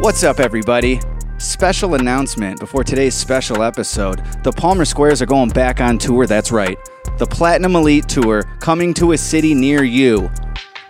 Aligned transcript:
What's 0.00 0.24
up, 0.24 0.40
everybody? 0.40 0.98
Special 1.36 1.94
announcement 1.94 2.58
before 2.58 2.82
today's 2.82 3.14
special 3.14 3.62
episode. 3.62 4.22
The 4.42 4.50
Palmer 4.50 4.86
Squares 4.86 5.20
are 5.20 5.26
going 5.26 5.50
back 5.50 5.78
on 5.82 5.98
tour, 5.98 6.26
that's 6.26 6.50
right. 6.50 6.78
The 7.18 7.26
Platinum 7.26 7.76
Elite 7.76 8.08
Tour 8.08 8.44
coming 8.60 8.94
to 8.94 9.12
a 9.12 9.18
city 9.18 9.52
near 9.52 9.84
you 9.84 10.30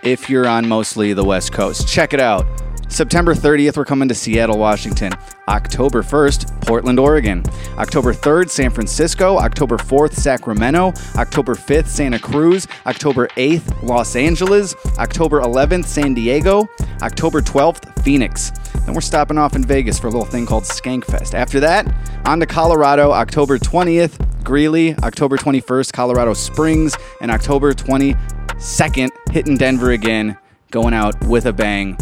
if 0.04 0.30
you're 0.30 0.46
on 0.46 0.68
mostly 0.68 1.12
the 1.12 1.24
West 1.24 1.52
Coast. 1.52 1.88
Check 1.88 2.12
it 2.14 2.20
out. 2.20 2.46
September 2.86 3.34
30th, 3.34 3.76
we're 3.76 3.84
coming 3.84 4.08
to 4.08 4.14
Seattle, 4.14 4.58
Washington. 4.58 5.12
October 5.48 6.02
1st, 6.02 6.60
Portland, 6.64 7.00
Oregon. 7.00 7.42
October 7.78 8.14
3rd, 8.14 8.48
San 8.48 8.70
Francisco. 8.70 9.38
October 9.38 9.76
4th, 9.76 10.14
Sacramento. 10.14 10.92
October 11.16 11.56
5th, 11.56 11.88
Santa 11.88 12.18
Cruz. 12.20 12.68
October 12.86 13.26
8th, 13.36 13.82
Los 13.82 14.14
Angeles. 14.14 14.76
October 14.98 15.40
11th, 15.40 15.86
San 15.86 16.14
Diego. 16.14 16.68
October 17.02 17.40
12th, 17.40 18.04
Phoenix. 18.04 18.52
Then 18.84 18.94
we're 18.94 19.00
stopping 19.00 19.38
off 19.38 19.54
in 19.54 19.64
Vegas 19.64 19.98
for 19.98 20.08
a 20.08 20.10
little 20.10 20.26
thing 20.26 20.46
called 20.46 20.64
Skankfest. 20.64 21.34
After 21.34 21.60
that, 21.60 21.86
on 22.26 22.40
to 22.40 22.46
Colorado, 22.46 23.12
October 23.12 23.58
20th, 23.58 24.44
Greeley. 24.44 24.94
October 25.02 25.36
21st, 25.36 25.92
Colorado 25.92 26.34
Springs. 26.34 26.96
And 27.20 27.30
October 27.30 27.72
22nd, 27.72 29.10
hitting 29.30 29.56
Denver 29.56 29.92
again, 29.92 30.36
going 30.70 30.94
out 30.94 31.22
with 31.26 31.46
a 31.46 31.52
bang. 31.52 31.96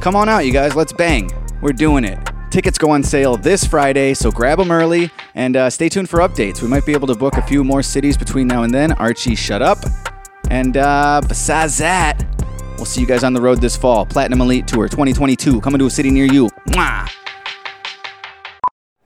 Come 0.00 0.16
on 0.16 0.28
out, 0.28 0.40
you 0.46 0.52
guys. 0.52 0.74
Let's 0.74 0.92
bang. 0.92 1.30
We're 1.62 1.72
doing 1.72 2.04
it. 2.04 2.18
Tickets 2.50 2.78
go 2.78 2.90
on 2.90 3.02
sale 3.02 3.36
this 3.36 3.64
Friday, 3.64 4.14
so 4.14 4.30
grab 4.30 4.58
them 4.58 4.70
early 4.70 5.10
and 5.34 5.56
uh, 5.56 5.68
stay 5.70 5.88
tuned 5.88 6.08
for 6.08 6.20
updates. 6.20 6.62
We 6.62 6.68
might 6.68 6.86
be 6.86 6.92
able 6.92 7.08
to 7.08 7.14
book 7.14 7.36
a 7.36 7.42
few 7.42 7.64
more 7.64 7.82
cities 7.82 8.16
between 8.16 8.46
now 8.46 8.62
and 8.62 8.72
then. 8.72 8.92
Archie, 8.92 9.34
shut 9.34 9.60
up. 9.60 9.78
And 10.50 10.76
uh, 10.76 11.20
besides 11.26 11.78
that, 11.78 12.22
we'll 12.76 12.84
see 12.86 13.00
you 13.00 13.06
guys 13.06 13.24
on 13.24 13.32
the 13.32 13.40
road 13.40 13.60
this 13.60 13.76
fall. 13.76 14.06
Platinum 14.06 14.40
Elite 14.40 14.66
Tour 14.66 14.88
2022 14.88 15.60
coming 15.60 15.78
to 15.78 15.86
a 15.86 15.90
city 15.90 16.10
near 16.10 16.26
you. 16.26 16.48
Mwah! 16.68 17.08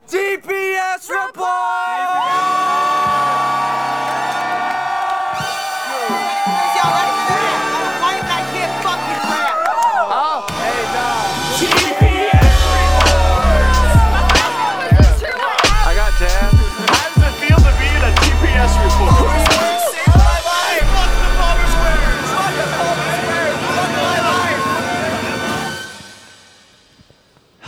TPS 0.08 1.10
report! 1.10 2.17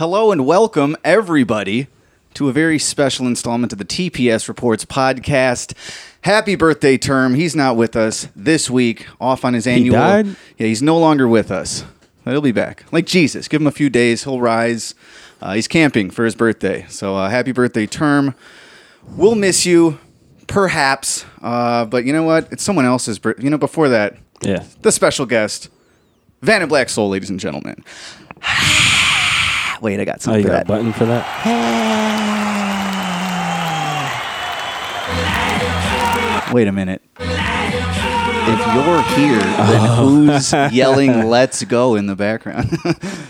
Hello 0.01 0.31
and 0.31 0.47
welcome, 0.47 0.97
everybody, 1.03 1.85
to 2.33 2.49
a 2.49 2.51
very 2.51 2.79
special 2.79 3.27
installment 3.27 3.71
of 3.71 3.77
the 3.77 3.85
TPS 3.85 4.47
Reports 4.47 4.83
podcast. 4.83 5.75
Happy 6.21 6.55
birthday, 6.55 6.97
Term. 6.97 7.35
He's 7.35 7.55
not 7.55 7.75
with 7.75 7.95
us 7.95 8.27
this 8.35 8.67
week, 8.67 9.05
off 9.19 9.45
on 9.45 9.53
his 9.53 9.67
annual. 9.67 9.93
died? 9.93 10.25
Yeah, 10.57 10.65
he's 10.65 10.81
no 10.81 10.97
longer 10.97 11.27
with 11.27 11.51
us. 11.51 11.85
But 12.23 12.31
he'll 12.31 12.41
be 12.41 12.51
back. 12.51 12.83
Like 12.91 13.05
Jesus, 13.05 13.47
give 13.47 13.61
him 13.61 13.67
a 13.67 13.71
few 13.71 13.91
days, 13.91 14.23
he'll 14.23 14.41
rise. 14.41 14.95
Uh, 15.39 15.53
he's 15.53 15.67
camping 15.67 16.09
for 16.09 16.25
his 16.25 16.33
birthday. 16.33 16.87
So 16.89 17.15
uh, 17.15 17.29
happy 17.29 17.51
birthday, 17.51 17.85
Term. 17.85 18.33
We'll 19.07 19.35
miss 19.35 19.67
you, 19.67 19.99
perhaps. 20.47 21.25
Uh, 21.43 21.85
but 21.85 22.05
you 22.05 22.11
know 22.13 22.23
what? 22.23 22.51
It's 22.51 22.63
someone 22.63 22.85
else's 22.85 23.19
birthday. 23.19 23.43
You 23.43 23.51
know, 23.51 23.59
before 23.59 23.89
that, 23.89 24.17
Yeah. 24.41 24.63
the 24.81 24.91
special 24.91 25.27
guest, 25.27 25.69
Vanna 26.41 26.65
Black 26.65 26.89
Soul, 26.89 27.09
ladies 27.09 27.29
and 27.29 27.39
gentlemen. 27.39 27.83
Wait, 29.81 29.99
I 29.99 30.05
got 30.05 30.17
Oh, 30.17 30.19
something 30.19 30.41
you 30.41 30.47
for 30.47 30.53
got 30.53 30.61
a 30.63 30.65
button 30.65 30.93
for 30.93 31.05
that? 31.05 32.41
Wait 36.53 36.67
a 36.67 36.71
minute. 36.71 37.01
If 37.17 38.59
you're 38.75 39.01
here, 39.15 39.39
then 39.39 39.81
oh. 39.89 40.05
who's 40.05 40.51
yelling 40.73 41.29
"Let's 41.29 41.63
go" 41.63 41.95
in 41.95 42.07
the 42.07 42.15
background? 42.15 42.69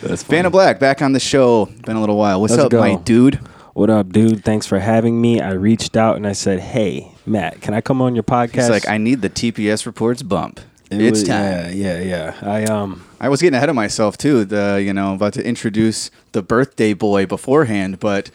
That's 0.01 0.23
Vanna 0.31 0.49
Black 0.49 0.79
back 0.79 1.01
on 1.03 1.11
the 1.11 1.19
show. 1.19 1.65
Been 1.85 1.97
a 1.97 1.99
little 1.99 2.17
while. 2.17 2.41
What's 2.41 2.51
Let's 2.53 2.63
up, 2.65 2.71
go. 2.71 2.79
my 2.79 2.95
dude? 2.95 3.35
What 3.73 3.89
up, 3.91 4.09
dude? 4.11 4.43
Thanks 4.43 4.65
for 4.65 4.79
having 4.79 5.21
me. 5.21 5.39
I 5.39 5.51
reached 5.51 5.95
out 5.95 6.15
and 6.15 6.25
I 6.25 6.31
said, 6.31 6.59
"Hey, 6.59 7.11
Matt, 7.27 7.61
can 7.61 7.75
I 7.75 7.81
come 7.81 8.01
on 8.01 8.15
your 8.15 8.23
podcast?" 8.23 8.55
He's 8.55 8.69
like, 8.69 8.87
I 8.89 8.97
need 8.97 9.21
the 9.21 9.29
TPS 9.29 9.85
reports 9.85 10.23
bump. 10.23 10.59
It 10.91 11.01
it's 11.01 11.19
was- 11.21 11.27
time. 11.27 11.71
Yeah, 11.73 11.99
yeah, 11.99 11.99
yeah. 11.99 12.35
I 12.41 12.63
um, 12.65 13.03
I 13.19 13.29
was 13.29 13.41
getting 13.41 13.55
ahead 13.55 13.69
of 13.69 13.75
myself 13.75 14.17
too. 14.17 14.45
The 14.45 14.81
you 14.83 14.93
know 14.93 15.13
about 15.13 15.33
to 15.33 15.45
introduce 15.45 16.11
the 16.33 16.41
birthday 16.41 16.93
boy 16.93 17.25
beforehand, 17.25 17.99
but 17.99 18.29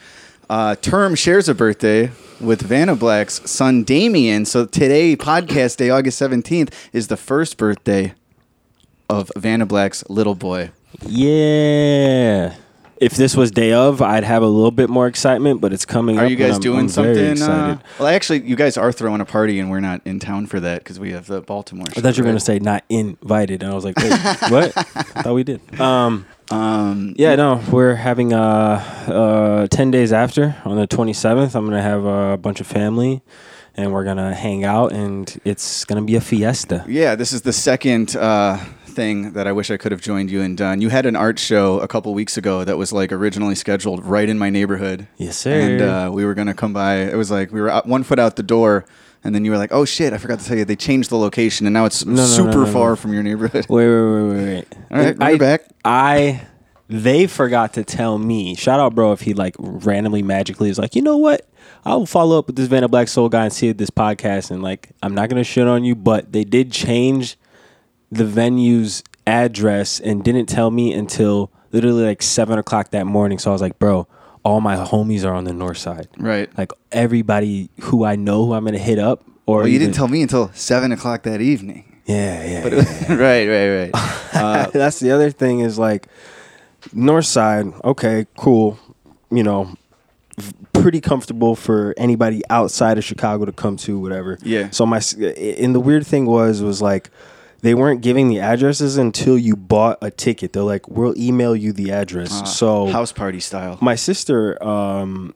uh, 0.49 0.77
Term 0.77 1.15
shares 1.15 1.49
a 1.49 1.55
birthday 1.55 2.11
with 2.41 2.63
Vanna 2.63 2.95
Black's 2.97 3.49
son 3.51 3.83
Damien. 3.85 4.45
So 4.45 4.65
today, 4.65 5.17
podcast 5.17 5.77
day, 5.77 5.91
August 5.91 6.19
seventeenth, 6.19 6.89
is 6.93 7.09
the 7.09 7.17
first 7.17 7.57
birthday 7.59 8.15
of 9.09 9.31
Vanna 9.37 9.67
Black's 9.67 10.03
little 10.09 10.35
boy. 10.35 10.71
yeah. 11.07 12.55
If 12.99 13.15
this 13.15 13.37
was 13.37 13.51
day 13.51 13.73
of, 13.73 14.01
I'd 14.01 14.25
have 14.25 14.43
a 14.43 14.47
little 14.47 14.71
bit 14.71 14.89
more 14.89 15.07
excitement, 15.07 15.61
but 15.61 15.73
it's 15.73 15.85
coming. 15.85 16.19
Are 16.19 16.25
up 16.25 16.31
you 16.31 16.37
guys 16.37 16.53
I'm- 16.53 16.61
doing 16.61 16.81
I'm 16.81 16.89
something? 16.89 17.43
Uh, 17.43 17.79
well, 17.99 18.09
actually, 18.09 18.43
you 18.43 18.57
guys 18.57 18.77
are 18.79 18.91
throwing 18.91 19.21
a 19.21 19.25
party, 19.27 19.59
and 19.61 19.71
we're 19.71 19.81
not 19.81 20.01
in 20.07 20.19
town 20.19 20.47
for 20.47 20.61
that 20.61 20.79
because 20.79 20.99
we 20.99 21.13
have 21.13 21.27
the 21.27 21.43
Baltimore. 21.43 21.87
I 21.95 22.01
thought 22.01 22.17
you 22.17 22.23
were 22.25 22.29
gonna 22.31 22.41
say 22.41 22.59
not 22.59 22.85
invited, 22.89 23.63
and 23.63 23.71
I 23.71 23.75
was 23.75 23.85
like, 23.85 23.97
Wait, 23.99 24.11
what? 24.51 24.73
I 24.77 24.83
thought 25.23 25.35
we 25.35 25.45
did. 25.45 25.61
Um, 25.81 26.25
Um, 26.51 27.15
yeah, 27.19 27.35
no, 27.35 27.61
we're 27.73 27.97
having 27.97 28.33
uh, 28.33 28.81
uh, 29.09 29.67
ten 29.67 29.91
days 29.91 30.13
after 30.13 30.57
on 30.65 30.77
the 30.77 30.87
twenty 30.87 31.13
seventh. 31.13 31.55
I'm 31.57 31.65
gonna 31.65 31.83
have 31.83 32.05
a 32.05 32.37
bunch 32.39 32.61
of 32.61 32.67
family, 32.69 33.21
and 33.75 33.93
we're 33.93 34.05
gonna 34.05 34.33
hang 34.33 34.65
out, 34.65 34.93
and 34.93 35.39
it's 35.45 35.85
gonna 35.85 36.03
be 36.03 36.15
a 36.15 36.21
fiesta. 36.21 36.85
Yeah, 36.89 37.15
this 37.17 37.33
is 37.33 37.43
the 37.43 37.53
second 37.53 38.15
uh, 38.17 38.59
thing 38.97 39.33
that 39.35 39.47
I 39.47 39.53
wish 39.53 39.71
I 39.71 39.77
could 39.77 39.93
have 39.93 40.01
joined 40.01 40.31
you 40.31 40.41
and 40.41 40.57
done. 40.57 40.81
You 40.81 40.89
had 40.89 41.07
an 41.07 41.15
art 41.15 41.39
show 41.39 41.79
a 41.81 41.87
couple 41.87 42.13
weeks 42.15 42.37
ago 42.37 42.65
that 42.65 42.77
was 42.77 42.93
like 42.93 43.13
originally 43.13 43.55
scheduled 43.55 44.05
right 44.05 44.29
in 44.29 44.39
my 44.39 44.51
neighborhood. 44.51 45.07
Yes, 45.19 45.37
sir. 45.37 45.53
And 45.61 45.83
uh, 45.83 46.11
we 46.13 46.25
were 46.25 46.35
gonna 46.35 46.55
come 46.55 46.73
by. 46.73 46.97
It 47.03 47.15
was 47.17 47.31
like 47.31 47.53
we 47.53 47.61
were 47.61 47.71
out, 47.71 47.87
one 47.87 48.03
foot 48.03 48.19
out 48.19 48.35
the 48.37 48.43
door, 48.43 48.85
and 49.23 49.35
then 49.35 49.45
you 49.45 49.51
were 49.53 49.59
like, 49.59 49.71
"Oh 49.73 49.85
shit, 49.85 50.13
I 50.13 50.19
forgot 50.19 50.41
to 50.41 50.45
tell 50.47 50.57
you 50.59 50.65
they 50.65 50.75
changed 50.75 51.11
the 51.11 51.19
location, 51.19 51.67
and 51.67 51.75
now 51.75 51.85
it's 51.85 52.05
No, 52.05 52.25
super 52.25 52.51
no, 52.51 52.65
no. 52.65 52.73
far 52.73 52.97
from 52.97 53.13
your 53.13 53.23
neighborhood." 53.23 53.67
Wait, 53.69 53.87
wait, 53.87 54.03
wait, 54.03 54.29
wait, 54.35 54.45
wait. 54.55 54.67
All 54.91 54.99
right, 54.99 55.17
I, 55.23 55.33
we're 55.33 55.39
back. 55.39 55.63
I, 55.85 56.47
they 56.89 57.27
forgot 57.27 57.75
to 57.75 57.85
tell 57.85 58.19
me. 58.19 58.55
Shout 58.57 58.81
out, 58.81 58.95
bro, 58.95 59.13
if 59.13 59.21
he 59.21 59.35
like 59.35 59.55
randomly 59.59 60.23
magically 60.23 60.71
is 60.71 60.79
like, 60.79 60.95
you 60.97 61.03
know 61.03 61.19
what? 61.19 61.47
I'll 61.85 62.07
follow 62.07 62.39
up 62.39 62.47
with 62.49 62.57
this 62.57 62.67
Vanna 62.69 62.89
Black 62.89 63.09
Soul 63.09 63.29
guy 63.29 63.45
and 63.45 63.53
see 63.53 63.71
this 63.73 63.91
podcast. 63.91 64.51
And 64.51 64.63
like, 64.63 64.89
I'm 65.03 65.15
not 65.15 65.29
gonna 65.29 65.45
shit 65.45 65.69
on 65.69 65.85
you, 65.85 65.95
but 65.95 66.33
they 66.33 66.45
did 66.45 66.73
change 66.73 67.37
the 68.11 68.25
venue's 68.25 69.03
address 69.27 70.01
and 70.01 70.23
didn't 70.25 70.47
tell 70.47 70.71
me 70.71 70.93
until 70.93 71.51
literally 71.73 72.05
like 72.05 72.23
seven 72.23 72.59
o'clock 72.59 72.91
that 72.93 73.07
morning. 73.07 73.39
So 73.39 73.51
I 73.51 73.53
was 73.53 73.61
like, 73.63 73.79
bro, 73.79 74.07
all 74.45 74.61
my 74.61 74.77
homies 74.77 75.25
are 75.25 75.35
on 75.35 75.45
the 75.45 75.53
north 75.53 75.79
side. 75.79 76.09
Right. 76.17 76.49
Like 76.57 76.73
everybody 76.93 77.71
who 77.81 78.05
I 78.05 78.17
know 78.17 78.47
who 78.47 78.53
I'm 78.55 78.65
gonna 78.65 78.79
hit 78.79 78.99
up. 78.99 79.25
Or 79.47 79.59
Well, 79.59 79.69
you 79.69 79.75
even- 79.75 79.87
didn't 79.89 79.97
tell 79.97 80.09
me 80.09 80.23
until 80.23 80.51
seven 80.55 80.93
o'clock 80.93 81.23
that 81.25 81.41
evening. 81.41 81.85
Yeah, 82.07 82.45
yeah. 82.45 82.63
But 82.63 82.73
yeah. 82.73 82.79
it 82.79 83.09
was, 83.09 83.09
right, 83.19 83.49
right, 83.49 83.69
right. 83.77 83.91
Uh, 84.35 84.71
that's 84.73 85.01
the 85.01 85.11
other 85.11 85.31
thing 85.31 85.61
is 85.61 85.79
like 85.79 86.07
north 86.93 87.25
side 87.27 87.67
okay 87.83 88.27
cool 88.37 88.79
you 89.29 89.43
know 89.43 89.75
v- 90.39 90.53
pretty 90.73 91.01
comfortable 91.01 91.57
for 91.57 91.93
anybody 91.97 92.43
outside 92.49 92.97
of 92.97 93.03
chicago 93.03 93.45
to 93.45 93.51
come 93.51 93.77
to 93.77 93.99
whatever 93.99 94.39
Yeah. 94.43 94.71
so 94.71 94.87
my 94.87 94.99
s- 94.99 95.15
and 95.15 95.75
the 95.75 95.81
weird 95.81 96.07
thing 96.07 96.27
was 96.27 96.63
was 96.63 96.81
like 96.81 97.11
they 97.67 97.75
weren't 97.75 98.01
giving 98.01 98.29
the 98.29 98.39
addresses 98.41 98.97
until 98.97 99.37
you 99.37 99.55
bought 99.57 99.99
a 100.01 100.11
ticket 100.11 100.53
they're 100.53 100.63
like 100.75 100.87
we'll 100.89 101.17
email 101.19 101.55
you 101.57 101.73
the 101.73 101.91
address 101.91 102.31
so 102.59 102.87
Uh, 102.87 102.93
house 102.93 103.13
party 103.13 103.41
style. 103.41 103.79
my 103.81 103.95
sister 103.97 104.39
um 104.63 105.35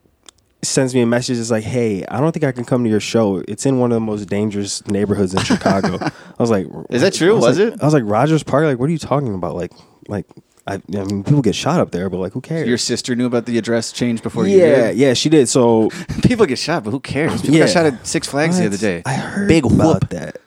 sends 0.62 0.94
me 0.94 1.00
a 1.00 1.06
message 1.06 1.38
it's 1.38 1.50
like 1.50 1.64
hey 1.64 2.04
i 2.06 2.20
don't 2.20 2.32
think 2.32 2.44
i 2.44 2.52
can 2.52 2.64
come 2.64 2.84
to 2.84 2.90
your 2.90 3.00
show 3.00 3.42
it's 3.48 3.64
in 3.64 3.78
one 3.78 3.90
of 3.92 3.96
the 3.96 4.00
most 4.12 4.26
dangerous 4.28 4.86
neighborhoods 4.86 5.32
in 5.34 5.40
chicago 5.42 5.96
i 6.02 6.10
was 6.38 6.50
like 6.50 6.66
Is 6.90 7.00
that 7.02 7.14
true? 7.14 7.32
I 7.36 7.40
Was 7.40 7.58
like- 7.58 7.72
it? 7.74 7.82
i 7.82 7.84
was 7.84 7.94
like 7.94 8.02
rogers 8.06 8.42
park 8.42 8.64
like 8.64 8.78
what 8.78 8.88
are 8.90 8.92
you 8.92 8.98
talking 8.98 9.34
about 9.34 9.54
like 9.56 9.72
like 10.08 10.26
I, 10.66 10.74
I 10.74 11.04
mean 11.04 11.24
people 11.24 11.40
get 11.40 11.54
shot 11.54 11.80
up 11.80 11.90
there 11.90 12.10
but 12.10 12.18
like 12.18 12.32
who 12.32 12.42
cares 12.42 12.68
Your 12.68 12.76
sister 12.78 13.16
knew 13.16 13.24
about 13.26 13.46
the 13.46 13.56
address 13.56 13.90
change 13.90 14.22
before 14.22 14.46
you 14.46 14.58
yeah 14.58 14.88
did. 14.88 14.96
yeah 14.98 15.14
she 15.14 15.28
did 15.30 15.48
so 15.48 15.88
People 16.22 16.44
get 16.46 16.58
shot, 16.58 16.84
but 16.84 16.90
who 16.90 17.00
cares? 17.00 17.40
People 17.40 17.56
Yeah. 17.56 17.64
got 17.64 17.72
shot 17.72 17.86
at 17.86 18.06
Six 18.06 18.28
Flags 18.28 18.58
the 18.58 18.66
other 18.66 18.76
day. 18.76 19.02
i 19.06 19.14
heard 19.14 19.48
Big 19.48 19.64
about 19.64 20.02
whoop. 20.02 20.08
that 20.10 20.39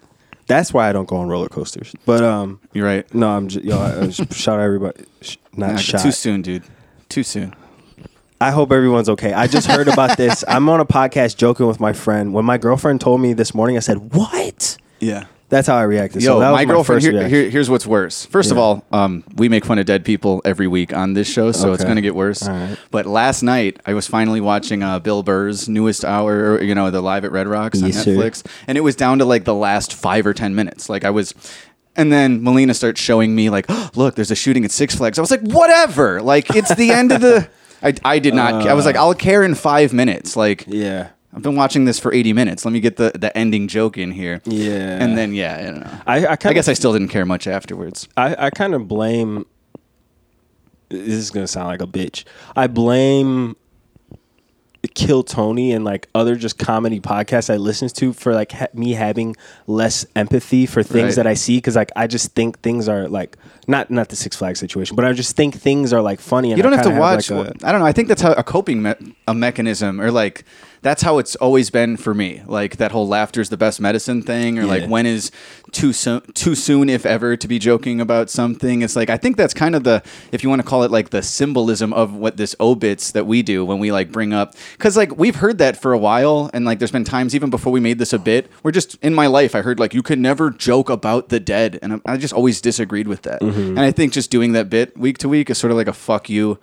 that's 0.47 0.73
why 0.73 0.89
i 0.89 0.91
don't 0.93 1.07
go 1.07 1.17
on 1.17 1.27
roller 1.27 1.49
coasters 1.49 1.93
but 2.05 2.23
um 2.23 2.59
You're 2.73 2.85
right. 2.85 3.13
no 3.13 3.29
i'm 3.29 3.47
just 3.47 3.65
yo 3.65 3.77
I, 3.79 4.01
I 4.01 4.07
just 4.07 4.33
shout 4.37 4.59
out 4.59 4.63
everybody 4.63 5.05
sh- 5.21 5.37
not 5.55 5.79
shot 5.79 6.01
Too 6.01 6.11
soon, 6.11 6.41
dude. 6.41 6.63
Too 7.09 7.23
soon. 7.23 7.53
I 8.41 8.51
hope 8.51 8.71
everyone's 8.71 9.07
okay. 9.07 9.31
I 9.31 9.47
just 9.47 9.67
heard 9.67 9.87
about 9.87 10.17
this. 10.17 10.43
I'm 10.49 10.67
on 10.67 10.79
a 10.79 10.85
podcast 10.85 11.37
joking 11.37 11.67
with 11.67 11.79
my 11.79 11.93
friend. 11.93 12.33
When 12.33 12.43
my 12.43 12.57
girlfriend 12.57 12.99
told 13.01 13.21
me 13.21 13.33
this 13.33 13.53
morning, 13.53 13.77
I 13.77 13.79
said, 13.79 14.13
"What?" 14.13 14.77
Yeah. 14.99 15.25
That's 15.53 15.67
how 15.67 15.75
I 15.75 15.83
reacted. 15.83 16.23
Yo, 16.23 16.33
so 16.33 16.39
that 16.39 16.49
was 16.49 16.57
my 16.57 16.65
my 16.65 16.73
girlfriend. 16.73 17.03
first 17.03 17.13
Here, 17.13 17.27
here- 17.27 17.49
here's 17.51 17.69
what's 17.69 17.85
worse. 17.85 18.25
First 18.25 18.49
of 18.49 18.57
all, 18.57 18.83
um, 18.91 19.23
we 19.35 19.49
make 19.49 19.65
fun 19.65 19.77
of 19.77 19.85
dead 19.85 20.03
people 20.03 20.41
every 20.45 20.67
week 20.67 20.91
on 20.93 21.13
this 21.13 21.27
show, 21.27 21.51
so 21.51 21.73
it's 21.73 21.83
going 21.83 21.97
to 21.97 22.01
get 22.01 22.15
worse. 22.15 22.47
Right. 22.47 22.75
But 22.89 23.05
last 23.05 23.43
night, 23.43 23.79
I 23.85 23.93
was 23.93 24.07
finally 24.07 24.41
watching 24.41 24.81
uh, 24.81 24.97
Bill 24.97 25.21
Burr's 25.21 25.69
newest 25.69 26.03
hour, 26.03 26.59
you 26.59 26.73
know, 26.73 26.89
the 26.89 27.01
live 27.01 27.23
at 27.23 27.31
Red 27.31 27.47
Rocks 27.47 27.83
on 27.83 27.89
Yes, 27.89 28.03
sir. 28.03 28.11
Netflix, 28.15 28.43
and 28.65 28.79
it 28.79 28.81
was 28.81 28.95
down 28.95 29.19
to 29.19 29.25
like 29.25 29.43
the 29.43 29.53
last 29.53 29.93
five 29.93 30.25
or 30.25 30.33
ten 30.33 30.55
minutes. 30.55 30.89
Like 30.89 31.05
I 31.05 31.11
was. 31.11 31.35
And 31.95 32.11
then 32.11 32.41
Melina 32.41 32.73
starts 32.73 32.99
showing 32.99 33.35
me 33.35 33.51
like, 33.51 33.67
oh, 33.69 33.91
look, 33.95 34.15
there's 34.15 34.31
a 34.31 34.35
shooting 34.35 34.65
at 34.65 34.71
Six 34.71 34.95
Flags. 34.95 35.19
I 35.19 35.21
was 35.21 35.29
like, 35.29 35.41
whatever. 35.41 36.19
Like 36.23 36.55
it's 36.55 36.73
the 36.73 36.89
end 36.89 37.11
of 37.11 37.21
the. 37.21 37.47
I, 37.83 37.93
I 38.03 38.17
did 38.17 38.33
not. 38.33 38.65
I 38.65 38.73
was 38.73 38.87
like, 38.87 38.95
I'll 38.95 39.13
care 39.13 39.43
in 39.43 39.53
five 39.53 39.93
minutes. 39.93 40.35
Like 40.35 40.63
yeah. 40.67 41.09
I've 41.35 41.41
been 41.41 41.55
watching 41.55 41.85
this 41.85 41.99
for 41.99 42.13
80 42.13 42.33
minutes. 42.33 42.63
Let 42.65 42.71
me 42.71 42.79
get 42.79 42.97
the, 42.97 43.11
the 43.15 43.35
ending 43.37 43.67
joke 43.67 43.97
in 43.97 44.11
here. 44.11 44.41
Yeah. 44.45 45.03
And 45.03 45.17
then 45.17 45.33
yeah, 45.33 45.57
I 45.59 45.63
don't 45.63 45.79
know. 45.79 45.99
I, 46.05 46.25
I, 46.27 46.31
I 46.49 46.53
guess 46.53 46.67
I 46.67 46.73
still 46.73 46.93
didn't 46.93 47.07
care 47.09 47.25
much 47.25 47.47
afterwards. 47.47 48.07
I, 48.15 48.35
I 48.47 48.49
kind 48.51 48.75
of 48.75 48.87
blame. 48.87 49.45
This 50.89 51.07
is 51.15 51.31
gonna 51.31 51.47
sound 51.47 51.67
like 51.69 51.81
a 51.81 51.87
bitch. 51.87 52.23
I 52.55 52.67
blame 52.67 53.55
Kill 54.95 55.23
Tony 55.23 55.71
and 55.71 55.83
like 55.85 56.07
other 56.13 56.35
just 56.35 56.59
comedy 56.59 56.99
podcasts 56.99 57.51
I 57.51 57.55
listen 57.57 57.87
to 57.89 58.13
for 58.13 58.33
like 58.35 58.51
ha- 58.51 58.67
me 58.73 58.91
having 58.93 59.35
less 59.65 60.05
empathy 60.15 60.65
for 60.67 60.83
things 60.83 61.03
Right. 61.05 61.15
that 61.15 61.27
I 61.27 61.33
see 61.33 61.57
because 61.57 61.75
like 61.75 61.91
I 61.95 62.05
just 62.05 62.33
think 62.35 62.59
things 62.59 62.87
are 62.87 63.07
like 63.07 63.37
not 63.67 63.89
not 63.91 64.09
the 64.09 64.15
Six 64.15 64.35
Flags 64.35 64.59
situation, 64.59 64.95
but 64.95 65.05
I 65.05 65.13
just 65.13 65.35
think 65.35 65.55
things 65.55 65.93
are 65.93 66.01
like 66.01 66.19
funny. 66.19 66.51
And 66.51 66.57
You 66.57 66.63
don't 66.63 66.73
I 66.73 66.77
have 66.77 66.85
to 66.85 66.99
watch. 66.99 67.29
like, 67.31 67.61
a- 67.63 67.67
I 67.67 67.71
don't 67.71 67.81
know. 67.81 67.87
I 67.87 67.91
think 67.93 68.07
that's 68.07 68.21
how 68.21 68.33
a 68.33 68.43
coping 68.43 68.81
me- 68.83 69.15
a 69.27 69.33
mechanism, 69.33 69.99
or 70.01 70.11
like 70.11 70.43
that's 70.81 71.01
how 71.01 71.17
it's 71.17 71.35
always 71.37 71.69
been 71.69 71.95
for 71.95 72.13
me. 72.13 72.41
Like 72.45 72.75
that 72.77 72.91
whole 72.91 73.07
laughter's 73.07 73.47
the 73.49 73.55
best 73.55 73.79
medicine 73.79 74.21
thing, 74.21 74.59
or 74.59 74.65
like 74.65 74.85
when 74.89 75.05
is 75.05 75.31
too 75.71 75.93
soon, 75.93 76.19
too 76.33 76.55
soon, 76.55 76.89
if 76.89 77.05
ever, 77.05 77.37
to 77.37 77.47
be 77.47 77.57
joking 77.57 78.01
about 78.01 78.29
something. 78.29 78.81
It's 78.81 78.95
like 78.95 79.09
I 79.09 79.15
think 79.17 79.37
that's 79.37 79.53
kind 79.53 79.75
of 79.75 79.85
the, 79.85 80.03
if 80.33 80.43
you 80.43 80.49
want 80.49 80.61
to 80.61 80.67
call 80.67 80.83
it 80.83 80.91
like 80.91 81.11
the 81.11 81.21
symbolism 81.21 81.93
of 81.93 82.13
what 82.15 82.35
this 82.35 82.53
obits 82.59 83.11
that 83.13 83.25
we 83.25 83.41
do 83.43 83.63
when 83.63 83.79
we 83.79 83.93
like 83.93 84.11
bring 84.11 84.33
up, 84.33 84.55
because 84.73 84.97
like 84.97 85.15
we've 85.17 85.37
heard 85.37 85.57
that 85.59 85.77
for 85.77 85.93
a 85.93 85.97
while, 85.97 86.49
and 86.53 86.65
like 86.65 86.79
there's 86.79 86.91
been 86.91 87.05
times 87.05 87.33
even 87.33 87.49
before 87.49 87.71
we 87.71 87.79
made 87.79 87.97
this 87.97 88.11
a 88.11 88.19
bit, 88.19 88.51
where 88.61 88.71
just 88.73 88.95
in 89.01 89.13
my 89.13 89.27
life 89.27 89.55
I 89.55 89.61
heard 89.61 89.79
like 89.79 89.93
you 89.93 90.03
can 90.03 90.21
never 90.21 90.49
joke 90.51 90.89
about 90.89 91.29
the 91.29 91.39
dead, 91.39 91.79
and 91.81 91.93
I, 92.05 92.13
I 92.13 92.17
just 92.17 92.33
always 92.33 92.59
disagreed 92.59 93.07
with 93.07 93.21
that. 93.21 93.39
Mm-hmm. 93.41 93.52
And 93.53 93.79
I 93.79 93.91
think 93.91 94.13
just 94.13 94.31
doing 94.31 94.53
that 94.53 94.69
bit 94.69 94.97
week 94.97 95.17
to 95.19 95.29
week 95.29 95.49
is 95.49 95.57
sort 95.57 95.71
of 95.71 95.77
like 95.77 95.87
a 95.87 95.93
fuck 95.93 96.29
you 96.29 96.59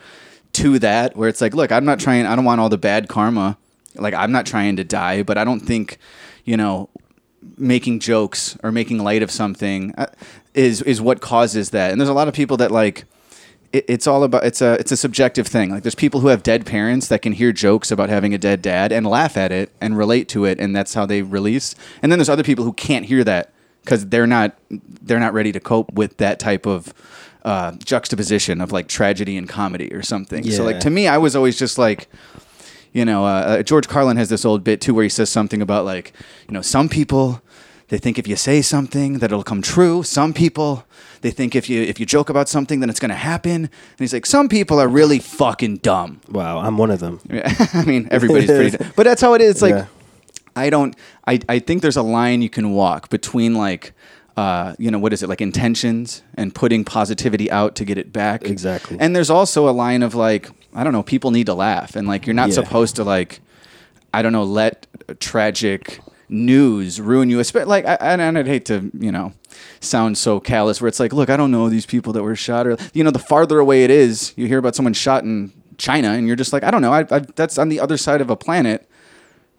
to 0.52 0.78
that 0.80 1.16
where 1.16 1.28
it's 1.28 1.40
like 1.40 1.54
look 1.54 1.70
i'm 1.70 1.84
not 1.84 2.00
trying 2.00 2.26
i 2.26 2.34
don't 2.34 2.44
want 2.44 2.60
all 2.60 2.68
the 2.68 2.76
bad 2.76 3.08
karma. 3.08 3.56
Like 3.94 4.14
i'm 4.14 4.32
not 4.32 4.46
trying 4.46 4.74
to 4.76 4.84
die 4.84 5.22
but 5.22 5.38
i 5.38 5.44
don't 5.44 5.60
think 5.60 5.98
you 6.44 6.56
know 6.56 6.88
making 7.56 8.00
jokes 8.00 8.56
or 8.62 8.72
making 8.72 8.98
light 8.98 9.22
of 9.22 9.30
something 9.30 9.94
uh, 9.96 10.06
is 10.54 10.82
is 10.82 11.00
what 11.00 11.20
causes 11.20 11.70
that. 11.70 11.90
And 11.90 12.00
there's 12.00 12.08
a 12.08 12.14
lot 12.14 12.28
of 12.28 12.34
people 12.34 12.56
that 12.58 12.70
like 12.70 13.04
it, 13.72 13.84
it's 13.88 14.06
all 14.06 14.24
about 14.24 14.44
it's 14.44 14.60
a 14.60 14.74
it's 14.74 14.92
a 14.92 14.96
subjective 14.96 15.46
thing. 15.46 15.70
Like 15.70 15.82
there's 15.82 15.94
people 15.94 16.20
who 16.20 16.28
have 16.28 16.42
dead 16.42 16.66
parents 16.66 17.08
that 17.08 17.22
can 17.22 17.32
hear 17.32 17.52
jokes 17.52 17.90
about 17.90 18.08
having 18.08 18.34
a 18.34 18.38
dead 18.38 18.62
dad 18.62 18.92
and 18.92 19.06
laugh 19.06 19.36
at 19.36 19.52
it 19.52 19.70
and 19.80 19.96
relate 19.96 20.28
to 20.30 20.44
it 20.44 20.58
and 20.58 20.74
that's 20.74 20.94
how 20.94 21.06
they 21.06 21.22
release. 21.22 21.74
And 22.02 22.10
then 22.10 22.18
there's 22.18 22.28
other 22.28 22.44
people 22.44 22.64
who 22.64 22.72
can't 22.72 23.06
hear 23.06 23.24
that 23.24 23.52
because 23.84 24.08
they're 24.08 24.26
not 24.26 24.56
they're 25.02 25.20
not 25.20 25.32
ready 25.32 25.52
to 25.52 25.60
cope 25.60 25.92
with 25.92 26.16
that 26.18 26.38
type 26.38 26.66
of 26.66 26.92
uh, 27.44 27.72
juxtaposition 27.84 28.60
of 28.60 28.70
like 28.70 28.86
tragedy 28.86 29.36
and 29.36 29.48
comedy 29.48 29.92
or 29.94 30.02
something 30.02 30.48
so 30.50 30.62
like 30.62 30.78
to 30.80 30.90
me 30.90 31.08
i 31.08 31.16
was 31.16 31.34
always 31.34 31.58
just 31.58 31.78
like 31.78 32.06
you 32.92 33.04
know, 33.04 33.24
uh, 33.24 33.28
uh, 33.28 33.62
George 33.62 33.88
Carlin 33.88 34.16
has 34.16 34.28
this 34.28 34.44
old 34.44 34.64
bit 34.64 34.80
too 34.80 34.94
where 34.94 35.02
he 35.02 35.08
says 35.08 35.30
something 35.30 35.62
about 35.62 35.84
like, 35.84 36.12
you 36.48 36.54
know, 36.54 36.62
some 36.62 36.88
people 36.88 37.42
they 37.88 37.98
think 37.98 38.18
if 38.18 38.28
you 38.28 38.36
say 38.36 38.62
something 38.62 39.14
that 39.14 39.26
it'll 39.26 39.42
come 39.42 39.62
true. 39.62 40.02
Some 40.02 40.32
people 40.32 40.84
they 41.22 41.30
think 41.30 41.54
if 41.54 41.68
you 41.68 41.82
if 41.82 42.00
you 42.00 42.06
joke 42.06 42.30
about 42.30 42.48
something 42.48 42.80
then 42.80 42.90
it's 42.90 43.00
going 43.00 43.10
to 43.10 43.14
happen. 43.14 43.64
And 43.64 43.70
he's 43.98 44.12
like, 44.12 44.26
some 44.26 44.48
people 44.48 44.80
are 44.80 44.88
really 44.88 45.18
fucking 45.18 45.78
dumb. 45.78 46.20
wow, 46.28 46.58
I'm 46.58 46.78
one 46.78 46.90
of 46.90 47.00
them. 47.00 47.20
I 47.74 47.84
mean, 47.84 48.08
everybody's 48.10 48.50
pretty, 48.50 48.76
dumb. 48.76 48.92
but 48.96 49.04
that's 49.04 49.20
how 49.20 49.34
it 49.34 49.40
is. 49.40 49.50
It's 49.52 49.62
like 49.62 49.74
Yeah. 49.74 49.86
I 50.60 50.70
don't. 50.70 50.94
I 51.26 51.40
I 51.48 51.58
think 51.58 51.82
there's 51.82 51.96
a 51.96 52.02
line 52.02 52.42
you 52.42 52.50
can 52.50 52.72
walk 52.72 53.08
between 53.10 53.54
like. 53.54 53.92
Uh, 54.36 54.74
you 54.78 54.90
know 54.90 54.98
what 54.98 55.12
is 55.12 55.22
it 55.22 55.28
like 55.28 55.40
intentions 55.42 56.22
and 56.36 56.54
putting 56.54 56.82
positivity 56.84 57.50
out 57.50 57.74
to 57.74 57.84
get 57.84 57.98
it 57.98 58.10
back 58.12 58.44
Exactly. 58.44 58.96
and 58.98 59.14
there's 59.14 59.28
also 59.28 59.68
a 59.68 59.74
line 59.84 60.02
of 60.02 60.14
like 60.14 60.48
i 60.72 60.82
don't 60.84 60.92
know 60.94 61.02
people 61.02 61.30
need 61.32 61.44
to 61.46 61.52
laugh 61.52 61.94
and 61.96 62.08
like 62.08 62.26
you're 62.26 62.32
not 62.42 62.48
Yeah. 62.48 62.54
supposed 62.54 62.96
to 62.96 63.04
like 63.04 63.40
I 64.14 64.22
don't 64.22 64.32
know, 64.32 64.44
let 64.44 64.86
tragic 65.20 66.00
news 66.28 67.00
ruin 67.00 67.28
you. 67.30 67.42
Like, 67.66 67.84
I, 67.86 67.94
and 68.00 68.20
and 68.20 68.38
I'd 68.38 68.46
hate 68.46 68.64
to, 68.66 68.90
you 68.98 69.12
know, 69.12 69.32
sound 69.80 70.16
so 70.18 70.40
callous 70.40 70.80
where 70.80 70.88
it's 70.88 71.00
like, 71.00 71.12
look, 71.12 71.28
I 71.30 71.36
don't 71.36 71.50
know 71.50 71.68
these 71.68 71.86
people 71.86 72.12
that 72.14 72.22
were 72.22 72.34
shot, 72.36 72.66
or 72.66 72.76
you 72.92 73.04
know, 73.04 73.10
the 73.10 73.18
farther 73.18 73.58
away 73.58 73.84
it 73.84 73.90
is, 73.90 74.32
you 74.36 74.46
hear 74.46 74.58
about 74.58 74.74
someone 74.74 74.94
shot 74.94 75.22
in 75.22 75.52
China, 75.78 76.08
and 76.12 76.26
you're 76.26 76.36
just 76.36 76.52
like, 76.52 76.64
I 76.64 76.70
don't 76.70 76.82
know, 76.82 76.92
I, 76.92 77.00
I, 77.10 77.18
that's 77.36 77.58
on 77.58 77.68
the 77.68 77.78
other 77.78 77.96
side 77.96 78.20
of 78.20 78.30
a 78.30 78.36
planet. 78.36 78.88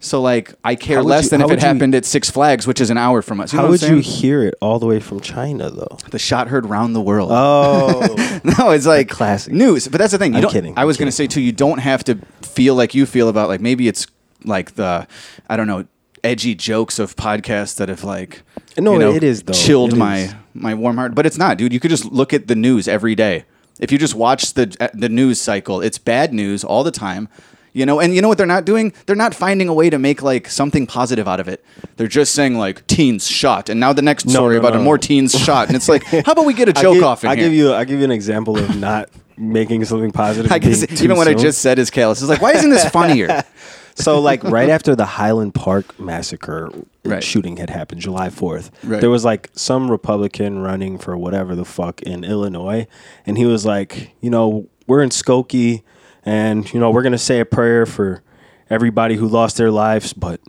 So 0.04 0.20
like, 0.20 0.52
I 0.64 0.74
care 0.74 1.00
less 1.02 1.24
you- 1.24 1.30
than 1.30 1.40
if 1.42 1.50
it 1.52 1.60
you- 1.60 1.66
happened 1.66 1.94
at 1.94 2.04
Six 2.04 2.28
Flags, 2.28 2.66
which 2.66 2.80
is 2.80 2.90
an 2.90 2.98
hour 2.98 3.22
from 3.22 3.40
us. 3.40 3.52
You 3.52 3.60
How 3.60 3.68
would 3.68 3.80
you 3.82 3.98
hear 3.98 4.42
it 4.42 4.54
all 4.60 4.78
the 4.78 4.86
way 4.86 4.98
from 5.00 5.20
China 5.20 5.70
though? 5.70 5.96
The 6.10 6.18
shot 6.18 6.48
heard 6.48 6.66
round 6.66 6.94
the 6.96 7.00
world. 7.00 7.30
Oh, 7.32 8.40
no, 8.58 8.70
it's 8.70 8.84
like 8.86 9.08
classic. 9.08 9.52
news. 9.52 9.86
But 9.88 9.98
that's 9.98 10.12
the 10.12 10.18
thing. 10.18 10.34
You 10.34 10.42
I'm 10.42 10.48
kidding, 10.50 10.74
I 10.76 10.84
was 10.84 10.96
to 10.98 11.10
say 11.12 11.26
too. 11.26 11.40
You 11.40 11.52
don't 11.52 11.78
have 11.78 12.02
to 12.04 12.16
feel 12.42 12.74
like 12.74 12.94
you 12.94 13.06
feel 13.06 13.28
about 13.28 13.48
like 13.48 13.60
maybe 13.60 13.86
it's 13.88 14.06
like 14.44 14.74
the 14.74 15.06
I 15.48 15.56
don't 15.56 15.66
know 15.68 15.84
edgy 16.24 16.54
jokes 16.54 16.98
of 16.98 17.14
podcasts 17.16 17.76
that 17.76 17.88
have 17.88 18.04
like 18.04 18.42
No, 18.78 18.94
you 18.94 18.98
know, 18.98 19.12
it 19.12 19.22
is, 19.24 19.42
though. 19.44 19.52
chilled 19.52 19.92
It 19.92 19.96
my 19.96 20.18
is. 20.18 20.34
my 20.54 20.74
warm 20.74 20.96
heart. 20.96 21.14
But 21.14 21.26
it's 21.26 21.38
not, 21.38 21.58
dude. 21.58 21.72
You 21.72 21.80
could 21.80 21.90
just 21.90 22.06
look 22.06 22.32
at 22.32 22.48
the 22.48 22.56
news 22.56 22.88
every 22.88 23.14
day. 23.14 23.44
If 23.80 23.90
you 23.92 23.98
just 23.98 24.14
watch 24.16 24.54
the 24.54 24.76
uh, 24.80 24.88
the 24.94 25.08
news 25.08 25.40
cycle, 25.40 25.80
it's 25.80 25.98
bad 25.98 26.32
news 26.34 26.64
all 26.64 26.82
the 26.84 26.90
time. 26.90 27.28
You 27.74 27.86
know, 27.86 28.00
and 28.00 28.14
you 28.14 28.20
know 28.20 28.28
what 28.28 28.36
they're 28.36 28.46
not 28.46 28.66
doing? 28.66 28.92
They're 29.06 29.16
not 29.16 29.34
finding 29.34 29.66
a 29.68 29.72
way 29.74 29.88
to 29.88 29.98
make 29.98 30.20
like 30.22 30.48
something 30.48 30.86
positive 30.86 31.26
out 31.26 31.40
of 31.40 31.48
it. 31.48 31.64
They're 31.96 32.06
just 32.06 32.34
saying 32.34 32.58
like 32.58 32.86
teens 32.86 33.26
shot, 33.26 33.68
and 33.70 33.80
now 33.80 33.92
the 33.94 34.02
next 34.02 34.26
No, 34.26 34.32
story 34.32 34.54
no, 34.56 34.60
about 34.60 34.74
no. 34.74 34.82
more 34.82 34.98
teens 34.98 35.32
shot, 35.38 35.68
and 35.68 35.76
it's 35.76 35.88
like, 35.88 36.04
how 36.26 36.32
about 36.32 36.44
we 36.44 36.52
get 36.52 36.68
a 36.68 36.72
joke 36.74 36.94
give, 36.96 37.04
off 37.04 37.24
in 37.24 37.30
I 37.30 37.36
give 37.36 37.54
you 37.54 37.72
I 37.72 37.84
give 37.84 37.98
you 37.98 38.04
an 38.04 38.10
example 38.10 38.58
of 38.58 38.76
not 38.78 39.08
making 39.38 39.86
something 39.86 40.10
positive. 40.12 40.52
I 40.52 40.58
guess 40.58 40.82
even 41.02 41.16
what 41.16 41.28
I 41.28 41.34
just 41.34 41.62
said 41.62 41.78
is 41.78 41.88
callous. 41.90 42.20
It's 42.20 42.28
like, 42.28 42.42
why 42.42 42.52
isn't 42.52 42.70
this 42.70 42.88
funnier? 42.90 43.42
So 43.94 44.20
like 44.22 44.42
right 44.42 44.70
after 44.70 44.96
the 44.96 45.04
Highland 45.04 45.54
Park 45.54 46.00
massacre 46.00 46.70
Right. 47.04 47.22
shooting 47.22 47.58
had 47.58 47.68
happened, 47.68 48.00
July 48.00 48.30
fourth, 48.30 48.70
Right. 48.82 49.02
there 49.02 49.10
was 49.10 49.22
like 49.22 49.50
some 49.54 49.90
Republican 49.90 50.60
running 50.60 50.96
for 50.96 51.14
whatever 51.14 51.54
the 51.54 51.66
fuck 51.66 52.00
in 52.00 52.24
Illinois, 52.24 52.86
and 53.26 53.36
he 53.36 53.44
was 53.44 53.66
like, 53.66 54.12
you 54.22 54.30
know, 54.30 54.66
we're 54.86 55.02
in 55.02 55.10
Skokie, 55.10 55.82
and 56.24 56.72
you 56.72 56.80
know 56.80 56.90
we're 56.90 57.02
gonna 57.02 57.18
say 57.18 57.40
a 57.40 57.44
prayer 57.44 57.86
for 57.86 58.22
everybody 58.70 59.16
who 59.16 59.26
lost 59.28 59.56
their 59.56 59.70
lives, 59.70 60.12
but 60.12 60.40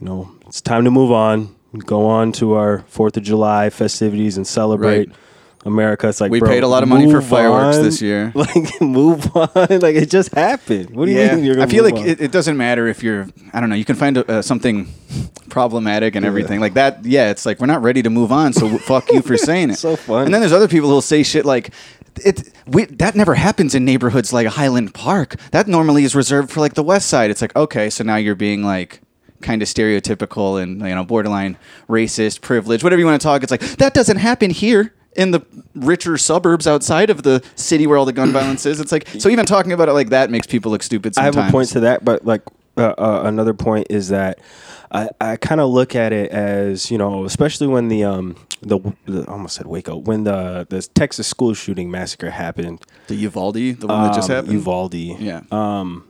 you 0.00 0.06
know 0.06 0.30
it's 0.46 0.60
time 0.60 0.84
to 0.84 0.90
move 0.90 1.12
on, 1.12 1.54
go 1.78 2.06
on 2.06 2.32
to 2.32 2.54
our 2.54 2.80
Fourth 2.88 3.16
of 3.16 3.22
July 3.22 3.70
festivities 3.70 4.36
and 4.36 4.46
celebrate. 4.46 5.08
Right. 5.08 5.16
America, 5.64 6.08
it's 6.08 6.20
like 6.20 6.30
We 6.30 6.38
bro, 6.38 6.48
paid 6.48 6.62
a 6.62 6.68
lot 6.68 6.84
of 6.84 6.88
money 6.88 7.10
for 7.10 7.20
fireworks 7.20 7.78
on. 7.78 7.82
this 7.82 8.00
year. 8.00 8.32
Like 8.34 8.80
move 8.80 9.36
on, 9.36 9.48
like 9.56 9.96
it 9.96 10.08
just 10.08 10.32
happened. 10.32 10.90
What 10.90 11.06
do 11.06 11.12
you 11.12 11.18
mean? 11.18 11.44
You're 11.44 11.54
I 11.54 11.56
gonna 11.56 11.66
I 11.66 11.70
feel 11.70 11.84
like 11.84 11.96
it, 11.96 12.20
it 12.20 12.32
doesn't 12.32 12.56
matter 12.56 12.86
if 12.86 13.02
you're. 13.02 13.26
I 13.52 13.60
don't 13.60 13.68
know. 13.68 13.74
You 13.74 13.84
can 13.84 13.96
find 13.96 14.16
uh, 14.18 14.40
something 14.40 14.86
problematic 15.50 16.14
and 16.14 16.24
everything 16.24 16.60
like 16.60 16.74
that. 16.74 17.04
Yeah, 17.04 17.30
it's 17.30 17.44
like 17.44 17.58
we're 17.58 17.66
not 17.66 17.82
ready 17.82 18.02
to 18.02 18.10
move 18.10 18.30
on, 18.30 18.52
so 18.52 18.78
fuck 18.86 19.10
you 19.10 19.20
for 19.20 19.36
saying 19.36 19.70
it. 19.70 19.78
So 19.78 19.96
funny. 19.96 20.26
And 20.26 20.34
then 20.34 20.40
there's 20.40 20.52
other 20.52 20.68
people 20.68 20.88
who'll 20.88 21.02
say 21.02 21.22
shit 21.24 21.44
like. 21.44 21.72
It 22.24 22.52
we, 22.66 22.84
that 22.86 23.14
never 23.14 23.34
happens 23.34 23.74
in 23.74 23.84
neighborhoods 23.84 24.32
like 24.32 24.46
Highland 24.46 24.94
Park. 24.94 25.36
That 25.52 25.68
normally 25.68 26.04
is 26.04 26.14
reserved 26.14 26.50
for 26.50 26.60
like 26.60 26.74
the 26.74 26.82
West 26.82 27.08
Side. 27.08 27.30
It's 27.30 27.40
like 27.40 27.54
okay, 27.56 27.90
so 27.90 28.04
now 28.04 28.16
you're 28.16 28.34
being 28.34 28.62
like 28.62 29.00
kind 29.40 29.62
of 29.62 29.68
stereotypical 29.68 30.60
and 30.60 30.80
you 30.80 30.94
know 30.94 31.04
borderline 31.04 31.56
racist, 31.88 32.40
privileged, 32.40 32.82
whatever 32.82 33.00
you 33.00 33.06
want 33.06 33.20
to 33.20 33.24
talk. 33.24 33.42
It's 33.42 33.50
like 33.50 33.60
that 33.60 33.94
doesn't 33.94 34.18
happen 34.18 34.50
here 34.50 34.94
in 35.16 35.32
the 35.32 35.44
richer 35.74 36.16
suburbs 36.16 36.66
outside 36.66 37.10
of 37.10 37.22
the 37.22 37.42
city 37.56 37.86
where 37.86 37.98
all 37.98 38.04
the 38.04 38.12
gun 38.12 38.32
violence 38.32 38.66
is. 38.66 38.80
It's 38.80 38.92
like 38.92 39.08
so 39.18 39.28
even 39.28 39.46
talking 39.46 39.72
about 39.72 39.88
it 39.88 39.92
like 39.92 40.10
that 40.10 40.30
makes 40.30 40.46
people 40.46 40.70
look 40.70 40.82
stupid. 40.82 41.16
I 41.18 41.24
have 41.24 41.36
a 41.36 41.50
point 41.50 41.70
to 41.70 41.80
that, 41.80 42.04
but 42.04 42.24
like 42.24 42.42
uh, 42.76 42.94
uh, 42.96 43.22
another 43.24 43.54
point 43.54 43.88
is 43.90 44.08
that 44.08 44.38
I, 44.90 45.08
I 45.20 45.36
kind 45.36 45.60
of 45.60 45.70
look 45.70 45.94
at 45.94 46.12
it 46.12 46.30
as 46.30 46.90
you 46.90 46.98
know, 46.98 47.24
especially 47.24 47.66
when 47.66 47.88
the 47.88 48.04
um 48.04 48.36
the, 48.62 48.78
the 49.06 49.24
I 49.28 49.32
almost 49.32 49.56
said 49.56 49.66
Waco 49.66 49.96
when 49.96 50.24
the 50.24 50.66
the 50.68 50.82
Texas 50.82 51.26
school 51.26 51.54
shooting 51.54 51.90
massacre 51.90 52.30
happened. 52.30 52.80
The 53.08 53.16
Uvalde, 53.16 53.54
the 53.80 53.86
one 53.86 54.04
that 54.04 54.14
just 54.14 54.30
um, 54.30 54.36
happened. 54.36 54.52
Uvalde. 54.54 54.94
Yeah. 54.94 55.42
Um. 55.50 56.04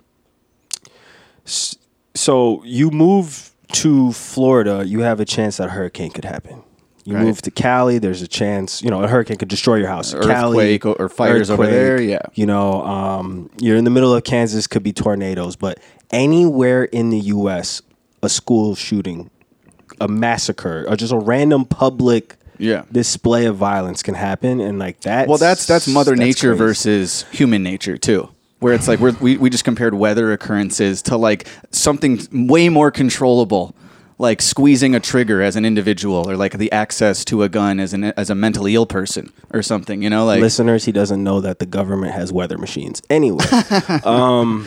So 1.44 2.62
you 2.64 2.90
move 2.90 3.50
to 3.73 4.12
Florida, 4.12 4.85
you 4.87 5.00
have 5.00 5.20
a 5.20 5.25
chance 5.25 5.58
that 5.58 5.68
a 5.68 5.70
hurricane 5.70 6.11
could 6.11 6.25
happen. 6.25 6.62
You 7.04 7.14
Right. 7.14 7.25
move 7.25 7.40
to 7.42 7.50
Cali, 7.50 7.99
there's 7.99 8.20
a 8.23 8.28
chance, 8.28 8.82
you 8.82 8.90
know, 8.90 9.02
a 9.02 9.08
hurricane 9.08 9.37
could 9.38 9.49
destroy 9.49 9.76
your 9.76 9.88
house. 9.88 10.12
Earthquake 10.14 10.85
or- 10.85 10.94
or 11.00 11.08
fires 11.08 11.49
over 11.50 11.66
there, 11.66 12.00
yeah. 12.00 12.20
You 12.35 12.44
know, 12.47 12.82
um, 12.85 13.50
you're 13.58 13.76
in 13.76 13.85
the 13.85 13.90
middle 13.90 14.14
of 14.14 14.25
Kansas, 14.25 14.66
could 14.66 14.82
be 14.82 14.92
tornadoes, 14.92 15.56
but 15.56 15.78
anywhere 16.11 16.85
in 16.85 17.08
the 17.11 17.18
U.S., 17.20 17.80
a 18.23 18.29
school 18.29 18.75
shooting 18.75 19.31
a 20.01 20.09
massacre 20.09 20.85
or 20.89 20.97
just 20.97 21.13
a 21.13 21.19
random 21.19 21.65
public 21.65 22.37
Yeah. 22.59 22.83
display 22.93 23.47
of 23.47 23.57
violence 23.57 24.03
can 24.03 24.15
happen, 24.15 24.61
and 24.61 24.79
like 24.79 25.01
that. 25.01 25.29
Well, 25.29 25.39
that's 25.39 25.67
that's 25.67 25.87
Mother 25.89 26.15
Nature 26.17 26.51
crazy. 26.51 26.59
versus 26.59 27.25
human 27.33 27.63
nature 27.63 27.97
too. 27.97 28.29
Where 28.61 28.75
it's 28.75 28.89
like 28.89 28.99
we're, 29.01 29.13
we 29.21 29.37
we 29.37 29.51
just 29.51 29.65
compared 29.65 29.95
weather 29.95 30.33
occurrences 30.33 31.01
to 31.03 31.17
like 31.17 31.47
something 31.71 32.19
way 32.33 32.69
more 32.69 32.91
controllable, 32.91 33.75
like 34.19 34.43
squeezing 34.43 34.97
a 34.97 35.01
trigger 35.01 35.41
as 35.41 35.55
an 35.55 35.65
individual, 35.65 36.29
or 36.29 36.37
like 36.37 36.59
the 36.59 36.71
access 36.73 37.25
to 37.27 37.45
a 37.45 37.49
gun 37.49 37.79
as 37.79 37.93
an 37.95 38.05
as 38.17 38.31
a 38.31 38.35
mentally 38.35 38.75
ill 38.75 38.87
person 38.87 39.33
or 39.53 39.63
something. 39.63 40.03
You 40.03 40.11
know, 40.11 40.25
like 40.27 40.41
listeners, 40.41 40.85
he 40.85 40.91
doesn't 40.93 41.23
know 41.23 41.41
that 41.41 41.61
the 41.61 41.67
government 41.67 42.13
has 42.15 42.33
weather 42.33 42.59
machines. 42.59 43.01
Anyway, 43.09 43.45
um, 44.05 44.67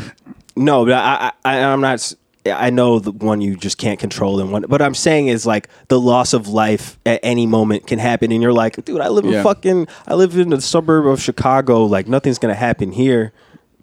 no, 0.56 0.86
but 0.86 0.94
I, 0.94 1.32
I, 1.44 1.60
I'm 1.60 1.82
not. 1.82 2.14
S- 2.46 2.54
I 2.56 2.70
know 2.70 3.00
the 3.00 3.12
one 3.12 3.42
you 3.42 3.56
just 3.56 3.78
can't 3.78 4.00
control, 4.00 4.40
and 4.40 4.52
one. 4.52 4.66
But 4.68 4.82
I'm 4.82 4.94
saying 4.96 5.28
is 5.28 5.46
like 5.46 5.68
the 5.90 6.00
loss 6.00 6.34
of 6.34 6.48
life 6.48 6.98
at 7.06 7.20
any 7.24 7.46
moment 7.46 7.88
can 7.88 8.00
happen, 8.00 8.32
and 8.32 8.42
you're 8.42 8.54
like, 8.54 8.84
dude, 8.86 9.02
I 9.02 9.10
live 9.10 9.26
in 9.26 9.32
Yeah. 9.32 9.44
fucking, 9.44 9.88
I 10.08 10.16
live 10.16 10.38
in 10.38 10.50
the 10.50 10.62
suburb 10.62 11.08
of 11.08 11.22
Chicago. 11.22 11.86
Like 11.86 12.08
nothing's 12.08 12.38
gonna 12.40 12.54
happen 12.56 12.92
here. 12.92 13.32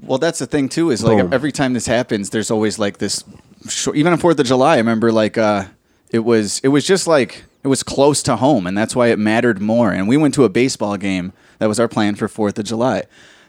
Well, 0.01 0.19
that's 0.19 0.39
the 0.39 0.47
thing 0.47 0.69
too. 0.69 0.91
Is 0.91 1.03
like 1.03 1.19
Boom. 1.19 1.33
every 1.33 1.51
time 1.53 1.73
this 1.73 1.87
happens, 1.87 2.31
there's 2.31 2.51
always 2.51 2.79
like 2.79 2.99
this. 2.99 3.25
Short, 3.69 3.97
even 3.97 4.13
on 4.13 4.19
Fourth 4.19 4.39
of 4.39 4.47
July, 4.47 4.75
I 4.75 4.79
remember 4.79 5.11
like 5.11 5.37
uh, 5.37 5.65
it 6.11 6.21
was 6.21 6.61
it 6.63 6.69
was 6.69 6.87
just 6.87 7.07
like 7.09 7.45
it 7.65 7.69
was 7.69 7.83
close 7.83 8.23
to 8.25 8.37
home, 8.37 8.67
and 8.69 8.79
that's 8.79 8.95
why 8.95 9.09
it 9.09 9.19
mattered 9.19 9.61
more. 9.61 9.91
And 9.93 10.07
we 10.09 10.17
went 10.17 10.35
to 10.35 10.45
a 10.45 10.49
baseball 10.49 10.97
game. 10.97 11.33
That 11.59 11.67
was 11.67 11.81
our 11.81 11.89
plan 11.89 12.15
for 12.15 12.29
Fourth 12.29 12.57
of 12.59 12.65
July, 12.67 13.03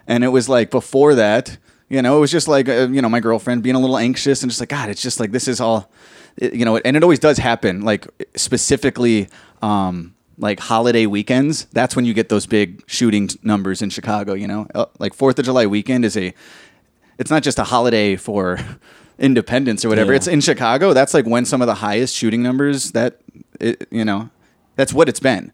and 0.07 0.23
it 0.23 0.29
was 0.29 0.49
like 0.49 0.71
before 0.71 1.13
that. 1.15 1.57
You 1.89 2.01
know, 2.03 2.17
it 2.17 2.19
was 2.19 2.31
just 2.31 2.47
like 2.47 2.69
uh, 2.69 2.87
you 2.91 3.01
know 3.01 3.09
my 3.09 3.19
girlfriend 3.19 3.63
being 3.63 3.75
a 3.75 3.79
little 3.79 3.97
anxious 3.97 4.43
and 4.43 4.49
just 4.51 4.59
like 4.59 4.69
God, 4.69 4.89
it's 4.89 5.01
just 5.01 5.19
like 5.19 5.31
this 5.31 5.47
is 5.47 5.59
all, 5.59 5.91
it- 6.37 6.53
you 6.53 6.63
know, 6.65 6.77
and 6.77 6.95
it 6.95 7.03
always 7.03 7.19
does 7.19 7.37
happen. 7.39 7.81
Like 7.81 8.05
specifically, 8.35 9.27
um, 9.61 10.13
like 10.37 10.59
holiday 10.59 11.05
weekends. 11.05 11.65
That's 11.73 11.95
when 11.95 12.05
you 12.05 12.13
get 12.13 12.29
those 12.29 12.45
big 12.45 12.83
shooting 12.87 13.29
numbers 13.43 13.81
in 13.81 13.89
Chicago. 13.89 14.33
You 14.33 14.47
know, 14.47 14.67
Uh, 14.75 14.85
like 14.99 15.13
Fourth 15.13 15.39
of 15.39 15.45
July 15.45 15.65
weekend 15.65 16.05
is 16.05 16.15
a 16.15 16.33
it's 17.17 17.31
not 17.31 17.43
just 17.43 17.59
a 17.59 17.63
holiday 17.65 18.15
for 18.15 18.59
independence 19.19 19.83
or 19.83 19.89
whatever. 19.89 20.11
Yeah. 20.11 20.17
It's 20.17 20.27
in 20.27 20.41
Chicago. 20.41 20.93
That's 20.93 21.13
like 21.13 21.25
when 21.25 21.43
some 21.45 21.61
of 21.61 21.67
the 21.67 21.75
highest 21.75 22.15
shooting 22.15 22.41
numbers 22.43 22.91
that 22.91 23.19
it, 23.59 23.87
you 23.91 24.05
know, 24.05 24.29
that's 24.75 24.93
what 24.93 25.09
it's 25.09 25.19
been. 25.19 25.51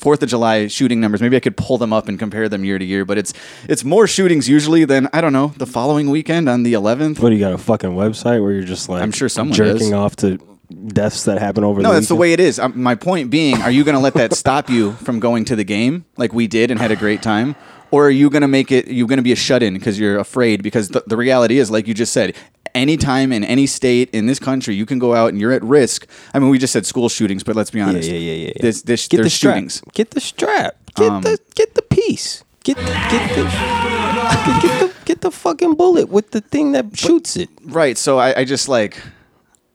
Fourth 0.00 0.22
of 0.22 0.28
July 0.28 0.66
shooting 0.66 1.00
numbers. 1.00 1.20
Maybe 1.20 1.36
I 1.36 1.40
could 1.40 1.56
pull 1.56 1.78
them 1.78 1.92
up 1.92 2.08
and 2.08 2.18
compare 2.18 2.48
them 2.48 2.64
year 2.64 2.78
to 2.78 2.84
year, 2.84 3.04
but 3.04 3.18
it's 3.18 3.32
it's 3.68 3.84
more 3.84 4.06
shootings 4.06 4.48
usually 4.48 4.84
than 4.84 5.08
I 5.12 5.20
don't 5.20 5.32
know 5.32 5.48
the 5.56 5.66
following 5.66 6.10
weekend 6.10 6.48
on 6.48 6.62
the 6.62 6.72
11th. 6.72 7.20
What 7.20 7.30
do 7.30 7.36
you 7.36 7.40
got 7.40 7.52
a 7.52 7.58
fucking 7.58 7.90
website 7.90 8.42
where 8.42 8.52
you're 8.52 8.64
just 8.64 8.88
like 8.88 9.02
I'm 9.02 9.12
sure 9.12 9.28
someone 9.28 9.54
jerking 9.54 9.94
off 9.94 10.16
to 10.16 10.38
deaths 10.70 11.24
that 11.24 11.38
happen 11.38 11.64
over. 11.64 11.82
No, 11.82 11.90
the 11.90 11.94
that's 11.96 12.08
the 12.08 12.14
way 12.14 12.32
it 12.32 12.40
is. 12.40 12.58
Um, 12.58 12.80
my 12.80 12.94
point 12.94 13.30
being, 13.30 13.60
are 13.62 13.70
you 13.70 13.84
going 13.84 13.96
to 13.96 14.00
let 14.00 14.14
that 14.14 14.34
stop 14.34 14.70
you 14.70 14.92
from 14.92 15.20
going 15.20 15.44
to 15.46 15.56
the 15.56 15.64
game 15.64 16.04
like 16.16 16.32
we 16.32 16.46
did 16.46 16.70
and 16.70 16.80
had 16.80 16.90
a 16.90 16.96
great 16.96 17.22
time? 17.22 17.56
Or 17.90 18.06
are 18.06 18.10
you 18.10 18.30
going 18.30 18.42
to 18.42 18.48
make 18.48 18.70
it, 18.70 18.86
you're 18.86 19.08
going 19.08 19.18
to 19.18 19.22
be 19.22 19.32
a 19.32 19.36
shut 19.36 19.62
in 19.62 19.74
because 19.74 19.98
you're 19.98 20.18
afraid? 20.18 20.62
Because 20.62 20.90
the, 20.90 21.02
the 21.06 21.16
reality 21.16 21.58
is, 21.58 21.72
like 21.72 21.88
you 21.88 21.94
just 21.94 22.12
said, 22.12 22.36
anytime 22.74 23.32
in 23.32 23.44
any 23.44 23.66
state 23.66 24.10
in 24.12 24.26
this 24.26 24.38
country, 24.38 24.74
you 24.74 24.86
can 24.86 24.98
go 24.98 25.14
out 25.14 25.28
and 25.30 25.40
you're 25.40 25.52
at 25.52 25.62
risk. 25.62 26.06
I 26.34 26.38
mean, 26.38 26.48
we 26.50 26.58
just 26.58 26.72
said 26.72 26.86
school 26.86 27.08
shootings, 27.08 27.42
but 27.42 27.56
let's 27.56 27.70
be 27.70 27.80
honest. 27.80 28.08
yeah, 28.08 28.16
yeah, 28.16 28.32
yeah. 28.32 28.46
yeah. 28.56 28.62
This, 28.62 28.82
this, 28.82 29.08
get 29.08 29.22
the 29.22 29.30
strap. 29.30 29.54
shootings. 29.54 29.82
Get 29.94 30.10
the 30.10 30.20
strap. 30.20 30.76
Get 30.96 31.10
Um, 31.10 31.22
the 31.22 31.38
get 31.54 31.74
the 31.74 31.82
piece. 31.82 32.44
Get 32.64 32.76
get 32.76 33.34
the 33.36 33.44
get, 34.62 34.80
the 34.80 34.92
get 35.04 35.20
the 35.22 35.30
fucking 35.30 35.74
bullet 35.74 36.08
with 36.08 36.30
the 36.32 36.40
thing 36.40 36.72
that 36.72 36.96
shoots 36.96 37.36
it. 37.36 37.48
Right. 37.64 37.96
So 37.96 38.18
I, 38.18 38.40
I 38.40 38.44
just 38.44 38.68
like, 38.68 39.00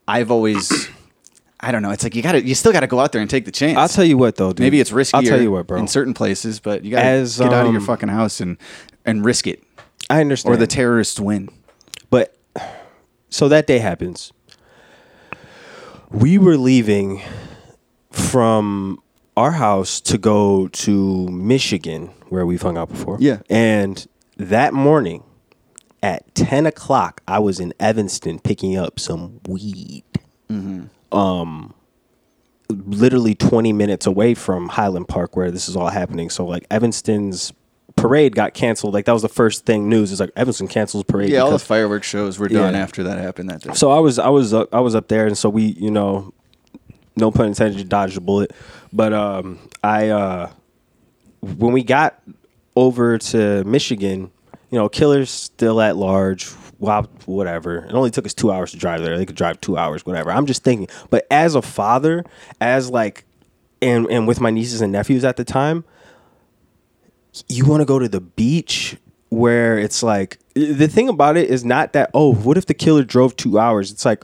I've 0.07 0.29
always, 0.29 0.89
I 1.59 1.71
don't 1.71 1.81
know. 1.81 1.89
It's 1.91 2.03
like 2.03 2.15
you 2.15 2.21
got 2.21 2.33
to, 2.33 2.43
you 2.45 2.53
still 2.53 2.71
got 2.71 2.81
to 2.81 2.87
go 2.87 2.99
out 2.99 3.11
there 3.11 3.21
and 3.21 3.29
take 3.29 3.45
the 3.45 3.51
chance. 3.51 3.77
I'll 3.77 3.89
tell 3.89 4.03
you 4.05 4.17
what 4.17 4.35
though, 4.35 4.49
dude. 4.53 4.59
Maybe 4.59 4.79
it's 4.79 4.91
riskier. 4.91 5.15
I'll 5.15 5.23
tell 5.23 5.41
you 5.41 5.51
what, 5.51 5.65
bro. 5.67 5.79
In 5.79 5.87
certain 5.87 6.13
places, 6.13 6.59
but 6.59 6.83
you 6.85 6.91
got 6.91 6.99
to 7.01 7.05
As, 7.07 7.39
get 7.39 7.51
out 7.51 7.65
of 7.65 7.71
your 7.71 7.81
um, 7.81 7.87
fucking 7.87 8.09
house 8.09 8.39
and 8.39 8.57
and 9.03 9.25
risk 9.25 9.47
it, 9.47 9.63
I 10.09 10.21
understand. 10.21 10.53
or 10.53 10.57
the 10.57 10.67
terrorists 10.67 11.19
win. 11.19 11.49
But 12.09 12.35
so 13.35 13.49
that 13.49 13.67
day 13.67 13.79
happens. 13.79 14.31
We 16.09 16.37
were 16.37 16.55
leaving 16.55 17.21
from 18.09 19.03
our 19.35 19.51
house 19.51 19.99
to 20.01 20.17
go 20.17 20.69
to 20.69 21.27
Michigan, 21.27 22.11
where 22.29 22.45
we've 22.45 22.61
hung 22.61 22.77
out 22.77 22.87
before. 22.87 23.17
Yeah. 23.19 23.39
And 23.49 24.07
that 24.37 24.73
morning 24.73 25.23
at 26.01 26.33
10 26.35 26.65
o'clock, 26.65 27.19
I 27.27 27.39
was 27.39 27.59
in 27.59 27.73
Evanston 27.77 28.39
picking 28.39 28.77
up 28.77 29.01
some 29.01 29.41
weed. 29.49 30.05
Um, 31.11 31.73
literally 32.69 33.35
20 33.35 33.73
minutes 33.73 34.05
away 34.05 34.33
from 34.33 34.69
Highland 34.69 35.09
Park, 35.09 35.35
where 35.35 35.51
this 35.51 35.67
is 35.67 35.75
all 35.75 35.89
happening. 35.89 36.29
So, 36.29 36.45
like, 36.45 36.65
Evanston's 36.71 37.51
parade 38.07 38.35
got 38.35 38.53
canceled. 38.53 38.93
Like, 38.93 39.05
that 39.05 39.13
was 39.13 39.21
the 39.21 39.29
first 39.29 39.65
thing 39.65 39.89
news. 39.89 40.11
is 40.11 40.19
like, 40.19 40.31
Evanston 40.35 40.67
cancels 40.67 41.03
parade. 41.03 41.29
Yeah, 41.29 41.39
all 41.39 41.47
the 41.49 41.55
because- 41.55 41.67
fireworks 41.67 42.07
shows 42.07 42.37
were 42.39 42.47
done 42.47 42.73
Yeah. 42.73 42.79
after 42.81 43.03
that 43.03 43.17
happened 43.17 43.49
that 43.49 43.61
day. 43.61 43.73
so 43.73 43.91
I 43.91 43.99
was 43.99 44.19
I 44.19 44.29
was 44.29 44.53
up, 44.53 44.73
I 44.73 44.79
was 44.79 44.95
up 44.95 45.07
there, 45.07 45.25
and 45.27 45.37
so 45.37 45.49
we 45.49 45.63
you 45.63 45.91
know, 45.91 46.33
no 47.15 47.31
pun 47.31 47.47
intended, 47.47 47.87
dodged 47.89 48.17
a 48.17 48.21
bullet. 48.21 48.51
But 48.93 49.13
um, 49.13 49.59
I 49.83 50.09
uh, 50.09 50.49
when 51.41 51.73
we 51.73 51.83
got 51.83 52.21
over 52.75 53.17
to 53.17 53.63
Michigan, 53.63 54.31
you 54.69 54.77
know, 54.79 54.89
killers 54.89 55.29
still 55.29 55.81
at 55.81 55.95
large. 55.95 56.49
Wow, 56.79 57.03
whatever. 57.25 57.85
It 57.85 57.93
only 57.93 58.11
took 58.11 58.25
us 58.25 58.33
two 58.33 58.51
hours 58.51 58.71
to 58.71 58.77
drive 58.77 59.01
there. 59.01 59.17
They 59.17 59.25
could 59.25 59.37
drive 59.37 59.61
two 59.61 59.77
hours, 59.77 60.05
whatever. 60.05 60.29
I'm 60.31 60.45
just 60.45 60.63
thinking. 60.63 60.87
But 61.09 61.25
as 61.31 61.55
a 61.55 61.61
father, 61.61 62.25
as 62.59 62.89
like, 62.89 63.23
and 63.81 64.05
and 64.07 64.27
with 64.27 64.41
my 64.41 64.49
nieces 64.49 64.81
and 64.81 64.91
nephews 64.91 65.23
at 65.23 65.37
the 65.37 65.45
time, 65.45 65.85
you 67.49 67.65
want 67.65 67.81
to 67.81 67.85
go 67.85 67.99
to 67.99 68.07
the 68.07 68.21
beach 68.21 68.97
where 69.29 69.77
it's 69.77 70.01
like 70.03 70.37
the 70.53 70.87
thing 70.87 71.09
about 71.09 71.35
it 71.35 71.49
is 71.49 71.65
not 71.65 71.93
that 71.93 72.09
oh 72.13 72.33
what 72.33 72.57
if 72.57 72.65
the 72.65 72.73
killer 72.73 73.03
drove 73.03 73.35
two 73.35 73.59
hours? 73.59 73.91
It's 73.91 74.05
like 74.05 74.23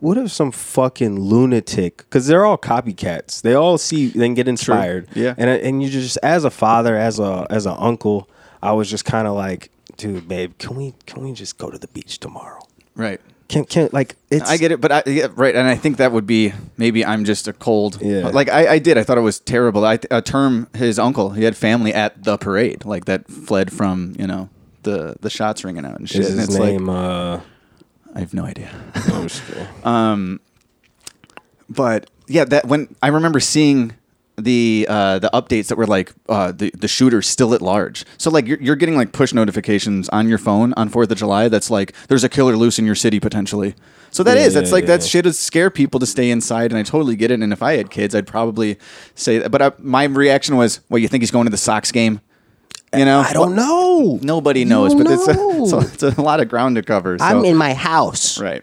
what 0.00 0.18
if 0.18 0.30
some 0.30 0.52
fucking 0.52 1.18
lunatic 1.18 1.98
because 1.98 2.26
they're 2.26 2.44
all 2.44 2.58
copycats. 2.58 3.42
They 3.42 3.54
all 3.54 3.78
see 3.78 4.08
then 4.08 4.34
get 4.34 4.48
inspired. 4.48 5.08
Yeah. 5.14 5.34
and 5.38 5.48
and 5.48 5.82
you 5.82 5.88
just 5.88 6.18
as 6.22 6.44
a 6.44 6.50
father 6.50 6.96
as 6.96 7.18
a 7.18 7.46
as 7.50 7.66
an 7.66 7.76
uncle 7.78 8.28
i 8.62 8.70
was 8.72 8.88
just 8.88 9.04
kind 9.04 9.26
of 9.26 9.34
like 9.34 9.70
dude 9.96 10.28
babe 10.28 10.52
can 10.58 10.76
we 10.76 10.94
can 11.06 11.22
we 11.24 11.32
just 11.32 11.58
go 11.58 11.70
to 11.70 11.78
the 11.78 11.88
beach 11.88 12.18
tomorrow? 12.18 12.60
Right. 12.94 13.20
Can 13.52 13.64
can 13.66 13.90
like 13.92 14.16
it's 14.30 14.50
I 14.50 14.56
get 14.56 14.72
it, 14.72 14.80
but 14.80 14.90
I 14.90 15.02
yeah, 15.06 15.28
right, 15.34 15.54
and 15.54 15.68
I 15.68 15.76
think 15.76 15.98
that 15.98 16.10
would 16.10 16.26
be 16.26 16.54
maybe 16.78 17.04
I'm 17.04 17.24
just 17.24 17.46
a 17.46 17.52
cold. 17.52 17.98
Yeah. 18.00 18.28
Like 18.28 18.48
I, 18.48 18.66
I 18.66 18.78
did. 18.78 18.96
I 18.96 19.02
thought 19.04 19.18
it 19.18 19.22
was 19.22 19.40
terrible. 19.40 19.84
I 19.84 19.98
a 20.10 20.22
term 20.22 20.68
his 20.74 20.98
uncle. 20.98 21.30
He 21.30 21.44
had 21.44 21.56
family 21.56 21.92
at 21.92 22.24
the 22.24 22.38
parade, 22.38 22.84
like 22.86 23.04
that 23.04 23.28
fled 23.28 23.70
from 23.70 24.16
you 24.18 24.26
know 24.26 24.48
the 24.84 25.16
the 25.20 25.28
shots 25.28 25.64
ringing 25.64 25.84
out 25.84 25.98
and 25.98 26.08
shit. 26.08 26.22
is 26.22 26.30
and 26.30 26.40
his 26.40 26.48
it's 26.48 26.58
name 26.58 26.86
like 26.86 26.96
uh 26.96 27.40
I 28.14 28.20
have 28.20 28.32
no 28.32 28.44
idea. 28.44 28.70
Kidding. 29.84 30.40
but 31.68 32.10
yeah, 32.28 32.44
that 32.46 32.66
when 32.66 32.94
I 33.02 33.08
remember 33.08 33.40
seeing 33.40 33.92
the 34.44 34.86
uh, 34.88 35.18
the 35.18 35.30
updates 35.32 35.68
that 35.68 35.76
were 35.76 35.86
like 35.86 36.12
uh, 36.28 36.52
the 36.52 36.70
the 36.70 36.88
shooter's 36.88 37.28
still 37.28 37.54
at 37.54 37.62
large. 37.62 38.04
So 38.18 38.30
like 38.30 38.46
you're, 38.46 38.60
you're 38.60 38.76
getting 38.76 38.96
like 38.96 39.12
push 39.12 39.32
notifications 39.32 40.08
on 40.10 40.28
your 40.28 40.38
phone 40.38 40.72
on 40.74 40.88
Fourth 40.88 41.10
of 41.10 41.18
July. 41.18 41.48
That's 41.48 41.70
like 41.70 41.94
there's 42.08 42.24
a 42.24 42.28
killer 42.28 42.56
loose 42.56 42.78
in 42.78 42.86
your 42.86 42.94
city 42.94 43.20
potentially. 43.20 43.74
So 44.10 44.22
that 44.24 44.36
Yeah, 44.36 44.44
is 44.44 44.54
that's 44.54 44.70
yeah, 44.70 44.74
like 44.74 44.82
yeah, 44.84 44.96
that 44.98 45.04
shit 45.04 45.26
is 45.26 45.38
scare 45.38 45.70
people 45.70 45.98
to 46.00 46.06
stay 46.06 46.30
inside, 46.30 46.70
and 46.70 46.78
I 46.78 46.82
totally 46.82 47.16
get 47.16 47.30
it. 47.30 47.40
And 47.40 47.52
if 47.52 47.62
I 47.62 47.76
had 47.76 47.90
kids, 47.90 48.14
I'd 48.14 48.26
probably 48.26 48.78
say 49.14 49.38
that. 49.38 49.50
But 49.50 49.62
I, 49.62 49.72
my 49.78 50.04
reaction 50.04 50.56
was, 50.56 50.80
"Well, 50.88 50.98
you 50.98 51.08
think 51.08 51.22
he's 51.22 51.30
going 51.30 51.46
to 51.46 51.50
the 51.50 51.56
Sox 51.56 51.90
game?" 51.92 52.20
You 52.94 53.06
know, 53.06 53.20
i 53.20 53.32
don't 53.32 53.54
know 53.54 54.18
Nobody 54.20 54.66
knows, 54.66 54.94
but 54.94 55.06
it's 55.10 55.26
a, 55.26 55.30
it's, 55.32 55.72
a, 56.02 56.06
it's 56.06 56.18
a 56.18 56.20
lot 56.20 56.40
of 56.40 56.48
ground 56.50 56.76
to 56.76 56.82
cover. 56.82 57.18
So. 57.18 57.24
i'm 57.24 57.42
in 57.44 57.56
my 57.56 57.72
house 57.72 58.38
right. 58.38 58.62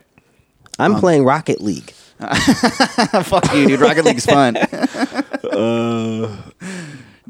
i'm 0.78 1.00
playing 1.00 1.24
rocket 1.24 1.62
league 1.62 1.94
Fuck 3.24 3.54
you, 3.54 3.68
dude. 3.68 3.80
Rocket 3.80 4.04
League's 4.06 4.26
fun. 4.26 4.54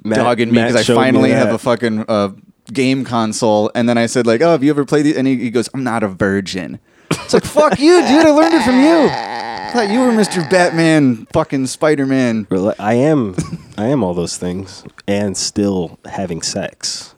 Matt- 0.04 0.16
dogging 0.18 0.50
me 0.50 0.56
Matt 0.56 0.70
because 0.70 0.76
I 0.76 0.84
showed 0.84 0.96
me 0.96 1.04
finally 1.04 1.32
have 1.32 1.48
that. 1.50 1.56
a 1.56 1.58
fucking 1.60 2.06
uh, 2.08 2.30
game 2.72 3.04
console. 3.06 3.70
And 3.76 3.88
then 3.88 3.98
I 3.98 4.06
said 4.08 4.26
like, 4.26 4.42
"Oh, 4.42 4.52
have 4.52 4.64
you 4.64 4.70
ever 4.72 4.86
played?" 4.86 5.04
The-? 5.04 5.18
And 5.18 5.28
he, 5.28 5.36
he 5.38 5.52
goes, 5.52 5.70
"I'm 5.74 5.84
not 5.84 6.04
a 6.04 6.08
virgin." 6.08 6.80
It's 7.12 7.34
like, 7.34 7.44
"Fuck 7.44 7.80
you, 7.80 8.00
dude! 8.02 8.26
I 8.26 8.30
learned 8.32 8.54
it 8.56 8.64
from 8.64 8.80
you." 8.80 9.10
I 9.12 9.72
thought 9.72 9.90
you 9.92 10.00
were 10.00 10.12
Mr. 10.12 10.50
Batman, 10.50 11.28
fucking 11.32 11.68
Spider 11.68 12.08
Man. 12.08 12.48
I 12.80 12.96
am, 12.96 13.36
I 13.78 13.86
am 13.86 14.04
all 14.04 14.16
those 14.16 14.36
things, 14.36 14.84
and 15.08 15.38
still 15.38 16.00
having 16.06 16.42
sex. 16.42 17.14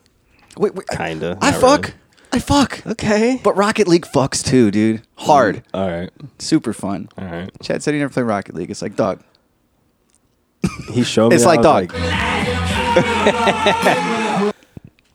Wait, 0.58 0.76
wait, 0.76 0.86
Kinda, 0.90 1.38
I 1.42 1.52
not 1.52 1.62
fuck. 1.62 1.82
really. 1.86 1.94
I 2.34 2.40
fuck. 2.40 2.86
Okay, 2.88 3.40
But 3.44 3.56
Rocket 3.58 3.88
League 3.88 4.06
fucks 4.06 4.44
too, 4.44 4.72
dude. 4.72 5.02
Hard, 5.16 5.64
all 5.74 5.90
right, 5.90 6.10
super 6.40 6.74
fun. 6.74 7.10
all 7.18 7.26
right. 7.26 7.50
Chad 7.62 7.84
said 7.84 7.94
he 7.94 8.00
never 8.00 8.12
played 8.14 8.24
Rocket 8.24 8.56
League. 8.56 8.72
It's 8.72 8.82
like, 8.82 8.96
dog. 8.96 9.22
He 10.94 11.04
showed 11.04 11.30
me. 11.30 11.36
It's 11.36 11.46
I 11.46 11.56
like 11.56 11.60
was 11.60 11.90
dog. 11.90 11.94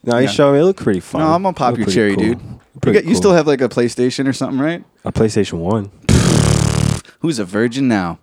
no, 0.05 0.17
he 0.19 0.25
Yeah. 0.25 0.31
showed 0.31 0.53
me. 0.53 0.61
It 0.61 0.65
looked 0.65 0.83
pretty 0.83 1.01
fun. 1.01 1.21
No, 1.23 1.33
I'm 1.33 1.43
gonna 1.43 1.55
pop 1.55 1.77
your 1.79 1.87
cherry, 1.87 2.15
pretty 2.15 2.35
dude. 2.35 2.41
You, 2.43 2.61
Pretty 2.83 2.99
got, 2.99 3.05
you 3.05 3.11
cool. 3.13 3.21
still 3.21 3.33
have 3.33 3.47
like 3.47 3.61
a 3.63 3.69
PlayStation 3.69 4.29
or 4.29 4.33
something, 4.33 4.61
right? 4.61 4.85
a 5.05 5.13
PlayStation 5.13 5.55
One. 5.59 5.91
Who's 7.21 7.39
a 7.39 7.45
virgin 7.45 7.89
now? 7.89 8.19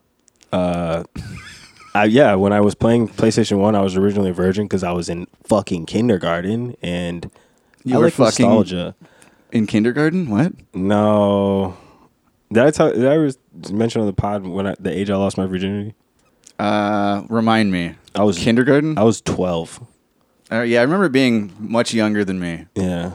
Uh, 0.51 1.03
I, 1.95 2.05
yeah, 2.05 2.35
when 2.35 2.53
I 2.53 2.61
was 2.61 2.75
playing 2.75 3.07
PlayStation 3.09 3.57
One, 3.59 3.75
I 3.75 3.81
was 3.81 3.95
originally 3.97 4.29
a 4.29 4.33
virgin 4.33 4.65
because 4.65 4.83
I 4.83 4.91
was 4.91 5.09
in 5.09 5.27
fucking 5.43 5.85
kindergarten, 5.87 6.75
and 6.81 7.29
You 7.83 7.95
I 7.95 7.97
were 7.99 8.05
like 8.05 8.13
fucking- 8.13 8.45
nostalgia. 8.45 8.95
In 9.51 9.67
kindergarten? 9.67 10.29
What? 10.31 10.53
No, 10.73 11.77
did 12.51 12.63
I 12.63 12.71
tell? 12.71 12.91
Did 12.91 13.05
I 13.05 13.13
ever 13.13 13.31
mention 13.71 14.01
on 14.01 14.07
the 14.07 14.13
pod 14.13 14.45
when 14.47 14.65
I, 14.65 14.75
the 14.79 14.89
age 14.91 15.09
I 15.11 15.15
lost 15.15 15.37
my 15.37 15.45
virginity? 15.45 15.93
Uh, 16.57 17.23
remind 17.29 17.71
me. 17.71 17.95
I 18.15 18.23
was 18.23 18.37
kindergarten. 18.39 18.97
I 18.97 19.03
was 19.03 19.21
twelve. 19.21 19.79
Uh, 20.51 20.61
yeah, 20.61 20.79
I 20.79 20.83
remember 20.83 21.07
being 21.09 21.53
much 21.59 21.93
younger 21.93 22.25
than 22.25 22.39
me. 22.39 22.65
Yeah, 22.75 23.13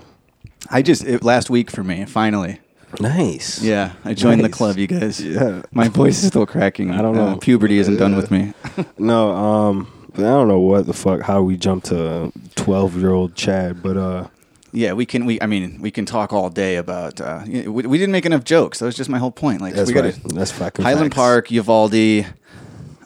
I 0.71 0.83
just 0.83 1.05
it, 1.05 1.25
last 1.25 1.51
week 1.51 1.71
for 1.73 1.83
me 1.83 2.05
finally. 2.05 2.61
nice. 3.01 3.61
Yeah, 3.63 3.93
I 4.05 4.15
joined 4.15 4.45
the 4.45 4.49
club, 4.49 4.77
you 4.79 4.87
guys. 4.87 5.21
Yeah. 5.21 5.63
my 5.73 5.89
voice 5.89 6.23
is 6.23 6.29
still 6.29 6.47
cracking. 6.47 6.91
I 6.93 7.03
don't 7.03 7.19
Uh, 7.19 7.33
know. 7.33 7.37
puberty 7.39 7.79
isn't 7.79 7.97
done 7.97 8.15
with 8.17 8.31
me. 8.31 8.55
No, 8.99 9.31
um, 9.31 10.09
I 10.15 10.21
don't 10.23 10.47
know 10.49 10.61
what 10.61 10.87
the 10.87 10.93
fuck 10.95 11.23
how 11.23 11.43
we 11.43 11.57
jumped 11.57 11.87
to 11.87 12.33
twelve 12.55 12.97
year 12.97 13.11
old 13.11 13.35
Chad, 13.35 13.83
but 13.83 13.97
uh, 13.97 14.29
yeah, 14.73 14.93
we 14.93 15.07
can. 15.07 15.25
We 15.27 15.41
I 15.41 15.47
mean, 15.47 15.81
we 15.81 15.91
can 15.91 16.05
talk 16.07 16.33
all 16.33 16.51
day 16.51 16.77
about. 16.77 17.21
Uh, 17.21 17.43
we, 17.47 17.67
we 17.69 17.99
didn't 17.99 18.13
make 18.13 18.27
enough 18.27 18.45
jokes. 18.45 18.79
That 18.79 18.87
was 18.87 18.97
just 18.97 19.11
my 19.11 19.19
whole 19.19 19.31
point. 19.33 19.61
Like 19.61 19.75
that's 19.75 19.91
we 19.93 20.01
right. 20.01 20.15
gotta 20.23 20.35
That's 20.35 20.53
fucking 20.53 20.85
Highland 20.85 21.13
facts. 21.13 21.17
Park, 21.17 21.51
Uvalde. 21.51 22.27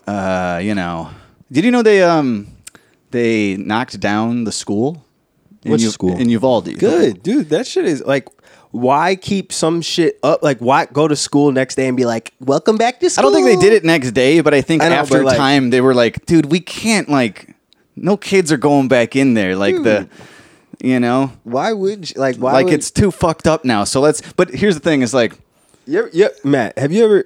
Uh, 0.06 0.60
you 0.62 0.74
know, 0.74 1.10
did 1.50 1.64
you 1.64 1.70
know 1.70 1.82
they 1.82 2.02
um 2.02 2.48
they 3.10 3.56
knocked 3.56 4.00
down 4.00 4.44
the 4.44 4.52
school? 4.52 5.04
In 5.64 5.70
Which 5.72 5.82
U- 5.82 5.90
school? 5.90 6.18
in 6.18 6.28
Uvalde? 6.28 6.76
Good, 6.78 7.22
dude. 7.22 7.50
That 7.50 7.68
shit 7.68 7.84
is 7.84 8.02
like, 8.04 8.26
why 8.72 9.14
keep 9.14 9.52
some 9.52 9.80
shit 9.80 10.18
up? 10.24 10.42
Like, 10.42 10.58
why 10.58 10.86
go 10.86 11.06
to 11.06 11.14
school 11.14 11.52
next 11.52 11.76
day 11.76 11.86
and 11.86 11.96
be 11.96 12.04
like, 12.04 12.32
"Welcome 12.40 12.76
back 12.78 12.98
to 12.98 13.08
school"? 13.08 13.20
I 13.20 13.30
don't 13.30 13.32
think 13.32 13.46
they 13.60 13.64
did 13.64 13.72
it 13.72 13.84
next 13.84 14.10
day, 14.10 14.40
but 14.40 14.54
I 14.54 14.60
think 14.60 14.82
I 14.82 14.88
know, 14.88 14.96
after 14.96 15.22
like- 15.22 15.36
time 15.36 15.70
they 15.70 15.80
were 15.80 15.94
like, 15.94 16.26
dude, 16.26 16.46
we 16.46 16.58
can't 16.58 17.08
like, 17.08 17.54
no 17.94 18.16
kids 18.16 18.50
are 18.50 18.56
going 18.56 18.88
back 18.88 19.14
in 19.14 19.34
there. 19.34 19.54
Like 19.54 19.76
the, 19.76 20.08
you 20.82 21.00
know, 21.00 21.32
Why 21.44 21.72
would 21.72 22.10
you, 22.10 22.20
like 22.20 22.36
why 22.36 22.52
like 22.52 22.66
would- 22.66 22.74
it's 22.74 22.90
too 22.90 23.10
fucked 23.10 23.46
up 23.46 23.64
now. 23.64 23.84
So 23.84 24.00
let's. 24.00 24.20
But 24.32 24.50
here's 24.50 24.74
the 24.74 24.80
thing: 24.80 25.02
is 25.02 25.14
like, 25.14 25.38
yeah 25.86 26.02
yeah 26.12 26.28
Matt. 26.44 26.76
Have 26.78 26.92
you 26.92 27.04
ever 27.04 27.24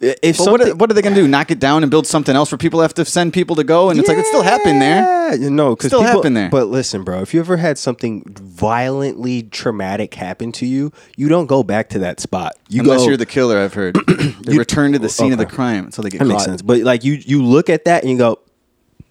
if 0.00 0.38
what, 0.38 0.60
are, 0.60 0.76
what 0.76 0.90
are 0.90 0.94
they 0.94 1.02
gonna 1.02 1.16
do? 1.16 1.26
Knock 1.26 1.50
it 1.50 1.58
down 1.58 1.82
and 1.82 1.90
build 1.90 2.06
something 2.06 2.36
else 2.36 2.52
where 2.52 2.58
people 2.58 2.80
have 2.80 2.94
to 2.94 3.04
send 3.04 3.32
people 3.32 3.56
to 3.56 3.64
go? 3.64 3.90
And 3.90 3.98
it's 3.98 4.08
like 4.08 4.18
it 4.18 4.26
still 4.26 4.42
happened 4.42 4.80
there. 4.80 5.02
Yeah, 5.02 5.34
you 5.34 5.50
know, 5.50 5.74
because 5.74 5.88
Still 5.90 6.02
happened 6.02 6.36
there. 6.36 6.48
But 6.50 6.68
listen, 6.68 7.02
bro, 7.02 7.20
if 7.20 7.34
you 7.34 7.40
ever 7.40 7.56
had 7.56 7.78
something 7.78 8.22
violently 8.38 9.42
traumatic 9.42 10.14
happen 10.14 10.52
to 10.52 10.66
you, 10.66 10.92
you 11.16 11.28
don't 11.28 11.46
go 11.46 11.64
back 11.64 11.88
to 11.90 11.98
that 12.00 12.20
spot. 12.20 12.52
You 12.68 12.82
Unless 12.82 13.00
go, 13.00 13.08
you're 13.08 13.16
the 13.16 13.26
killer, 13.26 13.58
I've 13.58 13.74
heard. 13.74 13.96
they 14.42 14.56
return 14.56 14.92
to 14.92 15.00
the 15.00 15.08
scene 15.08 15.32
of 15.32 15.38
the 15.38 15.46
crime 15.46 15.86
until 15.86 16.04
they 16.04 16.10
get 16.10 16.18
That 16.18 16.24
caught. 16.26 16.32
makes 16.32 16.44
sense. 16.44 16.62
But 16.62 16.78
like 16.82 17.02
you, 17.02 17.14
you 17.14 17.42
look 17.42 17.68
at 17.68 17.84
that 17.86 18.02
and 18.04 18.12
you 18.12 18.18
go, 18.18 18.38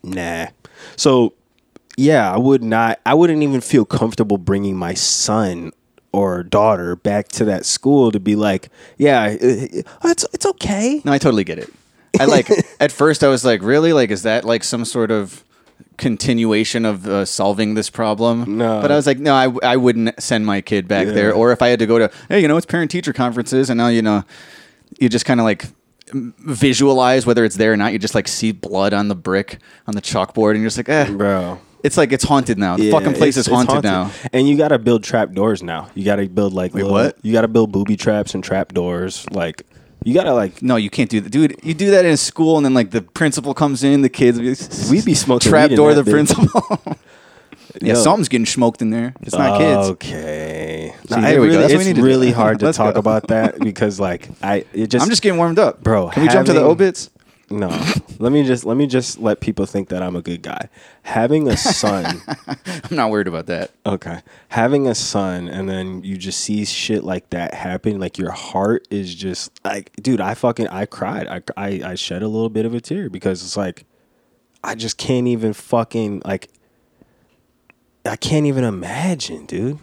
nah. 0.03 0.47
So 0.95 1.33
yeah, 1.97 2.31
I 2.31 2.37
would 2.37 2.63
not. 2.63 2.99
I 3.05 3.15
wouldn't 3.15 3.41
even 3.41 3.59
feel 3.59 3.83
comfortable 3.83 4.37
bringing 4.37 4.77
my 4.77 4.93
son 4.93 5.71
or 6.11 6.43
daughter 6.43 6.95
back 6.95 7.27
to 7.29 7.45
that 7.45 7.65
school 7.65 8.11
to 8.11 8.19
be 8.19 8.35
like, 8.35 8.69
yeah, 8.97 9.23
uh, 9.23 9.81
uh, 10.05 10.09
it's 10.09 10.25
it's 10.31 10.45
okay. 10.45 11.01
No, 11.03 11.11
I 11.11 11.17
totally 11.17 11.43
get 11.43 11.57
it. 11.57 11.73
I 12.19 12.25
like 12.25 12.49
at 12.79 12.91
first 12.91 13.23
I 13.23 13.27
was 13.27 13.43
like, 13.43 13.61
really? 13.63 13.93
Like, 13.93 14.11
is 14.11 14.21
that 14.23 14.45
like 14.45 14.63
some 14.63 14.85
sort 14.85 15.09
of 15.09 15.43
continuation 15.97 16.85
of 16.85 17.07
uh, 17.07 17.25
solving 17.25 17.73
this 17.73 17.89
problem? 17.89 18.57
No. 18.57 18.79
But 18.79 18.91
I 18.91 18.95
was 18.95 19.07
like, 19.07 19.17
no, 19.17 19.33
I, 19.33 19.51
I 19.63 19.75
wouldn't 19.75 20.21
send 20.21 20.45
my 20.45 20.61
kid 20.61 20.87
back 20.87 21.07
there. 21.07 21.33
Or 21.33 21.51
if 21.51 21.63
I 21.63 21.69
had 21.69 21.79
to 21.79 21.87
go 21.87 21.97
to, 21.97 22.11
hey, 22.29 22.41
you 22.41 22.47
know, 22.47 22.57
it's 22.57 22.65
parent 22.67 22.91
teacher 22.91 23.11
conferences, 23.11 23.71
and 23.71 23.77
now 23.79 23.87
you 23.87 24.03
know, 24.03 24.23
you 24.99 25.09
just 25.09 25.25
kind 25.25 25.39
of 25.39 25.45
like 25.45 25.65
visualize 26.13 27.25
whether 27.25 27.43
it's 27.43 27.55
there 27.55 27.73
or 27.73 27.77
not. 27.77 27.91
You 27.91 27.99
just 27.99 28.15
like 28.15 28.27
see 28.27 28.51
blood 28.51 28.93
on 28.93 29.07
the 29.07 29.15
brick 29.15 29.57
on 29.87 29.95
the 29.95 30.01
chalkboard, 30.01 30.51
and 30.51 30.59
you're 30.59 30.67
just 30.67 30.77
like, 30.77 30.89
eh, 30.89 31.09
Bro. 31.11 31.59
It's 31.83 31.95
like 31.97 32.11
it's 32.11 32.23
haunted 32.23 32.57
now. 32.57 32.75
The 32.77 32.85
Yeah, 32.85 32.91
fucking 32.91 33.13
place 33.13 33.37
it's- 33.37 33.37
is 33.37 33.47
it's 33.47 33.55
haunted, 33.55 33.83
now. 33.83 34.11
and 34.33 34.47
you 34.47 34.57
got 34.57 34.69
to 34.69 34.79
build 34.79 35.03
trap 35.03 35.31
doors 35.33 35.61
now. 35.63 35.87
You 35.95 36.03
got 36.05 36.17
to 36.17 36.27
build 36.27 36.53
like 36.53 36.73
Wait, 36.73 36.83
what? 36.85 37.17
You 37.21 37.31
got 37.33 37.41
to 37.41 37.47
build 37.47 37.71
booby 37.71 37.95
traps 37.95 38.33
and 38.33 38.43
trap 38.43 38.73
doors. 38.73 39.25
Like 39.31 39.63
you 40.03 40.13
got 40.13 40.23
to 40.23 40.33
like 40.33 40.61
No, 40.61 40.75
you 40.75 40.89
can't 40.89 41.09
do 41.09 41.21
that, 41.21 41.29
dude. 41.29 41.55
You 41.63 41.73
do 41.73 41.91
that 41.91 42.03
in 42.05 42.11
a 42.11 42.17
school, 42.17 42.57
and 42.57 42.65
then 42.65 42.73
like 42.73 42.91
the 42.91 43.01
principal 43.01 43.53
comes 43.53 43.83
in, 43.83 44.01
the 44.01 44.09
kids. 44.09 44.39
We 44.91 45.01
be 45.01 45.13
smoking 45.13 45.49
trap 45.49 45.69
weed 45.69 45.73
in 45.73 45.77
door 45.77 45.93
that 45.93 46.03
the 46.03 46.09
bitch. 46.11 46.13
principal. 46.13 46.79
yeah, 47.81 47.93
Yo. 47.93 48.01
something's 48.01 48.27
getting 48.29 48.45
smoked 48.45 48.81
in 48.81 48.89
there. 48.89 49.13
It's 49.21 49.35
not 49.35 49.59
kids. 49.59 49.89
Okay. 49.89 50.93
See, 51.07 51.15
we 51.15 51.21
go. 51.21 51.27
really- 51.41 51.57
That's 51.57 51.61
what 51.63 51.69
we 51.69 51.75
it's 51.75 51.85
need 51.85 51.95
to 51.95 52.01
do. 52.01 52.07
really 52.07 52.31
hard 52.31 52.59
to 52.59 52.65
Let's 52.65 52.77
talk 52.77 52.95
go. 52.95 52.99
about 52.99 53.27
that 53.27 53.59
because 53.69 53.99
like 53.99 54.29
I 54.41 54.65
it 54.73 54.87
just 54.87 55.03
I'm 55.03 55.09
just 55.09 55.21
getting 55.21 55.37
warmed 55.37 55.59
up, 55.59 55.83
Bro, 55.83 56.09
Can 56.09 56.23
we 56.23 56.29
jump 56.29 56.47
to 56.47 56.53
the 56.53 56.59
having- 56.59 56.71
obits? 56.71 57.09
No. 57.49 57.69
let 58.19 58.31
me 58.31 58.43
just 58.43 58.65
let 58.65 58.77
me 58.77 58.87
just 58.87 59.19
let 59.19 59.39
people 59.39 59.65
think 59.65 59.89
that 59.89 60.03
I'm 60.03 60.15
a 60.15 60.21
good 60.21 60.41
guy. 60.41 60.69
Having 61.03 61.47
a 61.47 61.57
son, 61.57 62.21
I'm 62.47 62.95
not 62.95 63.09
worried 63.09 63.27
about 63.27 63.45
that. 63.47 63.71
okay. 63.85 64.21
Having 64.49 64.87
a 64.87 64.95
son 64.95 65.47
and 65.47 65.69
then 65.69 66.03
you 66.03 66.17
just 66.17 66.41
see 66.41 66.65
shit 66.65 67.03
like 67.03 67.29
that 67.29 67.53
happen, 67.53 67.99
like 67.99 68.17
your 68.17 68.31
heart 68.31 68.87
is 68.89 69.13
just 69.15 69.51
like, 69.63 69.91
dude, 70.01 70.21
I 70.21 70.33
fucking 70.33 70.67
I 70.67 70.85
cried. 70.85 71.27
I 71.27 71.41
I, 71.55 71.81
I 71.91 71.95
shed 71.95 72.21
a 72.21 72.27
little 72.27 72.49
bit 72.49 72.65
of 72.65 72.73
a 72.73 72.81
tear 72.81 73.09
because 73.09 73.41
it's 73.43 73.57
like 73.57 73.85
I 74.63 74.75
just 74.75 74.97
can't 74.97 75.27
even 75.27 75.53
fucking 75.53 76.23
like 76.25 76.49
I 78.05 78.15
can't 78.15 78.45
even 78.45 78.63
imagine, 78.63 79.45
dude. 79.45 79.79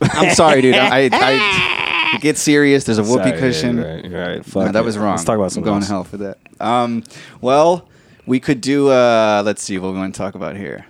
I'm 0.00 0.34
sorry, 0.34 0.62
dude. 0.62 0.74
I, 0.74 1.08
I 1.12 1.97
get 2.20 2.36
serious. 2.36 2.84
There's 2.84 2.98
a 2.98 3.02
whoopee 3.02 3.30
Sorry, 3.30 3.38
cushion. 3.38 3.76
Right, 3.78 4.04
right, 4.04 4.36
right. 4.36 4.54
No, 4.54 4.72
that 4.72 4.76
it. 4.76 4.84
was 4.84 4.98
wrong. 4.98 5.12
Let's 5.12 5.24
talk 5.24 5.36
about 5.36 5.44
I'm 5.44 5.50
something 5.50 5.64
going 5.64 5.76
else. 5.82 5.86
to 5.86 5.92
hell 5.92 6.04
for 6.04 6.16
that. 6.18 6.38
Um, 6.60 7.04
well, 7.40 7.88
we 8.26 8.40
could 8.40 8.60
do. 8.60 8.88
Uh, 8.88 9.42
let's 9.44 9.62
see 9.62 9.78
what 9.78 9.92
we 9.92 9.98
want 9.98 10.14
to 10.14 10.18
talk 10.18 10.34
about 10.34 10.56
here. 10.56 10.86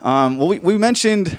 Um, 0.00 0.38
well, 0.38 0.48
we, 0.48 0.58
we 0.60 0.78
mentioned 0.78 1.38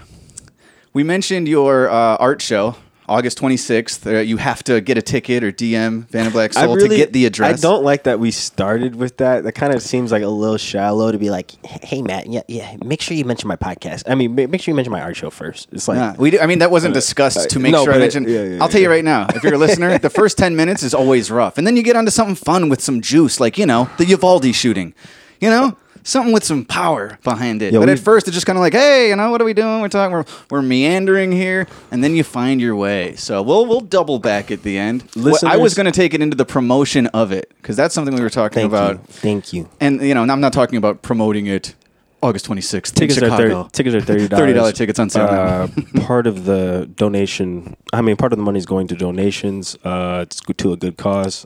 we 0.93 1.03
mentioned 1.03 1.47
your 1.47 1.89
uh, 1.89 2.17
art 2.17 2.41
show, 2.41 2.75
August 3.09 3.39
26th. 3.39 4.05
Uh, 4.05 4.19
you 4.19 4.37
have 4.37 4.63
to 4.63 4.79
get 4.81 4.97
a 4.97 5.01
ticket 5.01 5.43
or 5.43 5.51
DM 5.51 6.07
Vanna 6.09 6.29
Black 6.29 6.53
Soul 6.53 6.75
really 6.75 6.89
to 6.89 6.95
get 6.95 7.11
the 7.13 7.25
address. 7.25 7.59
I 7.59 7.61
don't 7.61 7.83
like 7.83 8.03
that 8.03 8.19
we 8.19 8.31
started 8.31 8.95
with 8.95 9.17
that. 9.17 9.43
That 9.43 9.53
kind 9.53 9.73
of 9.73 9.81
seems 9.81 10.11
like 10.11 10.23
a 10.23 10.27
little 10.27 10.57
shallow 10.57 11.11
to 11.11 11.17
be 11.17 11.29
like, 11.29 11.51
"Hey, 11.65 12.01
Matt, 12.01 12.27
yeah, 12.27 12.43
yeah, 12.47 12.77
make 12.83 13.01
sure 13.01 13.17
you 13.17 13.25
mention 13.25 13.47
my 13.47 13.55
podcast. 13.55 14.03
I 14.07 14.15
mean, 14.15 14.35
make 14.35 14.61
sure 14.61 14.71
you 14.71 14.75
mention 14.75 14.91
my 14.91 15.01
art 15.01 15.17
show 15.17 15.29
first. 15.29 15.69
It's 15.71 15.87
like, 15.87 15.97
Nah, 15.97 16.15
we 16.17 16.31
do, 16.31 16.39
I 16.39 16.45
mean, 16.45 16.59
that 16.59 16.71
wasn't 16.71 16.93
discussed 16.93 17.49
to 17.49 17.59
make 17.59 17.71
no, 17.71 17.83
sure 17.83 17.93
I 17.93 17.97
mentioned. 17.97 18.29
yeah, 18.29 18.43
yeah, 18.43 18.57
I'll 18.61 18.69
tell 18.69 18.81
you 18.81 18.89
right 18.89 19.03
now, 19.03 19.27
if 19.35 19.43
you're 19.43 19.55
a 19.55 19.57
listener, 19.57 19.97
the 19.97 20.09
first 20.09 20.37
10 20.37 20.55
minutes 20.55 20.83
is 20.83 20.93
always 20.93 21.31
rough. 21.31 21.57
And 21.57 21.65
then 21.65 21.75
you 21.75 21.83
get 21.83 21.95
onto 21.95 22.11
something 22.11 22.35
fun 22.35 22.69
with 22.69 22.81
some 22.81 23.01
juice, 23.01 23.39
like, 23.39 23.57
you 23.57 23.65
know, 23.65 23.89
the 23.97 24.05
Uvalde 24.05 24.53
shooting. 24.53 24.93
You 25.39 25.49
know? 25.49 25.77
Something 26.09 26.33
with 26.33 26.43
some 26.43 26.65
power 26.65 27.19
behind 27.23 27.61
it. 27.61 27.71
Yeah, 27.71 27.79
but 27.79 27.87
at 27.89 27.99
first, 27.99 28.27
it's 28.27 28.33
just 28.33 28.47
kind 28.47 28.57
of 28.57 28.61
like, 28.61 28.73
hey, 28.73 29.09
you 29.09 29.15
know, 29.15 29.29
what 29.29 29.41
are 29.41 29.45
we 29.45 29.53
doing? 29.53 29.79
We're 29.79 29.89
talking, 29.89 30.11
we're, 30.11 30.25
we're 30.49 30.63
meandering 30.63 31.31
here. 31.31 31.67
And 31.91 32.03
then 32.03 32.15
you 32.15 32.23
find 32.23 32.59
your 32.59 32.75
way. 32.75 33.15
So 33.15 33.43
we'll, 33.43 33.67
we'll 33.67 33.81
double 33.81 34.17
back 34.17 34.49
at 34.49 34.63
the 34.63 34.79
end. 34.79 35.03
What- 35.13 35.43
I 35.43 35.57
was 35.57 35.75
going 35.75 35.85
to 35.85 35.91
take 35.91 36.15
it 36.15 36.21
into 36.21 36.35
the 36.35 36.45
promotion 36.45 37.05
of 37.07 37.31
it 37.31 37.53
because 37.57 37.75
that's 37.75 37.93
something 37.93 38.15
we 38.15 38.21
were 38.21 38.31
talking 38.31 38.55
thank 38.55 38.71
about. 38.71 38.93
you, 38.93 39.01
thank 39.07 39.53
you. 39.53 39.69
And, 39.79 40.01
you 40.01 40.15
know, 40.15 40.23
I'm 40.23 40.41
not 40.41 40.51
talking 40.51 40.77
about 40.77 41.03
promoting 41.03 41.45
it 41.45 41.75
August 42.23 42.47
26th 42.47 42.93
Tickets 42.95 43.17
in 43.17 43.31
are 43.31 43.37
thirty. 43.37 43.69
Tickets 43.71 43.95
are 43.95 44.01
thirty 44.01 44.27
dollars. 44.55 44.73
$30 44.73 44.75
tickets 44.75 44.99
on 44.99 45.09
sale. 45.09 45.25
Uh, 45.25 45.67
part 46.01 46.27
of 46.27 46.45
the 46.45 46.89
donation. 46.95 47.77
I 47.93 48.01
mean, 48.01 48.17
part 48.17 48.33
of 48.33 48.37
the 48.39 48.43
money 48.43 48.57
is 48.57 48.65
going 48.65 48.87
to 48.87 48.95
donations. 48.95 49.77
Uh, 49.83 50.25
it's 50.27 50.41
to 50.41 50.73
a 50.73 50.77
good 50.77 50.97
cause. 50.97 51.45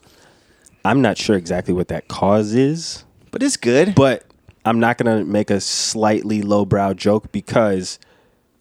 I'm 0.86 1.02
not 1.02 1.18
sure 1.18 1.36
exactly 1.36 1.74
what 1.74 1.90
that 1.90 2.08
cause 2.08 2.54
is. 2.54 3.04
But 3.30 3.44
it's 3.44 3.58
good. 3.58 3.94
but 3.96 4.24
I'm 4.66 4.80
not 4.80 4.98
gonna 4.98 5.26
make 5.26 5.50
a 5.50 5.60
slightly 5.60 6.42
lowbrow 6.42 6.94
joke 6.94 7.32
because 7.32 8.00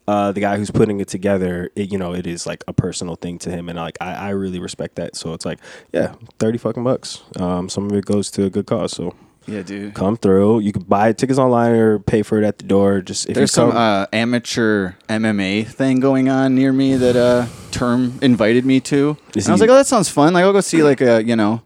uh, 0.09 0.33
the 0.33 0.41
guy 0.41 0.57
who's 0.57 0.71
putting 0.71 1.01
it 1.01 1.09
together, 1.09 1.71
it, 1.77 1.93
you 1.93 1.99
know, 1.99 2.13
it 2.13 2.27
is 2.27 2.47
like 2.47 2.65
a 2.67 2.73
personal 2.73 3.15
thing 3.15 3.39
to 3.41 3.51
him, 3.51 3.69
and 3.69 3.79
like 3.79 3.97
I, 4.01 4.15
I 4.15 4.29
really 4.31 4.59
respect 4.59 4.97
that. 4.97 5.15
So 5.17 5.33
it's 5.33 5.45
like, 5.45 5.59
yeah, 5.93 6.15
thirty 6.39 6.59
fucking 6.59 6.83
bucks. 6.83 7.23
Um, 7.37 7.69
some 7.69 7.87
of 7.87 7.97
it 7.97 8.05
goes 8.05 8.31
to 8.33 8.45
a 8.45 8.51
good 8.51 8.67
cause. 8.67 8.93
So 8.93 9.15
yeah, 9.47 9.63
dude. 9.63 9.95
come 9.95 10.17
through. 10.17 10.61
You 10.61 10.73
can 10.73 10.83
buy 10.83 11.13
tickets 11.13 11.39
online 11.39 11.73
or 11.73 11.99
pay 12.01 12.23
for 12.23 12.39
it 12.39 12.45
at 12.45 12.59
the 12.59 12.65
door. 12.65 13.01
Just 13.01 13.29
if 13.29 13.35
There's 13.35 13.57
you 13.57 13.63
come, 13.63 13.71
some 13.71 13.79
uh, 13.79 14.07
amateur 14.13 14.93
MMA 15.09 15.69
thing 15.69 16.01
going 16.01 16.29
on 16.29 16.55
near 16.55 16.73
me 16.73 16.97
that 16.97 17.17
uh, 17.17 17.47
Term 17.71 18.19
invited 18.23 18.67
me 18.67 18.81
to. 18.81 19.17
And 19.35 19.49
I 19.49 19.53
was 19.53 19.61
like, 19.61 19.71
oh, 19.71 19.75
that 19.75 19.87
sounds 19.87 20.09
fun. 20.09 20.35
Like, 20.35 20.45
I'll 20.45 20.53
go 20.53 20.61
see 20.61 20.83
like 20.83 21.01
a 21.01 21.25
you 21.25 21.37
know 21.37 21.63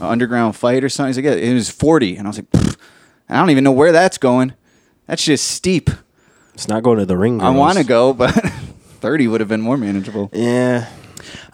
underground 0.00 0.56
fight 0.56 0.84
or 0.84 0.88
something. 0.88 1.08
He's 1.08 1.16
like, 1.16 1.24
yeah, 1.24 1.50
it 1.50 1.54
was 1.54 1.70
40, 1.70 2.16
and 2.16 2.26
I 2.26 2.30
was 2.30 2.38
like, 2.38 2.50
"Pfft, 2.50 2.76
I 3.28 3.36
don't 3.38 3.50
even 3.50 3.64
know 3.64 3.72
where 3.72 3.92
that's 3.92 4.18
going. 4.18 4.54
That's 5.06 5.24
just 5.24 5.48
steep. 5.48 5.90
it's 6.54 6.68
not 6.68 6.82
going 6.82 6.98
to 6.98 7.06
the 7.06 7.16
ring. 7.16 7.40
I 7.40 7.50
want 7.50 7.78
to 7.78 7.84
go, 7.84 8.12
but 8.12 8.30
30 9.00 9.28
would 9.28 9.40
have 9.40 9.48
been 9.48 9.60
more 9.60 9.76
manageable. 9.76 10.30
Yeah, 10.32 10.88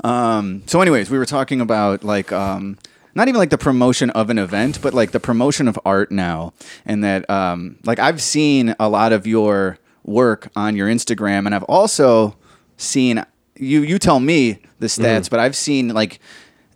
Um, 0.02 0.62
so, 0.66 0.80
anyways, 0.80 1.10
we 1.10 1.18
were 1.18 1.26
talking 1.26 1.60
about 1.60 2.04
like 2.04 2.32
um, 2.32 2.78
not 3.14 3.28
even 3.28 3.38
like 3.38 3.50
the 3.50 3.58
promotion 3.58 4.10
of 4.10 4.30
an 4.30 4.38
event, 4.38 4.80
but 4.82 4.94
like 4.94 5.12
the 5.12 5.20
promotion 5.20 5.68
of 5.68 5.78
art 5.84 6.10
now, 6.10 6.52
and 6.84 7.02
that 7.04 7.28
um, 7.30 7.76
like 7.84 7.98
I've 7.98 8.20
seen 8.22 8.74
a 8.80 8.88
lot 8.88 9.12
of 9.12 9.26
your 9.26 9.78
work 10.04 10.48
on 10.56 10.76
your 10.76 10.88
Instagram, 10.88 11.46
and 11.46 11.54
I've 11.54 11.62
also 11.64 12.36
seen 12.76 13.24
you. 13.56 13.82
You 13.82 13.98
tell 13.98 14.20
me 14.20 14.58
the 14.80 14.86
stats, 14.86 15.30
but 15.30 15.38
I've 15.40 15.56
seen 15.56 15.88
like 15.88 16.18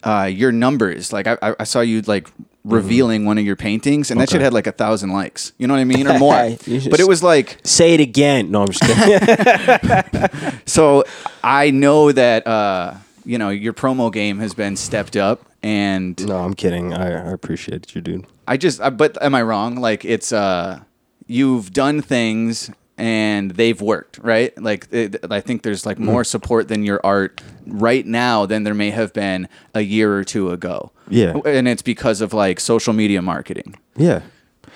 uh, 0.05 0.29
your 0.33 0.53
numbers. 0.53 1.13
Like 1.13 1.27
I, 1.27 1.37
I- 1.43 1.57
I 1.61 1.65
saw 1.65 1.81
you 1.81 2.01
like 2.03 2.29
revealing 2.73 3.25
one 3.25 3.39
of 3.39 3.45
your 3.45 3.57
paintings, 3.57 4.11
and 4.11 4.21
that 4.21 4.29
Mm-hmm. 4.29 4.37
Shit 4.37 4.43
had 4.43 4.53
like 4.53 4.67
a 4.67 4.73
thousand 4.73 5.11
likes. 5.11 5.53
You 5.59 5.67
know 5.67 5.75
what 5.75 5.81
I 5.81 5.85
mean, 5.85 6.07
or 6.07 6.19
more. 6.19 6.35
You 6.67 6.91
but 6.91 7.01
it 7.01 7.09
was 7.09 7.23
like 7.23 7.59
Say 7.65 7.95
it 7.95 8.01
again. 8.01 8.51
No, 8.51 8.63
I'm 8.63 8.69
just 8.69 8.83
kidding. 8.83 10.61
so. 10.67 11.05
I 11.43 11.71
know 11.71 12.13
that 12.13 12.47
uh, 12.47 12.95
you 13.25 13.39
know 13.39 13.49
your 13.49 13.73
promo 13.73 14.13
game 14.13 14.39
has 14.39 14.53
been 14.55 14.77
stepped 14.77 15.17
up, 15.17 15.41
and 15.63 16.27
no, 16.27 16.39
I'm 16.39 16.55
kidding. 16.55 16.93
I, 16.93 17.07
I 17.07 17.33
appreciate 17.33 17.95
you, 17.95 18.01
dude. 18.03 18.27
I 18.47 18.57
just. 18.57 18.81
I, 18.81 18.91
but 18.91 19.21
am 19.23 19.35
I 19.35 19.43
wrong? 19.43 19.77
Like 19.77 20.05
it's 20.05 20.31
uh, 20.33 20.81
you've 21.27 21.73
done 21.73 22.03
things. 22.03 22.71
And 22.99 23.53
they've 23.53 23.81
worked, 23.81 24.19
right? 24.19 24.57
Like 24.61 24.89
it, 24.91 25.25
I 25.31 25.41
think 25.41 25.63
there's 25.63 25.87
like 25.87 25.99
more 26.01 26.25
support 26.25 26.67
than 26.67 26.83
your 26.85 27.01
art 27.05 27.41
right 27.67 28.05
now 28.05 28.45
than 28.45 28.65
there 28.65 28.75
may 28.75 28.91
have 28.91 29.13
been 29.13 29.49
a 29.73 29.83
year 29.83 30.17
or 30.19 30.25
two 30.25 30.51
ago. 30.51 30.91
Yeah. 31.09 31.39
and 31.47 31.69
it's 31.69 31.81
because 31.83 32.21
of 32.21 32.35
like 32.35 32.59
social 32.59 32.93
media 32.93 33.23
marketing, 33.23 33.77
Yeah. 33.97 34.23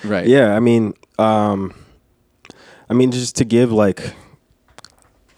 right? 0.05 0.27
Yeah, 0.27 0.55
I 0.57 0.61
mean, 0.61 0.95
um, 1.19 1.75
I 2.89 2.95
mean, 2.95 3.11
just 3.11 3.35
to 3.37 3.45
give 3.45 3.73
like, 3.73 4.15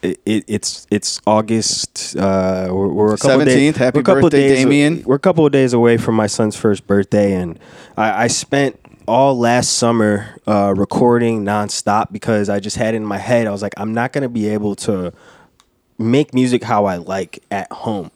it, 0.02 0.20
it, 0.26 0.44
it's 0.46 0.86
it's 0.90 1.20
August. 1.26 2.14
Uh, 2.16 2.68
we're, 2.70 2.88
we're 2.88 3.14
a 3.14 3.16
couple 3.16 3.38
17th. 3.40 3.44
days. 3.46 3.76
Happy 3.76 3.96
we're 3.96 4.00
a 4.00 4.04
couple 4.04 4.22
birthday, 4.22 4.48
days, 4.48 4.58
Damien. 4.64 5.02
We're 5.06 5.14
a 5.16 5.18
couple 5.18 5.46
of 5.46 5.52
days 5.52 5.72
away 5.72 5.96
from 5.96 6.14
my 6.14 6.26
son's 6.26 6.56
first 6.56 6.86
birthday, 6.86 7.32
and 7.34 7.58
I, 7.96 8.24
I 8.24 8.26
spent 8.26 8.78
all 9.06 9.38
last 9.38 9.74
summer 9.74 10.36
uh, 10.46 10.72
recording 10.76 11.44
nonstop 11.44 12.10
because 12.12 12.48
I 12.48 12.60
just 12.60 12.76
had 12.76 12.94
it 12.94 12.98
in 12.98 13.04
my 13.04 13.18
head. 13.18 13.46
I 13.46 13.50
was 13.50 13.62
like, 13.62 13.74
I'm 13.76 13.92
not 13.92 14.12
gonna 14.12 14.28
be 14.28 14.48
able 14.48 14.74
to 14.76 15.12
make 15.98 16.34
music 16.34 16.62
how 16.62 16.86
I 16.86 16.96
like 16.96 17.42
at 17.50 17.70
home. 17.72 18.10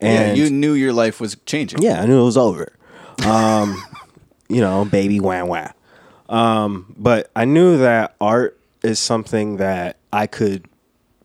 Yeah, 0.00 0.08
And 0.08 0.38
you 0.38 0.50
knew 0.50 0.72
your 0.72 0.92
life 0.92 1.20
was 1.20 1.36
changing. 1.46 1.82
yeah, 1.82 2.00
I 2.00 2.06
knew 2.06 2.20
it 2.20 2.24
was 2.24 2.36
over. 2.36 2.72
Um, 3.26 3.82
you 4.48 4.60
know, 4.60 4.84
baby 4.84 5.20
wah 5.20 5.44
wah. 5.44 5.68
Um, 6.28 6.94
but 6.96 7.30
I 7.34 7.44
knew 7.44 7.78
that 7.78 8.14
art 8.20 8.58
is 8.82 8.98
something 8.98 9.56
that 9.56 9.98
I 10.12 10.26
could 10.26 10.66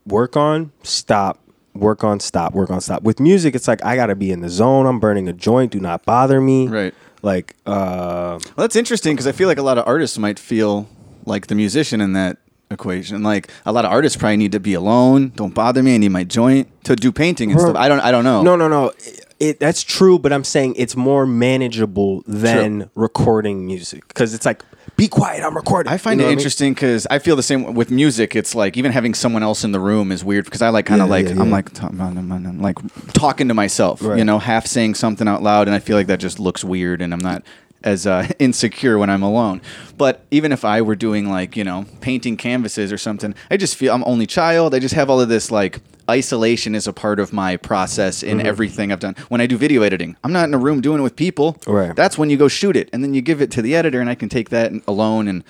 work 0.06 0.36
on, 0.36 0.72
stop, 0.84 1.40
work 1.74 2.04
on, 2.04 2.20
stop, 2.20 2.54
work 2.54 2.70
on, 2.72 2.82
stop. 2.82 3.04
With 3.04 3.20
music, 3.20 3.56
it's 3.56 3.68
like 3.68 3.84
I 3.86 3.96
gotta 3.96 4.16
be 4.16 4.32
in 4.32 4.42
the 4.42 4.50
zone. 4.50 4.86
I'm 4.88 5.00
burning 5.00 5.30
a 5.30 5.34
joint. 5.34 5.72
Do 5.72 5.80
not 5.80 6.06
bother 6.06 6.42
me. 6.42 6.68
Right. 6.68 6.94
Like, 7.26 7.56
uh, 7.66 8.40
Well, 8.40 8.64
that's 8.64 8.76
interesting 8.76 9.16
because 9.16 9.28
I 9.28 9.32
feel 9.32 9.48
like 9.48 9.58
a 9.58 9.64
lot 9.64 9.78
of 9.78 9.88
artists 9.88 10.18
might 10.18 10.40
feel 10.40 10.88
like 11.26 11.48
the 11.48 11.56
musician 11.56 12.00
in 12.00 12.14
that 12.14 12.38
equation. 12.72 13.24
Like 13.24 13.50
a 13.66 13.72
lot 13.72 13.84
of 13.86 13.92
artists 13.92 14.18
probably 14.18 14.38
need 14.38 14.52
to 14.52 14.60
be 14.60 14.74
alone. 14.76 15.32
Don't 15.36 15.54
bother 15.54 15.82
me. 15.84 15.96
I 15.96 15.98
need 15.98 16.10
my 16.10 16.24
joint 16.24 16.68
to 16.86 16.96
do 16.96 17.12
painting 17.12 17.52
and 17.52 17.60
stuff. 17.60 17.76
I 17.76 17.88
don't. 17.88 18.00
I 18.00 18.12
don't 18.12 18.24
know. 18.24 18.44
no, 18.44 18.56
no, 18.56 18.68
no. 18.68 18.92
It, 19.40 19.60
that's 19.60 19.84
true, 19.84 20.18
but 20.18 20.32
I'm 20.32 20.46
saying 20.46 20.76
it's 20.78 20.96
more 20.96 21.26
manageable 21.26 22.24
than 22.26 22.90
recording 22.96 23.66
music 23.66 24.08
because 24.08 24.34
it's 24.34 24.46
like, 24.46 24.64
be 24.96 25.08
quiet. 25.08 25.44
I'm 25.44 25.56
recording. 25.56 25.92
I 25.92 25.98
find 25.98 26.20
You 26.20 26.24
know 26.24 26.24
it 26.24 26.26
what 26.28 26.32
I 26.32 26.36
mean? 26.36 26.40
interesting 26.40 26.74
because 26.74 27.06
I 27.12 27.20
feel 27.20 27.36
the 27.36 27.44
same 27.44 27.74
with 27.74 27.92
music. 27.92 28.36
It's 28.36 28.56
like 28.56 28.78
even 28.78 28.92
having 28.92 29.14
someone 29.14 29.44
else 29.44 29.64
in 29.64 29.72
the 29.72 29.80
room 29.80 30.12
is 30.12 30.24
weird 30.24 30.46
because 30.46 30.62
I 30.62 30.70
like 30.70 30.86
kind 30.86 31.02
of 31.02 31.08
Yeah, 31.08 31.12
like 31.12 31.26
yeah, 31.30 31.42
I'm 31.42 31.52
like 31.52 31.82
I'm 31.82 32.62
like 32.62 32.78
talking 33.14 33.48
to 33.50 33.54
myself, 33.54 34.02
you 34.02 34.24
know, 34.24 34.40
half 34.40 34.66
saying 34.68 34.96
something 34.96 35.28
out 35.28 35.44
loud, 35.44 35.68
and 35.68 35.76
I 35.76 35.80
feel 35.80 35.98
like 35.98 36.08
that 36.08 36.20
just 36.20 36.40
looks 36.40 36.64
weird, 36.64 37.02
and 37.02 37.14
I'm 37.14 37.20
not 37.20 37.44
as 37.84 38.08
uh, 38.08 38.28
insecure 38.40 38.98
when 38.98 39.10
I'm 39.10 39.22
alone. 39.22 39.62
But 39.98 40.26
even 40.32 40.52
if 40.52 40.64
I 40.66 40.82
were 40.82 40.96
doing 40.96 41.30
like 41.30 41.56
you 41.58 41.64
know 41.64 41.86
painting 42.02 42.38
canvases 42.38 42.92
or 42.92 42.98
something, 42.98 43.36
I 43.52 43.58
just 43.58 43.76
feel 43.76 43.94
I'm 43.94 44.04
only 44.06 44.26
child. 44.26 44.74
I 44.74 44.80
just 44.80 44.96
have 44.96 45.10
all 45.10 45.20
of 45.20 45.30
this 45.30 45.52
like 45.52 45.82
isolation 46.10 46.76
is 46.76 46.88
a 46.88 46.94
part 46.94 47.20
of 47.20 47.34
my 47.34 47.58
process 47.58 48.22
in 48.24 48.38
Mm-hmm. 48.38 48.48
everything 48.48 48.92
I've 48.92 49.00
done. 49.00 49.16
When 49.30 49.42
I 49.42 49.48
do 49.48 49.58
video 49.58 49.82
editing, 49.82 50.16
I'm 50.24 50.32
not 50.32 50.48
in 50.48 50.54
a 50.54 50.58
room 50.58 50.82
doing 50.82 51.00
it 51.00 51.04
with 51.04 51.16
people. 51.16 51.58
Right. 51.66 51.96
That's 51.96 52.18
when 52.18 52.30
you 52.30 52.38
go 52.38 52.48
shoot 52.48 52.76
it, 52.76 52.90
and 52.94 53.04
then 53.04 53.14
you 53.14 53.22
give 53.22 53.42
it 53.42 53.50
to 53.52 53.62
the 53.62 53.76
editor, 53.76 54.00
and 54.02 54.10
I 54.10 54.16
can 54.16 54.30
take 54.30 54.50
that 54.50 54.72
alone 54.88 55.28
and 55.28 55.44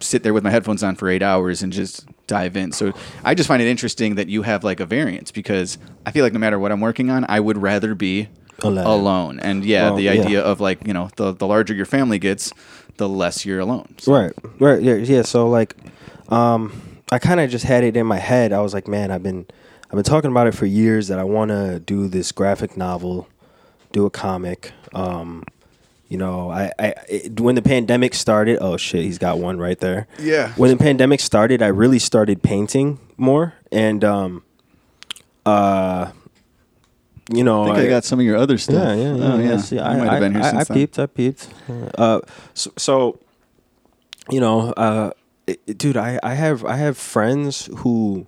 sit 0.00 0.22
there 0.22 0.32
with 0.32 0.42
my 0.44 0.50
headphones 0.50 0.82
on 0.82 0.96
for 0.96 1.08
eight 1.08 1.22
hours 1.22 1.62
and 1.62 1.72
just 1.72 2.06
dive 2.26 2.56
in. 2.56 2.72
So 2.72 2.92
I 3.24 3.34
just 3.34 3.48
find 3.48 3.60
it 3.60 3.68
interesting 3.68 4.14
that 4.14 4.28
you 4.28 4.42
have 4.42 4.64
like 4.64 4.80
a 4.80 4.86
variance 4.86 5.30
because 5.30 5.76
I 6.06 6.12
feel 6.12 6.24
like 6.24 6.32
no 6.32 6.38
matter 6.38 6.58
what 6.58 6.72
I'm 6.72 6.80
working 6.80 7.10
on, 7.10 7.26
I 7.28 7.40
would 7.40 7.58
rather 7.58 7.94
be 7.94 8.28
Alone. 8.62 8.86
alone. 8.86 9.40
And 9.40 9.64
yeah, 9.64 9.84
Well, 9.88 9.96
the 9.96 10.02
yeah. 10.04 10.10
idea 10.12 10.40
of 10.42 10.60
like 10.60 10.86
you 10.86 10.92
know 10.94 11.10
the 11.16 11.32
the 11.32 11.46
larger 11.46 11.74
your 11.74 11.86
family 11.86 12.18
gets, 12.18 12.52
the 12.98 13.08
less 13.08 13.44
you're 13.46 13.60
alone. 13.60 13.94
So- 13.98 14.12
Right, 14.12 14.32
right, 14.58 14.80
yeah, 14.82 14.94
yeah. 14.94 15.22
So 15.22 15.48
like, 15.48 15.74
um, 16.28 16.72
I 17.10 17.18
kind 17.18 17.40
of 17.40 17.50
just 17.50 17.64
had 17.64 17.84
it 17.84 17.96
in 17.96 18.06
my 18.06 18.18
head. 18.18 18.52
I 18.52 18.60
was 18.60 18.72
like, 18.74 18.86
man, 18.86 19.10
I've 19.10 19.22
been, 19.22 19.46
I've 19.90 19.96
been 19.96 20.04
talking 20.04 20.30
about 20.30 20.46
it 20.46 20.54
for 20.54 20.66
years 20.66 21.08
that 21.08 21.18
I 21.18 21.24
want 21.24 21.50
to 21.50 21.80
do 21.80 22.06
this 22.06 22.30
graphic 22.30 22.76
novel, 22.76 23.26
do 23.90 24.06
a 24.06 24.10
comic. 24.10 24.70
Um, 24.94 25.42
you 26.08 26.16
know, 26.16 26.48
I, 26.50 26.70
I 26.78 26.94
it, 27.08 27.40
when 27.40 27.56
the 27.56 27.62
pandemic 27.62 28.14
started. 28.14 28.58
Oh 28.60 28.76
shit, 28.76 29.02
he's 29.02 29.18
got 29.18 29.38
one 29.38 29.58
right 29.58 29.78
there. 29.78 30.06
Yeah. 30.18 30.52
When 30.52 30.70
the 30.70 30.76
pandemic 30.76 31.18
started, 31.20 31.60
I 31.60 31.68
really 31.68 31.98
started 31.98 32.40
painting 32.42 33.00
more, 33.16 33.54
and 33.72 34.04
um, 34.04 34.44
uh, 35.44 36.12
you 37.32 37.42
know, 37.44 37.64
I 37.64 37.74
think 37.76 37.86
I, 37.86 37.88
got 37.88 38.04
some 38.04 38.18
of 38.20 38.24
your 38.24 38.36
other 38.36 38.58
stuff. 38.58 38.74
yeah, 38.74 38.94
yeah, 38.94 39.14
yeah. 39.14 39.32
Oh, 39.32 39.38
yeah. 39.38 39.56
See, 39.58 39.76
You 39.76 39.82
I, 39.82 39.96
might 39.96 40.10
have 40.12 40.20
been 40.20 40.34
here 40.34 40.42
I, 40.42 40.50
since 40.50 40.60
I 40.60 40.64
then. 40.64 40.76
peeped. 40.76 40.98
I 40.98 41.06
peeped. 41.06 41.48
Uh, 41.96 42.20
so, 42.54 42.72
so, 42.76 43.20
you 44.30 44.40
know, 44.40 44.72
uh, 44.72 45.10
it, 45.48 45.60
it- 45.66 45.78
dude, 45.78 45.96
I, 45.96 46.18
I 46.22 46.34
have 46.34 46.64
I 46.64 46.76
have 46.76 46.96
friends 46.96 47.68
who 47.78 48.26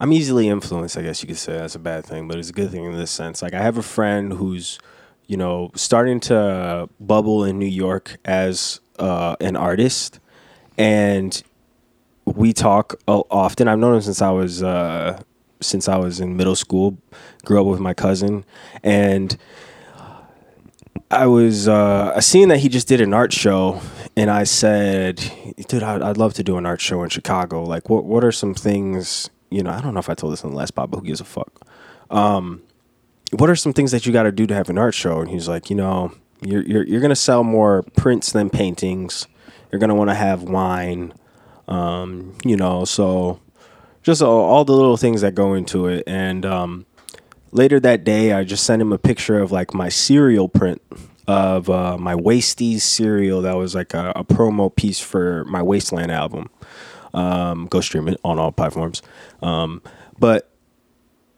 I'm 0.00 0.12
easily 0.12 0.48
influenced. 0.48 0.96
I 0.98 1.02
guess 1.02 1.22
you 1.22 1.28
could 1.28 1.38
say 1.38 1.54
that's 1.54 1.74
a 1.74 1.78
bad 1.80 2.04
thing, 2.04 2.28
but 2.28 2.38
it's 2.38 2.50
a 2.50 2.52
good 2.52 2.70
thing 2.70 2.84
in 2.84 2.92
this 2.92 3.10
sense. 3.10 3.42
Like 3.42 3.54
I 3.54 3.62
have 3.62 3.78
a 3.78 3.82
friend 3.82 4.32
who's, 4.32 4.78
you 5.26 5.36
know, 5.36 5.70
starting 5.74 6.20
to 6.20 6.88
bubble 7.00 7.44
in 7.44 7.58
New 7.58 7.66
York 7.66 8.16
as 8.24 8.80
uh, 8.98 9.36
an 9.40 9.56
artist, 9.56 10.20
and 10.76 11.42
we 12.24 12.52
talk 12.52 12.94
often. 13.06 13.68
I've 13.68 13.78
known 13.78 13.94
him 13.94 14.00
since 14.00 14.20
I 14.20 14.30
was 14.30 14.62
uh, 14.62 15.20
since 15.60 15.88
I 15.88 15.96
was 15.96 16.20
in 16.20 16.36
middle 16.36 16.56
school. 16.56 16.98
Grew 17.44 17.60
up 17.60 17.66
with 17.66 17.80
my 17.80 17.94
cousin, 17.94 18.44
and 18.82 19.36
I 21.10 21.26
was 21.26 21.68
uh, 21.68 22.12
I 22.16 22.20
seen 22.20 22.48
that 22.48 22.58
he 22.58 22.68
just 22.68 22.88
did 22.88 23.00
an 23.00 23.14
art 23.14 23.32
show, 23.32 23.80
and 24.16 24.30
I 24.30 24.44
said, 24.44 25.16
"Dude, 25.68 25.82
I'd, 25.82 26.02
I'd 26.02 26.16
love 26.16 26.34
to 26.34 26.42
do 26.42 26.56
an 26.56 26.66
art 26.66 26.80
show 26.80 27.02
in 27.02 27.10
Chicago. 27.10 27.62
Like, 27.62 27.88
what 27.88 28.04
what 28.04 28.24
are 28.24 28.32
some 28.32 28.54
things? 28.54 29.30
You 29.54 29.62
know, 29.62 29.70
I 29.70 29.80
don't 29.80 29.94
know 29.94 30.00
if 30.00 30.10
I 30.10 30.14
told 30.14 30.32
this 30.32 30.42
in 30.42 30.50
the 30.50 30.56
last 30.56 30.72
pod, 30.72 30.90
but 30.90 30.98
who 30.98 31.06
gives 31.06 31.20
a 31.20 31.24
fuck? 31.24 31.66
Um, 32.10 32.62
what 33.30 33.48
are 33.48 33.56
some 33.56 33.72
things 33.72 33.90
that 33.92 34.06
you 34.06 34.12
got 34.12 34.24
to 34.24 34.32
do 34.32 34.46
to 34.46 34.54
have 34.54 34.68
an 34.68 34.78
art 34.78 34.94
show?" 34.94 35.20
And 35.20 35.30
he's 35.30 35.48
like, 35.48 35.70
"You 35.70 35.76
know, 35.76 36.12
you're 36.42 36.62
you're 36.62 36.84
you're 36.84 37.00
gonna 37.00 37.16
sell 37.16 37.44
more 37.44 37.82
prints 37.96 38.32
than 38.32 38.50
paintings. 38.50 39.26
You're 39.70 39.78
gonna 39.78 39.94
want 39.94 40.10
to 40.10 40.14
have 40.14 40.42
wine. 40.42 41.14
Um, 41.66 42.36
you 42.44 42.56
know, 42.56 42.84
so 42.84 43.40
just 44.02 44.22
all, 44.22 44.40
all 44.40 44.64
the 44.64 44.72
little 44.72 44.96
things 44.96 45.22
that 45.22 45.34
go 45.34 45.54
into 45.54 45.86
it. 45.86 46.04
And 46.06 46.44
um, 46.44 46.86
later 47.52 47.80
that 47.80 48.04
day, 48.04 48.32
I 48.32 48.44
just 48.44 48.64
sent 48.64 48.82
him 48.82 48.92
a 48.92 48.98
picture 48.98 49.38
of 49.38 49.50
like 49.50 49.72
my 49.72 49.88
cereal 49.88 50.48
print 50.48 50.82
of 51.26 51.70
uh, 51.70 51.96
my 51.96 52.14
Wasties 52.14 52.82
cereal 52.82 53.40
that 53.42 53.56
was 53.56 53.74
like 53.74 53.94
a, 53.94 54.12
a 54.14 54.24
promo 54.24 54.74
piece 54.74 55.00
for 55.00 55.44
my 55.46 55.62
Wasteland 55.62 56.12
album. 56.12 56.50
Um, 57.14 57.66
go 57.66 57.80
stream 57.80 58.08
it 58.08 58.20
on 58.24 58.38
all 58.38 58.52
platforms. 58.52 59.00
Um, 59.40 59.80
but 60.18 60.50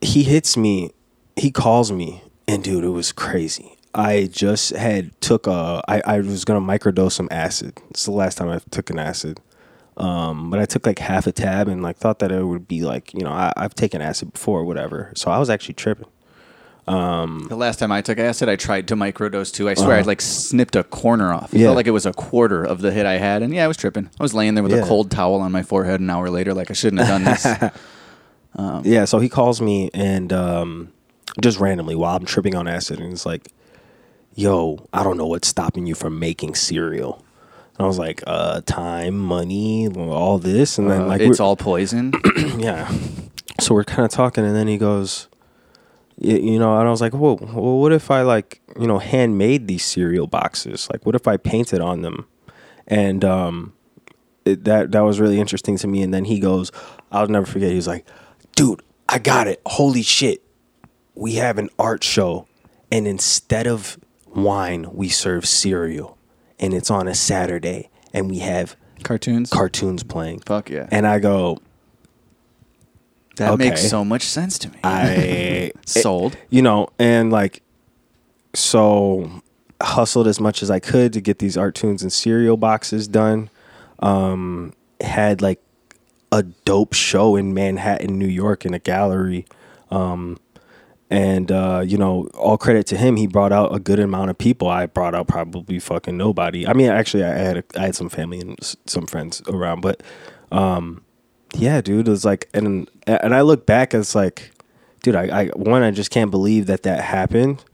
he 0.01 0.23
hits 0.25 0.57
me, 0.57 0.93
he 1.37 1.51
calls 1.51 1.93
me, 1.93 2.23
and 2.49 2.65
dude, 2.65 2.85
it 2.85 2.89
was 2.89 3.13
crazy. 3.13 3.77
I 3.95 4.29
just 4.31 4.71
had 4.71 5.19
took 5.21 5.47
a, 5.47 5.83
I, 5.89 6.03
I 6.05 6.21
was 6.21 6.45
gonna 6.45 6.61
microdose 6.61 7.13
some 7.13 7.29
acid. 7.31 7.81
It's 7.91 8.05
the 8.05 8.11
last 8.11 8.37
time 8.37 8.49
I 8.49 8.61
took 8.71 8.91
an 8.91 8.99
acid. 8.99 9.41
Um, 9.97 10.51
but 10.51 10.61
I 10.61 10.67
took 10.67 10.87
like 10.87 10.99
half 10.99 11.27
a 11.27 11.33
tab 11.33 11.69
and 11.69 11.83
like 11.83 11.97
thought 11.97 12.19
that 12.19 12.31
it 12.31 12.45
would 12.45 12.69
be 12.69 12.83
like, 12.83 13.15
you 13.15 13.21
know, 13.21 13.31
I, 13.31 13.53
I've 13.57 13.75
taken 13.75 14.03
acid 14.03 14.35
before 14.35 14.61
or 14.61 14.65
whatever. 14.65 15.13
So 15.17 15.31
I 15.31 15.39
was 15.39 15.49
actually 15.49 15.75
tripping. 15.75 16.07
The 16.87 17.57
last 17.57 17.79
time 17.79 17.91
I 17.93 18.01
took 18.01 18.19
acid, 18.19 18.49
I 18.49 18.57
tried 18.57 18.89
to 18.89 18.97
microdose 18.97 19.53
too. 19.53 19.69
I 19.69 19.75
swear 19.75 19.97
I 19.99 20.03
like 20.03 20.21
snipped 20.21 20.77
a 20.77 20.85
corner 20.85 21.33
off. 21.33 21.53
It 21.53 21.57
Uh-huh. 21.57 21.59
Yeah. 21.59 21.67
felt 21.69 21.77
like 21.77 21.87
it 21.87 21.91
was 21.93 22.07
a 22.07 22.13
quarter 22.13 22.65
of 22.65 22.81
the 22.81 22.93
hit 22.93 23.07
I 23.07 23.19
had, 23.19 23.43
and 23.43 23.53
yeah, 23.53 23.65
I 23.65 23.69
was 23.69 23.77
tripping. 23.77 24.09
I 24.19 24.23
was 24.23 24.35
laying 24.35 24.55
there 24.55 24.63
with 24.65 24.73
Yeah. 24.73 24.79
a 24.85 24.87
cold 24.87 25.11
towel 25.11 25.41
on 25.41 25.53
my 25.53 25.63
forehead 25.63 26.01
an 26.01 26.09
hour 26.11 26.31
later, 26.31 26.55
like 26.55 26.71
I 26.71 26.75
shouldn't 26.75 27.03
have 27.03 27.09
done 27.09 27.25
this. 27.25 27.47
Yeah, 28.85 29.05
so 29.05 29.19
he 29.19 29.29
calls 29.29 29.61
me 29.61 29.91
and 29.93 30.33
um, 30.33 30.93
just 31.43 31.59
randomly 31.61 31.95
while 31.95 32.17
I'm 32.17 32.25
tripping 32.25 32.55
on 32.55 32.67
acid, 32.67 32.99
and 33.01 33.11
he's 33.11 33.27
like, 33.27 33.53
"Yo, 34.35 34.87
I 34.95 35.03
don't 35.03 35.19
know 35.19 35.27
what's 35.27 35.49
stopping 35.49 35.87
you 35.87 35.95
from 35.95 36.19
making 36.19 36.55
cereal." 36.55 37.23
And 37.77 37.85
I 37.85 37.87
was 37.87 37.99
like, 37.99 38.23
"Uh, 38.27 38.63
time, 38.65 39.19
money, 39.19 39.89
all 39.89 40.39
this," 40.39 40.79
and 40.79 40.91
then 40.91 41.03
Uh, 41.03 41.07
like 41.07 41.21
it's 41.21 41.39
all 41.41 41.55
poison. 41.57 42.15
yeah. 42.59 42.91
So 43.61 43.75
we're 43.75 43.85
kind 43.85 44.07
of 44.07 44.11
talking, 44.11 44.43
and 44.45 44.57
then 44.57 44.69
he 44.69 44.79
goes, 44.79 45.29
you 46.19 46.59
know, 46.59 46.79
and 46.79 46.89
I 46.89 46.91
was 46.91 47.01
like, 47.01 47.13
well, 47.13 47.37
well, 47.37 47.79
what 47.79 47.93
if 47.93 48.11
I 48.11 48.23
like, 48.23 48.61
you 48.79 48.87
know, 48.87 48.99
handmade 48.99 49.69
these 49.69 49.85
cereal 49.85 50.27
boxes? 50.27 50.89
Like, 50.91 51.05
what 51.05 51.15
if 51.15 51.29
I 51.29 51.37
painted 51.37 51.81
on 51.81 52.03
them? 52.03 52.27
And 52.87 53.25
um, 53.25 53.75
it, 54.45 54.65
that 54.65 54.93
that 54.93 55.01
was 55.01 55.21
really 55.21 55.41
interesting 55.41 55.77
to 55.79 55.87
me. 55.87 56.03
And 56.03 56.15
then 56.15 56.25
he 56.25 56.41
goes, 56.41 56.73
I'll 57.13 57.27
never 57.29 57.47
forget. 57.47 57.71
He 57.71 57.77
was 57.77 57.87
like, 57.87 58.07
dude, 58.55 58.83
I 59.09 59.19
got 59.19 59.47
it. 59.47 59.61
Holy 59.67 60.03
shit, 60.03 60.43
we 61.15 61.35
have 61.35 61.59
an 61.59 61.69
art 61.79 62.03
show 62.03 62.47
and 62.91 63.07
instead 63.07 63.67
of 63.67 63.99
wine, 64.35 64.87
we 64.93 65.09
serve 65.09 65.47
cereal, 65.47 66.17
and 66.59 66.73
it's 66.73 66.91
on 66.91 67.09
a 67.09 67.15
Saturday, 67.15 67.91
and 68.13 68.31
we 68.31 68.39
have 68.39 68.77
Cartoons. 69.03 69.51
cartoons 69.51 70.03
playing. 70.03 70.41
Fuck 70.41 70.71
yeah. 70.71 70.89
And 70.91 71.07
I 71.07 71.19
go, 71.19 71.59
that 73.37 73.53
okay. 73.53 73.71
makes 73.71 73.89
so 73.89 74.05
much 74.05 74.23
sense 74.23 74.59
to 74.61 74.71
me. 74.71 74.79
I 74.85 75.73
Sold. 75.87 76.37
you 76.51 76.63
know, 76.63 76.89
and 76.99 77.31
like, 77.31 77.63
so 78.55 79.43
hustled 79.81 80.27
as 80.27 80.41
much 80.41 80.63
as 80.63 80.71
I 80.71 80.81
could 80.81 81.13
to 81.13 81.21
get 81.21 81.39
these 81.39 81.57
art 81.57 81.75
tunes 81.75 82.03
and 82.03 82.13
cereal 82.13 82.57
boxes 82.57 83.09
done. 83.09 83.51
Um, 84.01 84.73
had 85.01 85.43
like 85.43 85.61
a 86.33 86.43
dope 86.43 86.95
show 86.95 87.37
in 87.37 87.55
Manhattan, 87.55 88.19
New 88.19 88.27
York, 88.27 88.65
in 88.65 88.75
a 88.75 88.79
gallery. 88.79 89.47
Um, 89.91 90.39
and 91.09 91.53
uh, 91.53 91.83
you 91.87 91.97
know, 91.99 92.29
all 92.35 92.59
credit 92.59 92.87
to 92.89 92.97
him. 92.97 93.17
He 93.17 93.27
brought 93.27 93.53
out 93.53 93.75
a 93.75 93.79
good 93.79 94.01
amount 94.01 94.31
of 94.31 94.39
people. 94.39 94.69
I 94.69 94.87
brought 94.87 95.15
out 95.15 95.29
probably 95.29 95.79
fucking 95.79 96.17
nobody. 96.17 96.67
I 96.67 96.73
mean, 96.73 96.91
actually, 96.91 97.25
I 97.25 97.29
had 97.29 97.59
a, 97.59 97.65
I 97.77 97.83
had 97.87 97.95
some 97.95 98.09
family 98.09 98.41
and 98.41 98.59
s- 98.61 98.77
some 98.87 99.07
friends 99.07 99.41
around, 99.49 99.83
but 99.83 100.03
um, 100.51 101.03
yeah, 101.55 101.81
dude, 101.81 102.09
it 102.09 102.11
was 102.11 102.25
like, 102.25 102.49
and 102.55 102.89
and 103.07 103.35
I 103.35 103.41
look 103.43 103.67
back, 103.67 103.95
it's 103.95 104.15
like, 104.15 104.51
dude, 105.03 105.15
I, 105.17 105.43
I 105.43 105.47
one, 105.57 105.83
I 105.83 105.91
just 105.91 106.11
can't 106.11 106.31
believe 106.31 106.67
that 106.67 106.83
that 106.85 107.03
happened. 107.05 107.65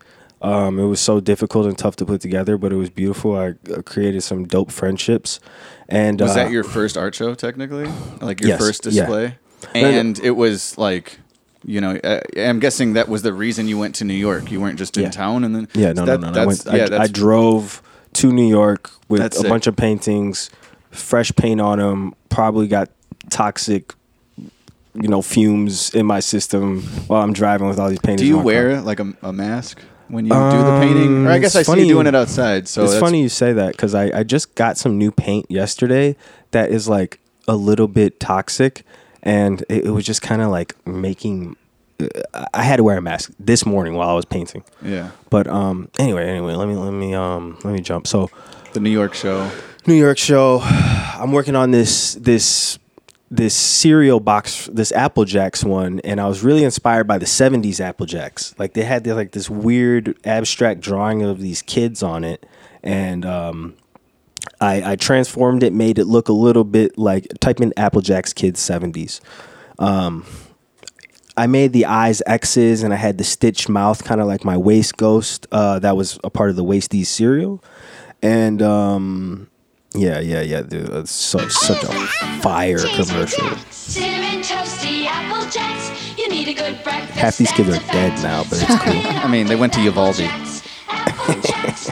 Um, 0.41 0.79
it 0.81 0.87
was 0.87 1.01
so 1.01 1.21
difficult 1.21 1.67
and 1.67 1.79
tough 1.79 1.95
to 1.97 2.05
put 2.05 2.21
together, 2.21 2.59
but 2.59 2.73
it 2.73 2.77
was 2.77 2.91
beautiful. 2.91 3.37
I 3.37 3.55
created 3.85 4.23
some 4.23 4.45
dope 4.45 4.73
friendships, 4.73 5.39
and 5.89 6.21
Was 6.21 6.33
uh, 6.33 6.35
that 6.35 6.51
your 6.51 6.65
first 6.65 6.97
art 6.97 7.15
show, 7.15 7.35
technically? 7.35 7.89
Like 8.21 8.41
your 8.41 8.49
Yes, 8.51 8.59
first 8.61 8.83
display? 8.83 9.39
No, 9.75 9.81
no. 9.83 9.89
And 9.89 10.19
it 10.19 10.33
was 10.33 10.77
like, 10.77 11.21
you 11.65 11.81
know, 11.81 11.95
uh, 12.03 12.21
I'm 12.37 12.59
guessing 12.59 12.95
that 12.95 13.09
was 13.09 13.23
the 13.23 13.33
reason 13.33 13.69
you 13.69 13.79
went 13.79 13.95
to 13.97 14.05
New 14.05 14.15
York. 14.15 14.51
You 14.51 14.61
weren't 14.61 14.79
just 14.81 14.97
in 14.97 15.05
Yeah. 15.05 15.11
town, 15.11 15.45
and 15.45 15.55
then 15.55 15.69
Yeah, 15.75 15.93
no, 15.93 16.05
that, 16.07 16.21
no, 16.21 16.31
no. 16.31 16.41
I, 16.43 16.45
That's, 16.45 16.65
went, 16.67 16.77
yeah, 16.91 16.99
I, 16.99 17.03
I 17.05 17.07
drove 17.07 17.81
to 18.15 18.33
New 18.33 18.49
York 18.49 18.91
with 19.09 19.21
a 19.23 19.31
sick. 19.31 19.49
bunch 19.49 19.69
of 19.69 19.77
paintings, 19.77 20.51
fresh 20.91 21.31
paint 21.37 21.61
on 21.61 21.79
them. 21.79 22.15
Probably 22.31 22.67
got 22.67 22.89
toxic, 23.31 23.93
you 24.95 25.09
know, 25.09 25.23
fumes 25.23 25.95
in 25.95 26.07
my 26.07 26.21
system 26.21 26.83
while 27.07 27.23
I'm 27.23 27.33
driving 27.33 27.69
with 27.69 27.79
all 27.79 27.89
these 27.89 27.99
paintings. 28.01 28.21
Do 28.23 28.27
you 28.27 28.37
my 28.37 28.43
car. 28.43 28.47
wear 28.47 28.81
like 28.81 29.01
a, 29.01 29.13
a 29.23 29.33
mask 29.33 29.81
when 30.09 30.27
you 30.27 30.31
do 30.33 30.39
the 30.39 30.79
painting? 30.81 31.27
Or 31.27 31.31
I 31.31 31.39
guess 31.39 31.55
Um, 31.57 31.61
I 31.61 31.63
see 31.63 31.71
you 31.73 31.77
funny- 31.77 31.89
doing 31.89 32.07
it 32.07 32.15
outside. 32.15 32.69
So 32.69 32.85
it's 32.85 32.99
funny 32.99 33.23
you 33.23 33.29
say 33.29 33.53
that 33.55 33.73
because 33.73 33.95
I, 33.95 34.21
I 34.21 34.23
just 34.23 34.55
got 34.55 34.77
some 34.77 34.99
new 34.99 35.11
paint 35.11 35.47
yesterday 35.51 36.17
that 36.51 36.71
is 36.71 36.89
like 36.89 37.19
a 37.49 37.57
little 37.57 37.89
bit 37.89 38.21
toxic, 38.21 38.85
and 39.23 39.63
it, 39.69 39.87
it 39.87 39.91
was 39.91 40.05
just 40.05 40.23
kind 40.23 40.43
of 40.43 40.51
like 40.51 40.75
making. 40.87 41.57
uh, 42.01 42.45
I 42.55 42.63
had 42.63 42.77
to 42.77 42.85
wear 42.85 42.99
a 42.99 43.03
mask 43.03 43.33
this 43.41 43.65
morning 43.65 43.95
while 43.95 44.09
I 44.09 44.13
was 44.13 44.25
painting. 44.25 44.63
Yeah, 44.83 45.11
But 45.31 45.47
um, 45.49 45.89
anyway, 45.99 46.29
anyway, 46.29 46.55
let 46.55 46.69
me 46.69 46.77
let 46.77 46.93
me 46.93 47.15
um 47.15 47.59
let 47.65 47.73
me 47.73 47.81
jump. 47.81 48.07
So 48.07 48.31
the 48.75 48.81
New 48.81 48.91
York 48.91 49.15
show. 49.15 49.51
New 49.87 49.95
York 49.95 50.19
show. 50.19 50.61
I'm 50.65 51.33
working 51.33 51.57
on 51.57 51.71
this 51.73 52.15
this 52.15 52.79
this 53.33 53.55
cereal 53.55 54.21
box, 54.21 54.69
this 54.71 54.93
Apple 54.93 55.25
Jacks 55.25 55.65
one, 55.65 56.01
and 56.01 56.21
I 56.21 56.29
was 56.29 56.43
really 56.45 56.65
inspired 56.65 57.05
by 57.05 57.17
the 57.17 57.25
'70s 57.25 57.81
Apple 57.81 58.05
Jacks. 58.05 58.55
Like 58.59 58.75
they 58.75 58.85
had 58.85 59.07
like 59.07 59.33
this 59.33 59.49
weird 59.49 60.19
abstract 60.27 60.83
drawing 60.83 61.23
of 61.23 61.41
these 61.41 61.63
kids 61.63 62.03
on 62.03 62.25
it, 62.25 62.45
and 62.83 63.25
um, 63.25 63.75
I, 64.61 64.93
I 64.93 64.97
transformed 64.97 65.63
it, 65.63 65.73
made 65.73 65.99
it 65.99 66.05
look 66.05 66.29
a 66.29 66.35
little 66.35 66.63
bit 66.63 66.99
like 66.99 67.27
type 67.41 67.59
in 67.63 67.73
Apple 67.75 68.03
Jacks 68.03 68.35
kids 68.35 68.61
'70s. 68.61 69.21
Um, 69.79 70.27
I 71.35 71.47
made 71.47 71.73
the 71.73 71.87
eyes 71.87 72.21
X's, 72.27 72.83
and 72.83 72.93
I 72.93 72.97
had 72.97 73.17
the 73.17 73.25
stitched 73.25 73.71
mouth, 73.71 74.05
kind 74.05 74.21
of 74.21 74.27
like 74.27 74.45
my 74.45 74.59
waist 74.59 74.99
ghost. 74.99 75.47
Uh, 75.51 75.79
that 75.79 75.97
was 75.97 76.19
a 76.23 76.29
part 76.29 76.51
of 76.51 76.57
the 76.57 76.65
Wasties 76.65 77.07
cereal, 77.07 77.65
and 78.21 78.61
um, 78.61 79.49
yeah, 79.95 80.21
yeah, 80.21 80.41
yeah, 80.41 80.63
dude, 80.63 80.89
it's 80.91 81.13
so, 81.13 81.47
such 81.49 81.83
a 81.85 81.93
fire 82.41 82.79
commercial. 82.79 83.49
Cinnamon 83.71 84.41
toasty 84.43 85.05
apple 85.07 85.49
jacks. 85.51 85.91
You 86.19 86.29
need 86.29 86.49
a 86.49 86.55
good 86.55 86.83
breakfast. 86.83 87.19
Half 87.19 87.37
these 87.39 87.53
kids 87.53 87.69
are 87.71 87.93
dead 87.93 88.23
now, 88.23 88.43
but 88.45 88.55
it's 88.63 88.83
cool. 88.83 89.03
I 89.23 89.29
mean, 89.29 89.47
they 89.47 89.57
went 89.57 89.73
to 89.75 89.81
Uvalde. 89.83 90.17
That's, 90.87 91.91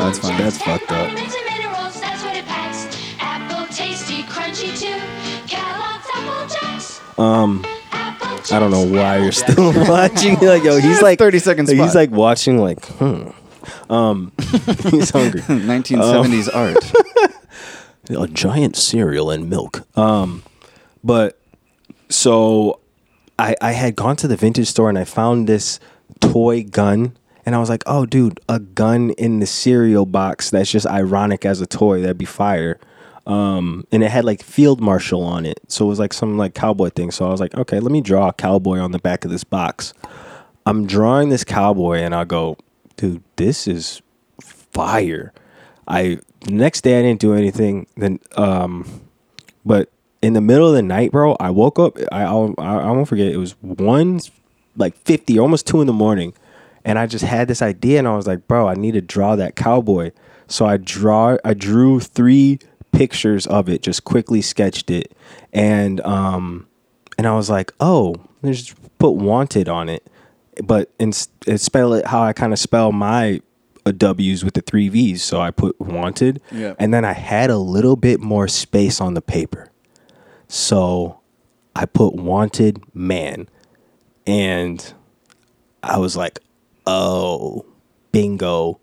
Oh, 0.00 0.04
that's 0.06 0.18
funny. 0.18 0.36
That's 0.38 0.58
fucked 0.62 0.90
up. 0.92 1.08
Vitamins 1.10 1.34
and 1.34 1.46
minerals, 1.58 2.00
that's 2.00 2.22
what 2.24 2.36
it 2.36 2.44
packs. 2.44 2.86
Apple 3.18 3.66
tasty, 3.74 4.22
crunchy 4.24 4.78
too. 4.78 5.00
Kellogg's 5.46 6.06
Apple 6.14 6.48
Jacks. 6.48 7.00
Um, 7.18 7.64
I 7.92 8.58
don't 8.58 8.70
know 8.70 8.84
why 8.86 9.18
you're 9.18 9.32
still 9.32 9.72
watching. 9.88 10.36
Like, 10.40 10.62
yo, 10.64 10.78
he's 10.78 11.00
like 11.00 11.18
30 11.18 11.38
second 11.38 11.68
He's 11.68 11.78
spot. 11.78 11.94
like 11.94 12.10
watching, 12.10 12.58
like, 12.58 12.84
hmm. 12.84 13.30
Um, 13.90 14.32
he's 14.90 15.10
hungry. 15.10 15.40
1970s 15.42 16.50
Oh. 16.52 16.58
art. 16.58 17.31
A 18.16 18.26
giant 18.28 18.76
cereal 18.76 19.30
and 19.30 19.48
milk. 19.48 19.86
Um, 19.96 20.42
but 21.02 21.38
so 22.08 22.80
I 23.38 23.56
I 23.60 23.72
had 23.72 23.96
gone 23.96 24.16
to 24.16 24.28
the 24.28 24.36
vintage 24.36 24.68
store 24.68 24.88
and 24.88 24.98
I 24.98 25.04
found 25.04 25.48
this 25.48 25.80
toy 26.20 26.62
gun 26.64 27.16
and 27.44 27.54
I 27.54 27.58
was 27.58 27.68
like, 27.68 27.82
oh 27.86 28.06
dude, 28.06 28.40
a 28.48 28.60
gun 28.60 29.10
in 29.10 29.40
the 29.40 29.46
cereal 29.46 30.06
box 30.06 30.50
that's 30.50 30.70
just 30.70 30.86
ironic 30.86 31.44
as 31.44 31.60
a 31.60 31.66
toy. 31.66 32.00
That'd 32.00 32.18
be 32.18 32.24
fire. 32.24 32.78
Um, 33.24 33.86
and 33.92 34.02
it 34.02 34.10
had 34.10 34.24
like 34.24 34.42
field 34.42 34.80
marshal 34.80 35.22
on 35.22 35.46
it, 35.46 35.60
so 35.68 35.84
it 35.84 35.88
was 35.88 36.00
like 36.00 36.12
some 36.12 36.36
like 36.36 36.54
cowboy 36.54 36.90
thing. 36.90 37.12
So 37.12 37.24
I 37.26 37.30
was 37.30 37.40
like, 37.40 37.54
okay, 37.54 37.78
let 37.78 37.92
me 37.92 38.00
draw 38.00 38.28
a 38.28 38.32
cowboy 38.32 38.78
on 38.78 38.90
the 38.90 38.98
back 38.98 39.24
of 39.24 39.30
this 39.30 39.44
box. 39.44 39.94
I'm 40.66 40.86
drawing 40.86 41.28
this 41.28 41.44
cowboy 41.44 41.98
and 41.98 42.14
I 42.14 42.24
go, 42.24 42.56
dude, 42.96 43.22
this 43.36 43.66
is 43.66 44.02
fire. 44.40 45.32
I 45.86 46.18
the 46.44 46.52
next 46.52 46.82
day 46.82 46.98
I 46.98 47.02
didn't 47.02 47.20
do 47.20 47.34
anything. 47.34 47.86
Then, 47.96 48.20
um, 48.36 49.02
but 49.64 49.90
in 50.20 50.32
the 50.32 50.40
middle 50.40 50.68
of 50.68 50.74
the 50.74 50.82
night, 50.82 51.12
bro, 51.12 51.36
I 51.38 51.50
woke 51.50 51.78
up. 51.78 51.98
I 52.10 52.22
I'll, 52.22 52.54
I 52.58 52.78
I 52.78 52.90
won't 52.90 53.08
forget. 53.08 53.32
It 53.32 53.38
was 53.38 53.52
one 53.60 54.20
like 54.76 54.96
fifty, 54.96 55.38
almost 55.38 55.66
two 55.66 55.80
in 55.80 55.86
the 55.86 55.92
morning, 55.92 56.32
and 56.84 56.98
I 56.98 57.06
just 57.06 57.24
had 57.24 57.48
this 57.48 57.62
idea, 57.62 57.98
and 57.98 58.08
I 58.08 58.16
was 58.16 58.26
like, 58.26 58.46
bro, 58.46 58.68
I 58.68 58.74
need 58.74 58.92
to 58.92 59.00
draw 59.00 59.36
that 59.36 59.56
cowboy. 59.56 60.12
So 60.46 60.66
I 60.66 60.76
draw. 60.76 61.36
I 61.44 61.54
drew 61.54 62.00
three 62.00 62.58
pictures 62.92 63.46
of 63.46 63.68
it, 63.68 63.82
just 63.82 64.04
quickly 64.04 64.42
sketched 64.42 64.90
it, 64.90 65.12
and 65.52 66.00
um, 66.02 66.66
and 67.18 67.26
I 67.26 67.34
was 67.34 67.50
like, 67.50 67.72
oh, 67.80 68.16
just 68.44 68.74
put 68.98 69.12
wanted 69.12 69.68
on 69.68 69.88
it, 69.88 70.06
but 70.62 70.90
and 70.98 71.14
spell 71.14 71.94
it 71.94 72.06
how 72.06 72.22
I 72.22 72.32
kind 72.32 72.52
of 72.52 72.58
spell 72.58 72.92
my 72.92 73.40
uh, 73.86 73.92
W's 73.96 74.44
with 74.44 74.54
the 74.54 74.60
three 74.60 74.88
V's. 74.88 75.22
So 75.22 75.40
I 75.40 75.50
put 75.50 75.80
wanted, 75.80 76.40
Yeah. 76.50 76.74
and 76.78 76.92
then 76.94 77.04
I 77.04 77.12
had 77.12 77.50
a 77.50 77.58
little 77.58 77.96
bit 77.96 78.20
more 78.20 78.48
space 78.48 79.00
on 79.00 79.14
the 79.14 79.22
paper, 79.22 79.70
so 80.48 81.20
I 81.74 81.86
put 81.86 82.14
wanted 82.14 82.82
man, 82.94 83.48
and 84.26 84.92
I 85.82 85.98
was 85.98 86.16
like, 86.16 86.38
oh, 86.86 87.64
bingo. 88.12 88.78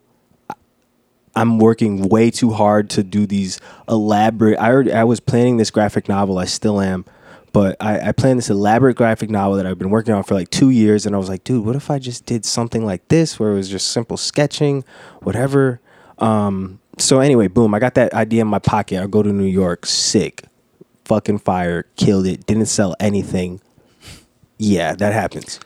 I'm 1.36 1.60
working 1.60 2.10
way 2.10 2.32
too 2.32 2.50
hard 2.52 2.90
to 2.92 3.04
do 3.04 3.26
these 3.26 3.60
elaborate. 3.88 4.58
I 4.60 4.72
already, 4.72 4.92
I 4.92 5.04
was 5.06 5.20
planning 5.22 5.58
this 5.58 5.72
graphic 5.72 6.10
novel. 6.10 6.38
I 6.38 6.46
still 6.46 6.82
am, 6.82 7.06
but 7.52 7.76
I, 7.80 8.10
I 8.10 8.12
planned 8.12 8.40
this 8.40 8.50
elaborate 8.50 8.96
graphic 8.96 9.30
novel 9.30 9.58
that 9.58 9.66
I've 9.66 9.80
been 9.80 9.90
working 9.90 10.14
on 10.14 10.24
for 10.24 10.34
like 10.34 10.50
two 10.50 10.70
years. 10.70 11.06
And 11.06 11.16
I 11.16 11.18
was 11.18 11.30
like, 11.30 11.44
dude, 11.44 11.66
what 11.66 11.76
if 11.76 11.90
I 11.90 12.00
just 12.00 12.26
did 12.26 12.46
something 12.46 12.86
like 12.86 13.08
this, 13.08 13.40
where 13.40 13.52
it 13.52 13.56
was 13.56 13.70
just 13.70 13.90
simple 13.90 14.18
sketching, 14.18 14.84
whatever. 15.22 15.80
Um, 16.20 16.80
so 16.98 17.20
anyway, 17.20 17.48
boom, 17.48 17.74
I 17.74 17.80
got 17.80 17.96
that 17.96 18.14
idea 18.14 18.42
in 18.42 18.48
my 18.48 18.60
pocket. 18.60 19.02
I 19.02 19.08
go 19.08 19.24
to 19.24 19.32
New 19.32 19.46
York, 19.46 19.86
sick, 19.86 20.44
fucking 21.06 21.40
fire, 21.40 21.86
killed 21.96 22.28
it, 22.28 22.46
didn't 22.46 22.68
sell 22.68 22.96
anything. 23.00 23.62
Yeah, 24.58 24.94
that 24.96 25.14
happens. 25.14 25.60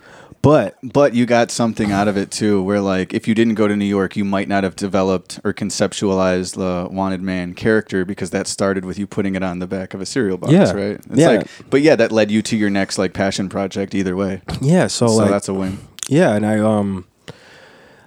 But 0.43 0.77
But 0.84 1.15
you 1.15 1.25
got 1.25 1.49
something 1.51 1.91
out 1.91 2.08
of 2.08 2.17
it 2.17 2.29
too, 2.29 2.62
where 2.62 2.82
like 2.82 3.13
if 3.13 3.27
you 3.27 3.34
didn't 3.34 3.56
go 3.56 3.67
to 3.67 3.75
New 3.77 3.86
York, 3.86 4.15
you 4.17 4.25
might 4.25 4.47
not 4.49 4.63
have 4.65 4.75
developed 4.75 5.39
or 5.45 5.53
conceptualized 5.53 6.56
the 6.56 6.88
wanted 6.93 7.21
man 7.21 7.53
character 7.56 8.03
because 8.06 8.29
that 8.32 8.47
started 8.47 8.84
with 8.84 8.99
you 8.99 9.08
putting 9.08 9.36
it 9.36 9.41
on 9.43 9.60
the 9.60 9.67
back 9.67 9.93
of 9.93 10.01
a 10.01 10.06
cereal 10.06 10.38
box, 10.38 10.51
Yeah. 10.51 10.71
right? 10.73 10.95
It's 10.97 11.06
Yeah. 11.15 11.27
like 11.29 11.47
but 11.69 11.82
yeah, 11.82 11.95
that 11.95 12.12
led 12.12 12.29
you 12.29 12.41
to 12.43 12.58
your 12.58 12.69
next 12.69 12.97
like 12.97 13.13
passion 13.13 13.47
project 13.47 13.95
either 13.95 14.15
way. 14.17 14.41
yeah, 14.62 14.88
so, 14.88 15.08
So 15.08 15.13
like 15.15 15.29
that's 15.32 15.47
a 15.47 15.53
win. 15.53 15.77
Yeah, 16.10 16.36
and 16.36 16.45
I 16.45 16.60
um 16.60 17.06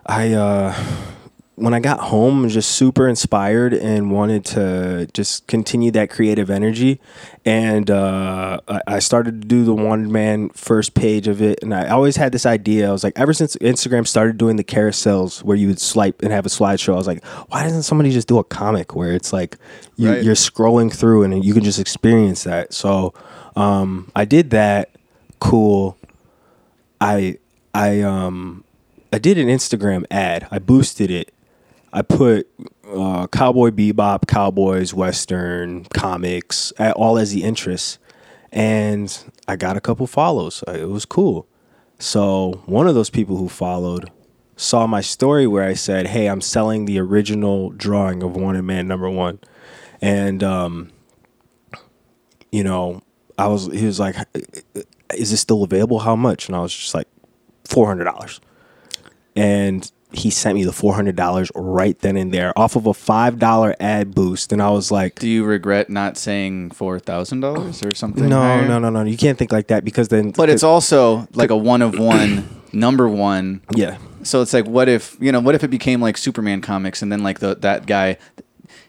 I 0.04 0.34
uh 0.34 0.74
when 1.58 1.72
I 1.72 1.80
got 1.80 2.00
home 2.00 2.40
I 2.40 2.42
was 2.44 2.52
just 2.54 2.70
super 2.72 3.08
inspired 3.08 3.72
and 3.72 4.10
wanted 4.12 4.44
to 4.46 5.08
just 5.14 5.46
continue 5.46 5.90
that 5.92 6.10
creative 6.10 6.50
energy 6.50 7.00
and 7.46 7.90
uh 7.90 8.60
I- 8.86 8.98
started 8.98 9.40
to 9.40 9.48
do 9.48 9.64
the 9.64 9.74
wanted 9.74 10.08
man 10.10 10.50
first 10.50 10.92
page 10.94 11.28
of 11.28 11.40
it 11.40 11.62
and 11.62 11.74
I 11.74 11.88
always 11.88 12.16
had 12.16 12.32
this 12.32 12.44
idea 12.44 12.88
I 12.88 12.92
was 12.92 13.02
like 13.02 13.18
ever 13.18 13.32
since 13.32 13.56
Instagram 13.56 14.06
started 14.06 14.36
doing 14.36 14.56
the 14.56 14.64
carousels 14.64 15.42
where 15.42 15.56
you 15.56 15.68
would 15.68 15.80
swipe 15.80 16.22
and 16.22 16.30
have 16.30 16.44
a 16.44 16.50
slideshow 16.50 16.92
I 16.92 16.96
was 16.96 17.06
like 17.06 17.24
why 17.48 17.62
doesn't 17.62 17.84
somebody 17.84 18.10
just 18.10 18.28
do 18.28 18.38
a 18.38 18.44
comic 18.44 18.94
where 18.94 19.12
it's 19.12 19.32
like 19.32 19.56
you, 19.96 20.10
Right. 20.10 20.22
you're 20.22 20.34
scrolling 20.34 20.92
through 20.94 21.22
and 21.22 21.42
you 21.44 21.54
can 21.54 21.64
just 21.64 21.78
experience 21.80 22.44
that 22.44 22.74
so 22.74 23.14
um 23.56 24.10
I 24.14 24.24
did 24.26 24.50
that 24.50 24.90
cool 25.40 25.96
I 27.00 27.38
I 27.74 28.00
um 28.02 28.64
I 29.12 29.18
did 29.18 29.38
an 29.38 29.46
Instagram 29.48 30.04
ad. 30.10 30.46
I 30.50 30.58
boosted 30.58 31.10
it. 31.10 31.32
I 31.92 32.02
put 32.02 32.48
uh, 32.88 33.26
Cowboy 33.28 33.70
Bebop, 33.70 34.26
Cowboys, 34.26 34.92
Western, 34.92 35.84
comics, 35.86 36.72
all 36.94 37.18
as 37.18 37.32
the 37.32 37.42
interests, 37.42 37.98
and 38.52 39.16
I 39.48 39.56
got 39.56 39.76
a 39.76 39.80
couple 39.80 40.06
follows. 40.06 40.62
Uh, 40.66 40.72
It 40.72 40.88
was 40.88 41.04
cool. 41.04 41.46
So 41.98 42.62
one 42.66 42.86
of 42.86 42.94
those 42.94 43.10
people 43.10 43.36
who 43.36 43.48
followed 43.48 44.10
saw 44.56 44.86
my 44.86 45.00
story 45.00 45.46
where 45.46 45.64
I 45.64 45.74
said, 45.74 46.08
"Hey, 46.08 46.26
I'm 46.26 46.40
selling 46.40 46.84
the 46.84 46.98
original 46.98 47.70
drawing 47.70 48.22
of 48.22 48.36
Wanted 48.36 48.62
Man 48.62 48.86
Number 48.86 49.08
One," 49.08 49.38
and 50.02 50.42
um, 50.42 50.90
you 52.52 52.62
know, 52.64 53.02
I 53.38 53.46
was 53.46 53.66
he 53.72 53.86
was 53.86 53.98
like, 54.00 54.16
"Is 55.14 55.30
this 55.30 55.40
still 55.40 55.62
available? 55.62 56.00
How 56.00 56.16
much?" 56.16 56.48
And 56.48 56.56
I 56.56 56.60
was 56.60 56.74
just 56.74 56.94
like, 56.94 57.08
400 57.64 58.04
dollars," 58.04 58.40
and 59.34 59.90
he 60.12 60.30
sent 60.30 60.54
me 60.54 60.64
the 60.64 60.72
four 60.72 60.94
hundred 60.94 61.16
dollars 61.16 61.50
right 61.54 61.98
then 62.00 62.16
and 62.16 62.32
there 62.32 62.56
off 62.58 62.76
of 62.76 62.86
a 62.86 62.94
five 62.94 63.38
dollar 63.38 63.74
ad 63.80 64.14
boost, 64.14 64.52
and 64.52 64.62
I 64.62 64.70
was 64.70 64.90
like, 64.90 65.18
Do 65.18 65.28
you 65.28 65.44
regret 65.44 65.90
not 65.90 66.16
saying 66.16 66.70
four 66.70 66.98
thousand 66.98 67.40
dollars 67.40 67.82
or 67.82 67.88
oh, 67.88 67.94
something? 67.94 68.28
"No, 68.28 68.40
higher? 68.40 68.66
no, 68.66 68.78
no, 68.78 68.90
no, 68.90 69.02
you 69.02 69.16
can't 69.16 69.38
think 69.38 69.52
like 69.52 69.68
that 69.68 69.84
because 69.84 70.08
then." 70.08 70.30
But 70.30 70.48
it's 70.48 70.62
also 70.62 71.26
like 71.34 71.50
a 71.50 71.56
one 71.56 71.82
of 71.82 71.98
one, 71.98 72.48
number 72.72 73.08
one. 73.08 73.62
yeah, 73.74 73.98
So 74.22 74.42
it's 74.42 74.52
like, 74.52 74.66
what 74.66 74.88
if 74.88 75.16
you 75.20 75.32
know? 75.32 75.40
What 75.40 75.54
if 75.54 75.64
it 75.64 75.68
became 75.68 76.00
like 76.00 76.16
Superman 76.16 76.60
comics, 76.60 77.02
and 77.02 77.10
then 77.10 77.22
like 77.22 77.40
the 77.40 77.56
that 77.56 77.86
guy, 77.86 78.18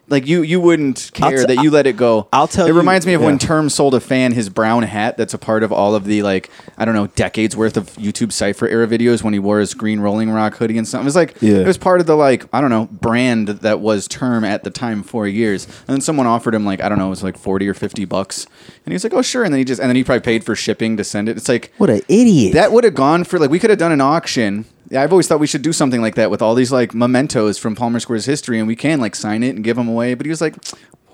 like 0.10 0.26
you 0.26 0.42
you 0.42 0.60
wouldn't 0.62 1.12
care 1.14 1.46
t- 1.46 1.54
that 1.56 1.64
you 1.64 1.70
let 1.72 1.86
it 1.88 1.98
go. 1.98 2.28
I'll 2.32 2.48
tell 2.48 2.66
It 2.66 2.70
you- 2.70 2.76
reminds 2.78 3.06
me 3.06 3.14
of 3.14 3.22
yeah. 3.22 3.28
when 3.28 3.38
Term 3.40 3.70
sold 3.70 3.94
a 3.94 4.00
fan 4.00 4.32
his 4.32 4.50
brown 4.50 4.84
hat. 4.84 5.18
That's 5.18 5.34
a 5.34 5.38
part 5.38 5.64
of 5.64 5.72
all 5.72 5.96
of 5.96 6.06
the 6.06 6.24
like 6.24 6.50
I 6.78 6.86
don't 6.86 6.96
know 6.96 7.08
decades 7.08 7.56
worth 7.58 7.76
of 7.78 7.88
YouTube 7.96 8.32
Cipher 8.32 8.68
era 8.68 8.88
videos 8.88 9.22
when 9.24 9.34
he 9.34 9.40
wore 9.40 9.60
his 9.60 9.74
green 9.74 10.00
Rolling 10.00 10.30
Rock 10.30 10.56
hoodie 10.56 10.78
and 10.78 10.88
stuff. 10.88 11.02
It 11.02 11.06
was 11.06 11.16
like 11.16 11.36
Yeah. 11.42 11.58
it 11.58 11.68
was 11.68 11.78
part 11.78 12.00
of 12.00 12.08
the 12.08 12.16
like 12.16 12.46
I 12.54 12.62
don't 12.62 12.70
know 12.70 12.86
brand 12.92 13.48
that 13.50 13.80
was 13.82 14.08
Term 14.08 14.44
at 14.44 14.64
the 14.64 14.70
time 14.70 15.04
for 15.04 15.28
years. 15.28 15.66
And 15.66 15.88
then 15.96 16.02
someone 16.02 16.28
offered 16.28 16.56
him 16.56 16.66
like 16.66 16.82
I 16.82 16.88
don't 16.90 16.98
know 16.98 17.08
it 17.08 17.12
was 17.12 17.24
like 17.24 17.38
forty 17.38 17.68
or 17.68 17.74
fifty 17.74 18.06
bucks, 18.06 18.46
and 18.86 18.92
he 18.92 18.94
was 18.94 19.04
like, 19.04 19.14
oh 19.14 19.22
sure. 19.22 19.44
And 19.44 19.54
then 19.54 19.60
he 19.60 19.66
just 19.66 19.82
and 19.82 19.90
then 19.90 19.96
he 19.96 20.04
probably 20.04 20.22
paid 20.22 20.44
for 20.44 20.56
shipping 20.56 20.96
to 20.98 21.04
send 21.04 21.28
it. 21.28 21.36
It's 21.38 21.50
like 21.50 21.74
what 21.78 21.90
an 21.90 22.02
idiot! 22.08 22.54
that 22.54 22.72
would 22.72 22.84
have 22.86 22.96
gone 22.96 23.24
for 23.26 23.40
like 23.40 23.50
we 23.50 23.60
could 23.60 23.70
have 23.70 23.80
done 23.80 23.92
an 23.92 24.02
auction. 24.02 24.66
Yeah, 24.90 25.02
I've 25.04 25.12
always 25.12 25.28
thought 25.28 25.40
we 25.40 25.48
should 25.48 25.62
do 25.62 25.74
something 25.74 26.02
like 26.02 26.16
that 26.16 26.32
with 26.32 26.42
all 26.42 26.56
these 26.56 26.72
like 26.72 26.94
mementos 26.94 27.58
from 27.58 27.76
Palmer 27.76 28.00
Square's 28.00 28.26
history, 28.26 28.60
and 28.60 28.68
we 28.68 28.76
can 28.76 29.00
like 29.00 29.16
sign 29.16 29.44
it 29.44 29.56
and 29.56 29.64
give 29.64 29.76
them 29.76 29.88
away. 29.88 30.14
But 30.14 30.26
he 30.26 30.30
was 30.30 30.40
like, 30.42 30.56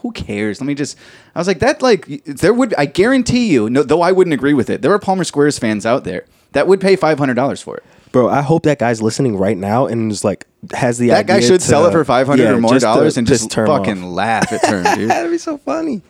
"Who 0.01 0.11
cares? 0.11 0.61
Let 0.61 0.67
me 0.67 0.75
just." 0.75 0.97
I 1.33 1.39
was 1.39 1.47
like, 1.47 1.59
"That 1.59 1.81
like 1.81 2.05
there 2.25 2.53
would 2.53 2.73
I 2.77 2.85
guarantee 2.85 3.47
you, 3.51 3.69
no, 3.69 3.83
though 3.83 4.01
I 4.01 4.11
wouldn't 4.11 4.33
agree 4.33 4.53
with 4.53 4.69
it. 4.69 4.81
There 4.81 4.91
are 4.91 4.99
Palmer 4.99 5.23
Square's 5.23 5.57
fans 5.57 5.85
out 5.85 6.03
there 6.03 6.25
that 6.51 6.67
would 6.67 6.81
pay 6.81 6.95
five 6.95 7.17
hundred 7.17 7.33
dollars 7.33 7.61
for 7.61 7.77
it. 7.77 7.83
Bro, 8.11 8.29
I 8.29 8.41
hope 8.41 8.61
that 8.63 8.77
guy's 8.77 9.01
listening 9.01 9.37
right 9.37 9.57
now 9.57 9.87
and 9.87 10.11
is 10.11 10.23
like 10.23 10.45
has 10.71 10.99
the 10.99 11.05
idea. 11.11 11.15
That 11.15 11.27
guy 11.27 11.39
should 11.39 11.61
to- 11.61 11.65
sell 11.65 11.87
it 11.87 11.91
for 11.91 12.05
five 12.05 12.27
hundred 12.27 12.43
yeah, 12.43 12.51
or 12.51 12.61
more 12.61 12.77
dollars 12.77 13.17
and 13.17 13.25
just 13.25 13.51
fucking 13.51 14.03
off. 14.03 14.13
laugh 14.13 14.53
at 14.53 14.61
Term, 14.61 14.83
dude." 14.95 15.09
That'd 15.09 15.31
be 15.31 15.39
so 15.39 15.57
funny. 15.57 16.03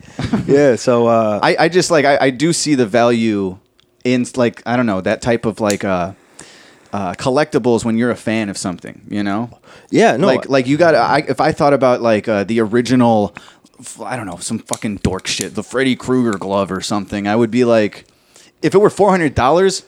yeah. 0.46 0.76
So 0.76 1.08
uh, 1.08 1.40
I, 1.44 1.56
I 1.58 1.70
just 1.70 1.92
like 1.92 2.04
I, 2.04 2.18
I 2.20 2.30
do 2.30 2.52
see 2.52 2.76
the 2.76 2.86
value 2.86 3.58
in 4.04 4.26
like 4.36 4.62
I 4.66 4.76
don't 4.76 4.86
know 4.86 5.00
that 5.00 5.22
type 5.22 5.46
of 5.46 5.62
like 5.62 5.86
uh, 5.86 6.12
uh, 6.94 7.14
collectibles 7.16 7.84
when 7.84 7.98
you're 7.98 8.12
a 8.12 8.16
fan 8.16 8.50
of 8.50 8.58
something, 8.58 9.02
you 9.10 9.24
know. 9.24 9.50
yeah, 9.90 10.16
no, 10.16 10.28
like 10.28 10.48
like 10.48 10.68
you 10.68 10.78
got 10.78 10.94
I 10.94 11.26
if 11.28 11.42
I 11.42 11.52
thought 11.52 11.74
about 11.74 12.02
like 12.02 12.28
uh, 12.28 12.44
the 12.44 12.62
original 12.62 13.36
I 14.00 14.16
don't 14.16 14.28
know 14.28 14.38
some 14.38 14.60
fucking 14.60 14.98
dork 14.98 15.26
shit 15.26 15.56
the 15.56 15.64
Freddy 15.64 15.96
Krueger 15.96 16.38
glove 16.38 16.72
or 16.72 16.82
something 16.82 17.28
I 17.28 17.36
would 17.36 17.52
be 17.52 17.66
like 17.66 18.06
if 18.62 18.76
it 18.76 18.78
were 18.78 18.92
four 18.92 19.10
hundred 19.10 19.34
dollars 19.34 19.86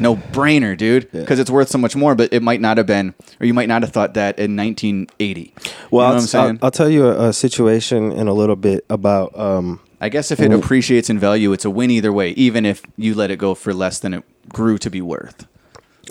no 0.00 0.16
brainer 0.16 0.76
dude 0.76 1.10
because 1.12 1.38
it's 1.38 1.50
worth 1.50 1.68
so 1.68 1.78
much 1.78 1.94
more 1.94 2.16
but 2.16 2.32
it 2.32 2.42
might 2.42 2.60
not 2.60 2.76
have 2.76 2.86
been 2.86 3.14
or 3.40 3.46
you 3.46 3.54
might 3.54 3.68
not 3.68 3.82
have 3.82 3.92
thought 3.92 4.14
that 4.14 4.38
in 4.38 4.56
1980 4.56 5.54
well, 5.54 5.62
you 5.62 5.90
know 5.90 6.00
I'll, 6.00 6.14
what 6.14 6.20
I'm 6.20 6.26
saying? 6.26 6.58
I'll, 6.60 6.66
I'll 6.66 6.70
tell 6.72 6.90
you 6.90 7.06
a, 7.06 7.28
a 7.28 7.32
situation 7.32 8.10
in 8.10 8.26
a 8.26 8.34
little 8.34 8.56
bit 8.56 8.84
about 8.90 9.38
um, 9.38 9.80
I 10.00 10.08
guess 10.08 10.32
if 10.32 10.40
it 10.40 10.52
appreciates 10.52 11.08
in 11.08 11.20
value 11.20 11.52
it's 11.52 11.64
a 11.64 11.70
win 11.70 11.92
either 11.92 12.12
way 12.12 12.30
even 12.30 12.66
if 12.66 12.82
you 12.96 13.14
let 13.14 13.30
it 13.30 13.38
go 13.38 13.54
for 13.54 13.72
less 13.72 14.00
than 14.00 14.12
it 14.12 14.24
grew 14.48 14.76
to 14.78 14.90
be 14.90 15.00
worth 15.00 15.46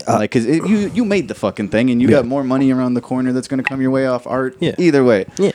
like 0.08 0.32
because 0.32 0.46
you 0.46 0.90
you 0.94 1.06
made 1.06 1.28
the 1.28 1.36
fucking 1.36 1.70
thing 1.70 1.90
and 1.90 2.02
you 2.02 2.08
Uh, 2.08 2.12
Yeah. 2.12 2.18
got 2.18 2.26
more 2.26 2.44
money 2.44 2.72
around 2.72 2.94
the 2.96 3.02
corner 3.02 3.32
that's 3.32 3.48
going 3.48 3.62
to 3.64 3.68
come 3.68 3.82
your 3.82 3.92
way 3.92 4.06
off 4.08 4.28
art 4.28 4.56
Yeah. 4.60 4.76
either 4.78 5.04
way 5.04 5.26
Yeah, 5.38 5.52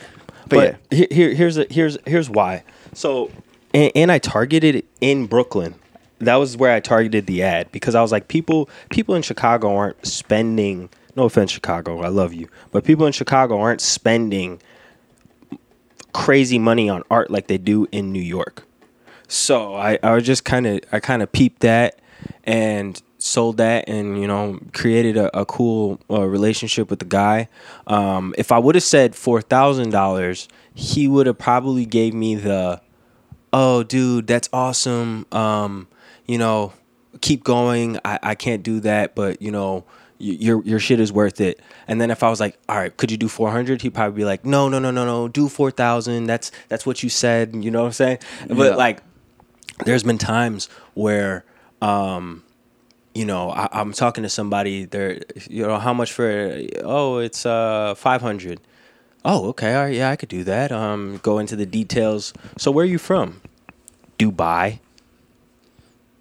But 0.49 0.79
but, 0.89 0.97
he- 0.97 1.07
here, 1.11 1.33
here's 1.33 1.57
a, 1.57 1.65
here's 1.69 1.97
here's 2.05 2.29
why. 2.29 2.63
So, 2.93 3.29
and, 3.73 3.91
and 3.95 4.11
I 4.11 4.19
targeted 4.19 4.75
it 4.75 4.85
in 4.99 5.27
Brooklyn. 5.27 5.75
That 6.19 6.35
was 6.35 6.55
where 6.57 6.71
I 6.73 6.79
targeted 6.79 7.25
the 7.25 7.41
ad 7.41 7.71
because 7.71 7.95
I 7.95 8.01
was 8.01 8.11
like, 8.11 8.27
people 8.27 8.69
people 8.89 9.15
in 9.15 9.21
Chicago 9.21 9.75
aren't 9.75 10.05
spending. 10.05 10.89
No 11.15 11.23
offense, 11.23 11.51
Chicago, 11.51 12.01
I 12.01 12.07
love 12.07 12.33
you, 12.33 12.47
but 12.71 12.83
people 12.85 13.05
in 13.05 13.11
Chicago 13.11 13.59
aren't 13.59 13.81
spending 13.81 14.61
crazy 16.13 16.59
money 16.59 16.89
on 16.89 17.03
art 17.09 17.31
like 17.31 17.47
they 17.47 17.57
do 17.57 17.87
in 17.91 18.11
New 18.11 18.21
York. 18.21 18.63
So 19.27 19.75
I, 19.75 19.97
I 20.03 20.13
was 20.15 20.25
just 20.25 20.43
kind 20.43 20.67
of 20.67 20.79
I 20.91 20.99
kind 20.99 21.21
of 21.21 21.31
peeped 21.31 21.61
that 21.61 21.99
and 22.43 23.01
sold 23.21 23.57
that 23.57 23.87
and 23.87 24.19
you 24.19 24.27
know 24.27 24.59
created 24.73 25.15
a, 25.15 25.39
a 25.39 25.45
cool 25.45 25.99
uh, 26.09 26.25
relationship 26.25 26.89
with 26.89 26.99
the 26.99 27.05
guy. 27.05 27.47
Um, 27.87 28.33
if 28.37 28.51
I 28.51 28.59
would 28.59 28.75
have 28.75 28.83
said 28.83 29.15
four 29.15 29.41
thousand 29.41 29.91
dollars, 29.91 30.47
he 30.73 31.07
would 31.07 31.27
have 31.27 31.37
probably 31.37 31.85
gave 31.85 32.13
me 32.13 32.35
the, 32.35 32.81
oh 33.53 33.83
dude, 33.83 34.27
that's 34.27 34.49
awesome. 34.51 35.25
Um, 35.31 35.87
you 36.25 36.37
know, 36.37 36.73
keep 37.21 37.43
going. 37.43 37.99
I, 38.03 38.19
I 38.23 38.35
can't 38.35 38.63
do 38.63 38.79
that, 38.81 39.15
but 39.15 39.41
you 39.41 39.51
know. 39.51 39.85
Your 40.23 40.63
your 40.63 40.77
shit 40.79 40.99
is 40.99 41.11
worth 41.11 41.41
it, 41.41 41.59
and 41.87 41.99
then 41.99 42.11
if 42.11 42.21
I 42.21 42.29
was 42.29 42.39
like, 42.39 42.55
all 42.69 42.77
right, 42.77 42.95
could 42.95 43.09
you 43.09 43.17
do 43.17 43.27
four 43.27 43.49
hundred? 43.49 43.81
He'd 43.81 43.95
probably 43.95 44.17
be 44.17 44.23
like, 44.23 44.45
no, 44.45 44.69
no, 44.69 44.77
no, 44.77 44.91
no, 44.91 45.03
no, 45.03 45.27
do 45.27 45.49
four 45.49 45.71
thousand. 45.71 46.27
That's 46.27 46.51
that's 46.67 46.85
what 46.85 47.01
you 47.01 47.09
said. 47.09 47.55
You 47.55 47.71
know 47.71 47.79
what 47.79 47.87
I'm 47.87 47.91
saying? 47.93 48.19
Yeah. 48.47 48.53
But 48.53 48.77
like, 48.77 49.01
there's 49.83 50.03
been 50.03 50.19
times 50.19 50.69
where 50.93 51.43
um 51.81 52.43
you 53.13 53.25
know 53.25 53.51
I, 53.51 53.67
i'm 53.73 53.91
talking 53.93 54.23
to 54.23 54.29
somebody 54.29 54.85
they're 54.85 55.21
you 55.49 55.65
know 55.67 55.77
how 55.79 55.93
much 55.93 56.11
for 56.13 56.61
oh 56.83 57.17
it's 57.17 57.45
uh 57.45 57.93
500 57.95 58.59
oh 59.25 59.49
okay 59.49 59.75
all 59.75 59.83
right 59.85 59.95
yeah 59.95 60.09
i 60.09 60.15
could 60.15 60.29
do 60.29 60.43
that 60.45 60.71
um 60.71 61.19
go 61.23 61.37
into 61.39 61.55
the 61.55 61.65
details 61.65 62.33
so 62.57 62.71
where 62.71 62.83
are 62.83 62.87
you 62.87 62.97
from 62.97 63.41
dubai 64.17 64.79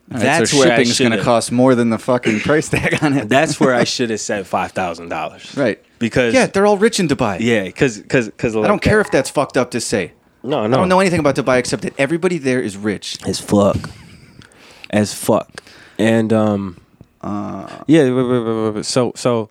That's 0.09 0.51
so 0.51 0.59
where 0.59 0.69
shipping's 0.77 0.99
going 0.99 1.13
to 1.13 1.23
cost 1.23 1.53
more 1.53 1.77
than 1.77 1.91
the 1.91 1.99
fucking 1.99 2.41
price 2.49 2.69
tag 2.69 2.99
on 3.03 3.17
it. 3.17 3.29
that's 3.29 3.61
where 3.61 3.75
i 3.75 3.85
should 3.85 4.11
have 4.11 4.21
said 4.31 4.45
$5000 4.45 5.57
right. 5.57 5.79
because 6.01 6.35
Yeah, 6.35 6.47
they're 6.47 6.67
all 6.67 6.77
rich 6.79 6.99
in 6.99 7.07
Dubai. 7.09 7.39
yeah 7.41 7.65
because 7.65 7.99
because 7.99 8.27
because 8.27 8.57
I 8.57 8.67
don't 8.67 8.83
care 8.83 9.01
if 9.01 9.11
that's 9.13 9.31
fucked 9.31 9.57
up 9.57 9.71
to 9.73 9.81
say. 9.81 10.13
no 10.43 10.67
no 10.67 10.77
I 10.77 10.81
don't 10.81 10.89
know 10.89 10.99
anything 11.01 11.21
about 11.21 11.37
Dubai 11.37 11.59
except 11.59 11.83
that 11.85 11.95
everybody 11.99 12.39
there 12.39 12.61
is 12.61 12.77
rich. 12.77 13.19
as 13.27 13.39
fuck 13.39 13.79
as 14.91 15.15
fuck 15.15 15.63
and 16.01 16.33
um 16.33 16.77
Uh, 17.23 17.69
yeah 17.87 18.81
so 18.83 19.13
so 19.15 19.51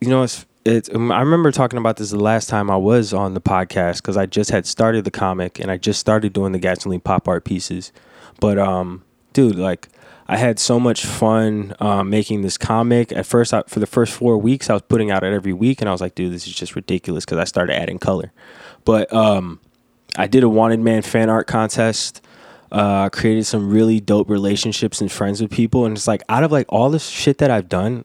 you 0.00 0.08
know 0.08 0.22
it's 0.22 0.44
it's 0.66 0.90
um, 0.94 1.10
i 1.10 1.20
remember 1.20 1.50
talking 1.50 1.78
about 1.78 1.96
this 1.96 2.10
the 2.10 2.18
last 2.18 2.48
time 2.50 2.70
i 2.70 2.76
was 2.76 3.14
on 3.14 3.32
the 3.34 3.40
podcast 3.40 3.96
because 3.96 4.16
i 4.16 4.26
just 4.26 4.50
had 4.50 4.66
started 4.66 5.04
the 5.04 5.10
comic 5.10 5.58
and 5.58 5.70
i 5.70 5.76
just 5.78 5.98
started 5.98 6.32
doing 6.34 6.52
the 6.52 6.58
gasoline 6.58 7.00
pop 7.00 7.26
art 7.28 7.44
pieces. 7.44 7.92
But 8.40 8.58
um 8.58 9.02
dude 9.32 9.56
like 9.56 9.88
i 10.28 10.36
had 10.36 10.58
so 10.58 10.78
much 10.78 11.06
fun 11.06 11.74
um, 11.80 12.10
making 12.10 12.42
this 12.42 12.58
comic. 12.58 13.10
At 13.12 13.24
first 13.24 13.54
I, 13.54 13.62
for 13.66 13.80
the 13.80 13.86
first 13.86 14.12
four 14.12 14.36
weeks 14.36 14.68
i 14.68 14.74
was 14.74 14.82
putting 14.82 15.10
out 15.10 15.24
it 15.24 15.32
every 15.32 15.54
week 15.54 15.80
and 15.80 15.88
i 15.88 15.92
was 15.92 16.02
like 16.02 16.14
dude 16.14 16.34
this 16.34 16.46
is 16.46 16.54
just 16.54 16.76
ridiculous 16.76 17.24
because 17.24 17.38
i 17.38 17.44
started 17.44 17.74
adding 17.74 17.98
color. 17.98 18.32
But 18.84 19.10
um 19.14 19.60
I 20.18 20.26
did 20.26 20.42
a 20.44 20.48
wanted 20.48 20.80
man 20.80 21.00
fan 21.02 21.30
art 21.30 21.46
contest. 21.46 22.20
Uh, 22.72 23.08
created 23.10 23.46
some 23.46 23.70
really 23.70 24.00
dope 24.00 24.28
relationships 24.28 25.00
and 25.00 25.10
friends 25.10 25.40
with 25.40 25.50
people, 25.50 25.86
and 25.86 25.96
it's 25.96 26.08
like 26.08 26.22
out 26.28 26.42
of 26.42 26.50
like 26.50 26.66
all 26.68 26.90
this 26.90 27.08
shit 27.08 27.38
that 27.38 27.50
I've 27.50 27.68
done, 27.68 28.04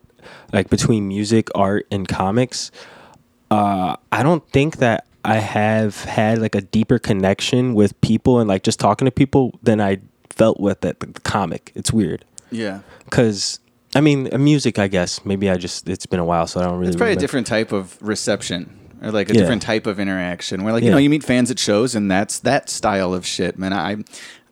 like 0.54 0.69
between 0.69 1.08
music, 1.08 1.50
art, 1.56 1.88
and 1.91 2.08
comics, 2.08 2.69
uh, 3.50 3.95
I 4.12 4.24
don't 4.24 4.47
think 4.50 4.78
that 4.78 5.06
I 5.26 5.36
have 5.38 6.04
had 6.04 6.39
like 6.39 6.56
a 6.56 6.62
deeper 6.62 6.99
connection 6.99 7.74
with 7.74 7.99
people 8.01 8.39
and 8.39 8.47
like 8.47 8.64
just 8.64 8.80
talking 8.80 9.05
to 9.05 9.12
people 9.12 9.57
than 9.64 9.82
I 9.82 9.99
felt 10.30 10.59
with 10.59 10.82
that 10.82 10.99
the 10.99 11.07
comic. 11.22 11.72
It's 11.76 11.91
weird 11.91 12.24
yeah. 12.51 12.80
because 13.05 13.59
I 13.95 14.01
mean, 14.01 14.34
uh, 14.34 14.38
music. 14.38 14.80
I 14.80 14.88
guess 14.88 15.26
maybe 15.26 15.49
I 15.49 15.57
just 15.57 15.89
it's 15.89 16.05
been 16.05 16.20
a 16.20 16.26
while, 16.26 16.47
so 16.47 16.59
I 16.59 16.64
don't 16.64 16.78
really. 16.78 16.89
It's 16.89 16.97
probably 16.97 17.14
a 17.14 17.18
different 17.18 17.47
type 17.47 17.72
of 17.72 17.97
reception 18.01 18.78
or 19.01 19.12
like 19.12 19.30
a 19.30 19.34
Yeah. 19.34 19.41
different 19.41 19.62
type 19.64 19.86
of 19.88 19.99
interaction 19.99 20.64
where 20.64 20.74
like, 20.74 20.84
you 20.84 20.91
know, 20.91 20.97
you 20.97 21.09
meet 21.09 21.24
fans 21.24 21.51
at 21.51 21.59
shows 21.59 21.95
and 21.95 22.09
that's 22.09 22.39
that 22.39 22.70
style 22.70 23.14
of 23.14 23.26
shit, 23.26 23.57
man. 23.59 23.74
I 23.74 23.97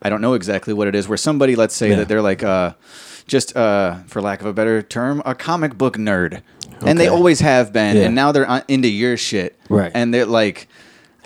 I 0.02 0.10
don't 0.10 0.22
know 0.22 0.34
exactly 0.34 0.74
what 0.74 0.88
it 0.88 0.95
is 0.95 1.08
where 1.08 1.18
somebody, 1.18 1.56
let's 1.56 1.76
say 1.76 1.89
Yeah. 1.89 1.95
that 1.97 2.08
they're 2.08 2.22
like 2.22 2.43
uh 2.43 2.74
just 3.28 3.56
uh 3.56 3.95
for 4.08 4.22
lack 4.22 4.41
of 4.41 4.47
a 4.47 4.54
better 4.54 4.82
term, 4.82 5.22
a 5.26 5.36
comic 5.36 5.78
book 5.78 5.97
nerd. 5.97 6.41
And 6.86 6.97
they 6.97 7.08
always 7.08 7.41
have 7.41 7.74
been 7.74 7.97
Yeah. 7.97 8.04
and 8.04 8.16
now 8.16 8.32
they're 8.32 8.50
uh, 8.50 8.62
into 8.68 8.88
your 8.88 9.18
shit. 9.18 9.60
Right. 9.70 9.91
And 9.93 10.14
they're 10.14 10.26
like 10.26 10.68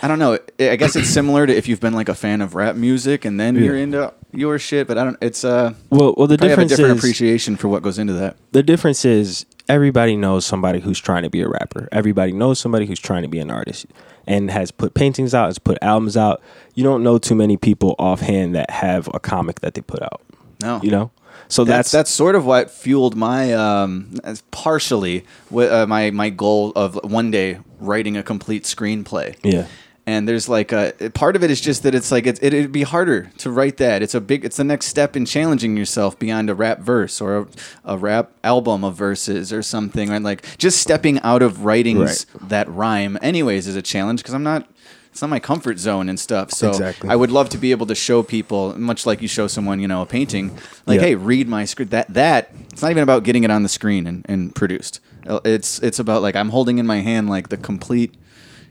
I 0.01 0.07
don't 0.09 0.19
know. 0.19 0.37
I 0.59 0.75
guess 0.75 0.97
it's 0.97 1.07
similar 1.09 1.47
to 1.47 1.55
if 1.55 1.69
you've 1.69 1.79
been 1.79 1.93
like 1.93 2.09
a 2.09 2.15
fan 2.15 2.41
of 2.41 2.55
rap 2.55 2.75
music 2.75 3.23
and 3.23 3.39
then 3.39 3.55
Yeah. 3.55 3.61
you're 3.61 3.77
into 3.77 4.13
your 4.33 4.59
shit, 4.59 4.85
but 4.87 4.97
I 4.97 5.03
don't. 5.05 5.17
It's 5.21 5.45
uh, 5.45 5.73
Well, 5.91 6.13
well, 6.17 6.27
the 6.27 6.37
probably 6.37 6.49
have 6.49 6.59
a 6.59 6.61
difference 6.65 6.71
different 6.71 6.97
is 6.97 7.03
appreciation 7.03 7.55
for 7.55 7.69
what 7.69 7.83
goes 7.83 7.97
into 7.99 8.11
that. 8.13 8.35
the 8.51 8.63
difference 8.63 9.05
is 9.05 9.45
everybody 9.67 10.15
knows 10.15 10.45
somebody 10.45 10.79
who's 10.79 10.99
trying 10.99 11.23
to 11.23 11.29
be 11.29 11.41
a 11.41 11.47
rapper. 11.47 11.87
Everybody 11.91 12.31
knows 12.31 12.59
somebody 12.59 12.85
who's 12.85 12.99
trying 12.99 13.23
to 13.23 13.29
be 13.29 13.39
an 13.39 13.51
artist 13.51 13.85
and 14.27 14.51
has 14.51 14.71
put 14.71 14.93
paintings 14.93 15.33
out, 15.33 15.47
has 15.47 15.59
put 15.59 15.77
albums 15.81 16.17
out. 16.17 16.41
You 16.75 16.83
don't 16.83 17.03
know 17.03 17.17
too 17.17 17.35
many 17.35 17.57
people 17.57 17.95
offhand 17.99 18.55
that 18.55 18.69
have 18.69 19.09
a 19.13 19.19
comic 19.19 19.61
that 19.61 19.73
they 19.73 19.81
put 19.81 20.01
out. 20.01 20.21
No. 20.61 20.79
You 20.81 20.91
know? 20.91 21.11
So 21.47 21.63
that's 21.63 21.91
that's 21.91 21.91
that's 21.91 22.11
sort 22.11 22.35
of 22.35 22.45
what 22.45 22.71
fueled 22.71 23.15
my 23.15 23.53
um, 23.53 24.15
as 24.23 24.41
partially 24.51 25.25
uh, 25.53 25.85
my 25.87 26.09
my 26.11 26.29
goal 26.29 26.71
of 26.75 26.97
one 27.03 27.31
day 27.31 27.59
writing 27.79 28.17
a 28.17 28.23
complete 28.23 28.63
screenplay. 28.63 29.35
Yeah. 29.43 29.67
And 30.05 30.27
there's 30.27 30.49
like 30.49 30.73
a 30.73 30.91
part 31.13 31.37
of 31.37 31.43
it 31.45 31.49
is 31.51 31.61
just 31.61 31.83
that 31.83 31.95
it's 31.95 32.11
like 32.11 32.27
it, 32.27 32.37
it, 32.43 32.53
it'd 32.53 32.73
be 32.73 32.83
harder 32.83 33.31
to 33.37 33.49
write 33.49 33.77
that. 33.77 34.01
It's 34.01 34.13
a 34.13 34.19
big. 34.19 34.43
It's 34.43 34.57
the 34.57 34.65
next 34.65 34.87
step 34.87 35.15
in 35.15 35.25
challenging 35.25 35.77
yourself 35.77 36.19
beyond 36.19 36.49
a 36.49 36.55
rap 36.55 36.79
verse 36.79 37.21
or 37.21 37.37
a, 37.37 37.47
a 37.85 37.97
rap 37.97 38.31
album 38.43 38.83
of 38.83 38.95
verses 38.95 39.53
or 39.53 39.61
something. 39.61 40.09
Right? 40.09 40.21
Like 40.21 40.57
just 40.57 40.79
stepping 40.81 41.19
out 41.21 41.41
of 41.41 41.63
writings 41.63 42.25
that 42.41 42.67
rhyme, 42.69 43.17
anyways, 43.21 43.65
is 43.65 43.77
a 43.77 43.81
challenge 43.81 44.19
because 44.21 44.33
I'm 44.33 44.43
not. 44.43 44.67
It's 45.11 45.21
not 45.21 45.29
my 45.29 45.39
comfort 45.39 45.77
zone 45.77 46.09
and 46.09 46.19
stuff. 46.19 46.49
So 46.51 46.69
Exactly. 46.69 47.07
I 47.07 47.15
would 47.15 47.29
love 47.29 47.47
to 47.49 47.59
be 47.59 47.69
able 47.69 47.85
to 47.85 47.93
show 47.93 48.23
people, 48.23 48.75
much 48.79 49.05
like 49.05 49.21
you 49.21 49.27
show 49.27 49.45
someone, 49.45 49.79
you 49.79 49.87
know, 49.87 50.01
a 50.01 50.07
painting, 50.07 50.57
like, 50.87 50.99
Yeah. 50.99 51.05
hey, 51.09 51.15
read 51.15 51.47
my 51.47 51.65
script. 51.65 51.91
That 51.91 52.11
that 52.15 52.49
it's 52.71 52.81
not 52.81 52.89
even 52.89 53.03
about 53.03 53.23
getting 53.23 53.43
it 53.43 53.51
on 53.51 53.61
the 53.61 53.69
screen 53.69 54.07
and, 54.07 54.25
and 54.27 54.55
produced. 54.55 54.99
It's 55.45 55.77
it's 55.79 55.99
about 55.99 56.23
like 56.23 56.35
I'm 56.35 56.49
holding 56.49 56.79
in 56.79 56.87
my 56.87 57.01
hand 57.01 57.29
like 57.29 57.49
the 57.49 57.57
complete, 57.57 58.15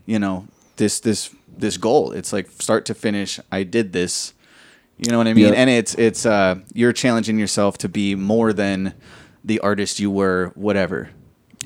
you 0.04 0.18
know, 0.18 0.48
this 0.76 1.00
this 1.00 1.34
this 1.56 1.76
goal. 1.76 2.12
It's 2.12 2.32
like 2.32 2.50
start 2.60 2.86
to 2.86 2.94
finish. 2.94 3.40
I 3.50 3.62
did 3.62 3.92
this. 3.92 4.34
You 4.98 5.10
know 5.10 5.18
what 5.18 5.26
I 5.26 5.34
mean? 5.34 5.46
Yeah. 5.46 5.52
And 5.52 5.70
it's 5.70 5.94
it's 5.94 6.26
uh 6.26 6.56
you're 6.72 6.92
challenging 6.92 7.38
yourself 7.38 7.78
to 7.78 7.88
be 7.88 8.14
more 8.14 8.52
than 8.52 8.94
the 9.44 9.58
artist 9.60 10.00
you 10.00 10.10
were, 10.10 10.52
whatever. 10.54 11.10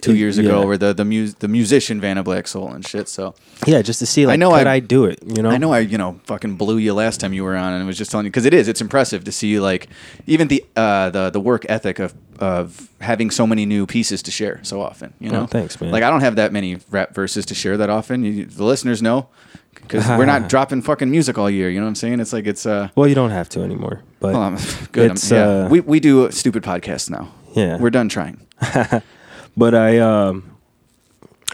Two 0.06 0.16
years 0.16 0.38
ago, 0.38 0.60
Yeah. 0.60 0.66
or 0.66 0.76
the 0.76 0.92
the 0.94 1.04
mus- 1.04 1.34
the 1.34 1.48
musician 1.48 2.00
Vanna 2.00 2.22
Black 2.22 2.46
Soul 2.48 2.72
and 2.72 2.86
shit. 2.86 3.08
So 3.08 3.34
Yeah, 3.66 3.82
just 3.82 3.98
to 4.00 4.06
see 4.06 4.26
like 4.26 4.34
I 4.34 4.36
know 4.36 4.50
could 4.56 4.66
I- 4.66 4.74
I, 4.74 4.80
do 4.80 5.04
it, 5.04 5.18
you 5.26 5.42
know? 5.42 5.50
I 5.50 5.58
know 5.58 5.72
I, 5.72 5.80
you 5.80 5.98
know, 5.98 6.20
fucking 6.24 6.56
blew 6.56 6.78
you 6.78 6.94
last 6.94 7.20
time 7.20 7.32
you 7.32 7.44
were 7.44 7.56
on, 7.56 7.72
and 7.74 7.82
I 7.82 7.86
was 7.86 7.98
just 7.98 8.10
telling 8.10 8.26
you 8.26 8.30
because 8.30 8.46
it 8.46 8.54
is. 8.54 8.68
It's 8.68 8.80
impressive 8.80 9.24
to 9.24 9.32
see 9.32 9.48
you 9.48 9.60
like 9.60 9.88
even 10.26 10.48
the 10.48 10.64
uh, 10.76 11.10
the 11.10 11.30
the 11.30 11.40
work 11.40 11.64
ethic 11.68 11.98
of 11.98 12.14
of 12.38 12.88
having 13.00 13.30
so 13.30 13.46
many 13.46 13.64
new 13.66 13.86
pieces 13.86 14.22
to 14.22 14.30
share 14.30 14.60
so 14.62 14.80
often. 14.80 15.12
You 15.20 15.30
know, 15.30 15.42
Oh, 15.42 15.46
thanks, 15.46 15.80
man. 15.80 15.90
Like 15.90 16.02
I 16.04 16.10
don't 16.10 16.20
have 16.22 16.36
that 16.36 16.52
many 16.52 16.78
rap 16.90 17.14
verses 17.14 17.46
to 17.46 17.54
share 17.54 17.76
that 17.78 17.90
often. 17.90 18.24
You, 18.24 18.44
the 18.44 18.64
listeners 18.64 19.00
know 19.00 19.28
because 19.74 20.06
we're 20.18 20.26
not 20.26 20.48
dropping 20.52 20.82
fucking 20.82 21.10
music 21.10 21.38
all 21.38 21.48
year. 21.50 21.68
You 21.70 21.78
know 21.80 21.86
what 21.86 21.90
I'm 21.90 21.94
saying? 22.04 22.20
It's 22.20 22.32
like 22.32 22.46
it's 22.46 22.66
uh. 22.66 22.88
Well, 22.94 23.08
you 23.08 23.14
don't 23.14 23.30
have 23.30 23.48
to 23.50 23.60
anymore. 23.62 24.02
But 24.20 24.32
Well, 24.34 24.42
I'm 24.42 24.58
good. 24.92 25.18
Yeah. 25.30 25.64
uh, 25.64 25.68
we 25.70 25.80
we 25.80 25.98
do 26.00 26.30
stupid 26.30 26.62
podcasts 26.62 27.08
now. 27.10 27.28
Yeah. 27.54 27.78
we're 27.80 27.90
done 27.90 28.08
trying. 28.10 28.36
but 29.56 29.74
I 29.74 29.98
um 29.98 30.56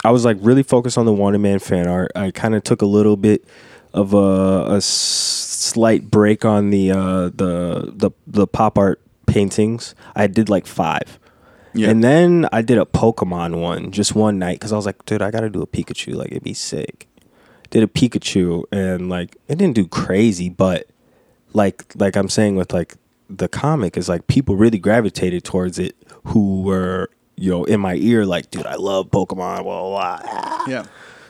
I 0.03 0.11
was 0.11 0.25
like 0.25 0.37
really 0.41 0.63
focused 0.63 0.97
on 0.97 1.05
the 1.05 1.13
Wanted 1.13 1.39
Man 1.39 1.59
fan 1.59 1.87
art. 1.87 2.11
I 2.15 2.31
kind 2.31 2.55
of 2.55 2.63
took 2.63 2.81
a 2.81 2.85
little 2.85 3.15
bit 3.15 3.45
of 3.93 4.13
a 4.13 4.81
slight 4.81 6.09
break 6.09 6.45
on 6.45 6.69
the 6.71 6.91
uh, 6.91 7.29
the 7.29 7.93
the 7.95 8.11
the 8.27 8.47
pop 8.47 8.77
art 8.77 9.01
paintings. 9.25 9.95
I 10.15 10.27
did 10.27 10.49
like 10.49 10.67
five. 10.67 11.19
Yeah. 11.73 11.89
And 11.89 12.03
then 12.03 12.47
I 12.51 12.61
did 12.61 12.77
a 12.77 12.85
Pokemon 12.85 13.59
one 13.59 13.91
just 13.91 14.13
one 14.13 14.37
night 14.37 14.59
because 14.59 14.71
I 14.71 14.75
was 14.75 14.85
like, 14.85 15.03
dude, 15.05 15.23
I 15.23 15.31
got 15.31 15.39
to 15.39 15.49
do 15.49 15.63
a 15.63 15.65
Pikachu. 15.65 16.13
Like, 16.13 16.29
it'd 16.29 16.43
be 16.43 16.53
sick. 16.53 17.07
Did 17.71 17.81
a 17.81 17.87
Pikachu 17.87 18.65
and 18.71 19.09
like 19.09 19.37
it 19.47 19.57
didn't 19.57 19.75
do 19.75 19.87
crazy, 19.87 20.49
but 20.49 20.87
like 21.53 21.85
like 21.95 22.15
I'm 22.15 22.29
saying 22.29 22.55
with 22.55 22.73
like 22.73 22.95
the 23.29 23.47
comic 23.47 23.97
is 23.97 24.09
like 24.09 24.27
people 24.27 24.55
really 24.55 24.77
gravitated 24.77 25.43
towards 25.43 25.79
it 25.79 25.95
who 26.25 26.61
were 26.61 27.09
you 27.35 27.49
know 27.51 27.63
in 27.63 27.79
my 27.79 27.95
ear 27.95 28.25
like, 28.25 28.51
dude, 28.51 28.65
I 28.65 28.75
love 28.75 29.09
Pokemon. 29.09 29.63
Blah 29.63 29.81
blah. 29.81 30.21
blah. 30.21 30.63
Yeah. 30.67 30.85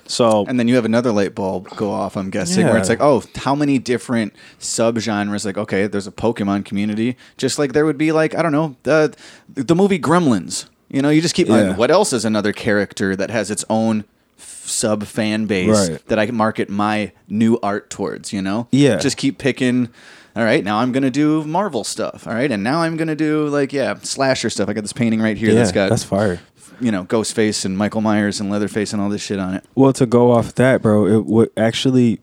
So 0.06 0.46
And 0.48 0.60
then 0.60 0.68
you 0.68 0.76
have 0.76 0.84
another 0.84 1.14
light 1.14 1.34
bulb 1.34 1.70
go 1.78 1.90
off, 1.92 2.18
I'm 2.18 2.30
guessing, 2.30 2.66
where 2.68 2.78
it's 2.78 2.90
like, 2.90 3.00
oh, 3.00 3.24
how 3.36 3.56
many 3.56 3.80
different 3.80 4.34
subgenres? 4.60 5.46
Like, 5.46 5.58
okay, 5.58 5.88
there's 5.88 6.08
a 6.08 6.12
Pokemon 6.12 6.66
community, 6.66 7.16
just 7.38 7.58
like 7.58 7.72
there 7.72 7.86
would 7.86 7.98
be, 7.98 8.12
like, 8.12 8.36
I 8.36 8.42
don't 8.42 8.52
know, 8.52 8.76
the 8.84 9.16
the 9.48 9.76
movie 9.76 9.98
Gremlins. 10.00 10.66
You 10.90 11.02
know, 11.02 11.10
you 11.10 11.22
just 11.22 11.34
keep. 11.36 11.48
Yeah. 11.48 11.76
what 11.76 11.90
else 11.90 12.12
is 12.14 12.26
another 12.26 12.52
character 12.54 13.16
that 13.16 13.30
has 13.32 13.50
its 13.50 13.64
own 13.70 14.04
sub 14.38 15.06
fan 15.06 15.46
base 15.46 15.90
Right. 15.90 16.06
that 16.08 16.20
I 16.20 16.26
can 16.26 16.36
market 16.36 16.70
my 16.70 17.14
new 17.30 17.58
art 17.64 17.90
towards? 17.90 18.34
You 18.34 18.42
know, 18.42 18.68
Yeah. 18.72 18.98
Just 18.98 19.16
keep 19.18 19.38
picking. 19.38 19.88
All 20.36 20.44
right, 20.44 20.64
now 20.64 20.80
I'm 20.80 20.92
gonna 20.92 21.12
do 21.12 21.44
Marvel 21.44 21.84
stuff. 21.84 22.26
All 22.26 22.34
right, 22.34 22.52
and 22.52 22.64
now 22.64 22.82
I'm 22.82 22.98
gonna 22.98 23.16
do 23.16 23.48
like 23.48 23.72
yeah, 23.72 23.96
slasher 24.00 24.50
stuff. 24.50 24.68
I 24.68 24.74
got 24.74 24.82
this 24.82 24.94
painting 24.94 25.22
right 25.22 25.38
here 25.38 25.50
yeah, 25.50 25.56
that's 25.56 25.72
got 25.72 25.90
that's 25.90 26.04
fire. 26.04 26.40
you 26.80 26.92
know 26.92 27.06
Ghostface 27.06 27.66
and 27.66 27.78
Michael 27.78 28.02
Myers 28.02 28.40
and 28.40 28.50
Leatherface 28.50 28.94
and 28.94 29.02
all 29.02 29.10
this 29.10 29.24
shit 29.24 29.40
on 29.40 29.54
it. 29.54 29.64
Well, 29.76 29.94
to 29.94 30.06
go 30.06 30.32
off 30.32 30.56
that, 30.56 30.82
bro, 30.82 31.06
it 31.06 31.26
what 31.26 31.52
actually 31.56 32.20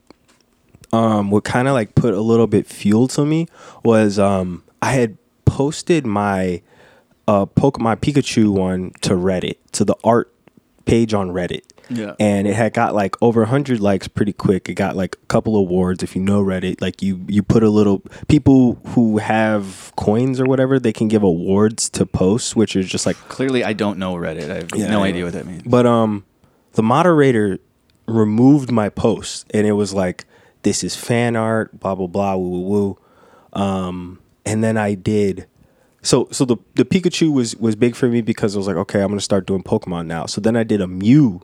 um 0.91 1.31
what 1.31 1.45
kind 1.45 1.69
of 1.69 1.73
like 1.73 1.95
put 1.95 2.13
a 2.13 2.21
little 2.21 2.47
bit 2.47 2.67
fuel 2.67 3.07
to 3.09 3.25
me 3.25 3.47
was 3.83 4.19
um 4.19 4.63
I 4.81 4.91
had 4.91 5.17
posted 5.45 6.05
my 6.05 6.61
uh 7.29 7.45
Pokemon 7.45 7.97
Pikachu 8.01 8.51
one 8.51 8.91
to 9.01 9.11
Reddit, 9.13 9.55
to 9.71 9.85
the 9.85 9.95
art 10.03 10.33
page 10.85 11.13
on 11.13 11.29
Reddit. 11.29 11.61
Yeah. 11.91 12.15
And 12.19 12.47
it 12.47 12.53
had 12.55 12.73
got 12.73 12.95
like 12.95 13.15
over 13.21 13.41
100 13.41 13.79
likes 13.79 14.07
pretty 14.07 14.33
quick. 14.33 14.69
It 14.69 14.75
got 14.75 14.95
like 14.95 15.15
a 15.21 15.25
couple 15.27 15.55
awards 15.55 16.03
if 16.03 16.15
you 16.15 16.21
know 16.21 16.41
Reddit. 16.43 16.81
Like 16.81 17.01
you 17.01 17.23
you 17.27 17.43
put 17.43 17.63
a 17.63 17.69
little 17.69 18.01
people 18.27 18.79
who 18.89 19.17
have 19.17 19.91
coins 19.97 20.39
or 20.39 20.45
whatever, 20.45 20.79
they 20.79 20.93
can 20.93 21.07
give 21.07 21.23
awards 21.23 21.89
to 21.91 22.05
posts, 22.05 22.55
which 22.55 22.75
is 22.75 22.87
just 22.87 23.05
like 23.05 23.17
Clearly, 23.29 23.63
I 23.63 23.73
don't 23.73 23.97
know 23.97 24.15
Reddit. 24.15 24.49
I 24.49 24.55
have 24.55 24.69
Yeah, 24.75 24.89
no 24.89 25.03
idea 25.03 25.25
what 25.25 25.33
that 25.33 25.45
means. 25.45 25.63
But 25.65 25.85
um, 25.85 26.25
the 26.73 26.83
moderator 26.83 27.59
removed 28.07 28.71
my 28.71 28.89
post, 28.89 29.45
and 29.53 29.65
it 29.67 29.73
was 29.73 29.93
like, 29.93 30.25
"This 30.63 30.83
is 30.83 30.95
fan 30.95 31.35
art." 31.35 31.79
Blah 31.79 31.95
blah 31.95 32.07
blah. 32.07 32.35
Woo 32.35 32.49
woo 32.49 32.61
woo. 32.61 32.97
Um, 33.53 34.19
and 34.45 34.63
then 34.63 34.77
I 34.77 34.95
did. 34.95 35.47
So 36.01 36.27
so 36.31 36.45
the 36.45 36.57
the 36.75 36.83
Pikachu 36.85 37.31
was 37.31 37.55
was 37.57 37.75
big 37.75 37.95
for 37.95 38.07
me 38.07 38.21
because 38.21 38.55
I 38.55 38.57
was 38.57 38.67
like, 38.67 38.75
okay, 38.77 39.01
I'm 39.01 39.09
gonna 39.09 39.21
start 39.21 39.45
doing 39.45 39.63
Pokemon 39.63 40.07
now. 40.07 40.25
So 40.25 40.41
then 40.41 40.55
I 40.55 40.63
did 40.63 40.81
a 40.81 40.87
Mew, 40.87 41.41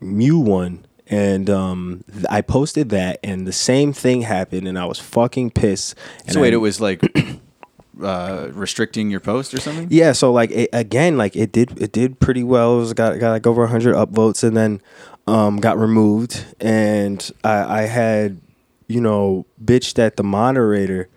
Mew 0.00 0.38
one. 0.38 0.84
And 1.08 1.48
um, 1.48 2.02
I 2.28 2.40
posted 2.40 2.88
that, 2.88 3.20
and 3.22 3.46
the 3.46 3.52
same 3.52 3.92
thing 3.92 4.22
happened, 4.22 4.66
and 4.66 4.76
I 4.76 4.86
was 4.86 4.98
fucking 4.98 5.52
pissed. 5.52 5.94
And 6.24 6.32
So 6.32 6.40
wait, 6.40 6.52
I- 6.52 6.56
it 6.56 6.60
was 6.60 6.80
like 6.80 7.00
uh, 8.02 8.48
restricting 8.52 9.08
your 9.10 9.20
post 9.20 9.54
or 9.54 9.60
something? 9.60 9.86
yeah, 9.90 10.10
so 10.12 10.32
like 10.32 10.50
it, 10.50 10.68
again, 10.72 11.16
like 11.16 11.36
it 11.36 11.52
did 11.52 11.80
it 11.80 11.92
did 11.92 12.18
pretty 12.18 12.42
well. 12.42 12.76
It 12.76 12.80
was 12.80 12.92
got 12.92 13.18
got 13.20 13.30
like 13.30 13.46
over 13.46 13.66
hundred 13.68 13.94
upvotes, 13.94 14.42
and 14.42 14.56
then 14.56 14.80
um, 15.28 15.58
got 15.58 15.78
removed. 15.78 16.44
And 16.60 17.30
I, 17.44 17.82
I 17.82 17.82
had 17.82 18.40
you 18.88 19.00
know 19.00 19.46
bitched 19.64 20.00
at 20.00 20.16
the 20.16 20.24
moderator, 20.24 21.08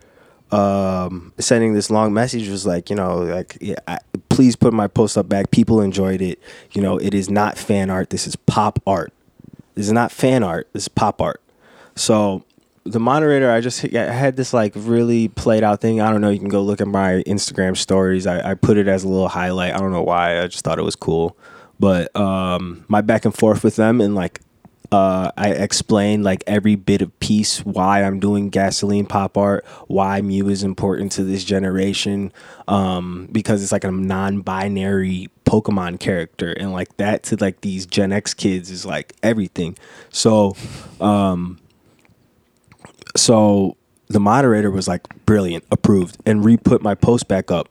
um, 0.52 1.32
sending 1.38 1.74
this 1.74 1.90
long 1.90 2.12
message 2.12 2.48
was 2.48 2.66
like 2.66 2.90
you 2.90 2.96
know 2.96 3.18
like 3.18 3.56
yeah, 3.60 3.76
I, 3.86 3.98
please 4.28 4.56
put 4.56 4.72
my 4.72 4.86
post 4.86 5.16
up 5.16 5.28
back. 5.28 5.50
People 5.50 5.80
enjoyed 5.80 6.22
it. 6.22 6.40
You 6.72 6.82
know, 6.82 6.98
it 6.98 7.14
is 7.14 7.30
not 7.30 7.58
fan 7.58 7.90
art. 7.90 8.10
This 8.10 8.26
is 8.26 8.36
pop 8.36 8.80
art. 8.86 9.12
This 9.74 9.86
is 9.86 9.92
not 9.92 10.12
fan 10.12 10.42
art. 10.42 10.68
This 10.72 10.84
is 10.84 10.88
pop 10.88 11.20
art. 11.22 11.40
So 11.94 12.44
the 12.84 13.00
moderator, 13.00 13.50
I 13.50 13.60
just 13.60 13.84
I 13.94 14.12
had 14.12 14.36
this 14.36 14.52
like 14.52 14.72
really 14.74 15.28
played 15.28 15.62
out 15.62 15.80
thing. 15.80 16.00
I 16.00 16.10
don't 16.10 16.20
know. 16.20 16.30
You 16.30 16.38
can 16.38 16.48
go 16.48 16.62
look 16.62 16.80
at 16.80 16.88
my 16.88 17.22
Instagram 17.26 17.76
stories. 17.76 18.26
I, 18.26 18.52
I 18.52 18.54
put 18.54 18.76
it 18.76 18.88
as 18.88 19.04
a 19.04 19.08
little 19.08 19.28
highlight. 19.28 19.74
I 19.74 19.78
don't 19.78 19.92
know 19.92 20.02
why. 20.02 20.42
I 20.42 20.46
just 20.46 20.64
thought 20.64 20.78
it 20.78 20.84
was 20.84 20.96
cool. 20.96 21.36
But 21.78 22.14
um, 22.16 22.84
my 22.88 23.00
back 23.00 23.24
and 23.24 23.34
forth 23.34 23.64
with 23.64 23.76
them 23.76 24.00
and 24.00 24.14
like 24.14 24.40
uh, 24.92 25.30
I 25.36 25.50
explained 25.50 26.24
like 26.24 26.42
every 26.46 26.74
bit 26.74 27.00
of 27.00 27.18
piece 27.20 27.64
why 27.64 28.02
I'm 28.02 28.18
doing 28.18 28.50
gasoline 28.50 29.06
pop 29.06 29.36
art, 29.36 29.64
why 29.86 30.20
Mew 30.20 30.48
is 30.48 30.62
important 30.62 31.12
to 31.12 31.24
this 31.24 31.44
generation, 31.44 32.32
um, 32.66 33.28
because 33.30 33.62
it's 33.62 33.72
like 33.72 33.84
a 33.84 33.90
non-binary 33.90 35.28
Pokemon 35.44 36.00
character, 36.00 36.52
and 36.52 36.72
like 36.72 36.96
that 36.96 37.22
to 37.24 37.36
like 37.36 37.60
these 37.60 37.86
Gen 37.86 38.12
X 38.12 38.34
kids 38.34 38.70
is 38.70 38.84
like 38.84 39.14
everything. 39.22 39.76
So, 40.10 40.56
um, 41.00 41.58
so 43.16 43.76
the 44.08 44.20
moderator 44.20 44.70
was 44.70 44.88
like 44.88 45.06
brilliant, 45.24 45.64
approved, 45.70 46.16
and 46.26 46.44
re-put 46.44 46.82
my 46.82 46.96
post 46.96 47.28
back 47.28 47.50
up. 47.50 47.68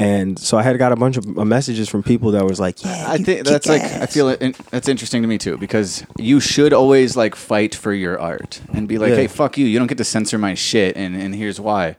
And 0.00 0.38
so 0.38 0.56
I 0.56 0.62
had 0.62 0.78
got 0.78 0.92
a 0.92 0.96
bunch 0.96 1.16
of 1.16 1.26
uh, 1.36 1.44
messages 1.44 1.88
from 1.88 2.04
people 2.04 2.30
that 2.30 2.44
was 2.44 2.60
like, 2.60 2.84
"Yeah, 2.84 3.06
I 3.08 3.18
think 3.18 3.44
that's 3.44 3.66
like 3.66 3.82
I 3.82 4.06
feel 4.06 4.28
it. 4.28 4.38
That's 4.70 4.88
interesting 4.88 5.22
to 5.22 5.28
me 5.28 5.38
too 5.38 5.58
because 5.58 6.04
you 6.16 6.38
should 6.38 6.72
always 6.72 7.16
like 7.16 7.34
fight 7.34 7.74
for 7.74 7.92
your 7.92 8.18
art 8.20 8.60
and 8.72 8.86
be 8.86 8.96
like, 8.96 9.10
Yeah. 9.10 9.16
hey, 9.16 9.26
fuck 9.26 9.58
you. 9.58 9.66
You 9.66 9.76
don't 9.78 9.88
get 9.88 9.98
to 9.98 10.04
censor 10.04 10.38
my 10.38 10.54
shit, 10.54 10.96
and 10.96 11.16
and 11.16 11.34
here's 11.34 11.58
why. 11.60 11.96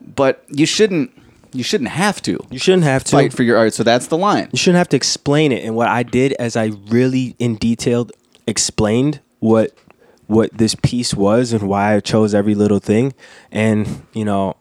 But 0.00 0.44
you 0.48 0.66
shouldn't. 0.66 1.10
You 1.52 1.62
shouldn't 1.64 1.90
have 1.90 2.20
to 2.22 2.38
you 2.50 2.58
shouldn't 2.58 2.84
have 2.84 3.02
to 3.04 3.12
fight 3.12 3.32
for 3.32 3.42
your 3.42 3.56
art. 3.56 3.72
So 3.72 3.82
that's 3.82 4.08
the 4.08 4.18
line. 4.18 4.48
you 4.52 4.58
shouldn't 4.58 4.76
have 4.78 4.90
to 4.90 4.96
explain 4.96 5.52
it. 5.52 5.64
And 5.64 5.74
what 5.74 5.88
I 5.88 6.02
did 6.02 6.32
as 6.34 6.54
I 6.54 6.72
really 6.88 7.34
in 7.38 7.56
detail 7.56 8.08
explained 8.46 9.20
what 9.40 9.72
what 10.26 10.52
this 10.52 10.74
piece 10.74 11.14
was 11.14 11.52
and 11.52 11.62
why 11.68 11.94
I 11.94 12.00
chose 12.00 12.34
every 12.34 12.54
little 12.54 12.78
thing. 12.80 13.14
And, 13.50 14.06
you 14.12 14.24
know, 14.24 14.56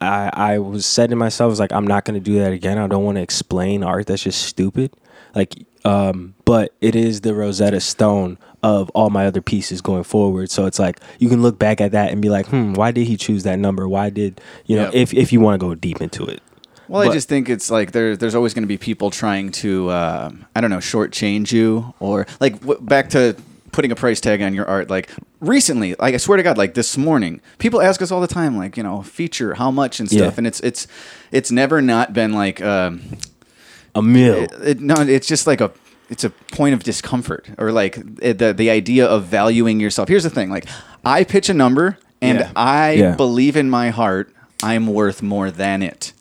I 0.00 0.30
I 0.32 0.58
was 0.58 0.86
said 0.86 1.10
to 1.10 1.16
myself, 1.16 1.48
I 1.48 1.50
was 1.50 1.60
like, 1.60 1.72
I'm 1.72 1.86
not 1.86 2.04
gonna 2.04 2.20
do 2.20 2.38
that 2.38 2.52
again. 2.52 2.78
I 2.78 2.86
don't 2.86 3.04
want 3.04 3.16
to 3.16 3.22
explain 3.22 3.82
art. 3.82 4.06
That's 4.06 4.22
just 4.22 4.42
stupid. 4.42 4.92
Like, 5.34 5.54
um, 5.84 6.34
but 6.44 6.74
it 6.80 6.96
is 6.96 7.20
the 7.20 7.34
Rosetta 7.34 7.80
Stone 7.80 8.38
of 8.62 8.90
all 8.90 9.10
my 9.10 9.26
other 9.26 9.42
pieces 9.42 9.80
going 9.80 10.02
forward. 10.04 10.50
So 10.50 10.66
it's 10.66 10.78
like 10.78 11.00
you 11.18 11.28
can 11.28 11.42
look 11.42 11.58
back 11.58 11.80
at 11.80 11.92
that 11.92 12.10
and 12.10 12.20
be 12.22 12.28
like, 12.28 12.46
hmm, 12.46 12.72
why 12.72 12.90
did 12.90 13.06
he 13.06 13.16
choose 13.16 13.42
that 13.44 13.58
number? 13.58 13.86
Why 13.88 14.10
did 14.10 14.40
you 14.64 14.76
know? 14.76 14.84
Yep. 14.84 14.94
If 14.94 15.14
if 15.14 15.32
you 15.32 15.40
want 15.40 15.60
to 15.60 15.66
go 15.66 15.74
deep 15.74 16.00
into 16.00 16.24
it. 16.24 16.42
Well, 16.88 17.08
I 17.08 17.12
just 17.12 17.28
think 17.28 17.48
it's 17.48 17.68
like 17.68 17.90
there, 17.90 18.16
there's 18.16 18.36
always 18.36 18.54
going 18.54 18.62
to 18.62 18.68
be 18.68 18.78
people 18.78 19.10
trying 19.10 19.50
to, 19.52 19.88
uh, 19.88 20.30
I 20.54 20.60
don't 20.60 20.70
know, 20.70 20.78
shortchange 20.78 21.50
you 21.50 21.92
or 21.98 22.28
like 22.38 22.60
w- 22.60 22.80
back 22.80 23.10
to 23.10 23.36
putting 23.76 23.92
a 23.92 23.94
price 23.94 24.20
tag 24.20 24.42
on 24.42 24.54
your 24.54 24.66
art. 24.66 24.90
Like 24.90 25.10
recently, 25.40 25.94
like 26.00 26.14
I 26.14 26.16
swear 26.16 26.36
to 26.38 26.42
God, 26.42 26.58
like 26.58 26.74
this 26.74 26.96
morning, 26.96 27.40
people 27.58 27.80
ask 27.80 28.02
us 28.02 28.10
all 28.10 28.20
the 28.20 28.26
time, 28.26 28.56
like 28.56 28.76
you 28.76 28.82
know, 28.82 29.02
feature 29.02 29.54
how 29.54 29.70
much 29.70 30.00
and 30.00 30.08
stuff, 30.08 30.20
Yeah. 30.32 30.38
and 30.38 30.46
it's 30.46 30.60
it's 30.60 30.88
it's 31.30 31.50
never 31.52 31.80
not 31.80 32.12
been 32.12 32.32
like 32.32 32.60
um, 32.60 33.02
A 33.94 34.02
mill. 34.02 34.46
it, 34.64 34.80
no, 34.80 34.94
it's 34.96 35.28
just 35.28 35.46
like 35.46 35.60
a 35.60 35.70
it's 36.08 36.24
a 36.24 36.30
point 36.30 36.72
of 36.74 36.82
discomfort 36.82 37.48
or 37.58 37.70
like 37.70 37.98
it, 38.22 38.38
the 38.38 38.52
the 38.52 38.70
idea 38.70 39.06
of 39.06 39.24
valuing 39.26 39.78
yourself. 39.80 40.08
Here's 40.08 40.24
the 40.24 40.30
thing, 40.30 40.50
like 40.50 40.66
I 41.04 41.22
pitch 41.24 41.48
a 41.48 41.54
number 41.54 41.98
and 42.22 42.38
Yeah. 42.38 42.50
I 42.56 42.92
Yeah. 42.92 43.14
believe 43.16 43.56
in 43.56 43.68
my 43.70 43.90
heart 43.90 44.32
I'm 44.62 44.86
worth 44.86 45.22
more 45.22 45.50
than 45.50 45.82
it. 45.82 46.12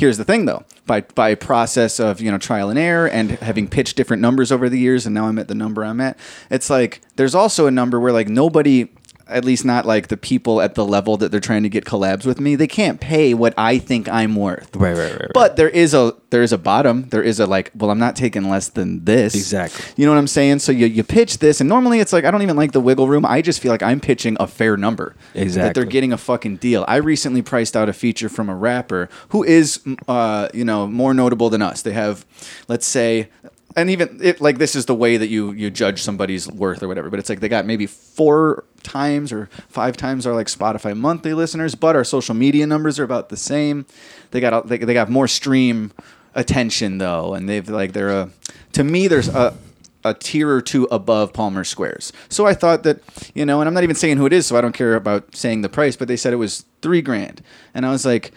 Here's 0.00 0.16
the 0.16 0.24
thing 0.24 0.46
though, 0.46 0.64
by 0.86 1.02
by 1.02 1.34
process 1.34 2.00
of, 2.00 2.22
you 2.22 2.30
know, 2.30 2.38
trial 2.38 2.70
and 2.70 2.78
error 2.78 3.06
and 3.06 3.32
having 3.32 3.68
pitched 3.68 3.98
different 3.98 4.22
numbers 4.22 4.50
over 4.50 4.70
the 4.70 4.78
years 4.78 5.04
and 5.04 5.14
now 5.14 5.26
I'm 5.26 5.38
at 5.38 5.46
the 5.46 5.54
number 5.54 5.84
I'm 5.84 6.00
at, 6.00 6.16
it's 6.50 6.70
like 6.70 7.02
there's 7.16 7.34
also 7.34 7.66
a 7.66 7.70
number 7.70 8.00
where 8.00 8.10
like 8.10 8.26
nobody 8.26 8.88
at 9.30 9.44
least 9.44 9.64
not 9.64 9.86
like 9.86 10.08
the 10.08 10.16
people 10.16 10.60
at 10.60 10.74
the 10.74 10.84
level 10.84 11.16
that 11.18 11.30
they're 11.30 11.40
trying 11.40 11.62
to 11.62 11.68
get 11.68 11.84
collabs 11.84 12.26
with 12.26 12.40
me. 12.40 12.56
They 12.56 12.66
can't 12.66 13.00
pay 13.00 13.34
what 13.34 13.54
I 13.56 13.78
think 13.78 14.08
I'm 14.08 14.36
worth. 14.36 14.74
Right, 14.76 14.96
right, 14.96 15.12
right, 15.12 15.20
right. 15.20 15.30
But 15.34 15.56
there 15.56 15.68
is 15.68 15.94
a 15.94 16.14
there 16.30 16.42
is 16.42 16.52
a 16.52 16.58
bottom. 16.58 17.08
There 17.08 17.22
is 17.22 17.40
a 17.40 17.46
like, 17.46 17.70
well, 17.74 17.90
I'm 17.90 17.98
not 17.98 18.16
taking 18.16 18.48
less 18.48 18.68
than 18.68 19.04
this. 19.04 19.34
Exactly. 19.34 19.84
You 19.96 20.06
know 20.06 20.12
what 20.12 20.18
I'm 20.18 20.26
saying? 20.26 20.60
So 20.60 20.72
you, 20.72 20.86
you 20.86 21.02
pitch 21.02 21.38
this, 21.38 21.60
and 21.60 21.68
normally 21.68 22.00
it's 22.00 22.12
like 22.12 22.24
I 22.24 22.30
don't 22.30 22.42
even 22.42 22.56
like 22.56 22.72
the 22.72 22.80
wiggle 22.80 23.08
room. 23.08 23.24
I 23.24 23.42
just 23.42 23.60
feel 23.60 23.72
like 23.72 23.82
I'm 23.82 24.00
pitching 24.00 24.36
a 24.40 24.46
fair 24.46 24.76
number. 24.76 25.16
Exactly. 25.34 25.68
That 25.68 25.74
they're 25.74 25.84
getting 25.84 26.12
a 26.12 26.18
fucking 26.18 26.56
deal. 26.56 26.84
I 26.88 26.96
recently 26.96 27.42
priced 27.42 27.76
out 27.76 27.88
a 27.88 27.92
feature 27.92 28.28
from 28.28 28.48
a 28.48 28.54
rapper 28.54 29.08
who 29.30 29.42
is, 29.42 29.80
uh, 30.08 30.48
you 30.54 30.64
know, 30.64 30.86
more 30.86 31.14
notable 31.14 31.50
than 31.50 31.62
us. 31.62 31.82
They 31.82 31.92
have, 31.92 32.24
let's 32.68 32.86
say. 32.86 33.28
And 33.76 33.88
even 33.90 34.18
it 34.22 34.40
like 34.40 34.58
this 34.58 34.74
is 34.74 34.86
the 34.86 34.94
way 34.94 35.16
that 35.16 35.28
you 35.28 35.52
you 35.52 35.70
judge 35.70 36.02
somebody's 36.02 36.48
worth 36.48 36.82
or 36.82 36.88
whatever. 36.88 37.08
But 37.08 37.20
it's 37.20 37.28
like 37.28 37.40
they 37.40 37.48
got 37.48 37.66
maybe 37.66 37.86
four 37.86 38.64
times 38.82 39.32
or 39.32 39.48
five 39.68 39.96
times 39.96 40.26
our 40.26 40.34
like 40.34 40.48
Spotify 40.48 40.96
monthly 40.96 41.34
listeners, 41.34 41.74
but 41.74 41.94
our 41.94 42.04
social 42.04 42.34
media 42.34 42.66
numbers 42.66 42.98
are 42.98 43.04
about 43.04 43.28
the 43.28 43.36
same. 43.36 43.86
They 44.32 44.40
got 44.40 44.66
they, 44.66 44.78
they 44.78 44.94
got 44.94 45.08
more 45.08 45.28
stream 45.28 45.92
attention 46.34 46.98
though, 46.98 47.34
and 47.34 47.48
they've 47.48 47.68
like 47.68 47.92
they're 47.92 48.10
a 48.10 48.30
to 48.72 48.82
me 48.82 49.06
there's 49.06 49.28
a 49.28 49.56
a 50.04 50.14
tier 50.14 50.48
or 50.48 50.62
two 50.62 50.88
above 50.90 51.32
Palmer 51.32 51.64
Squares. 51.64 52.12
So 52.28 52.46
I 52.46 52.54
thought 52.54 52.84
that, 52.84 53.00
you 53.34 53.44
know, 53.44 53.60
and 53.60 53.68
I'm 53.68 53.74
not 53.74 53.84
even 53.84 53.96
saying 53.96 54.16
who 54.16 54.26
it 54.26 54.32
is, 54.32 54.46
so 54.46 54.56
I 54.56 54.60
don't 54.60 54.72
care 54.72 54.94
about 54.94 55.36
saying 55.36 55.62
the 55.62 55.68
price, 55.68 55.96
but 55.96 56.08
they 56.08 56.16
said 56.16 56.32
it 56.32 56.36
was 56.36 56.64
three 56.80 57.02
grand. 57.02 57.42
And 57.74 57.84
I 57.84 57.90
was 57.90 58.06
like, 58.06 58.32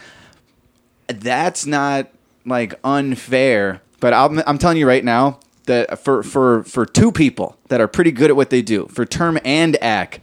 that's 1.07 1.65
not 1.65 2.09
like 2.45 2.73
unfair. 2.84 3.81
But 4.04 4.14
I'm, 4.14 4.43
I'm 4.45 4.58
telling 4.58 4.76
you 4.76 4.86
right 4.86 5.01
now 5.01 5.39
that 5.64 5.97
for, 5.97 6.24
for, 6.24 6.66
for 6.66 6.86
two 6.86 7.10
people 7.10 7.58
that 7.70 7.80
are 7.80 7.88
pretty 7.88 8.12
good 8.12 8.30
at 8.30 8.36
what 8.36 8.49
they 8.49 8.62
do, 8.62 8.88
for 8.88 9.06
term 9.06 9.39
and 9.45 9.82
ack, 9.82 10.20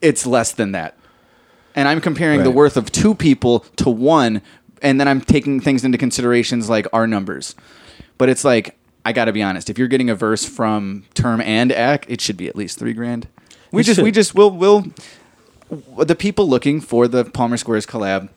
it's 0.00 0.26
less 0.26 0.50
than 0.50 0.72
that. 0.72 0.98
And 1.76 1.86
I'm 1.86 2.00
comparing 2.00 2.42
the 2.42 2.50
worth 2.50 2.76
of 2.76 2.90
two 2.90 3.14
people 3.14 3.60
to 3.76 3.88
one, 3.88 4.42
and 4.82 4.98
then 4.98 5.06
I'm 5.06 5.20
taking 5.20 5.60
things 5.60 5.84
into 5.84 5.98
considerations 5.98 6.68
like 6.68 6.88
our 6.92 7.06
numbers. 7.06 7.54
But 8.18 8.28
it's 8.28 8.44
like 8.44 8.76
I 9.04 9.12
got 9.12 9.26
to 9.26 9.32
be 9.32 9.40
honest. 9.40 9.70
If 9.70 9.78
you're 9.78 9.86
getting 9.86 10.10
a 10.10 10.16
verse 10.16 10.44
from 10.44 11.04
term 11.14 11.40
and 11.40 11.70
Ack, 11.70 12.06
it 12.08 12.20
should 12.20 12.36
be 12.36 12.48
at 12.48 12.56
least 12.56 12.76
three 12.76 12.92
grand. 12.92 13.28
We 13.70 13.82
It 13.82 13.84
just 13.84 14.00
we 14.00 14.08
should. 14.08 14.14
just 14.14 14.34
will 14.34 14.50
will 14.50 14.86
the 15.96 16.16
people 16.16 16.48
looking 16.48 16.80
for 16.80 17.06
the 17.06 17.24
Palmer 17.24 17.56
Squares 17.56 17.86
collab. 17.86 18.30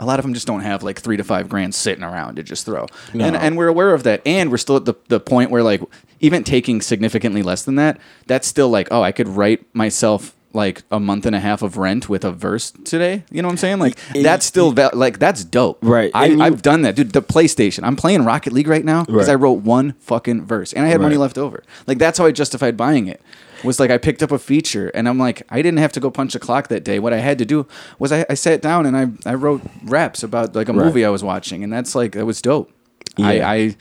A 0.00 0.04
lot 0.06 0.18
of 0.18 0.24
them 0.24 0.34
just 0.34 0.46
don't 0.46 0.60
have 0.60 0.82
like 0.82 1.00
three 1.00 1.16
to 1.16 1.24
five 1.24 1.48
grand 1.48 1.74
sitting 1.74 2.04
around 2.04 2.36
to 2.36 2.42
just 2.42 2.64
throw, 2.66 2.86
No. 3.14 3.24
and 3.24 3.36
and 3.36 3.56
we're 3.56 3.68
aware 3.68 3.94
of 3.94 4.02
that, 4.04 4.22
and 4.26 4.50
we're 4.50 4.56
still 4.58 4.76
at 4.76 4.84
the 4.84 4.94
the 5.08 5.20
point 5.20 5.50
where 5.50 5.62
like 5.62 5.80
even 6.20 6.44
taking 6.44 6.80
significantly 6.80 7.42
less 7.42 7.62
than 7.62 7.76
that, 7.76 7.98
that's 8.26 8.46
still 8.46 8.68
like 8.70 8.88
oh 8.90 9.02
I 9.02 9.12
could 9.12 9.28
write 9.28 9.64
myself 9.74 10.34
like 10.54 10.82
a 10.90 10.98
month 10.98 11.26
and 11.26 11.36
a 11.36 11.40
half 11.40 11.60
of 11.60 11.76
rent 11.76 12.08
with 12.08 12.24
a 12.24 12.32
verse 12.32 12.70
today. 12.84 13.22
You 13.30 13.42
know 13.42 13.48
what 13.48 13.52
I'm 13.52 13.58
saying? 13.58 13.78
Like 13.80 13.98
It- 14.14 14.22
that's 14.22 14.46
still 14.46 14.72
val- 14.72 14.90
like 14.94 15.18
that's 15.18 15.44
dope. 15.44 15.78
Right. 15.82 16.10
I, 16.14 16.24
I've 16.40 16.62
done 16.62 16.82
that, 16.82 16.96
dude. 16.96 17.12
The 17.12 17.20
PlayStation. 17.22 17.84
I'm 17.84 17.96
playing 17.96 18.24
Rocket 18.24 18.52
League 18.54 18.66
right 18.66 18.84
now 18.84 19.04
because 19.04 19.28
Right. 19.28 19.32
I 19.32 19.34
wrote 19.34 19.60
one 19.62 19.92
fucking 20.00 20.46
verse 20.46 20.72
and 20.72 20.86
I 20.86 20.88
had 20.88 21.00
money 21.02 21.18
left 21.18 21.36
over. 21.36 21.62
Like 21.86 21.98
that's 21.98 22.18
how 22.18 22.24
I 22.24 22.32
justified 22.32 22.76
buying 22.78 23.08
it. 23.08 23.20
Was 23.64 23.80
like 23.80 23.90
I 23.90 23.98
picked 23.98 24.22
up 24.22 24.30
a 24.30 24.38
feature 24.38 24.88
and 24.94 25.08
I'm 25.08 25.18
like 25.18 25.42
I 25.50 25.62
didn't 25.62 25.78
have 25.78 25.92
to 25.92 26.00
go 26.00 26.10
punch 26.10 26.34
a 26.34 26.38
clock 26.38 26.68
that 26.68 26.84
day. 26.84 26.98
What 26.98 27.12
I 27.12 27.18
had 27.18 27.38
to 27.38 27.44
do 27.44 27.66
was 27.98 28.12
I, 28.12 28.24
I 28.30 28.34
sat 28.34 28.62
down 28.62 28.86
and 28.86 28.96
I 28.96 29.30
I 29.30 29.34
wrote 29.34 29.62
raps 29.84 30.22
about 30.22 30.54
like 30.54 30.68
a 30.68 30.72
Right. 30.72 30.84
movie 30.86 31.04
I 31.04 31.10
was 31.10 31.24
watching 31.24 31.64
and 31.64 31.72
that's 31.72 31.94
like 31.94 32.12
that 32.12 32.24
was 32.26 32.40
dope. 32.40 32.70
Yeah. 33.16 33.26
I, 33.26 33.54
I 33.54 33.76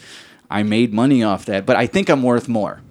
I 0.50 0.64
made 0.64 0.94
money 0.94 1.24
off 1.24 1.46
that, 1.46 1.66
but 1.66 1.76
I 1.76 1.88
think 1.88 2.10
I'm 2.10 2.24
worth 2.24 2.48
more. 2.48 2.82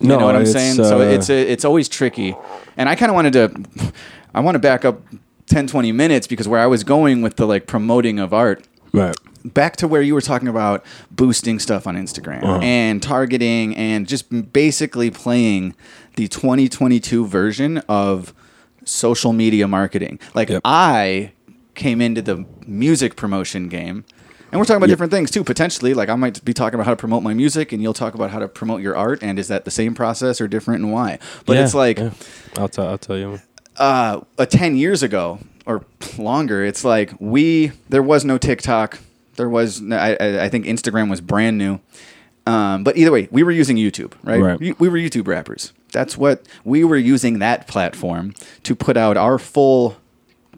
You 0.00 0.08
No, 0.08 0.18
know 0.18 0.26
what 0.26 0.36
I'm 0.36 0.46
saying? 0.46 0.74
so 0.76 1.00
uh, 1.00 1.04
it's 1.04 1.30
a, 1.30 1.50
it's 1.50 1.64
always 1.64 1.88
tricky. 1.88 2.36
And 2.76 2.88
I 2.88 2.94
kind 2.94 3.10
of 3.10 3.14
wanted 3.16 3.32
to 3.32 3.92
I 4.34 4.40
want 4.40 4.54
to 4.54 4.58
back 4.60 4.84
up 4.84 5.00
10 5.46 5.66
20 5.66 5.90
minutes 5.92 6.26
because 6.26 6.46
where 6.46 6.60
I 6.60 6.66
was 6.66 6.84
going 6.84 7.22
with 7.22 7.36
the 7.36 7.46
like 7.46 7.66
promoting 7.66 8.18
of 8.18 8.32
art 8.34 8.66
Right. 8.92 9.14
back 9.44 9.76
to 9.76 9.88
where 9.88 10.02
you 10.02 10.12
were 10.14 10.20
talking 10.20 10.48
about 10.48 10.84
boosting 11.10 11.58
stuff 11.58 11.86
on 11.86 11.96
Instagram 11.96 12.42
Uh-huh. 12.44 12.60
and 12.62 13.02
targeting 13.02 13.74
and 13.76 14.06
just 14.06 14.26
basically 14.52 15.10
playing 15.10 15.74
the 16.16 16.28
2022 16.28 17.26
version 17.26 17.78
of 17.88 18.34
social 18.84 19.32
media 19.32 19.66
marketing. 19.68 20.18
Like 20.34 20.48
Yep. 20.48 20.62
I 20.64 21.32
came 21.74 22.00
into 22.00 22.22
the 22.22 22.44
music 22.66 23.16
promotion 23.16 23.68
game. 23.68 24.04
And 24.52 24.60
we're 24.60 24.64
talking 24.64 24.76
about 24.76 24.88
Yep. 24.88 24.94
different 24.96 25.12
things 25.12 25.30
too, 25.30 25.42
potentially. 25.44 25.92
Like 25.92 26.08
I 26.08 26.14
might 26.14 26.42
be 26.44 26.54
talking 26.54 26.74
about 26.76 26.84
how 26.86 26.92
to 26.92 26.96
promote 26.96 27.22
my 27.22 27.34
music, 27.34 27.72
and 27.72 27.82
you'll 27.82 27.92
talk 27.94 28.14
about 28.14 28.30
how 28.30 28.38
to 28.38 28.48
promote 28.48 28.80
your 28.80 28.96
art. 28.96 29.22
And 29.22 29.38
is 29.38 29.48
that 29.48 29.64
the 29.64 29.70
same 29.70 29.94
process 29.94 30.40
or 30.40 30.46
different, 30.48 30.82
and 30.84 30.92
why? 30.92 31.18
But 31.46 31.56
Yeah, 31.56 31.64
it's 31.64 31.74
like 31.74 31.98
yeah. 31.98 32.10
I'll 32.56 32.68
tell 32.68 32.88
I'll 32.88 32.96
tell 32.98 33.18
you. 33.18 33.40
uh, 33.76 34.20
a 34.38 34.46
10 34.46 34.76
years 34.76 35.02
ago 35.02 35.40
or 35.66 35.84
longer, 36.16 36.64
it's 36.64 36.84
like 36.84 37.12
we, 37.18 37.72
there 37.88 38.02
was 38.04 38.24
no 38.24 38.38
TikTok. 38.38 39.00
There 39.34 39.48
was, 39.48 39.80
no- 39.82 39.96
I, 39.96 40.16
I- 40.18 40.44
I 40.44 40.48
think 40.48 40.64
Instagram 40.64 41.10
was 41.10 41.20
brand 41.20 41.58
new. 41.58 41.80
Um, 42.46 42.84
but 42.84 42.96
either 42.96 43.10
way, 43.10 43.28
we 43.32 43.42
were 43.42 43.50
using 43.50 43.76
YouTube, 43.76 44.12
right? 44.22 44.40
Right. 44.40 44.60
We, 44.60 44.72
we 44.78 44.88
were 44.88 44.96
YouTube 44.96 45.26
rappers. 45.26 45.72
That's 45.92 46.16
what 46.16 46.46
we 46.64 46.84
were 46.84 46.96
using 46.96 47.38
that 47.38 47.66
platform 47.66 48.34
to 48.64 48.74
put 48.74 48.96
out 48.96 49.16
our 49.16 49.38
full, 49.38 49.96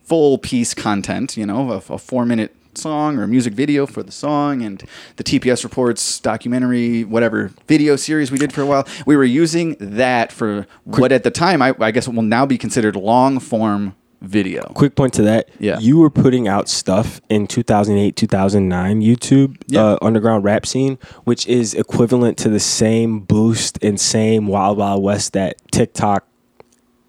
full 0.02 0.38
piece 0.38 0.74
content, 0.74 1.36
you 1.36 1.46
know, 1.46 1.72
a, 1.72 1.94
a 1.94 1.98
four 1.98 2.24
minute 2.24 2.54
song 2.78 3.18
or 3.18 3.24
a 3.24 3.28
music 3.28 3.52
video 3.54 3.86
for 3.86 4.02
the 4.02 4.12
song 4.12 4.62
and 4.62 4.84
the 5.16 5.24
TPS 5.24 5.64
reports 5.64 6.20
documentary, 6.20 7.04
whatever 7.04 7.50
video 7.66 7.96
series 7.96 8.30
we 8.30 8.38
did 8.38 8.52
for 8.52 8.62
a 8.62 8.66
while. 8.66 8.86
We 9.04 9.16
were 9.16 9.24
using 9.24 9.76
that 9.80 10.32
for 10.32 10.66
what 10.84 11.12
at 11.12 11.24
the 11.24 11.30
time 11.30 11.60
I, 11.60 11.74
I 11.80 11.90
guess 11.90 12.08
will 12.08 12.22
now 12.22 12.46
be 12.46 12.58
considered 12.58 12.96
long 12.96 13.40
form 13.40 13.94
video. 14.20 14.64
Quick 14.74 14.94
point 14.96 15.14
to 15.14 15.22
that. 15.22 15.48
Yeah. 15.60 15.78
You 15.78 15.98
were 15.98 16.10
putting 16.10 16.48
out 16.48 16.68
stuff 16.68 17.20
in 17.28 17.46
2008, 17.46 18.16
2009 18.16 19.00
YouTube 19.00 19.56
Yeah. 19.68 19.82
uh, 19.84 19.98
underground 20.02 20.44
rap 20.44 20.66
scene, 20.66 20.98
which 21.24 21.46
is 21.46 21.74
equivalent 21.74 22.36
to 22.38 22.48
the 22.48 22.60
same 22.60 23.20
boost 23.20 23.78
and 23.82 23.98
same 24.00 24.46
Wild 24.48 24.78
Wild 24.78 25.02
West 25.02 25.32
that 25.34 25.56
TikTok 25.70 26.24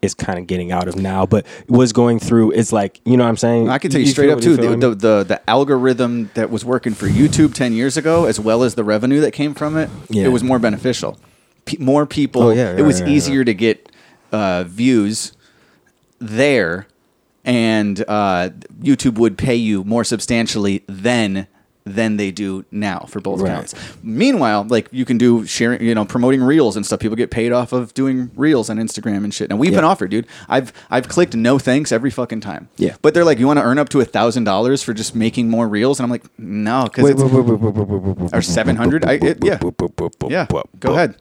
is 0.02 0.14
kind 0.14 0.40
of 0.40 0.48
getting 0.48 0.72
out 0.72 0.88
of 0.88 0.96
now, 0.96 1.26
but 1.26 1.46
was 1.68 1.92
going 1.92 2.20
through. 2.20 2.52
It's 2.52 2.72
like 2.72 3.02
you 3.04 3.18
know 3.18 3.24
what 3.24 3.30
I'm 3.32 3.38
saying. 3.38 3.70
I 3.70 3.80
can 3.80 3.92
tell 3.92 4.00
you, 4.00 4.06
feel 4.06 4.14
straight 4.14 4.30
up 4.30 4.40
too, 4.40 4.56
the, 4.56 4.70
the, 4.78 4.90
the 4.96 5.24
the 5.28 5.50
algorithm 5.50 6.30
that 6.36 6.50
was 6.50 6.64
working 6.64 6.94
for 6.94 7.08
YouTube 7.08 7.54
ten 7.54 7.74
years 7.74 7.98
ago, 7.98 8.24
as 8.26 8.40
well 8.40 8.64
as 8.64 8.76
the 8.76 8.84
revenue 8.86 9.20
that 9.22 9.32
came 9.32 9.54
from 9.54 9.76
it, 9.76 9.90
Yeah. 10.10 10.24
it 10.26 10.30
was 10.30 10.42
more 10.44 10.58
beneficial. 10.60 11.18
P- 11.66 11.76
more 11.82 12.06
people. 12.06 12.44
Oh, 12.44 12.50
yeah, 12.52 12.78
it 12.78 12.84
was 12.84 13.02
easier 13.02 13.44
to 13.44 13.54
get 13.54 13.92
uh, 14.32 14.64
views 14.66 15.34
there, 16.20 16.88
and 17.50 18.06
uh, 18.08 18.52
YouTube 18.80 19.18
would 19.18 19.36
pay 19.36 19.56
you 19.56 19.84
more 19.84 20.04
substantially 20.04 20.84
then 20.88 21.48
than 21.84 22.18
they 22.18 22.30
do 22.30 22.64
now 22.70 23.00
for 23.08 23.20
both 23.20 23.40
right. 23.40 23.50
accounts. 23.50 23.74
Meanwhile, 24.04 24.68
like 24.70 24.88
you 24.92 25.04
can 25.04 25.18
do 25.18 25.48
sharing, 25.48 25.82
you 25.82 25.96
know, 25.96 26.06
promoting 26.06 26.44
reels 26.44 26.76
and 26.76 26.86
stuff. 26.86 27.00
People 27.00 27.16
get 27.16 27.32
paid 27.32 27.52
off 27.52 27.72
of 27.72 27.96
doing 27.96 28.30
reels 28.36 28.70
on 28.70 28.78
Instagram 28.78 29.24
and 29.24 29.34
shit. 29.34 29.50
And 29.50 29.60
we've 29.60 29.72
yeah. 29.72 29.80
been 29.80 29.86
offered, 29.86 30.12
dude. 30.12 30.28
I've 30.48 30.72
I've 30.92 31.08
clicked 31.08 31.36
no 31.36 31.58
thanks 31.58 31.92
every 31.92 32.12
fucking 32.12 32.42
time. 32.42 32.70
Yeah. 32.78 32.96
But 33.02 33.16
they're 33.16 33.26
like, 33.26 33.40
you 33.40 33.48
want 33.48 33.58
to 33.58 33.64
earn 33.64 33.80
up 33.80 33.90
to 33.90 34.02
a 34.02 34.06
thousand 34.06 34.44
dollars 34.44 34.84
for 34.84 34.94
just 34.94 35.16
making 35.16 35.50
more 35.50 35.68
reels, 35.68 36.00
and 36.00 36.06
I'm 36.06 36.12
like, 36.12 36.26
no, 36.38 36.84
because 36.84 37.10
it's 37.10 38.34
or 38.34 38.44
seven 38.44 38.76
hundred. 38.76 39.04
Yeah. 39.44 39.58
Yeah. 40.30 40.46
Go 40.80 40.94
ahead. 40.94 41.16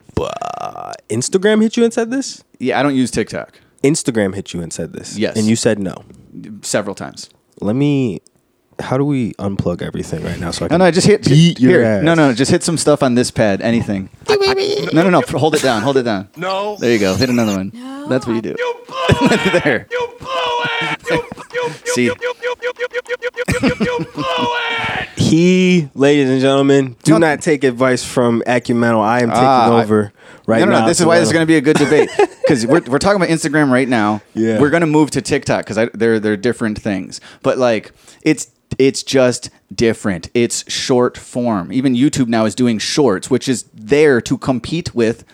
Instagram 1.09 1.63
hit 1.63 1.79
you 1.79 1.85
and 1.85 1.95
said 1.95 2.11
this. 2.11 2.45
Yeah, 2.59 2.79
I 2.79 2.83
don't 2.83 2.97
use 2.97 3.11
TikTok. 3.11 3.59
Instagram 3.83 4.35
hit 4.35 4.53
you 4.53 4.61
and 4.61 4.71
said 4.71 4.93
this. 4.93 5.17
Yes. 5.17 5.37
And 5.39 5.47
you 5.47 5.57
said 5.57 5.79
no 5.79 6.05
several 6.63 6.95
times. 6.95 7.29
Let 7.61 7.77
me. 7.77 8.21
How 8.81 8.97
do 8.97 9.05
we 9.05 9.33
unplug 9.35 9.83
everything 9.83 10.23
right 10.23 10.39
now? 10.39 10.53
So 10.53 10.65
I 10.65 10.69
can 10.69 10.79
no, 10.79 10.85
no, 10.85 10.91
just 10.93 11.05
hit 11.07 11.25
beat 11.25 11.59
your 11.59 11.81
here. 11.81 11.85
ass. 11.85 12.05
No, 12.05 12.15
no, 12.15 12.33
just 12.33 12.53
hit 12.53 12.63
some 12.63 12.79
stuff 12.79 13.03
on 13.03 13.17
this 13.17 13.33
pad. 13.33 13.61
Anything. 13.61 14.09
no, 14.29 15.03
no, 15.03 15.11
no. 15.11 15.21
Hold 15.21 15.57
it 15.57 15.63
down. 15.63 15.83
Hold 15.83 15.97
it 15.97 16.05
down. 16.05 16.29
No. 16.37 16.77
There 16.77 16.93
you 16.93 17.01
go. 17.01 17.17
Hit 17.17 17.29
another 17.29 17.57
one. 17.57 17.73
No. 17.75 18.07
That's 18.09 18.25
what 18.25 18.37
you 18.37 18.43
do. 18.43 18.55
You 18.57 18.75
blew 18.87 19.29
it. 19.33 19.65
there. 19.65 19.89
You 19.91 20.09
blew 20.21 20.29
it. 20.31 21.11
You, 21.11 21.17
you, 21.55 21.65
you, 21.65 21.71
See. 21.93 22.05
you 22.05 22.15
blew 22.15 22.31
it. 24.25 24.68
He, 25.29 25.91
ladies 25.95 26.31
and 26.31 26.41
gentlemen, 26.41 26.97
do 27.03 27.13
No. 27.13 27.19
not 27.19 27.43
take 27.43 27.63
advice 27.65 28.03
from 28.05 28.43
Acumental. 28.47 29.03
I 29.03 29.21
am 29.21 29.29
taking 29.29 29.45
Ah, 29.45 29.77
I- 29.77 29.83
over 29.83 30.13
right 30.47 30.61
no, 30.61 30.65
no, 30.67 30.73
now. 30.73 30.81
no. 30.83 30.87
This 30.89 31.01
is 31.01 31.07
why 31.07 31.19
this 31.19 31.29
is 31.29 31.33
going 31.33 31.43
to 31.43 31.47
be 31.47 31.57
a 31.57 31.61
good 31.61 31.77
debate 31.77 32.09
because 32.43 32.67
we're, 32.67 32.81
we're 32.87 32.99
talking 32.99 33.17
about 33.21 33.29
Instagram 33.29 33.71
right 33.71 33.89
now. 33.89 34.23
Yeah. 34.35 34.59
We're 34.59 34.71
going 34.71 34.81
to 34.81 34.87
move 34.87 35.11
to 35.13 35.21
TikTok 35.23 35.67
because 35.67 35.91
they're 35.93 36.19
they're 36.19 36.37
different 36.37 36.79
things, 36.81 37.21
but 37.43 37.59
like 37.59 37.93
it's 38.23 38.51
it's 38.79 39.03
just 39.03 39.51
different. 39.75 40.31
It's 40.35 40.71
short 40.71 41.19
form. 41.19 41.73
Even 41.73 41.95
YouTube 41.95 42.29
now 42.29 42.45
is 42.47 42.55
doing 42.55 42.79
shorts, 42.79 43.29
which 43.29 43.49
is 43.49 43.65
there 43.75 44.21
to 44.23 44.39
compete 44.39 44.95
with 44.95 45.25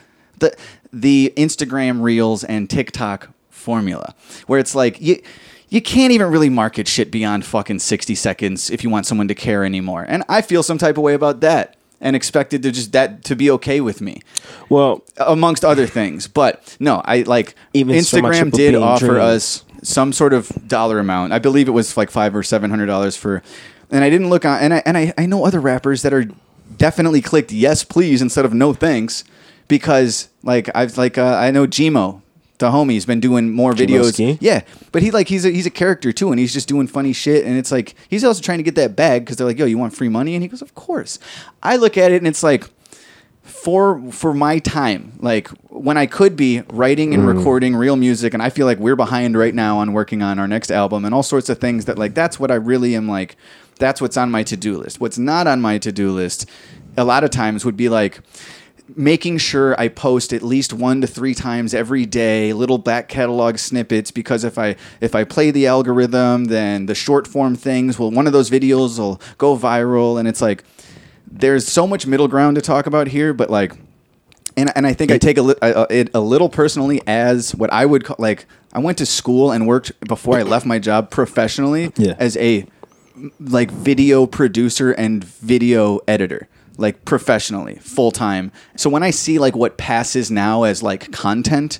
the 0.40 0.56
the 0.92 1.32
Instagram 1.36 2.02
Reels 2.02 2.42
and 2.42 2.68
TikTok 2.68 3.28
formula, 3.48 4.14
where 4.48 4.58
it's 4.58 4.74
like 4.74 5.00
you. 5.00 5.22
You 5.68 5.80
can't 5.82 6.12
even 6.12 6.30
really 6.30 6.50
market 6.50 6.86
shit 6.86 7.10
beyond 7.10 7.44
fucking 7.44 7.80
60 7.80 8.14
seconds 8.14 8.70
if 8.70 8.84
you 8.84 8.90
want 8.90 9.06
someone 9.06 9.28
to 9.28 9.34
care 9.34 9.64
anymore. 9.64 10.04
And 10.08 10.22
I 10.28 10.40
feel 10.42 10.62
some 10.62 10.78
type 10.78 10.96
of 10.96 11.02
way 11.02 11.14
about 11.14 11.40
that 11.40 11.76
and 12.00 12.14
expected 12.14 12.62
to 12.62 12.70
just 12.70 12.92
that 12.92 13.24
to 13.24 13.34
be 13.34 13.50
okay 13.50 13.80
with 13.80 14.00
me 14.00 14.20
Well, 14.68 15.02
amongst 15.16 15.64
other 15.64 15.86
things. 15.86 16.28
But 16.28 16.76
no, 16.78 17.00
I 17.04 17.22
like 17.22 17.54
Even 17.72 17.96
Instagram 17.96 18.48
a 18.48 18.50
did 18.50 18.74
offer 18.74 19.06
dream. 19.06 19.20
us 19.20 19.64
some 19.82 20.12
sort 20.12 20.32
of 20.32 20.50
dollar 20.68 20.98
amount. 20.98 21.32
I 21.32 21.38
believe 21.38 21.66
it 21.66 21.72
was 21.72 21.96
like 21.96 22.10
five 22.10 22.34
or 22.36 22.42
seven 22.42 22.70
hundred 22.70 22.86
dollars 22.86 23.16
for, 23.16 23.42
and 23.90 24.04
I 24.04 24.10
didn't 24.10 24.28
look 24.28 24.44
on. 24.44 24.58
And 24.60 24.74
I 24.74 24.82
and 24.84 24.96
I, 24.98 25.14
I 25.16 25.26
know 25.26 25.44
other 25.44 25.60
rappers 25.60 26.02
that 26.02 26.12
are 26.12 26.26
definitely 26.76 27.20
clicked 27.22 27.52
yes 27.52 27.84
please 27.84 28.20
instead 28.20 28.44
of 28.44 28.52
no 28.52 28.72
thanks 28.74 29.22
because 29.68 30.28
like 30.42 30.68
I've 30.74 30.98
like 30.98 31.16
uh, 31.18 31.36
I 31.36 31.50
know 31.50 31.66
Gmo. 31.66 32.20
The 32.64 32.70
homie's 32.70 33.04
been 33.04 33.20
doing 33.20 33.52
more 33.52 33.74
videos. 33.74 34.38
Yeah, 34.40 34.62
but 34.90 35.02
he 35.02 35.10
like 35.10 35.28
he's 35.28 35.44
a, 35.44 35.50
he's 35.50 35.66
a 35.66 35.70
character 35.70 36.12
too, 36.12 36.30
and 36.30 36.40
he's 36.40 36.54
just 36.54 36.66
doing 36.66 36.86
funny 36.86 37.12
shit. 37.12 37.44
And 37.44 37.58
it's 37.58 37.70
like 37.70 37.94
he's 38.08 38.24
also 38.24 38.40
trying 38.40 38.56
to 38.56 38.64
get 38.64 38.74
that 38.76 38.96
bag 38.96 39.22
because 39.22 39.36
they're 39.36 39.46
like, 39.46 39.58
"Yo, 39.58 39.66
you 39.66 39.76
want 39.76 39.94
free 39.94 40.08
money?" 40.08 40.34
And 40.34 40.42
he 40.42 40.48
goes, 40.48 40.62
"Of 40.62 40.74
course." 40.74 41.18
I 41.62 41.76
look 41.76 41.98
at 41.98 42.10
it 42.10 42.16
and 42.16 42.26
it's 42.26 42.42
like, 42.42 42.70
for 43.42 44.00
for 44.10 44.32
my 44.32 44.58
time 44.58 45.12
like 45.18 45.48
when 45.68 45.98
i 45.98 46.06
could 46.06 46.34
be 46.34 46.62
writing 46.70 47.12
and 47.12 47.24
mm. 47.24 47.36
recording 47.36 47.76
real 47.76 47.94
music 47.94 48.32
and 48.32 48.42
i 48.42 48.48
feel 48.48 48.64
like 48.64 48.78
we're 48.78 48.96
behind 48.96 49.36
right 49.36 49.54
now 49.54 49.76
on 49.76 49.92
working 49.92 50.22
on 50.22 50.38
our 50.38 50.48
next 50.48 50.70
album 50.70 51.04
and 51.04 51.14
all 51.14 51.22
sorts 51.22 51.50
of 51.50 51.58
things 51.58 51.84
that 51.84 51.98
like 51.98 52.14
that's 52.14 52.40
what 52.40 52.50
i 52.50 52.54
really 52.54 52.96
am 52.96 53.06
like 53.06 53.36
that's 53.78 54.00
what's 54.00 54.16
on 54.16 54.30
my 54.30 54.42
to-do 54.42 54.78
list 54.78 54.98
what's 54.98 55.18
not 55.18 55.46
on 55.46 55.60
my 55.60 55.76
to-do 55.76 56.10
list 56.10 56.48
a 56.96 57.04
lot 57.04 57.22
of 57.22 57.28
times 57.28 57.66
would 57.66 57.76
be 57.76 57.90
like 57.90 58.20
making 58.96 59.38
sure 59.38 59.78
I 59.80 59.88
post 59.88 60.32
at 60.32 60.42
least 60.42 60.72
one 60.72 61.00
to 61.00 61.06
three 61.06 61.34
times 61.34 61.72
every 61.74 62.04
day, 62.06 62.52
little 62.52 62.78
back 62.78 63.08
catalog 63.08 63.58
snippets. 63.58 64.10
Because 64.10 64.44
if 64.44 64.58
I 64.58 64.76
if 65.00 65.14
I 65.14 65.24
play 65.24 65.50
the 65.50 65.66
algorithm, 65.66 66.46
then 66.46 66.86
the 66.86 66.94
short 66.94 67.26
form 67.26 67.56
things 67.56 67.98
will 67.98 68.10
one 68.10 68.26
of 68.26 68.32
those 68.32 68.50
videos 68.50 68.98
will 68.98 69.20
go 69.38 69.56
viral, 69.56 70.18
and 70.18 70.28
it's 70.28 70.42
like 70.42 70.64
there's 71.26 71.66
so 71.66 71.86
much 71.86 72.06
middle 72.06 72.28
ground 72.28 72.54
to 72.56 72.62
talk 72.62 72.86
about 72.86 73.08
here, 73.08 73.32
but 73.32 73.50
like. 73.50 73.72
And, 74.56 74.70
and 74.76 74.86
I 74.86 74.92
think 74.92 75.10
I 75.10 75.18
take 75.18 75.36
a, 75.36 75.42
li- 75.42 75.56
uh, 75.60 75.86
it 75.90 76.10
a 76.14 76.20
little 76.20 76.48
personally 76.48 77.02
as 77.08 77.56
what 77.56 77.72
I 77.72 77.84
would 77.84 78.04
call 78.04 78.14
like 78.20 78.46
I 78.72 78.78
went 78.78 78.98
to 78.98 79.06
school 79.06 79.50
and 79.50 79.66
worked 79.66 79.98
before 80.06 80.38
I 80.38 80.42
left 80.44 80.64
my 80.64 80.78
job 80.78 81.10
professionally 81.10 81.92
Yeah. 81.96 82.14
as 82.20 82.36
a 82.36 82.64
like 83.40 83.72
video 83.72 84.26
producer 84.26 84.92
and 84.92 85.24
video 85.24 85.98
editor 86.06 86.46
like 86.76 87.04
professionally 87.04 87.76
full 87.76 88.10
time 88.10 88.50
so 88.76 88.90
when 88.90 89.02
i 89.02 89.10
see 89.10 89.38
like 89.38 89.54
what 89.54 89.76
passes 89.76 90.30
now 90.30 90.64
as 90.64 90.82
like 90.82 91.12
content 91.12 91.78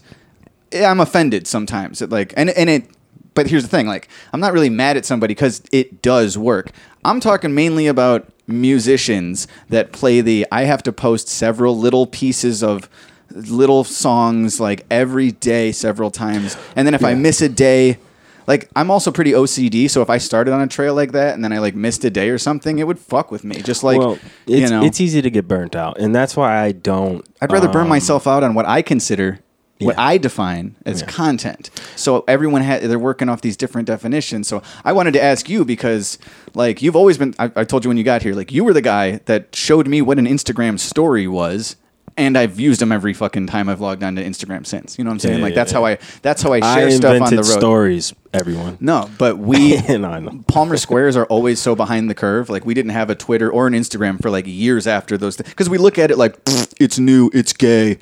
eh, 0.73 0.85
i'm 0.85 1.01
offended 1.01 1.47
sometimes. 1.47 2.03
It, 2.03 2.11
like 2.11 2.33
and 2.37 2.51
and 2.51 2.71
it 2.71 2.89
but 3.35 3.49
here's 3.49 3.63
the 3.65 3.69
thing 3.69 3.87
like 3.87 4.09
i'm 4.33 4.41
not 4.41 4.53
really 4.53 4.71
mad 4.71 4.97
at 4.97 5.05
somebody 5.05 5.35
because 5.35 5.63
it 5.73 6.03
does 6.03 6.39
work. 6.39 6.71
I'm 7.07 7.21
talking 7.21 7.55
mainly 7.55 7.87
about 7.87 8.29
musicians 8.47 9.47
that 9.69 9.93
play 9.93 10.21
the 10.21 10.47
i 10.53 10.65
have 10.65 10.83
to 10.85 10.93
post 10.93 11.29
several 11.29 11.77
little 11.77 12.07
pieces 12.07 12.63
of 12.63 12.89
little 13.31 13.85
songs 13.85 14.61
like 14.61 14.87
every 14.91 15.33
day 15.33 15.73
several 15.73 16.11
times. 16.11 16.57
And 16.77 16.87
then 16.87 16.95
if 16.95 17.05
i 17.05 17.15
miss 17.15 17.41
a 17.41 17.49
day 17.49 17.99
like 18.47 18.71
I'm 18.77 18.91
also 18.91 19.11
pretty 19.11 19.33
OCD, 19.33 19.89
so 19.91 20.03
if 20.03 20.11
I 20.11 20.19
started 20.19 20.53
on 20.53 20.61
a 20.61 20.67
trail 20.67 20.95
like 20.95 21.13
that 21.13 21.35
and 21.35 21.45
then 21.45 21.53
I 21.53 21.59
like 21.59 21.75
missed 21.75 22.05
a 22.05 22.11
day 22.11 22.31
or 22.31 22.39
something, 22.39 22.79
it 22.79 22.87
would 22.87 22.99
fuck 22.99 23.31
with 23.31 23.45
me. 23.45 23.57
Just 23.63 23.83
like 23.83 23.99
well, 23.99 24.19
you 24.47 24.59
it's, 24.59 24.71
know, 24.71 24.85
it's 24.85 25.01
easy 25.01 25.23
to 25.23 25.31
get 25.31 25.49
burnt 25.49 25.75
out, 25.77 25.99
and 25.99 26.15
that's 26.15 26.37
why 26.37 26.57
I 26.57 26.73
don't. 26.73 27.27
I'd 27.41 27.53
rather 27.53 27.69
burn 27.69 27.83
um, 27.85 27.89
myself 27.89 28.27
out 28.27 28.43
on 28.43 28.55
what 28.55 28.67
I 28.67 28.83
consider, 28.83 29.41
what 29.79 29.97
Yeah. 29.97 30.03
I 30.03 30.19
define 30.19 30.77
as 30.87 31.03
content. 31.03 31.71
So 31.97 32.25
everyone 32.29 32.63
had 32.63 32.83
they're 32.83 32.99
working 32.99 33.29
off 33.29 33.41
these 33.41 33.57
different 33.57 33.87
definitions. 33.87 34.49
So 34.49 34.63
I 34.85 34.93
wanted 34.93 35.13
to 35.15 35.23
ask 35.23 35.49
you 35.49 35.65
because 35.65 36.19
like 36.55 36.83
you've 36.83 36.97
always 36.97 37.19
been. 37.19 37.35
I, 37.39 37.51
I 37.57 37.65
told 37.65 37.85
you 37.85 37.89
when 37.91 37.97
you 37.97 38.05
got 38.05 38.23
here, 38.23 38.35
like 38.35 38.53
you 38.53 38.65
were 38.65 38.73
the 38.73 38.83
guy 38.83 39.21
that 39.27 39.55
showed 39.55 39.89
me 39.89 40.03
what 40.03 40.19
an 40.19 40.27
Instagram 40.27 40.79
story 40.79 41.27
was. 41.27 41.77
And 42.17 42.39
I've 42.39 42.61
used 42.61 42.81
them 42.81 42.93
every 42.93 43.13
fucking 43.13 43.49
time 43.49 43.69
I've 43.69 43.81
logged 43.81 44.05
onto 44.05 44.23
Instagram 44.23 44.65
since. 44.65 44.99
You 44.99 45.05
know 45.05 45.11
what 45.11 45.15
I'm 45.15 45.19
saying? 45.21 45.39
Yeah, 45.39 45.45
like 45.45 45.55
that's 45.55 45.73
yeah. 45.73 45.79
how 45.79 45.85
I 45.85 45.99
that's 46.23 46.43
how 46.43 46.53
I 46.53 46.61
I 46.63 46.79
share 46.79 46.91
stuff 46.93 47.23
on 47.23 47.31
the 47.31 47.43
road. 47.43 47.45
stories. 47.45 48.15
Everyone. 48.33 48.79
No, 48.81 49.11
but 49.19 49.39
we 49.39 49.81
No, 49.89 50.09
I. 50.09 50.29
Palmer 50.47 50.77
Squares 50.85 51.17
are 51.17 51.27
always 51.27 51.61
so 51.61 51.75
behind 51.75 52.09
the 52.09 52.15
curve. 52.15 52.49
Like 52.49 52.65
we 52.65 52.73
didn't 52.73 52.93
have 52.93 53.11
a 53.11 53.15
Twitter 53.17 53.51
or 53.51 53.67
an 53.67 53.73
Instagram 53.73 54.23
for 54.23 54.31
like 54.31 54.47
years 54.47 54.87
after 54.87 55.19
those 55.19 55.37
because 55.37 55.69
we 55.69 55.77
look 55.79 55.99
at 55.99 56.11
it 56.13 56.19
like 56.19 56.39
it's 56.79 56.99
new, 56.99 57.31
it's 57.35 57.53
gay. 57.53 57.99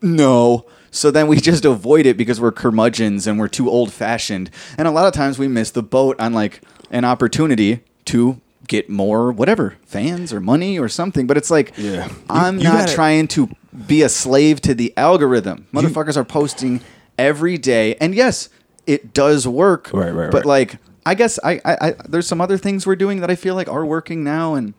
No. 0.00 0.66
So 0.90 1.10
then 1.10 1.26
we 1.26 1.36
just 1.40 1.64
avoid 1.64 2.06
it 2.06 2.16
because 2.16 2.40
we're 2.40 2.52
curmudgeons 2.52 3.26
and 3.26 3.38
we're 3.38 3.48
too 3.48 3.68
old 3.68 3.92
fashioned. 3.92 4.50
And 4.78 4.86
a 4.88 4.90
lot 4.90 5.06
of 5.06 5.14
times 5.14 5.38
we 5.38 5.48
miss 5.48 5.70
the 5.70 5.82
boat 5.82 6.18
on 6.20 6.32
like 6.32 6.60
an 6.90 7.04
opportunity 7.04 7.80
to 8.06 8.40
get 8.72 8.88
more 8.88 9.30
whatever 9.30 9.74
fans 9.86 10.32
or 10.32 10.40
money 10.40 10.78
or 10.78 10.88
something. 10.88 11.26
But 11.26 11.36
it's 11.36 11.50
like 11.50 11.72
Yeah. 11.76 12.08
I'm 12.30 12.56
you 12.58 12.64
not 12.64 12.78
gotta- 12.86 12.94
trying 12.94 13.28
to 13.28 13.48
be 13.86 14.02
a 14.02 14.08
slave 14.08 14.60
to 14.62 14.74
the 14.74 14.92
algorithm. 14.96 15.66
Motherfuckers 15.72 16.16
are 16.16 16.24
posting 16.24 16.80
every 17.18 17.56
day, 17.58 17.94
and 18.00 18.14
yes, 18.14 18.48
it 18.86 19.12
does 19.14 19.46
work. 19.46 19.90
Right, 19.92 20.10
right, 20.10 20.30
But 20.30 20.44
right. 20.46 20.46
like, 20.46 20.76
I 21.06 21.14
guess 21.14 21.38
I, 21.44 21.60
I, 21.64 21.74
I 21.88 21.94
there's 22.08 22.26
some 22.26 22.40
other 22.40 22.56
things 22.58 22.86
we're 22.86 22.96
doing 22.96 23.20
that 23.20 23.30
I 23.30 23.36
feel 23.36 23.54
like 23.54 23.68
are 23.68 23.84
working 23.84 24.24
now, 24.24 24.54
and 24.54 24.74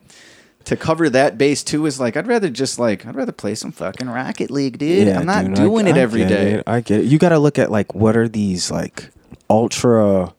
to 0.64 0.76
cover 0.76 1.08
that 1.10 1.36
base 1.38 1.62
too 1.62 1.84
is 1.86 2.00
like 2.00 2.16
I'd 2.16 2.26
rather 2.26 2.48
just 2.50 2.78
like 2.78 3.06
I'd 3.06 3.14
rather 3.14 3.32
play 3.32 3.54
some 3.54 3.70
fucking 3.72 4.08
Rocket 4.10 4.50
League, 4.50 4.78
dude. 4.78 5.08
I'm 5.08 5.26
not 5.26 5.44
dude, 5.44 5.58
I- 5.58 5.62
doing 5.62 5.86
it 5.86 5.96
I 5.96 6.00
every 6.00 6.20
get 6.22 6.28
day. 6.28 6.52
it, 6.54 6.64
I 6.66 6.80
get 6.80 7.00
it. 7.00 7.06
You 7.06 7.18
got 7.18 7.28
to 7.30 7.38
look 7.38 7.58
at 7.58 7.70
like 7.70 7.94
what 7.94 8.16
are 8.16 8.28
these 8.28 8.70
like 8.70 9.10
ultra 9.50 10.33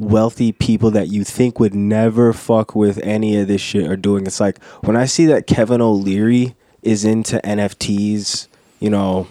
wealthy 0.00 0.52
people 0.52 0.90
that 0.92 1.08
you 1.08 1.24
think 1.24 1.60
would 1.60 1.74
never 1.74 2.32
fuck 2.32 2.74
with 2.74 2.98
any 3.02 3.36
of 3.38 3.48
this 3.48 3.60
shit 3.60 3.86
are 3.88 3.96
doing. 3.96 4.26
It's 4.26 4.40
like 4.40 4.62
when 4.82 4.96
I 4.96 5.04
see 5.06 5.26
that 5.26 5.46
Kevin 5.46 5.80
O'Leary 5.80 6.54
is 6.82 7.04
into 7.04 7.38
NFTs, 7.44 8.48
you 8.80 8.90
know, 8.90 9.26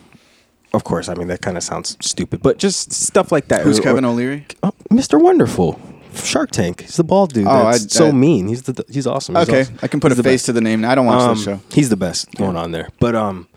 of 0.74 0.84
course, 0.84 1.10
I 1.10 1.16
mean 1.16 1.28
that 1.30 1.42
kind 1.42 1.58
of 1.58 1.64
sounds 1.64 1.98
stupid, 2.02 2.42
but 2.44 2.58
just 2.60 2.92
stuff 2.94 3.32
like 3.32 3.48
that. 3.48 3.62
Who's 3.64 3.80
Or- 3.80 3.84
Kevin 3.84 4.06
O'Leary? 4.06 4.46
Oh, 4.64 4.72
Mr. 4.92 5.22
Wonderful. 5.22 5.80
Shark 6.14 6.52
Tank. 6.52 6.82
He's 6.82 6.98
the 6.98 7.04
bald 7.04 7.34
dude. 7.34 7.46
Oh, 7.48 7.66
that's 7.72 7.86
I- 7.86 7.88
so 7.88 8.08
I- 8.10 8.12
mean. 8.12 8.48
He's 8.48 8.64
the 8.64 8.84
he's 8.90 9.06
awesome. 9.08 9.36
He's 9.36 9.48
Okay, 9.50 9.62
awesome. 9.62 9.80
I 9.82 9.88
can 9.88 10.00
put 10.00 10.12
He's 10.12 10.20
a 10.20 10.22
the 10.24 10.28
face 10.30 10.42
best. 10.42 10.46
to 10.48 10.54
the 10.54 10.62
name. 10.62 10.84
I 10.86 10.96
don't 10.96 11.06
watch 11.06 11.22
Um, 11.22 11.36
this 11.36 11.44
show. 11.44 11.60
He's 11.72 11.90
the 11.90 11.98
best 11.98 12.32
going 12.36 12.58
on 12.58 12.72
there. 12.72 12.90
But 13.00 13.16
um, 13.16 13.48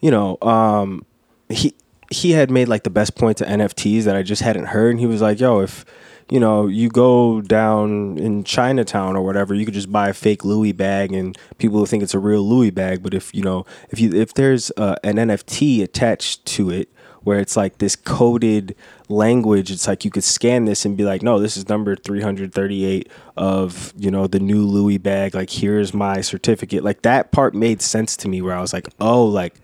you 0.00 0.10
know, 0.10 0.36
um, 0.42 1.04
he 1.48 1.74
he 2.10 2.32
had 2.32 2.50
made 2.50 2.68
like 2.68 2.82
the 2.84 2.90
best 2.90 3.16
point 3.16 3.38
to 3.38 3.44
NFTs 3.46 4.04
that 4.04 4.14
I 4.16 4.22
just 4.22 4.42
hadn't 4.42 4.66
heard, 4.66 4.90
and 4.90 5.00
he 5.00 5.06
was 5.06 5.22
like, 5.22 5.40
"Yo, 5.40 5.60
if 5.60 5.84
you 6.32 6.40
know 6.40 6.66
you 6.66 6.88
go 6.88 7.42
down 7.42 8.16
in 8.16 8.42
Chinatown 8.42 9.16
or 9.16 9.22
whatever, 9.22 9.54
you 9.54 9.66
could 9.66 9.74
just 9.74 9.92
buy 9.92 10.08
a 10.08 10.14
fake 10.14 10.46
Louis 10.46 10.72
bag, 10.72 11.12
and 11.12 11.36
people 11.58 11.78
will 11.78 11.84
think 11.84 12.02
it's 12.02 12.14
a 12.14 12.18
real 12.18 12.42
Louis 12.42 12.70
bag. 12.70 13.02
But 13.02 13.12
if 13.12 13.34
you 13.34 13.42
know 13.42 13.66
if 13.90 14.00
you 14.00 14.14
if 14.14 14.32
there's 14.32 14.72
uh, 14.78 14.96
an 15.04 15.16
NFT 15.16 15.82
attached 15.82 16.46
to 16.56 16.70
it." 16.70 16.88
Where 17.24 17.38
it's 17.38 17.56
like 17.56 17.78
this 17.78 17.94
coded 17.94 18.74
language, 19.08 19.70
it's 19.70 19.86
like 19.86 20.04
you 20.04 20.10
could 20.10 20.24
scan 20.24 20.64
this 20.64 20.84
and 20.84 20.96
be 20.96 21.04
like, 21.04 21.22
no, 21.22 21.38
this 21.38 21.56
is 21.56 21.68
number 21.68 21.94
338 21.94 23.08
of, 23.36 23.92
you 23.96 24.10
know, 24.10 24.26
the 24.26 24.40
new 24.40 24.66
Louis 24.66 24.98
bag. 24.98 25.32
Like, 25.32 25.48
here's 25.48 25.94
my 25.94 26.20
certificate. 26.20 26.82
Like, 26.82 27.02
that 27.02 27.30
part 27.30 27.54
made 27.54 27.80
sense 27.80 28.16
to 28.16 28.28
me 28.28 28.42
where 28.42 28.56
I 28.56 28.60
was 28.60 28.72
like, 28.72 28.88
oh, 28.98 29.24
like, 29.24 29.54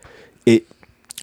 it 0.46 0.68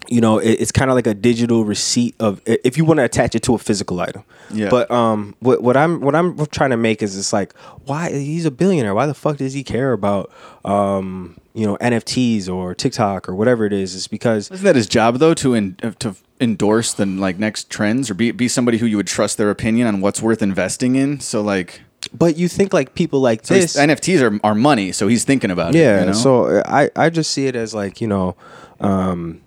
you 0.08 0.20
know, 0.20 0.38
it, 0.38 0.52
it's 0.52 0.72
kind 0.72 0.90
of 0.90 0.94
like 0.94 1.06
a 1.06 1.14
digital 1.14 1.64
receipt 1.64 2.14
of 2.20 2.40
if 2.46 2.76
you 2.76 2.84
want 2.84 2.98
to 2.98 3.04
attach 3.04 3.34
it 3.34 3.42
to 3.44 3.54
a 3.54 3.58
physical 3.58 4.00
item. 4.00 4.24
Yeah. 4.52 4.68
But 4.68 4.90
um, 4.90 5.34
what 5.40 5.62
what 5.62 5.76
I'm 5.76 6.00
what 6.00 6.14
I'm 6.14 6.46
trying 6.46 6.70
to 6.70 6.76
make 6.76 7.02
is 7.02 7.16
it's 7.16 7.32
like 7.32 7.56
why 7.84 8.10
he's 8.10 8.46
a 8.46 8.50
billionaire. 8.50 8.94
Why 8.94 9.06
the 9.06 9.14
fuck 9.14 9.38
does 9.38 9.54
he 9.54 9.64
care 9.64 9.92
about 9.92 10.30
um, 10.64 11.40
you 11.54 11.66
know, 11.66 11.76
NFTs 11.78 12.48
or 12.48 12.74
TikTok 12.74 13.28
or 13.28 13.34
whatever 13.34 13.64
it 13.64 13.72
is? 13.72 13.94
It's 13.94 14.08
because 14.08 14.50
Isn't 14.50 14.64
that 14.64 14.76
his 14.76 14.86
job 14.86 15.18
though 15.18 15.34
to 15.34 15.54
in, 15.54 15.76
uh, 15.82 15.92
to 16.00 16.14
endorse 16.40 16.92
the 16.92 17.06
like 17.06 17.38
next 17.38 17.70
trends 17.70 18.10
or 18.10 18.14
be 18.14 18.30
be 18.30 18.48
somebody 18.48 18.78
who 18.78 18.86
you 18.86 18.96
would 18.98 19.06
trust 19.06 19.38
their 19.38 19.50
opinion 19.50 19.86
on 19.86 20.00
what's 20.00 20.20
worth 20.20 20.42
investing 20.42 20.96
in? 20.96 21.20
So 21.20 21.40
like, 21.42 21.80
but 22.12 22.36
you 22.36 22.48
think 22.48 22.72
like 22.72 22.94
people 22.94 23.20
like 23.20 23.46
so 23.46 23.54
this 23.54 23.76
NFTs 23.76 24.20
are 24.20 24.38
are 24.44 24.54
money, 24.54 24.92
so 24.92 25.08
he's 25.08 25.24
thinking 25.24 25.50
about 25.50 25.74
yeah 25.74 25.96
it. 25.96 26.00
you 26.00 26.06
know? 26.06 26.12
so 26.12 26.62
i 26.66 26.90
i 26.94 27.10
just 27.10 27.32
see 27.32 27.46
it 27.46 27.56
as 27.56 27.74
like 27.74 28.00
you 28.00 28.06
know 28.06 28.36
um 28.80 29.40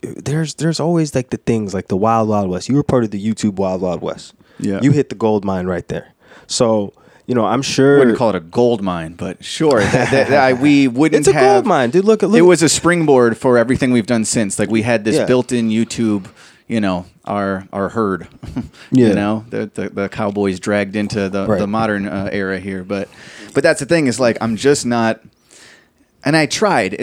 there's 0.00 0.54
there's 0.54 0.78
always 0.80 1.14
like 1.14 1.30
the 1.30 1.36
things 1.38 1.74
like 1.74 1.88
the 1.88 1.96
wild 1.96 2.28
wild 2.28 2.48
west 2.48 2.68
you 2.68 2.74
were 2.76 2.82
part 2.84 3.04
of 3.04 3.10
the 3.10 3.18
youtube 3.24 3.54
wild 3.54 3.80
wild 3.80 4.00
west 4.00 4.34
Yeah. 4.58 4.80
you 4.80 4.92
hit 4.92 5.08
the 5.08 5.14
gold 5.16 5.44
mine 5.44 5.66
right 5.66 5.86
there 5.88 6.12
so 6.46 6.92
you 7.26 7.34
know 7.34 7.44
i'm 7.44 7.62
sure 7.62 7.98
wouldn't 7.98 8.16
call 8.16 8.30
it 8.30 8.36
a 8.36 8.40
gold 8.40 8.80
mine, 8.82 9.14
but 9.14 9.44
sure, 9.44 9.80
that, 9.80 10.10
that, 10.10 10.28
that 10.28 10.58
we 10.60 10.88
wouldn't 10.98 11.20
it's 11.20 11.28
a 11.28 11.32
have. 11.32 11.42
gold 11.42 11.66
mine 11.66 11.90
dude 11.90 12.04
look 12.04 12.22
at 12.22 12.30
look 12.30 12.38
It 12.38 12.42
was 12.42 12.62
a 12.62 12.68
springboard 12.68 13.36
for 13.36 13.58
everything 13.58 13.90
we've 13.92 14.06
done 14.06 14.24
since. 14.24 14.58
Like 14.58 14.70
we 14.70 14.82
had 14.82 15.04
this 15.04 15.16
Yeah. 15.16 15.26
built-in 15.26 15.68
YouTube, 15.68 16.26
you 16.68 16.80
know, 16.80 17.04
our 17.24 17.66
our 17.72 17.88
herd. 17.90 18.28
Yeah. 18.90 19.08
You 19.08 19.14
know, 19.14 19.44
the, 19.50 19.70
the 19.74 19.88
the 19.90 20.08
cowboys 20.08 20.58
dragged 20.60 20.96
into 20.96 21.28
the 21.28 21.46
Right. 21.46 21.58
the 21.58 21.66
modern 21.66 22.06
uh, 22.08 22.30
era 22.32 22.58
here, 22.58 22.82
but 22.84 23.08
but 23.52 23.62
that's 23.62 23.80
the 23.80 23.86
thing 23.86 24.06
is 24.06 24.18
like 24.18 24.38
I'm 24.40 24.56
just 24.56 24.86
not. 24.86 25.20
And 26.24 26.34
I 26.36 26.46
tried. 26.46 26.94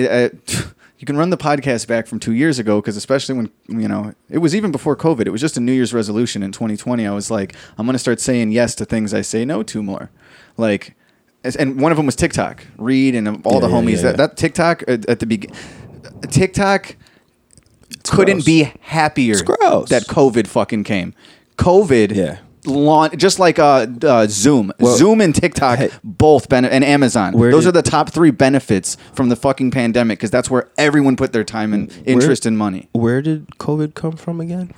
You 1.05 1.13
can 1.13 1.17
run 1.17 1.29
the 1.29 1.37
podcast 1.37 1.85
back 1.85 2.07
from 2.07 2.19
two 2.19 2.33
years 2.33 2.57
ago 2.57 2.81
because 2.81 2.97
especially 2.97 3.35
when 3.35 3.51
you 3.67 3.87
know 3.87 4.15
it 4.27 4.39
was 4.39 4.55
even 4.55 4.71
before 4.71 4.95
COVID. 4.95 5.27
It 5.27 5.29
was 5.29 5.39
just 5.39 5.55
a 5.55 5.59
New 5.59 5.71
Year's 5.71 5.93
resolution 5.93 6.41
in 6.41 6.51
2020. 6.51 7.05
I 7.05 7.11
was 7.11 7.29
like, 7.29 7.55
I'm 7.77 7.85
going 7.85 7.93
to 7.93 7.99
start 7.99 8.19
saying 8.19 8.51
yes 8.51 8.73
to 8.73 8.85
things 8.85 9.13
I 9.13 9.21
say 9.21 9.45
no 9.45 9.61
to 9.61 9.83
more, 9.83 10.09
like. 10.57 10.95
And 11.59 11.79
one 11.79 11.91
of 11.91 11.97
them 11.97 12.07
was 12.07 12.15
TikTok. 12.15 12.65
Reed 12.75 13.13
and 13.13 13.27
all 13.45 13.59
the 13.59 13.67
Yeah, 13.69 13.75
yeah, 13.75 13.81
homies. 13.81 13.95
yeah, 13.97 14.01
that, 14.01 14.11
yeah. 14.13 14.15
that 14.17 14.35
TikTok 14.37 14.81
at, 14.87 15.05
at 15.07 15.19
the 15.19 15.27
beginning, 15.27 15.55
TikTok 16.31 16.95
couldn't 18.03 18.37
gross. 18.37 18.45
be 18.45 18.71
happier 18.81 19.35
that 19.35 20.05
COVID 20.07 20.47
fucking 20.47 20.85
came. 20.85 21.13
COVID, 21.57 22.39
Yeah. 22.65 22.73
laun- 22.75 23.17
just 23.17 23.39
like 23.39 23.59
uh, 23.59 23.87
uh, 24.03 24.27
Zoom, 24.27 24.71
Well, 24.79 24.95
Zoom 24.97 25.21
and 25.21 25.33
TikTok 25.33 25.79
hey. 25.79 25.89
both 26.03 26.49
benefit, 26.49 26.73
and 26.73 26.83
Amazon. 26.83 27.33
Where 27.33 27.51
Those 27.51 27.63
did- 27.63 27.69
are 27.69 27.81
the 27.81 27.81
top 27.81 28.09
three 28.11 28.31
benefits 28.31 28.97
from 29.13 29.29
the 29.29 29.35
fucking 29.35 29.71
pandemic 29.71 30.19
because 30.19 30.31
that's 30.31 30.49
where 30.49 30.69
everyone 30.77 31.15
put 31.15 31.33
their 31.33 31.43
time 31.43 31.73
and 31.73 31.91
interest 32.05 32.45
and 32.45 32.57
money. 32.57 32.89
where 32.93 33.21
did 33.21 33.47
covid 33.59 33.93
come 33.93 34.13
from 34.17 34.39
again 34.41 34.73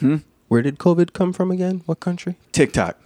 hmm 0.00 0.16
where 0.48 0.62
did 0.62 0.78
covid 0.78 1.12
come 1.12 1.32
from 1.32 1.50
again 1.50 1.82
what 1.86 2.00
country 2.00 2.36
TikTok. 2.52 2.96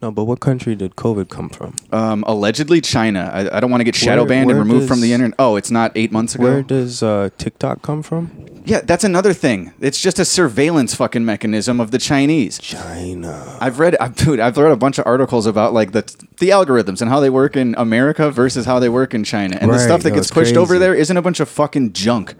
No 0.00 0.10
but 0.10 0.24
what 0.24 0.40
country 0.40 0.74
did 0.74 0.96
covid 0.96 1.28
come 1.28 1.48
from 1.48 1.74
Um, 1.92 2.24
allegedly 2.26 2.80
China. 2.80 3.30
I, 3.32 3.56
I 3.56 3.60
don't 3.60 3.70
want 3.70 3.80
to 3.80 3.84
get 3.84 3.94
shadow 3.94 4.22
Where- 4.22 4.28
banned 4.28 4.50
and 4.50 4.58
where 4.58 4.64
removed 4.66 4.88
from 4.88 5.00
the 5.00 5.12
internet. 5.12 5.34
Oh, 5.38 5.56
it's 5.56 5.70
not 5.70 5.92
eight 5.94 6.12
months 6.12 6.34
ago. 6.34 6.44
where 6.44 6.62
does 6.62 7.02
uh 7.02 7.30
tiktok 7.38 7.82
come 7.82 8.02
from 8.02 8.30
yeah, 8.68 8.82
that's 8.82 9.02
another 9.02 9.32
thing. 9.32 9.72
It's 9.80 9.98
just 9.98 10.18
a 10.18 10.26
surveillance 10.26 10.94
fucking 10.94 11.24
mechanism 11.24 11.80
of 11.80 11.90
the 11.90 11.96
Chinese. 11.96 12.58
china 12.58 13.56
I've 13.62 13.78
read, 13.78 13.96
I've, 13.96 14.14
dude, 14.14 14.40
I've 14.40 14.58
read 14.58 14.72
a 14.72 14.76
bunch 14.76 14.98
of 14.98 15.06
articles 15.06 15.46
about 15.46 15.72
like 15.72 15.92
the 15.92 16.02
the 16.38 16.50
algorithms 16.50 17.00
and 17.00 17.08
how 17.08 17.18
they 17.20 17.30
work 17.30 17.56
in 17.56 17.74
America 17.78 18.30
versus 18.30 18.66
how 18.66 18.78
they 18.78 18.90
work 18.90 19.14
in 19.14 19.24
China, 19.24 19.56
and 19.58 19.70
the 19.72 19.78
stuff 19.78 20.02
that 20.02 20.10
no, 20.10 20.16
gets 20.16 20.30
pushed 20.30 20.54
over 20.56 20.78
there 20.78 20.94
isn't 20.94 21.16
a 21.16 21.22
bunch 21.22 21.40
of 21.40 21.48
fucking 21.48 21.94
junk. 21.94 22.34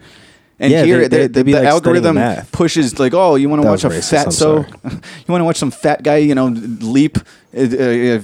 And 0.61 0.71
Yeah, 0.73 0.83
here, 0.83 0.99
they- 0.99 1.07
they- 1.07 1.27
the, 1.27 1.33
they 1.33 1.43
be, 1.43 1.51
the 1.53 1.59
like, 1.59 1.67
studying 1.67 1.73
algorithm 1.73 2.15
math. 2.15 2.51
pushes 2.51 2.99
like, 2.99 3.13
oh, 3.13 3.35
you 3.35 3.47
want 3.47 3.61
to 3.61 3.65
That 3.65 3.71
watch 3.71 3.83
a 3.85 3.89
racist, 3.89 4.09
fat 4.09 4.25
I'm 4.25 4.31
so, 4.31 4.63
sorry. 4.63 4.67
you 4.83 5.29
want 5.31 5.39
to 5.41 5.45
watch 5.45 5.55
some 5.57 5.71
fat 5.71 6.03
guy, 6.03 6.17
you 6.17 6.35
know, 6.35 6.47
leap, 6.47 7.17
uh, 7.57 7.61
uh, 7.61 7.63
uh, 7.63 8.21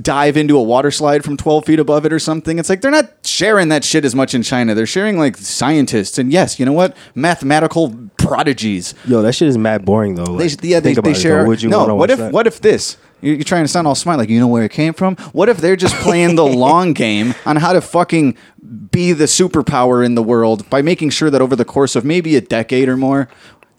dive 0.00 0.36
into 0.36 0.56
a 0.58 0.62
water 0.62 0.90
slide 0.90 1.22
from 1.24 1.36
twelve 1.36 1.64
feet 1.64 1.78
above 1.78 2.04
it 2.04 2.12
or 2.12 2.18
something. 2.18 2.58
It's 2.58 2.68
like 2.68 2.80
they're 2.80 2.90
not 2.90 3.10
sharing 3.24 3.68
that 3.68 3.84
shit 3.84 4.04
as 4.04 4.14
much 4.14 4.34
in 4.34 4.42
China. 4.42 4.74
They're 4.74 4.86
sharing 4.86 5.18
like 5.18 5.36
scientists 5.36 6.18
and 6.18 6.32
yes, 6.32 6.58
you 6.58 6.66
know 6.66 6.72
what, 6.72 6.96
mathematical 7.14 7.94
prodigies. 8.18 8.94
Yo, 9.06 9.22
that 9.22 9.34
shit 9.34 9.48
is 9.48 9.56
mad 9.56 9.84
boring 9.84 10.14
though. 10.16 10.24
They, 10.36 10.48
Like, 10.48 10.64
yeah, 10.64 10.80
they, 10.80 10.88
think 10.94 10.98
about 10.98 11.10
they 11.12 11.16
it, 11.18 11.20
share. 11.22 11.42
though. 11.42 11.48
Would 11.48 11.62
you 11.62 11.70
no, 11.70 11.78
wanna 11.80 11.94
what 11.94 12.08
watch 12.08 12.10
if 12.10 12.18
that? 12.18 12.32
what 12.32 12.46
if 12.46 12.60
this? 12.60 12.96
You're, 13.22 13.42
trying 13.44 13.64
to 13.64 13.68
sound 13.68 13.86
all 13.86 13.94
smart, 13.94 14.18
like 14.18 14.28
you 14.28 14.38
know 14.38 14.48
where 14.48 14.64
it 14.64 14.72
came 14.72 14.92
from. 14.92 15.16
What 15.32 15.48
if 15.48 15.58
they're 15.58 15.76
just 15.76 15.94
playing 15.96 16.36
the 16.36 16.44
long 16.66 16.92
game 16.92 17.34
on 17.46 17.56
how 17.56 17.72
to 17.72 17.80
fucking 17.80 18.36
be 18.90 19.12
the 19.12 19.24
superpower 19.24 20.04
in 20.04 20.14
the 20.14 20.22
world 20.22 20.68
by 20.68 20.82
making 20.82 21.10
sure 21.10 21.30
that 21.30 21.40
over 21.40 21.56
the 21.56 21.64
course 21.64 21.96
of 21.96 22.04
maybe 22.04 22.36
a 22.36 22.40
decade 22.40 22.88
or 22.88 22.96
more, 22.96 23.28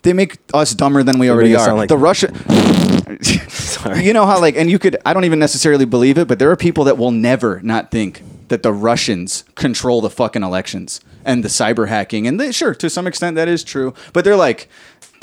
they 0.03 0.13
make 0.13 0.37
us 0.53 0.73
dumber 0.73 1.03
than 1.03 1.19
we 1.19 1.29
already 1.29 1.55
are. 1.55 1.73
like- 1.73 1.89
the 1.89 1.97
Russia. 1.97 2.31
You 3.95 4.13
know 4.13 4.25
how 4.25 4.39
like, 4.39 4.55
and 4.55 4.69
you 4.71 4.79
could. 4.79 4.97
I 5.05 5.13
don't 5.13 5.25
even 5.25 5.39
necessarily 5.39 5.85
believe 5.85 6.17
it, 6.17 6.27
but 6.27 6.39
there 6.39 6.49
are 6.49 6.55
people 6.55 6.85
that 6.85 6.97
will 6.97 7.11
never 7.11 7.59
not 7.61 7.91
think 7.91 8.23
that 8.47 8.63
the 8.63 8.71
Russians 8.71 9.43
control 9.55 9.99
the 9.99 10.09
fucking 10.09 10.43
elections 10.43 11.01
and 11.25 11.43
the 11.43 11.49
cyber 11.49 11.87
hacking. 11.87 12.27
And 12.27 12.39
they, 12.39 12.51
sure, 12.51 12.73
to 12.75 12.89
some 12.89 13.07
extent, 13.07 13.35
that 13.35 13.47
is 13.47 13.63
true. 13.63 13.93
But 14.13 14.23
they're 14.23 14.35
like, 14.35 14.69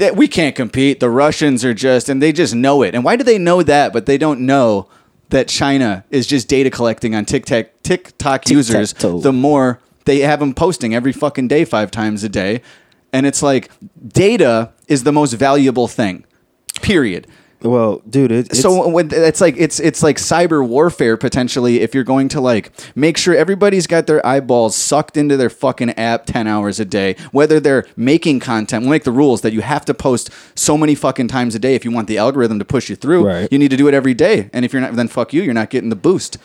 that 0.01 0.17
we 0.17 0.27
can't 0.27 0.57
compete. 0.57 0.99
The 0.99 1.11
Russians 1.11 1.65
are 1.65 1.75
just, 1.75 2.09
and 2.09 2.23
they 2.23 2.33
just 2.33 2.55
know 2.55 2.83
it. 2.83 2.95
And 2.95 3.05
why 3.05 3.17
do 3.17 3.23
they 3.23 3.39
know 3.39 3.63
that? 3.63 3.93
But 3.93 4.07
they 4.07 4.19
don't 4.19 4.41
know 4.41 4.89
that 5.29 5.47
China 5.47 6.05
is 6.11 6.27
just 6.27 6.49
data 6.49 6.71
collecting 6.71 7.15
on 7.15 7.25
TikTok 7.25 7.67
TikTok 7.83 8.49
users. 8.49 8.93
The 9.21 9.33
more 9.33 9.79
they 10.07 10.21
have 10.21 10.41
them 10.41 10.55
posting 10.55 10.95
every 10.95 11.13
fucking 11.13 11.49
day, 11.49 11.65
five 11.65 11.91
times 11.91 12.25
a 12.25 12.29
day, 12.29 12.63
and 13.13 13.27
it's 13.27 13.43
like 13.43 13.71
data 14.09 14.73
is 14.89 15.05
the 15.05 15.13
most 15.13 15.35
valuable 15.35 15.87
thing. 15.87 16.25
Period 16.83 17.27
Well, 17.63 18.01
dude, 18.09 18.33
it, 18.33 18.47
it's, 18.51 18.61
so 18.61 18.89
when 18.89 19.11
it's 19.13 19.41
like 19.41 19.55
it's 19.59 19.79
it's 19.81 20.03
like 20.03 20.17
cyber 20.17 20.67
warfare 20.67 21.19
potentially 21.19 21.81
if 21.81 21.95
you're 21.95 22.05
going 22.05 22.29
to 22.31 22.41
like 22.41 22.73
make 22.97 23.19
sure 23.19 23.35
everybody's 23.35 23.87
got 23.87 24.07
their 24.07 24.25
eyeballs 24.27 24.75
sucked 24.75 25.17
into 25.19 25.37
their 25.37 25.51
fucking 25.51 25.91
app 25.91 26.25
10 26.25 26.47
hours 26.47 26.81
a 26.81 26.87
day 26.87 27.17
whether 27.33 27.61
they're 27.61 27.85
making 27.97 28.41
content 28.41 28.83
we'll 28.83 28.91
make 28.91 29.05
the 29.05 29.13
rules 29.13 29.43
that 29.43 29.53
you 29.53 29.61
have 29.61 29.85
to 29.85 29.93
post 29.93 30.31
so 30.55 30.79
many 30.79 30.95
fucking 30.95 31.29
times 31.29 31.55
a 31.55 31.59
day 31.59 31.75
if 31.75 31.85
you 31.85 31.91
want 31.91 32.09
the 32.09 32.17
algorithm 32.17 32.59
to 32.59 32.65
push 32.65 32.89
you 32.89 32.97
through 32.97 33.27
Right. 33.27 33.49
you 33.53 33.59
need 33.59 33.71
to 33.71 33.77
do 33.77 33.89
it 33.89 33.95
every 33.95 34.15
day 34.15 34.49
and 34.55 34.65
if 34.65 34.73
you're 34.73 34.81
not 34.81 34.95
then 34.95 35.09
fuck 35.09 35.35
you 35.35 35.43
you're 35.43 35.53
not 35.55 35.69
getting 35.69 35.91
the 35.91 35.97
boost 35.97 36.39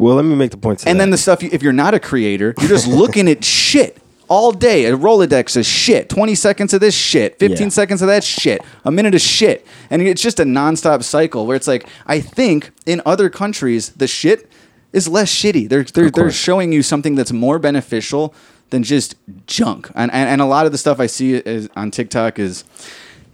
well, 0.00 0.14
let 0.14 0.24
me 0.24 0.36
make 0.36 0.52
the 0.52 0.56
point. 0.56 0.86
And 0.86 0.94
that. 0.94 1.02
then 1.02 1.10
the 1.10 1.18
stuff 1.18 1.42
you, 1.42 1.48
if 1.50 1.60
you're 1.60 1.72
not 1.72 1.92
a 1.92 1.98
creator 1.98 2.54
you're 2.60 2.68
just 2.68 2.86
looking 2.86 3.26
at 3.28 3.42
shit 3.42 3.96
all 4.28 4.52
day. 4.52 4.84
A 4.86 4.96
rolodex 4.96 5.56
of 5.56 5.64
shit. 5.66 6.08
20 6.08 6.34
seconds 6.34 6.72
of 6.74 6.80
this 6.80 6.94
shit. 6.94 7.38
15 7.38 7.58
Yeah. 7.66 7.68
seconds 7.70 8.02
of 8.02 8.08
that 8.08 8.22
shit. 8.24 8.60
A 8.84 8.90
minute 8.90 9.14
of 9.14 9.20
shit. 9.20 9.66
And 9.90 10.02
it's 10.02 10.22
just 10.22 10.38
a 10.40 10.44
nonstop 10.44 11.02
cycle 11.02 11.46
where 11.46 11.56
it's 11.56 11.66
like 11.68 11.86
i 12.06 12.20
think 12.20 12.70
in 12.86 13.00
other 13.06 13.28
countries 13.30 13.90
the 13.90 14.06
shit 14.06 14.50
is 14.92 15.06
less 15.08 15.30
shitty. 15.34 15.68
They're 15.68 15.82
they're, 15.84 16.10
they're 16.10 16.24
course. 16.24 16.34
showing 16.34 16.72
you 16.72 16.82
something 16.82 17.14
that's 17.14 17.32
more 17.32 17.58
beneficial 17.58 18.34
than 18.70 18.82
just 18.82 19.14
junk. 19.46 19.90
And, 19.94 20.10
and, 20.12 20.28
and 20.28 20.40
a 20.40 20.46
lot 20.46 20.66
of 20.66 20.72
the 20.72 20.78
stuff 20.78 21.00
i 21.00 21.06
see 21.06 21.34
is, 21.34 21.68
on 21.76 21.90
tiktok 21.90 22.38
is 22.38 22.64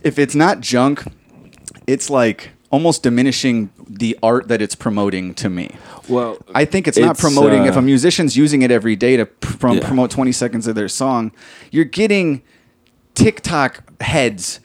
if 0.03 0.19
it's 0.19 0.35
not 0.35 0.61
junk 0.61 1.03
it's 1.87 2.09
like 2.11 2.51
almost 2.75 3.03
diminishing 3.03 3.71
the 3.89 4.19
art 4.23 4.49
that 4.49 4.61
it's 4.61 4.75
promoting 4.75 5.33
to 5.35 5.49
me 5.49 5.67
well, 6.09 6.37
I 6.55 6.65
think 6.67 6.87
it's, 6.89 6.99
not 6.99 7.13
It's, 7.13 7.21
promoting. 7.21 7.63
uh, 7.63 7.71
if 7.71 7.77
a 7.77 7.83
musician's 7.83 8.37
using 8.37 8.61
it 8.63 8.71
every 8.71 8.97
day 8.97 9.17
to 9.17 9.25
pr- 9.27 9.75
Yeah. 9.75 9.87
promote 9.87 10.11
20 10.11 10.33
seconds 10.33 10.67
of 10.67 10.75
their 10.75 10.89
song, 11.03 11.33
you're 11.71 11.87
getting 12.03 12.43
TikTok 13.15 14.03
heads 14.03 14.61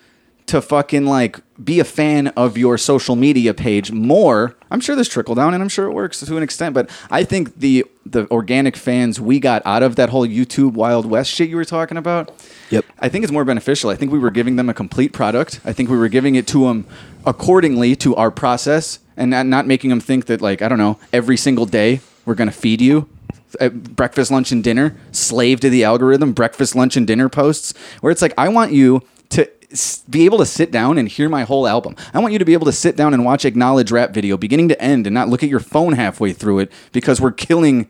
to 0.47 0.61
fucking 0.61 1.05
like 1.05 1.39
be 1.63 1.79
a 1.79 1.83
fan 1.83 2.27
of 2.29 2.57
your 2.57 2.77
social 2.77 3.15
media 3.15 3.53
page 3.53 3.91
more. 3.91 4.55
I'm 4.71 4.79
sure 4.81 4.95
there's 4.95 5.07
trickle 5.07 5.35
down 5.35 5.53
and 5.53 5.61
I'm 5.61 5.69
sure 5.69 5.85
it 5.85 5.93
works 5.93 6.19
to 6.21 6.35
an 6.37 6.41
extent, 6.43 6.73
but 6.73 6.89
I 7.11 7.23
think 7.23 7.59
the 7.59 7.85
the 8.05 8.27
organic 8.31 8.75
fans 8.75 9.21
we 9.21 9.39
got 9.39 9.61
out 9.65 9.83
of 9.83 9.95
that 9.97 10.09
whole 10.09 10.27
YouTube 10.27 10.73
Wild 10.73 11.05
West 11.05 11.29
shit 11.29 11.47
you 11.49 11.55
were 11.55 11.65
talking 11.77 11.97
about. 11.97 12.31
Yep. 12.71 12.83
I 12.99 13.07
think 13.09 13.23
it's 13.23 13.31
more 13.31 13.45
beneficial. 13.45 13.91
I 13.91 13.95
think 13.95 14.11
we 14.11 14.17
were 14.19 14.31
giving 14.31 14.55
them 14.55 14.67
a 14.69 14.73
complete 14.73 15.13
product. 15.13 15.61
I 15.63 15.71
think 15.73 15.89
we 15.89 15.97
were 15.97 16.09
giving 16.09 16.33
it 16.35 16.47
to 16.47 16.65
them 16.65 16.85
accordingly 17.25 17.95
to 17.97 18.15
our 18.15 18.31
process 18.31 18.99
and 19.17 19.31
not, 19.31 19.67
making 19.67 19.89
them 19.89 19.99
think 19.99 20.25
that 20.27 20.41
like 20.41 20.61
I 20.61 20.67
don't 20.67 20.77
know 20.77 20.99
every 21.11 21.37
single 21.37 21.65
day 21.65 22.01
we're 22.25 22.35
gonna 22.35 22.51
feed 22.51 22.81
you 22.81 23.09
at 23.59 23.95
breakfast, 23.95 24.31
lunch, 24.31 24.51
and 24.51 24.63
dinner, 24.63 24.95
slave 25.11 25.59
to 25.61 25.69
the 25.69 25.83
algorithm, 25.83 26.33
breakfast, 26.33 26.75
lunch, 26.75 26.95
and 26.95 27.07
dinner 27.07 27.29
posts, 27.29 27.73
where 28.01 28.11
it's 28.11 28.21
like, 28.21 28.33
I 28.37 28.49
want 28.49 28.71
you 28.71 29.01
to 29.29 29.49
be 30.09 30.25
able 30.25 30.37
to 30.39 30.45
sit 30.45 30.71
down 30.71 30.97
and 30.97 31.07
hear 31.07 31.29
my 31.29 31.43
whole 31.43 31.67
album. 31.67 31.95
I 32.13 32.19
want 32.19 32.33
you 32.33 32.39
to 32.39 32.45
be 32.45 32.53
able 32.53 32.65
to 32.65 32.71
sit 32.71 32.95
down 32.95 33.13
and 33.13 33.23
watch 33.23 33.45
Acknowledge 33.45 33.91
rap 33.91 34.11
video 34.11 34.37
beginning 34.37 34.69
to 34.69 34.81
end 34.81 35.07
and 35.07 35.13
not 35.13 35.29
look 35.29 35.43
at 35.43 35.49
your 35.49 35.59
phone 35.59 35.93
halfway 35.93 36.33
through 36.33 36.59
it 36.59 36.71
because 36.91 37.21
we're 37.21 37.31
killing 37.31 37.87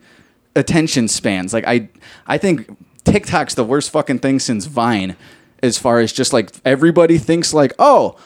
attention 0.56 1.08
spans. 1.08 1.54
Like, 1.54 1.66
I, 1.68 1.90
I 2.28 2.38
think 2.38 2.78
TikTok's 3.06 3.56
the 3.56 3.64
worst 3.64 3.92
fucking 3.92 4.20
thing 4.20 4.40
since 4.40 4.66
Vine, 4.66 5.16
as 5.64 5.78
far 5.78 6.00
as 6.00 6.12
just 6.12 6.34
like 6.34 6.52
everybody 6.66 7.18
thinks, 7.18 7.54
like, 7.54 7.74
oh, 7.80 8.18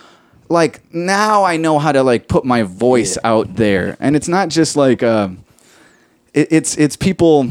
like 0.53 0.81
now 0.93 1.43
I 1.43 1.57
know 1.57 1.79
how 1.79 1.91
to 1.91 2.03
like 2.03 2.27
put 2.29 2.45
my 2.45 2.63
voice 2.63 3.17
out 3.23 3.55
there. 3.55 3.97
And 3.99 4.15
it's 4.15 4.27
not 4.27 4.49
just 4.49 4.75
like, 4.77 5.03
um, 5.03 5.43
it, 6.33 6.47
it's 6.51 6.77
it's 6.77 6.95
people 6.95 7.49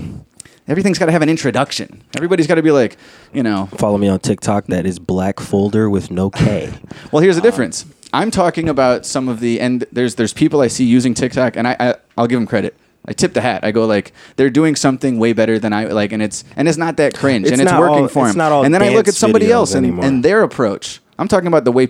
everything's 0.68 0.98
got 0.98 1.06
to 1.06 1.12
have 1.12 1.22
an 1.22 1.28
introduction. 1.28 2.02
Everybody's 2.16 2.46
got 2.46 2.54
to 2.54 2.62
be 2.62 2.70
like, 2.70 2.96
you 3.34 3.42
know, 3.42 3.66
Follow 3.76 3.98
me 3.98 4.08
on 4.08 4.20
TikTok. 4.20 4.66
That 4.66 4.86
is 4.86 4.98
Black 4.98 5.40
Folder 5.40 5.90
with 5.90 6.10
no 6.10 6.30
K. 6.30 6.72
Well, 7.12 7.22
here's 7.22 7.36
the 7.36 7.42
difference. 7.42 7.84
I'm 8.14 8.30
talking 8.30 8.68
about 8.68 9.04
some 9.06 9.28
of 9.28 9.40
the 9.40 9.60
and 9.60 9.84
there's 9.92 10.14
there's 10.14 10.32
people 10.32 10.60
I 10.60 10.68
see 10.68 10.84
using 10.84 11.14
TikTok, 11.14 11.56
and 11.56 11.66
I, 11.68 11.76
I 11.80 11.94
I'll 12.16 12.26
give 12.26 12.38
them 12.38 12.46
credit. 12.46 12.76
I 13.04 13.12
tip 13.12 13.32
the 13.32 13.40
hat. 13.40 13.64
I 13.64 13.72
go 13.72 13.84
like 13.86 14.12
they're 14.36 14.50
doing 14.50 14.76
something 14.76 15.18
way 15.18 15.32
better 15.32 15.58
than 15.58 15.72
I 15.72 15.86
like, 15.86 16.12
and 16.12 16.22
it's 16.22 16.44
and 16.56 16.68
it's 16.68 16.78
not 16.78 16.96
that 16.98 17.14
cringe, 17.14 17.46
It's 17.46 17.52
and 17.52 17.60
it's 17.60 17.72
working 17.72 18.02
all- 18.04 18.08
for 18.08 18.26
it's 18.26 18.34
them. 18.34 18.38
not 18.38 18.52
all 18.52 18.64
and 18.64 18.72
then 18.72 18.82
I 18.82 18.90
look 18.90 19.08
at 19.08 19.14
somebody 19.14 19.50
else 19.50 19.74
and, 19.74 19.84
anymore. 19.84 20.04
and 20.04 20.24
their 20.24 20.42
approach. 20.42 21.00
I'm 21.18 21.26
talking 21.28 21.48
about 21.48 21.64
the 21.64 21.72
way 21.72 21.88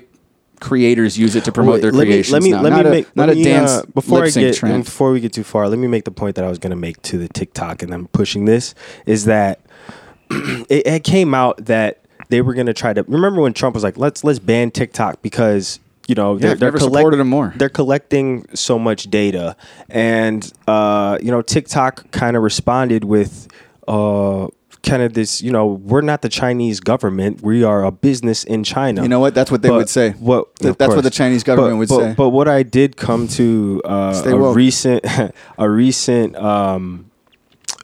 creators 0.63 1.19
use 1.19 1.35
it 1.37 1.45
to 1.45 1.53
promote 1.53 1.83
their 1.83 1.93
let 1.93 2.07
creations. 2.07 2.33
Me, 2.33 2.39
let 2.39 2.43
me 2.43 2.51
now. 2.51 2.63
let 2.63 2.71
not 2.71 2.85
me 2.85 2.89
a, 2.89 2.93
make 2.93 3.17
not 3.17 3.29
a 3.29 3.43
dance 3.43 3.71
uh, 3.71 3.83
before 3.95 4.25
I 4.25 4.31
get 4.31 4.55
trend. 4.55 4.85
before 4.85 5.13
we 5.13 5.21
get 5.21 5.33
too 5.33 5.45
far. 5.45 5.69
Let 5.69 5.79
me 5.79 5.89
make 5.89 6.05
the 6.05 6.11
point 6.11 6.37
that 6.37 6.45
I 6.45 6.49
was 6.49 6.59
going 6.59 6.71
to 6.71 6.77
make 6.77 7.03
to 7.03 7.19
the 7.19 7.29
TikTok 7.29 7.83
and 7.83 7.93
I'm 7.93 8.07
pushing 8.09 8.45
this 8.45 8.75
is 9.05 9.25
that 9.27 9.61
it, 10.31 10.87
it 10.87 11.05
came 11.05 11.35
out 11.35 11.67
that 11.67 12.05
they 12.29 12.41
were 12.41 12.55
going 12.55 12.67
to 12.67 12.73
try 12.75 12.93
to 12.93 13.03
remember 13.03 13.43
when 13.43 13.53
Trump 13.53 13.75
was 13.75 13.83
like 13.83 13.99
let's 13.99 14.25
let's 14.25 14.39
ban 14.39 14.71
TikTok 14.71 15.21
because 15.21 15.81
you 16.09 16.15
know 16.15 16.39
they're, 16.39 16.55
they're 16.55 16.79
supported 16.79 17.21
him 17.21 17.29
more. 17.29 17.53
They're 17.57 17.69
collecting 17.69 18.47
so 18.55 18.79
much 18.79 19.11
data, 19.11 19.57
and 19.89 20.51
uh, 20.67 21.19
you 21.21 21.31
know 21.31 21.43
TikTok 21.43 22.11
kind 22.13 22.37
of 22.37 22.43
responded 22.43 23.05
with. 23.05 23.49
Uh, 23.89 24.47
Kind 24.83 25.03
of 25.03 25.13
this, 25.15 25.41
you 25.41 25.53
know, 25.53 25.67
we're 25.67 26.01
not 26.01 26.23
the 26.23 26.29
Chinese 26.29 26.81
government. 26.81 27.41
We 27.41 27.63
are 27.63 27.85
a 27.85 27.93
business 27.93 28.43
in 28.43 28.65
China. 28.65 29.03
You 29.03 29.09
know 29.09 29.21
what? 29.21 29.33
That's 29.33 29.49
what 29.51 29.63
they 29.63 29.69
But 29.69 29.77
would 29.77 29.89
say. 29.89 30.11
What 30.19 30.55
that's 30.57 30.77
what 30.95 31.05
the 31.05 31.11
Chinese 31.11 31.45
government 31.45 31.75
But- 31.75 31.79
would 31.79 31.89
but- 31.89 31.99
say. 32.11 32.15
But 32.17 32.29
what 32.31 32.49
I 32.49 32.65
did 32.65 32.97
come 32.97 33.29
to 33.29 33.81
uh, 33.85 34.23
a 34.27 34.37
recent 34.53 35.05
a 35.59 35.71
recent 35.71 36.35
um, 36.35 37.12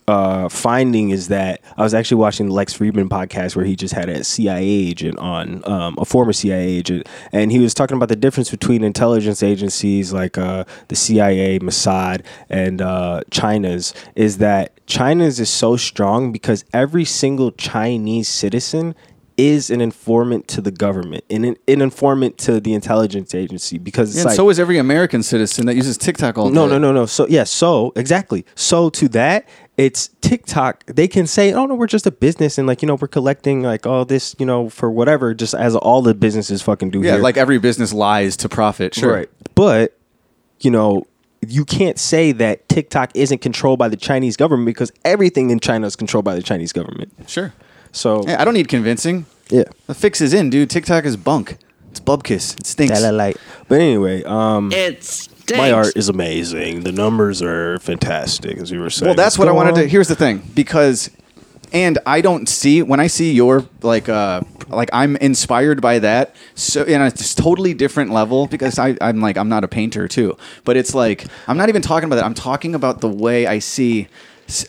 uh, 0.09 0.49
finding 0.49 1.11
is 1.11 1.29
that 1.29 1.61
I 1.77 1.83
was 1.83 1.95
actually 1.95 2.17
watching 2.19 2.49
Lex 2.49 2.77
Fridman 2.77 3.09
podcast 3.09 3.55
where 3.57 3.65
he 3.65 3.77
just 3.77 3.95
had 3.95 4.09
a 4.09 4.25
CIA 4.25 4.65
agent 4.65 5.19
on, 5.19 5.63
um, 5.69 5.97
a 5.99 6.05
former 6.05 6.33
CIA 6.33 6.67
agent, 6.67 7.09
and 7.33 7.53
he 7.53 7.59
was 7.59 7.75
talking 7.75 7.97
about 7.97 8.09
the 8.09 8.17
difference 8.17 8.51
between 8.51 8.83
intelligence 8.83 9.43
agencies 9.43 10.13
like 10.13 10.39
uh, 10.39 10.65
the 10.89 10.97
CIA, 10.97 11.59
Mossad, 11.59 12.25
and 12.49 12.81
uh, 12.81 13.23
China's. 13.31 13.95
Is 14.15 14.39
that 14.39 14.73
China's 14.87 15.39
is 15.39 15.51
so 15.51 15.77
strong 15.77 16.33
because 16.33 16.65
every 16.73 17.05
single 17.05 17.53
Chinese 17.53 18.29
citizen 18.29 18.95
is 19.39 19.71
an 19.71 19.81
informant 19.81 20.49
to 20.49 20.61
the 20.61 20.71
government, 20.71 21.25
and 21.31 21.47
an, 21.47 21.57
an 21.67 21.81
informant 21.81 22.37
to 22.39 22.61
the 22.61 22.75
intelligence 22.75 23.35
agency 23.35 23.79
because 23.79 24.11
it's 24.11 24.19
Yeah, 24.19 24.25
like, 24.25 24.37
so 24.37 24.51
is 24.51 24.59
every 24.59 24.77
American 24.79 25.23
citizen 25.23 25.65
that 25.67 25.75
uses 25.77 25.97
TikTok 25.97 26.37
all 26.37 26.49
day. 26.49 26.55
no, 26.55 26.67
no, 26.67 26.77
no, 26.77 26.93
no. 26.93 27.07
So 27.07 27.27
yeah, 27.29 27.45
so 27.45 27.93
exactly. 27.97 28.45
So 28.57 28.91
to 28.91 29.09
that, 29.11 29.49
it's 29.77 30.09
TikTok. 30.21 30.85
They 30.87 31.07
can 31.07 31.27
say, 31.27 31.53
"Oh 31.53 31.67
no, 31.67 31.77
we're 31.77 31.87
just 31.87 32.07
a 32.07 32.11
business, 32.11 32.59
and 32.59 32.67
like 32.67 32.83
you 32.83 32.89
know, 32.89 32.97
we're 32.97 33.07
collecting 33.09 33.63
like 33.63 33.87
all 33.87 34.05
this, 34.05 34.35
you 34.39 34.45
know, 34.45 34.69
for 34.69 34.91
whatever." 34.91 35.33
Just 35.35 35.55
as 35.55 35.77
all 35.77 36.03
the 36.03 36.15
businesses 36.15 36.61
fucking 36.61 36.91
do 36.91 37.01
Yeah, 37.01 37.13
here, 37.13 37.23
like 37.23 37.37
every 37.37 37.59
business 37.59 37.93
lies 37.93 38.37
to 38.39 38.49
profit. 38.49 38.95
Sure. 38.95 39.13
right. 39.15 39.31
But 39.55 39.97
you 40.61 40.73
know, 40.73 41.07
you 41.47 41.65
can't 41.65 41.97
say 42.01 42.33
that 42.33 42.69
TikTok 42.69 43.13
isn't 43.15 43.39
controlled 43.41 43.79
by 43.79 43.87
the 43.89 43.97
Chinese 43.97 44.37
government 44.37 44.67
because 44.67 44.91
everything 45.05 45.51
in 45.51 45.61
China 45.61 45.87
is 45.87 45.95
controlled 45.95 46.25
by 46.25 46.35
the 46.35 46.43
Chinese 46.43 46.73
government. 46.73 47.13
Sure. 47.29 47.53
So 47.93 48.25
Hey, 48.27 48.35
I 48.35 48.45
don't 48.45 48.55
need 48.55 48.69
convincing. 48.69 49.27
yeah. 49.51 49.65
The 49.87 49.95
fix 49.95 50.21
is 50.21 50.33
in, 50.35 50.51
dude. 50.51 50.71
TikTok 50.71 51.05
is 51.05 51.17
bunk. 51.17 51.57
It's 51.91 52.01
bubkiss. 52.01 52.59
It 52.61 52.67
stinks. 52.67 53.01
But 53.01 53.81
anyway, 53.81 54.23
um, 54.25 54.71
It's 54.73 55.29
my 55.57 55.73
art 55.73 55.97
is 55.97 56.09
amazing. 56.11 56.83
The 56.83 56.93
numbers 56.93 57.41
are 57.41 57.79
fantastic, 57.79 58.59
as 58.59 58.71
we 58.71 58.79
were 58.79 58.91
saying. 58.91 59.09
Well, 59.09 59.15
that's 59.17 59.35
Let's 59.35 59.39
what 59.39 59.49
I 59.49 59.53
go 59.53 59.57
wanted 59.57 59.75
to. 59.77 59.83
on. 59.85 59.89
Here's 59.89 60.09
the 60.09 60.15
thing, 60.15 60.43
because, 60.55 61.11
and 61.73 61.99
I 62.05 62.21
don't 62.21 62.47
see 62.47 62.83
when 62.83 63.01
I 63.01 63.07
see 63.07 63.33
your 63.33 63.65
like, 63.81 64.11
uh, 64.11 64.43
like 64.69 64.91
I'm 64.93 65.17
inspired 65.17 65.81
by 65.81 65.99
that. 66.01 66.37
So, 66.55 66.83
and 66.85 67.03
it's 67.03 67.35
totally 67.35 67.73
different 67.73 68.11
level 68.13 68.47
because 68.47 68.79
I, 68.79 68.99
I'm 69.01 69.23
like 69.23 69.39
I'm 69.39 69.49
not 69.49 69.65
a 69.65 69.69
painter 69.69 70.07
too, 70.07 70.37
but 70.65 70.77
it's 70.77 70.95
like 70.95 71.25
I'm 71.47 71.57
not 71.57 71.71
even 71.71 71.81
talking 71.81 72.05
about 72.07 72.17
that. 72.17 72.27
I'm 72.27 72.35
talking 72.35 72.75
about 72.75 73.01
the 73.01 73.09
way 73.09 73.47
I 73.47 73.59
see. 73.61 74.09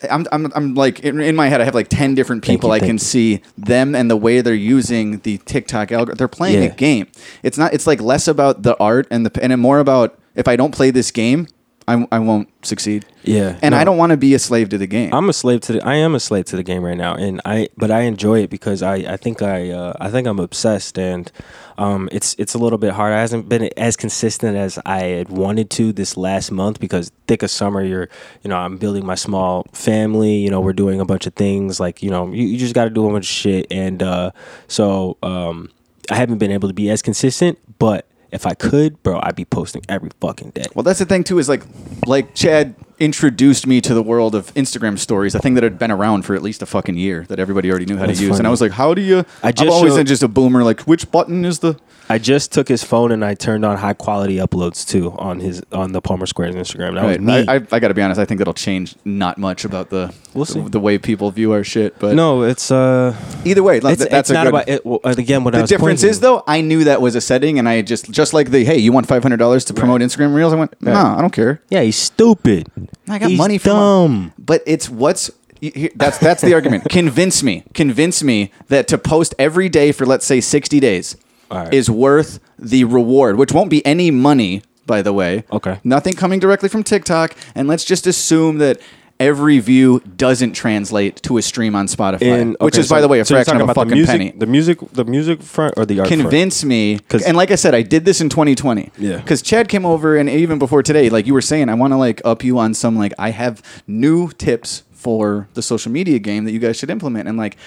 I'm, 0.10 0.26
I'm, 0.32 0.52
I'm 0.56 0.76
like 0.76 1.00
in, 1.02 1.20
in 1.22 1.36
my 1.36 1.48
head. 1.48 1.62
I 1.62 1.64
have 1.64 1.76
like 1.76 1.88
ten 1.88 2.16
different 2.16 2.44
people 2.44 2.70
you, 2.70 2.74
I 2.74 2.80
can 2.80 2.94
you. 2.96 2.98
see 3.00 3.42
them 3.58 3.96
and 3.96 4.10
the 4.10 4.18
way 4.18 4.42
they're 4.42 4.54
using 4.54 5.20
the 5.20 5.38
TikTok 5.40 5.92
algorithm. 5.92 6.18
They're 6.18 6.28
playing 6.28 6.64
Yeah. 6.64 6.70
a 6.70 6.76
game. 6.76 7.08
It's 7.44 7.58
not. 7.58 7.74
It's 7.74 7.88
like 7.88 8.02
less 8.02 8.28
about 8.28 8.64
the 8.64 8.78
art 8.78 9.08
and 9.10 9.26
the 9.26 9.44
and 9.44 9.60
more 9.62 9.80
about 9.80 10.18
if 10.36 10.48
I 10.48 10.56
don't 10.56 10.74
play 10.74 10.92
this 10.92 11.12
game, 11.12 11.48
I, 11.90 12.08
I 12.12 12.20
won't 12.20 12.50
succeed. 12.64 13.04
Yeah, 13.24 13.58
And 13.64 13.74
no. 13.74 13.80
I 13.80 13.84
don't 13.84 13.98
want 13.98 14.12
to 14.12 14.18
be 14.18 14.36
a 14.36 14.40
slave 14.40 14.70
to 14.70 14.78
the 14.78 14.86
game. 14.86 15.12
I'm 15.14 15.28
a 15.28 15.34
slave 15.34 15.62
to 15.62 15.74
the. 15.74 15.82
I 15.84 15.96
am 15.96 16.14
a 16.14 16.20
slave 16.20 16.46
to 16.46 16.56
the 16.56 16.64
game 16.64 16.84
right 16.84 16.98
now, 16.98 17.16
and 17.16 17.42
I. 17.46 17.70
But 17.78 17.90
I 17.90 18.02
enjoy 18.02 18.44
it 18.44 18.50
because 18.50 18.84
I. 18.84 18.96
I 18.96 19.18
think 19.18 19.42
I. 19.42 19.72
Uh, 19.72 19.94
I 20.00 20.12
think 20.12 20.28
I'm 20.28 20.40
obsessed, 20.40 21.00
and 21.00 21.32
um, 21.80 22.10
it's 22.12 22.36
it's 22.38 22.54
a 22.54 22.60
little 22.60 22.78
bit 22.78 22.92
hard. 22.92 23.14
I 23.14 23.20
hasn't 23.22 23.50
been 23.50 23.70
as 23.76 23.98
consistent 23.98 24.56
as 24.56 24.78
I 24.86 25.00
had 25.00 25.30
wanted 25.30 25.72
to 25.72 25.92
this 25.92 26.16
last 26.16 26.52
month 26.52 26.80
because 26.80 27.12
thick 27.28 27.42
of 27.44 27.50
summer. 27.50 27.84
You're. 27.84 28.08
You 28.44 28.50
know, 28.50 28.58
I'm 28.58 28.78
building 28.78 29.06
my 29.06 29.16
small 29.16 29.66
family. 29.74 30.36
You 30.36 30.52
know, 30.52 30.62
we're 30.62 30.74
doing 30.74 31.02
a 31.02 31.06
bunch 31.06 31.26
of 31.26 31.34
things 31.34 31.80
like 31.80 32.04
you 32.04 32.12
know, 32.12 32.32
you, 32.32 32.46
you 32.46 32.58
just 32.60 32.76
got 32.76 32.84
to 32.84 32.90
do 32.92 33.08
a 33.08 33.12
bunch 33.12 33.26
of 33.26 33.36
shit, 33.36 33.66
and 33.72 34.04
uh, 34.04 34.32
so 34.68 35.18
um, 35.24 35.72
I 36.12 36.16
haven't 36.16 36.38
been 36.38 36.52
able 36.52 36.68
to 36.68 36.76
be 36.76 36.90
as 36.92 37.02
consistent, 37.02 37.58
but. 37.80 38.06
If 38.32 38.46
I 38.46 38.54
could, 38.54 39.02
bro, 39.04 39.20
I'd 39.24 39.36
be 39.36 39.46
posting 39.46 39.82
every 39.90 40.12
fucking 40.22 40.52
day. 40.52 40.66
well, 40.76 40.84
that's 40.84 41.00
the 41.00 41.06
thing 41.06 41.24
too. 41.24 41.40
Is 41.40 41.50
like, 41.50 41.64
like 42.06 42.36
Chad 42.36 42.76
introduced 43.00 43.66
me 43.68 43.82
to 43.82 43.94
the 43.94 44.04
world 44.04 44.36
of 44.36 44.54
Instagram 44.54 44.98
stories. 45.00 45.36
A 45.36 45.40
thing 45.40 45.54
that 45.56 45.64
had 45.64 45.80
been 45.80 45.92
around 45.92 46.24
for 46.24 46.36
at 46.36 46.42
least 46.42 46.62
a 46.62 46.66
fucking 46.66 46.96
year 46.98 47.26
that 47.30 47.40
everybody 47.40 47.70
already 47.70 47.86
knew 47.86 47.98
how 47.98 48.06
That's 48.06 48.20
to 48.20 48.26
use. 48.26 48.38
And. 48.38 48.48
I 48.48 48.50
was 48.52 48.62
like, 48.62 48.72
how 48.72 48.94
do 48.94 49.02
you? 49.02 49.20
I 49.44 49.50
I've 49.50 49.56
just 49.56 49.70
always 49.70 49.92
showed- 49.94 49.98
been 49.98 50.06
just 50.08 50.24
a 50.24 50.28
boomer. 50.28 50.64
Like, 50.64 50.82
which 50.82 51.10
button 51.12 51.46
is 51.46 51.60
the? 51.60 51.78
I 52.12 52.18
just 52.18 52.52
took 52.52 52.68
his 52.68 52.84
phone 52.84 53.12
and 53.12 53.24
I 53.24 53.36
turned 53.36 53.64
on 53.64 53.78
high 53.78 53.94
quality 53.94 54.38
uploads 54.38 54.88
too 54.88 55.12
on 55.20 55.40
his 55.40 55.62
on 55.72 55.92
the 55.92 56.02
Palmer 56.02 56.26
Squares 56.26 56.56
Instagram. 56.56 56.96
That 56.96 57.04
Right. 57.04 57.20
was 57.20 57.28
me. 57.28 57.46
I, 57.48 57.56
I, 57.58 57.62
I 57.72 57.80
got 57.80 57.90
to 57.90 57.94
be 57.94 58.02
honest. 58.02 58.20
I 58.20 58.26
think 58.26 58.40
that'll 58.40 58.56
change 58.56 58.96
not 59.06 59.38
much 59.38 59.64
about 59.64 59.92
the 59.92 60.12
We'll 60.34 60.46
the, 60.46 60.62
the 60.70 60.80
way 60.80 60.98
people 60.98 61.30
view 61.30 61.52
our 61.52 61.64
shit. 61.64 62.00
But 62.00 62.16
no, 62.16 62.42
it's 62.42 62.72
uh, 62.72 63.16
either 63.46 63.62
way, 63.62 63.80
like, 63.80 63.94
it's, 63.94 64.02
th- 64.02 64.10
that's 64.12 64.32
it's 64.32 64.34
not 64.34 64.46
good. 64.46 64.50
about 64.56 64.70
it. 64.70 64.84
Well, 64.84 65.00
again, 65.04 65.44
what 65.44 65.54
I 65.54 65.62
the 65.62 65.68
difference 65.68 66.02
is 66.04 66.20
though, 66.20 66.44
I 66.48 66.62
knew 66.62 66.84
that 66.86 67.00
was 67.00 67.14
a 67.14 67.22
setting, 67.22 67.60
and 67.60 67.70
I 67.70 67.84
just 67.84 68.10
just 68.10 68.34
like 68.34 68.50
the 68.50 68.64
hey, 68.66 68.80
you 68.80 68.92
want 68.92 69.06
five 69.06 69.22
hundred 69.22 69.38
dollars 69.38 69.64
to 69.66 69.76
promote 69.76 70.02
Instagram 70.02 70.34
Reels? 70.34 70.52
I 70.52 70.56
went, 70.56 70.82
no, 70.82 70.92
I 70.94 71.22
don't 71.22 71.30
care. 71.34 71.62
yeah, 71.70 71.82
he's 71.84 71.96
stupid. 71.98 72.68
I 73.08 73.20
got 73.20 73.30
He's 73.30 73.38
money 73.38 73.58
from 73.58 73.72
dumb. 73.72 74.34
But 74.38 74.64
it's 74.66 74.90
what's 74.90 75.32
y- 75.62 75.72
y- 75.76 75.90
that's 75.96 76.18
that's 76.18 76.42
the 76.42 76.54
argument. 76.54 76.84
Convince 76.90 77.44
me, 77.44 77.64
convince 77.74 78.24
me 78.24 78.52
that 78.68 78.88
to 78.90 78.98
post 78.98 79.34
every 79.40 79.70
day 79.70 79.92
for 79.92 80.06
let's 80.06 80.26
say 80.26 80.42
sixty 80.42 80.80
days 80.80 81.16
All 81.52 81.64
right. 81.64 81.74
is 81.74 81.90
worth 81.90 82.40
the 82.58 82.84
reward, 82.84 83.38
which 83.38 83.52
won't 83.52 83.70
be 83.70 83.86
any 83.86 84.12
money, 84.12 84.62
by 84.86 85.02
the 85.02 85.14
way. 85.14 85.44
Okay. 85.52 85.80
nothing 85.84 86.14
coming 86.14 86.40
directly 86.40 86.70
from 86.70 86.84
TikTok, 86.84 87.36
and 87.56 87.68
let's 87.68 87.84
just 87.84 88.06
assume 88.08 88.58
that. 88.60 88.80
Every 89.20 89.60
view 89.60 90.00
doesn't 90.16 90.54
translate 90.54 91.18
to 91.24 91.38
a 91.38 91.42
stream 91.42 91.76
on 91.76 91.88
Spotify, 91.88 92.22
And 92.22 92.56
which 92.62 92.76
okay, 92.76 92.80
is, 92.80 92.90
by 92.90 92.98
so- 92.98 93.02
the 93.02 93.08
way, 93.10 93.20
a 93.20 93.26
so 93.26 93.34
you're 93.36 93.44
fraction 93.44 93.60
talking 93.60 93.64
of 93.64 93.68
a 93.70 93.72
about 93.74 93.82
fucking 93.82 93.90
the 93.90 93.96
music, 93.96 94.12
penny 94.12 94.32
The 94.32 94.46
music, 94.46 94.78
the 94.94 95.04
music 95.04 95.42
front 95.44 95.74
or 95.76 95.86
the 95.86 96.00
art 96.00 96.08
front? 96.08 96.22
convince 96.22 96.64
me 96.64 97.00
'Cause- 97.10 97.24
and 97.24 97.36
like 97.36 97.52
i 97.52 97.56
said 97.56 97.76
i 97.76 97.82
did 97.82 98.06
this 98.06 98.22
in 98.22 98.30
2020 98.30 98.92
Yeah. 98.98 99.18
because 99.18 99.42
chad 99.42 99.68
came 99.68 99.86
over 99.86 100.16
and 100.16 100.30
even 100.30 100.58
before 100.58 100.82
today 100.84 101.10
like 101.10 101.28
you 101.28 101.34
were 101.34 101.42
saying 101.42 101.68
i 101.68 101.74
want 101.74 101.92
to 101.92 101.98
like 101.98 102.22
up 102.24 102.46
you 102.46 102.58
on 102.60 102.74
some 102.74 102.96
like 102.98 103.12
i 103.20 103.32
have 103.32 103.62
new 103.88 104.30
tips 104.38 104.84
for 104.94 105.50
the 105.54 105.62
social 105.62 105.92
media 105.92 106.18
game 106.20 106.46
that 106.46 106.52
you 106.54 106.60
guys 106.60 106.78
should 106.78 106.90
implement 106.90 107.28
and 107.28 107.38
like 107.38 107.58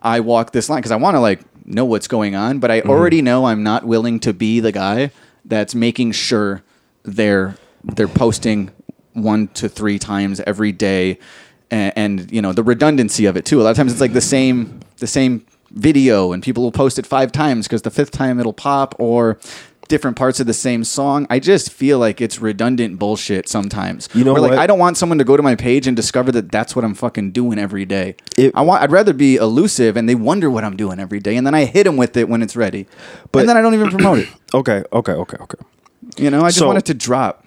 i 0.00 0.18
walk 0.18 0.52
this 0.52 0.70
line 0.70 0.78
because 0.78 0.92
i 0.92 0.96
want 0.96 1.14
to 1.14 1.20
like 1.20 1.40
know 1.66 1.84
what's 1.84 2.08
going 2.08 2.34
on 2.34 2.58
but 2.58 2.70
i 2.70 2.80
Mm-hmm. 2.80 2.88
already 2.90 3.20
know 3.20 3.44
i'm 3.44 3.62
not 3.62 3.84
willing 3.86 4.18
to 4.20 4.32
be 4.32 4.60
the 4.60 4.72
guy 4.72 5.10
that's 5.44 5.74
making 5.74 6.12
sure 6.12 6.62
they're 7.02 7.54
they're 7.96 8.08
posting 8.08 8.70
one 9.14 9.48
to 9.48 9.68
three 9.68 9.98
times 9.98 10.40
every 10.46 10.72
day 10.72 11.18
and, 11.70 11.92
and 11.96 12.32
you 12.32 12.40
know 12.42 12.52
the 12.52 12.62
redundancy 12.62 13.26
of 13.26 13.36
it 13.36 13.44
too. 13.44 13.60
A 13.60 13.62
lot 13.62 13.70
of 13.70 13.76
times 13.76 13.92
it's 13.92 14.00
like 14.00 14.12
the 14.12 14.20
same 14.20 14.80
the 14.98 15.06
same 15.06 15.44
video 15.70 16.32
and 16.32 16.42
people 16.42 16.62
will 16.62 16.72
post 16.72 16.98
it 16.98 17.06
five 17.06 17.32
times 17.32 17.66
because 17.66 17.82
the 17.82 17.90
fifth 17.90 18.10
time 18.10 18.38
it'll 18.38 18.52
pop 18.52 18.94
or 18.98 19.38
different 19.88 20.16
parts 20.16 20.38
of 20.40 20.46
the 20.46 20.54
same 20.54 20.84
song. 20.84 21.26
I 21.28 21.38
just 21.38 21.70
feel 21.70 21.98
like 21.98 22.20
it's 22.20 22.38
redundant 22.40 22.98
bullshit 22.98 23.48
sometimes. 23.48 24.08
You 24.14 24.24
know 24.24 24.32
Where, 24.32 24.40
like 24.42 24.50
what? 24.52 24.58
i 24.58 24.66
don't 24.66 24.78
want 24.78 24.96
someone 24.96 25.18
to 25.18 25.24
go 25.24 25.36
to 25.36 25.42
my 25.42 25.54
page 25.54 25.86
and 25.86 25.94
discover 25.96 26.30
that 26.32 26.50
that's 26.52 26.74
what 26.76 26.84
i'm 26.84 26.94
fucking 26.94 27.32
doing 27.32 27.58
every 27.58 27.84
day. 27.84 28.16
It- 28.38 28.52
i 28.54 28.60
want 28.62 28.82
i'd 28.82 28.92
rather 28.92 29.12
be 29.12 29.36
elusive 29.36 29.96
and 29.96 30.08
they 30.08 30.14
wonder 30.14 30.50
what 30.50 30.64
i'm 30.64 30.76
doing 30.76 30.98
every 31.00 31.20
day 31.20 31.36
and 31.36 31.46
then 31.46 31.54
i 31.54 31.64
hit 31.64 31.84
them 31.84 31.96
with 31.96 32.16
it 32.16 32.28
when 32.28 32.42
it's 32.42 32.56
ready. 32.56 32.86
But- 33.32 33.40
and 33.40 33.48
then 33.48 33.56
i 33.56 33.62
don't 33.62 33.74
even 33.74 33.90
promote 33.90 34.18
it. 34.20 34.28
Okay, 34.54 34.84
okay, 34.92 35.12
okay, 35.12 35.36
okay. 35.40 35.58
you 36.18 36.28
know 36.30 36.42
i 36.42 36.48
just 36.48 36.58
So- 36.58 36.66
want 36.66 36.78
it 36.78 36.84
to 36.86 36.94
drop 36.94 37.41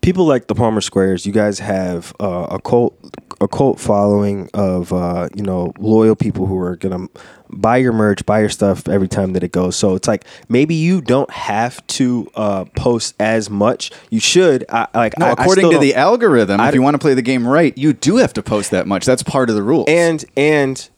people 0.00 0.24
like 0.26 0.46
the 0.46 0.54
Palmer 0.54 0.80
Squares, 0.80 1.26
you 1.26 1.32
guys 1.32 1.58
have 1.58 2.14
uh, 2.20 2.46
a 2.50 2.60
cult 2.60 2.96
a 3.42 3.48
cult 3.48 3.80
following 3.80 4.50
of 4.54 4.92
uh, 4.92 5.28
you 5.34 5.42
know 5.42 5.72
loyal 5.78 6.14
people 6.14 6.46
who 6.46 6.58
are 6.58 6.76
gonna 6.76 7.08
buy 7.48 7.78
your 7.78 7.92
merch, 7.92 8.24
buy 8.26 8.40
your 8.40 8.48
stuff 8.48 8.86
every 8.88 9.08
time 9.08 9.32
that 9.32 9.42
it 9.42 9.50
goes. 9.52 9.74
So 9.76 9.94
it's 9.94 10.06
like 10.06 10.24
maybe 10.48 10.74
you 10.74 11.00
don't 11.00 11.30
have 11.30 11.84
to 11.88 12.30
uh, 12.34 12.64
post 12.76 13.14
as 13.18 13.48
much. 13.50 13.90
You 14.10 14.20
should. 14.20 14.64
I, 14.68 14.86
like 14.94 15.18
No, 15.18 15.26
I- 15.26 15.28
I 15.30 15.32
according 15.32 15.62
still 15.62 15.72
to 15.72 15.78
the 15.78 15.94
algorithm, 15.94 16.60
I 16.60 16.68
if 16.68 16.74
you 16.74 16.82
want 16.82 16.94
to 16.94 16.98
play 16.98 17.14
the 17.14 17.22
game 17.22 17.46
right, 17.46 17.76
you 17.76 17.92
do 17.92 18.16
have 18.16 18.32
to 18.34 18.42
post 18.42 18.70
that 18.72 18.86
much. 18.86 19.04
That's 19.06 19.22
part 19.22 19.48
of 19.50 19.56
the 19.56 19.62
rules. 19.62 19.86
and 19.88 20.24
and 20.36 20.88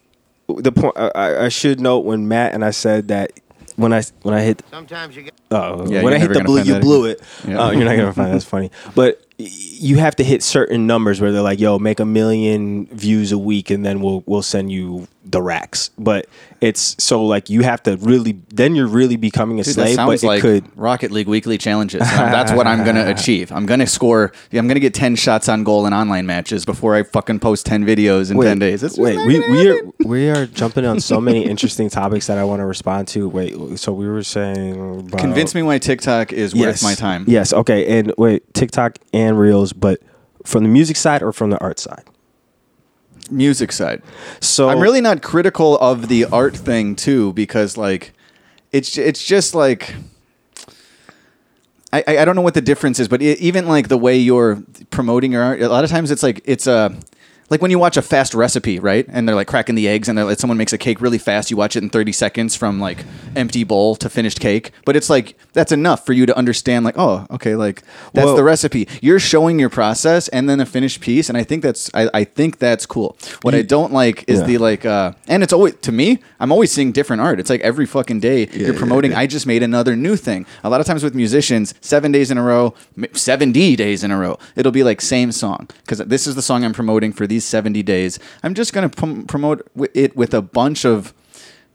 the 0.48 0.72
point 0.72 0.94
I- 0.98 1.12
I, 1.14 1.44
I 1.44 1.48
should 1.48 1.80
note 1.80 2.00
when 2.04 2.28
Matt 2.28 2.52
and 2.54 2.64
I 2.64 2.70
said 2.72 3.08
that 3.08 3.32
when 3.76 3.92
I 3.92 4.02
when 4.22 4.34
I 4.34 4.40
hit 4.42 4.62
Sometimes 4.70 5.16
you 5.16 5.22
get. 5.22 5.34
uh, 5.50 5.86
Yeah, 5.88 6.02
when 6.02 6.12
I 6.14 6.18
hit 6.18 6.32
the 6.32 6.40
blue, 6.44 6.58
you 6.62 6.74
that 6.74 6.82
blew 6.82 7.06
it. 7.06 7.20
Yeah. 7.46 7.58
Uh, 7.60 7.70
you're 7.70 7.84
not 7.84 7.96
gonna 7.96 8.12
find 8.12 8.32
that's 8.32 8.44
funny, 8.44 8.70
but 8.94 9.20
y- 9.31 9.31
you 9.48 9.98
have 9.98 10.16
to 10.16 10.24
hit 10.24 10.42
certain 10.42 10.86
numbers 10.86 11.20
where 11.20 11.32
they're 11.32 11.42
like, 11.42 11.60
"Yo, 11.60 11.78
make 11.78 12.00
a 12.00 12.04
million 12.04 12.86
views 12.86 13.32
a 13.32 13.38
week, 13.38 13.70
and 13.70 13.84
then 13.84 14.00
we'll 14.00 14.22
we'll 14.26 14.42
send 14.42 14.70
you 14.72 15.08
the 15.24 15.42
racks." 15.42 15.90
But 15.98 16.26
it's 16.60 16.94
so 17.02 17.24
like 17.24 17.50
you 17.50 17.62
have 17.62 17.82
to 17.82 17.96
really 17.96 18.38
then 18.48 18.74
you're 18.76 18.86
really 18.86 19.16
becoming 19.16 19.58
a 19.58 19.64
Dude, 19.64 19.74
slave. 19.74 19.96
sounds 19.96 20.20
But 20.20 20.24
it 20.24 20.26
like 20.26 20.40
could 20.42 20.76
Rocket 20.78 21.10
League 21.10 21.26
weekly 21.26 21.58
challenges. 21.58 22.00
That's 22.00 22.52
what 22.52 22.66
I'm 22.66 22.84
going 22.84 22.96
to 23.04 23.10
achieve. 23.10 23.50
I'm 23.50 23.66
going 23.66 23.80
to 23.80 23.86
score. 23.86 24.32
I'm 24.52 24.68
going 24.68 24.74
to 24.76 24.80
get 24.80 24.94
10 24.94 25.16
shots 25.16 25.48
on 25.48 25.64
goal 25.64 25.86
in 25.86 25.92
online 25.92 26.26
matches 26.26 26.64
before 26.64 26.94
I 26.94 27.02
fucking 27.02 27.40
post 27.40 27.66
10 27.66 27.84
videos 27.84 28.30
in 28.30 28.40
10 28.40 28.58
days. 28.60 28.82
It's 28.82 28.94
just 28.94 29.02
wait, 29.02 29.16
we, 29.26 29.40
we 29.40 29.70
are 29.70 29.82
we 30.04 30.30
are 30.30 30.46
jumping 30.60 30.84
on 30.84 31.00
so 31.00 31.20
many 31.20 31.44
interesting 31.44 31.88
topics 31.90 32.28
that 32.28 32.38
I 32.38 32.44
want 32.44 32.60
to 32.60 32.66
respond 32.66 33.08
to. 33.08 33.28
Wait, 33.28 33.78
so 33.78 33.92
we 33.92 34.08
were 34.08 34.22
saying 34.22 35.00
about, 35.00 35.20
Convince 35.20 35.54
me 35.54 35.62
why 35.62 35.78
TikTok 35.78 36.32
is 36.32 36.54
worth 36.54 36.82
my 36.82 36.94
time. 36.94 37.24
Yes, 37.26 37.52
okay, 37.52 37.98
and 37.98 38.12
wait, 38.16 38.52
TikTok 38.54 38.98
and 39.12 39.31
Reels, 39.36 39.72
but 39.72 40.00
from 40.44 40.62
the 40.64 40.68
music 40.68 40.96
side 40.96 41.22
or 41.22 41.32
from 41.32 41.50
the 41.50 41.58
art 41.58 41.78
side? 41.78 42.04
Music 43.30 43.72
side. 43.72 44.02
So 44.40 44.68
I'm 44.68 44.80
really 44.80 45.00
not 45.00 45.22
critical 45.22 45.78
of 45.78 46.08
the 46.08 46.24
art 46.26 46.56
thing 46.56 46.96
too 46.96 47.32
because 47.32 47.76
like 47.76 48.12
it's 48.72 48.98
it's 48.98 49.24
just 49.24 49.54
like 49.54 49.94
I, 51.92 52.04
I 52.06 52.24
don't 52.24 52.34
know 52.34 52.42
what 52.42 52.54
the 52.54 52.62
difference 52.62 52.98
is, 52.98 53.08
but 53.08 53.20
e 53.22 53.32
even 53.32 53.68
like 53.68 53.88
the 53.88 53.98
way 53.98 54.16
you're 54.16 54.62
promoting 54.90 55.32
your 55.32 55.42
art, 55.42 55.60
a 55.60 55.68
lot 55.68 55.84
of 55.84 55.90
times 55.90 56.10
it's 56.10 56.22
like 56.22 56.40
it's 56.44 56.66
a 56.66 56.94
like 57.50 57.60
when 57.60 57.70
you 57.70 57.78
watch 57.78 57.96
a 57.96 58.02
fast 58.02 58.34
recipe, 58.34 58.78
right? 58.78 59.06
And 59.08 59.28
they're 59.28 59.34
like 59.34 59.46
cracking 59.48 59.74
the 59.74 59.88
eggs, 59.88 60.08
and 60.08 60.16
they're 60.16 60.24
like 60.24 60.38
someone 60.38 60.56
makes 60.58 60.72
a 60.72 60.78
cake 60.78 61.00
really 61.00 61.18
fast. 61.18 61.50
You 61.50 61.56
watch 61.56 61.76
it 61.76 61.82
in 61.82 61.90
30 61.90 62.12
seconds 62.12 62.56
from 62.56 62.80
like 62.80 63.04
empty 63.36 63.64
bowl 63.64 63.94
to 63.96 64.08
finished 64.08 64.40
cake, 64.40 64.70
but 64.84 64.96
it's 64.96 65.10
like 65.10 65.36
that's 65.52 65.72
enough 65.72 66.06
for 66.06 66.12
you 66.12 66.24
to 66.26 66.36
understand. 66.36 66.84
Like, 66.84 66.96
oh, 66.98 67.26
okay, 67.30 67.54
like 67.56 67.82
that's 68.14 68.26
Well- 68.26 68.36
the 68.36 68.44
recipe. 68.44 68.88
You're 69.00 69.20
showing 69.20 69.58
your 69.58 69.68
process 69.70 70.28
and 70.28 70.48
then 70.48 70.60
a 70.60 70.66
finished 70.66 71.00
piece, 71.00 71.28
and 71.28 71.36
I 71.36 71.42
think 71.44 71.62
that's 71.62 71.90
I, 71.94 72.08
I 72.14 72.24
think 72.24 72.58
that's 72.58 72.86
cool. 72.86 73.16
What 73.42 73.54
I 73.54 73.62
don't 73.62 73.92
like 73.92 74.24
is 74.28 74.40
Yeah. 74.40 74.46
the 74.46 74.58
like, 74.58 74.86
uh, 74.86 75.12
and 75.28 75.42
it's 75.42 75.52
always 75.52 75.74
to 75.82 75.92
me. 75.92 76.18
I'm 76.40 76.50
always 76.52 76.72
seeing 76.72 76.92
different 76.92 77.22
art. 77.22 77.38
It's 77.38 77.50
like 77.50 77.60
every 77.60 77.86
fucking 77.86 78.20
day 78.20 78.48
you're 78.52 78.74
promoting. 78.74 79.14
I 79.14 79.26
just 79.26 79.46
made 79.46 79.62
another 79.62 79.94
new 79.96 80.16
thing. 80.16 80.46
A 80.64 80.70
lot 80.70 80.80
of 80.80 80.86
times 80.86 81.02
with 81.04 81.14
musicians, 81.14 81.74
seven 81.80 82.12
days 82.12 82.30
in 82.30 82.38
a 82.38 82.42
row, 82.42 82.74
seventy 83.12 83.76
days 83.76 84.02
in 84.04 84.10
a 84.10 84.18
row, 84.18 84.38
it'll 84.56 84.72
be 84.72 84.82
like 84.82 85.00
same 85.00 85.32
song 85.32 85.68
because 85.84 85.98
this 85.98 86.26
is 86.26 86.34
the 86.34 86.42
song 86.42 86.64
I'm 86.64 86.72
promoting 86.72 87.12
for 87.12 87.26
these 87.32 87.44
seventy 87.46 87.82
days. 87.82 88.18
I'm 88.42 88.54
just 88.54 88.72
gonna 88.74 88.90
prom- 88.90 89.24
promote 89.26 89.66
it 89.94 90.14
with 90.14 90.34
a 90.34 90.42
bunch 90.42 90.84
of 90.84 91.14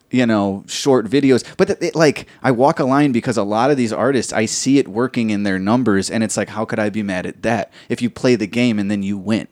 you 0.10 0.26
know 0.26 0.64
short 0.68 1.06
videos 1.06 1.44
but 1.58 1.70
it, 1.82 1.96
like 1.96 2.28
i 2.42 2.50
walk 2.50 2.80
a 2.80 2.86
line 2.86 3.12
because 3.12 3.36
a 3.38 3.44
lot 3.44 3.70
of 3.70 3.78
these 3.78 3.92
artists 3.92 4.32
i 4.32 4.46
see 4.46 4.78
it 4.78 4.88
working 4.88 5.30
in 5.30 5.44
their 5.44 5.60
numbers 5.60 6.10
and 6.10 6.24
it's 6.24 6.38
like 6.38 6.50
how 6.50 6.64
could 6.64 6.80
i 6.80 6.90
be 6.90 7.04
mad 7.04 7.26
at 7.26 7.42
that 7.42 7.72
if 7.90 8.02
you 8.02 8.10
play 8.10 8.36
the 8.36 8.48
game 8.48 8.80
and 8.80 8.90
then 8.90 9.04
you 9.04 9.18
win 9.18 9.48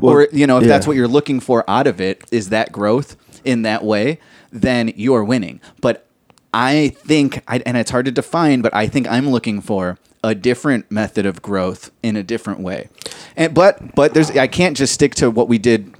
or 0.00 0.28
you 0.32 0.46
know 0.46 0.56
if 0.56 0.62
yeah. 0.62 0.68
that's 0.68 0.86
what 0.86 0.96
you're 0.96 1.08
looking 1.08 1.40
for 1.40 1.68
out 1.68 1.86
of 1.86 2.00
it 2.00 2.24
is 2.30 2.48
that 2.48 2.72
growth 2.72 3.16
in 3.44 3.62
that 3.62 3.84
way 3.84 4.18
then 4.50 4.92
you're 4.96 5.24
winning 5.24 5.60
but 5.80 6.06
i 6.54 6.88
think 6.88 7.42
I, 7.46 7.58
and 7.66 7.76
it's 7.76 7.90
hard 7.90 8.06
to 8.06 8.12
define 8.12 8.62
but 8.62 8.74
i 8.74 8.86
think 8.86 9.06
i'm 9.08 9.28
looking 9.28 9.60
for 9.60 9.98
a 10.26 10.34
different 10.34 10.90
method 10.90 11.26
of 11.26 11.40
growth 11.42 11.90
in 12.02 12.16
a 12.16 12.22
different 12.22 12.60
way 12.60 12.88
and 13.36 13.54
but 13.54 13.94
but 13.94 14.14
there's 14.14 14.30
i 14.32 14.46
can't 14.46 14.76
just 14.76 14.92
stick 14.92 15.14
to 15.14 15.30
what 15.30 15.48
we 15.48 15.58
did 15.58 15.94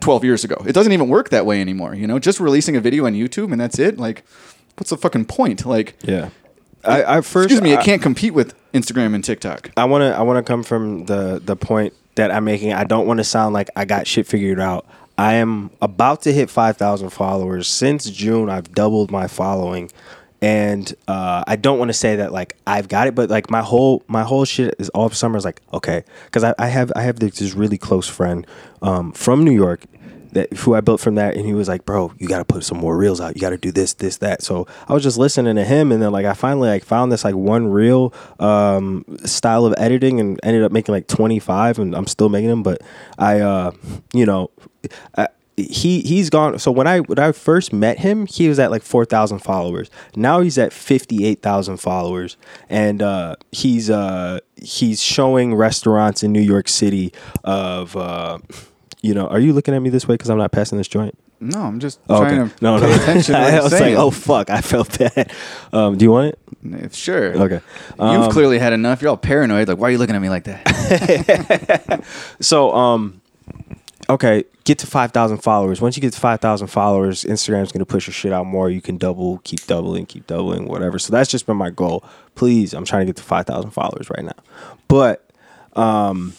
12 0.00 0.24
years 0.24 0.44
ago 0.44 0.56
it 0.66 0.72
doesn't 0.72 0.92
even 0.92 1.08
work 1.08 1.30
that 1.30 1.46
way 1.46 1.60
anymore 1.60 1.94
you 1.94 2.06
know 2.06 2.18
just 2.18 2.40
releasing 2.40 2.76
a 2.76 2.80
video 2.80 3.06
on 3.06 3.12
youtube 3.12 3.52
and 3.52 3.60
that's 3.60 3.78
it 3.78 3.98
like 3.98 4.24
what's 4.76 4.90
the 4.90 4.96
fucking 4.96 5.24
point 5.24 5.66
like 5.66 5.96
yeah. 6.02 6.30
I, 6.84 7.18
I 7.18 7.20
first 7.20 7.46
excuse 7.46 7.60
me 7.60 7.74
I, 7.74 7.80
it 7.80 7.84
can't 7.84 8.00
compete 8.00 8.32
with 8.32 8.54
instagram 8.72 9.14
and 9.14 9.24
tiktok 9.24 9.70
I 9.76 9.84
want 9.84 10.02
to 10.02 10.16
I 10.16 10.22
want 10.22 10.44
to 10.44 10.48
come 10.48 10.62
from 10.62 11.06
the 11.06 11.40
the 11.44 11.56
point 11.56 11.92
that 12.16 12.30
I'm 12.30 12.44
making. 12.44 12.72
I 12.72 12.84
don't 12.84 13.06
want 13.06 13.18
to 13.18 13.24
sound 13.24 13.54
like 13.54 13.70
I 13.76 13.84
got 13.84 14.06
shit 14.06 14.26
figured 14.26 14.58
out. 14.58 14.86
I 15.16 15.34
am 15.34 15.70
about 15.80 16.22
to 16.22 16.32
hit 16.32 16.50
5,000 16.50 17.10
followers. 17.10 17.68
Since 17.68 18.10
June, 18.10 18.50
I've 18.50 18.72
doubled 18.72 19.10
my 19.10 19.28
following. 19.28 19.90
And 20.46 20.94
uh, 21.08 21.42
I 21.44 21.56
don't 21.56 21.76
want 21.76 21.88
to 21.88 21.92
say 21.92 22.14
that 22.16 22.30
like 22.30 22.56
I've 22.68 22.86
got 22.86 23.08
it, 23.08 23.16
but 23.16 23.28
like 23.28 23.50
my 23.50 23.62
whole 23.62 24.04
my 24.06 24.22
whole 24.22 24.44
shit 24.44 24.76
is 24.78 24.88
all 24.90 25.10
summer 25.10 25.36
is 25.36 25.44
like 25.44 25.60
okay, 25.72 26.04
because 26.26 26.44
I, 26.44 26.54
I 26.56 26.68
have 26.68 26.92
I 26.94 27.02
have 27.02 27.18
this, 27.18 27.40
this 27.40 27.54
really 27.54 27.76
close 27.76 28.08
friend 28.08 28.46
um, 28.80 29.10
from 29.10 29.42
New 29.42 29.50
York 29.50 29.86
that 30.34 30.52
who 30.52 30.76
I 30.76 30.82
built 30.82 31.00
from 31.00 31.16
that, 31.16 31.34
and 31.34 31.44
he 31.44 31.52
was 31.52 31.66
like, 31.66 31.84
"Bro, 31.84 32.12
you 32.18 32.28
got 32.28 32.38
to 32.38 32.44
put 32.44 32.62
some 32.62 32.78
more 32.78 32.96
reels 32.96 33.20
out. 33.20 33.34
You 33.34 33.40
got 33.40 33.50
to 33.50 33.56
do 33.56 33.72
this, 33.72 33.94
this, 33.94 34.18
that." 34.18 34.40
So 34.40 34.68
I 34.86 34.94
was 34.94 35.02
just 35.02 35.18
listening 35.18 35.56
to 35.56 35.64
him, 35.64 35.90
and 35.90 36.00
then 36.00 36.12
like 36.12 36.26
I 36.26 36.34
finally 36.34 36.68
like 36.68 36.84
found 36.84 37.10
this 37.10 37.24
like 37.24 37.34
one 37.34 37.66
reel 37.66 38.14
um, 38.38 39.04
style 39.24 39.66
of 39.66 39.74
editing, 39.78 40.20
and 40.20 40.38
ended 40.44 40.62
up 40.62 40.70
making 40.70 40.94
like 40.94 41.08
twenty 41.08 41.40
five, 41.40 41.80
and 41.80 41.92
I'm 41.92 42.06
still 42.06 42.28
making 42.28 42.50
them. 42.50 42.62
But 42.62 42.82
I, 43.18 43.40
uh, 43.40 43.72
you 44.12 44.26
know, 44.26 44.52
I, 45.18 45.26
he 45.56 46.00
he's 46.02 46.28
gone. 46.30 46.58
So 46.58 46.70
when 46.70 46.86
I 46.86 47.00
when 47.00 47.18
I 47.18 47.32
first 47.32 47.72
met 47.72 47.98
him, 48.00 48.26
he 48.26 48.48
was 48.48 48.58
at 48.58 48.70
like 48.70 48.82
four 48.82 49.04
thousand 49.04 49.38
followers. 49.38 49.90
Now 50.14 50.40
he's 50.40 50.58
at 50.58 50.72
fifty 50.72 51.24
eight 51.24 51.42
thousand 51.42 51.78
followers, 51.78 52.36
and 52.68 53.00
uh, 53.02 53.36
he's 53.52 53.88
uh, 53.90 54.40
he's 54.56 55.02
showing 55.02 55.54
restaurants 55.54 56.22
in 56.22 56.32
New 56.32 56.42
York 56.42 56.68
City 56.68 57.12
of. 57.44 57.96
Uh, 57.96 58.38
you 59.02 59.14
know, 59.14 59.28
are 59.28 59.38
you 59.38 59.52
looking 59.52 59.72
at 59.74 59.80
me 59.82 59.88
this 59.90 60.08
way 60.08 60.14
because 60.14 60.30
I'm 60.30 60.38
not 60.38 60.50
passing 60.52 60.78
this 60.78 60.88
joint? 60.88 61.16
no 61.38 61.60
i'm 61.60 61.78
just 61.80 62.00
Oh, 62.08 62.20
trying 62.20 62.40
okay. 62.40 62.50
to 62.56 62.64
no, 62.64 62.80
pay 62.80 62.86
no. 62.88 62.94
attention 62.94 63.34
to 63.34 63.38
I 63.58 63.60
was 63.62 63.70
saying. 63.70 63.94
like, 63.94 64.02
oh 64.02 64.10
fuck, 64.10 64.48
I 64.48 64.62
felt 64.62 64.98
bad. 64.98 65.30
Um, 65.70 65.98
do 65.98 66.04
you 66.06 66.10
want 66.10 66.34
it? 66.64 66.94
Sure. 66.94 67.36
Okay. 67.36 67.60
You've 67.90 68.00
Um, 68.00 68.30
clearly 68.32 68.58
had 68.58 68.72
enough. 68.72 69.02
You're 69.02 69.10
all 69.10 69.18
paranoid. 69.18 69.68
Like, 69.68 69.76
why 69.76 69.88
are 69.88 69.90
you 69.90 69.98
looking 69.98 70.16
at 70.16 70.22
me 70.22 70.30
like 70.30 70.44
that? 70.44 72.02
So, 72.40 72.72
um, 72.72 73.20
okay, 74.08 74.44
get 74.64 74.78
to 74.80 74.86
five 74.86 75.12
thousand 75.12 75.38
followers. 75.38 75.80
Once 75.80 75.96
you 75.96 76.00
get 76.00 76.12
to 76.12 76.20
five 76.20 76.40
thousand 76.40 76.68
followers, 76.68 77.24
Instagram's 77.24 77.72
gonna 77.72 77.86
push 77.86 78.06
your 78.06 78.14
shit 78.14 78.32
out 78.32 78.46
more. 78.46 78.70
You 78.70 78.80
can 78.80 78.98
double, 78.98 79.38
keep 79.44 79.66
doubling, 79.66 80.06
keep 80.06 80.26
doubling, 80.26 80.66
whatever. 80.66 80.98
So 80.98 81.12
that's 81.12 81.30
just 81.30 81.46
been 81.46 81.56
my 81.56 81.70
goal. 81.70 82.04
Please, 82.34 82.74
I'm 82.74 82.84
trying 82.84 83.02
to 83.02 83.06
get 83.06 83.16
to 83.16 83.22
five 83.22 83.46
thousand 83.46 83.70
followers 83.70 84.08
right 84.10 84.24
now. 84.24 84.44
But, 84.88 85.28
um, 85.74 86.34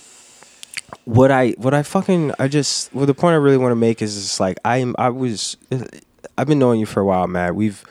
what 1.05 1.32
I 1.32 1.49
what 1.57 1.74
I 1.74 1.84
fucking 1.84 2.34
I 2.39 2.47
just 2.47 2.93
well 2.93 3.05
the 3.05 3.13
point 3.13 3.34
I 3.34 3.38
really 3.38 3.57
want 3.57 3.72
to 3.72 3.76
make 3.76 4.01
is 4.01 4.15
just 4.15 4.39
like 4.39 4.57
I 4.63 4.78
am 4.78 4.95
I 4.97 5.09
was 5.09 5.57
I've 6.38 6.47
been 6.47 6.59
knowing 6.59 6.80
you 6.80 6.86
for 6.86 7.01
a 7.01 7.05
while, 7.05 7.28
Matt. 7.28 7.55
We've 7.55 7.84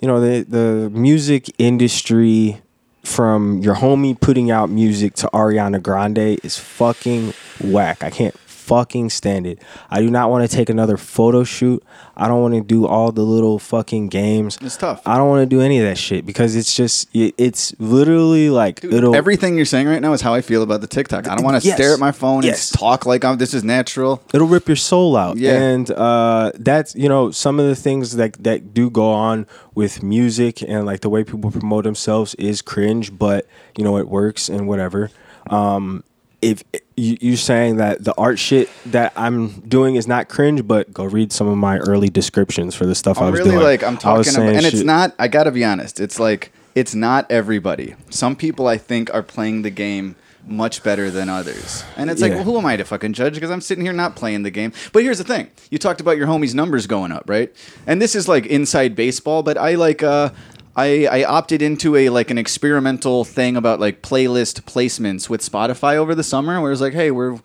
you 0.00 0.08
know 0.08 0.20
the 0.20 0.44
the 0.44 0.90
music 0.90 1.50
industry 1.58 2.60
from 3.04 3.58
your 3.60 3.76
homie 3.76 4.18
putting 4.20 4.50
out 4.50 4.68
music 4.68 5.14
to 5.14 5.28
Ariana 5.28 5.82
Grande 5.82 6.38
is 6.44 6.58
fucking 6.58 7.32
whack. 7.62 8.04
I 8.04 8.10
can't 8.10 8.38
fucking 8.68 9.08
stand 9.10 9.46
it. 9.46 9.58
I 9.90 10.00
do 10.02 10.10
not 10.10 10.30
want 10.30 10.48
to 10.48 10.54
take 10.56 10.68
another 10.68 10.96
photo 10.96 11.42
shoot. 11.42 11.82
I 12.16 12.28
don't 12.28 12.42
want 12.42 12.54
to 12.54 12.60
do 12.60 12.86
all 12.86 13.12
the 13.12 13.22
little 13.22 13.58
fucking 13.58 14.08
games. 14.08 14.58
It's 14.60 14.76
tough. 14.76 15.00
I 15.06 15.16
don't 15.16 15.28
want 15.28 15.40
to 15.42 15.46
do 15.46 15.60
any 15.62 15.78
of 15.78 15.86
that 15.86 15.96
shit 15.98 16.26
because 16.26 16.54
it's 16.54 16.74
just 16.76 17.08
it's 17.14 17.74
literally 17.78 18.50
like 18.50 18.84
it'll 18.84 19.14
Everything 19.14 19.56
you're 19.56 19.64
saying 19.64 19.86
right 19.88 20.02
now 20.02 20.12
is 20.12 20.20
how 20.20 20.34
I 20.34 20.40
feel 20.42 20.62
about 20.62 20.80
the 20.82 20.86
TikTok. 20.86 21.26
I 21.28 21.34
don't 21.34 21.44
want 21.44 21.60
to 21.62 21.66
Yes. 21.66 21.76
stare 21.76 21.92
at 21.94 21.98
my 22.00 22.12
phone 22.12 22.42
Yes. 22.42 22.70
and 22.70 22.78
talk 22.78 23.06
like 23.06 23.24
I'm, 23.24 23.38
this 23.38 23.54
is 23.54 23.64
natural. 23.64 24.22
it'll 24.34 24.46
rip 24.46 24.68
your 24.68 24.76
soul 24.76 25.16
out. 25.16 25.38
Yeah. 25.38 25.54
And 25.60 25.90
uh, 25.90 26.52
that's 26.56 26.94
you 26.94 27.08
know 27.08 27.30
some 27.30 27.58
of 27.58 27.66
the 27.66 27.76
things 27.76 28.16
that 28.16 28.34
that 28.44 28.74
do 28.74 28.90
go 28.90 29.10
on 29.10 29.46
with 29.74 30.02
music 30.02 30.62
and 30.62 30.84
like 30.84 31.00
the 31.00 31.08
way 31.08 31.24
people 31.24 31.50
promote 31.50 31.84
themselves 31.84 32.34
is 32.34 32.60
cringe, 32.62 33.16
but 33.16 33.46
you 33.76 33.84
know 33.84 33.96
it 33.96 34.08
works 34.08 34.48
and 34.48 34.68
whatever. 34.68 35.10
Um, 35.50 36.04
if 36.42 36.62
you, 36.98 37.16
you're 37.20 37.36
saying 37.36 37.76
that 37.76 38.02
the 38.04 38.14
art 38.18 38.38
shit 38.38 38.68
that 38.86 39.12
I'm 39.16 39.60
doing 39.60 39.94
is 39.96 40.06
not 40.06 40.28
cringe, 40.28 40.66
but 40.66 40.92
go 40.92 41.04
read 41.04 41.32
some 41.32 41.46
of 41.46 41.56
my 41.56 41.78
early 41.78 42.08
descriptions 42.10 42.74
for 42.74 42.86
the 42.86 42.94
stuff 42.94 43.18
I 43.18 43.26
I'm 43.26 43.30
was 43.32 43.40
really 43.40 43.52
doing. 43.52 43.62
like 43.62 43.82
I'm 43.82 43.96
talking 43.96 44.34
about, 44.34 44.48
and 44.54 44.66
it's 44.66 44.82
not. 44.82 45.14
I 45.18 45.28
gotta 45.28 45.50
be 45.50 45.64
honest. 45.64 46.00
It's 46.00 46.18
like 46.18 46.52
it's 46.74 46.94
not 46.94 47.30
everybody. 47.30 47.94
Some 48.10 48.36
people 48.36 48.66
I 48.66 48.76
think 48.78 49.12
are 49.14 49.22
playing 49.22 49.62
the 49.62 49.70
game 49.70 50.16
much 50.46 50.82
better 50.82 51.10
than 51.10 51.28
others, 51.28 51.84
and 51.96 52.10
it's 52.10 52.22
like, 52.22 52.32
well, 52.32 52.44
who 52.44 52.56
am 52.56 52.64
I 52.64 52.76
to 52.76 52.84
fucking 52.84 53.12
judge? 53.12 53.34
Because 53.34 53.50
I'm 53.50 53.60
sitting 53.60 53.84
here 53.84 53.92
not 53.92 54.16
playing 54.16 54.44
the 54.44 54.50
game. 54.50 54.72
But 54.92 55.02
here's 55.02 55.18
the 55.18 55.24
thing: 55.24 55.48
you 55.70 55.78
talked 55.78 56.00
about 56.00 56.16
your 56.16 56.26
homie's 56.26 56.54
numbers 56.54 56.86
going 56.86 57.12
up, 57.12 57.24
right? 57.28 57.54
And 57.86 58.00
this 58.00 58.14
is 58.14 58.28
like 58.28 58.46
inside 58.46 58.96
baseball, 58.96 59.42
but 59.42 59.56
I 59.56 59.74
like. 59.74 60.02
uh 60.02 60.30
I, 60.78 61.08
I 61.10 61.24
opted 61.24 61.60
into 61.60 61.96
a 61.96 62.08
like 62.10 62.30
an 62.30 62.38
experimental 62.38 63.24
thing 63.24 63.56
about 63.56 63.80
like 63.80 64.00
playlist 64.02 64.62
placements 64.62 65.28
with 65.28 65.40
Spotify 65.42 65.96
over 65.96 66.14
the 66.14 66.22
summer, 66.22 66.60
where 66.60 66.70
it's 66.72 66.80
like, 66.80 66.92
hey, 66.94 67.10
we're, 67.10 67.40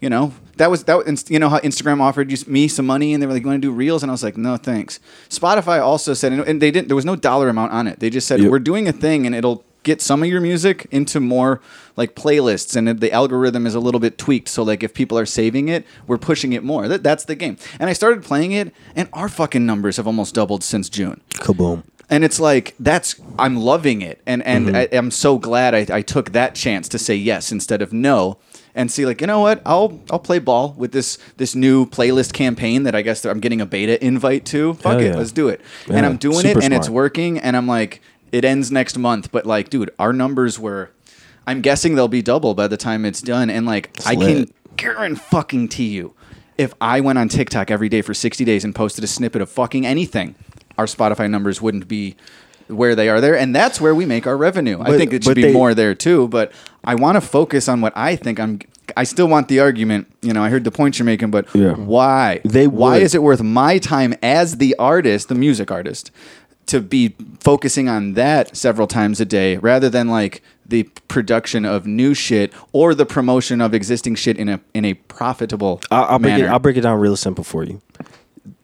you 0.00 0.08
know, 0.08 0.32
that 0.56 0.70
was 0.70 0.84
that. 0.84 0.96
was- 1.04 1.28
You 1.28 1.38
know 1.40 1.48
how 1.48 1.58
Instagram 1.60 2.00
offered 2.00 2.30
you, 2.30 2.36
me 2.46 2.68
some 2.68 2.86
money, 2.86 3.12
and 3.12 3.20
they 3.22 3.26
were 3.26 3.32
like, 3.32 3.42
"You 3.42 3.48
want 3.48 3.60
to 3.62 3.68
do 3.68 3.72
reels?" 3.72 4.02
And 4.02 4.10
I 4.10 4.14
was 4.14 4.22
like, 4.22 4.36
"No, 4.36 4.56
thanks." 4.56 5.00
Spotify 5.28 5.80
also 5.82 6.14
said, 6.14 6.32
and 6.32 6.60
they 6.62 6.70
didn't. 6.70 6.86
There 6.88 6.96
was 6.96 7.04
no 7.04 7.16
dollar 7.16 7.48
amount 7.48 7.72
on 7.72 7.86
it. 7.88 7.98
They 8.00 8.08
just 8.10 8.26
said, 8.28 8.40
Yep. 8.40 8.50
"We're 8.50 8.58
doing 8.60 8.86
a 8.88 8.92
thing, 8.92 9.26
and 9.26 9.34
it'll 9.34 9.64
get 9.82 10.00
some 10.02 10.22
of 10.22 10.28
your 10.28 10.40
music 10.40 10.86
into 10.90 11.18
more 11.20 11.60
like 11.96 12.14
playlists, 12.14 12.76
and 12.76 13.00
the 13.00 13.10
algorithm 13.12 13.66
is 13.66 13.74
a 13.74 13.80
little 13.80 14.00
bit 14.00 14.16
tweaked. 14.18 14.48
So 14.48 14.62
like, 14.62 14.82
if 14.82 14.92
people 14.94 15.18
are 15.18 15.26
saving 15.26 15.68
it, 15.68 15.84
we're 16.06 16.18
pushing 16.18 16.52
it 16.52 16.62
more. 16.62 16.86
That, 16.88 17.02
that's 17.02 17.24
the 17.24 17.34
game." 17.34 17.56
And 17.80 17.90
I 17.90 17.94
started 17.94 18.22
playing 18.22 18.52
it, 18.52 18.72
and 18.94 19.08
our 19.12 19.28
fucking 19.28 19.64
numbers 19.66 19.96
have 19.96 20.06
almost 20.06 20.34
doubled 20.34 20.62
since 20.62 20.88
June 20.88 21.20
Kaboom. 21.30 21.82
And 22.08 22.24
it's 22.24 22.38
like 22.38 22.74
that's 22.78 23.16
I'm 23.38 23.56
loving 23.56 24.02
it, 24.02 24.20
and 24.26 24.42
and 24.44 24.66
Mm-hmm. 24.66 24.76
I, 24.76 24.88
I'm 24.96 25.10
so 25.10 25.38
glad 25.38 25.74
I, 25.74 25.86
I 25.98 26.02
took 26.02 26.32
that 26.32 26.54
chance 26.54 26.88
to 26.90 26.98
say 26.98 27.14
yes 27.14 27.52
instead 27.52 27.82
of 27.82 27.92
no, 27.92 28.38
and 28.74 28.90
see 28.90 29.06
like 29.06 29.20
you 29.20 29.26
know 29.26 29.40
what 29.40 29.62
I'll 29.66 30.00
I'll 30.10 30.18
play 30.18 30.38
ball 30.38 30.74
with 30.76 30.92
this 30.92 31.18
this 31.36 31.54
new 31.54 31.86
playlist 31.86 32.32
campaign 32.32 32.84
that 32.84 32.94
I 32.94 33.02
guess 33.02 33.22
that 33.22 33.30
I'm 33.30 33.40
getting 33.40 33.60
a 33.60 33.66
beta 33.66 34.04
invite 34.04 34.44
to. 34.46 34.74
Fuck 34.74 35.00
it, 35.00 35.06
yeah. 35.06 35.16
let's 35.16 35.32
do 35.32 35.48
it, 35.48 35.60
and 35.88 36.04
I'm 36.06 36.16
doing 36.16 36.46
it, 36.46 36.62
and 36.62 36.72
it's 36.72 36.88
working, 36.88 37.38
and 37.38 37.56
I'm 37.56 37.66
like 37.66 38.00
it 38.32 38.44
ends 38.44 38.70
next 38.72 38.98
month, 38.98 39.30
but 39.32 39.46
like 39.46 39.70
dude, 39.70 39.90
our 39.98 40.12
numbers 40.12 40.58
were, 40.58 40.90
I'm 41.46 41.60
guessing 41.60 41.94
they'll 41.94 42.08
be 42.08 42.22
double 42.22 42.54
by 42.54 42.66
the 42.68 42.76
time 42.76 43.04
it's 43.04 43.22
done, 43.22 43.50
and 43.50 43.66
like 43.66 43.90
I 44.06 44.14
can 44.14 44.40
lit. 44.40 44.76
guarantee 44.76 45.20
fucking 45.20 45.68
to 45.68 45.82
you, 45.82 46.14
if 46.58 46.74
I 46.80 47.00
went 47.00 47.18
on 47.18 47.28
TikTok 47.28 47.70
every 47.70 47.88
day 47.88 48.02
for 48.02 48.14
60 48.14 48.44
days 48.44 48.64
and 48.64 48.74
posted 48.74 49.04
a 49.04 49.06
snippet 49.06 49.42
of 49.42 49.48
fucking 49.48 49.86
anything, 49.86 50.34
our 50.78 50.86
Spotify 50.86 51.28
numbers 51.30 51.60
wouldn't 51.62 51.88
be 51.88 52.16
where 52.68 52.94
they 52.94 53.08
are 53.08 53.20
there, 53.20 53.36
and 53.36 53.54
that's 53.54 53.80
where 53.80 53.94
we 53.94 54.06
make 54.06 54.26
our 54.26 54.36
revenue. 54.36 54.80
I 54.82 54.96
think 54.96 55.12
it 55.12 55.24
should 55.24 55.36
be 55.36 55.42
they- 55.42 55.52
more 55.52 55.74
there 55.74 55.94
too, 55.94 56.28
but 56.28 56.52
I 56.84 56.94
want 56.94 57.16
to 57.16 57.20
focus 57.20 57.68
on 57.68 57.80
what 57.80 57.92
I 57.96 58.16
think 58.16 58.40
I'm. 58.40 58.60
I 58.96 59.02
still 59.02 59.26
want 59.26 59.48
the 59.48 59.58
argument. 59.60 60.06
You 60.22 60.32
know, 60.32 60.42
I 60.42 60.48
heard 60.48 60.62
the 60.64 60.70
point 60.70 60.98
you're 60.98 61.06
making, 61.06 61.30
but 61.30 61.46
Yeah. 61.54 61.72
why? 61.74 62.40
They 62.44 62.66
why 62.68 62.98
is 62.98 63.14
it 63.14 63.22
worth 63.22 63.42
my 63.42 63.78
time 63.78 64.14
as 64.22 64.58
the 64.58 64.76
artist, 64.78 65.28
the 65.28 65.34
music 65.34 65.70
artist, 65.72 66.12
to 66.66 66.80
be 66.80 67.14
focusing 67.40 67.88
on 67.88 68.14
that 68.14 68.56
several 68.56 68.86
times 68.86 69.20
a 69.20 69.24
day 69.24 69.56
rather 69.56 69.88
than 69.88 70.08
like 70.08 70.40
the 70.68 70.84
production 71.08 71.64
of 71.64 71.86
new 71.86 72.14
shit 72.14 72.52
or 72.72 72.94
the 72.94 73.06
promotion 73.06 73.60
of 73.60 73.74
existing 73.74 74.14
shit 74.16 74.36
in 74.36 74.48
a 74.48 74.60
in 74.74 74.84
a 74.84 74.94
profitable 74.94 75.80
I'll, 75.90 76.04
I'll 76.04 76.18
break 76.18 76.38
it. 76.38 76.46
I'll 76.46 76.58
break 76.58 76.76
it 76.76 76.82
down 76.82 76.98
real 76.98 77.16
simple 77.16 77.44
for 77.44 77.64
you. 77.64 77.80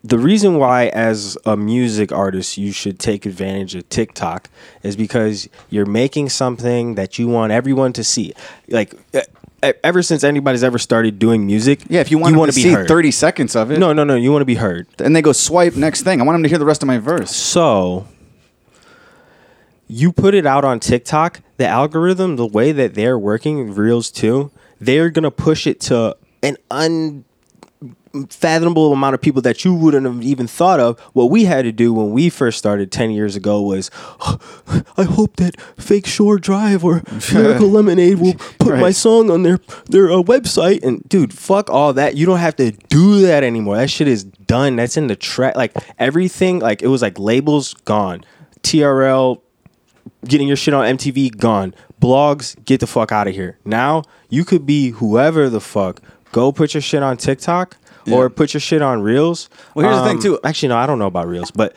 The 0.04 0.18
reason 0.18 0.56
why, 0.58 0.86
as 0.88 1.38
a 1.44 1.56
music 1.56 2.12
artist, 2.12 2.58
you 2.58 2.72
should 2.72 2.98
take 2.98 3.24
advantage 3.26 3.74
of 3.74 3.88
TikTok 3.88 4.48
is 4.82 4.96
because 4.96 5.48
you're 5.70 5.86
making 5.86 6.28
something 6.28 6.94
that 6.96 7.18
you 7.18 7.28
want 7.28 7.52
everyone 7.52 7.92
to 7.94 8.04
see. 8.04 8.32
Like 8.68 8.94
ever 9.84 10.02
since 10.02 10.24
anybody's 10.24 10.64
ever 10.64 10.78
started 10.78 11.18
doing 11.20 11.46
music, 11.46 11.82
yeah, 11.88 12.00
if 12.00 12.10
you 12.10 12.18
want 12.18 12.36
wanna 12.36 12.50
to 12.52 12.60
see 12.60 12.72
heard. 12.72 12.88
30 12.88 13.10
seconds 13.12 13.54
of 13.54 13.70
it, 13.70 13.78
No, 13.78 13.92
no, 13.92 14.02
no. 14.02 14.16
You 14.16 14.32
want 14.32 14.42
to 14.42 14.46
be 14.46 14.56
heard. 14.56 14.88
and 14.98 15.14
they 15.14 15.22
go 15.22 15.32
swipe 15.32 15.76
next 15.76 16.02
thing. 16.02 16.20
I 16.20 16.24
want 16.24 16.34
them 16.34 16.42
to 16.42 16.48
hear 16.48 16.58
the 16.58 16.64
rest 16.64 16.82
of 16.82 16.88
my 16.88 16.98
verse. 16.98 17.30
So 17.34 18.06
you 19.88 20.10
put 20.12 20.34
it 20.34 20.46
out 20.46 20.64
on 20.64 20.80
TikTok, 20.80 21.40
the 21.58 21.66
algorithm, 21.66 22.36
the 22.36 22.46
way 22.46 22.72
that 22.72 22.94
they're 22.94 23.18
working, 23.18 23.72
Reels 23.74 24.10
too, 24.10 24.50
they're 24.80 25.10
gonna 25.10 25.30
push 25.30 25.66
it 25.66 25.80
to 25.82 26.16
an 26.42 26.56
unfathomable 28.14 28.92
amount 28.92 29.14
of 29.14 29.20
people 29.20 29.42
that 29.42 29.64
you 29.64 29.74
wouldn't 29.74 30.06
have 30.06 30.22
even 30.22 30.46
thought 30.46 30.80
of. 30.80 30.98
What 31.12 31.30
we 31.30 31.44
had 31.44 31.62
to 31.62 31.72
do 31.72 31.92
when 31.92 32.10
we 32.10 32.28
first 32.28 32.58
started 32.58 32.92
ten 32.92 33.10
years 33.10 33.36
ago 33.36 33.60
was, 33.60 33.90
I 34.96 35.04
hope 35.04 35.36
that 35.36 35.60
Fake 35.78 36.06
Shore 36.06 36.38
Drive 36.38 36.84
or 36.84 37.02
Lyrical 37.32 37.68
Lemonade 37.68 38.18
will 38.18 38.34
put 38.58 38.78
my 38.78 38.90
song 38.90 39.30
on 39.30 39.42
their 39.42 39.58
their 39.86 40.10
uh, 40.10 40.22
website. 40.22 40.82
And 40.82 41.06
dude, 41.08 41.32
fuck 41.32 41.70
all 41.70 41.92
that. 41.94 42.16
You 42.16 42.26
don't 42.26 42.38
have 42.38 42.56
to 42.56 42.72
do 42.72 43.22
that 43.22 43.44
anymore. 43.44 43.76
That 43.76 43.90
shit 43.90 44.08
is 44.08 44.24
done. 44.24 44.76
That's 44.76 44.96
in 44.96 45.06
the 45.06 45.16
track. 45.16 45.56
Like 45.56 45.72
everything. 45.98 46.58
Like 46.58 46.82
it 46.82 46.88
was 46.88 47.02
like 47.02 47.18
labels 47.18 47.74
gone. 47.74 48.24
TRL 48.62 49.40
getting 50.24 50.48
your 50.48 50.56
shit 50.56 50.74
on 50.74 50.96
MTV 50.96 51.36
gone. 51.36 51.74
Blogs, 52.00 52.62
get 52.64 52.80
the 52.80 52.86
fuck 52.86 53.12
out 53.12 53.28
of 53.28 53.34
here. 53.34 53.58
Now 53.64 54.02
you 54.28 54.44
could 54.44 54.66
be 54.66 54.90
whoever 54.90 55.48
the 55.48 55.60
fuck. 55.60 56.00
Go 56.32 56.50
put 56.50 56.74
your 56.74 56.80
shit 56.80 57.02
on 57.02 57.16
TikTok 57.16 57.76
or 58.10 58.30
put 58.30 58.54
your 58.54 58.60
shit 58.60 58.82
on 58.82 59.02
Reels. 59.02 59.48
Well, 59.74 59.86
here's 59.88 59.98
the 60.02 60.08
thing, 60.08 60.16
Um, 60.16 60.22
too. 60.22 60.40
Actually, 60.44 60.70
no, 60.70 60.76
I 60.76 60.86
don't 60.86 60.98
know 60.98 61.06
about 61.06 61.28
Reels, 61.28 61.50
but 61.50 61.74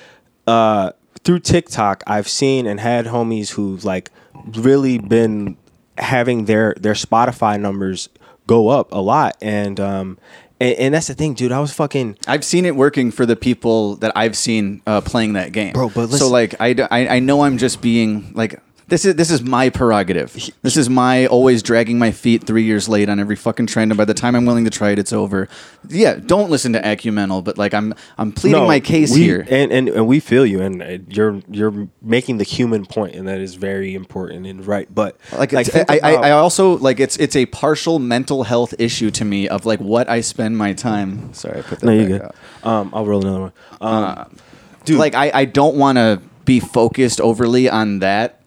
uh, 0.47 0.91
through 1.23 1.39
TikTok, 1.39 2.03
I've 2.07 2.27
seen 2.27 2.65
and 2.67 2.79
had 2.79 3.05
homies 3.05 3.51
who've 3.51 3.83
like 3.83 4.11
really 4.55 4.97
been 4.97 5.57
having 5.97 6.45
their 6.45 6.75
their 6.79 6.93
Spotify 6.93 7.59
numbers 7.59 8.09
go 8.47 8.69
up 8.69 8.91
a 8.91 8.99
lot, 8.99 9.35
and 9.41 9.79
um, 9.79 10.17
and, 10.59 10.75
and 10.75 10.93
that's 10.93 11.07
the 11.07 11.13
thing, 11.15 11.33
dude. 11.33 11.51
I 11.51 11.59
was 11.59 11.73
fucking 11.73 12.17
I've 12.27 12.43
seen 12.43 12.65
it 12.65 12.75
working 12.75 13.11
for 13.11 13.25
the 13.25 13.35
people 13.35 13.95
that 13.97 14.11
I've 14.15 14.37
seen 14.37 14.81
uh, 14.85 15.01
playing 15.01 15.33
that 15.33 15.51
game. 15.51 15.73
Bro, 15.73 15.89
but 15.89 16.09
so 16.09 16.29
listen- 16.29 16.57
I 16.61 17.07
I 17.07 17.19
know 17.19 17.41
I'm 17.41 17.57
just 17.57 17.81
being 17.81 18.31
like 18.35 18.61
this 18.87 19.03
is 19.03 19.15
this 19.15 19.31
is 19.31 19.41
my 19.41 19.69
prerogative. 19.69 20.33
This 20.61 20.77
is 20.77 20.89
my 20.89 21.25
always 21.25 21.63
dragging 21.63 21.97
my 21.97 22.11
feet 22.11 22.43
three 22.45 22.63
years 22.63 22.87
late 22.87 23.09
on 23.09 23.19
every 23.19 23.35
fucking 23.35 23.65
trend, 23.65 23.91
and 23.91 23.97
by 23.97 24.05
the 24.05 24.13
time 24.13 24.35
I'm 24.35 24.45
willing 24.45 24.65
to 24.65 24.69
try 24.69 24.91
it, 24.91 24.99
it's 24.99 25.11
over. 25.11 25.47
Yeah, 25.89 26.15
don't 26.15 26.51
listen 26.51 26.73
to 26.73 26.85
Ecumenal, 26.85 27.41
but 27.41 27.57
like 27.57 27.73
I'm 27.73 27.95
I'm 28.17 28.31
pleading 28.31 28.67
my 28.67 28.79
case 28.79 29.11
we- 29.13 29.23
here. 29.23 29.45
and, 29.49 29.71
and 29.71 29.89
and 29.89 30.07
we 30.07 30.19
feel 30.19 30.45
you, 30.45 30.61
and 30.61 30.81
uh, 30.83 30.97
you're 31.09 31.41
you're 31.49 31.87
making 32.01 32.37
the 32.37 32.43
human 32.43 32.85
point, 32.85 33.15
and 33.15 33.27
that 33.27 33.39
is 33.39 33.55
very 33.55 33.95
important 33.95 34.45
and 34.45 34.65
right. 34.67 34.87
But 34.93 35.17
like, 35.35 35.51
it's, 35.53 35.69
think 35.69 35.89
I, 35.89 35.95
I, 35.95 36.11
about- 36.11 36.23
I 36.25 36.31
also 36.31 36.77
like 36.77 36.99
it's 36.99 37.17
it's 37.17 37.35
a 37.35 37.47
partial 37.47 37.97
mental 37.97 38.43
health 38.43 38.75
issue 38.77 39.09
to 39.11 39.25
me 39.25 39.47
of 39.49 39.65
like 39.65 39.79
what 39.79 40.07
I 40.09 40.21
spend 40.21 40.57
my 40.57 40.73
time. 40.73 41.33
Sorry, 41.33 41.59
I 41.59 41.61
put 41.63 41.79
that. 41.79 41.85
no, 41.87 41.91
you're 41.93 42.19
back 42.19 42.33
good. 42.61 42.67
out. 42.67 42.71
Um, 42.71 42.91
I'll 42.93 43.05
roll 43.05 43.21
another 43.21 43.41
one. 43.41 43.53
Um, 43.81 44.35
dude 44.85 44.99
like 44.99 45.15
i, 45.15 45.31
I 45.33 45.45
don't 45.45 45.75
want 45.75 45.97
to 45.97 46.21
be 46.45 46.59
focused 46.59 47.19
overly 47.19 47.67
on 47.67 47.99
that 47.99 48.39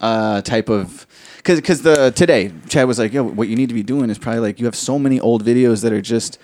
uh, 0.00 0.42
type 0.42 0.68
of 0.68 1.06
because 1.36 1.60
because 1.60 1.82
the 1.82 2.12
today 2.14 2.52
chad 2.68 2.86
was 2.86 2.98
like 2.98 3.12
yo 3.12 3.24
what 3.24 3.48
you 3.48 3.56
need 3.56 3.68
to 3.68 3.74
be 3.74 3.82
doing 3.82 4.10
is 4.10 4.18
probably 4.18 4.40
like 4.40 4.58
you 4.58 4.66
have 4.66 4.76
so 4.76 4.98
many 4.98 5.20
old 5.20 5.44
videos 5.44 5.82
that 5.82 5.92
are 5.92 6.00
just 6.00 6.38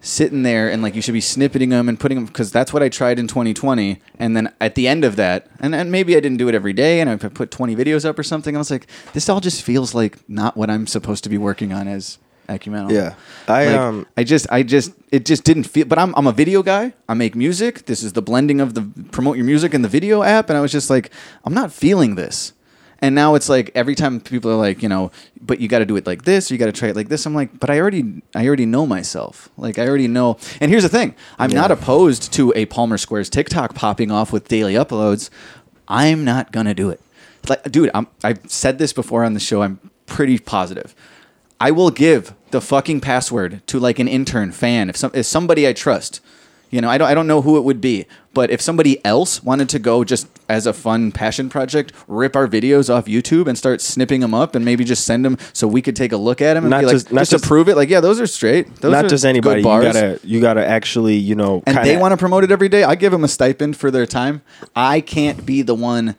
sitting 0.00 0.42
there 0.42 0.70
and 0.70 0.82
like 0.82 0.94
you 0.94 1.02
should 1.02 1.14
be 1.14 1.20
snippeting 1.20 1.70
them 1.70 1.88
and 1.88 1.98
putting 1.98 2.16
them 2.16 2.26
because 2.26 2.52
that's 2.52 2.72
what 2.72 2.82
i 2.82 2.88
tried 2.88 3.18
in 3.18 3.26
2020 3.26 4.00
and 4.18 4.36
then 4.36 4.52
at 4.60 4.74
the 4.74 4.86
end 4.86 5.04
of 5.04 5.16
that 5.16 5.48
and, 5.58 5.74
and 5.74 5.90
maybe 5.90 6.16
i 6.16 6.20
didn't 6.20 6.36
do 6.36 6.48
it 6.48 6.54
every 6.54 6.72
day 6.72 7.00
and 7.00 7.10
i 7.10 7.16
put 7.16 7.50
20 7.50 7.74
videos 7.74 8.04
up 8.04 8.18
or 8.18 8.22
something 8.22 8.54
i 8.54 8.58
was 8.58 8.70
like 8.70 8.86
this 9.14 9.28
all 9.28 9.40
just 9.40 9.62
feels 9.62 9.94
like 9.94 10.18
not 10.28 10.56
what 10.56 10.70
i'm 10.70 10.86
supposed 10.86 11.24
to 11.24 11.30
be 11.30 11.38
working 11.38 11.72
on 11.72 11.88
as 11.88 12.18
Ecumenal. 12.48 12.92
Yeah. 12.92 13.14
I, 13.48 13.66
Like, 13.66 13.76
um, 13.76 14.06
I 14.16 14.24
just, 14.24 14.46
I 14.50 14.62
just, 14.62 14.92
it 15.10 15.24
just 15.24 15.44
didn't 15.44 15.64
feel. 15.64 15.86
But 15.86 15.98
I'm, 15.98 16.14
I'm 16.14 16.26
a 16.26 16.32
video 16.32 16.62
guy. 16.62 16.94
I 17.08 17.14
make 17.14 17.34
music. 17.34 17.86
This 17.86 18.02
is 18.02 18.12
the 18.12 18.22
blending 18.22 18.60
of 18.60 18.74
the 18.74 18.88
promote 19.10 19.36
your 19.36 19.46
music 19.46 19.74
in 19.74 19.82
the 19.82 19.88
video 19.88 20.22
app, 20.22 20.48
and 20.48 20.56
I 20.56 20.60
was 20.60 20.72
just 20.72 20.88
like, 20.88 21.10
I'm 21.44 21.54
not 21.54 21.72
feeling 21.72 22.14
this. 22.14 22.52
And 23.00 23.14
now 23.14 23.34
it's 23.34 23.48
like 23.48 23.70
every 23.74 23.94
time 23.94 24.20
people 24.20 24.50
are 24.50 24.56
like, 24.56 24.82
you 24.82 24.88
know, 24.88 25.10
but 25.40 25.60
you 25.60 25.68
got 25.68 25.80
to 25.80 25.84
do 25.84 25.96
it 25.96 26.06
like 26.06 26.22
this, 26.22 26.50
or 26.50 26.54
you 26.54 26.58
got 26.58 26.66
to 26.66 26.72
try 26.72 26.88
it 26.88 26.96
like 26.96 27.08
this. 27.08 27.26
I'm 27.26 27.34
like, 27.34 27.58
but 27.58 27.68
I 27.68 27.78
already, 27.78 28.22
I 28.34 28.46
already 28.46 28.66
know 28.66 28.86
myself. 28.86 29.50
Like 29.56 29.78
I 29.78 29.86
already 29.86 30.08
know. 30.08 30.38
And 30.60 30.70
here's 30.70 30.82
the 30.82 30.88
thing: 30.88 31.14
I'm 31.38 31.50
not 31.50 31.70
opposed 31.70 32.32
to 32.34 32.52
a 32.56 32.66
Palmer 32.66 32.98
Squares 32.98 33.28
TikTok 33.28 33.74
popping 33.74 34.10
off 34.10 34.32
with 34.32 34.48
daily 34.48 34.74
uploads. 34.74 35.30
I'm 35.88 36.24
not 36.24 36.52
gonna 36.52 36.74
do 36.74 36.90
it. 36.90 37.00
Like, 37.48 37.70
dude, 37.70 37.90
I'm, 37.94 38.08
I've 38.24 38.50
said 38.50 38.78
this 38.78 38.92
before 38.92 39.24
on 39.24 39.34
the 39.34 39.40
show. 39.40 39.62
I'm 39.62 39.78
pretty 40.06 40.38
positive. 40.38 40.94
I 41.60 41.70
will 41.70 41.90
give 41.90 42.34
the 42.50 42.60
fucking 42.60 43.00
password 43.00 43.66
to 43.68 43.78
like 43.78 43.98
an 43.98 44.08
intern 44.08 44.52
fan 44.52 44.88
if 44.88 44.96
some 44.96 45.10
if 45.14 45.26
somebody 45.26 45.66
I 45.66 45.72
trust. 45.72 46.20
You 46.70 46.80
know, 46.80 46.90
I 46.90 46.98
don't 46.98 47.08
I 47.08 47.14
don't 47.14 47.26
know 47.28 47.42
who 47.42 47.56
it 47.56 47.64
would 47.64 47.80
be, 47.80 48.06
but 48.34 48.50
if 48.50 48.60
somebody 48.60 49.02
else 49.04 49.42
wanted 49.42 49.68
to 49.68 49.78
go 49.78 50.02
just 50.02 50.26
as 50.48 50.66
a 50.66 50.72
fun 50.72 51.12
passion 51.12 51.48
project, 51.48 51.92
rip 52.08 52.34
our 52.34 52.48
videos 52.48 52.92
off 52.92 53.06
YouTube 53.06 53.46
and 53.46 53.56
start 53.56 53.80
snipping 53.80 54.20
them 54.20 54.34
up 54.34 54.54
and 54.56 54.64
maybe 54.64 54.82
just 54.84 55.04
send 55.04 55.24
them 55.24 55.38
so 55.52 55.68
we 55.68 55.80
could 55.80 55.94
take 55.94 56.10
a 56.12 56.16
look 56.16 56.40
at 56.42 56.54
them 56.54 56.64
and 56.64 56.70
Not 56.70 56.80
be 56.80 56.86
like 56.86 56.94
just- 56.94 57.12
not 57.12 57.20
just, 57.20 57.30
just- 57.30 57.44
to 57.44 57.48
prove 57.48 57.68
it 57.68 57.76
like 57.76 57.88
yeah, 57.88 58.00
those 58.00 58.20
are 58.20 58.26
straight. 58.26 58.74
Those 58.76 58.92
not 58.92 59.04
are 59.04 59.08
just 59.08 59.22
good 59.22 59.28
anybody. 59.28 59.60
You 59.60 59.64
bars. 59.64 59.84
gotta 59.84 60.20
you 60.24 60.40
gotta 60.40 60.66
actually 60.66 61.16
you 61.16 61.36
know 61.36 61.62
and 61.66 61.76
kinda- 61.76 61.84
they 61.84 61.96
want 61.96 62.12
to 62.12 62.16
promote 62.16 62.42
it 62.42 62.50
every 62.50 62.68
day. 62.68 62.82
I 62.82 62.96
give 62.96 63.12
them 63.12 63.22
a 63.22 63.28
stipend 63.28 63.76
for 63.76 63.90
their 63.92 64.06
time. 64.06 64.42
I 64.74 65.00
can't 65.00 65.46
be 65.46 65.62
the 65.62 65.74
one. 65.74 66.16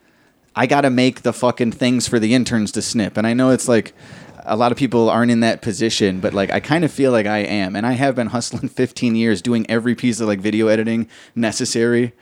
I 0.55 0.65
got 0.65 0.81
to 0.81 0.89
make 0.89 1.21
the 1.21 1.33
fucking 1.33 1.73
things 1.73 2.07
for 2.07 2.17
the 2.17 2.33
interns 2.33 2.71
to 2.71 2.81
snip. 2.81 3.15
And 3.15 3.27
I 3.27 3.33
know 3.35 3.51
it's 3.51 3.67
like 3.67 3.93
a 4.47 4.55
lot 4.55 4.71
of 4.71 4.77
people 4.77 5.09
aren't 5.09 5.31
in 5.31 5.41
that 5.41 5.61
position, 5.61 6.19
but 6.19 6.33
like 6.33 6.51
I 6.51 6.59
kind 6.59 6.83
of 6.85 6.91
feel 6.91 7.11
like 7.11 7.25
I 7.25 7.39
am. 7.39 7.75
And 7.75 7.85
I 7.85 7.93
have 7.93 8.15
been 8.15 8.27
hustling 8.27 8.67
15 8.83 9.15
years 9.15 9.41
doing 9.41 9.65
every 9.69 9.95
piece 9.95 10.19
of 10.19 10.27
like 10.27 10.39
video 10.39 10.67
editing 10.67 11.07
necessary. 11.35 12.13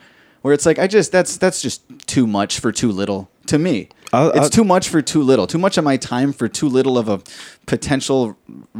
Where 0.42 0.54
it's 0.54 0.66
like 0.66 0.78
I 0.78 0.86
just 0.86 1.10
that's 1.12 1.36
that's 1.38 1.60
just 1.62 1.82
too 2.06 2.26
much 2.26 2.60
for 2.60 2.70
too 2.72 2.92
little 2.92 3.28
to 3.46 3.58
me. 3.58 3.88
I'll- 4.12 4.28
it's 4.30 4.38
I'll- 4.38 4.50
too 4.50 4.64
much 4.64 4.88
for 4.88 5.02
too 5.02 5.22
little. 5.22 5.46
Too 5.46 5.58
much 5.58 5.76
of 5.78 5.84
my 5.84 5.96
time 5.96 6.32
for 6.32 6.46
too 6.48 6.68
little 6.68 6.96
of 6.98 7.08
a 7.08 7.20
potential 7.66 8.36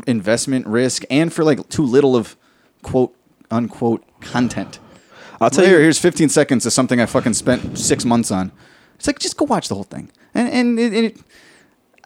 investment 0.07 0.67
risk, 0.67 1.03
and 1.11 1.33
for 1.33 1.43
like 1.45 1.69
too 1.69 1.83
little 1.85 2.15
of 2.17 2.37
quote 2.83 3.15
unquote 3.51 4.05
content. 4.21 4.79
I'll 5.41 5.51
tell 5.51 5.65
Here, 5.65 5.77
you 5.77 5.83
here's 5.83 5.99
15 5.99 6.29
seconds 6.31 6.65
of 6.67 6.73
something 6.73 7.01
I 7.01 7.07
fucking 7.07 7.35
spent 7.35 7.79
six 7.79 8.05
months 8.05 8.31
on. 8.31 8.53
It's 8.95 9.07
like 9.07 9.19
just 9.19 9.37
go 9.37 9.45
watch 9.45 9.69
the 9.69 9.75
whole 9.75 9.85
thing. 9.85 10.11
And 10.35 10.49
and 10.49 10.79
it, 10.79 10.93
it 10.95 11.17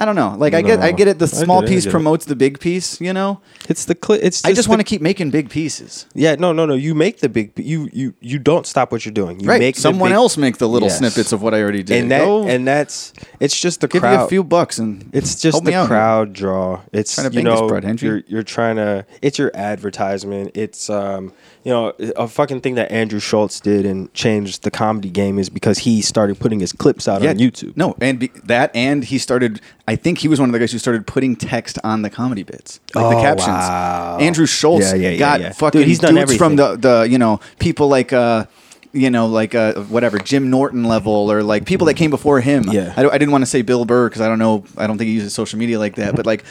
I 0.03 0.07
don't 0.07 0.17
know. 0.17 0.35
Like 0.39 0.55
I 0.55 0.63
get 0.63 0.81
I 0.81 0.93
get 0.93 1.09
it. 1.09 1.19
The 1.19 1.27
I 1.27 1.29
get 1.29 1.37
small 1.45 1.61
it, 1.61 1.67
I 1.67 1.69
piece 1.69 1.85
get 1.85 1.91
it. 1.91 1.93
promotes 1.93 2.25
the 2.25 2.35
big 2.35 2.59
piece. 2.59 2.99
You 3.03 3.13
know. 3.13 3.41
It's 3.69 3.85
the 3.85 3.95
cli 3.95 4.19
It's. 4.23 4.43
I 4.47 4.55
just 4.55 4.67
want 4.69 4.81
to 4.81 4.85
keep 4.85 5.03
making 5.03 5.31
big 5.31 5.51
pieces. 5.51 6.07
Yeah, 6.15 6.37
no, 6.37 6.53
no, 6.53 6.65
no. 6.65 6.73
You 6.75 6.95
make 6.95 7.21
the 7.21 7.29
big. 7.29 7.53
You 7.57 7.89
you 7.93 8.15
you 8.21 8.39
don't 8.39 8.67
stop 8.67 8.93
what 8.93 9.05
you're 9.05 9.13
doing. 9.13 9.41
You 9.41 9.49
right. 9.51 9.59
make 9.61 9.75
the 9.75 9.83
Someone 9.83 10.09
big- 10.11 10.17
else 10.17 10.39
make 10.39 10.57
the 10.57 10.69
little 10.69 10.89
Yes. 10.89 10.99
snippets 10.99 11.33
of 11.33 11.43
what 11.43 11.53
I 11.53 11.61
already 11.61 11.83
did. 11.83 12.01
and 12.03 12.11
that 12.11 12.25
Go 12.25 12.45
and 12.49 12.67
that's 12.67 13.13
it's 13.41 13.61
just 13.61 13.83
the 13.83 13.89
give 13.89 14.01
crowd. 14.01 14.19
me 14.21 14.25
a 14.25 14.29
few 14.29 14.43
bucks 14.43 14.79
and 14.79 15.11
It's 15.13 15.35
just 15.39 15.57
help 15.57 15.65
me 15.65 15.73
the 15.73 15.77
out 15.79 15.89
crowd 15.89 16.33
draw. 16.33 16.81
It's 16.95 17.15
Trying 17.15 17.31
to 17.31 17.37
you 17.37 17.45
this 17.45 17.61
know 17.61 17.69
bread, 17.69 18.01
you're 18.03 18.23
you're 18.27 18.43
trying 18.43 18.77
to. 18.77 19.05
It's 19.21 19.39
your 19.39 19.51
advertisement. 19.55 20.53
It's 20.55 20.89
um 20.89 21.33
you 21.65 21.71
know 21.73 21.93
a 22.17 22.27
fucking 22.27 22.61
thing 22.63 22.77
that 22.77 22.91
Andrew 22.91 23.21
Schulz 23.21 23.61
did 23.61 23.85
and 23.85 24.13
changed 24.15 24.63
the 24.63 24.71
comedy 24.71 25.11
game 25.11 25.39
is 25.39 25.51
because 25.51 25.79
he 25.81 26.01
started 26.01 26.41
putting 26.41 26.61
his 26.61 26.73
clips 26.73 27.07
out 27.07 27.25
on 27.25 27.37
YouTube. 27.39 27.77
No, 27.77 27.95
and 28.01 28.19
be, 28.19 28.29
that 28.45 28.75
and 28.75 29.05
he 29.05 29.19
started. 29.19 29.61
I 29.87 29.97
think 29.97 30.19
he 30.19 30.29
was 30.29 30.41
one 30.41 30.49
of 30.49 30.53
the 30.53 30.59
guys 30.59 30.73
who 30.73 30.79
started 30.79 31.07
putting 31.07 31.37
text 31.37 31.79
on 31.85 32.03
the 32.03 32.11
comedy 32.11 32.43
bits, 32.45 32.81
like 32.95 33.11
the 33.11 33.17
Oh, 33.19 33.21
captions. 33.23 33.49
wow. 33.49 34.19
Andrew 34.21 34.47
Schulz 34.47 34.91
Yeah, 34.91 34.95
yeah, 34.95 35.09
yeah, 35.11 35.19
got 35.19 35.41
yeah. 35.41 35.53
fucking 35.53 35.81
Dude, 35.81 35.89
he's 35.89 35.99
done 35.99 36.15
dudes 36.15 36.37
from 36.37 36.57
the 36.57 36.77
the 36.77 37.07
you 37.11 37.19
know 37.19 37.41
people 37.59 37.89
like 37.89 38.13
uh 38.13 38.47
you 38.93 39.11
know 39.11 39.27
like 39.27 39.55
uh 39.55 39.75
whatever 39.83 40.19
Jim 40.19 40.49
Norton 40.51 40.85
level 40.85 41.31
or 41.31 41.43
like 41.43 41.67
people 41.67 41.87
that 41.89 41.95
came 41.95 42.11
before 42.11 42.41
him. 42.41 42.65
Yeah. 42.71 42.95
I, 42.97 43.07
I 43.07 43.19
didn't 43.19 43.33
want 43.33 43.43
to 43.43 43.47
say 43.51 43.63
Bill 43.63 43.85
Burr 43.85 44.09
because 44.09 44.23
I 44.23 44.29
don't 44.29 44.39
know. 44.39 44.65
I 44.79 44.87
don't 44.87 44.97
think 44.97 45.09
he 45.09 45.15
uses 45.15 45.35
social 45.35 45.59
media 45.59 45.79
like 45.79 45.97
that, 45.97 46.17
but 46.17 46.25
like. 46.25 46.45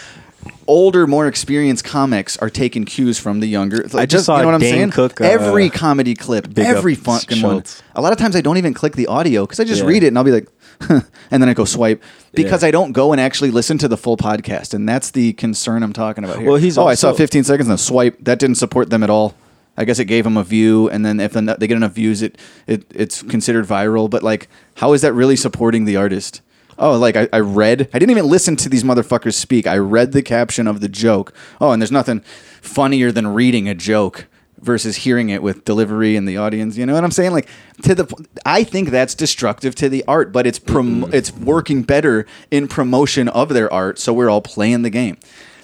Older, 0.67 1.07
more 1.07 1.25
experienced 1.27 1.83
comics 1.83 2.37
are 2.37 2.49
taking 2.49 2.85
cues 2.85 3.17
from 3.17 3.39
the 3.39 3.47
younger. 3.47 3.83
Like, 3.91 4.07
just 4.07 4.25
saw 4.25 4.35
you 4.37 4.43
know 4.43 4.49
what 4.49 4.55
I'm 4.55 4.61
Dane 4.61 4.73
saying. 4.73 4.91
Cook, 4.91 5.19
uh, 5.19 5.23
every 5.23 5.69
comedy 5.69 6.13
clip, 6.13 6.57
every 6.57 6.93
fucking 6.95 7.41
one. 7.41 7.63
A 7.95 8.01
lot 8.01 8.11
of 8.11 8.19
times 8.19 8.35
I 8.35 8.41
don't 8.41 8.57
even 8.57 8.73
click 8.75 8.93
the 8.95 9.07
audio 9.07 9.45
because 9.45 9.59
I 9.59 9.63
just 9.63 9.81
Yeah. 9.81 9.87
read 9.87 10.03
it 10.03 10.07
and 10.09 10.17
I'll 10.17 10.23
be 10.23 10.31
like, 10.31 10.47
and 10.89 11.41
then 11.41 11.49
I 11.49 11.53
go 11.53 11.65
swipe 11.65 12.01
because 12.33 12.61
Yeah. 12.61 12.67
I 12.69 12.71
don't 12.71 12.91
go 12.91 13.11
and 13.11 13.19
actually 13.19 13.51
listen 13.51 13.77
to 13.79 13.87
the 13.87 13.97
full 13.97 14.15
podcast, 14.15 14.73
and 14.73 14.87
that's 14.87 15.11
the 15.11 15.33
concern 15.33 15.81
I'm 15.81 15.91
talking 15.93 16.23
about 16.23 16.37
here. 16.37 16.47
Well, 16.47 16.57
he's 16.57 16.77
oh, 16.77 16.87
I 16.87 16.93
saw 16.93 17.13
15 17.13 17.43
seconds 17.43 17.67
and 17.67 17.75
a 17.75 17.77
swipe 17.77 18.17
that 18.23 18.37
didn't 18.39 18.57
support 18.57 18.89
them 18.91 19.03
at 19.03 19.09
all. 19.09 19.33
I 19.75 19.85
guess 19.85 19.97
it 19.97 20.05
gave 20.05 20.23
them 20.25 20.37
a 20.37 20.43
view, 20.43 20.89
and 20.89 21.05
then 21.05 21.19
if 21.19 21.33
they 21.33 21.67
get 21.67 21.71
enough 21.71 21.93
views, 21.93 22.21
it, 22.21 22.37
it 22.67 22.83
it's 22.93 23.23
considered 23.23 23.65
viral. 23.65 24.09
But 24.09 24.23
like, 24.23 24.49
how 24.75 24.93
is 24.93 25.01
that 25.01 25.13
really 25.13 25.35
supporting 25.37 25.85
the 25.85 25.95
artist? 25.95 26.41
Oh, 26.79 26.97
like 26.97 27.15
I, 27.15 27.27
I 27.33 27.39
read. 27.39 27.89
I 27.93 27.99
didn't 27.99 28.11
even 28.11 28.27
listen 28.27 28.55
to 28.57 28.69
these 28.69 28.83
motherfuckers 28.83 29.33
speak. 29.33 29.67
I 29.67 29.77
read 29.77 30.13
the 30.13 30.21
caption 30.23 30.65
of 30.65 30.79
the 30.79 30.89
joke. 30.89 31.33
Oh, 31.59 31.71
and 31.71 31.81
there's 31.81 31.91
nothing 31.91 32.21
funnier 32.61 33.11
than 33.11 33.27
reading 33.27 33.67
a 33.67 33.75
joke 33.75 34.27
versus 34.61 34.97
hearing 34.97 35.29
it 35.29 35.41
with 35.41 35.65
delivery 35.65 36.15
and 36.15 36.27
the 36.27 36.37
audience. 36.37 36.77
You 36.77 36.85
know 36.85 36.93
what 36.93 37.03
I'm 37.03 37.11
saying? 37.11 37.31
Like 37.31 37.47
to 37.83 37.95
the, 37.95 38.27
I 38.45 38.63
think 38.63 38.89
that's 38.89 39.15
destructive 39.15 39.75
to 39.75 39.89
the 39.89 40.03
art, 40.07 40.31
but 40.31 40.47
it's 40.47 40.59
prom- 40.59 41.09
it's 41.13 41.31
working 41.31 41.83
better 41.83 42.25
in 42.51 42.67
promotion 42.67 43.27
of 43.29 43.49
their 43.49 43.71
art. 43.71 43.99
So 43.99 44.13
we're 44.13 44.29
all 44.29 44.41
playing 44.41 44.81
the 44.81 44.89
game. 44.89 45.17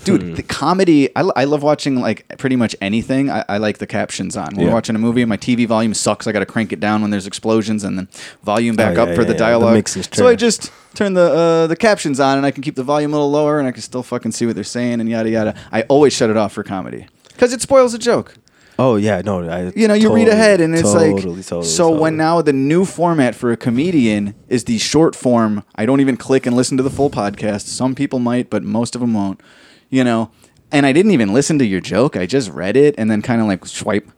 Dude, 0.06 0.36
the 0.36 0.44
comedy, 0.44 1.10
I, 1.16 1.22
I 1.36 1.44
love 1.46 1.64
watching 1.64 2.00
like 2.00 2.26
pretty 2.38 2.56
much 2.56 2.76
anything. 2.80 3.30
I, 3.30 3.44
I 3.50 3.58
like 3.58 3.80
the 3.80 3.88
captions 3.88 4.38
on. 4.38 4.48
When 4.56 4.60
Yeah. 4.62 4.68
we're 4.68 4.74
watching 4.74 4.96
a 4.96 5.00
movie 5.00 5.22
and 5.22 5.30
my 5.30 5.38
TV 5.38 5.68
volume 5.68 5.94
sucks, 5.94 6.28
I 6.28 6.32
got 6.32 6.40
to 6.40 6.46
crank 6.46 6.72
it 6.72 6.80
down 6.80 7.02
when 7.02 7.12
there's 7.12 7.28
explosions 7.28 7.84
and 7.84 7.98
then 7.98 8.08
volume 8.44 8.76
back 8.76 8.98
Oh, 8.98 9.04
up 9.04 9.10
yeah, 9.10 9.16
for 9.16 9.22
yeah, 9.22 9.28
the. 9.28 9.34
The 9.34 9.40
dialogue. 9.40 9.78
is 9.98 10.08
so 10.14 10.28
I 10.28 10.36
just 10.36 10.72
turn 10.94 11.14
the 11.14 11.22
uh, 11.34 11.68
the 11.68 11.76
captions 11.76 12.20
on 12.20 12.38
and 12.38 12.46
I 12.46 12.52
can 12.52 12.64
keep 12.64 12.76
the 12.76 12.84
volume 12.84 13.12
a 13.14 13.18
little 13.18 13.32
lower 13.32 13.60
and 13.60 13.68
I 13.68 13.72
can 13.72 13.82
still 13.82 14.04
fucking 14.04 14.32
see 14.32 14.46
what 14.46 14.56
they're 14.56 14.64
saying 14.64 15.02
and 15.02 15.10
yada 15.10 15.30
yada. 15.30 15.56
I 15.72 15.82
always 15.84 16.14
shut 16.14 16.30
it 16.30 16.38
off 16.38 16.54
for 16.54 16.64
comedy 16.64 17.08
because 17.30 17.52
it 17.52 17.62
spoils 17.62 17.94
a 17.94 18.00
joke. 18.00 18.36
Oh 18.78 18.98
yeah, 18.98 19.22
no, 19.24 19.48
I, 19.50 19.72
You 19.76 19.88
know, 19.88 19.94
you 19.94 20.14
read 20.14 20.28
ahead 20.28 20.60
and 20.60 20.74
it's 20.76 20.84
totally, 20.84 21.14
like 21.14 21.24
totally, 21.24 21.42
so 21.44 21.62
totally. 21.62 21.98
when 22.00 22.18
now 22.18 22.42
the 22.42 22.52
new 22.54 22.84
format 22.84 23.34
for 23.34 23.52
a 23.52 23.58
comedian 23.58 24.36
is 24.50 24.66
the 24.66 24.78
short 24.78 25.16
form, 25.16 25.64
I 25.76 25.86
don't 25.86 26.02
even 26.02 26.18
click 26.18 26.46
and 26.46 26.56
listen 26.58 26.76
to 26.78 26.84
the 26.84 26.90
full 26.90 27.10
podcast. 27.10 27.68
Some 27.68 27.96
people 27.96 28.20
might, 28.20 28.50
but 28.50 28.64
most 28.64 28.94
of 28.94 29.00
them 29.02 29.14
won't. 29.14 29.40
You 29.90 30.04
know, 30.04 30.32
and 30.72 30.86
I 30.86 30.92
didn't 30.92 31.12
even 31.12 31.34
listen 31.34 31.60
to 31.60 31.66
your 31.66 31.82
joke. 31.82 32.16
I 32.16 32.26
just 32.26 32.50
read 32.52 32.76
it 32.76 32.96
and 32.98 33.10
then 33.10 33.22
kind 33.22 33.42
of 33.42 33.48
like 33.48 33.66
swipe. 33.66 34.10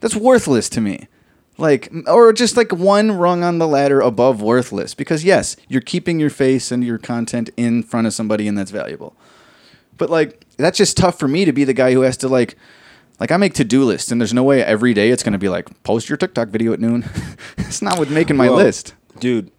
That's 0.00 0.14
worthless 0.14 0.68
to 0.70 0.80
me. 0.80 1.08
Like 1.56 1.92
or 2.08 2.32
just 2.32 2.56
like 2.56 2.72
one 2.72 3.12
rung 3.12 3.44
on 3.44 3.58
the 3.58 3.68
ladder 3.68 4.00
above 4.00 4.42
worthless 4.42 4.92
because 4.94 5.24
yes, 5.24 5.56
you're 5.68 5.80
keeping 5.80 6.18
your 6.18 6.30
face 6.30 6.72
and 6.72 6.82
your 6.84 6.98
content 6.98 7.50
in 7.56 7.82
front 7.84 8.06
of 8.08 8.12
somebody 8.12 8.48
and 8.48 8.58
that's 8.58 8.72
valuable. 8.72 9.16
But 9.96 10.10
like 10.10 10.44
that's 10.56 10.76
just 10.78 10.96
tough 10.96 11.18
for 11.18 11.28
me 11.28 11.44
to 11.44 11.52
be 11.52 11.62
the 11.64 11.72
guy 11.72 11.92
who 11.92 12.00
has 12.00 12.16
to 12.18 12.28
like 12.28 12.56
like 13.20 13.30
I 13.30 13.36
make 13.36 13.54
to-do 13.54 13.84
lists 13.84 14.10
and 14.10 14.20
there's 14.20 14.34
no 14.34 14.42
way 14.42 14.64
every 14.64 14.94
day 14.94 15.10
it's 15.10 15.22
going 15.22 15.32
to 15.32 15.38
be 15.38 15.48
like 15.48 15.82
post 15.84 16.08
your 16.08 16.16
TikTok 16.18 16.48
video 16.48 16.72
at 16.72 16.80
noon. 16.80 17.08
it's 17.58 17.80
not 17.80 18.00
with 18.00 18.10
making 18.10 18.36
my 18.36 18.48
Well, 18.48 18.56
list. 18.58 18.94
dude. 19.20 19.52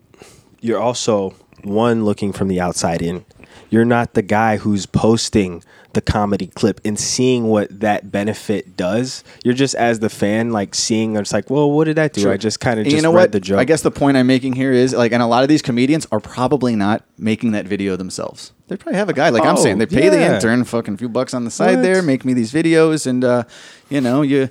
You're 0.60 0.82
also 0.82 1.34
one 1.64 2.04
looking 2.04 2.34
from 2.34 2.50
the 2.50 2.60
outside 2.60 3.02
in. 3.02 3.24
You're 3.70 3.86
not 3.86 4.14
the 4.14 4.22
guy 4.22 4.58
who's 4.58 4.86
posting 4.86 5.64
the 5.94 6.02
comedy 6.02 6.48
clip 6.48 6.82
and 6.84 7.00
seeing 7.00 7.46
what 7.46 7.80
that 7.80 8.12
benefit 8.12 8.76
does. 8.76 9.24
You're 9.44 9.54
just 9.54 9.76
as 9.76 10.00
the 10.00 10.10
fan, 10.10 10.52
like 10.52 10.76
seeing. 10.76 11.16
It's 11.16 11.32
like, 11.34 11.50
well, 11.50 11.72
what 11.72 11.86
did 11.86 11.96
that 11.96 12.14
do? 12.14 12.30
I 12.30 12.38
just 12.38 12.60
kind 12.60 12.80
of 12.80 12.86
just 12.86 12.96
you 12.96 13.02
know 13.02 13.12
read 13.14 13.22
what? 13.22 13.32
the 13.32 13.40
joke. 13.40 13.60
I 13.60 13.64
guess 13.64 13.82
the 13.82 13.92
point 13.92 14.18
I'm 14.18 14.28
making 14.28 14.54
here 14.54 14.72
is 14.74 14.94
like, 14.94 15.14
and 15.14 15.24
a 15.24 15.26
lot 15.28 15.44
of 15.44 15.50
these 15.50 15.62
comedians 15.62 16.06
are 16.12 16.20
probably 16.20 16.76
not 16.76 17.04
making 17.18 17.54
that 17.54 17.66
video 17.66 17.96
themselves. 17.96 18.52
They 18.68 18.76
probably 18.78 18.98
have 18.98 19.10
a 19.10 19.14
guy 19.14 19.30
like 19.30 19.44
I'm 19.44 19.56
Oh, 19.58 19.64
saying. 19.64 19.78
They 19.78 19.86
pay 19.86 20.10
the 20.10 20.22
intern 20.22 20.64
fucking 20.66 20.98
few 20.98 21.08
bucks 21.10 21.34
on 21.34 21.46
the 21.46 21.52
side 21.52 21.76
What? 21.78 21.84
there, 21.84 22.02
make 22.02 22.26
me 22.26 22.34
these 22.34 22.52
videos, 22.52 23.08
and 23.08 23.24
uh, 23.24 23.44
you 23.90 24.02
know 24.02 24.22
you. 24.22 24.50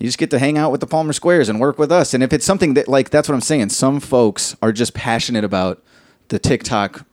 You 0.00 0.06
just 0.06 0.18
get 0.18 0.30
to 0.30 0.38
hang 0.38 0.56
out 0.56 0.70
with 0.70 0.80
the 0.80 0.86
Palmer 0.86 1.12
Squares 1.12 1.48
and 1.48 1.58
work 1.58 1.76
with 1.76 1.90
us. 1.90 2.14
And 2.14 2.22
if 2.22 2.32
it's 2.32 2.44
something 2.44 2.74
that, 2.74 2.86
like, 2.86 3.10
that's 3.10 3.28
what 3.28 3.34
I'm 3.34 3.40
saying. 3.40 3.70
Some 3.70 3.98
folks 3.98 4.54
are 4.62 4.70
just 4.70 4.94
passionate 4.94 5.42
about 5.42 5.82
the 6.28 6.38
TikTok 6.38 7.04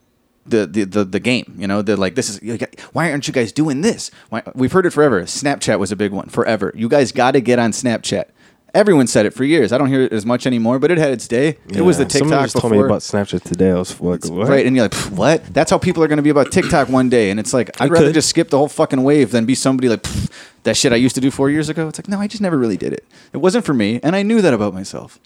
the 0.45 0.65
the 0.67 0.83
the, 0.85 1.03
the 1.05 1.19
game. 1.19 1.55
You 1.57 1.67
know, 1.67 1.81
they're 1.81 1.95
like, 1.97 2.15
this 2.15 2.29
is 2.29 2.39
why 2.93 3.11
aren't 3.11 3.27
you 3.27 3.33
guys 3.33 3.51
doing 3.51 3.81
this? 3.81 4.11
Why, 4.29 4.43
we've 4.53 4.71
heard 4.71 4.85
it 4.85 4.91
forever. 4.91 5.23
Snapchat 5.23 5.79
was 5.79 5.91
a 5.91 5.95
big 5.95 6.11
one 6.11 6.27
forever. 6.29 6.71
You 6.75 6.89
guys 6.89 7.11
got 7.11 7.31
to 7.31 7.41
get 7.41 7.59
on 7.59 7.71
Snapchat. 7.71 8.25
Everyone 8.73 9.07
said 9.07 9.25
it 9.25 9.33
for 9.33 9.45
years. 9.45 9.71
I 9.71 9.77
don't 9.77 9.87
hear 9.87 10.01
it 10.01 10.11
as 10.11 10.25
much 10.25 10.45
anymore, 10.45 10.79
but 10.79 10.91
it 10.91 10.97
had 10.97 11.13
its 11.13 11.29
day. 11.29 11.57
It 11.69 11.79
was 11.79 11.97
the 11.97 12.03
Yeah. 12.03 12.09
Someone 12.09 12.29
TikTok 12.31 12.41
just 12.43 12.55
before. 12.55 12.69
told 12.71 12.81
me 12.81 12.85
about 12.85 12.99
Snapchat 12.99 13.43
today. 13.43 13.71
I 13.71 13.75
was 13.75 14.01
like, 14.01 14.25
what? 14.25 14.49
Right, 14.49 14.65
and 14.65 14.75
you're 14.75 14.83
like, 14.83 14.93
what? 15.17 15.45
That's 15.53 15.71
how 15.71 15.77
people 15.77 16.03
are 16.03 16.09
going 16.09 16.17
to 16.17 16.23
be 16.23 16.29
about 16.29 16.51
TikTok 16.51 16.89
one 16.89 17.07
day. 17.07 17.29
And 17.31 17.39
it's 17.39 17.53
like, 17.53 17.69
I'd 17.79 17.87
It 17.87 17.91
rather 17.93 18.07
could. 18.07 18.15
just 18.15 18.27
skip 18.27 18.49
the 18.49 18.57
whole 18.57 18.67
fucking 18.67 19.01
wave 19.01 19.31
than 19.31 19.45
be 19.45 19.55
somebody 19.55 19.87
like, 19.87 20.05
that 20.63 20.75
shit 20.75 20.91
I 20.91 20.97
used 20.97 21.15
to 21.15 21.21
do 21.21 21.31
four 21.31 21.49
years 21.49 21.69
ago. 21.69 21.87
It's 21.87 21.97
like, 21.97 22.09
no, 22.09 22.19
I 22.19 22.27
just 22.27 22.41
never 22.41 22.57
really 22.57 22.75
did 22.75 22.91
it. 22.91 23.05
It 23.31 23.37
wasn't 23.37 23.63
for 23.63 23.73
me, 23.73 24.01
and 24.03 24.13
I 24.13 24.23
knew 24.23 24.41
that 24.41 24.53
about 24.53 24.73
myself. 24.73 25.21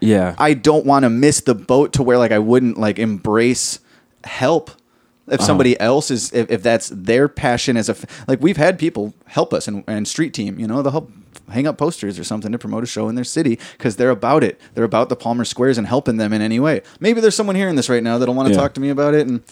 Yeah. 0.00 0.34
I 0.38 0.54
don't 0.54 0.86
want 0.86 1.02
to 1.02 1.10
miss 1.10 1.42
the 1.42 1.54
boat 1.54 1.92
to 1.94 2.02
where 2.02 2.16
like 2.16 2.32
I 2.32 2.38
wouldn't 2.38 2.78
like 2.78 2.98
embrace 2.98 3.80
help 4.24 4.70
Uh-huh. 4.70 5.34
if 5.34 5.40
somebody 5.42 5.78
else 5.78 6.10
is 6.10 6.32
if, 6.32 6.50
if 6.50 6.62
that's 6.62 6.88
their 6.88 7.28
passion 7.28 7.76
as 7.76 7.88
a 7.88 7.96
like 8.26 8.40
we've 8.40 8.56
had 8.56 8.78
people 8.78 9.14
help 9.26 9.52
us 9.54 9.68
and, 9.68 9.84
and 9.86 10.08
street 10.08 10.34
team 10.34 10.58
you 10.58 10.66
know 10.66 10.82
they'll 10.82 10.92
help 10.92 11.10
hang 11.50 11.66
up 11.66 11.76
posters 11.78 12.18
or 12.18 12.24
something 12.24 12.52
to 12.52 12.58
promote 12.58 12.82
a 12.84 12.86
show 12.86 13.08
in 13.08 13.14
their 13.16 13.24
city 13.24 13.58
because 13.76 13.96
they're 13.96 14.10
about 14.10 14.42
it 14.44 14.60
they're 14.74 14.84
about 14.84 15.08
the 15.08 15.16
palmer 15.16 15.44
squares 15.44 15.78
and 15.78 15.86
helping 15.86 16.16
them 16.16 16.32
in 16.32 16.40
any 16.42 16.58
way 16.60 16.80
maybe 17.00 17.20
there's 17.20 17.34
someone 17.34 17.56
hearing 17.56 17.76
this 17.76 17.88
right 17.88 18.02
now 18.02 18.18
that'll 18.18 18.34
want 18.34 18.48
to 18.48 18.54
Yeah. 18.54 18.60
talk 18.60 18.74
to 18.74 18.80
me 18.80 18.88
about 18.90 19.14
it 19.14 19.26
and 19.26 19.42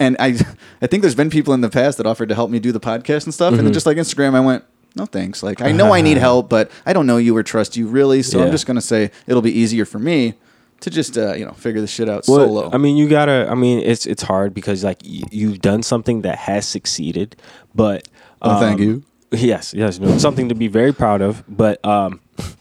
and 0.00 0.16
i 0.18 0.28
i 0.82 0.86
think 0.86 1.02
there's 1.02 1.14
been 1.16 1.30
people 1.30 1.54
in 1.54 1.60
the 1.60 1.70
past 1.70 1.98
that 1.98 2.06
offered 2.06 2.28
to 2.28 2.34
help 2.34 2.50
me 2.50 2.58
do 2.58 2.72
the 2.72 2.80
podcast 2.80 3.24
and 3.24 3.34
stuff 3.34 3.50
Mm-hmm. 3.52 3.58
and 3.60 3.66
then 3.68 3.72
just 3.72 3.86
like 3.86 3.96
instagram 3.96 4.34
i 4.34 4.40
went 4.40 4.64
no 4.96 5.04
thanks 5.06 5.42
like 5.42 5.60
i 5.60 5.70
know 5.72 5.92
i 5.92 6.00
need 6.00 6.16
help 6.28 6.48
but 6.48 6.70
i 6.86 6.92
don't 6.92 7.06
know 7.06 7.16
you 7.18 7.36
or 7.36 7.42
trust 7.42 7.76
you 7.76 7.86
really 7.86 8.22
so 8.22 8.42
i'm 8.42 8.50
just 8.50 8.66
going 8.66 8.74
to 8.76 8.80
say 8.94 9.10
it'll 9.26 9.42
be 9.42 9.52
easier 9.56 9.84
for 9.84 9.98
me 10.00 10.34
to 10.80 10.90
just 10.90 11.18
uh, 11.18 11.34
you 11.34 11.44
know 11.44 11.52
figure 11.52 11.80
this 11.80 11.90
shit 11.90 12.08
out 12.08 12.24
Well, 12.28 12.46
solo. 12.46 12.70
I 12.72 12.78
mean, 12.78 12.96
you 12.96 13.08
gotta. 13.08 13.48
I 13.50 13.54
mean, 13.54 13.80
it's 13.80 14.06
it's 14.06 14.22
hard 14.22 14.54
because 14.54 14.84
like 14.84 15.02
y- 15.04 15.22
you've 15.30 15.60
done 15.60 15.82
something 15.82 16.22
that 16.22 16.38
has 16.38 16.66
succeeded, 16.66 17.36
but 17.74 18.08
Oh, 18.40 18.60
thank 18.60 18.80
um, 18.80 18.86
you. 18.86 19.04
Yes, 19.30 19.74
yes, 19.74 19.98
no, 19.98 20.16
something 20.18 20.48
to 20.48 20.54
be 20.54 20.68
very 20.68 20.92
proud 20.92 21.20
of. 21.20 21.44
But 21.48 21.84
um, 21.84 22.20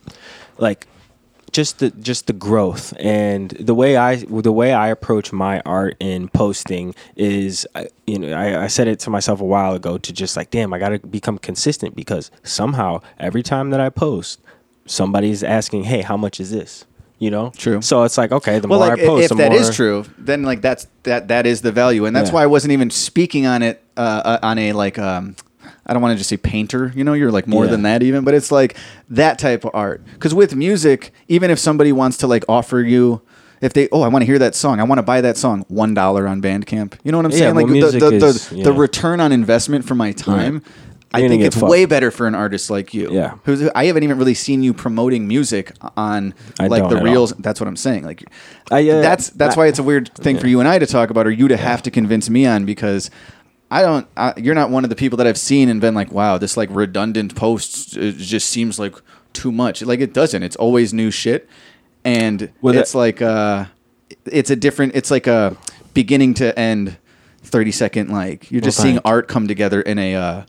like 0.57 0.87
just 1.51 1.79
the 1.79 1.91
just 1.91 2.27
the 2.27 2.33
growth 2.33 2.93
and 2.99 3.51
the 3.51 3.73
way 3.73 3.95
I 3.95 4.17
the 4.17 4.51
way 4.51 4.73
I 4.73 4.89
approach 4.89 5.31
my 5.31 5.61
art 5.61 5.95
in 5.99 6.27
posting 6.29 6.93
is 7.15 7.65
you 8.05 8.19
know 8.19 8.33
I, 8.33 8.63
I 8.63 8.67
said 8.67 8.87
it 8.87 8.99
to 9.01 9.09
myself 9.09 9.39
a 9.39 9.45
while 9.45 9.73
ago 9.73 9.97
to 9.97 10.13
just 10.13 10.35
like 10.35 10.51
damn 10.51 10.73
I 10.73 10.77
got 10.77 10.89
to 10.89 10.99
become 10.99 11.37
consistent 11.37 11.95
because 11.95 12.31
somehow 12.43 13.01
every 13.17 13.43
time 13.43 13.69
that 13.69 13.79
I 13.79 13.89
post 13.89 14.41
somebody's 14.85 15.41
asking 15.41 15.85
hey 15.85 16.01
how 16.01 16.17
much 16.17 16.39
is 16.39 16.51
this 16.51 16.85
you 17.19 17.31
know 17.31 17.51
True. 17.57 17.81
so 17.81 18.03
it's 18.03 18.17
like 18.17 18.31
okay 18.31 18.59
the 18.59 18.67
well, 18.67 18.79
more 18.79 18.89
like 18.89 18.99
I 18.99 19.05
post 19.05 19.23
if 19.25 19.29
the 19.29 19.35
that 19.35 19.51
more 19.51 19.59
is 19.61 19.75
true, 19.75 20.05
then 20.17 20.43
like 20.43 20.61
that's 20.61 20.87
that 21.03 21.27
that 21.29 21.45
is 21.47 21.61
the 21.61 21.71
value, 21.71 22.05
and 22.05 22.15
that's 22.15 22.29
Yeah. 22.29 22.35
why 22.35 22.43
I 22.43 22.47
wasn't 22.47 22.73
even 22.73 22.89
speaking 22.89 23.45
on 23.45 23.61
it 23.63 23.83
uh, 23.97 24.21
uh, 24.25 24.39
on 24.43 24.57
a 24.59 24.73
like 24.73 24.97
um. 24.99 25.35
I 25.89 25.93
don't 25.93 26.01
want 26.01 26.11
to 26.13 26.17
just 26.17 26.29
say 26.29 26.35
painter, 26.35 26.91
you 26.95 27.05
know, 27.05 27.13
you're 27.13 27.31
like 27.31 27.47
more 27.47 27.63
Yeah. 27.63 27.71
than 27.71 27.83
that 27.83 28.03
even, 28.03 28.25
but 28.25 28.33
it's 28.33 28.51
like 28.51 28.75
that 29.09 29.39
type 29.39 29.63
of 29.63 29.71
art. 29.73 30.01
Because 30.13 30.33
with 30.33 30.53
music, 30.53 31.13
even 31.29 31.49
if 31.49 31.59
somebody 31.59 31.93
wants 31.93 32.17
to 32.17 32.27
like 32.27 32.43
offer 32.49 32.81
you, 32.81 33.21
if 33.61 33.71
they, 33.71 33.87
oh, 33.93 34.01
I 34.01 34.09
want 34.09 34.21
to 34.21 34.25
hear 34.25 34.37
that 34.37 34.53
song, 34.53 34.81
I 34.81 34.83
want 34.83 34.99
to 34.99 35.03
buy 35.03 35.21
that 35.21 35.37
song, 35.37 35.63
one 35.69 35.93
dollar 35.93 36.27
on 36.27 36.41
Bandcamp. 36.41 36.95
You 37.05 37.13
know 37.13 37.19
what 37.19 37.25
I'm 37.25 37.31
Yeah, 37.31 37.37
saying? 37.37 37.55
well, 37.55 37.67
like 37.67 37.81
the 37.81 37.99
the, 37.99 38.09
the, 38.19 38.25
is- 38.25 38.49
the 38.49 38.73
return 38.73 39.21
on 39.21 39.31
investment 39.31 39.85
for 39.85 39.95
my 39.95 40.11
time. 40.11 40.61
I 41.17 41.27
think 41.27 41.43
it's 41.43 41.55
fucked. 41.57 41.69
way 41.69 41.85
better 41.85 42.11
for 42.11 42.27
an 42.27 42.35
artist 42.35 42.69
like 42.69 42.93
you. 42.93 43.11
Yeah. 43.11 43.35
Who's, 43.43 43.67
I 43.69 43.85
haven't 43.85 44.03
even 44.03 44.17
really 44.17 44.33
seen 44.33 44.63
you 44.63 44.73
promoting 44.73 45.27
music 45.27 45.73
on 45.95 46.33
I 46.59 46.67
like 46.67 46.87
the 46.89 47.01
reels. 47.01 47.33
all. 47.33 47.39
That's 47.41 47.59
what 47.59 47.67
I'm 47.67 47.75
saying. 47.75 48.03
Like, 48.03 48.23
I, 48.71 48.89
uh, 48.89 49.01
that's 49.01 49.29
that's 49.31 49.55
I- 49.55 49.59
why 49.59 49.67
it's 49.67 49.79
a 49.79 49.83
weird 49.83 50.13
thing 50.15 50.37
for 50.37 50.47
you 50.47 50.59
and 50.59 50.67
I 50.67 50.79
to 50.79 50.85
talk 50.85 51.09
about, 51.09 51.27
or 51.27 51.31
you 51.31 51.47
to 51.49 51.57
have 51.57 51.81
to 51.83 51.91
convince 51.91 52.29
me 52.29 52.45
on 52.45 52.65
because. 52.65 53.09
I 53.69 53.81
don't. 53.81 54.07
You're 54.37 54.55
not 54.55 54.69
one 54.69 54.85
of 54.85 54.89
the 54.89 54.95
people 54.95 55.17
that 55.17 55.27
I've 55.27 55.37
seen 55.37 55.67
and 55.67 55.81
been 55.81 55.93
like, 55.93 56.09
"Wow, 56.13 56.37
this 56.37 56.55
like 56.55 56.69
redundant 56.71 57.35
post 57.35 57.89
just 57.91 58.49
seems 58.49 58.79
like 58.79 58.95
too 59.33 59.51
much." 59.51 59.81
Like 59.81 59.99
it 59.99 60.13
doesn't. 60.13 60.41
It's 60.41 60.55
always 60.55 60.93
new 60.93 61.11
shit, 61.11 61.49
and 62.05 62.49
Well, 62.61 62.73
that- 62.73 62.79
it's 62.79 62.95
like 62.95 63.21
uh, 63.21 63.65
it's 64.25 64.49
a 64.49 64.55
different. 64.55 64.95
It's 64.95 65.11
like 65.11 65.27
a 65.27 65.57
beginning 65.93 66.35
to 66.35 66.57
end, 66.57 66.95
thirty 67.41 67.73
second. 67.73 68.09
Like 68.09 68.49
you're 68.49 68.61
just 68.61 68.79
Well, 68.79 68.85
seeing 68.85 68.99
art 69.03 69.27
come 69.27 69.49
together 69.49 69.81
in 69.81 69.99
a 69.99 70.15
uh, 70.15 70.43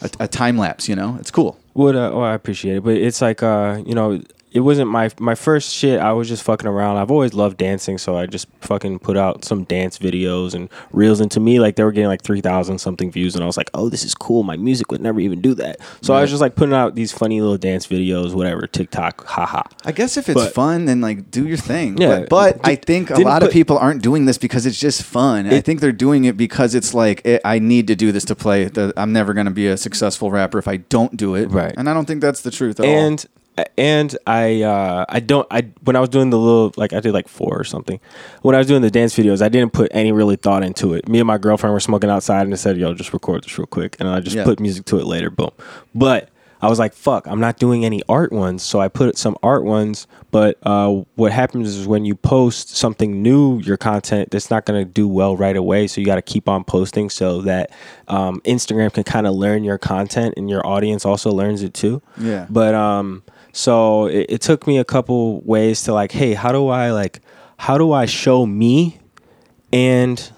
a, 0.00 0.10
a 0.20 0.28
time 0.28 0.58
lapse. 0.58 0.88
You 0.88 0.96
know, 0.96 1.16
it's 1.20 1.30
cool. 1.30 1.58
What? 1.74 1.94
Uh, 1.94 2.10
well, 2.14 2.24
I 2.24 2.34
appreciate 2.34 2.76
it, 2.76 2.84
but 2.84 2.96
it's 2.96 3.20
like, 3.20 3.42
uh, 3.42 3.82
you 3.86 3.94
know, 3.94 4.20
it 4.52 4.60
wasn't 4.60 4.90
my 4.90 5.10
my 5.18 5.34
first 5.34 5.74
shit. 5.74 6.00
I 6.00 6.12
was 6.12 6.28
just 6.28 6.42
fucking 6.42 6.66
around. 6.66 6.96
I've 6.96 7.10
always 7.10 7.34
loved 7.34 7.58
dancing, 7.58 7.98
so 7.98 8.16
I 8.16 8.26
just 8.26 8.46
fucking 8.60 9.00
put 9.00 9.16
out 9.16 9.44
some 9.44 9.64
dance 9.64 9.98
videos 9.98 10.54
and 10.54 10.68
reels. 10.92 11.20
And 11.20 11.30
to 11.32 11.40
me, 11.40 11.60
like 11.60 11.76
they 11.76 11.84
were 11.84 11.92
getting 11.92 12.08
like 12.08 12.22
three 12.22 12.40
thousand 12.40 12.78
something 12.78 13.10
views, 13.10 13.34
and 13.34 13.42
I 13.44 13.46
was 13.46 13.56
like, 13.56 13.70
oh, 13.74 13.88
this 13.88 14.04
is 14.04 14.14
cool. 14.14 14.44
My 14.44 14.56
music 14.56 14.90
would 14.90 15.00
never 15.02 15.20
even 15.20 15.40
do 15.40 15.52
that. 15.54 15.78
So 16.00 16.14
I 16.14 16.20
was 16.22 16.30
just 16.30 16.40
like 16.40 16.54
putting 16.54 16.74
out 16.74 16.94
these 16.94 17.12
funny 17.12 17.40
little 17.40 17.58
dance 17.58 17.86
videos, 17.86 18.34
whatever, 18.34 18.66
TikTok, 18.66 19.26
haha. 19.26 19.62
I 19.84 19.92
guess 19.92 20.16
if 20.16 20.28
it's 20.28 20.34
But- 20.40 20.54
fun, 20.54 20.86
then 20.86 21.00
like 21.00 21.30
do 21.30 21.46
your 21.46 21.58
thing. 21.58 21.98
Yeah. 21.98 22.20
But, 22.20 22.28
but 22.28 22.60
I 22.64 22.76
Di- 22.76 22.82
think 22.86 23.10
a 23.10 23.16
lot 23.20 23.42
of 23.42 23.50
people 23.50 23.76
aren't 23.76 24.02
doing 24.02 24.24
this 24.24 24.38
because 24.38 24.64
it's 24.64 24.80
just 24.80 25.02
fun. 25.02 25.46
I 25.46 25.60
think 25.60 25.80
they're 25.80 25.92
doing 25.92 26.24
it 26.24 26.36
because 26.36 26.74
it's 26.74 26.94
like 26.94 27.20
eh, 27.26 27.40
I 27.44 27.58
need 27.58 27.88
to 27.88 27.96
do 27.96 28.10
this 28.12 28.24
to 28.26 28.34
play. 28.34 28.66
The, 28.66 28.92
I'm 28.96 29.12
never 29.12 29.34
going 29.34 29.46
to 29.46 29.52
be 29.52 29.66
a 29.66 29.76
successful 29.76 30.30
rapper 30.30 30.58
if 30.58 30.68
I 30.68 30.78
don't 30.78 31.16
do 31.16 31.34
it. 31.34 31.50
Right. 31.50 31.74
And 31.76 31.90
I 31.90 31.94
don't 31.94 32.06
think 32.06 32.20
that's 32.22 32.40
the 32.42 32.50
truth 32.50 32.80
at 32.80 32.86
all. 32.86 33.16
And 33.78 34.16
I 34.26 34.62
uh 34.62 35.04
I 35.08 35.20
don't 35.20 35.46
I 35.50 35.62
when 35.84 35.96
I 35.96 36.00
was 36.00 36.08
doing 36.08 36.30
the 36.30 36.38
little 36.38 36.72
like 36.76 36.92
I 36.92 37.00
did 37.00 37.12
like 37.12 37.28
four 37.28 37.58
or 37.58 37.64
something. 37.64 38.00
When 38.42 38.54
I 38.54 38.58
was 38.58 38.66
doing 38.66 38.82
the 38.82 38.90
dance 38.90 39.14
videos, 39.16 39.42
I 39.42 39.48
didn't 39.48 39.72
put 39.72 39.90
any 39.94 40.12
really 40.12 40.36
thought 40.36 40.62
into 40.62 40.94
it. 40.94 41.08
Me 41.08 41.18
and 41.20 41.26
my 41.26 41.38
girlfriend 41.38 41.72
were 41.72 41.80
smoking 41.80 42.10
outside 42.10 42.42
and 42.42 42.52
I 42.52 42.56
said, 42.56 42.76
"Yo, 42.76 42.92
just 42.94 43.12
record 43.12 43.44
this 43.44 43.58
real 43.58 43.66
quick," 43.66 43.96
and 43.98 44.08
I 44.08 44.20
just 44.20 44.36
Yeah. 44.36 44.44
put 44.44 44.60
music 44.60 44.84
to 44.86 44.98
it 44.98 45.06
later. 45.06 45.30
Boom. 45.30 45.50
But 45.94 46.28
I 46.60 46.68
was 46.68 46.78
like, 46.78 46.94
"Fuck, 46.94 47.26
I'm 47.26 47.38
not 47.40 47.58
doing 47.58 47.84
any 47.84 48.02
art 48.08 48.32
ones," 48.32 48.62
so 48.62 48.80
I 48.80 48.88
put 48.88 49.18
some 49.18 49.36
art 49.42 49.64
ones. 49.64 50.06
But 50.30 50.58
uh, 50.62 51.02
what 51.14 51.30
happens 51.32 51.74
is 51.76 51.86
when 51.86 52.04
you 52.04 52.14
post 52.14 52.76
something 52.76 53.22
new, 53.22 53.58
your 53.60 53.76
content 53.76 54.30
that's 54.30 54.50
not 54.50 54.64
going 54.66 54.84
to 54.84 54.90
do 54.90 55.06
well 55.06 55.36
right 55.36 55.56
away. 55.56 55.86
So 55.86 56.00
you 56.00 56.06
got 56.06 56.16
to 56.16 56.22
keep 56.22 56.48
on 56.48 56.64
posting 56.64 57.08
so 57.10 57.40
that 57.42 57.70
um, 58.08 58.40
Instagram 58.44 58.92
can 58.92 59.04
kind 59.04 59.26
of 59.26 59.34
learn 59.34 59.64
your 59.64 59.78
content 59.78 60.34
and 60.36 60.50
your 60.50 60.66
audience 60.66 61.06
also 61.06 61.30
learns 61.30 61.62
it 61.62 61.72
too. 61.74 62.02
Yeah. 62.18 62.46
But 62.50 62.74
um, 62.74 63.22
so 63.56 64.04
it, 64.04 64.26
it 64.28 64.40
took 64.42 64.66
me 64.66 64.76
a 64.76 64.84
couple 64.84 65.40
ways 65.40 65.82
to 65.84 65.94
like, 65.94 66.12
hey, 66.12 66.34
how 66.34 66.52
do 66.52 66.68
I 66.68 66.90
like, 66.90 67.22
how 67.56 67.78
do 67.78 67.90
I 67.90 68.04
show 68.04 68.44
me, 68.44 68.98
and 69.72 70.30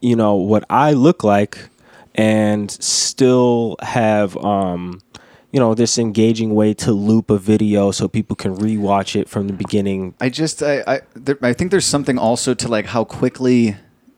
you 0.00 0.16
know 0.16 0.34
what 0.34 0.64
I 0.68 0.92
look 0.92 1.22
like, 1.22 1.70
and 2.16 2.68
still 2.68 3.76
have 3.80 4.36
um, 4.38 5.00
you 5.52 5.60
know, 5.60 5.74
this 5.74 5.96
engaging 5.96 6.56
way 6.56 6.74
to 6.74 6.90
loop 6.90 7.30
a 7.30 7.38
video 7.38 7.92
so 7.92 8.08
people 8.08 8.34
can 8.34 8.56
rewatch 8.56 9.14
it 9.14 9.28
from 9.28 9.46
the 9.46 9.52
beginning. 9.52 10.14
I 10.20 10.28
just 10.28 10.60
I 10.60 10.82
I, 10.88 11.00
there, 11.14 11.38
I 11.42 11.52
think 11.52 11.70
there's 11.70 11.86
something 11.86 12.18
also 12.18 12.52
to 12.52 12.66
like 12.66 12.86
how 12.86 13.04
quickly 13.04 13.76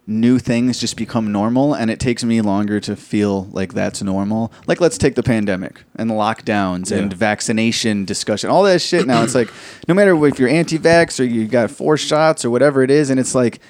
new 0.09 0.39
things 0.39 0.81
just 0.81 0.97
become 0.97 1.31
normal 1.31 1.75
and 1.75 1.91
it 1.91 2.01
takes 2.01 2.25
me 2.25 2.41
longer 2.41 2.81
to 2.81 2.97
feel 2.97 3.45
like 3.53 3.75
that's 3.75 4.03
normal. 4.03 4.51
Like 4.67 4.81
let's 4.81 4.97
take 4.97 5.15
the 5.17 5.23
pandemic 5.23 5.83
and 5.97 6.11
lockdowns 6.11 6.91
and 6.91 7.13
vaccination 7.13 8.07
discussion. 8.07 8.49
All 8.49 8.63
that 8.63 8.81
shit 8.81 9.07
now 9.07 9.23
it's 9.23 9.35
like 9.35 9.51
no 9.87 9.95
matter 9.95 10.13
if 10.27 10.39
you're 10.39 10.49
anti-vax 10.49 11.21
or 11.21 11.25
you 11.25 11.47
got 11.47 11.71
four 11.71 11.99
shots 11.99 12.43
or 12.45 12.49
whatever 12.51 12.83
it 12.83 12.91
is 12.91 13.11
and 13.11 13.21
it's 13.21 13.35
like 13.35 13.61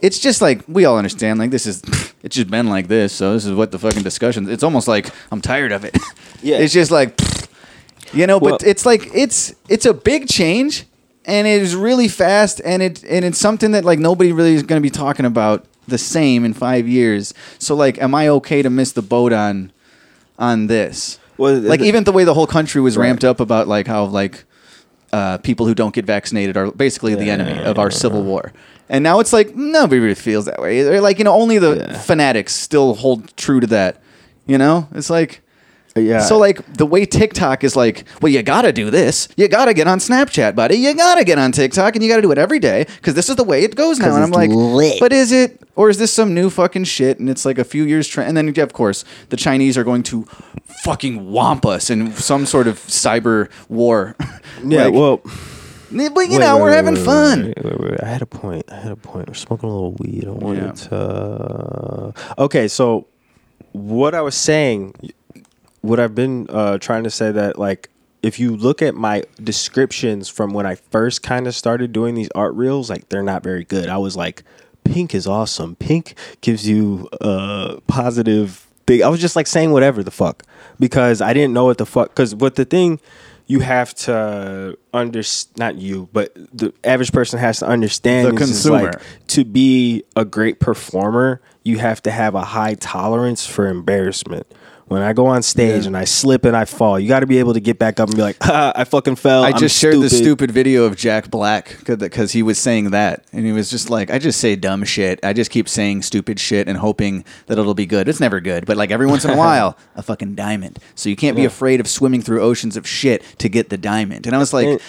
it's 0.00 0.18
just 0.18 0.40
like 0.40 0.62
we 0.66 0.86
all 0.86 0.96
understand 0.96 1.38
like 1.38 1.50
this 1.50 1.66
is 1.66 1.82
it's 2.22 2.34
just 2.36 2.50
been 2.50 2.68
like 2.68 2.88
this 2.88 3.12
so 3.12 3.34
this 3.34 3.44
is 3.44 3.52
what 3.52 3.70
the 3.70 3.78
fucking 3.78 4.02
discussion 4.02 4.48
it's 4.48 4.62
almost 4.62 4.88
like 4.88 5.10
i'm 5.30 5.40
tired 5.40 5.72
of 5.72 5.84
it 5.84 5.96
Yeah. 6.42 6.56
it's 6.60 6.72
just 6.72 6.90
like 6.90 7.20
you 8.14 8.26
know 8.26 8.40
but 8.40 8.62
it's 8.62 8.86
like 8.86 9.14
it's 9.14 9.54
it's 9.68 9.84
a 9.86 9.92
big 9.94 10.26
change 10.28 10.84
and 11.26 11.46
it 11.46 11.60
is 11.60 11.74
really 11.76 12.08
fast 12.08 12.60
and 12.64 12.82
it 12.82 13.02
and 13.04 13.24
it's 13.24 13.38
something 13.38 13.72
that 13.72 13.84
like 13.84 13.98
nobody 13.98 14.32
really 14.32 14.54
is 14.54 14.62
going 14.62 14.80
to 14.80 14.82
be 14.82 14.90
talking 14.90 15.26
about 15.26 15.64
the 15.88 15.98
same 15.98 16.44
in 16.44 16.52
5 16.54 16.88
years 16.88 17.34
so 17.58 17.74
like 17.74 18.00
am 18.00 18.14
i 18.14 18.28
okay 18.28 18.62
to 18.62 18.70
miss 18.70 18.92
the 18.92 19.02
boat 19.02 19.32
on 19.32 19.70
on 20.38 20.66
this 20.66 21.18
Well, 21.38 21.54
like 21.60 21.80
the- 21.80 21.86
even 21.86 22.04
the 22.04 22.12
way 22.12 22.24
the 22.24 22.34
whole 22.34 22.46
country 22.46 22.80
was 22.80 22.96
Right. 22.96 23.06
ramped 23.06 23.24
up 23.24 23.40
about 23.40 23.68
like 23.68 23.86
how 23.86 24.04
like 24.06 24.44
uh, 25.12 25.38
people 25.38 25.66
who 25.66 25.74
don't 25.74 25.94
get 25.94 26.04
vaccinated 26.04 26.56
are 26.56 26.70
basically 26.72 27.14
the 27.14 27.30
enemy 27.30 27.62
of 27.64 27.78
our 27.78 27.90
civil 27.92 28.22
war. 28.24 28.52
And 28.88 29.02
now 29.04 29.20
it's 29.20 29.32
like 29.32 29.54
nobody 29.54 30.00
really 30.00 30.14
feels 30.16 30.44
that 30.46 30.60
way. 30.60 30.82
They're 30.82 31.00
like 31.00 31.18
you 31.18 31.24
know 31.24 31.32
only 31.32 31.58
the 31.58 31.76
Yeah. 31.76 31.98
fanatics 32.00 32.52
still 32.54 32.94
hold 32.94 33.34
true 33.36 33.60
to 33.60 33.66
that. 33.68 34.02
You 34.46 34.58
know, 34.58 34.88
it's 34.94 35.08
like 35.08 35.40
Yeah. 35.96 36.20
so 36.20 36.38
like 36.38 36.60
the 36.74 36.86
way 36.86 37.06
TikTok 37.06 37.64
is 37.64 37.74
like, 37.76 38.04
well, 38.20 38.30
you 38.32 38.42
gotta 38.42 38.72
do 38.72 38.90
this. 38.90 39.28
You 39.36 39.48
gotta 39.48 39.72
get 39.74 39.86
on 39.88 39.98
Snapchat, 39.98 40.54
buddy. 40.54 40.76
You 40.76 40.94
gotta 40.94 41.24
get 41.24 41.38
on 41.38 41.52
TikTok, 41.52 41.94
and 41.96 42.02
you 42.04 42.10
gotta 42.10 42.22
do 42.22 42.30
it 42.32 42.38
every 42.38 42.58
day 42.58 42.84
because 42.96 43.14
this 43.14 43.28
is 43.28 43.36
the 43.36 43.44
way 43.44 43.62
it 43.64 43.74
goes 43.74 43.98
now. 43.98 44.14
And 44.14 44.22
I'm 44.24 44.30
like, 44.30 44.50
but 45.00 45.12
is 45.12 45.32
it, 45.32 45.60
or 45.74 45.88
is 45.90 45.98
this 45.98 46.12
some 46.12 46.34
new 46.34 46.50
fucking 46.50 46.84
shit? 46.84 47.18
And 47.18 47.28
it's 47.30 47.44
like 47.44 47.58
a 47.58 47.64
few 47.64 47.84
years 47.84 48.06
trend. 48.08 48.28
And 48.28 48.36
then 48.36 48.52
yeah, 48.54 48.62
of 48.62 48.72
course 48.72 49.04
the 49.30 49.36
Chinese 49.36 49.76
are 49.78 49.84
going 49.84 50.02
to 50.04 50.24
fucking 50.84 51.26
womp 51.30 51.64
us 51.64 51.90
in 51.90 52.12
some 52.12 52.46
sort 52.46 52.66
of 52.66 52.78
cyber 52.78 53.50
war. 53.68 54.16
Yeah, 54.64 54.84
Like, 54.84 54.94
well, 54.94 55.16
but 55.18 55.30
you 55.92 56.10
wait, 56.14 56.38
know 56.38 56.56
wait, 56.56 56.62
we're 56.62 56.70
wait, 56.70 56.76
having 56.76 56.96
fun. 56.96 57.52
I 58.02 58.06
had 58.06 58.22
a 58.22 58.26
point. 58.26 58.64
I 58.72 58.76
had 58.76 58.90
a 58.92 58.96
point. 58.96 59.28
We're 59.28 59.34
smoking 59.34 59.68
a 59.68 59.72
little 59.72 59.92
weed. 59.98 60.24
I 60.26 60.30
wanted 60.30 60.64
Yeah. 60.64 60.72
to. 60.88 62.14
Okay, 62.38 62.68
so 62.68 63.06
what 63.72 64.14
I 64.14 64.22
was 64.22 64.34
saying, 64.34 64.94
what 65.86 66.00
I've 66.00 66.14
been 66.14 66.46
uh, 66.50 66.78
trying 66.78 67.04
to 67.04 67.10
say 67.10 67.32
that 67.32 67.58
like. 67.58 67.90
If 68.22 68.40
you 68.40 68.56
look 68.56 68.82
at 68.82 68.96
my 68.96 69.22
descriptions 69.40 70.28
from 70.28 70.52
when 70.52 70.66
I 70.66 70.74
first 70.74 71.22
kind 71.22 71.46
of 71.46 71.54
started 71.54 71.92
doing 71.92 72.16
these 72.16 72.28
art 72.34 72.54
reels, 72.54 72.90
like 72.90 73.08
they're 73.08 73.22
not 73.22 73.44
very 73.44 73.62
good. 73.62 73.88
I 73.88 73.98
was 73.98 74.16
like, 74.16 74.42
pink 74.82 75.14
is 75.14 75.28
awesome. 75.28 75.76
Pink 75.76 76.14
gives 76.40 76.68
you 76.68 77.08
a 77.20 77.80
positive 77.86 78.66
thing. 78.86 79.04
I 79.04 79.08
was 79.08 79.20
just 79.20 79.36
like 79.36 79.46
saying 79.46 79.70
whatever 79.70 80.02
the 80.02 80.10
fuck 80.10 80.42
because 80.80 81.20
I 81.20 81.34
didn't 81.34 81.52
know 81.52 81.66
what 81.66 81.78
the 81.78 81.86
fuck. 81.86 82.08
Because 82.08 82.34
what 82.34 82.56
the 82.56 82.64
thing 82.64 82.98
you 83.46 83.60
have 83.60 83.94
to 83.94 84.76
understand, 84.92 85.58
not 85.58 85.76
you, 85.76 86.08
but 86.12 86.34
the 86.34 86.72
average 86.82 87.12
person 87.12 87.38
has 87.38 87.60
to 87.60 87.66
understand 87.66 88.36
The 88.36 88.42
is, 88.42 88.50
is 88.50 88.70
like 88.70 88.90
consumer. 88.90 89.04
to 89.28 89.44
be 89.44 90.02
a 90.16 90.24
great 90.24 90.58
performer, 90.58 91.40
you 91.62 91.78
have 91.78 92.02
to 92.02 92.10
have 92.10 92.34
a 92.34 92.42
high 92.42 92.74
tolerance 92.74 93.46
for 93.46 93.68
embarrassment. 93.68 94.52
When 94.88 95.02
I 95.02 95.14
go 95.14 95.26
on 95.26 95.42
stage 95.42 95.82
Yeah. 95.82 95.88
and 95.88 95.96
I 95.96 96.04
slip 96.04 96.44
and 96.44 96.56
I 96.56 96.64
fall, 96.64 97.00
you 97.00 97.08
got 97.08 97.20
to 97.20 97.26
be 97.26 97.38
able 97.38 97.54
to 97.54 97.60
get 97.60 97.76
back 97.76 97.98
up 97.98 98.08
and 98.08 98.16
be 98.16 98.22
like, 98.22 98.36
ha, 98.40 98.72
ah, 98.76 98.80
I 98.80 98.84
fucking 98.84 99.16
fell. 99.16 99.42
I 99.42 99.48
I'm 99.50 99.58
just 99.58 99.76
shared 99.76 99.96
the 100.00 100.08
stupid 100.08 100.52
video 100.52 100.84
of 100.84 100.94
Jack 100.94 101.28
Black 101.28 101.76
because 101.84 102.30
he 102.30 102.42
was 102.44 102.56
saying 102.56 102.90
that, 102.90 103.24
and 103.32 103.44
he 103.44 103.50
was 103.50 103.68
just 103.68 103.90
like, 103.90 104.12
"I 104.12 104.20
just 104.20 104.38
say 104.40 104.54
dumb 104.54 104.84
shit. 104.84 105.18
I 105.24 105.32
just 105.32 105.50
keep 105.50 105.68
saying 105.68 106.02
stupid 106.02 106.38
shit 106.38 106.68
and 106.68 106.78
hoping 106.78 107.24
that 107.46 107.58
it'll 107.58 107.74
be 107.74 107.86
good. 107.86 108.08
It's 108.08 108.20
never 108.20 108.40
good, 108.40 108.64
but 108.64 108.76
like 108.76 108.92
every 108.92 109.06
once 109.08 109.24
in 109.24 109.32
a 109.32 109.36
while, 109.44 109.76
a 109.96 110.02
fucking 110.02 110.36
diamond. 110.36 110.78
So 110.94 111.08
you 111.08 111.16
can't 111.16 111.36
be 111.36 111.44
afraid 111.44 111.80
of 111.80 111.88
swimming 111.88 112.22
through 112.22 112.40
oceans 112.40 112.76
of 112.76 112.86
shit 112.86 113.24
to 113.38 113.48
get 113.48 113.70
the 113.70 113.78
diamond." 113.78 114.26
And 114.26 114.34
I 114.36 114.38
was 114.38 114.52
like. 114.52 114.80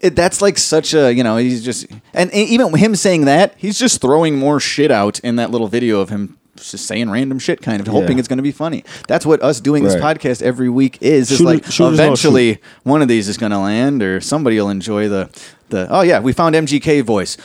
It, 0.00 0.16
that's 0.16 0.42
like 0.42 0.58
such 0.58 0.94
a 0.94 1.14
you 1.14 1.22
know 1.22 1.36
he's 1.36 1.64
just 1.64 1.86
and 2.12 2.32
even 2.34 2.74
him 2.74 2.96
saying 2.96 3.26
that 3.26 3.54
he's 3.56 3.78
just 3.78 4.00
throwing 4.00 4.36
more 4.36 4.58
shit 4.58 4.90
out 4.90 5.20
in 5.20 5.36
that 5.36 5.52
little 5.52 5.68
video 5.68 6.00
of 6.00 6.08
him 6.08 6.38
just 6.56 6.86
saying 6.86 7.08
random 7.10 7.38
shit 7.38 7.62
kind 7.62 7.80
of 7.80 7.86
hoping 7.86 8.12
Yeah. 8.16 8.20
it's 8.20 8.28
going 8.28 8.36
to 8.38 8.42
be 8.42 8.52
funny 8.52 8.84
that's 9.08 9.24
what 9.24 9.42
us 9.42 9.60
doing 9.60 9.84
this 9.84 9.94
Right. 9.98 10.16
podcast 10.18 10.42
every 10.42 10.68
week 10.68 10.98
is 11.00 11.30
is 11.30 11.38
Shoot- 11.38 11.44
like 11.44 11.64
shoot 11.64 11.70
is 11.70 11.80
all 11.80 11.92
eventually 11.94 12.60
one 12.84 13.00
of 13.02 13.08
these 13.08 13.28
is 13.28 13.36
going 13.38 13.52
to 13.52 13.58
land 13.58 14.02
or 14.02 14.20
somebody 14.20 14.60
will 14.60 14.68
enjoy 14.70 15.08
the 15.08 15.30
the 15.70 15.86
oh 15.90 16.02
yeah 16.02 16.20
we 16.20 16.32
found 16.32 16.54
mgk 16.54 17.02
voice 17.04 17.36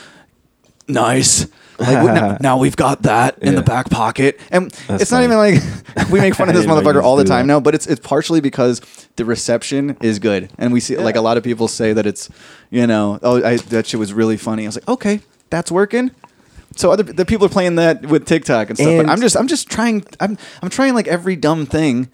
nice 0.88 1.46
like 1.78 2.02
we- 2.02 2.06
now, 2.12 2.36
now 2.40 2.58
we've 2.58 2.76
got 2.76 3.02
that 3.02 3.38
in 3.40 3.54
the 3.54 3.60
Yeah. 3.60 3.64
back 3.64 3.90
pocket 3.90 4.40
and 4.50 4.70
That's 4.88 5.02
it's 5.04 5.10
not 5.12 5.22
funny. 5.28 5.56
even 5.56 5.60
like 5.96 6.10
we 6.10 6.20
make 6.20 6.34
fun 6.34 6.48
of 6.48 6.54
I 6.54 6.58
this 6.58 6.66
didn't 6.66 6.74
know 6.76 6.80
you 6.90 6.94
motherfucker 6.98 7.02
all 7.02 7.16
to 7.16 7.22
the 7.22 7.26
do 7.26 7.30
time 7.30 7.46
that. 7.46 7.52
now 7.54 7.60
but 7.60 7.74
it's 7.74 7.86
it's 7.86 8.00
partially 8.06 8.40
because 8.40 8.80
the 9.16 9.24
reception 9.24 9.96
is 10.00 10.18
good 10.18 10.50
and 10.58 10.72
we 10.72 10.80
see 10.80 10.96
like 10.96 11.16
a 11.16 11.20
lot 11.20 11.36
of 11.36 11.44
people 11.44 11.68
say 11.68 11.92
that 11.92 12.06
it's 12.06 12.28
you 12.70 12.86
know 12.86 13.18
oh 13.22 13.42
I, 13.44 13.56
that 13.56 13.86
shit 13.86 14.00
was 14.00 14.12
really 14.12 14.36
funny 14.36 14.64
i 14.64 14.66
was 14.68 14.76
like 14.76 14.88
okay 14.88 15.20
that's 15.50 15.70
working 15.70 16.10
so 16.78 16.92
other 16.92 17.02
the 17.02 17.24
people 17.26 17.44
are 17.46 17.50
playing 17.50 17.74
that 17.76 18.06
with 18.06 18.24
TikTok 18.26 18.70
and 18.70 18.78
stuff, 18.78 18.96
but 18.98 19.08
I'm 19.08 19.20
just 19.20 19.36
I'm 19.36 19.48
just 19.48 19.68
trying 19.68 20.04
I'm 20.20 20.38
I'm 20.62 20.70
trying 20.70 20.94
like 20.94 21.08
every 21.08 21.36
dumb 21.36 21.66
thing. 21.66 22.08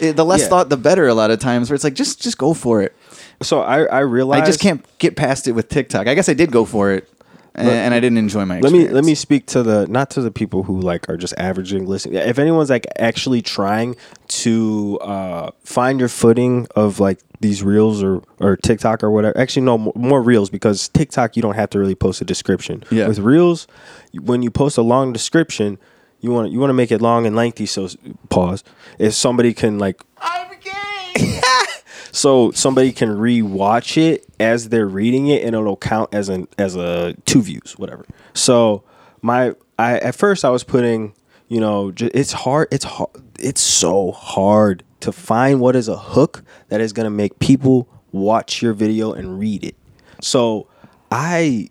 Eh, 0.00 0.12
the 0.12 0.24
less 0.24 0.40
Yeah. 0.40 0.48
thought, 0.48 0.68
the 0.70 0.76
better. 0.78 1.06
A 1.06 1.14
lot 1.14 1.30
of 1.30 1.38
times, 1.38 1.68
where 1.68 1.74
it's 1.74 1.84
like 1.84 1.94
just 1.94 2.20
just 2.22 2.38
go 2.38 2.54
for 2.54 2.80
it. 2.82 2.96
So 3.42 3.60
I, 3.60 3.82
I 3.84 3.98
realized 4.00 4.42
I 4.44 4.46
just 4.46 4.60
can't 4.60 4.84
get 4.98 5.16
past 5.16 5.46
it 5.46 5.52
with 5.52 5.68
TikTok. 5.68 6.06
I 6.06 6.14
guess 6.14 6.28
I 6.28 6.34
did 6.34 6.50
go 6.50 6.64
for 6.64 6.92
it. 6.92 7.08
and, 7.54 7.68
and 7.68 7.92
I 7.94 8.00
didn't 8.00 8.16
enjoy 8.18 8.46
my. 8.46 8.60
let 8.60 8.72
me 8.72 8.88
let 8.88 9.04
me 9.04 9.14
speak 9.14 9.44
to 9.48 9.62
the 9.62 9.86
not 9.88 10.08
to 10.12 10.22
the 10.22 10.30
people 10.30 10.62
who 10.62 10.80
like 10.80 11.08
are 11.10 11.18
just 11.18 11.34
averaging 11.36 11.86
listening. 11.86 12.16
If 12.16 12.38
anyone's 12.38 12.70
like 12.70 12.86
actually 12.98 13.42
trying 13.42 13.96
to 14.28 14.98
uh, 15.02 15.50
find 15.62 16.00
your 16.00 16.08
footing 16.08 16.66
of 16.74 16.98
like 16.98 17.18
these 17.42 17.62
reels 17.62 18.02
or 18.02 18.22
or 18.40 18.56
TikTok 18.56 19.04
or 19.04 19.10
whatever. 19.10 19.36
Actually, 19.36 19.66
no, 19.66 19.76
more, 19.76 19.92
more 19.94 20.22
reels 20.22 20.48
because 20.48 20.88
TikTok 20.88 21.36
you 21.36 21.42
don't 21.42 21.56
have 21.56 21.70
to 21.70 21.78
really 21.78 21.94
post 21.94 22.20
a 22.20 22.24
description. 22.24 22.82
Yeah. 22.90 23.08
With 23.08 23.18
reels, 23.18 23.66
when 24.14 24.42
you 24.42 24.50
post 24.50 24.78
a 24.78 24.82
long 24.82 25.12
description, 25.12 25.78
you 26.20 26.30
want 26.30 26.50
you 26.50 26.58
want 26.58 26.70
to 26.70 26.74
make 26.74 26.90
it 26.90 27.02
long 27.02 27.26
and 27.26 27.36
lengthy. 27.36 27.66
So 27.66 27.88
pause. 28.30 28.64
If 28.98 29.12
somebody 29.12 29.52
can 29.52 29.78
like 29.78 30.02
I'm 30.18 30.50
gay. 30.60 31.40
so 32.12 32.50
somebody 32.52 32.92
can 32.92 33.16
re-watch 33.18 33.98
it 33.98 34.26
as 34.38 34.68
they're 34.68 34.86
reading 34.86 35.26
it 35.26 35.42
and 35.42 35.54
it'll 35.54 35.76
count 35.76 36.14
as 36.14 36.28
an 36.28 36.46
as 36.58 36.76
a 36.76 37.14
two 37.24 37.42
views 37.42 37.74
whatever 37.78 38.04
so 38.34 38.84
my 39.22 39.54
i 39.78 39.98
at 39.98 40.14
first 40.14 40.44
i 40.44 40.50
was 40.50 40.62
putting 40.62 41.14
you 41.48 41.58
know 41.58 41.92
it's 41.98 42.32
hard 42.32 42.68
it's 42.70 42.84
hard 42.84 43.10
it's 43.42 43.60
so 43.60 44.12
hard 44.12 44.82
to 45.00 45.12
find 45.12 45.60
what 45.60 45.76
is 45.76 45.88
a 45.88 45.96
hook 45.96 46.44
that 46.68 46.80
is 46.80 46.92
going 46.92 47.04
to 47.04 47.10
make 47.10 47.38
people 47.38 47.88
watch 48.12 48.62
your 48.62 48.72
video 48.72 49.12
and 49.12 49.38
read 49.38 49.64
it 49.64 49.74
so 50.20 50.66
i 51.10 51.68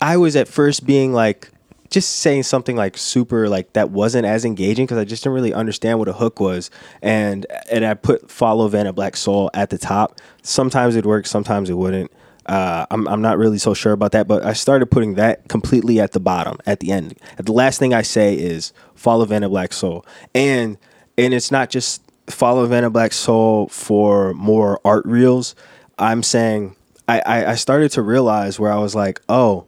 i 0.00 0.16
was 0.16 0.36
at 0.36 0.48
first 0.48 0.84
being 0.86 1.12
like 1.12 1.50
just 1.90 2.16
saying 2.16 2.42
something 2.42 2.76
like 2.76 2.96
super 2.98 3.48
like 3.48 3.72
that 3.74 3.90
wasn't 3.90 4.26
as 4.26 4.44
engaging 4.44 4.86
because 4.86 4.98
I 4.98 5.04
just 5.04 5.22
didn't 5.22 5.34
really 5.34 5.54
understand 5.54 5.98
what 5.98 6.08
a 6.08 6.12
hook 6.12 6.40
was, 6.40 6.70
and 7.02 7.46
and 7.70 7.84
I 7.84 7.94
put 7.94 8.30
follow 8.30 8.68
Vanna 8.68 8.92
Black 8.92 9.16
Soul 9.16 9.50
at 9.54 9.70
the 9.70 9.78
top. 9.78 10.20
Sometimes 10.42 10.96
it 10.96 11.06
worked, 11.06 11.28
sometimes 11.28 11.70
it 11.70 11.74
wouldn't. 11.74 12.10
Uh, 12.46 12.86
I'm 12.90 13.08
I'm 13.08 13.22
not 13.22 13.38
really 13.38 13.58
so 13.58 13.74
sure 13.74 13.92
about 13.92 14.12
that, 14.12 14.28
but 14.28 14.44
I 14.44 14.52
started 14.52 14.90
putting 14.90 15.14
that 15.14 15.48
completely 15.48 16.00
at 16.00 16.12
the 16.12 16.20
bottom, 16.20 16.58
at 16.66 16.80
the 16.80 16.92
end. 16.92 17.18
The 17.38 17.52
last 17.52 17.78
thing 17.78 17.92
I 17.92 18.02
say 18.02 18.34
is 18.34 18.72
follow 18.94 19.24
Vanna 19.24 19.48
Black 19.48 19.72
Soul, 19.72 20.04
and 20.34 20.78
and 21.18 21.32
it's 21.34 21.50
not 21.50 21.70
just 21.70 22.02
follow 22.28 22.66
Vanna 22.66 22.90
Black 22.90 23.12
Soul 23.12 23.68
for 23.68 24.34
more 24.34 24.80
art 24.84 25.04
reels. 25.06 25.54
I'm 25.98 26.22
saying 26.22 26.76
I, 27.08 27.22
I 27.24 27.50
I 27.52 27.54
started 27.54 27.90
to 27.92 28.02
realize 28.02 28.58
where 28.58 28.72
I 28.72 28.78
was 28.78 28.94
like, 28.94 29.20
oh. 29.28 29.66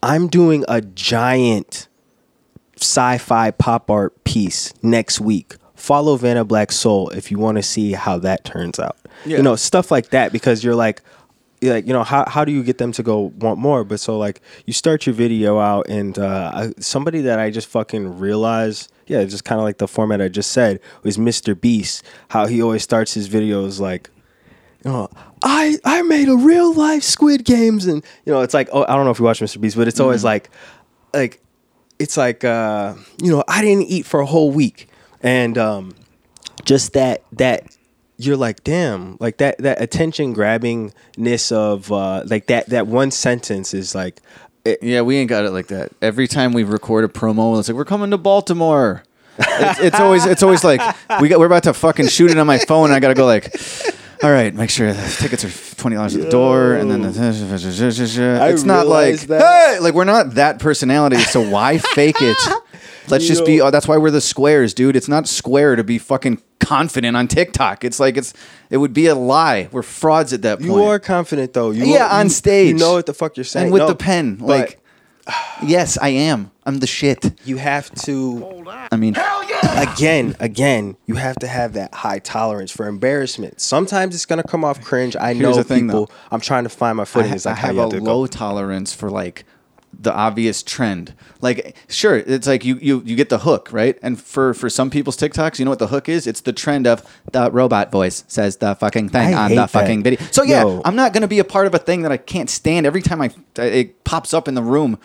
I'm 0.00 0.28
doing 0.28 0.64
a 0.68 0.80
giant 0.80 1.88
sci-fi 2.76 3.50
pop 3.50 3.90
art 3.90 4.22
piece 4.22 4.72
next 4.82 5.20
week. 5.20 5.56
Follow 5.74 6.16
Vanna 6.16 6.44
Black 6.44 6.70
Soul 6.70 7.08
if 7.10 7.30
you 7.30 7.38
want 7.38 7.56
to 7.56 7.62
see 7.62 7.92
how 7.92 8.18
that 8.20 8.44
turns 8.44 8.78
out. 8.78 8.96
Yeah. 9.24 9.38
You 9.38 9.42
know, 9.42 9.56
stuff 9.56 9.90
like 9.90 10.10
that 10.10 10.32
because 10.32 10.62
you're 10.62 10.76
like 10.76 11.02
like, 11.62 11.86
you 11.86 11.92
know, 11.92 12.04
how 12.04 12.24
how 12.28 12.44
do 12.44 12.52
you 12.52 12.62
get 12.62 12.78
them 12.78 12.92
to 12.92 13.02
go 13.02 13.32
want 13.38 13.58
more? 13.58 13.84
But 13.84 14.00
so 14.00 14.18
like 14.18 14.40
you 14.66 14.72
start 14.72 15.06
your 15.06 15.14
video 15.14 15.58
out 15.58 15.88
and 15.88 16.18
uh 16.18 16.50
I, 16.54 16.72
somebody 16.80 17.22
that 17.22 17.38
I 17.38 17.50
just 17.50 17.68
fucking 17.68 18.18
realized, 18.18 18.92
yeah, 19.06 19.24
just 19.24 19.44
kind 19.44 19.60
of 19.60 19.64
like 19.64 19.78
the 19.78 19.88
format 19.88 20.20
I 20.20 20.28
just 20.28 20.52
said 20.52 20.80
was 21.02 21.16
Mr. 21.16 21.58
Beast, 21.58 22.04
how 22.28 22.46
he 22.46 22.62
always 22.62 22.82
starts 22.82 23.14
his 23.14 23.28
videos 23.28 23.80
like 23.80 24.10
you 24.84 24.92
know, 24.92 25.08
I 25.42 25.78
I 25.84 26.02
made 26.02 26.28
a 26.28 26.36
real 26.36 26.72
life 26.72 27.02
Squid 27.02 27.44
Games, 27.44 27.86
and 27.86 28.04
you 28.24 28.32
know, 28.32 28.42
it's 28.42 28.54
like 28.54 28.68
oh, 28.72 28.84
I 28.88 28.94
don't 28.94 29.04
know 29.04 29.10
if 29.10 29.18
you 29.18 29.24
watch 29.24 29.40
Mr. 29.40 29.60
Beast, 29.60 29.76
but 29.76 29.88
it's 29.88 30.00
always 30.00 30.22
like, 30.22 30.50
like, 31.12 31.40
it's 31.98 32.16
like 32.16 32.44
uh, 32.44 32.94
you 33.22 33.30
know, 33.30 33.42
I 33.48 33.62
didn't 33.62 33.84
eat 33.84 34.06
for 34.06 34.20
a 34.20 34.26
whole 34.26 34.52
week, 34.52 34.88
and 35.20 35.58
um, 35.58 35.94
just 36.64 36.92
that 36.92 37.24
that 37.32 37.76
you're 38.18 38.36
like, 38.36 38.64
damn, 38.64 39.16
like 39.20 39.38
that 39.38 39.58
that 39.58 39.80
attention 39.80 40.34
grabbingness 40.34 41.52
of 41.52 41.90
uh, 41.92 42.24
like 42.26 42.46
that 42.46 42.66
that 42.70 42.86
one 42.86 43.10
sentence 43.10 43.72
is 43.72 43.94
like, 43.94 44.20
it, 44.64 44.82
Yeah, 44.82 45.02
we 45.02 45.16
ain't 45.16 45.28
got 45.30 45.44
it 45.44 45.52
like 45.52 45.68
that. 45.68 45.92
Every 46.02 46.26
time 46.26 46.52
we 46.52 46.64
record 46.64 47.04
a 47.04 47.08
promo, 47.08 47.58
it's 47.58 47.68
like 47.68 47.76
we're 47.76 47.84
coming 47.84 48.10
to 48.10 48.18
Baltimore. 48.18 49.04
it's, 49.38 49.78
it's 49.80 50.00
always 50.00 50.26
it's 50.26 50.42
always 50.42 50.64
like 50.64 50.80
we 51.20 51.28
got 51.28 51.38
we're 51.38 51.46
about 51.46 51.62
to 51.62 51.72
fucking 51.72 52.08
shoot 52.08 52.32
it 52.32 52.38
on 52.38 52.46
my 52.46 52.58
phone, 52.58 52.86
and 52.86 52.94
I 52.94 52.98
gotta 52.98 53.14
go 53.14 53.24
like, 53.24 53.54
all 54.24 54.32
right, 54.32 54.52
make 54.52 54.68
sure 54.68 54.92
the 54.92 55.16
tickets 55.20 55.44
are 55.44 55.74
twenty 55.76 55.94
dollars 55.94 56.16
at 56.16 56.22
the 56.22 56.30
door, 56.30 56.74
and 56.74 56.90
then 56.90 57.02
the, 57.02 57.08
I 58.42 58.48
it's 58.48 58.64
not 58.64 58.88
like 58.88 59.20
that. 59.28 59.76
hey, 59.76 59.78
like 59.78 59.94
we're 59.94 60.02
not 60.02 60.34
that 60.34 60.58
personality, 60.58 61.18
so 61.18 61.48
why 61.48 61.78
fake 61.78 62.16
it? 62.20 62.36
Let's 63.10 63.26
just 63.26 63.44
be. 63.46 63.60
Oh, 63.60 63.70
that's 63.70 63.86
why 63.88 63.96
we're 63.96 64.10
the 64.10 64.20
squares, 64.20 64.74
dude. 64.74 64.96
It's 64.96 65.08
not 65.08 65.26
square 65.28 65.76
to 65.76 65.84
be 65.84 65.98
fucking 65.98 66.40
confident 66.60 67.16
on 67.16 67.28
TikTok. 67.28 67.84
It's 67.84 67.98
like 68.00 68.16
it's 68.16 68.34
it 68.70 68.76
would 68.78 68.92
be 68.92 69.06
a 69.06 69.14
lie. 69.14 69.68
We're 69.72 69.82
frauds 69.82 70.32
at 70.32 70.42
that 70.42 70.58
point. 70.58 70.70
you 70.70 70.82
are 70.84 70.98
confident 70.98 71.52
though. 71.54 71.70
You 71.70 71.84
Yeah, 71.86 72.06
are- 72.06 72.20
on 72.20 72.26
you- 72.26 72.30
stage. 72.30 72.68
you 72.68 72.74
know 72.74 72.92
what 72.94 73.06
the 73.06 73.14
fuck 73.14 73.36
you're 73.36 73.44
saying 73.44 73.66
and 73.66 73.72
with 73.72 73.80
No, 73.82 73.88
the 73.88 73.94
pen, 73.96 74.36
but 74.36 74.46
like. 74.46 74.80
Yes, 75.62 75.98
I 76.00 76.08
am. 76.08 76.50
I'm 76.64 76.78
the 76.78 76.86
shit. 76.86 77.38
you 77.44 77.58
have 77.58 77.90
to. 78.06 78.64
I 78.90 78.96
mean, 78.96 79.14
again, 79.76 80.34
again, 80.40 80.96
you 81.04 81.16
have 81.16 81.36
to 81.36 81.46
have 81.46 81.74
that 81.74 81.92
high 81.92 82.18
tolerance 82.18 82.70
for 82.70 82.86
embarrassment. 82.86 83.60
Sometimes 83.60 84.14
it's 84.14 84.24
gonna 84.24 84.42
come 84.42 84.64
off 84.64 84.80
cringe. 84.82 85.16
I 85.16 85.34
Here's 85.34 85.42
know 85.42 85.54
the 85.54 85.64
thing, 85.64 85.88
people. 85.88 86.06
though. 86.06 86.12
I'm 86.30 86.40
trying 86.40 86.64
to 86.64 86.70
find 86.70 86.96
my 86.96 87.02
I, 87.02 87.04
footing. 87.04 87.30
ha- 87.32 87.36
like 87.44 87.46
I 87.46 87.54
have 87.60 87.76
a 87.76 87.86
low 87.88 88.22
go. 88.22 88.26
tolerance 88.26 88.94
for 88.94 89.10
like 89.10 89.44
the 90.00 90.12
obvious 90.14 90.62
trend. 90.62 91.14
Like, 91.40 91.76
sure, 91.88 92.16
it's 92.16 92.46
like 92.46 92.64
you 92.64 92.78
you 92.80 93.02
you 93.04 93.16
get 93.16 93.28
the 93.28 93.38
hook, 93.38 93.68
right? 93.72 93.98
And 94.02 94.20
for 94.20 94.54
for 94.54 94.70
some 94.70 94.90
people's 94.90 95.16
TikToks, 95.16 95.58
you 95.58 95.64
know 95.64 95.70
what 95.70 95.78
the 95.80 95.88
hook 95.88 96.08
is? 96.08 96.26
It's 96.26 96.40
the 96.40 96.52
trend 96.52 96.86
of 96.86 97.02
the 97.32 97.50
robot 97.50 97.90
voice 97.90 98.24
says 98.28 98.56
the 98.58 98.74
fucking 98.74 99.08
thing 99.08 99.34
I 99.34 99.44
on 99.44 99.50
the 99.50 99.56
that. 99.56 99.70
fucking 99.70 100.02
video. 100.02 100.20
So 100.30 100.42
yeah, 100.42 100.62
Yo. 100.62 100.82
I'm 100.84 100.96
not 100.96 101.12
gonna 101.12 101.28
be 101.28 101.38
a 101.38 101.44
part 101.44 101.66
of 101.66 101.74
a 101.74 101.78
thing 101.78 102.02
that 102.02 102.12
I 102.12 102.16
can't 102.16 102.50
stand. 102.50 102.86
Every 102.86 103.02
time 103.02 103.20
I 103.20 103.30
it 103.56 104.04
pops 104.04 104.32
up 104.34 104.48
in 104.48 104.54
the 104.54 104.62
room. 104.62 104.98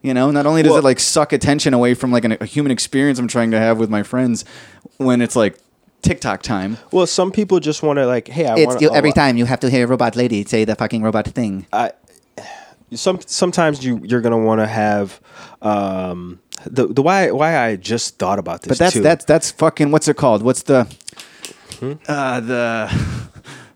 You 0.00 0.14
know, 0.14 0.30
not 0.30 0.46
only 0.46 0.62
does 0.62 0.70
Well- 0.70 0.78
it 0.78 0.84
like 0.84 1.00
suck 1.00 1.32
attention 1.32 1.74
away 1.74 1.94
from 1.94 2.12
like 2.12 2.24
an, 2.24 2.36
a 2.40 2.44
human 2.44 2.70
experience 2.70 3.18
I'm 3.18 3.26
trying 3.26 3.50
to 3.50 3.58
have 3.58 3.78
with 3.80 3.90
my 3.90 4.04
friends 4.04 4.44
when 4.98 5.20
it's 5.20 5.34
like 5.34 5.58
TikTok 6.02 6.40
time. 6.42 6.78
Well, 6.92 7.06
some 7.08 7.32
people 7.32 7.58
just 7.58 7.82
want 7.82 7.96
to 7.98 8.06
like, 8.06 8.28
hey, 8.28 8.46
I 8.46 8.54
It's 8.58 8.66
want 8.80 8.94
every 8.94 9.10
time 9.12 9.36
you 9.36 9.44
have 9.46 9.58
to 9.60 9.68
hear 9.68 9.84
a 9.84 9.88
robot 9.88 10.14
lady 10.14 10.44
say 10.44 10.64
the 10.64 10.76
fucking 10.76 11.02
robot 11.02 11.26
thing. 11.26 11.66
Some 12.94 13.20
sometimes 13.26 13.84
you 13.84 14.00
you're 14.04 14.20
gonna 14.20 14.38
want 14.38 14.60
to 14.60 14.66
have 14.66 15.20
um 15.62 16.40
the 16.66 16.86
the 16.86 17.02
why 17.02 17.30
why 17.30 17.58
I 17.58 17.76
just 17.76 18.18
thought 18.18 18.38
about 18.38 18.62
this. 18.62 18.68
But 18.70 18.78
that's 18.78 18.94
too. 18.94 19.00
that's 19.02 19.24
that's 19.24 19.50
fucking 19.50 19.90
what's 19.90 20.08
it 20.08 20.16
called? 20.16 20.42
What's 20.42 20.62
the 20.62 20.84
Hmm? 21.80 21.92
uh, 22.08 22.40
the 22.40 22.90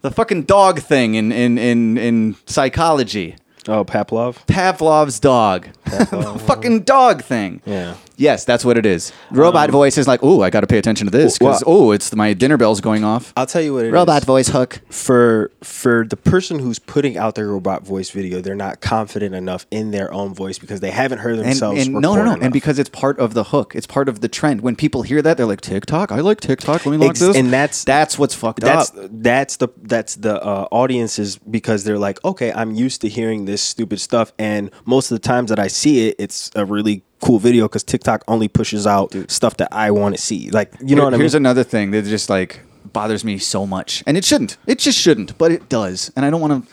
the 0.01 0.11
fucking 0.11 0.43
dog 0.45 0.81
thing 0.81 1.15
in 1.15 1.31
in 1.31 1.59
in 1.59 1.99
in 1.99 2.37
psychology? 2.47 3.37
oh 3.69 3.85
Pavlov. 3.85 4.45
Pavlov's 4.47 5.21
dog. 5.21 5.69
The 5.85 6.43
fucking 6.47 6.81
dog 6.83 7.23
thing. 7.23 7.61
Yeah. 7.67 7.95
Yes, 8.17 8.45
that's 8.45 8.65
what 8.65 8.79
it 8.79 8.87
is. 8.87 9.11
Robot 9.33 9.71
voice 9.71 9.99
is 9.99 10.07
like, 10.07 10.21
oh, 10.23 10.43
I 10.43 10.51
got 10.51 10.61
to 10.61 10.67
pay 10.67 10.79
attention 10.79 11.07
to 11.07 11.11
this 11.11 11.39
because 11.39 11.65
Well- 11.67 11.89
oh, 11.89 11.91
it's 11.93 12.15
my 12.15 12.35
dinner 12.35 12.57
bell's 12.57 12.81
going 12.81 13.03
off. 13.05 13.33
I'll 13.37 13.47
tell 13.47 13.63
you 13.63 13.75
what 13.75 13.85
it 13.85 13.89
is. 13.89 13.93
Robot 13.93 14.25
voice 14.25 14.49
hook. 14.49 14.81
for 14.91 15.51
for 15.63 16.07
the 16.09 16.17
person 16.17 16.59
who's 16.61 16.79
putting 16.79 17.17
out 17.17 17.35
their 17.35 17.49
robot 17.49 17.85
voice 17.85 18.11
video, 18.11 18.41
they're 18.41 18.55
not 18.55 18.81
confident 18.81 19.35
enough 19.35 19.67
in 19.71 19.91
their 19.91 20.13
own 20.13 20.35
voice 20.35 20.59
because 20.59 20.81
they 20.81 20.91
haven't 20.91 21.19
heard 21.19 21.37
And, 21.37 21.47
themselves. 21.47 21.83
and 21.87 21.95
no, 21.95 22.01
no, 22.01 22.11
record 22.13 22.25
no, 22.27 22.33
enough. 22.33 22.45
and 22.45 22.53
because 22.53 22.79
it's 22.79 22.91
part 22.91 23.19
of 23.19 23.35
the 23.35 23.45
hook, 23.45 23.75
it's 23.75 23.87
part 23.87 24.09
of 24.09 24.21
the 24.21 24.29
trend. 24.29 24.61
When 24.61 24.77
people 24.77 25.03
hear 25.03 25.21
that, 25.23 25.37
they're 25.37 25.47
like, 25.47 25.61
TikTok. 25.63 26.13
I 26.13 26.21
like 26.21 26.41
TikTok. 26.41 26.87
Let 26.87 26.93
me 26.93 26.99
like 26.99 27.11
Ex- 27.11 27.21
this. 27.21 27.37
and 27.37 27.53
that's- 27.53 27.83
that's 27.85 28.19
what's 28.19 28.35
fucked 28.35 28.61
that's 28.61 28.91
up. 28.97 29.09
that's 29.11 29.57
the 29.57 29.69
that's 29.83 30.15
the 30.17 30.41
uh, 30.43 30.69
audiences 30.71 31.39
because 31.39 31.83
they're 31.85 31.99
like, 31.99 32.23
okay, 32.25 32.53
I'm 32.53 32.75
used 32.75 33.01
to 33.01 33.09
hearing 33.09 33.47
this 33.47 33.63
stupid 33.63 34.01
stuff, 34.01 34.33
and 34.39 34.71
most 34.85 35.11
of 35.11 35.21
the 35.21 35.27
times 35.27 35.49
that 35.51 35.59
I 35.59 35.69
see 35.73 36.09
it, 36.09 36.17
it's 36.19 36.51
a 36.55 36.65
really 36.65 37.03
cool 37.21 37.39
video 37.39 37.67
because 37.67 37.83
TikTok 37.85 38.25
only 38.29 38.49
pushes 38.49 38.87
out 38.87 39.15
stuff 39.29 39.57
that 39.59 39.69
I 39.73 39.91
want 39.91 40.17
to 40.17 40.21
see. 40.21 40.51
Like, 40.51 40.73
you 40.81 40.95
know 40.97 41.03
Here- 41.03 41.05
what 41.05 41.09
I 41.09 41.17
mean? 41.17 41.21
Here's 41.21 41.35
another 41.35 41.65
thing 41.65 41.91
that 41.93 42.05
just 42.05 42.29
like 42.31 42.61
bothers 42.93 43.25
me 43.25 43.39
so 43.39 43.67
much, 43.67 44.03
and 44.07 44.17
it 44.17 44.25
shouldn't. 44.25 44.57
It 44.67 44.79
just 44.79 44.99
shouldn't, 44.99 45.39
but 45.39 45.51
it 45.53 45.69
does, 45.69 46.11
and 46.17 46.25
I 46.25 46.31
don't 46.31 46.41
want 46.41 46.65
to. 46.67 46.73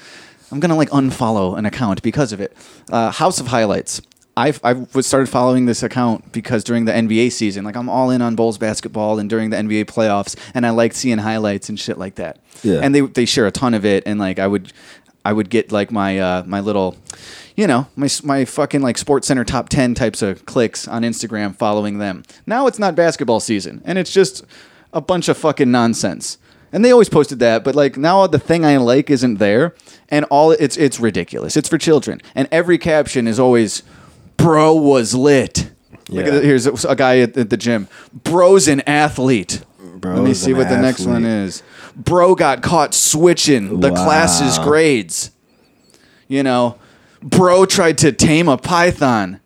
I'm 0.52 0.60
gonna 0.60 0.76
like 0.76 0.90
unfollow 0.90 1.58
an 1.58 1.66
account 1.66 2.02
because 2.02 2.34
of 2.34 2.42
it. 2.42 2.56
Uh, 2.92 3.12
House 3.12 3.40
of 3.40 3.48
Highlights. 3.48 4.02
I've 4.38 4.60
I 4.64 4.74
was 4.94 5.06
started 5.06 5.28
following 5.28 5.66
this 5.66 5.84
account 5.84 6.32
because 6.32 6.64
during 6.64 6.86
the 6.86 6.94
NBA 6.94 7.32
season, 7.32 7.66
like 7.66 7.76
I'm 7.76 7.90
all 7.90 8.10
in 8.10 8.22
on 8.22 8.36
Bulls 8.36 8.58
basketball, 8.58 9.20
and 9.20 9.30
during 9.30 9.50
the 9.52 9.58
NBA 9.58 9.86
playoffs, 9.86 10.36
and 10.54 10.66
I 10.66 10.70
like 10.72 10.94
seeing 10.94 11.18
highlights 11.20 11.68
and 11.70 11.80
shit 11.80 11.98
like 11.98 12.16
that. 12.16 12.40
Yeah. 12.64 12.80
And 12.82 12.96
they 12.96 13.02
they 13.02 13.26
share 13.26 13.46
a 13.48 13.52
ton 13.52 13.74
of 13.74 13.86
it, 13.86 14.04
and 14.06 14.20
like 14.20 14.40
I 14.40 14.48
would. 14.48 14.74
I 15.26 15.34
would 15.34 15.50
get 15.50 15.70
like 15.72 15.92
my 15.92 16.18
uh, 16.18 16.44
my 16.48 16.62
little, 16.62 16.96
you 17.60 17.68
know, 17.68 17.88
my 17.98 18.08
my 18.24 18.46
fucking 18.46 18.82
like 18.82 18.98
Sports 18.98 19.28
Center 19.28 19.44
top 19.44 19.68
ten 19.68 19.94
types 19.94 20.22
of 20.22 20.46
clicks 20.46 20.88
on 20.88 21.02
Instagram 21.02 21.54
following 21.54 21.98
them. 21.98 22.24
Now 22.46 22.68
it's 22.68 22.80
not 22.80 22.96
basketball 22.96 23.42
season, 23.42 23.82
and 23.84 23.98
it's 23.98 24.14
just 24.14 24.46
a 24.94 25.02
bunch 25.02 25.28
of 25.28 25.38
fucking 25.38 25.70
nonsense. 25.70 26.38
And 26.72 26.86
they 26.86 26.92
always 26.92 27.10
posted 27.10 27.40
that, 27.40 27.66
but 27.66 27.76
like 27.76 27.98
now 27.98 28.26
the 28.28 28.40
thing 28.40 28.64
I 28.64 28.78
like 28.78 29.10
isn't 29.10 29.40
there, 29.40 29.76
and 30.08 30.24
all 30.30 30.52
it's 30.52 30.78
it's 30.78 31.02
ridiculous. 31.02 31.58
It's 31.58 31.68
for 31.68 31.78
children, 31.78 32.22
and 32.34 32.48
every 32.50 32.78
caption 32.78 33.28
is 33.28 33.42
always, 33.42 33.84
"Bro 34.38 34.76
was 34.76 35.14
lit." 35.14 35.70
Look 36.08 36.28
at 36.28 36.34
Yeah. 36.36 36.40
Here's 36.40 36.66
a, 36.66 36.96
guy 36.96 37.20
at, 37.20 37.36
at 37.36 37.50
the 37.50 37.58
gym. 37.58 37.90
Bro's 38.14 38.70
an 38.70 38.82
athlete. 38.88 39.64
Let 40.02 40.24
me 40.24 40.34
see 40.34 40.54
what 40.54 40.70
the 40.70 40.78
next 40.78 41.06
one 41.06 41.26
is. 41.26 41.62
Bro 41.94 42.36
got 42.36 42.64
caught 42.64 42.94
switching 42.94 43.82
the 43.82 43.92
Wow. 43.92 44.06
class's 44.06 44.58
grades. 44.60 45.32
You 46.30 46.42
know, 46.42 46.78
bro 47.22 47.66
tried 47.66 47.98
to 48.00 48.12
tame 48.12 48.48
a 48.48 48.58
python. 48.58 49.40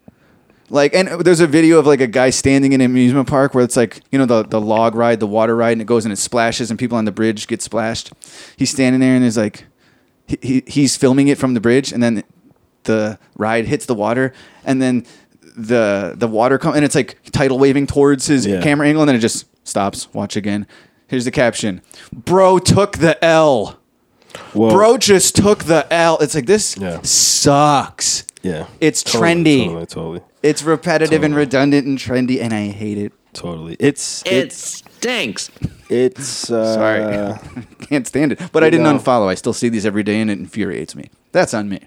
Like, 0.70 0.96
and 0.96 1.08
there's 1.22 1.40
a 1.40 1.46
video 1.48 1.78
of 1.78 1.86
like 1.86 2.02
a 2.02 2.08
guy 2.08 2.32
standing 2.32 2.74
in 2.74 2.82
an 2.82 2.86
amusement 2.90 3.28
park 3.28 3.54
where 3.54 3.64
it's 3.64 3.78
like, 3.78 4.02
you 4.12 4.18
know, 4.18 4.26
the, 4.26 4.44
the 4.44 4.60
log 4.60 4.96
ride, 4.96 5.20
the 5.20 5.28
water 5.28 5.56
ride, 5.56 5.74
and 5.74 5.82
it 5.82 5.86
goes 5.86 6.04
and 6.06 6.12
it 6.12 6.16
splashes, 6.18 6.72
and 6.72 6.80
people 6.80 6.98
on 6.98 7.06
the 7.06 7.12
bridge 7.12 7.46
get 7.48 7.62
splashed. 7.62 8.12
He's 8.58 8.72
standing 8.72 9.00
there 9.00 9.16
and 9.16 9.24
is 9.24 9.38
like, 9.38 9.66
he, 10.26 10.38
he, 10.42 10.64
he's 10.66 10.98
filming 10.98 11.28
it 11.28 11.38
from 11.38 11.54
the 11.54 11.60
bridge, 11.62 11.92
and 11.92 12.02
then 12.02 12.24
the 12.84 13.20
ride 13.38 13.66
hits 13.66 13.86
the 13.86 13.94
water, 13.94 14.34
and 14.66 14.82
then 14.82 15.06
the 15.56 16.16
the 16.18 16.28
water 16.28 16.58
comes, 16.58 16.76
and 16.78 16.84
it's 16.86 16.96
like 16.96 17.20
tidal 17.32 17.60
waving 17.60 17.86
towards 17.86 18.26
his 18.26 18.46
Yeah. 18.48 18.62
camera 18.62 18.88
angle, 18.88 19.04
and 19.04 19.10
then 19.10 19.16
it 19.16 19.20
just 19.20 19.46
stops. 19.68 20.12
Watch 20.14 20.36
again. 20.36 20.66
Here's 21.08 21.26
the 21.26 21.32
caption: 21.32 21.82
Bro 22.12 22.60
took 22.60 22.98
the 22.98 23.24
L. 23.24 23.80
Whoa. 24.54 24.70
Bro 24.72 24.98
just 24.98 25.36
took 25.36 25.64
the 25.66 25.86
L. 25.92 26.18
It's 26.20 26.36
like 26.36 26.46
this 26.46 26.78
Yeah. 26.78 27.00
sucks. 27.04 28.26
Yeah. 28.42 28.68
It's 28.82 29.04
Totally, 29.04 29.22
trendy. 29.44 29.66
Totally, 29.66 29.86
totally. 29.86 30.22
It's 30.42 30.64
repetitive 30.64 31.24
and 31.24 31.36
redundant 31.36 31.88
and 31.88 31.98
trendy, 31.98 32.42
and 32.42 32.54
I 32.54 32.68
hate 32.68 32.98
it. 32.98 33.14
Totally. 33.34 33.76
It's 33.80 34.22
It 34.26 34.34
it's 34.34 34.56
stinks. 34.98 35.50
it's 35.90 36.52
uh, 36.52 36.74
Sorry, 36.76 37.04
I 37.04 37.38
can't 37.86 38.06
stand 38.06 38.34
it. 38.34 38.42
But 38.52 38.64
I 38.64 38.70
didn't 38.70 38.84
know. 38.84 38.98
unfollow. 39.00 39.28
I 39.28 39.36
still 39.36 39.54
see 39.54 39.70
these 39.70 39.86
every 39.86 40.04
day, 40.04 40.20
and 40.20 40.30
it 40.30 40.38
infuriates 40.38 40.96
me. 40.96 41.10
That's 41.32 41.54
on 41.54 41.70
me. 41.70 41.80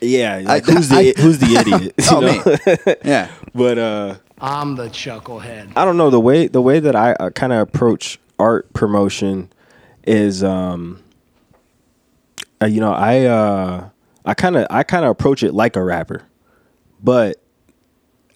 Yeah, 0.00 0.40
like, 0.44 0.68
I- 0.68 0.72
who's 0.72 0.88
the 0.88 0.96
I- 0.96 1.20
who's 1.20 1.38
the 1.38 1.56
idiot? 1.56 1.94
Oh, 2.10 2.20
me. 2.20 2.94
Yeah. 3.10 3.28
But 3.54 3.78
uh 3.78 4.14
I'm 4.40 4.76
the 4.76 4.86
chucklehead. 4.88 5.72
I 5.74 5.84
don't 5.84 5.96
know 5.96 6.10
the 6.10 6.20
way 6.20 6.46
the 6.46 6.62
way 6.62 6.78
that 6.78 6.94
I 6.94 7.12
uh, 7.14 7.30
kind 7.30 7.52
of 7.52 7.58
approach 7.60 8.18
art 8.38 8.72
promotion 8.72 9.50
is 10.06 10.44
um 10.44 11.00
uh, 12.62 12.66
you 12.66 12.80
know 12.80 12.92
I 12.92 13.24
uh 13.24 13.88
I 14.24 14.34
kind 14.34 14.56
of 14.56 14.66
I 14.70 14.82
kind 14.82 15.04
of 15.04 15.10
approach 15.10 15.42
it 15.42 15.52
like 15.54 15.76
a 15.76 15.82
rapper. 15.82 16.22
But 17.02 17.40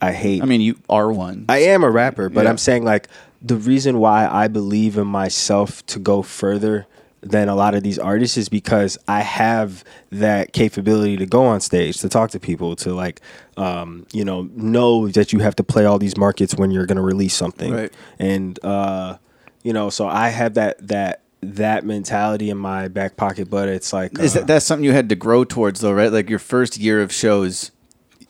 I 0.01 0.12
hate 0.12 0.43
I 0.43 0.47
mean, 0.47 0.61
you 0.61 0.78
are 0.89 1.12
one. 1.12 1.44
I 1.49 1.59
am 1.59 1.85
a 1.85 1.90
rapper, 1.90 2.28
but 2.28 2.44
Yeah. 2.44 2.51
I'm 2.51 2.59
saying 2.59 2.85
like 2.85 3.09
the 3.40 3.57
reason 3.57 3.99
why 3.99 4.27
I 4.28 4.49
believe 4.49 4.97
in 4.99 5.07
myself 5.07 5.85
to 5.86 5.99
go 5.99 6.23
further 6.23 6.86
than 7.23 7.49
a 7.49 7.55
lot 7.55 7.74
of 7.74 7.82
these 7.85 7.99
artists 8.01 8.36
is 8.36 8.49
because 8.49 8.99
I 9.07 9.20
have 9.20 9.85
that 10.11 10.53
capability 10.53 11.16
to 11.19 11.27
go 11.27 11.44
on 11.44 11.61
stage, 11.61 11.99
to 11.99 12.09
talk 12.09 12.31
to 12.32 12.40
people, 12.40 12.74
to 12.77 12.94
like, 12.94 13.20
um, 13.57 14.07
you 14.12 14.24
know, 14.24 14.49
know 14.55 15.07
that 15.09 15.32
you 15.32 15.39
have 15.39 15.55
to 15.57 15.62
play 15.65 15.85
all 15.85 15.99
these 16.01 16.16
markets 16.16 16.55
when 16.57 16.73
you're 16.73 16.86
going 16.86 16.97
to 16.97 17.03
release 17.03 17.35
something, 17.35 17.73
Right. 17.73 17.93
and 18.19 18.59
uh, 18.65 19.19
you 19.62 19.73
know, 19.73 19.89
so 19.89 20.09
I 20.09 20.31
have 20.31 20.55
that 20.55 20.86
that 20.89 21.22
that 21.43 21.85
mentality 21.85 22.51
in 22.51 22.59
my 22.59 22.89
back 22.89 23.16
pocket. 23.16 23.51
But 23.51 23.69
it's 23.69 23.93
like, 23.93 24.19
Is 24.19 24.36
uh, 24.36 24.40
that 24.40 24.47
that's 24.47 24.66
something 24.66 24.85
you 24.85 24.93
had 24.93 25.09
to 25.10 25.16
grow 25.16 25.44
towards, 25.44 25.81
though, 25.81 25.93
right? 25.93 26.12
Like 26.12 26.31
your 26.31 26.39
first 26.39 26.78
year 26.78 27.02
of 27.02 27.12
shows. 27.12 27.70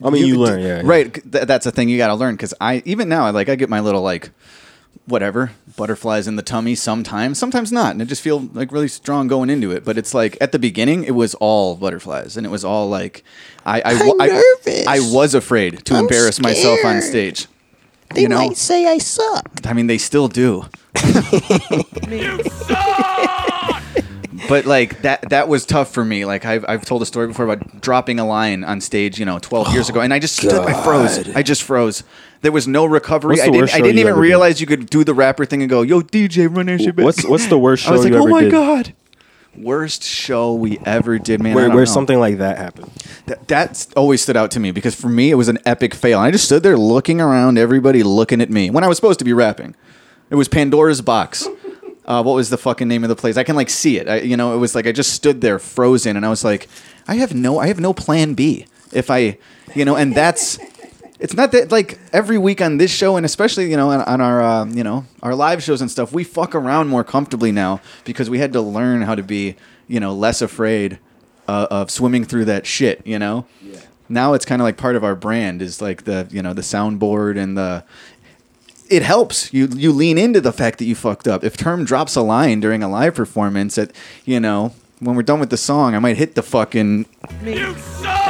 I 0.05 0.11
mean, 0.11 0.27
you, 0.27 0.39
learn, 0.39 0.61
yeah, 0.61 0.83
right. 0.85 1.13
Th- 1.15 1.45
that's 1.45 1.65
a 1.65 1.71
thing 1.71 1.89
you 1.89 1.97
got 1.97 2.09
to 2.09 2.15
learn 2.15 2.35
because 2.35 2.53
I 2.61 2.83
even 2.85 3.09
now, 3.09 3.25
I 3.25 3.31
like 3.31 3.49
I 3.49 3.55
get 3.55 3.69
my 3.69 3.79
little 3.79 4.03
like 4.03 4.31
whatever 5.07 5.53
butterflies 5.77 6.27
in 6.29 6.37
the 6.37 6.43
tummy 6.43 6.75
sometimes, 6.75 7.39
sometimes 7.39 7.71
not, 7.73 7.93
and 7.93 8.03
I 8.03 8.05
just 8.05 8.23
feel 8.23 8.41
like 8.53 8.73
really 8.73 8.89
strong 8.89 9.29
going 9.29 9.49
into 9.49 9.71
it. 9.71 9.85
But 9.85 9.99
it's 9.99 10.13
like 10.13 10.37
at 10.41 10.51
the 10.51 10.59
beginning, 10.59 11.05
it 11.05 11.15
was 11.15 11.35
all 11.37 11.77
butterflies, 11.77 12.37
and 12.37 12.45
it 12.45 12.51
was 12.51 12.65
all 12.65 12.89
like 12.89 13.23
I 13.65 13.81
I, 13.81 14.13
I, 14.21 14.27
nervous. 14.27 14.87
I 14.89 15.01
was 15.01 15.35
afraid 15.35 15.85
to 15.85 15.95
I'm 15.95 16.01
embarrass 16.05 16.41
myself 16.41 16.85
on 16.85 17.01
stage. 17.01 17.47
They 18.15 18.23
you 18.23 18.29
know, 18.29 18.37
might 18.37 18.57
say 18.57 18.87
I 18.87 18.99
suck. 18.99 19.51
I 19.65 19.73
mean, 19.73 19.87
they 19.87 19.99
still 19.99 20.29
do. 20.29 20.65
but 24.49 24.67
like 24.67 25.03
that 25.03 25.29
that 25.31 25.49
was 25.49 25.65
tough 25.65 25.93
for 25.93 26.05
me. 26.05 26.25
Like 26.25 26.45
I've 26.45 26.65
I've 26.69 26.85
told 26.85 27.03
a 27.03 27.07
story 27.07 27.27
before 27.29 27.45
about 27.47 27.81
dropping 27.81 28.19
a 28.19 28.27
line 28.27 28.65
on 28.65 28.81
stage, 28.81 29.19
you 29.19 29.25
know, 29.25 29.39
12 29.39 29.73
years 29.73 29.89
ago 29.89 30.01
and 30.01 30.13
I 30.13 30.19
just 30.19 30.37
stood 30.37 30.53
I 30.53 30.83
froze. 30.83 31.35
I 31.35 31.43
just 31.43 31.63
froze. 31.63 32.03
There 32.43 32.53
was 32.53 32.67
no 32.67 32.85
recovery. 32.85 33.31
What's 33.35 33.43
I 33.43 33.47
the 33.47 33.53
didn't 33.53 33.63
worst 33.63 33.75
I 33.75 33.79
show 33.79 33.85
didn't 33.85 33.97
you 33.97 34.01
even 34.03 34.11
ever 34.13 34.21
did? 34.23 34.29
realize 34.29 34.61
you 34.61 34.67
could 34.67 34.91
do 34.91 35.05
the 35.05 35.15
rapper 35.15 35.45
thing 35.45 35.63
and 35.63 35.71
go, 35.71 35.83
"Yo 35.83 36.01
DJ, 36.03 36.55
run 36.55 36.67
that 36.67 36.81
shit 36.81 36.97
back." 36.97 37.05
What's 37.05 37.25
what's 37.25 37.47
the 37.47 37.59
worst 37.59 37.85
show 37.85 37.91
I 37.91 37.93
was 37.93 38.05
like, 38.05 38.13
you 38.13 38.19
"Oh 38.19 38.23
ever 38.23 38.31
my 38.31 38.41
did? 38.43 38.51
god." 38.51 38.95
Worst 39.57 40.03
show 40.03 40.55
we 40.55 40.79
ever 40.79 41.19
did, 41.19 41.43
man. 41.43 41.55
Where, 41.55 41.71
where 41.71 41.85
something 41.87 42.19
like 42.19 42.39
that 42.39 42.57
happened. 42.57 42.91
That, 43.27 43.47
that's 43.47 43.93
always 43.93 44.23
stood 44.23 44.37
out 44.37 44.51
to 44.53 44.61
me 44.61 44.71
because 44.71 44.95
for 44.95 45.09
me 45.09 45.31
it 45.31 45.35
was 45.35 45.49
an 45.49 45.59
epic 45.67 45.95
fail. 45.95 46.19
I 46.19 46.31
just 46.31 46.47
stood 46.47 46.63
there 46.63 46.79
looking 46.79 47.21
around, 47.21 47.59
everybody 47.59 48.03
looking 48.03 48.41
at 48.41 48.49
me 48.49 48.71
when 48.71 48.83
I 48.83 48.89
was 48.89 48.97
supposed 48.97 49.19
to 49.19 49.25
be 49.27 49.33
rapping. 49.35 49.75
It 50.31 50.37
was 50.37 50.49
Pandora's 50.49 51.03
Box. 51.03 51.47
Uh, 52.05 52.21
what 52.21 52.35
was 52.35 52.51
the 52.51 52.59
fucking 52.59 52.89
name 52.89 53.05
of 53.05 53.09
the 53.09 53.15
place? 53.15 53.37
I 53.37 53.45
can 53.45 53.55
like 53.55 53.71
see 53.71 53.97
it. 53.97 54.09
I, 54.09 54.17
you 54.23 54.37
know, 54.37 54.55
it 54.55 54.57
was 54.57 54.75
like 54.75 54.89
I 54.89 54.93
just 54.93 55.13
stood 55.13 55.41
there 55.41 55.61
frozen, 55.61 56.17
and 56.17 56.27
I 56.27 56.31
was 56.31 56.43
like, 56.43 56.69
I 57.07 57.15
have 57.15 57.33
no, 57.33 57.61
I 57.61 57.69
have 57.69 57.79
no 57.79 57.95
plan 57.95 58.35
B. 58.35 58.67
If 58.93 59.09
I, 59.09 59.39
you 59.77 59.85
know, 59.85 59.95
and 59.95 60.13
that's. 60.13 60.59
It's 61.23 61.35
not 61.35 61.53
that 61.53 61.71
like 61.71 62.01
every 62.13 62.37
week 62.37 62.61
on 62.61 62.79
this 62.79 62.91
show, 62.91 63.17
and 63.17 63.25
especially 63.25 63.71
you 63.71 63.77
know 63.77 63.91
on, 63.91 64.01
on 64.03 64.21
our 64.21 64.43
uh, 64.43 64.65
you 64.67 64.83
know 64.83 65.07
our 65.23 65.37
live 65.37 65.63
shows 65.63 65.81
and 65.81 65.89
stuff, 65.89 66.13
we 66.13 66.25
fuck 66.25 66.53
around 66.53 66.89
more 66.89 67.05
comfortably 67.05 67.53
now 67.53 67.81
because 68.05 68.29
we 68.29 68.41
had 68.41 68.53
to 68.55 68.61
learn 68.61 69.03
how 69.03 69.15
to 69.15 69.23
be 69.23 69.55
you 69.87 70.01
know 70.01 70.13
less 70.13 70.43
afraid 70.43 70.99
uh, 71.47 71.69
of 71.71 71.93
swimming 71.93 72.25
through 72.25 72.47
that 72.47 72.67
shit. 72.67 73.07
You 73.07 73.21
know, 73.21 73.47
now 74.09 74.35
it's 74.35 74.45
kind 74.45 74.61
of 74.61 74.65
like 74.65 74.77
part 74.77 74.97
of 74.97 75.05
our 75.05 75.15
brand 75.15 75.63
is 75.63 75.81
like 75.81 76.03
the 76.03 76.27
you 76.33 76.43
know 76.43 76.55
the 76.55 76.63
soundboard 76.63 77.39
and 77.39 77.57
the 77.57 77.85
it 78.91 79.05
helps 79.05 79.55
you 79.55 79.69
you 79.69 79.93
lean 79.93 80.19
into 80.19 80.41
the 80.41 80.53
fact 80.53 80.81
that 80.81 80.87
you 80.87 80.97
fucked 80.97 81.29
up. 81.29 81.45
If 81.45 81.57
Term 81.57 81.85
drops 81.85 82.17
a 82.17 82.23
line 82.23 82.59
during 82.59 82.83
a 82.83 82.89
live 82.89 83.15
performance, 83.15 83.77
that 83.77 83.93
you 84.25 84.41
know 84.41 84.75
when 84.99 85.15
we're 85.15 85.23
done 85.23 85.39
with 85.39 85.51
the 85.51 85.57
song, 85.57 85.95
I 85.95 86.01
might 86.01 86.17
hit 86.17 86.35
the 86.35 86.43
fucking 86.43 87.07
You 87.45 87.79
suck! 87.79 88.22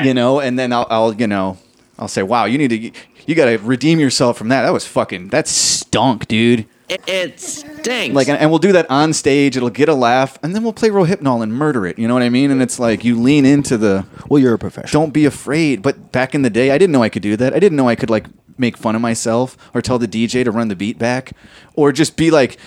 you 0.04 0.14
know, 0.14 0.40
and 0.40 0.58
then 0.58 0.72
I'll, 0.72 0.86
I'll 0.90 1.14
you 1.14 1.26
know 1.26 1.58
I'll 1.98 2.08
say, 2.08 2.22
wow, 2.22 2.44
you 2.44 2.58
need 2.58 2.68
to 2.68 2.92
you 3.26 3.34
got 3.34 3.46
to 3.46 3.58
redeem 3.58 4.00
yourself 4.00 4.38
from 4.38 4.48
that. 4.48 4.62
That 4.62 4.72
was 4.72 4.86
fucking 4.86 5.28
that 5.28 5.46
stunk, 5.48 6.28
dude. 6.28 6.66
It, 6.88 7.02
it 7.06 7.38
stinks. 7.38 8.14
Like, 8.14 8.28
and, 8.28 8.38
and 8.38 8.48
we'll 8.48 8.60
do 8.60 8.72
that 8.72 8.90
on 8.90 9.12
stage. 9.12 9.58
It'll 9.58 9.68
get 9.68 9.90
a 9.90 9.94
laugh, 9.94 10.38
and 10.42 10.54
then 10.54 10.62
we'll 10.62 10.72
play 10.72 10.88
Rohypnol 10.88 11.42
and 11.42 11.52
murder 11.52 11.86
it. 11.86 11.98
You 11.98 12.08
know 12.08 12.14
what 12.14 12.22
I 12.22 12.30
mean? 12.30 12.50
And 12.50 12.62
it's 12.62 12.78
like 12.78 13.04
you 13.04 13.20
lean 13.20 13.44
into 13.44 13.76
the 13.76 14.06
Well, 14.28 14.40
you're 14.40 14.54
a 14.54 14.58
professional. 14.58 15.02
don't 15.02 15.12
be 15.12 15.26
afraid. 15.26 15.82
But 15.82 16.12
back 16.12 16.34
in 16.34 16.40
the 16.40 16.48
day, 16.48 16.70
I 16.70 16.78
didn't 16.78 16.92
know 16.92 17.02
I 17.02 17.10
could 17.10 17.22
do 17.22 17.36
that. 17.36 17.52
I 17.52 17.58
didn't 17.58 17.76
know 17.76 17.88
I 17.88 17.94
could 17.94 18.08
like 18.08 18.26
make 18.56 18.78
fun 18.78 18.96
of 18.96 19.02
myself 19.02 19.56
or 19.74 19.82
tell 19.82 19.98
the 19.98 20.08
DJ 20.08 20.44
to 20.44 20.50
run 20.50 20.68
the 20.68 20.76
beat 20.76 20.98
back 20.98 21.32
or 21.74 21.92
just 21.92 22.16
be 22.16 22.30
like, 22.30 22.58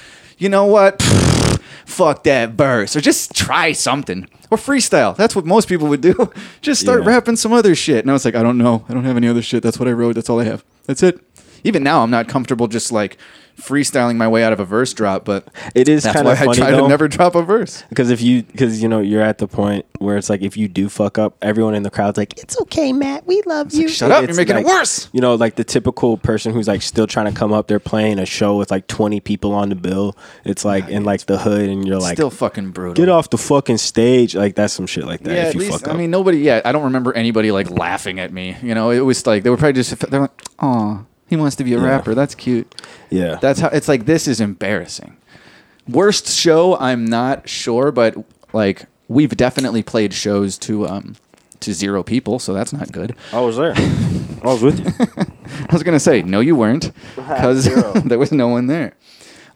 you 0.42 0.50
know 0.50 0.66
what? 0.66 1.02
Fuck 1.86 2.24
that 2.24 2.52
verse 2.52 2.96
or 2.96 3.02
just 3.02 3.34
try 3.36 3.74
something 3.74 4.28
or 4.50 4.58
freestyle. 4.58 5.16
That's 5.16 5.36
what 5.36 5.46
most 5.46 5.68
people 5.68 5.88
would 5.88 6.02
do. 6.02 6.32
just 6.62 6.82
start 6.82 7.04
Yeah. 7.04 7.10
rapping 7.10 7.36
some 7.36 7.54
other 7.54 7.76
shit. 7.76 8.00
And 8.04 8.10
I 8.10 8.14
was 8.14 8.26
like, 8.26 8.36
I 8.36 8.42
don't 8.44 8.58
know. 8.58 8.86
I 8.90 8.94
don't 8.94 9.04
have 9.04 9.18
any 9.18 9.28
other 9.28 9.42
shit. 9.42 9.62
That's 9.62 9.78
what 9.80 9.88
I 9.88 9.92
wrote. 9.92 10.16
That's 10.16 10.30
all 10.30 10.40
I 10.40 10.46
have. 10.46 10.64
That's 10.86 11.04
it. 11.04 11.20
Even 11.64 11.84
now, 11.84 12.02
I'm 12.02 12.10
not 12.10 12.28
comfortable 12.28 12.68
just 12.68 12.92
like 12.92 13.18
freestyling 13.58 14.16
my 14.18 14.28
way 14.28 14.44
out 14.44 14.54
of 14.54 14.60
a 14.60 14.66
verse 14.66 14.94
drop, 14.94 15.26
but 15.26 15.48
It 15.76 15.88
is 15.88 16.04
kind 16.04 16.26
why 16.26 16.34
of 16.34 16.42
I 16.42 16.46
funny 16.46 16.58
try 16.58 16.72
though, 16.72 16.82
to 16.84 16.88
never 16.88 17.08
drop 17.08 17.36
a 17.36 17.44
verse. 17.44 17.84
because 17.90 18.10
if 18.10 18.22
you 18.22 18.44
because 18.44 18.82
you 18.82 18.88
know 18.90 19.00
you're 19.00 19.22
at 19.22 19.38
the 19.38 19.48
point 19.48 19.86
where 20.00 20.18
it's 20.18 20.30
like 20.30 20.42
if 20.42 20.58
you 20.58 20.68
do 20.68 20.90
fuck 20.90 21.18
up, 21.20 21.38
everyone 21.42 21.76
in 21.76 21.84
the 21.84 21.92
crowd's 21.92 22.18
like 22.18 22.34
it's 22.34 22.44
It's 22.44 22.62
okay, 22.62 22.92
Matt. 22.92 23.26
We 23.28 23.42
love 23.46 23.74
you. 23.74 23.88
Shut 23.88 24.12
up! 24.12 24.26
You're 24.26 24.36
making 24.36 24.56
like, 24.56 24.66
it 24.66 24.68
worse. 24.68 25.10
You 25.14 25.22
know, 25.22 25.36
like 25.36 25.56
the 25.56 25.64
typical 25.64 26.18
person 26.18 26.54
who's 26.54 26.68
like 26.68 26.82
still 26.82 27.08
trying 27.08 27.28
to 27.32 27.38
come 27.38 27.54
up. 27.54 27.68
They're 27.68 27.80
playing 27.80 28.20
a 28.20 28.26
show 28.26 28.58
with 28.58 28.72
like 28.72 28.88
20 28.88 29.20
people 29.22 29.54
on 29.54 29.70
the 29.70 29.76
bill. 29.76 30.18
It's 30.44 30.66
like 30.66 30.90
in 30.90 31.04
like 31.04 31.26
the 31.28 31.38
hood, 31.38 31.70
and 31.70 31.88
you're 31.88 32.00
like, 32.00 32.16
Still 32.18 32.30
fucking 32.32 32.72
brutal. 32.72 32.94
get 32.96 33.10
off 33.10 33.30
the 33.30 33.38
fucking 33.38 33.78
stage. 33.78 34.36
Like 34.36 34.56
that's 34.56 34.74
some 34.74 34.88
shit 34.88 35.06
like 35.06 35.22
that. 35.22 35.34
Yeah, 35.34 35.48
if 35.50 35.54
you 35.54 35.60
least 35.62 35.72
fuck 35.80 35.88
up. 35.88 35.94
I 35.94 35.98
mean 35.98 36.10
nobody. 36.12 36.40
Yeah, 36.40 36.62
I 36.66 36.72
don't 36.72 36.84
remember 36.84 37.14
anybody 37.14 37.52
like 37.52 37.70
laughing 37.70 38.20
at 38.20 38.34
me. 38.34 38.58
You 38.62 38.74
know, 38.76 38.90
it 38.90 39.02
was 39.02 39.26
like 39.28 39.44
they 39.44 39.50
were 39.50 39.58
probably 39.58 39.74
just 39.74 39.98
they're 40.10 40.22
like, 40.22 40.42
"Oh, 40.60 41.06
he 41.32 41.36
wants 41.38 41.56
to 41.56 41.64
be 41.64 41.74
a 41.74 41.80
Yeah. 41.80 41.88
rapper. 41.88 42.14
That's 42.14 42.36
cute." 42.36 42.68
yeah, 43.10 43.40
That's 43.42 43.60
how 43.60 43.70
it's 43.70 43.88
like. 43.88 44.06
This 44.06 44.28
is 44.28 44.40
embarrassing. 44.40 45.18
Worst 45.90 46.28
show, 46.28 46.78
I'm 46.78 47.06
not 47.06 47.50
sure, 47.50 47.92
but 47.92 48.16
like 48.54 48.86
we've 49.08 49.36
definitely 49.36 49.82
played 49.82 50.14
shows 50.14 50.58
to 50.60 50.88
um 50.88 51.16
to 51.62 51.74
zero 51.74 52.04
people, 52.04 52.38
so 52.40 52.54
that's 52.54 52.72
not 52.74 52.92
good. 52.92 53.16
I 53.34 53.40
was 53.40 53.58
there. 53.58 53.74
I 54.44 54.48
was 54.48 54.62
with 54.64 54.80
you. 54.80 55.08
I 55.70 55.74
was 55.74 55.84
gonna 55.84 56.00
say 56.00 56.22
no, 56.22 56.40
you 56.40 56.56
weren't, 56.56 56.92
because 57.16 57.66
there 58.06 58.20
was 58.20 58.32
no 58.32 58.48
one 58.48 58.68
there. 58.68 58.94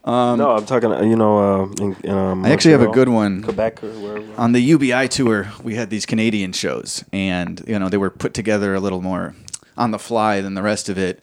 no, 0.05 0.55
I'm 0.57 0.65
talking. 0.65 0.89
You 1.09 1.15
know, 1.15 1.37
uh, 1.63 1.65
in, 1.83 1.95
in, 2.03 2.09
um, 2.11 2.45
I 2.45 2.49
actually 2.51 2.71
have 2.73 2.81
a 2.81 2.87
good 2.99 3.09
one. 3.09 3.43
Quebec 3.43 3.83
or 3.83 3.89
wherever. 3.91 4.25
on 4.37 4.51
the 4.51 4.61
UBI 4.61 5.07
tour, 5.07 5.51
we 5.63 5.75
had 5.75 5.89
these 5.89 6.05
Canadian 6.05 6.53
shows, 6.53 7.03
and 7.13 7.63
you 7.67 7.77
know 7.79 7.89
they 7.89 7.97
were 7.97 8.09
put 8.11 8.33
together 8.33 8.73
a 8.75 8.79
little 8.79 9.01
more 9.01 9.33
on 9.77 9.91
the 9.91 9.99
fly 9.99 10.41
than 10.41 10.53
the 10.55 10.61
rest 10.63 10.89
of 10.89 10.97
it, 10.97 11.21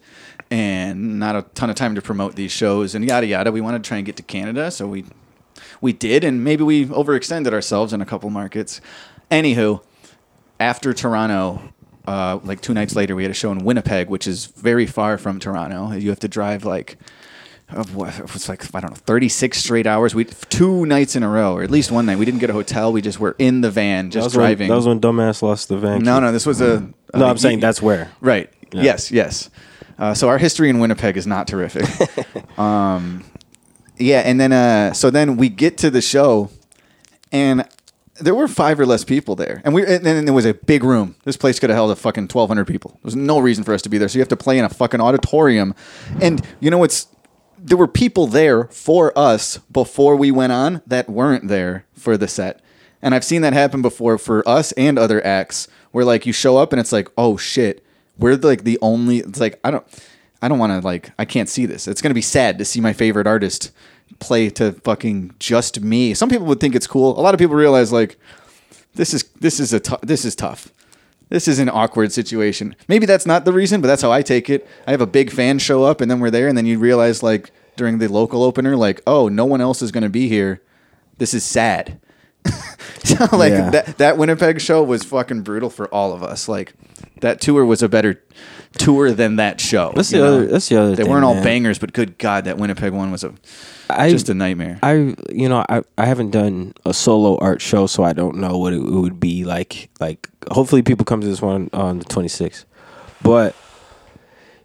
and 0.53 1.19
not 1.19 1.35
a 1.35 1.43
ton 1.55 1.71
of 1.71 1.77
time 1.77 1.95
to 1.95 2.03
promote 2.03 2.35
these 2.37 2.53
shows 2.53 2.95
and 2.95 3.05
yada 3.07 3.27
yada. 3.27 3.51
We 3.51 3.63
wanted 3.63 3.83
to 3.83 3.89
try 3.89 3.97
and 3.97 4.05
get 4.05 4.17
to 4.17 4.23
Canada, 4.23 4.71
so 4.71 4.87
we 4.87 5.05
we 5.81 5.93
did, 5.95 6.25
and 6.25 6.45
maybe 6.45 6.63
we 6.63 6.85
overextended 6.87 7.53
ourselves 7.55 7.93
in 7.95 8.03
a 8.03 8.07
couple 8.07 8.29
markets. 8.29 8.81
Anywho, 9.31 9.83
after 10.61 10.93
Toronto, 10.93 11.73
uh, 12.07 12.39
like 12.45 12.61
two 12.61 12.75
nights 12.75 12.95
later, 12.95 13.17
we 13.17 13.23
had 13.23 13.31
a 13.31 13.35
show 13.35 13.51
in 13.51 13.65
Winnipeg, 13.65 14.09
which 14.11 14.27
is 14.27 14.47
very 14.47 14.85
far 14.87 15.17
from 15.17 15.41
Toronto. 15.41 15.93
You 15.93 16.11
have 16.11 16.21
to 16.21 16.29
drive 16.29 16.67
like 16.67 16.99
of 17.71 17.97
what 17.97 18.19
it 18.19 18.31
was 18.35 18.47
like 18.51 18.63
I 18.75 18.81
don't 18.81 18.91
know, 18.91 18.97
36 18.97 19.57
straight 19.57 19.87
hours. 19.87 20.15
We 20.15 20.25
two 20.27 20.85
nights 20.85 21.17
in 21.17 21.23
a 21.23 21.29
row, 21.31 21.55
or 21.57 21.63
at 21.63 21.71
least 21.71 21.91
one 21.91 22.05
night. 22.05 22.19
We 22.19 22.27
didn't 22.27 22.41
get 22.41 22.51
a 22.51 22.53
hotel. 22.53 22.93
We 22.93 23.01
just 23.01 23.19
were 23.19 23.35
in 23.39 23.63
the 23.63 23.71
van, 23.71 24.07
That 24.11 24.13
just 24.13 24.37
when- 24.37 24.45
driving. 24.45 24.69
that 24.69 24.77
was 24.77 24.87
when 24.87 25.01
dumbass 25.01 25.41
lost 25.41 25.71
the 25.71 25.79
van. 25.79 26.03
no, 26.03 26.21
no, 26.21 26.31
this 26.31 26.45
was 26.45 26.61
a. 26.61 26.81
No, 27.15 27.27
I'm 27.27 27.39
saying 27.39 27.61
that's 27.61 27.81
where. 27.81 28.11
Right. 28.21 28.51
Yeah. 28.73 28.83
Yes, 28.83 29.11
yes. 29.11 29.51
Uh, 29.99 30.15
so 30.15 30.29
our 30.29 30.39
history 30.39 30.69
in 30.69 30.79
Winnipeg 30.79 31.17
is 31.17 31.27
not 31.27 31.47
terrific. 31.47 31.87
um, 32.59 33.25
yeah, 33.99 34.21
and 34.21 34.41
then 34.41 34.53
uh, 34.53 34.93
so 34.93 35.11
then 35.11 35.37
we 35.37 35.49
get 35.49 35.79
to 35.79 35.91
the 35.91 36.01
show, 36.01 36.51
and 37.31 37.67
there 38.21 38.35
were 38.35 38.49
five 38.49 38.79
or 38.79 38.87
less 38.87 39.05
people 39.05 39.37
there, 39.37 39.61
and 39.65 39.75
we 39.75 39.87
and 39.87 40.05
then 40.05 40.25
there 40.25 40.35
was 40.35 40.47
a 40.47 40.55
big 40.55 40.85
room. 40.85 41.17
This 41.25 41.37
place 41.37 41.59
could 41.59 41.71
have 41.71 41.77
held 41.77 41.91
a 41.91 41.97
fucking 41.97 42.29
twelve 42.29 42.49
hundred 42.49 42.67
people. 42.67 42.93
There 42.93 43.01
was 43.05 43.17
no 43.17 43.39
reason 43.39 43.65
for 43.65 43.75
us 43.75 43.83
to 43.83 43.89
be 43.89 43.99
there, 43.99 44.09
so 44.09 44.19
you 44.19 44.21
have 44.21 44.29
to 44.29 44.37
play 44.37 44.59
in 44.59 44.65
a 44.65 44.69
fucking 44.69 45.01
auditorium, 45.01 45.75
and 46.21 46.45
you 46.61 46.71
know 46.71 46.85
it's 46.85 47.07
there 47.59 47.77
were 47.77 47.89
people 47.89 48.27
there 48.27 48.65
for 48.65 49.17
us 49.17 49.59
before 49.71 50.17
we 50.17 50.31
went 50.31 50.53
on 50.53 50.83
that 50.87 51.09
weren't 51.09 51.49
there 51.49 51.87
for 51.93 52.17
the 52.17 52.27
set. 52.27 52.61
And 53.01 53.15
I've 53.15 53.25
seen 53.25 53.43
that 53.43 53.53
happen 53.53 53.83
before 53.83 54.19
for 54.19 54.47
us 54.49 54.73
and 54.73 54.99
other 54.99 55.25
acts 55.25 55.69
where 55.93 56.05
like 56.05 56.27
you 56.27 56.33
show 56.33 56.57
up 56.57 56.73
and 56.73 56.81
it's 56.81 56.93
like, 56.93 57.09
"Oh 57.17 57.37
shit, 57.37 57.85
we're 58.19 58.37
like 58.37 58.65
the 58.65 58.79
only 58.83 59.19
it's 59.19 59.41
like 59.41 59.59
I 59.65 59.71
don't 59.71 59.87
I 60.41 60.49
don't 60.49 60.59
want 60.59 60.73
to 60.73 60.85
like 60.87 61.11
I 61.19 61.25
can't 61.25 61.49
see 61.49 61.67
this. 61.67 61.87
It's 61.89 62.03
going 62.03 62.11
to 62.11 62.15
be 62.15 62.23
sad 62.23 62.59
to 62.59 62.65
see 62.65 62.81
my 62.81 62.93
favorite 62.93 63.27
artist 63.27 63.71
play 64.19 64.51
to 64.51 64.73
fucking 64.73 65.35
just 65.39 65.81
me. 65.81 66.15
Some 66.15 66.29
people 66.29 66.47
would 66.47 66.61
think 66.61 66.75
it's 66.75 66.87
cool. 66.87 67.19
A 67.19 67.23
lot 67.23 67.35
of 67.35 67.39
people 67.39 67.57
realize 67.57 67.93
like 67.93 68.19
this 68.95 69.15
is 69.15 69.25
this 69.41 69.59
is 69.61 69.73
a 69.73 69.81
this 70.03 70.25
is 70.25 70.35
tough. 70.35 70.69
This 71.29 71.49
is 71.49 71.59
an 71.59 71.71
awkward 71.71 72.13
situation. 72.13 72.77
Maybe 72.89 73.07
that's 73.07 73.25
not 73.25 73.47
the 73.47 73.53
reason, 73.55 73.81
but 73.81 73.87
that's 73.89 74.03
how 74.03 74.13
I 74.13 74.21
take 74.21 74.51
it. 74.51 74.69
I 74.87 74.91
have 74.91 75.01
a 75.01 75.07
big 75.07 75.31
fan 75.31 75.59
show 75.59 75.83
up 75.85 76.03
and 76.03 76.11
then 76.11 76.21
we're 76.21 76.31
there 76.31 76.47
and 76.47 76.59
then 76.59 76.67
you 76.67 76.79
realize 76.79 77.23
like 77.23 77.51
during 77.77 77.99
the 77.99 78.09
local 78.09 78.43
opener 78.43 78.77
like, 78.77 79.01
"Oh, 79.07 79.29
no 79.29 79.47
one 79.47 79.63
else 79.63 79.81
is 79.81 79.91
going 79.93 80.03
to 80.03 80.11
be 80.11 80.29
here. 80.29 80.61
This 81.17 81.33
is 81.33 81.43
sad." 81.43 81.99
so 83.05 83.27
like 83.35 83.53
Yeah. 83.53 83.71
that 83.71 83.97
that 83.99 84.19
Winnipeg 84.19 84.61
show 84.61 84.83
was 84.83 85.05
fucking 85.05 85.41
brutal 85.43 85.71
for 85.71 85.87
all 85.89 86.13
of 86.13 86.23
us. 86.23 86.49
Like 86.49 86.75
that 87.23 87.41
tour 87.41 87.65
was 87.65 87.83
a 87.83 87.89
better 87.89 88.23
tour 88.79 89.11
than 89.13 89.37
that 89.37 89.61
show. 89.61 89.93
That's 89.97 90.11
the 90.11 90.19
know? 90.19 90.27
other- 90.37 90.47
that's 90.47 90.69
the 90.69 90.77
other 90.81 90.91
They 90.95 91.03
thing, 91.03 91.11
weren't 91.11 91.25
all 91.25 91.35
man. 91.35 91.43
bangers, 91.45 91.79
but 91.79 91.93
good 91.93 92.19
God, 92.19 92.45
that 92.45 92.59
Winnipeg 92.59 92.93
one 92.93 93.11
was 93.11 93.25
a 93.25 93.33
I, 93.91 94.11
just 94.11 94.29
a 94.29 94.35
nightmare. 94.35 94.79
I 94.83 95.15
you 95.31 95.49
know 95.49 95.65
I 95.69 95.83
I 95.99 96.07
haven't 96.07 96.31
done 96.31 96.75
a 96.87 96.95
solo 96.95 97.37
art 97.39 97.61
show, 97.61 97.87
so 97.87 98.05
I 98.05 98.13
don't 98.13 98.37
know 98.37 98.59
what 98.59 98.73
it, 98.73 98.79
would 98.79 99.19
be 99.21 99.45
like. 99.45 99.89
Like 100.01 100.29
hopefully 100.51 100.83
people 100.83 101.05
come 101.05 101.21
to 101.21 101.27
this 101.27 101.43
one 101.43 101.69
on 101.73 101.99
the 101.99 102.05
26th, 102.07 102.65
but 103.23 103.55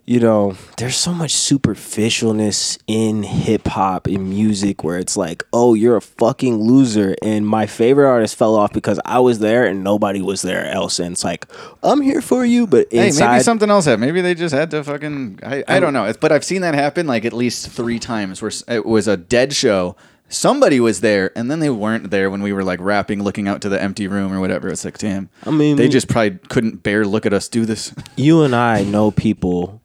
you 0.08 0.20
know 0.20 0.56
there's 0.78 0.96
so 0.96 1.12
much 1.12 1.34
superficialness 1.34 2.78
in 2.86 3.22
hip 3.22 3.66
hop 3.68 4.06
and 4.06 4.28
music 4.30 4.82
where 4.82 4.98
it's 4.98 5.16
like, 5.16 5.44
oh, 5.52 5.74
you're 5.74 5.96
a 5.96 6.00
fucking 6.00 6.56
loser, 6.62 7.14
and 7.22 7.46
my 7.46 7.66
favorite 7.66 8.08
artist 8.08 8.36
fell 8.36 8.54
off 8.56 8.72
because 8.72 8.98
I 9.04 9.18
was 9.18 9.38
there 9.38 9.66
and 9.66 9.84
nobody 9.84 10.22
was 10.22 10.42
there 10.42 10.66
else, 10.70 10.98
and 10.98 11.12
it's 11.12 11.24
like 11.24 11.46
I'm 11.82 12.00
here 12.00 12.22
for 12.22 12.44
you, 12.44 12.66
but 12.66 12.88
Hey, 12.90 13.08
inside 13.08 13.32
maybe 13.32 13.42
something 13.44 13.70
else 13.70 13.84
happened. 13.84 14.06
Maybe 14.06 14.20
they 14.20 14.34
just 14.34 14.54
had 14.54 14.70
to 14.70 14.82
fucking. 14.82 15.40
I, 15.42 15.62
I 15.68 15.78
don't 15.80 15.92
know. 15.92 16.04
It's- 16.04 16.16
But 16.18 16.32
I've 16.32 16.44
seen 16.44 16.62
that 16.62 16.74
happen 16.74 17.06
like 17.06 17.24
at 17.24 17.32
least 17.32 17.68
three 17.68 17.98
times 17.98 18.40
where 18.42 18.50
it 18.68 18.86
was 18.86 19.08
a 19.08 19.16
dead 19.16 19.52
show. 19.52 19.94
Somebody 20.30 20.78
was 20.78 21.00
there, 21.00 21.32
and 21.38 21.50
then 21.50 21.60
they 21.60 21.70
weren't 21.70 22.10
there 22.10 22.30
when 22.30 22.42
we 22.42 22.52
were 22.52 22.62
like 22.62 22.80
rapping, 22.80 23.22
looking 23.22 23.48
out 23.48 23.62
to 23.62 23.70
the 23.70 23.80
empty 23.82 24.06
room 24.06 24.30
or 24.30 24.40
whatever. 24.40 24.68
It's 24.68 24.84
like, 24.84 24.98
damn. 24.98 25.30
I 25.46 25.50
mean, 25.50 25.76
they 25.76 25.88
just 25.88 26.06
probably 26.08 26.38
couldn't 26.48 26.82
bear 26.82 27.06
look 27.06 27.24
at 27.24 27.32
us 27.32 27.48
do 27.48 27.64
this. 27.64 27.94
you 28.16 28.42
and 28.42 28.54
I 28.54 28.84
know 28.84 29.10
people 29.10 29.80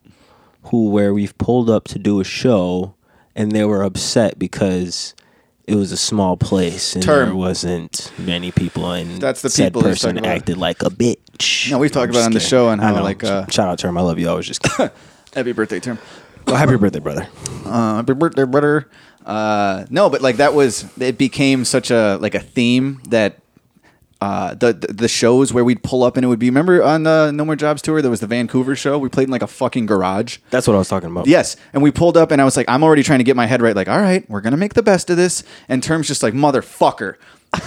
where 0.76 1.12
we've 1.14 1.36
pulled 1.38 1.68
up 1.70 1.84
to 1.88 1.98
do 1.98 2.20
a 2.20 2.24
show 2.24 2.94
and 3.34 3.52
they 3.52 3.64
were 3.64 3.82
upset 3.82 4.38
because 4.38 5.14
it 5.66 5.74
was 5.76 5.92
a 5.92 5.96
small 5.96 6.36
place 6.36 6.94
and 6.94 7.02
Term. 7.02 7.28
there 7.30 7.36
wasn't 7.36 8.12
many 8.18 8.50
people 8.52 8.92
and 8.92 9.20
That's 9.20 9.42
the 9.42 9.48
said 9.50 9.72
people 9.72 9.82
he's 9.82 9.92
person 9.98 10.16
talking 10.16 10.26
about. 10.26 10.36
acted 10.38 10.56
like 10.58 10.82
a 10.82 10.90
bitch. 10.90 11.70
No, 11.70 11.78
we've 11.78 11.90
talked 11.90 12.04
I'm 12.04 12.10
about 12.10 12.18
just 12.18 12.26
on 12.26 12.32
the 12.32 12.38
kidding. 12.38 12.48
show 12.50 12.68
on 12.68 12.80
I 12.80 12.84
how, 12.84 12.96
know. 12.96 13.02
like, 13.02 13.24
uh, 13.24 13.46
shout 13.48 13.68
out 13.68 13.78
Term, 13.78 13.96
I 13.96 14.02
love 14.02 14.18
you. 14.18 14.28
I 14.28 14.34
was 14.34 14.46
just 14.46 14.62
kidding. 14.62 14.90
Happy 15.34 15.52
birthday, 15.52 15.80
Term. 15.80 15.98
well, 16.46 16.56
happy 16.56 16.76
birthday, 16.76 17.00
brother. 17.00 17.26
Uh, 17.64 17.96
happy 17.96 18.12
birthday, 18.12 18.44
brother. 18.44 18.86
Uh, 19.24 19.86
no, 19.88 20.10
but 20.10 20.20
like 20.20 20.36
that 20.36 20.52
was 20.52 20.84
it 21.00 21.16
became 21.16 21.64
such 21.64 21.90
a 21.90 22.18
like 22.20 22.34
a 22.34 22.40
theme 22.40 23.00
that 23.08 23.38
uh, 24.20 24.54
the, 24.54 24.72
the 24.72 24.92
the 24.92 25.08
shows 25.08 25.52
where 25.52 25.64
we'd 25.64 25.82
pull 25.82 26.02
up 26.02 26.16
and 26.16 26.24
it 26.24 26.28
would 26.28 26.38
be 26.38 26.48
remember 26.48 26.82
on 26.82 27.02
the 27.02 27.30
No 27.32 27.44
More 27.44 27.56
Jobs 27.56 27.82
tour 27.82 28.00
there 28.00 28.10
was 28.10 28.20
the 28.20 28.26
Vancouver 28.26 28.74
show 28.74 28.98
we 28.98 29.08
played 29.08 29.24
in 29.28 29.32
like 29.32 29.42
a 29.42 29.46
fucking 29.46 29.86
garage. 29.86 30.38
That's 30.50 30.66
what 30.66 30.74
I 30.74 30.78
was 30.78 30.88
talking 30.88 31.10
about. 31.10 31.26
Yes, 31.26 31.56
and 31.72 31.82
we 31.82 31.90
pulled 31.90 32.16
up 32.16 32.30
and 32.30 32.40
I 32.40 32.44
was 32.44 32.56
like 32.56 32.68
I'm 32.68 32.82
already 32.82 33.02
trying 33.02 33.18
to 33.18 33.24
get 33.24 33.36
my 33.36 33.46
head 33.46 33.60
right 33.60 33.76
like 33.76 33.88
all 33.88 34.00
right 34.00 34.28
we're 34.30 34.40
gonna 34.40 34.56
make 34.56 34.74
the 34.74 34.82
best 34.82 35.10
of 35.10 35.16
this 35.16 35.44
and 35.68 35.82
Term's 35.82 36.06
just 36.08 36.22
like 36.22 36.32
motherfucker. 36.34 37.16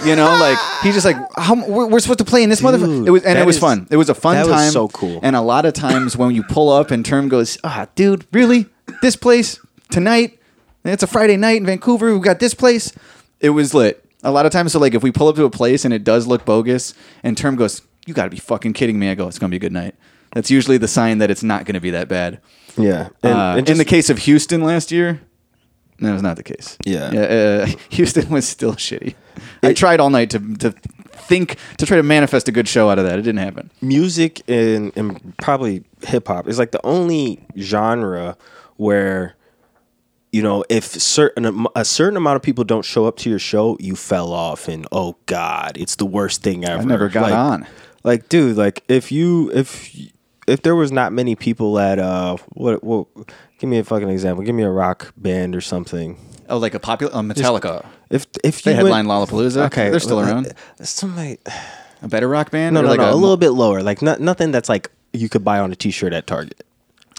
You 0.04 0.16
know, 0.16 0.24
like 0.40 0.58
he's 0.82 0.94
just 0.94 1.06
like, 1.06 1.16
how 1.36 1.54
we're, 1.66 1.86
we're 1.86 2.00
supposed 2.00 2.18
to 2.18 2.24
play 2.24 2.42
in 2.42 2.50
this 2.50 2.60
motherfucker. 2.60 3.06
It 3.06 3.10
was, 3.10 3.22
and 3.24 3.36
that 3.36 3.42
it 3.42 3.46
was 3.46 3.56
is- 3.56 3.60
fun. 3.60 3.86
It 3.90 3.96
was 3.96 4.08
a 4.10 4.14
fun 4.14 4.34
that 4.34 4.46
was 4.46 4.54
time. 4.54 4.70
so 4.70 4.88
cool. 4.88 5.20
And 5.22 5.34
a 5.36 5.40
lot 5.40 5.64
of 5.64 5.72
times 5.74 6.16
when 6.16 6.34
you 6.34 6.42
pull 6.42 6.68
up 6.70 6.90
and 6.90 7.06
Term 7.06 7.28
goes, 7.28 7.56
ah, 7.64 7.86
dude, 7.94 8.26
really? 8.32 8.66
This 9.00 9.16
place 9.16 9.58
tonight? 9.90 10.38
It's 10.84 11.02
a 11.02 11.06
Friday 11.06 11.36
night 11.36 11.56
in 11.58 11.66
Vancouver. 11.66 12.12
We 12.14 12.20
got 12.20 12.38
this 12.38 12.52
place. 12.54 12.92
It 13.40 13.50
was 13.50 13.72
lit. 13.74 14.04
A 14.24 14.30
lot 14.32 14.46
of 14.46 14.52
times, 14.52 14.72
so 14.72 14.78
like 14.80 14.94
if 14.94 15.02
we 15.02 15.12
pull 15.12 15.28
up 15.28 15.36
to 15.36 15.44
a 15.44 15.50
place 15.50 15.84
and 15.84 15.94
it 15.94 16.02
does 16.04 16.26
look 16.26 16.44
bogus, 16.44 16.92
and 17.22 17.36
Term 17.38 17.54
goes, 17.56 17.82
"You 18.06 18.14
got 18.14 18.24
to 18.24 18.30
be 18.30 18.38
fucking 18.38 18.72
kidding 18.72 18.98
me!" 18.98 19.08
I 19.10 19.14
go, 19.14 19.28
"It's 19.28 19.38
gonna 19.38 19.50
be 19.50 19.56
a 19.56 19.60
good 19.60 19.72
night." 19.72 19.94
That's 20.34 20.50
usually 20.50 20.76
the 20.76 20.88
sign 20.88 21.18
that 21.18 21.30
it's 21.30 21.42
not 21.42 21.64
gonna 21.64 21.80
be 21.80 21.90
that 21.90 22.08
bad. 22.08 22.40
Yeah. 22.76 23.08
Uh, 23.22 23.28
And, 23.28 23.58
and 23.60 23.70
in 23.70 23.78
the 23.78 23.84
case 23.84 24.10
of 24.10 24.18
Houston 24.18 24.62
last 24.62 24.90
year, 24.92 25.20
that 26.00 26.12
was 26.12 26.22
not 26.22 26.36
the 26.36 26.42
case. 26.42 26.76
Yeah. 26.84 27.06
uh, 27.06 27.66
Houston 27.90 28.28
was 28.28 28.46
still 28.48 28.74
shitty. 28.86 29.14
I 29.62 29.72
tried 29.72 30.00
all 30.00 30.10
night 30.10 30.30
to 30.30 30.38
to 30.56 30.74
think 31.12 31.56
to 31.76 31.86
try 31.86 31.96
to 31.96 32.02
manifest 32.02 32.48
a 32.48 32.52
good 32.52 32.66
show 32.68 32.90
out 32.90 32.98
of 32.98 33.04
that. 33.04 33.18
It 33.18 33.22
didn't 33.22 33.38
happen. 33.40 33.70
music 33.80 34.42
and, 34.48 34.92
and 34.96 35.36
probably 35.38 35.84
hip 36.02 36.26
hop 36.28 36.48
is 36.48 36.58
like 36.58 36.72
the 36.72 36.84
only 36.84 37.44
genre 37.58 38.36
where 38.76 39.34
you 40.32 40.42
know 40.42 40.64
if 40.68 40.84
certain 40.84 41.66
a 41.74 41.84
certain 41.84 42.16
amount 42.16 42.36
of 42.36 42.42
people 42.42 42.64
don't 42.64 42.84
show 42.84 43.06
up 43.06 43.16
to 43.18 43.30
your 43.30 43.38
show, 43.38 43.76
you 43.80 43.96
fell 43.96 44.32
off 44.32 44.68
and 44.68 44.86
oh 44.92 45.16
god, 45.26 45.76
it's 45.76 45.96
the 45.96 46.06
worst 46.06 46.42
thing 46.42 46.64
ever. 46.64 46.82
I 46.82 46.84
never 46.84 47.08
got 47.08 47.22
Like- 47.22 47.34
on. 47.34 47.66
Like, 48.04 48.28
dude, 48.28 48.56
like 48.56 48.84
if 48.88 49.10
you 49.12 49.50
if 49.52 49.90
if 50.46 50.62
there 50.62 50.74
was 50.76 50.90
not 50.92 51.12
many 51.12 51.34
people 51.34 51.78
at 51.78 51.98
uh 51.98 52.36
what 52.50 52.82
what 52.84 53.06
give 53.58 53.68
me 53.68 53.78
a 53.78 53.84
fucking 53.84 54.08
example. 54.08 54.44
Give 54.44 54.54
me 54.54 54.62
a 54.62 54.70
rock 54.70 55.12
band 55.16 55.54
or 55.56 55.60
something. 55.60 56.16
Oh, 56.48 56.56
like 56.58 56.72
a 56.74 56.80
popular 56.80 57.14
uh, 57.14 57.20
Metallica. 57.20 57.84
If 58.08 58.26
if 58.44 58.62
They 58.62 58.70
you 58.70 58.76
headline 58.76 59.06
went, 59.08 59.28
Lollapalooza. 59.30 59.66
okay, 59.66 59.90
they're 59.90 60.00
still 60.00 60.20
uh, 60.20 60.26
around. 60.26 60.54
Somebody 60.80 61.38
A 62.00 62.08
better 62.08 62.28
rock 62.28 62.50
band? 62.50 62.74
no 62.74 62.80
Or 62.80 62.82
no 62.84 62.88
like 62.90 63.00
no 63.00 63.12
a, 63.12 63.14
little 63.16 63.36
bit 63.36 63.50
lower, 63.50 63.82
like 63.82 64.00
not, 64.00 64.20
nothing 64.20 64.52
that's 64.52 64.68
like 64.68 64.90
you 65.12 65.28
could 65.28 65.44
buy 65.44 65.58
on 65.58 65.72
a 65.72 65.76
T-shirt 65.76 66.12
at 66.14 66.26
Target. 66.26 66.64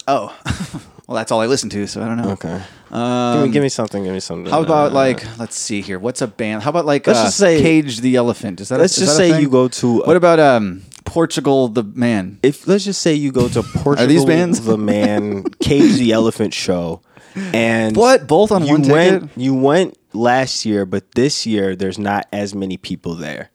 Oh, 0.07 0.35
well, 1.09 1.15
that's 1.15 1.31
all 1.31 1.41
I 1.41 1.47
listen 1.47 1.71
to, 1.71 1.87
so 1.87 2.03
I 2.03 2.05
don't 2.07 2.17
know. 2.17 2.29
Okay. 2.33 2.61
Um, 2.91 3.37
give, 3.39 3.45
me, 3.47 3.51
give 3.53 3.63
me 3.63 3.69
something. 3.69 4.03
Give 4.03 4.13
me 4.13 4.19
something. 4.19 4.51
How 4.51 4.61
about 4.61 4.91
uh, 4.91 4.93
like 4.93 5.39
let's 5.39 5.55
see 5.55 5.81
here. 5.81 5.97
What's 5.97 6.21
a 6.21 6.27
band? 6.27 6.61
How 6.61 6.69
about 6.69 6.85
like 6.85 7.07
Let's 7.07 7.17
uh, 7.19 7.23
just 7.25 7.37
say- 7.37 7.59
Cage 7.63 8.01
the 8.01 8.15
Elephant? 8.15 8.61
Is 8.61 8.69
that? 8.69 8.79
a- 8.79 8.81
Let's 8.83 8.93
is 8.95 9.05
just 9.07 9.17
that 9.17 9.23
a 9.23 9.27
say 9.27 9.31
thing? 9.33 9.41
you 9.41 9.49
go 9.49 9.67
to. 9.67 10.01
What 10.03 10.15
about 10.15 10.39
um 10.39 10.83
Portugal 11.05 11.67
the 11.67 11.81
Man? 11.83 12.37
if 12.43 12.67
let's 12.67 12.85
just 12.85 13.01
say 13.01 13.15
you 13.15 13.31
go 13.31 13.47
to 13.49 13.63
Portugal 13.83 14.25
bands? 14.27 14.61
the 14.61 14.77
Man 14.77 15.43
Cage 15.59 15.97
the 15.97 16.11
Elephant 16.11 16.53
show, 16.53 17.01
and 17.35 17.95
What? 17.95 18.27
Both 18.27 18.51
on 18.51 18.63
you 18.67 18.73
one 18.73 18.87
went, 18.87 19.21
ticket? 19.23 19.37
You 19.37 19.55
went 19.55 19.97
last 20.13 20.63
year, 20.63 20.85
but 20.85 21.11
this 21.13 21.47
year 21.47 21.75
there's 21.75 21.97
not 21.97 22.27
as 22.31 22.53
many 22.53 22.77
people 22.77 23.15
there. 23.15 23.49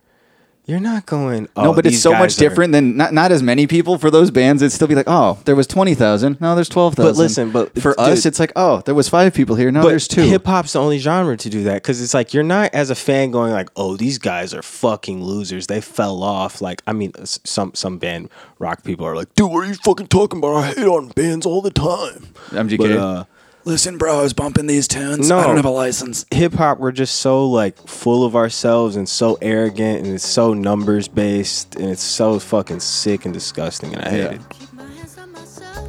You're 0.67 0.79
not 0.79 1.05
going. 1.05 1.47
Oh, 1.55 1.63
no, 1.65 1.73
but 1.73 1.85
it's 1.85 1.99
so 2.01 2.11
much 2.11 2.35
are-" 2.37 2.39
different 2.39 2.71
than 2.71 2.97
not 2.97 3.13
not 3.13 3.31
as 3.31 3.43
many 3.43 3.67
people 3.67 3.99
for 3.99 4.09
those 4.09 4.31
bands. 4.31 4.63
It'd 4.63 4.71
still 4.71 4.87
be 4.87 4.95
like, 4.95 5.05
oh, 5.07 5.37
there 5.45 5.55
was 5.55 5.67
twenty 5.67 5.93
thousand. 5.93 6.41
No, 6.41 6.55
there's 6.55 6.69
twelve 6.69 6.95
thousand. 6.95 7.13
But 7.13 7.17
listen, 7.19 7.51
but 7.51 7.79
for 7.79 7.91
dude- 7.91 7.99
us, 7.99 8.25
it's 8.25 8.39
like, 8.39 8.51
oh, 8.55 8.81
there 8.81 8.95
was 8.95 9.07
five 9.07 9.33
people 9.35 9.55
here. 9.55 9.69
No, 9.71 9.83
But 9.83 9.89
there's 9.89 10.07
two. 10.07 10.21
hip 10.23 10.45
hop's 10.47 10.73
the 10.73 10.79
only 10.81 10.97
genre 10.97 11.37
to 11.37 11.49
do 11.49 11.63
that 11.65 11.75
because 11.83 12.01
it's 12.01 12.15
like 12.15 12.33
you're 12.33 12.43
not 12.43 12.73
as 12.73 12.89
a 12.89 12.95
fan 12.95 13.29
going 13.29 13.51
like, 13.51 13.69
oh, 13.75 13.95
these 13.95 14.17
guys 14.17 14.55
are 14.55 14.63
fucking 14.63 15.23
losers. 15.23 15.67
They 15.67 15.81
fell 15.81 16.23
off. 16.23 16.61
Like, 16.61 16.81
I 16.87 16.93
mean, 16.93 17.13
some 17.25 17.73
some 17.75 17.99
band 17.99 18.29
rock 18.57 18.83
people 18.83 19.05
are 19.05 19.15
like, 19.15 19.31
dude, 19.35 19.51
what 19.51 19.65
are 19.65 19.67
you 19.67 19.75
fucking 19.75 20.07
talking 20.07 20.39
about? 20.39 20.55
I 20.55 20.67
hate 20.69 20.87
on 20.87 21.09
bands 21.09 21.45
all 21.45 21.61
the 21.61 21.69
time. 21.71 22.27
MGK. 22.49 22.77
But, 22.77 22.91
uh, 22.91 23.25
Listen, 23.65 23.97
bro, 23.97 24.19
I 24.19 24.21
was 24.21 24.33
bumping 24.33 24.67
these 24.67 24.87
tunes. 24.87 25.27
No. 25.27 25.39
I 25.39 25.43
don't 25.47 25.55
have 25.55 25.65
a 25.65 25.69
license. 25.71 26.23
hip 26.31 26.53
hop 26.53 26.79
we're 26.79 26.91
just 26.91 27.15
so 27.17 27.47
like 27.49 27.75
full 27.87 28.23
of 28.23 28.35
ourselves 28.35 28.95
and 28.95 29.09
so 29.09 29.39
arrogant 29.41 30.05
and 30.05 30.13
it's 30.13 30.25
so 30.27 30.53
numbers 30.53 31.07
based 31.07 31.75
and 31.75 31.89
it's 31.89 32.03
so 32.03 32.37
fucking 32.37 32.79
sick 32.79 33.25
and 33.25 33.33
disgusting 33.33 33.95
and 33.95 34.05
I 34.05 34.09
hate 34.09 34.19
Yeah. 34.19 34.31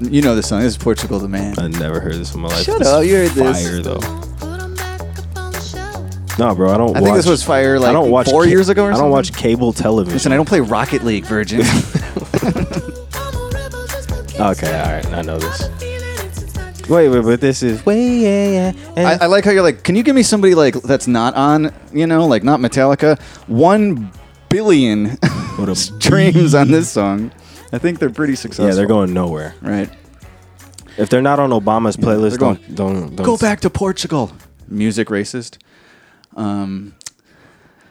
it. 0.00 0.12
You 0.12 0.22
know 0.22 0.34
this 0.34 0.48
song. 0.48 0.60
This 0.60 0.72
is 0.72 0.78
Portugal 0.78 1.18
the 1.18 1.28
Man. 1.28 1.58
I 1.58 1.68
never 1.68 2.00
heard 2.00 2.14
this 2.14 2.34
in 2.34 2.40
my 2.40 2.48
life. 2.48 2.64
Shut 2.64 2.78
This 2.78 2.88
up, 2.88 3.02
is 3.02 3.08
you 3.10 3.16
heard 3.16 3.30
this. 3.30 3.62
Fire 3.66 3.82
though. 3.82 4.22
No, 6.38 6.54
bro, 6.54 6.70
I 6.70 6.76
don't. 6.76 6.94
I 6.94 7.00
watch, 7.00 7.02
think 7.04 7.16
this 7.16 7.26
was 7.26 7.42
fire, 7.42 7.78
like, 7.80 7.88
I 7.88 7.92
don't 7.94 8.10
watch 8.10 8.28
four 8.28 8.44
years 8.46 8.68
ago 8.68 8.84
or 8.84 8.92
I 8.92 8.96
don't 8.96 9.10
watch 9.10 9.34
cable 9.34 9.72
television. 9.72 10.12
Listen, 10.14 10.32
I 10.32 10.36
don't 10.36 10.46
play 10.48 10.60
Rocket 10.60 11.02
League, 11.04 11.24
Virgin. 11.26 11.62
Okay, 14.38 14.78
all 14.78 14.92
right, 14.92 15.06
I 15.14 15.22
know 15.22 15.38
this. 15.38 15.62
Wait, 16.88 17.08
wait, 17.08 17.22
but 17.22 17.40
this 17.40 17.62
is 17.62 17.84
way 17.84 18.18
yeah 18.18 18.72
yeah. 18.96 19.08
I, 19.20 19.24
I 19.24 19.26
like 19.26 19.44
how 19.44 19.50
you're 19.50 19.62
like, 19.62 19.82
can 19.82 19.96
you 19.96 20.02
give 20.02 20.14
me 20.14 20.22
somebody 20.22 20.54
like 20.54 20.74
that's 20.82 21.06
not 21.08 21.34
on, 21.34 21.74
you 21.92 22.06
know, 22.06 22.26
like 22.26 22.44
not 22.44 22.60
Metallica? 22.60 23.20
One 23.48 24.12
billion 24.48 25.10
What 25.56 25.68
a 25.68 25.74
streams 25.74 26.54
on 26.54 26.68
this 26.70 26.90
song. 26.90 27.32
I 27.72 27.78
think 27.78 27.98
they're 27.98 28.10
pretty 28.10 28.36
successful. 28.36 28.68
yeah, 28.68 28.74
they're 28.74 28.86
going 28.86 29.12
nowhere. 29.12 29.54
right. 29.60 29.90
If 30.96 31.10
they're 31.10 31.20
not 31.22 31.38
on 31.38 31.50
Obama's 31.50 31.96
playlist, 31.96 32.30
they're 32.30 32.38
going, 32.38 32.56
don't, 32.72 32.74
don't 32.74 33.16
don't 33.16 33.26
Go 33.26 33.36
back 33.36 33.60
to 33.60 33.70
Portugal. 33.70 34.32
Music 34.68 35.08
racist. 35.08 35.58
Um, 36.36 36.94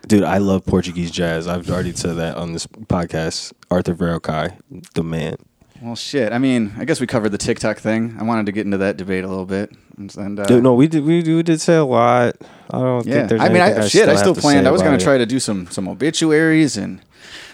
dude. 0.07 0.23
I 0.23 0.39
love 0.39 0.65
Portuguese 0.65 1.11
jazz. 1.11 1.47
I've 1.47 1.69
already 1.69 1.93
said 1.93 2.15
that 2.15 2.35
on 2.37 2.53
this 2.53 2.65
podcast. 2.65 3.53
Arthur 3.69 3.93
Verocai, 3.93 4.57
the 4.93 5.03
man. 5.03 5.35
Well, 5.81 5.95
shit. 5.95 6.31
I 6.33 6.37
mean, 6.37 6.73
I 6.77 6.85
guess 6.85 6.99
we 6.99 7.07
covered 7.07 7.29
the 7.29 7.37
TikTok 7.37 7.77
thing. 7.79 8.15
I 8.19 8.23
wanted 8.23 8.45
to 8.47 8.51
get 8.51 8.65
into 8.65 8.77
that 8.77 8.97
debate 8.97 9.23
a 9.23 9.27
little 9.27 9.45
bit. 9.45 9.71
And, 9.97 10.39
uh, 10.39 10.45
Dude, 10.45 10.63
no, 10.63 10.73
we 10.73 10.87
did 10.87 11.03
we, 11.05 11.21
we 11.21 11.43
did 11.43 11.61
say 11.61 11.75
a 11.75 11.83
lot. 11.85 12.35
I 12.69 12.79
don't 12.79 13.05
Yeah, 13.05 13.13
think 13.15 13.29
there's 13.29 13.41
I 13.41 13.49
mean, 13.49 13.61
I, 13.61 13.69
anything 13.71 13.87
shit. 13.89 14.09
I 14.09 14.15
still 14.15 14.35
planned. 14.35 14.67
I 14.67 14.71
was 14.71 14.81
going 14.81 14.97
to 14.97 15.01
it. 15.01 15.05
try 15.05 15.17
to 15.17 15.25
do 15.25 15.39
some 15.39 15.67
some 15.67 15.87
obituaries, 15.87 16.75
and 16.77 17.01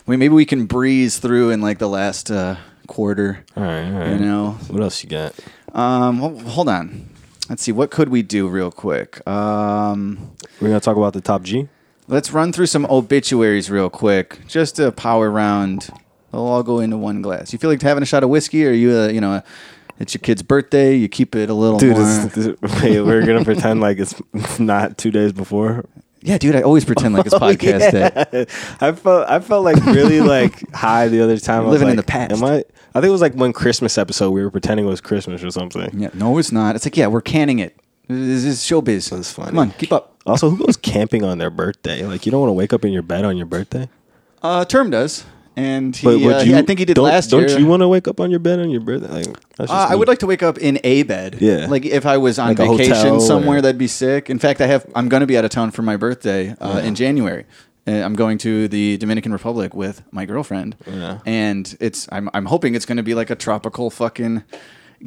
we 0.05 0.17
maybe 0.17 0.33
we 0.33 0.45
can 0.45 0.65
breeze 0.65 1.19
through 1.19 1.51
in 1.51 1.61
like 1.61 1.77
the 1.79 1.89
last 1.89 2.31
uh, 2.31 2.55
quarter. 2.87 3.43
All 3.55 3.63
right, 3.63 3.85
all 3.85 3.99
right. 3.99 4.09
You 4.13 4.19
know, 4.19 4.51
What 4.69 4.81
else 4.81 5.03
you 5.03 5.09
got? 5.09 5.33
Um, 5.73 6.19
well, 6.19 6.37
hold 6.49 6.69
on. 6.69 7.09
Let's 7.49 7.63
see. 7.63 7.71
What 7.71 7.91
could 7.91 8.09
we 8.09 8.21
do 8.21 8.47
real 8.47 8.71
quick? 8.71 9.25
Um, 9.27 10.31
We're 10.59 10.69
gonna 10.69 10.79
talk 10.79 10.97
about 10.97 11.13
the 11.13 11.21
top 11.21 11.43
G. 11.43 11.67
let's 12.07 12.31
run 12.31 12.51
through 12.53 12.67
some 12.67 12.85
obituaries 12.85 13.69
real 13.69 13.89
quick, 13.89 14.39
just 14.47 14.79
a 14.79 14.91
power 14.91 15.29
round. 15.29 15.89
They'll 16.31 16.41
all 16.41 16.63
go 16.63 16.79
into 16.79 16.97
one 16.97 17.21
glass. 17.21 17.51
You 17.53 17.59
feel 17.59 17.69
like 17.69 17.81
having 17.81 18.03
a 18.03 18.05
shot 18.05 18.23
of 18.23 18.29
whiskey, 18.29 18.65
or 18.65 18.71
you, 18.71 18.91
uh, 18.97 19.07
you 19.09 19.19
know, 19.21 19.41
it's 19.99 20.13
your 20.13 20.19
kid's 20.19 20.41
birthday. 20.43 20.95
You 20.95 21.07
keep 21.09 21.35
it 21.35 21.49
a 21.49 21.53
little 21.53 21.77
Dude, 21.77 21.97
more. 21.97 22.03
this, 22.03 22.33
this, 22.33 22.81
wait, 22.81 23.01
we're 23.01 23.25
gonna 23.25 23.43
pretend 23.51 23.81
like 23.81 23.99
it's 23.99 24.15
it's 24.33 24.59
not 24.73 24.97
two 24.97 25.11
days 25.11 25.33
before. 25.33 25.85
yeah, 26.21 26.37
dude. 26.37 26.55
I 26.55 26.61
always 26.61 26.85
pretend 26.85 27.13
like 27.13 27.25
it's 27.25 27.35
podcast 27.47 27.91
day. 27.91 28.45
I 28.79 28.91
felt 28.93 29.29
I 29.29 29.39
felt 29.39 29.63
like 29.65 29.83
really 29.85 30.21
like 30.21 30.71
high 30.73 31.07
the 31.09 31.21
other 31.21 31.37
time. 31.37 31.63
I 31.63 31.65
was 31.65 31.73
Living 31.73 31.89
in 31.89 31.95
the 31.97 32.03
past. 32.03 32.31
Am 32.31 32.43
I? 32.43 32.63
I 32.93 32.99
think 32.99 33.05
it 33.05 33.09
was 33.09 33.21
like 33.21 33.35
one 33.35 33.53
Christmas 33.53 33.97
episode. 33.97 34.31
We 34.31 34.43
were 34.43 34.51
pretending 34.51 34.85
it 34.85 34.89
was 34.89 35.01
Christmas 35.01 35.43
or 35.43 35.51
something. 35.51 35.89
Yeah, 35.99 36.09
no, 36.13 36.37
it's 36.37 36.51
not. 36.51 36.75
It's 36.75 36.85
like, 36.85 36.97
yeah, 36.97 37.07
we're 37.07 37.21
canning 37.21 37.59
it. 37.59 37.77
This 38.07 38.43
is 38.43 38.59
showbiz. 38.59 39.09
That's 39.11 39.31
funny. 39.31 39.49
Come 39.49 39.59
on, 39.59 39.71
keep 39.71 39.93
up. 39.93 40.17
Also, 40.25 40.49
who 40.49 40.65
goes 40.65 40.75
camping 40.77 41.23
on 41.23 41.37
their 41.37 41.49
birthday? 41.49 42.05
Like, 42.05 42.25
you 42.25 42.31
don't 42.31 42.41
want 42.41 42.49
to 42.49 42.53
wake 42.53 42.73
up 42.73 42.83
in 42.83 42.91
your 42.91 43.01
bed 43.01 43.23
on 43.23 43.37
your 43.37 43.45
birthday. 43.45 43.87
Uh, 44.41 44.65
Term 44.65 44.89
does, 44.89 45.23
and 45.55 45.95
he, 45.95 46.07
would 46.07 46.33
uh, 46.35 46.39
he- 46.41 46.55
I 46.55 46.61
think 46.61 46.79
he 46.79 46.85
did 46.85 46.95
don't, 46.95 47.05
last 47.05 47.29
don't 47.29 47.47
year. 47.49 47.59
you 47.59 47.65
want 47.65 47.81
to 47.81 47.87
wake 47.87 48.07
up 48.07 48.19
on 48.19 48.31
your 48.31 48.39
bed 48.39 48.59
on 48.59 48.69
your 48.69 48.81
birthday? 48.81 49.23
Like, 49.57 49.69
Uh, 49.69 49.87
I 49.89 49.95
would 49.95 50.07
like 50.07 50.19
to 50.19 50.27
wake 50.27 50.41
up 50.43 50.57
in 50.57 50.79
a 50.83 51.03
bed. 51.03 51.37
Yeah. 51.39 51.67
Like 51.67 51.85
if 51.85 52.05
I 52.05 52.17
was 52.17 52.39
on 52.39 52.55
Like 52.55 52.57
vacation 52.57 53.19
somewhere, 53.19 53.57
or- 53.59 53.61
that'd 53.61 53.77
be 53.77 53.87
sick. 53.87 54.29
In 54.29 54.39
fact, 54.39 54.61
I 54.61 54.67
have. 54.67 54.85
I'm 54.95 55.09
going 55.09 55.21
to 55.21 55.27
be 55.27 55.37
out 55.37 55.45
of 55.45 55.51
town 55.51 55.71
for 55.71 55.81
my 55.81 55.97
birthday 55.97 56.55
uh, 56.59 56.79
in 56.83 56.95
January. 56.95 57.45
Uh, 57.87 57.91
I'm 57.93 58.13
going 58.13 58.37
to 58.39 58.67
the 58.67 58.97
Dominican 58.97 59.33
Republic 59.33 59.73
with 59.73 60.03
my 60.11 60.25
girlfriend, 60.25 60.75
Yeah. 60.87 61.19
and 61.25 61.75
it's. 61.79 62.07
I'm. 62.11 62.29
I'm 62.33 62.45
hoping 62.45 62.75
it's 62.75 62.85
going 62.85 62.97
to 62.97 63.03
be 63.03 63.15
like 63.15 63.29
a 63.31 63.35
tropical 63.35 63.89
fucking 63.89 64.43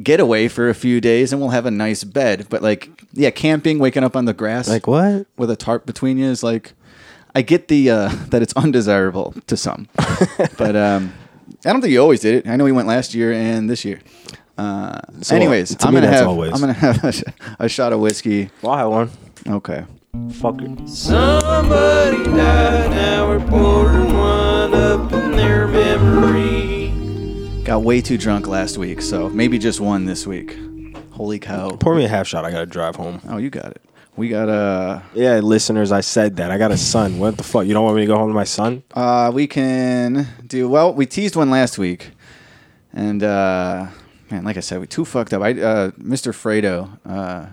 getaway 0.03 0.47
for 0.49 0.67
a 0.69 0.73
few 0.75 0.99
days, 1.01 1.31
and 1.31 1.41
we'll 1.41 1.51
have 1.51 1.65
a 1.65 1.71
nice 1.71 2.03
bed. 2.03 2.47
But 2.49 2.61
like, 2.61 2.89
yeah, 3.13 3.29
camping, 3.29 3.79
waking 3.79 4.03
up 4.03 4.15
on 4.15 4.25
the 4.25 4.33
grass, 4.33 4.67
Like 4.67 4.87
what? 4.87 5.25
with 5.37 5.49
a 5.49 5.55
tarp 5.55 5.85
between 5.85 6.17
you 6.17 6.25
is 6.25 6.43
like. 6.43 6.73
I 7.35 7.41
get 7.41 7.67
the 7.67 7.89
uh, 7.91 8.09
that 8.29 8.41
it's 8.41 8.53
undesirable 8.55 9.33
to 9.47 9.57
some, 9.57 9.87
but 10.57 10.75
um, 10.75 11.13
I 11.65 11.71
don't 11.73 11.81
think 11.81 11.91
you 11.91 12.01
always 12.01 12.21
did 12.21 12.35
it. 12.35 12.49
I 12.49 12.55
know 12.55 12.65
he 12.65 12.71
went 12.71 12.87
last 12.87 13.13
year 13.13 13.31
and 13.33 13.69
this 13.69 13.83
year. 13.85 13.99
Uh, 14.57 15.01
So, 15.21 15.35
anyways, 15.35 15.75
to 15.75 15.87
I'm 15.87 15.93
me, 15.93 15.99
gonna 15.99 16.07
that's 16.11 16.19
have 16.21 16.29
always. 16.29 16.53
I'm 16.53 16.59
gonna 16.61 16.73
have 16.73 17.03
a, 17.03 17.11
sh- 17.11 17.23
a 17.59 17.67
shot 17.69 17.91
of 17.91 17.99
whiskey. 17.99 18.49
Well, 18.61 18.71
I 18.73 18.77
have 18.79 18.89
one. 18.89 19.09
Okay. 19.47 19.83
Fuck 20.31 20.61
it. 20.61 20.87
Somebody 20.87 22.23
died, 22.23 22.89
now 22.91 23.27
we're 23.27 23.45
pouring 23.49 24.13
one 24.17 24.73
up 24.73 25.11
in 25.11 25.31
their 25.35 25.67
memory. 25.67 26.93
Got 27.65 27.83
way 27.83 27.99
too 27.99 28.17
drunk 28.17 28.47
last 28.47 28.77
week, 28.77 29.01
so 29.01 29.27
maybe 29.29 29.57
just 29.59 29.81
one 29.81 30.05
this 30.05 30.25
week. 30.25 30.57
Holy 31.11 31.39
cow! 31.39 31.69
Pour 31.71 31.95
me 31.95 32.05
a 32.05 32.07
half 32.07 32.27
shot. 32.27 32.45
I 32.45 32.51
gotta 32.51 32.65
drive 32.65 32.95
home. 32.95 33.19
Oh, 33.27 33.37
you 33.37 33.49
got 33.49 33.71
it. 33.71 33.81
We 34.17 34.29
got 34.29 34.47
uh 34.49 35.01
Yeah, 35.13 35.39
listeners, 35.39 35.91
I 35.91 36.01
said 36.01 36.37
that. 36.37 36.49
I 36.51 36.57
got 36.57 36.71
a 36.71 36.77
son. 36.77 37.19
What 37.19 37.37
the 37.37 37.43
fuck? 37.43 37.65
You 37.65 37.73
don't 37.73 37.83
want 37.83 37.95
me 37.97 38.03
to 38.03 38.07
go 38.07 38.17
home 38.17 38.29
to 38.29 38.33
my 38.33 38.45
son? 38.45 38.83
uh 38.93 39.31
we 39.33 39.47
can 39.47 40.27
do 40.45 40.69
well. 40.69 40.93
We 40.93 41.05
teased 41.05 41.35
one 41.35 41.49
last 41.49 41.77
week, 41.77 42.11
and 42.93 43.21
uh 43.23 43.87
man, 44.31 44.43
like 44.43 44.57
I 44.57 44.61
said, 44.61 44.79
we 44.79 44.87
too 44.87 45.05
fucked 45.05 45.33
up. 45.33 45.41
I 45.41 45.51
uh 45.51 45.91
Mr. 45.91 46.31
Fredo 46.33 46.97
uh 47.05 47.47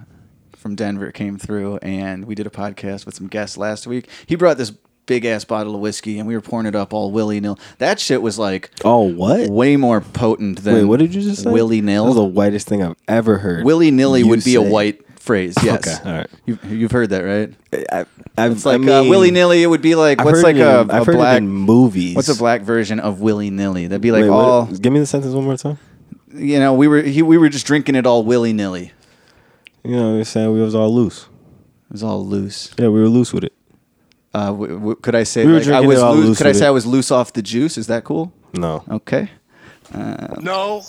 from 0.57 0.77
Denver 0.77 1.11
came 1.11 1.37
through, 1.39 1.79
and 1.83 2.25
we 2.27 2.37
did 2.37 2.47
a 2.47 2.51
podcast 2.51 3.05
with 3.07 3.17
some 3.17 3.27
guests 3.27 3.57
last 3.57 3.87
week. 3.89 4.09
He 4.27 4.37
brought 4.37 4.59
this 4.59 4.71
big 5.07 5.25
ass 5.25 5.45
bottle 5.45 5.75
of 5.75 5.81
whiskey, 5.81 6.21
and 6.21 6.29
we 6.29 6.37
were 6.37 6.41
pouring 6.41 6.67
it 6.67 6.77
up 6.77 6.95
all 6.95 7.11
willy 7.11 7.41
nil. 7.41 7.59
That 7.79 7.99
shit 7.99 8.23
was 8.23 8.39
like 8.39 8.71
Oh, 8.85 9.01
what? 9.03 9.51
way 9.51 9.77
more 9.77 10.01
potent 10.01 10.63
than 10.63 10.75
Wait, 10.75 10.85
what 10.85 11.01
did 11.01 11.13
you 11.13 11.23
just 11.23 11.43
say? 11.43 11.51
willy 11.51 11.81
That 11.81 12.05
was 12.05 12.15
the 12.15 12.23
whitest 12.23 12.69
thing 12.69 12.85
I've 12.85 12.95
ever 13.09 13.39
heard. 13.39 13.65
Willy 13.65 13.91
nilly 13.91 14.21
you 14.21 14.29
would 14.29 14.45
be 14.45 14.55
a 14.55 14.63
white 14.63 15.01
phrase. 15.23 15.55
Yes. 15.63 15.87
Okay, 15.87 16.09
all 16.11 16.17
right. 16.19 16.31
You've, 16.47 16.65
you've 16.65 16.91
heard 16.93 17.11
that, 17.11 17.21
right? 17.21 17.55
I, 17.93 18.05
I've, 18.37 18.53
It's 18.53 18.67
like 18.67 18.81
I 18.83 18.99
uh, 18.99 19.05
willy 19.05 19.31
nilly. 19.31 19.63
It 19.63 19.67
would 19.67 19.81
be 19.83 19.95
like 19.95 20.19
I've 20.21 20.27
what's 20.27 20.43
like 20.43 20.57
it 20.57 20.61
a, 20.61 20.81
in- 20.83 20.91
a 20.91 20.95
I've 20.95 21.07
heard 21.07 21.17
black 21.17 21.35
it 21.35 21.39
in 21.39 21.49
movies. 21.49 22.17
What's 22.17 22.29
a 22.29 22.37
black 22.37 22.63
version 22.63 23.01
of 23.01 23.21
willy 23.21 23.51
nilly? 23.51 23.87
That'd 23.87 24.03
be 24.03 24.11
like 24.13 24.23
Wait, 24.23 24.31
what- 24.31 24.45
all 24.45 24.67
give 24.67 24.93
me 24.93 24.99
the 24.99 25.07
sentence 25.07 25.33
one 25.35 25.45
more 25.45 25.57
time. 25.57 25.79
you 26.35 26.59
know. 26.59 26.75
We 26.75 26.89
were 26.89 27.03
he, 27.03 27.23
we 27.23 27.39
were 27.39 27.49
just 27.49 27.67
drinking 27.67 27.95
it 27.95 28.07
all 28.07 28.25
willy 28.25 28.53
nilly. 28.53 28.93
You 29.85 29.97
know, 29.97 30.15
you're 30.17 30.25
saying 30.25 30.53
we 30.53 30.61
was 30.61 30.75
all 30.75 30.95
loose. 30.95 31.23
It 31.87 31.93
was 31.93 32.03
all 32.03 32.25
loose. 32.27 32.73
Yeah, 32.79 32.89
we 32.89 33.01
were 33.01 33.09
loose 33.09 33.33
with 33.33 33.45
it. 33.45 33.53
Uh, 34.35 34.47
w- 34.47 34.75
w- 34.75 34.95
could 34.97 35.15
I 35.15 35.25
say 35.25 35.45
We 35.45 35.53
like, 35.53 35.67
I 35.69 35.81
was 35.81 35.99
it 36.01 36.05
loose? 36.05 36.25
loose 36.27 36.39
Could 36.39 36.47
I 36.47 36.53
say 36.53 36.65
it. 36.65 36.69
I 36.69 36.71
was 36.71 36.87
loose 36.87 37.11
off 37.11 37.33
the 37.35 37.43
juice? 37.43 37.77
Is 37.77 37.87
that 37.89 38.05
cool? 38.05 38.33
No. 38.55 38.83
Okay. 38.91 39.31
No. 40.41 40.83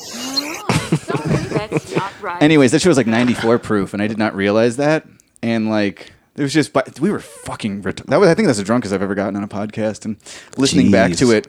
That's 0.69 1.95
not 1.95 2.13
right. 2.21 2.41
Anyways, 2.41 2.71
that 2.71 2.81
shit 2.81 2.89
was 2.89 2.97
like 2.97 3.07
94 3.07 3.59
proof, 3.59 3.93
and 3.93 4.01
I 4.01 4.07
did 4.07 4.17
not 4.17 4.35
realize 4.35 4.77
that. 4.77 5.05
And 5.41 5.69
like, 5.69 6.11
it 6.35 6.41
was 6.41 6.53
just, 6.53 6.73
but 6.73 6.99
we 6.99 7.11
were 7.11 7.19
fucking. 7.19 7.81
Ret- 7.81 7.97
that 8.07 8.19
was, 8.19 8.29
I 8.29 8.33
think 8.33 8.47
that's 8.47 8.57
the 8.57 8.63
drunkest 8.63 8.93
I've 8.93 9.01
ever 9.01 9.15
gotten 9.15 9.35
on 9.35 9.43
a 9.43 9.47
podcast. 9.47 10.05
And 10.05 10.17
listening 10.57 10.91
back 10.91 11.13
to 11.13 11.31
it 11.31 11.47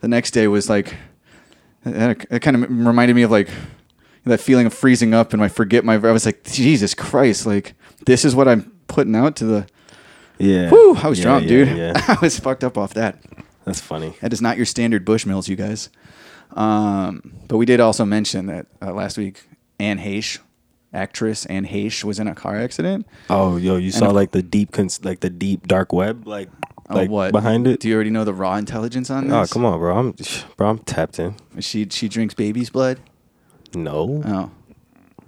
the 0.00 0.08
next 0.08 0.32
day 0.32 0.46
was 0.48 0.68
like, 0.68 0.94
it, 1.84 2.26
it 2.30 2.40
kind 2.40 2.56
of 2.62 2.70
reminded 2.70 3.14
me 3.14 3.22
of 3.22 3.30
like 3.30 3.48
that 4.24 4.40
feeling 4.40 4.66
of 4.66 4.74
freezing 4.74 5.14
up, 5.14 5.32
and 5.32 5.42
I 5.42 5.48
forget 5.48 5.84
my. 5.84 5.94
I 5.94 6.12
was 6.12 6.26
like, 6.26 6.44
Jesus 6.44 6.94
Christ, 6.94 7.46
like 7.46 7.74
this 8.06 8.24
is 8.24 8.34
what 8.34 8.48
I'm 8.48 8.72
putting 8.88 9.16
out 9.16 9.36
to 9.36 9.44
the. 9.44 9.66
Yeah. 10.38 10.70
Whew, 10.70 10.96
I 10.96 11.08
was 11.08 11.18
Yeah, 11.18 11.24
drunk, 11.24 11.42
yeah, 11.44 11.48
dude. 11.48 11.76
Yeah. 11.76 11.92
I 12.08 12.18
was 12.22 12.38
fucked 12.38 12.64
up 12.64 12.78
off 12.78 12.94
that. 12.94 13.18
That's 13.66 13.80
funny. 13.80 14.14
That 14.22 14.32
is 14.32 14.40
not 14.40 14.56
your 14.56 14.64
standard 14.66 15.04
Bushmills, 15.04 15.48
you 15.48 15.56
guys. 15.56 15.90
Um, 16.56 17.32
but 17.48 17.56
we 17.56 17.66
did 17.66 17.80
also 17.80 18.04
mention 18.04 18.46
that 18.46 18.66
uh, 18.82 18.92
last 18.92 19.16
week, 19.18 19.46
Anne 19.78 19.98
Heche, 19.98 20.38
actress 20.92 21.46
Anne 21.46 21.66
Heche, 21.66 22.04
was 22.04 22.18
in 22.18 22.26
a 22.28 22.34
car 22.34 22.56
accident. 22.58 23.06
Oh, 23.28 23.56
yo, 23.56 23.76
you 23.76 23.90
saw 23.90 24.08
of- 24.08 24.14
like 24.14 24.32
the 24.32 24.42
deep, 24.42 24.72
cons- 24.72 25.04
like 25.04 25.20
the 25.20 25.30
deep 25.30 25.66
dark 25.66 25.92
web, 25.92 26.26
like, 26.26 26.48
Oh, 26.92 26.96
like 26.96 27.08
what 27.10 27.30
behind 27.30 27.68
it. 27.68 27.78
Do 27.78 27.88
you 27.88 27.94
already 27.94 28.10
know 28.10 28.24
the 28.24 28.34
raw 28.34 28.56
intelligence 28.56 29.10
on 29.10 29.28
this? 29.28 29.32
Oh, 29.32 29.54
come 29.54 29.64
on, 29.64 29.78
bro. 29.78 29.96
I'm, 29.96 30.14
bro, 30.56 30.70
I'm 30.70 30.78
tapped 30.80 31.20
in. 31.20 31.36
She 31.60 31.86
she 31.88 32.08
drinks 32.08 32.34
baby's 32.34 32.68
blood. 32.68 32.98
No. 33.72 34.22
Oh, 34.26 34.50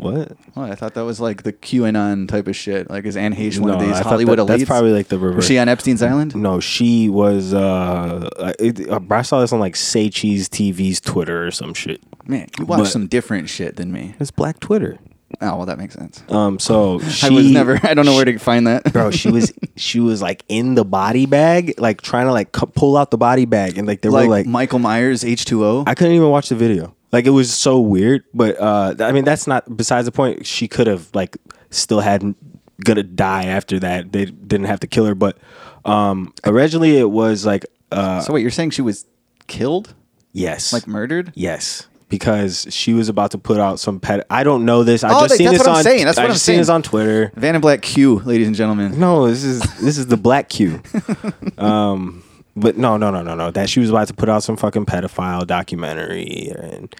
What? 0.03 0.33
well, 0.55 0.71
I 0.71 0.75
thought 0.75 0.95
that 0.95 1.05
was 1.05 1.21
like 1.21 1.43
the 1.45 1.53
QAnon 1.53 2.29
type 2.29 2.47
of 2.49 2.57
shit. 2.57 2.91
Like, 2.91 3.05
is 3.05 3.17
Anne 3.17 3.35
Heche 3.35 3.59
one 3.59 3.71
of 3.71 3.81
these 3.81 3.91
I 3.91 4.03
thought 4.03 4.07
Hollywood 4.11 4.39
that- 4.39 4.47
elites? 4.47 4.59
That's 4.59 4.65
probably 4.65 4.93
like 4.93 5.09
the 5.09 5.17
was 5.19 5.23
reverse. 5.31 5.47
she 5.47 5.59
on 5.59 5.69
Epstein's 5.69 6.03
Island? 6.03 6.35
No, 6.37 6.61
she 6.61 7.09
was. 7.09 7.55
uh 7.55 8.29
I- 8.39 8.55
it, 8.59 8.89
uh, 8.89 9.01
I 9.11 9.23
saw 9.23 9.41
this 9.41 9.53
on 9.53 9.61
like 9.61 9.77
Say 9.77 10.09
Cheese 10.11 10.49
TV's 10.49 11.01
Twitter 11.01 11.47
or 11.47 11.51
some 11.51 11.75
shit. 11.75 12.01
Man, 12.27 12.49
you 12.59 12.67
watch 12.67 12.79
But- 12.81 12.87
some 12.87 13.07
different 13.07 13.49
shit 13.49 13.77
than 13.77 13.93
me. 13.93 14.15
It's 14.21 14.31
Black 14.31 14.61
Twitter. 14.61 14.99
Oh, 15.41 15.57
well, 15.57 15.67
that 15.67 15.79
makes 15.79 15.95
sense. 15.95 16.23
Um, 16.29 16.59
so 16.59 16.99
she 17.01 17.27
I 17.29 17.31
was 17.31 17.51
never. 17.51 17.81
I 17.83 17.95
don't 17.95 18.05
know 18.05 18.15
where 18.15 18.27
to 18.27 18.37
find 18.39 18.67
that, 18.67 18.93
bro. 18.93 19.11
She 19.11 19.31
was 19.31 19.51
she 19.77 19.99
was 19.99 20.21
like 20.21 20.45
in 20.49 20.75
the 20.75 20.85
body 20.85 21.25
bag, 21.25 21.75
like 21.79 22.03
trying 22.03 22.27
to 22.27 22.33
like 22.33 22.53
cu- 22.53 22.67
pull 22.67 22.99
out 22.99 23.11
the 23.11 23.17
body 23.17 23.47
bag, 23.47 23.79
and 23.79 23.89
like 23.89 24.03
they 24.03 24.11
like, 24.11 24.25
were 24.29 24.31
like, 24.31 24.47
Michael 24.47 24.79
Myers 24.79 25.25
H 25.25 25.47
two 25.47 25.65
O. 25.65 25.85
I 25.87 25.95
couldn't 25.95 26.13
even 26.13 26.29
watch 26.29 26.51
the 26.51 26.55
video. 26.55 26.95
Like 27.13 27.27
it 27.27 27.31
was 27.31 27.53
so 27.53 27.79
weird. 27.81 28.25
But 28.35 28.59
uh 28.61 28.95
I 29.01 29.13
mean, 29.13 29.25
that's 29.25 29.47
not 29.47 29.77
besides 29.77 30.07
the 30.07 30.13
point. 30.13 30.47
She 30.47 30.67
could 30.69 30.87
have 30.87 31.09
like 31.15 31.37
still 31.71 32.01
hadn't 32.01 32.37
gonna 32.85 33.03
die 33.03 33.45
after 33.45 33.79
that. 33.81 34.13
They 34.13 34.25
didn't 34.27 34.67
have 34.67 34.81
to 34.81 34.87
kill 34.87 35.05
her, 35.07 35.15
but 35.15 35.39
um 35.85 36.33
originally 36.45 36.97
it 36.99 37.11
was 37.11 37.45
like 37.47 37.67
uh 37.91 38.21
So 38.21 38.33
wait, 38.33 38.41
you're 38.43 38.51
saying 38.51 38.71
she 38.71 38.83
was 38.83 39.07
killed, 39.47 39.95
yes, 40.33 40.73
like 40.73 40.87
murdered? 40.87 41.33
Yes, 41.35 41.87
because 42.09 42.67
she 42.71 42.93
was 42.95 43.09
about 43.09 43.31
to 43.33 43.39
put 43.39 43.59
out 43.59 43.79
some 43.81 44.01
pet. 44.01 44.27
I 44.31 44.45
don't 44.45 44.65
know 44.65 44.83
this. 44.83 45.05
I 45.05 45.09
Oh, 45.11 45.21
just 45.21 45.31
like, 45.31 45.39
seen 45.39 45.47
that's 45.47 45.59
this 45.59 45.67
what 45.67 45.73
I'm 45.73 45.77
on. 45.79 45.83
saying. 45.83 46.05
That's 46.07 46.19
I 46.19 46.23
what 46.23 46.29
I'm 46.31 46.35
just 46.35 46.45
seen 46.47 46.59
this 46.59 46.69
on 46.69 46.83
Twitter. 46.83 47.31
Van 47.37 47.55
and 47.55 47.63
Black 47.63 47.83
Q, 47.83 48.21
ladies 48.21 48.47
and 48.47 48.57
gentlemen. 48.57 48.99
No, 48.99 49.27
this 49.29 49.45
is 49.45 49.61
this 49.81 49.99
is 49.99 50.07
the 50.07 50.17
Black 50.17 50.49
Q. 50.49 50.81
um, 51.59 52.23
but 52.57 52.77
no, 52.77 52.97
no, 52.97 53.11
no, 53.11 53.23
no, 53.23 53.35
no. 53.35 53.51
That 53.51 53.69
she 53.71 53.81
was 53.81 53.91
about 53.91 54.09
to 54.09 54.15
put 54.15 54.29
out 54.29 54.43
some 54.43 54.57
fucking 54.57 54.87
pedophile 54.87 55.47
documentary, 55.47 56.53
and 56.55 56.95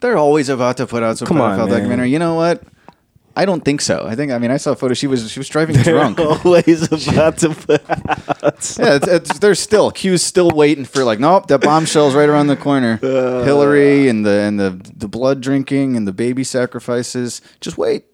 They're 0.00 0.18
always 0.18 0.48
about 0.48 0.76
to 0.78 0.86
put 0.86 1.02
out 1.02 1.18
some 1.18 1.26
Come 1.28 1.40
on, 1.40 1.52
pedophile 1.58 1.68
man. 1.68 1.78
documentary. 1.78 2.10
You 2.10 2.18
know 2.18 2.34
what? 2.34 2.62
I 3.36 3.44
don't 3.44 3.64
think 3.64 3.80
so. 3.80 4.04
I 4.06 4.16
think 4.16 4.32
I 4.32 4.38
mean 4.38 4.50
I 4.50 4.56
saw 4.56 4.72
a 4.72 4.76
photo. 4.76 4.92
She 4.92 5.06
was 5.06 5.30
she 5.30 5.38
was 5.38 5.48
driving 5.48 5.76
drunk. 5.76 6.18
Always 6.44 6.90
about 7.08 7.38
to 7.38 7.50
put 7.54 7.88
out. 7.88 7.98
yeah, 8.78 8.96
it's, 8.96 9.06
it's, 9.06 9.38
there's 9.38 9.60
still 9.60 9.90
Q's 9.92 10.22
still 10.22 10.50
waiting 10.50 10.84
for 10.84 11.04
like 11.04 11.20
nope 11.20 11.46
that 11.46 11.60
bombshell's 11.60 12.14
right 12.14 12.28
around 12.28 12.48
the 12.48 12.56
corner. 12.56 12.98
Uh. 13.02 13.44
Hillary 13.44 14.08
and 14.08 14.26
the 14.26 14.30
and 14.32 14.58
the 14.58 14.70
the 14.96 15.06
blood 15.08 15.40
drinking 15.40 15.96
and 15.96 16.08
the 16.08 16.12
baby 16.12 16.42
sacrifices. 16.44 17.40
Just 17.60 17.78
wait. 17.78 18.04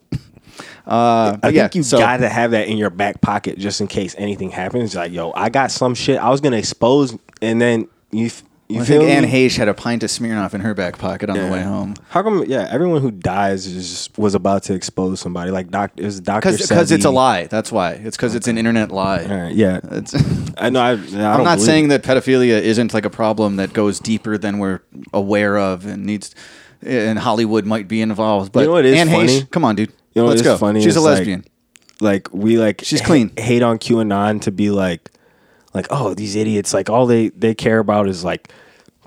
Uh, 0.86 1.32
I 1.34 1.38
but 1.42 1.54
yeah, 1.54 1.62
think 1.64 1.74
you 1.76 1.82
so- 1.82 1.98
got 1.98 2.18
to 2.18 2.28
have 2.28 2.52
that 2.52 2.68
in 2.68 2.76
your 2.76 2.90
back 2.90 3.20
pocket 3.20 3.58
just 3.58 3.80
in 3.80 3.86
case 3.86 4.14
anything 4.18 4.50
happens. 4.50 4.94
Like, 4.94 5.12
yo, 5.12 5.32
I 5.32 5.48
got 5.48 5.70
some 5.70 5.94
shit 5.94 6.18
I 6.18 6.30
was 6.30 6.40
gonna 6.40 6.56
expose, 6.56 7.16
and 7.42 7.60
then 7.60 7.88
you 8.12 8.26
f- 8.26 8.42
you 8.68 8.80
I 8.80 8.84
think 8.84 9.04
me? 9.04 9.10
Anne 9.12 9.24
Heche 9.24 9.56
had 9.56 9.68
a 9.68 9.74
pint 9.74 10.02
of 10.02 10.10
Smirnoff 10.10 10.52
in 10.52 10.60
her 10.60 10.74
back 10.74 10.98
pocket 10.98 11.30
on 11.30 11.38
the 11.38 11.46
way 11.52 11.62
home. 11.62 11.94
How 12.08 12.24
come? 12.24 12.44
Yeah, 12.48 12.66
everyone 12.68 13.00
who 13.00 13.12
dies 13.12 13.64
is 13.66 14.10
was 14.16 14.34
about 14.34 14.64
to 14.64 14.74
expose 14.74 15.20
somebody. 15.20 15.52
Like 15.52 15.70
doc, 15.70 15.92
is 15.96 16.18
Doctor 16.20 16.50
Because 16.50 16.90
it's 16.90 17.04
a 17.04 17.10
lie. 17.10 17.44
That's 17.46 17.70
why. 17.70 17.92
It's 17.92 18.16
because 18.16 18.34
it's 18.34 18.48
an 18.48 18.58
internet 18.58 18.90
lie. 18.90 19.22
All 19.24 19.36
right, 19.36 19.54
yeah, 19.54 19.78
It's, 19.92 20.14
I 20.58 20.70
know. 20.70 20.80
I, 20.80 20.90
I 20.90 20.94
I'm 20.94 21.44
don't 21.44 21.58
saying 21.60 21.84
it. 21.84 21.88
that 21.88 22.02
pedophilia 22.02 22.60
isn't 22.60 22.92
like 22.92 23.04
a 23.04 23.10
problem 23.10 23.54
that 23.56 23.72
goes 23.72 24.00
deeper 24.00 24.36
than 24.36 24.58
we're 24.58 24.80
aware 25.12 25.56
of 25.58 25.86
and 25.86 26.04
needs. 26.04 26.34
And 26.82 27.18
Hollywood 27.20 27.66
might 27.66 27.86
be 27.88 28.00
involved, 28.02 28.50
but 28.52 28.64
know 28.64 28.72
what 28.72 28.84
is 28.84 28.96
Anne 28.98 29.08
funny? 29.08 29.40
Heche, 29.42 29.50
come 29.50 29.64
on, 29.64 29.76
dude, 29.76 29.92
You 30.16 30.22
know 30.22 30.28
let's 30.28 30.42
go. 30.42 30.56
funny 30.56 30.80
She's 30.82 30.96
a 30.96 30.98
is, 30.98 31.04
like, 31.04 31.18
lesbian. 31.18 31.44
like 32.00 32.32
we 32.32 32.58
like 32.58 32.80
She's 32.84 33.00
ha- 33.00 33.06
clean. 33.06 33.30
hate 33.36 33.62
on 33.62 33.78
QAnon 33.78 34.40
to 34.42 34.50
be 34.50 34.70
like 34.70 35.10
like 35.74 35.86
oh 35.90 36.14
these 36.14 36.34
idiots 36.36 36.72
like 36.74 36.88
all 36.90 37.06
they 37.06 37.28
they 37.28 37.54
care 37.54 37.78
about 37.78 38.08
is 38.08 38.24
like 38.24 38.50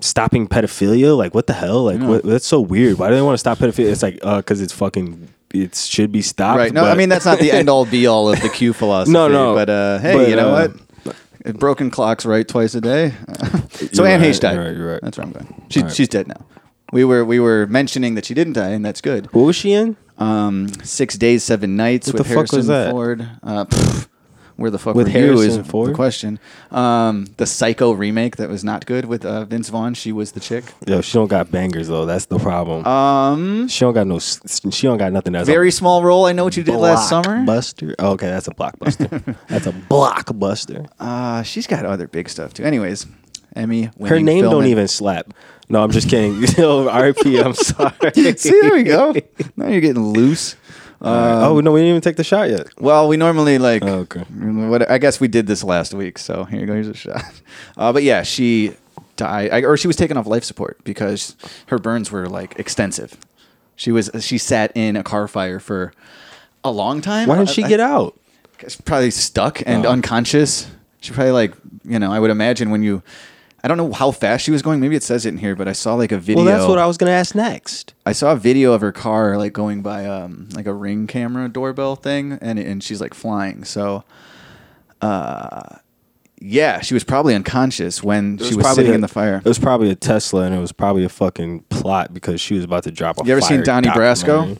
stopping 0.00 0.46
pedophilia 0.48 1.16
like 1.16 1.34
what 1.34 1.46
the 1.46 1.52
hell 1.52 1.84
like 1.84 2.00
what, 2.00 2.22
that's 2.22 2.46
so 2.46 2.60
weird 2.60 2.96
why 2.98 3.08
do 3.10 3.14
they 3.16 3.20
want 3.22 3.34
to 3.34 3.38
stop 3.38 3.58
pedophilia 3.58 3.90
it's 3.90 4.02
like 4.02 4.18
uh 4.22 4.36
because 4.38 4.60
it's 4.62 4.72
fucking 4.72 5.28
it 5.52 5.74
should 5.74 6.12
be 6.12 6.22
stopped 6.22 6.58
Right. 6.58 6.72
No, 6.72 6.84
I 6.84 6.90
but- 6.92 6.98
mean 6.98 7.08
that's 7.08 7.24
not 7.26 7.38
the 7.40 7.50
end 7.50 7.68
all 7.68 7.84
be 7.98 8.06
all 8.06 8.32
of 8.32 8.40
the 8.40 8.48
Q 8.48 8.72
philosophy. 8.72 9.12
No, 9.12 9.26
no. 9.26 9.52
But 9.54 9.68
uh, 9.68 9.98
hey, 9.98 10.14
But, 10.14 10.28
you 10.28 10.36
know 10.36 10.54
uh, 10.54 10.68
what? 10.68 11.58
Broken 11.58 11.90
clocks 11.90 12.24
right 12.24 12.46
twice 12.46 12.74
a 12.76 12.80
day. 12.80 13.12
so 13.92 14.04
You're 14.04 14.06
Anne 14.06 14.20
right, 14.20 14.30
Heche 14.30 14.40
died. 14.40 14.54
you're 14.54 14.64
right, 14.64 14.76
you're 14.76 14.92
right. 14.92 15.00
That's 15.02 15.16
where 15.18 15.26
I'm 15.26 15.32
going. 15.32 15.64
She. 15.70 15.88
She's 15.88 16.06
dead 16.08 16.28
now. 16.28 16.46
We 16.92 17.02
were 17.04 17.24
we 17.24 17.40
were 17.40 17.66
mentioning 17.66 18.14
that 18.14 18.26
she 18.26 18.34
didn't 18.34 18.52
die, 18.52 18.68
and 18.70 18.84
that's 18.84 19.00
good. 19.00 19.32
what 19.32 19.42
was 19.42 19.56
she 19.56 19.72
in 19.72 19.96
Um, 20.20 20.68
six 20.84 21.16
days, 21.16 21.42
seven 21.42 21.76
nights 21.76 22.08
What 22.08 22.18
with 22.18 22.26
Harrison? 22.28 22.90
Ford. 22.90 23.28
Uh, 23.42 23.64
pff, 23.64 24.08
where 24.60 24.70
the 24.70 24.78
fuck 24.78 24.94
With 24.94 25.06
were 25.06 25.18
you? 25.18 25.32
Is 25.40 25.56
Harrison 25.56 25.86
the 25.86 25.92
question. 25.94 26.38
Um, 26.70 27.26
the 27.38 27.46
Psycho 27.46 27.92
remake 27.92 28.36
that 28.36 28.50
was 28.50 28.62
not 28.62 28.84
good 28.84 29.06
with 29.06 29.24
uh, 29.24 29.46
Vince 29.46 29.70
Vaughn. 29.70 29.94
She 29.94 30.12
was 30.12 30.32
the 30.32 30.40
chick. 30.40 30.64
yo 30.86 31.00
she 31.00 31.14
don't 31.14 31.28
got 31.28 31.50
bangers 31.50 31.88
though 31.88 32.04
that's 32.04 32.26
the 32.26 32.38
problem 32.38 32.86
Um, 32.86 33.68
she 33.68 33.80
don't 33.80 33.94
got 33.94 34.06
no 34.06 34.18
she 34.18 34.86
don't 34.86 34.98
got 34.98 35.12
nothing 35.12 35.32
that's 35.32 35.48
very 35.48 35.70
small 35.70 36.02
role. 36.04 36.26
I 36.26 36.32
know 36.32 36.44
what 36.44 36.58
you 36.58 36.62
did 36.62 36.76
last 36.76 37.08
summer. 37.08 37.42
Buster. 37.46 37.94
Oh, 37.98 38.12
okay, 38.12 38.26
that's 38.26 38.48
a 38.48 38.50
blockbuster. 38.50 39.34
that's 39.48 39.66
a 39.66 39.72
blockbuster. 39.72 40.86
Uh, 41.00 41.42
she's 41.42 41.66
got 41.66 41.86
other 41.86 42.06
big 42.06 42.28
stuff 42.28 42.52
too. 42.52 42.64
Anyways, 42.64 43.06
Emmy. 43.56 43.90
Her 44.06 44.20
name 44.20 44.42
film 44.42 44.52
don't 44.52 44.62
and- 44.62 44.70
even 44.70 44.88
slap. 44.88 45.32
No, 45.68 45.84
I'm 45.84 45.92
just 45.92 46.08
kidding. 46.08 46.34
RP. 46.42 47.44
I'm 47.44 47.54
sorry. 47.54 48.34
See, 48.36 48.60
there 48.60 48.72
we 48.74 48.82
go. 48.82 49.14
now 49.56 49.68
you're 49.68 49.80
getting 49.80 50.02
loose. 50.04 50.56
oh 51.00 51.60
no, 51.60 51.72
we 51.72 51.80
didn't 51.80 51.90
even 51.90 52.00
take 52.00 52.16
the 52.16 52.24
shot 52.24 52.50
yet. 52.50 52.66
Well, 52.80 53.06
we 53.08 53.16
normally 53.16 53.58
like. 53.58 53.84
Oh, 53.84 54.00
okay. 54.00 54.20
What 54.20 54.90
I 54.90 54.98
guess 54.98 55.20
we 55.20 55.28
did 55.28 55.46
this 55.46 55.62
last 55.62 55.94
week, 55.94 56.18
so 56.18 56.44
here 56.44 56.60
you 56.60 56.66
go. 56.66 56.74
Here's 56.74 56.88
a 56.88 56.94
shot. 56.94 57.22
Uh, 57.76 57.92
but 57.92 58.02
yeah, 58.02 58.22
she 58.22 58.74
died, 59.16 59.50
I, 59.52 59.62
or 59.62 59.76
she 59.76 59.86
was 59.86 59.96
taken 59.96 60.16
off 60.16 60.26
life 60.26 60.42
support 60.44 60.82
because 60.84 61.36
her 61.66 61.78
burns 61.78 62.10
were 62.10 62.28
like 62.28 62.58
extensive. 62.58 63.16
She 63.76 63.92
was 63.92 64.10
she 64.20 64.36
sat 64.38 64.72
in 64.76 64.96
a 64.96 65.02
car 65.04 65.26
fire 65.28 65.60
for 65.60 65.92
a 66.64 66.70
long 66.70 67.00
time. 67.00 67.28
Why 67.28 67.36
didn't 67.38 67.50
she 67.50 67.62
I- 67.64 67.68
get 67.68 67.80
out? 67.80 68.18
She's 68.60 68.78
probably 68.78 69.10
stuck 69.12 69.62
and 69.64 69.86
Oh. 69.86 69.90
unconscious. 69.92 70.68
She 71.00 71.12
probably 71.12 71.32
like 71.32 71.54
you 71.84 71.98
know. 72.00 72.12
I 72.12 72.18
would 72.18 72.30
imagine 72.32 72.70
when 72.70 72.82
you. 72.82 73.02
I 73.62 73.68
don't 73.68 73.76
know 73.76 73.92
how 73.92 74.10
fast 74.10 74.44
she 74.44 74.50
was 74.50 74.62
going. 74.62 74.80
Maybe 74.80 74.96
it 74.96 75.02
says 75.02 75.26
it 75.26 75.30
in 75.30 75.38
here, 75.38 75.54
but 75.54 75.68
I 75.68 75.72
saw 75.72 75.94
like 75.94 76.12
a 76.12 76.18
video. 76.18 76.44
Well, 76.44 76.52
that's 76.58 76.66
what 76.68 76.78
I 76.78 76.86
was 76.86 76.96
gonna 76.96 77.12
ask 77.12 77.34
next. 77.34 77.92
I 78.06 78.12
saw 78.12 78.32
a 78.32 78.36
video 78.36 78.72
of 78.72 78.80
her 78.80 78.92
car 78.92 79.36
like 79.36 79.52
going 79.52 79.82
by 79.82 80.06
um 80.06 80.48
like 80.54 80.66
a 80.66 80.72
ring 80.72 81.06
camera 81.06 81.48
doorbell 81.48 81.96
thing 81.96 82.32
and 82.40 82.58
and 82.58 82.82
she's 82.82 83.00
like 83.00 83.12
flying. 83.14 83.64
So 83.64 84.04
uh 85.02 85.76
yeah, 86.42 86.80
she 86.80 86.94
was 86.94 87.04
probably 87.04 87.34
unconscious 87.34 88.02
when 88.02 88.38
she 88.38 88.54
was 88.54 88.66
sitting 88.74 88.92
a- 88.92 88.94
in 88.94 89.02
the 89.02 89.08
fire. 89.08 89.36
It 89.36 89.44
was 89.44 89.58
probably 89.58 89.90
a 89.90 89.94
Tesla, 89.94 90.44
and 90.44 90.54
it 90.54 90.58
was 90.58 90.72
probably 90.72 91.04
a 91.04 91.10
fucking 91.10 91.60
plot 91.68 92.14
because 92.14 92.40
she 92.40 92.54
was 92.54 92.64
about 92.64 92.84
to 92.84 92.90
drop 92.90 93.20
a. 93.20 93.26
You 93.26 93.32
ever 93.32 93.42
seen 93.42 93.58
fire 93.58 93.64
Donnie 93.64 93.88
Brasco? 93.88 94.56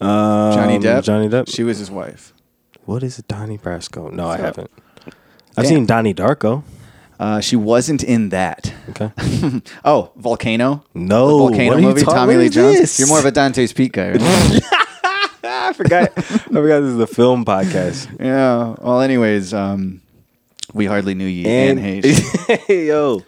Um, 0.00 0.52
Johnny 0.52 0.78
Depp. 0.80 1.04
Johnny 1.04 1.28
Depp. 1.28 1.48
She 1.48 1.62
was 1.62 1.78
his 1.78 1.90
wife. 1.92 2.32
what 2.86 3.04
is 3.04 3.20
it, 3.20 3.28
Donnie 3.28 3.56
Brasco? 3.58 4.12
No, 4.12 4.26
I 4.28 4.36
So- 4.36 4.42
haven't. 4.42 4.70
I've 5.56 5.64
Damn. 5.64 5.66
seen 5.66 5.86
Donnie 5.86 6.12
Darko. 6.12 6.64
Uh, 7.18 7.40
she 7.40 7.56
wasn't 7.56 8.02
in 8.04 8.28
that. 8.30 8.72
Okay. 8.90 9.10
Oh, 9.84 10.10
Volcano. 10.16 10.84
No, 10.94 11.26
the 11.28 11.32
Volcano 11.38 11.68
what 11.68 11.76
are 11.76 11.80
you 11.80 11.86
movie. 11.88 12.00
talking- 12.02 12.14
Tommy 12.14 12.36
Lee 12.36 12.48
Jones. 12.48 12.78
this? 12.78 12.98
You're 12.98 13.08
more 13.08 13.18
of 13.18 13.24
a 13.24 13.30
Dante's 13.30 13.72
Peak 13.72 13.92
guy. 13.92 14.12
Right? 14.12 14.20
I 15.48 15.72
forgot. 15.72 16.12
I 16.16 16.20
forgot 16.20 16.80
this 16.80 16.90
is 16.90 16.96
the 16.96 17.06
film 17.06 17.44
podcast. 17.44 18.08
yeah. 18.20 18.74
Well, 18.80 19.00
anyways, 19.00 19.54
um, 19.54 20.02
we 20.74 20.86
hardly 20.86 21.14
knew 21.14 21.26
you, 21.26 21.46
Anne 21.46 21.78
Heche. 21.78 22.86
yo, 22.88 23.22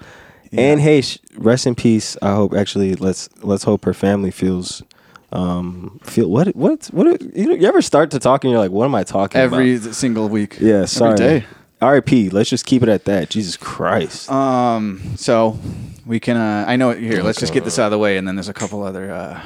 Anne 0.52 0.78
Heche, 0.78 1.18
rest 1.36 1.66
in 1.66 1.74
peace. 1.74 2.16
I 2.22 2.34
hope 2.34 2.52
actually 2.54 2.94
let's 2.96 3.28
let's 3.42 3.64
hope 3.64 3.84
her 3.84 3.94
family 3.94 4.30
feels 4.30 4.82
um 5.32 6.00
feel 6.02 6.28
what 6.30 6.54
what 6.56 6.86
what 6.86 7.20
you 7.36 7.46
know 7.46 7.54
you 7.54 7.66
ever 7.68 7.82
start 7.82 8.10
to 8.12 8.18
talk 8.18 8.44
and 8.44 8.50
you're 8.50 8.58
like 8.60 8.70
what 8.70 8.86
am 8.86 8.94
I 8.94 9.04
talking 9.04 9.38
Every 9.40 9.76
about? 9.76 9.94
single 9.94 10.28
week. 10.28 10.58
Yeah, 10.60 10.86
sorry. 10.86 11.44
Every 11.80 12.00
day. 12.00 12.04
R.I.P. 12.04 12.30
Let's 12.30 12.50
just 12.50 12.66
keep 12.66 12.82
it 12.82 12.88
at 12.88 13.04
that. 13.04 13.30
Jesus 13.30 13.56
Christ. 13.56 14.30
Um, 14.30 15.16
so 15.16 15.58
we 16.06 16.20
can. 16.20 16.36
Uh, 16.36 16.64
I 16.66 16.76
know. 16.76 16.90
It 16.90 17.00
here, 17.00 17.22
let's 17.22 17.40
just 17.40 17.52
get 17.52 17.64
this 17.64 17.78
out 17.78 17.86
of 17.86 17.90
the 17.92 17.98
way, 17.98 18.16
and 18.16 18.26
then 18.26 18.36
there's 18.36 18.48
a 18.48 18.54
couple 18.54 18.82
other 18.82 19.10
uh, 19.12 19.40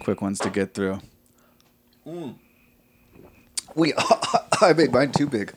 quick 0.00 0.22
ones 0.22 0.38
to 0.40 0.50
get 0.50 0.74
through. 0.74 1.00
We. 3.74 3.94
I 4.62 4.74
made 4.74 4.92
mine 4.92 5.12
too 5.12 5.26
big. 5.26 5.54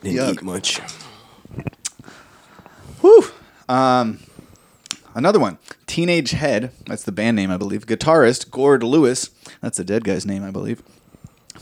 Didn't 0.00 0.18
yuck. 0.18 0.32
eat 0.34 0.42
much. 0.42 0.80
Whew. 3.00 3.24
Um, 3.68 4.20
another 5.14 5.38
one. 5.38 5.58
Teenage 5.86 6.30
Head. 6.30 6.72
That's 6.86 7.02
the 7.02 7.12
band 7.12 7.36
name, 7.36 7.50
I 7.50 7.56
believe. 7.58 7.86
Guitarist 7.86 8.50
Gord 8.50 8.82
Lewis. 8.82 9.30
That's 9.60 9.76
the 9.76 9.84
dead 9.84 10.04
guy's 10.04 10.24
name, 10.24 10.44
I 10.44 10.50
believe. 10.50 10.82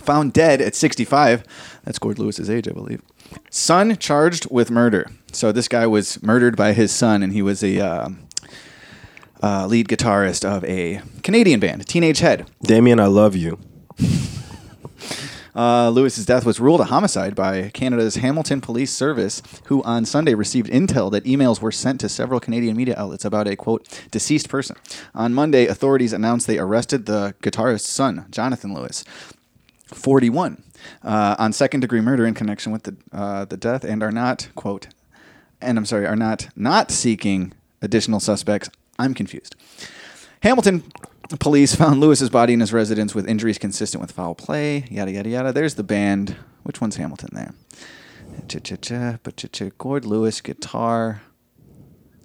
Found 0.02 0.32
dead 0.32 0.60
at 0.60 0.74
65. 0.74 1.44
That's 1.84 1.98
Gord 1.98 2.18
Lewis's 2.18 2.50
age, 2.50 2.68
I 2.68 2.72
believe. 2.72 3.02
Son 3.50 3.96
charged 3.96 4.50
with 4.50 4.70
murder. 4.70 5.06
So 5.32 5.52
this 5.52 5.68
guy 5.68 5.86
was 5.86 6.22
murdered 6.22 6.56
by 6.56 6.72
his 6.72 6.92
son, 6.92 7.22
and 7.22 7.32
he 7.32 7.42
was 7.42 7.62
a 7.62 7.78
uh, 7.80 8.08
uh, 9.42 9.66
lead 9.66 9.88
guitarist 9.88 10.44
of 10.44 10.64
a 10.64 11.02
Canadian 11.22 11.60
band, 11.60 11.86
Teenage 11.86 12.18
Head. 12.18 12.48
Damien, 12.62 13.00
I 13.00 13.06
love 13.06 13.36
you. 13.36 13.58
Uh, 15.54 15.90
Lewis's 15.90 16.26
death 16.26 16.46
was 16.46 16.60
ruled 16.60 16.80
a 16.80 16.84
homicide 16.84 17.34
by 17.34 17.70
Canada's 17.70 18.16
Hamilton 18.16 18.60
Police 18.60 18.92
Service, 18.92 19.42
who 19.64 19.82
on 19.82 20.04
Sunday 20.04 20.34
received 20.34 20.70
intel 20.70 21.10
that 21.10 21.24
emails 21.24 21.60
were 21.60 21.72
sent 21.72 22.00
to 22.00 22.08
several 22.08 22.40
Canadian 22.40 22.76
media 22.76 22.94
outlets 22.96 23.24
about 23.24 23.48
a 23.48 23.56
quote 23.56 23.86
deceased 24.10 24.48
person. 24.48 24.76
On 25.14 25.34
Monday, 25.34 25.66
authorities 25.66 26.12
announced 26.12 26.46
they 26.46 26.58
arrested 26.58 27.06
the 27.06 27.34
guitarist's 27.42 27.88
son, 27.88 28.26
Jonathan 28.30 28.72
Lewis, 28.72 29.04
41, 29.94 30.62
uh, 31.02 31.36
on 31.38 31.52
second 31.52 31.80
degree 31.80 32.00
murder 32.00 32.26
in 32.26 32.34
connection 32.34 32.72
with 32.72 32.84
the 32.84 32.96
uh, 33.12 33.44
the 33.44 33.56
death, 33.56 33.84
and 33.84 34.02
are 34.02 34.12
not 34.12 34.48
quote, 34.54 34.88
and 35.60 35.78
I'm 35.78 35.86
sorry, 35.86 36.06
are 36.06 36.16
not 36.16 36.48
not 36.56 36.90
seeking 36.90 37.52
additional 37.82 38.20
suspects. 38.20 38.70
I'm 38.98 39.14
confused. 39.14 39.56
Hamilton 40.42 40.84
police 41.38 41.74
found 41.74 42.00
Lewis's 42.00 42.30
body 42.30 42.52
in 42.52 42.60
his 42.60 42.72
residence 42.72 43.14
with 43.14 43.28
injuries 43.28 43.58
consistent 43.58 44.00
with 44.00 44.12
foul 44.12 44.34
play. 44.34 44.84
Yada 44.90 45.12
yada 45.12 45.28
yada. 45.28 45.52
There's 45.52 45.74
the 45.74 45.82
band. 45.82 46.36
Which 46.62 46.80
one's 46.80 46.96
Hamilton 46.96 47.30
there? 47.32 47.54
Cha 48.48 48.58
cha 48.58 48.76
cha. 48.76 49.18
But 49.22 49.36
cha 49.36 49.48
cha. 49.48 49.70
Gord 49.78 50.04
Lewis 50.04 50.40
guitar 50.40 51.22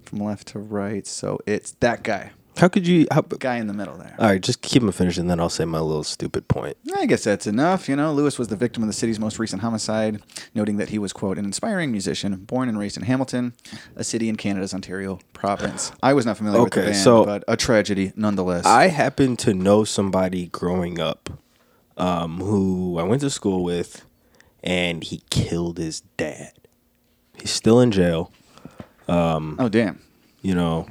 from 0.03 0.19
left 0.19 0.49
to 0.49 0.59
right. 0.59 1.05
So 1.07 1.39
it's 1.45 1.71
that 1.79 2.03
guy. 2.03 2.31
How 2.57 2.67
could 2.69 2.87
you? 2.87 3.05
How, 3.11 3.21
Guy 3.21 3.57
in 3.57 3.67
the 3.67 3.73
middle 3.73 3.97
there. 3.97 4.15
all 4.17 4.27
right, 4.27 4.41
just 4.41 4.61
keep 4.61 4.81
him 4.81 4.91
finished, 4.91 5.17
and 5.17 5.29
then 5.29 5.39
I'll 5.39 5.49
say 5.49 5.65
my 5.65 5.79
little 5.79 6.03
stupid 6.05 6.47
point. 6.47 6.77
I 6.95 7.05
guess 7.05 7.23
that's 7.25 7.47
enough. 7.47 7.89
You 7.89 7.95
know, 7.97 8.13
Lewis 8.13 8.39
was 8.39 8.47
the 8.47 8.55
victim 8.55 8.81
of 8.81 8.87
the 8.87 8.93
city's 8.93 9.19
most 9.19 9.39
recent 9.39 9.61
homicide, 9.61 10.21
noting 10.53 10.77
that 10.77 10.89
he 10.89 10.97
was, 10.97 11.11
quote, 11.11 11.37
an 11.37 11.43
inspiring 11.45 11.91
musician, 11.91 12.35
born 12.37 12.69
and 12.69 12.79
raised 12.79 12.95
in 12.95 13.03
Hamilton, 13.03 13.53
a 13.97 14.03
city 14.05 14.29
in 14.29 14.37
Canada's 14.37 14.73
Ontario 14.73 15.19
province. 15.33 15.91
I 16.01 16.13
was 16.13 16.25
not 16.25 16.37
familiar 16.37 16.63
with 16.63 16.71
the 16.73 16.79
Okay, 16.79 16.91
band, 16.91 17.03
so- 17.03 17.25
but 17.25 17.43
a 17.47 17.57
tragedy 17.57 18.13
nonetheless. 18.15 18.65
I 18.65 18.87
happen 18.87 19.35
to 19.37 19.53
know 19.53 19.83
somebody 19.83 20.47
growing 20.47 20.99
up 20.99 21.29
um, 21.97 22.37
who 22.39 22.97
I 22.97 23.03
went 23.03 23.21
to 23.21 23.29
school 23.29 23.63
with, 23.63 24.05
and 24.63 25.03
he 25.03 25.21
killed 25.29 25.77
his 25.77 26.01
dad. 26.17 26.53
He's 27.37 27.51
still 27.51 27.79
in 27.81 27.91
jail. 27.91 28.31
oh, 29.09 29.69
damn. 29.69 29.99
You 30.41 30.55
know, 30.55 30.87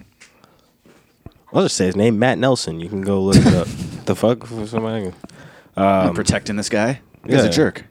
I'll 1.54 1.62
just 1.62 1.76
say 1.76 1.86
his 1.86 1.94
name, 1.94 2.18
Matt 2.18 2.38
Nelson. 2.38 2.80
You 2.80 2.88
can 2.88 3.02
go 3.02 3.22
look 3.22 3.36
it 3.36 3.54
up. 3.54 3.68
the 4.06 4.16
fuck 4.16 4.44
for 4.44 4.66
somebody. 4.66 5.12
I'm 5.76 6.14
protecting 6.14 6.56
this 6.56 6.68
guy. 6.68 7.00
He's 7.24 7.34
yeah. 7.36 7.44
a 7.44 7.50
jerk. 7.50 7.84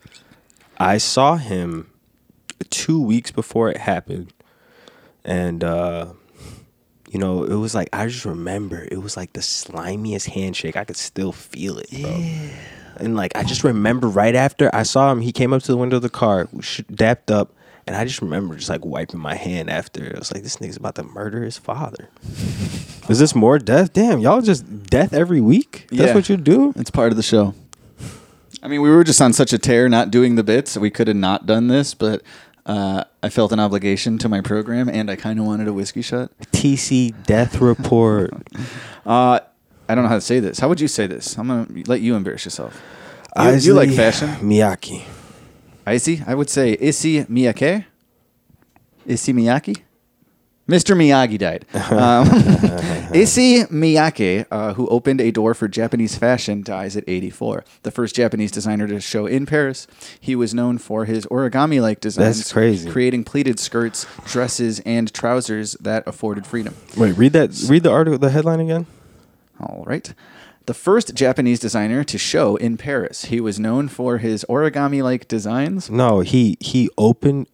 I 0.78 0.98
saw 0.98 1.38
him 1.38 1.90
two 2.70 3.02
weeks 3.02 3.32
before 3.32 3.70
it 3.70 3.78
happened, 3.78 4.34
and 5.24 5.64
uh, 5.64 6.08
you 7.10 7.20
know, 7.20 7.44
it 7.44 7.56
was 7.56 7.74
like 7.74 7.90
I 7.94 8.08
just 8.08 8.26
remember 8.26 8.88
it 8.92 8.98
was 9.02 9.16
like 9.16 9.34
the 9.34 9.40
slimiest 9.40 10.30
handshake. 10.30 10.76
I 10.76 10.84
could 10.84 10.98
still 10.98 11.32
feel 11.32 11.78
it, 11.78 11.90
bro. 11.90 12.50
And 12.98 13.16
like 13.16 13.36
I 13.36 13.44
just 13.44 13.64
remember 13.64 14.08
right 14.08 14.36
after 14.36 14.70
I 14.74 14.84
saw 14.84 15.12
him, 15.12 15.22
he 15.22 15.32
came 15.32 15.54
up 15.54 15.64
to 15.64 15.72
the 15.72 15.78
window 15.78 15.96
of 15.96 16.02
the 16.02 16.10
car, 16.10 16.50
dapped 16.94 17.32
up, 17.32 17.54
and 17.88 17.96
I 17.96 18.06
just 18.06 18.22
remember 18.22 18.56
just 18.56 18.70
like 18.70 18.86
wiping 18.86 19.20
my 19.20 19.36
hand 19.36 19.70
after. 19.70 20.04
It 20.06 20.18
was 20.20 20.34
like 20.34 20.44
this 20.44 20.58
nigga's 20.58 20.78
about 20.78 20.96
to 20.96 21.04
murder 21.04 21.44
his 21.44 21.58
father. 21.58 22.10
Is 23.10 23.20
this 23.20 23.36
more 23.36 23.60
death? 23.60 23.92
Damn, 23.94 24.20
y'all 24.20 24.42
just 24.42 24.86
death 24.86 25.14
every 25.14 25.42
week. 25.42 25.88
That's 25.90 26.02
Yeah. 26.10 26.14
what 26.16 26.30
you 26.30 26.38
do. 26.38 26.74
It's 26.78 26.90
part 26.92 27.12
of 27.12 27.18
the 27.18 27.24
show. 27.24 27.54
I 28.62 28.70
mean, 28.70 28.82
we 28.82 28.90
were 28.90 29.04
just 29.04 29.22
on 29.22 29.34
such 29.34 29.52
a 29.52 29.58
tear 29.58 29.90
not 29.90 30.10
doing 30.10 30.36
the 30.36 30.44
bits. 30.44 30.78
We 30.78 30.90
could 30.90 31.08
have 31.10 31.18
not 31.18 31.46
done 31.46 31.68
this, 31.68 31.94
but 31.94 32.22
uh, 32.66 33.04
I 33.22 33.28
felt 33.28 33.52
an 33.52 33.60
obligation 33.60 34.18
to 34.20 34.30
my 34.30 34.40
program, 34.40 34.88
and 34.88 35.12
I 35.12 35.18
kind 35.18 35.38
of 35.38 35.46
wanted 35.46 35.68
a 35.68 35.74
whiskey 35.74 36.02
shot. 36.02 36.32
TC 36.54 37.14
Death 37.26 37.60
Report. 37.60 38.32
Uh, 39.06 39.42
I 39.90 39.96
don't 39.96 40.06
know 40.06 40.10
how 40.10 40.16
to 40.16 40.22
say 40.22 40.40
this. 40.40 40.60
How 40.60 40.70
would 40.70 40.80
you 40.80 40.88
say 40.88 41.08
this? 41.08 41.38
I'm 41.38 41.50
gonna 41.50 41.68
let 41.88 42.00
you 42.00 42.16
embarrass 42.16 42.46
yourself. 42.46 42.82
You, 43.38 43.50
you 43.56 43.74
like 43.74 43.90
Isley 43.90 43.98
fashion? 43.98 44.30
Miyake. 44.42 45.04
Icy? 45.86 46.24
I 46.26 46.36
would 46.36 46.50
say 46.50 46.78
Issey 46.80 47.24
Miyake. 47.26 47.86
Issey 49.06 49.34
Miyake? 49.34 49.82
Mr. 50.68 50.96
Miyagi 50.96 51.38
died. 51.38 51.66
Um, 51.94 52.28
Issey 53.14 53.64
Miyake, 53.66 54.46
uh, 54.50 54.74
who 54.74 54.88
opened 54.88 55.20
a 55.22 55.30
door 55.30 55.54
for 55.54 55.68
Japanese 55.68 56.16
fashion, 56.16 56.64
dies 56.64 56.96
at 56.96 57.04
84. 57.06 57.64
The 57.84 57.92
first 57.92 58.16
Japanese 58.16 58.52
designer 58.52 58.88
to 58.88 59.00
show 59.02 59.26
in 59.26 59.46
Paris. 59.46 59.86
He 60.20 60.36
was 60.36 60.54
known 60.54 60.78
for 60.78 61.06
his 61.06 61.26
origami 61.28 61.82
like 61.82 62.00
designs. 62.00 62.38
That's 62.38 62.54
crazy. 62.54 62.90
Creating 62.90 63.24
pleated 63.24 63.60
skirts, 63.60 64.08
dresses, 64.26 64.80
and 64.86 65.14
trousers 65.14 65.74
that 65.82 66.08
afforded 66.08 66.48
freedom. 66.48 66.76
Wait, 66.98 67.12
read 67.18 67.34
that. 67.34 67.52
Read 67.68 67.84
the 67.84 67.92
article, 67.92 68.18
the 68.18 68.30
headline 68.32 68.62
again. 68.62 68.88
All 69.60 69.84
right. 69.86 70.12
The 70.66 70.74
first 70.74 71.14
Japanese 71.14 71.60
designer 71.60 72.04
to 72.06 72.18
show 72.18 72.56
in 72.56 72.78
Paris. 72.78 73.26
He 73.26 73.42
was 73.42 73.60
known 73.60 73.90
for 73.90 74.20
his 74.20 74.46
origami 74.50 75.04
like 75.04 75.28
designs. 75.28 75.90
No, 75.90 76.22
he 76.22 76.58
he 76.62 76.90
opened 76.98 77.48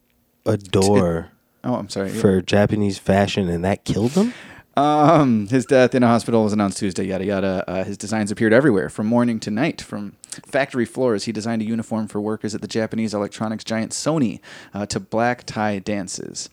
a 0.46 0.58
door 0.58 1.30
Oh, 1.64 1.76
I'm 1.76 1.90
sorry. 1.90 2.10
for 2.10 2.42
Japanese 2.42 3.00
fashion, 3.00 3.50
and 3.50 3.66
that 3.66 3.84
killed 3.84 4.12
him. 4.12 4.34
Um, 4.78 5.48
his 5.48 5.66
death 5.66 5.94
in 5.96 6.04
a 6.04 6.08
hospital 6.08 6.44
was 6.44 6.54
announced 6.54 6.78
Tuesday. 6.78 7.06
Yada 7.06 7.26
yada. 7.26 7.64
Uh, 7.68 7.84
his 7.84 7.98
designs 7.98 8.32
appeared 8.32 8.54
everywhere, 8.54 8.90
from 8.90 9.08
morning 9.08 9.40
to 9.42 9.52
night. 9.52 9.82
From 9.82 10.16
factory 10.46 10.86
floors, 10.86 11.24
he 11.26 11.32
designed 11.32 11.62
a 11.64 11.66
uniform 11.66 12.08
for 12.08 12.22
workers 12.22 12.54
at 12.56 12.62
the 12.62 12.68
Japanese 12.68 13.14
electronics 13.14 13.64
giant 13.64 13.92
Sony, 13.92 14.40
uh, 14.74 14.86
to 14.86 15.00
black 15.00 15.44
tie 15.46 15.80
dances. 15.80 16.50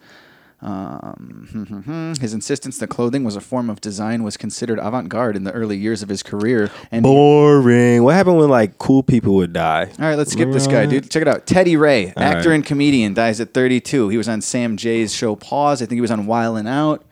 Um, 0.66 2.16
his 2.20 2.34
insistence 2.34 2.78
that 2.78 2.88
clothing 2.88 3.22
was 3.22 3.36
a 3.36 3.40
form 3.40 3.70
of 3.70 3.80
design 3.80 4.24
was 4.24 4.36
considered 4.36 4.80
avant-garde 4.80 5.36
in 5.36 5.44
the 5.44 5.52
early 5.52 5.76
years 5.76 6.02
of 6.02 6.08
his 6.08 6.24
career. 6.24 6.72
And 6.90 7.04
Boring. 7.04 8.02
What 8.02 8.16
happened 8.16 8.38
when 8.38 8.48
like 8.48 8.76
cool 8.76 9.04
people 9.04 9.36
would 9.36 9.52
die? 9.52 9.84
all 9.84 10.04
right, 10.04 10.16
let's 10.16 10.32
skip 10.32 10.50
this 10.50 10.66
guy, 10.66 10.86
dude. 10.86 11.08
Check 11.08 11.22
it 11.22 11.28
out. 11.28 11.46
Teddy 11.46 11.76
Ray, 11.76 12.12
actor 12.16 12.48
right. 12.48 12.56
and 12.56 12.66
comedian, 12.66 13.14
dies 13.14 13.40
at 13.40 13.54
32. 13.54 14.08
He 14.08 14.18
was 14.18 14.28
on 14.28 14.40
Sam 14.40 14.76
Jay's 14.76 15.14
show 15.14 15.36
Pause. 15.36 15.82
I 15.82 15.86
think 15.86 15.98
he 15.98 16.00
was 16.00 16.10
on 16.10 16.26
Wildin' 16.26 16.68
Out. 16.68 17.04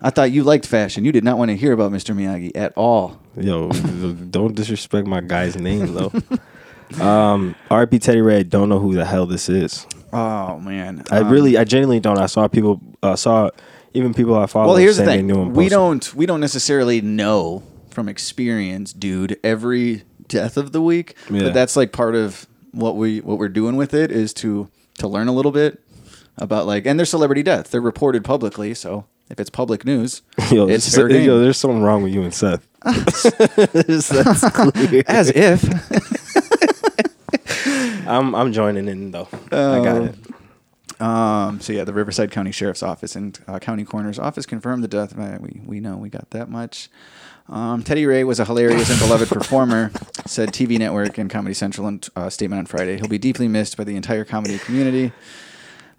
I 0.00 0.10
thought 0.10 0.30
you 0.30 0.44
liked 0.44 0.64
fashion. 0.64 1.04
You 1.04 1.10
did 1.10 1.24
not 1.24 1.38
want 1.38 1.48
to 1.48 1.56
hear 1.56 1.72
about 1.72 1.90
Mr. 1.90 2.14
Miyagi 2.14 2.52
at 2.54 2.72
all. 2.76 3.18
Yo, 3.36 3.70
don't 4.30 4.54
disrespect 4.54 5.08
my 5.08 5.20
guy's 5.20 5.56
name 5.56 5.92
though. 5.92 6.12
um, 7.04 7.56
R.P. 7.68 7.98
Teddy 7.98 8.20
Ray. 8.20 8.44
Don't 8.44 8.68
know 8.68 8.78
who 8.78 8.94
the 8.94 9.04
hell 9.04 9.26
this 9.26 9.48
is. 9.48 9.86
Oh 10.12 10.58
man, 10.60 11.02
I 11.10 11.18
Um, 11.18 11.30
really, 11.30 11.56
I 11.58 11.64
genuinely 11.64 12.00
don't. 12.00 12.18
I 12.18 12.26
saw 12.26 12.48
people, 12.48 12.80
uh, 13.02 13.16
saw 13.16 13.50
even 13.94 14.14
people 14.14 14.34
I 14.36 14.46
follow. 14.46 14.68
Well, 14.68 14.76
here's 14.76 14.96
the 14.96 15.04
thing: 15.04 15.26
knew 15.26 15.40
him 15.42 15.54
we 15.54 15.68
don't 15.68 16.14
we 16.14 16.24
don't 16.26 16.40
necessarily 16.40 17.00
know 17.00 17.62
from 17.90 18.08
experience, 18.08 18.92
dude. 18.92 19.38
Every 19.44 20.04
death 20.28 20.56
of 20.56 20.72
the 20.72 20.80
week, 20.82 21.14
Yeah. 21.30 21.44
but 21.44 21.54
that's 21.54 21.76
like 21.76 21.92
part 21.92 22.14
of 22.14 22.46
what 22.72 22.96
we 22.96 23.20
what 23.20 23.38
we're 23.38 23.48
doing 23.48 23.76
with 23.76 23.92
it 23.94 24.10
is 24.10 24.32
to 24.34 24.68
to 24.98 25.08
learn 25.08 25.28
a 25.28 25.32
little 25.32 25.52
bit 25.52 25.80
about 26.36 26.66
like 26.66 26.86
and 26.86 26.98
they're 26.98 27.06
celebrity 27.06 27.42
deaths. 27.42 27.70
They're 27.70 27.80
reported 27.80 28.24
publicly, 28.24 28.72
so 28.74 29.06
if 29.30 29.38
it's 29.40 29.50
public 29.50 29.84
news, 29.84 30.22
Yo, 30.50 30.68
it's 30.68 30.84
there's, 30.86 30.94
fair 30.94 31.08
game. 31.08 31.26
yo, 31.26 31.38
there's 31.38 31.56
something 31.58 31.82
wrong 31.82 32.02
with 32.02 32.14
you 32.14 32.22
and 32.22 32.32
Seth. 32.32 32.66
That's 32.84 34.50
clear. 34.50 35.02
As 35.06 35.30
if. 35.34 35.62
I'm 38.08 38.34
I'm 38.34 38.52
joining 38.52 38.88
in 38.88 39.10
though. 39.10 39.28
I 39.52 39.82
got 39.84 40.02
it. 40.02 40.14
Um, 41.00 41.60
so 41.60 41.72
yeah, 41.72 41.84
the 41.84 41.92
Riverside 41.92 42.30
County 42.32 42.50
Sheriff's 42.50 42.82
Office 42.82 43.14
and 43.14 43.38
uh, 43.46 43.58
County 43.60 43.84
Coroner's 43.84 44.18
Office 44.18 44.46
confirmed 44.46 44.82
the 44.82 44.88
death. 44.88 45.16
Uh, 45.18 45.38
we 45.40 45.60
we 45.64 45.80
know 45.80 45.96
we 45.96 46.08
got 46.08 46.30
that 46.30 46.48
much. 46.50 46.88
Um, 47.48 47.82
Teddy 47.82 48.04
Ray 48.04 48.24
was 48.24 48.40
a 48.40 48.44
hilarious 48.44 48.90
and 48.90 48.98
beloved 48.98 49.28
performer, 49.28 49.90
said 50.26 50.50
TV 50.50 50.78
Network 50.78 51.16
and 51.16 51.30
Comedy 51.30 51.54
Central 51.54 51.88
in 51.88 52.00
a 52.14 52.30
statement 52.30 52.58
on 52.58 52.66
Friday. 52.66 52.96
He'll 52.98 53.08
be 53.08 53.16
deeply 53.16 53.48
missed 53.48 53.76
by 53.78 53.84
the 53.84 53.96
entire 53.96 54.24
comedy 54.26 54.58
community. 54.58 55.12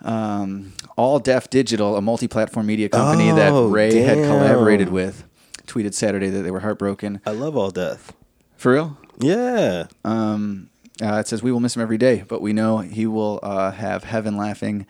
Um, 0.02 0.74
All 0.96 1.18
Def 1.20 1.50
Digital, 1.50 1.96
a 1.96 2.02
multi-platform 2.02 2.66
media 2.68 2.88
company 2.90 3.32
that 3.32 3.52
Oh, 3.52 3.68
Ray 3.68 3.96
had 4.02 4.16
damn. 4.20 4.28
collaborated 4.28 4.90
with, 4.90 5.24
tweeted 5.66 5.94
Saturday 5.96 6.30
that 6.30 6.42
they 6.44 6.52
were 6.52 6.60
heartbroken. 6.60 7.20
I 7.26 7.32
love 7.32 7.58
All 7.58 7.72
Def. 7.72 8.12
For 8.56 8.74
real? 8.74 8.98
Yeah. 9.20 9.88
Um, 10.06 10.70
uh, 11.02 11.16
it 11.16 11.28
says 11.28 11.42
we 11.42 11.52
will 11.52 11.60
miss 11.60 11.76
him 11.76 11.82
every 11.82 11.98
day, 11.98 12.24
but 12.28 12.42
we 12.42 12.54
know 12.54 12.80
he 12.80 13.06
will 13.06 13.40
uh, 13.42 13.72
have 13.72 14.04
heaven 14.04 14.36
laughing. 14.38 14.86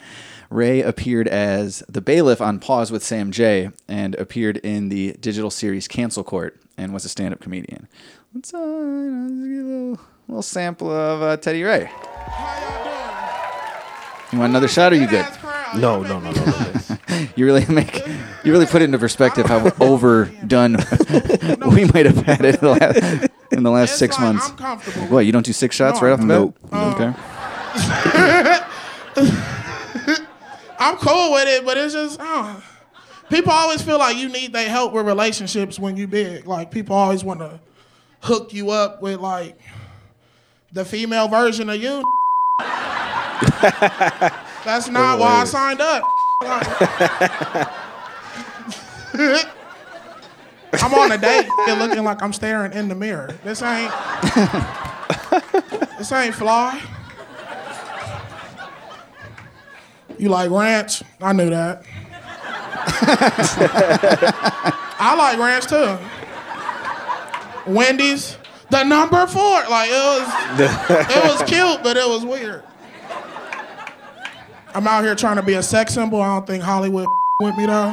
Ray 0.50 0.82
appeared 0.82 1.28
as 1.28 1.84
the 1.88 2.02
bailiff 2.02 2.42
on 2.42 2.60
Pause 2.60 2.92
with 2.92 3.04
Sam 3.04 3.32
Jay, 3.32 3.70
and 3.88 4.16
appeared 4.16 4.58
in 4.58 4.90
the 4.90 5.14
digital 5.20 5.52
series 5.52 5.88
Cancel 5.88 6.24
Court, 6.24 6.60
and 6.78 6.94
was 6.94 7.06
a 7.06 7.10
stand-up 7.10 7.40
comedian. 7.40 7.88
Let's 8.34 8.54
uh, 8.54 8.58
you 8.58 8.64
know, 8.64 9.28
let's 9.28 9.48
get 9.48 9.64
a 9.64 9.68
little, 9.68 10.00
little 10.28 10.42
sample 10.42 10.92
of 10.92 11.22
uh, 11.22 11.38
Teddy 11.38 11.64
Ray. 11.64 11.90
You 14.32 14.38
want 14.40 14.52
another 14.52 14.68
shot? 14.68 14.94
Or 14.94 14.96
you 14.96 15.08
good? 15.08 15.26
No, 15.78 16.02
no, 16.02 16.20
no, 16.20 16.32
no. 16.32 16.46
no. 16.46 16.74
You 17.36 17.46
really 17.46 17.66
make 17.68 18.06
you 18.44 18.52
really 18.52 18.66
put 18.66 18.82
it 18.82 18.86
into 18.86 18.98
perspective 19.00 19.46
how 19.46 19.72
overdone 19.80 20.74
we 21.74 21.86
might 21.86 22.06
have 22.06 22.18
had 22.18 22.46
it 22.46 22.56
in 22.56 22.62
the 22.62 22.78
last, 22.80 23.30
in 23.52 23.64
the 23.64 23.72
last 23.72 23.98
six 23.98 24.16
like, 24.18 24.22
months. 24.22 24.54
I'm 24.60 24.80
What 25.10 25.26
you 25.26 25.32
don't 25.32 25.46
do 25.46 25.54
six 25.54 25.76
shots 25.76 26.02
No, 26.02 26.08
right 26.08 26.14
off 26.14 26.20
the 26.20 26.26
Nope. 26.26 26.58
bat? 26.70 26.96
Okay. 26.96 27.14
Uh, 29.16 30.26
I'm 30.80 30.96
cool 30.98 31.34
with 31.34 31.48
it, 31.48 31.66
but 31.66 31.78
it's 31.78 31.94
just 31.94 32.18
oh. 32.22 32.64
people 33.30 33.52
always 33.52 33.82
feel 33.82 34.00
like 34.00 34.16
you 34.16 34.30
need 34.30 34.54
their 34.54 34.70
help 34.70 34.94
with 34.94 35.06
relationships 35.06 35.78
when 35.78 35.98
you 35.98 36.08
big. 36.08 36.46
Like 36.46 36.72
people 36.72 36.96
always 36.96 37.24
want 37.24 37.42
to 37.42 37.60
hook 38.22 38.54
you 38.54 38.70
up 38.70 39.02
with 39.02 39.20
like 39.20 39.60
the 40.72 40.86
female 40.86 41.28
version 41.28 41.70
of 41.70 41.82
you. 41.82 42.04
That's 44.66 44.90
not 44.90 45.20
why 45.20 45.42
I 45.42 45.46
signed 45.46 45.82
up. 45.82 46.04
I'm 50.74 50.94
on 50.94 51.12
a 51.12 51.18
date 51.18 51.48
and 51.68 51.80
looking 51.80 52.04
like 52.04 52.22
I'm 52.22 52.34
staring 52.34 52.74
in 52.74 52.88
the 52.88 52.96
mirror. 52.96 53.36
This 53.44 53.62
ain't 53.62 53.92
this 55.98 56.12
ain't 56.12 56.36
fly. 56.36 56.82
You 60.18 60.30
like 60.30 60.52
ranch? 60.52 61.04
I 61.22 61.34
knew 61.34 61.50
that. 61.50 61.84
I 65.00 65.16
like 65.16 65.40
ranch 65.40 65.68
too. 65.68 65.98
Wendy's, 67.72 68.38
the 68.70 68.84
number 68.84 69.26
four. 69.28 69.64
Like 69.70 69.90
it 69.90 69.94
was, 69.94 70.28
it 71.16 71.24
was 71.24 71.42
cute, 71.50 71.82
but 71.84 71.96
it 71.98 72.08
was 72.08 72.26
weird. 72.26 72.64
I'm 74.76 74.88
out 74.88 75.04
here 75.04 75.16
trying 75.16 75.36
to 75.38 75.42
be 75.42 75.54
a 75.56 75.64
sex 75.64 75.94
symbol. 75.94 76.22
I 76.22 76.28
don't 76.36 76.48
think 76.48 76.64
Hollywood 76.64 77.08
with 77.42 77.56
me 77.58 77.66
though. 77.66 77.90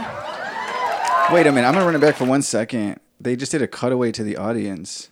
Wait 1.32 1.46
a 1.46 1.52
minute. 1.52 1.66
I'm 1.66 1.74
gonna 1.74 1.84
run 1.86 1.94
it 1.94 2.00
back 2.00 2.16
for 2.16 2.24
one 2.24 2.42
second. 2.42 3.00
They 3.20 3.34
just 3.36 3.50
did 3.52 3.62
a 3.62 3.66
cutaway 3.68 4.12
to 4.12 4.22
the 4.22 4.36
audience. 4.36 5.10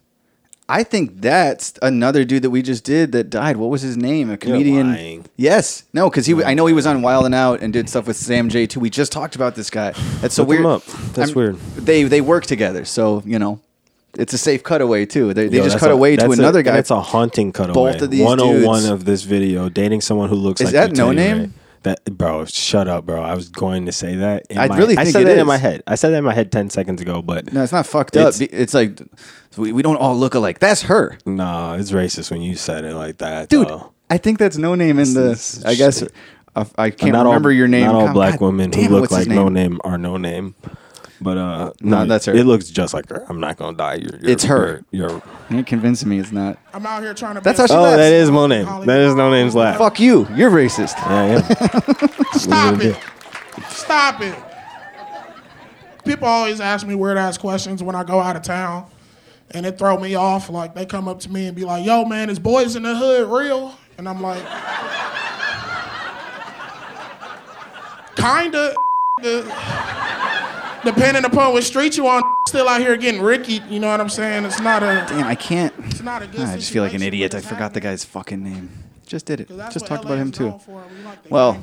I 0.69 0.83
think 0.83 1.21
that's 1.21 1.75
another 1.83 2.25
dude 2.25 2.43
that 2.43 2.51
we 2.51 2.63
just 2.63 2.85
did 2.85 3.13
that 3.13 3.29
died. 3.29 3.59
What 3.59 3.69
was 3.69 3.83
his 3.83 3.97
name? 3.99 4.31
A 4.31 4.37
comedian. 4.39 4.93
lying. 4.93 5.27
Yes. 5.37 5.85
No, 5.93 6.09
because 6.09 6.25
he. 6.27 6.33
w- 6.33 6.49
I 6.49 6.55
know 6.55 6.65
he 6.67 6.73
was 6.73 6.87
on 6.87 7.03
Wildin' 7.03 7.35
Out 7.35 7.61
and 7.61 7.71
did 7.73 7.89
stuff 7.91 8.07
with 8.07 8.17
Sam 8.17 8.49
Jay 8.49 8.67
too. 8.67 8.81
We 8.81 8.89
just 8.89 9.13
talked 9.13 9.35
about 9.37 9.57
this 9.57 9.69
guy. 9.69 9.93
That's 10.21 10.35
so 10.35 10.43
Look 10.43 10.49
weird. 10.51 10.61
him 10.61 10.67
up. 10.67 10.85
That's 11.15 11.31
I'm- 11.31 11.35
weird. 11.35 11.57
They 11.77 12.05
they 12.05 12.21
work 12.21 12.47
together, 12.47 12.85
so 12.87 13.23
you 13.27 13.39
know, 13.39 13.61
it's 14.19 14.33
a 14.33 14.39
safe 14.39 14.63
cutaway 14.63 15.07
too. 15.07 15.35
They, 15.35 15.49
they 15.49 15.59
Yo, 15.59 15.65
just 15.65 15.79
cut 15.79 15.91
a- 15.91 15.95
away 15.95 16.17
to 16.17 16.31
another 16.31 16.61
a, 16.61 16.63
guy. 16.63 16.73
That's 16.73 16.91
a 16.91 17.01
haunting 17.01 17.53
cutaway. 17.53 17.75
Both 17.93 18.03
of 18.03 18.11
these 18.11 18.23
101 18.25 18.75
dudes- 18.81 18.89
of 18.91 19.05
this 19.05 19.23
video, 19.23 19.69
dating 19.69 20.01
someone 20.03 20.29
who 20.29 20.37
looks 20.37 20.61
Is 20.61 20.67
like 20.73 20.91
that 20.91 20.97
No 20.97 21.07
Teddy 21.13 21.17
Name? 21.17 21.39
Ray. 21.43 21.51
That 21.83 22.03
bro, 22.07 22.47
shut 22.47 22.89
up, 22.89 23.05
bro. 23.05 23.23
I 23.23 23.35
was 23.35 23.51
going 23.51 23.85
to 23.85 23.93
say 23.93 24.15
that. 24.17 24.47
in 24.49 24.57
I 24.57 24.69
my- 24.69 24.79
really 24.79 24.97
I 24.97 25.05
said 25.05 25.23
it 25.23 25.25
that 25.27 25.33
is. 25.37 25.41
in 25.43 25.47
my 25.47 25.59
head. 25.59 25.83
I 25.87 25.97
said 25.97 26.11
that 26.11 26.17
in 26.19 26.25
my 26.25 26.33
head 26.33 26.51
ten 26.51 26.71
seconds 26.71 27.03
ago, 27.03 27.21
but 27.21 27.53
No, 27.53 27.63
it's 27.63 27.73
not 27.73 27.87
fucked 27.87 28.17
It's- 28.17 28.41
up. 28.41 28.49
It's 28.53 28.73
like 28.73 29.03
we, 29.59 29.71
we 29.73 29.83
don't 29.83 29.97
all 29.97 30.17
look 30.17 30.35
alike. 30.35 30.61
That's 30.61 30.83
her, 30.83 31.19
nah, 31.27 31.75
it's 31.75 31.91
racist 31.91 32.31
when 32.31 32.41
you 32.41 32.57
said 32.57 32.85
it 32.85 32.95
like 32.95 33.19
that, 33.19 33.51
dude. 33.51 33.69
though. 33.69 33.93
I 34.09 34.17
think 34.17 34.39
that's 34.39 34.57
no 34.57 34.75
name 34.75 34.99
in 34.99 35.13
the. 35.13 35.21
This 35.21 35.63
I 35.65 35.75
guess 35.75 36.03
uh, 36.57 36.65
I 36.79 36.89
can't 36.89 37.13
remember 37.15 37.51
all, 37.51 37.55
your 37.55 37.69
name. 37.69 37.85
Not 37.85 37.95
all 37.95 38.07
God- 38.07 38.15
black 38.15 38.33
God 38.39 38.47
women 38.47 38.73
who 38.73 38.89
look 38.89 39.11
like 39.11 39.27
no 39.29 39.51
name 39.51 39.79
are 39.85 39.99
no 39.99 40.17
name. 40.17 40.55
But 41.25 41.39
uh, 41.39 41.73
No, 41.81 42.01
no, 42.01 42.07
that's 42.07 42.27
her. 42.27 42.35
It 42.35 42.45
looks 42.45 42.69
just 42.69 42.93
like 42.93 43.09
her. 43.09 43.25
I'm 43.31 43.41
not 43.41 43.57
gonna 43.57 43.75
die. 43.77 43.95
You're, 43.95 44.19
you're, 44.21 44.31
It's 44.31 44.45
her. 44.45 44.85
You're, 44.91 45.09
you're- 45.09 45.23
You're 45.49 45.63
convincing 45.65 46.11
me 46.11 46.19
it's 46.21 46.33
not. 46.33 46.59
I'm 46.75 46.85
out 46.85 47.03
here 47.03 47.15
trying 47.15 47.37
to. 47.37 47.41
That's 47.41 47.59
be 47.59 47.63
how 47.63 47.65
a- 47.65 47.69
she 47.69 47.75
oh, 47.75 47.83
laughs. 47.83 47.97
that 47.97 48.13
is 48.13 48.29
no 48.31 48.47
name. 48.47 48.67
That 48.85 49.01
is 49.01 49.15
no 49.15 49.31
name's 49.31 49.55
laugh. 49.55 49.79
Fuck 49.79 50.01
you. 50.01 50.29
You're 50.35 50.51
racist. 50.51 50.97
Yeah, 50.99 51.39
yeah. 51.39 52.33
Stop 52.33 52.81
it. 52.83 52.99
Stop 53.71 54.21
it. 54.21 54.37
People 56.05 56.29
always 56.29 56.61
ask 56.61 56.87
me 56.87 56.95
weird 56.95 57.17
ass 57.17 57.39
questions 57.39 57.83
when 57.83 57.97
I 57.97 58.05
go 58.05 58.21
out 58.21 58.37
of 58.37 58.43
town, 58.43 58.85
and 59.53 59.65
it 59.65 59.79
throw 59.79 59.99
me 59.99 60.17
off. 60.17 60.51
Like 60.51 60.75
they 60.75 60.85
come 60.85 61.09
up 61.09 61.21
to 61.21 61.31
me 61.31 61.47
and 61.47 61.57
be 61.57 61.65
like, 61.65 61.87
"Yo, 61.87 62.05
man, 62.05 62.29
is 62.29 62.39
boys 62.39 62.77
in 62.77 62.83
the 62.83 62.95
hood 62.95 63.31
real?" 63.31 63.75
And 63.97 64.07
I'm 64.07 64.21
like, 64.21 64.43
"Kinda." 68.17 68.75
Depending 70.85 71.25
upon 71.25 71.53
what 71.53 71.65
street 71.65 71.97
you 71.97 72.07
on, 72.07 72.23
still 72.49 72.69
out 72.69 72.81
here 72.81 72.97
getting 72.97 73.21
Ricky. 73.23 73.61
You 73.69 73.81
know 73.81 73.89
what 73.89 74.01
I'm 74.01 74.09
saying? 74.09 74.45
It's 74.45 74.61
not 74.61 74.83
a. 74.83 75.07
Damn, 75.09 75.27
I 75.27 75.35
can't. 75.35 75.73
It's 75.87 76.03
not 76.03 76.23
a 76.23 76.27
good. 76.27 76.41
I 76.41 76.57
just 76.57 76.73
feel 76.73 76.83
like 76.83 76.95
an 76.95 77.03
idiot. 77.03 77.33
but 77.33 77.37
I 77.37 77.39
it's 77.41 77.49
forgot 77.49 77.75
the 77.75 77.81
guy's 77.81 78.05
fucking 78.05 78.43
name. 78.43 78.71
Just 79.07 79.27
did 79.27 79.39
it. 79.41 79.49
Just 79.49 79.87
talked 79.87 80.05
LA 80.05 80.13
about 80.13 80.19
him 80.19 80.33
too. 80.33 80.59
We 80.67 80.75
like 81.05 81.19
Well, 81.31 81.63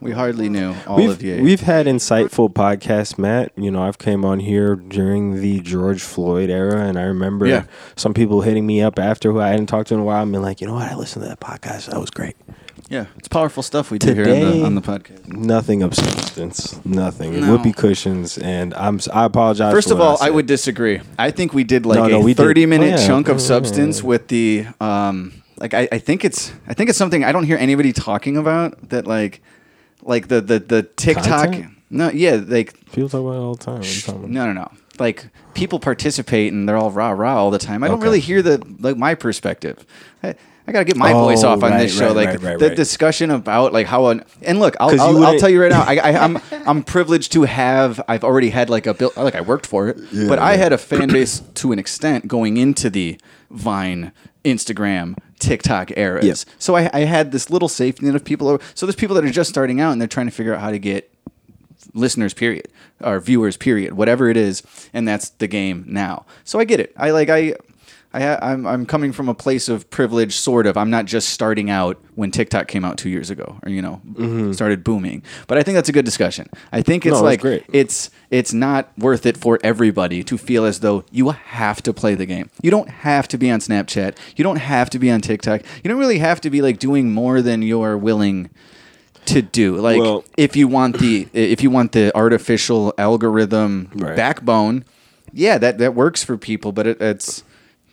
we 0.00 0.10
hardly 0.10 0.48
knew 0.48 0.74
all 0.86 0.96
we've, 0.96 1.10
of 1.10 1.22
you. 1.22 1.42
We've 1.42 1.60
had 1.60 1.84
insightful 1.86 2.50
podcasts, 2.50 3.18
Matt. 3.18 3.52
You 3.56 3.70
know, 3.70 3.82
I've 3.82 3.98
came 3.98 4.24
on 4.24 4.40
here 4.40 4.74
during 4.74 5.42
the 5.42 5.60
George 5.60 6.00
Floyd 6.02 6.48
era, 6.48 6.80
and 6.86 6.98
I 6.98 7.02
remember 7.02 7.46
Yeah. 7.46 7.64
some 7.94 8.14
people 8.14 8.40
hitting 8.40 8.66
me 8.66 8.80
up 8.80 8.98
after 8.98 9.32
who 9.32 9.40
I 9.40 9.48
hadn't 9.48 9.66
talked 9.66 9.88
to 9.88 9.94
in 9.94 10.00
a 10.00 10.04
while 10.04 10.22
and 10.22 10.32
being 10.32 10.42
like, 10.42 10.62
you 10.62 10.66
know 10.66 10.74
what, 10.74 10.90
I 10.90 10.94
listened 10.94 11.24
to 11.24 11.28
that 11.28 11.40
podcast. 11.40 11.90
That 11.90 12.00
was 12.00 12.10
great. 12.10 12.36
Yeah, 12.88 13.06
it's 13.16 13.28
powerful 13.28 13.62
stuff 13.62 13.90
we 13.90 13.98
do 13.98 14.14
here 14.14 14.24
on 14.28 14.40
the, 14.40 14.64
on 14.64 14.74
the 14.74 14.80
podcast. 14.80 15.26
Nothing 15.28 15.82
of 15.82 15.94
substance. 15.94 16.82
Nothing. 16.84 17.40
No. 17.40 17.52
Whoopee 17.56 17.72
cushions, 17.72 18.38
and 18.38 18.72
I'm. 18.74 18.98
I 19.12 19.24
apologize. 19.24 19.72
First 19.72 19.90
of 19.90 20.00
all, 20.00 20.14
I 20.16 20.26
said. 20.26 20.34
would 20.34 20.46
disagree. 20.46 21.00
I 21.18 21.30
think 21.30 21.52
we 21.54 21.64
did 21.64 21.84
like 21.86 21.98
No, 22.10 22.20
a 22.20 22.20
we 22.20 22.34
30 22.34 22.66
minute 22.66 22.94
Oh, 22.94 23.00
yeah. 23.00 23.06
chunk 23.06 23.28
of 23.28 23.36
Mm, 23.36 23.40
substance 23.40 24.02
with 24.02 24.28
the 24.28 24.66
um 24.80 25.32
like 25.58 25.74
I, 25.74 25.88
I 25.92 25.98
think 25.98 26.24
it's 26.24 26.52
I 26.66 26.74
think 26.74 26.88
it's 26.88 26.98
something 26.98 27.24
I 27.24 27.32
don't 27.32 27.44
hear 27.44 27.58
anybody 27.58 27.92
talking 27.92 28.36
about 28.36 28.88
that 28.90 29.06
like 29.06 29.42
like 30.02 30.28
the 30.28 30.40
the 30.40 30.58
the 30.58 30.82
TikTok 30.84 31.24
Content? 31.52 31.72
No, 31.90 32.10
yeah, 32.10 32.40
like 32.46 32.74
People 32.92 33.08
talk 33.08 33.20
about 33.20 33.32
it 33.32 33.38
all 33.38 33.54
the 33.54 33.64
time. 33.64 33.74
What 33.80 33.86
are 33.86 33.92
you 33.92 34.00
talking 34.00 34.20
about? 34.20 34.30
no, 34.30 34.46
no, 34.46 34.52
no. 34.52 34.70
Like 34.98 35.26
people 35.54 35.78
participate 35.80 36.52
and 36.52 36.68
they're 36.68 36.76
all 36.76 36.90
rah 36.90 37.10
rah 37.10 37.36
all 37.36 37.50
the 37.50 37.58
time. 37.58 37.82
I 37.84 37.88
don't 37.88 38.00
really 38.00 38.20
hear 38.20 38.40
the 38.42 38.62
like 38.80 38.96
my 38.96 39.14
perspective. 39.14 39.84
I, 40.22 40.34
I 40.68 40.72
gotta 40.72 40.84
get 40.84 40.96
my 40.96 41.12
Oh, 41.14 41.24
voice 41.24 41.42
off 41.44 41.62
on 41.62 41.70
right, 41.70 41.80
this 41.80 41.96
show. 41.96 42.14
right, 42.14 42.26
like 42.32 42.42
right, 42.42 42.58
the 42.58 42.68
discussion 42.74 43.30
about 43.30 43.72
like 43.72 43.86
how 43.86 44.08
an 44.08 44.22
and 44.42 44.60
look, 44.60 44.76
I'll, 44.78 45.00
I'll, 45.00 45.24
I'll 45.24 45.38
tell 45.38 45.48
you 45.48 45.62
right 45.62 45.70
now. 45.70 45.82
I, 45.82 45.96
I, 45.96 46.18
I'm 46.22 46.38
I'm 46.66 46.82
privileged 46.84 47.32
to 47.32 47.44
have. 47.44 48.00
I've 48.06 48.22
already 48.22 48.50
had 48.50 48.68
like 48.68 48.86
a 48.86 48.92
bill. 48.92 49.10
Like 49.16 49.34
I 49.34 49.40
worked 49.40 49.64
for 49.66 49.88
it, 49.88 49.96
but 50.28 50.38
I 50.38 50.56
had 50.56 50.72
a 50.74 50.78
fan 50.88 51.08
base 51.08 51.40
to 51.54 51.72
an 51.72 51.78
extent 51.78 52.28
going 52.28 52.58
into 52.58 52.90
the 52.90 53.18
Vine, 53.50 54.12
Instagram, 54.44 55.16
TikTok 55.38 55.96
eras. 55.96 56.26
Yep. 56.26 56.36
So 56.58 56.76
I, 56.76 56.90
I 56.92 57.00
had 57.00 57.32
this 57.32 57.48
little 57.48 57.68
safety 57.68 58.04
net 58.04 58.14
of 58.14 58.24
people. 58.24 58.60
So 58.74 58.84
there's 58.84 58.94
people 58.96 59.16
that 59.16 59.24
are 59.24 59.30
just 59.30 59.48
starting 59.48 59.80
out 59.80 59.92
and 59.92 60.00
they're 60.00 60.06
trying 60.06 60.26
to 60.26 60.32
figure 60.32 60.54
out 60.54 60.60
how 60.60 60.70
to 60.70 60.78
get 60.78 61.10
listeners 61.94 62.34
period 62.34 62.68
or 63.00 63.18
viewers 63.18 63.56
period 63.56 63.94
whatever 63.94 64.28
it 64.28 64.36
is 64.36 64.62
and 64.92 65.08
that's 65.08 65.30
the 65.30 65.46
game 65.46 65.84
now 65.86 66.26
so 66.44 66.58
i 66.58 66.64
get 66.64 66.80
it 66.80 66.92
i 66.98 67.10
like 67.10 67.30
i 67.30 67.54
I, 68.12 68.22
ha- 68.22 68.38
I'm, 68.40 68.66
I'm 68.66 68.86
coming 68.86 69.12
from 69.12 69.28
a 69.28 69.34
place 69.34 69.68
of 69.68 69.90
privilege, 69.90 70.34
sort 70.34 70.66
of. 70.66 70.78
I'm 70.78 70.88
not 70.88 71.04
just 71.04 71.28
starting 71.28 71.68
out 71.68 72.02
when 72.14 72.30
TikTok 72.30 72.66
came 72.66 72.82
out 72.82 72.96
two 72.96 73.10
years 73.10 73.28
ago, 73.28 73.58
or 73.62 73.68
you 73.68 73.82
know, 73.82 74.00
mm-hmm. 74.06 74.52
started 74.52 74.82
booming. 74.82 75.22
But 75.46 75.58
I 75.58 75.62
think 75.62 75.74
that's 75.74 75.90
a 75.90 75.92
good 75.92 76.06
discussion. 76.06 76.48
I 76.72 76.80
think 76.80 77.04
it's 77.04 77.16
No, 77.18 77.22
like 77.22 77.44
it's 77.44 78.10
it's 78.30 78.54
not 78.54 78.90
worth 78.98 79.26
it 79.26 79.36
for 79.36 79.58
everybody 79.62 80.24
to 80.24 80.38
feel 80.38 80.64
as 80.64 80.80
though 80.80 81.04
you 81.10 81.30
have 81.30 81.82
to 81.82 81.92
play 81.92 82.14
the 82.14 82.24
game. 82.24 82.48
You 82.62 82.70
don't 82.70 82.88
have 82.88 83.28
to 83.28 83.38
be 83.38 83.50
on 83.50 83.60
Snapchat. 83.60 84.16
You 84.36 84.42
don't 84.42 84.56
have 84.56 84.88
to 84.90 84.98
be 84.98 85.10
on 85.10 85.20
TikTok. 85.20 85.62
You 85.84 85.90
don't 85.90 85.98
really 85.98 86.18
have 86.18 86.40
to 86.40 86.50
be 86.50 86.62
like 86.62 86.78
doing 86.78 87.12
more 87.12 87.42
than 87.42 87.60
you're 87.60 87.98
willing 87.98 88.48
to 89.26 89.42
do. 89.42 89.76
Like 89.76 90.00
Well- 90.00 90.24
if 90.38 90.56
you 90.56 90.66
want 90.66 90.98
the 90.98 91.28
if 91.34 91.62
you 91.62 91.70
want 91.70 91.92
the 91.92 92.10
artificial 92.16 92.94
algorithm 92.96 93.90
Right. 93.94 94.16
backbone, 94.16 94.84
yeah, 95.32 95.58
that 95.58 95.76
that 95.76 95.94
works 95.94 96.24
for 96.24 96.38
people. 96.38 96.72
But 96.72 96.86
it, 96.86 97.00
it's 97.02 97.44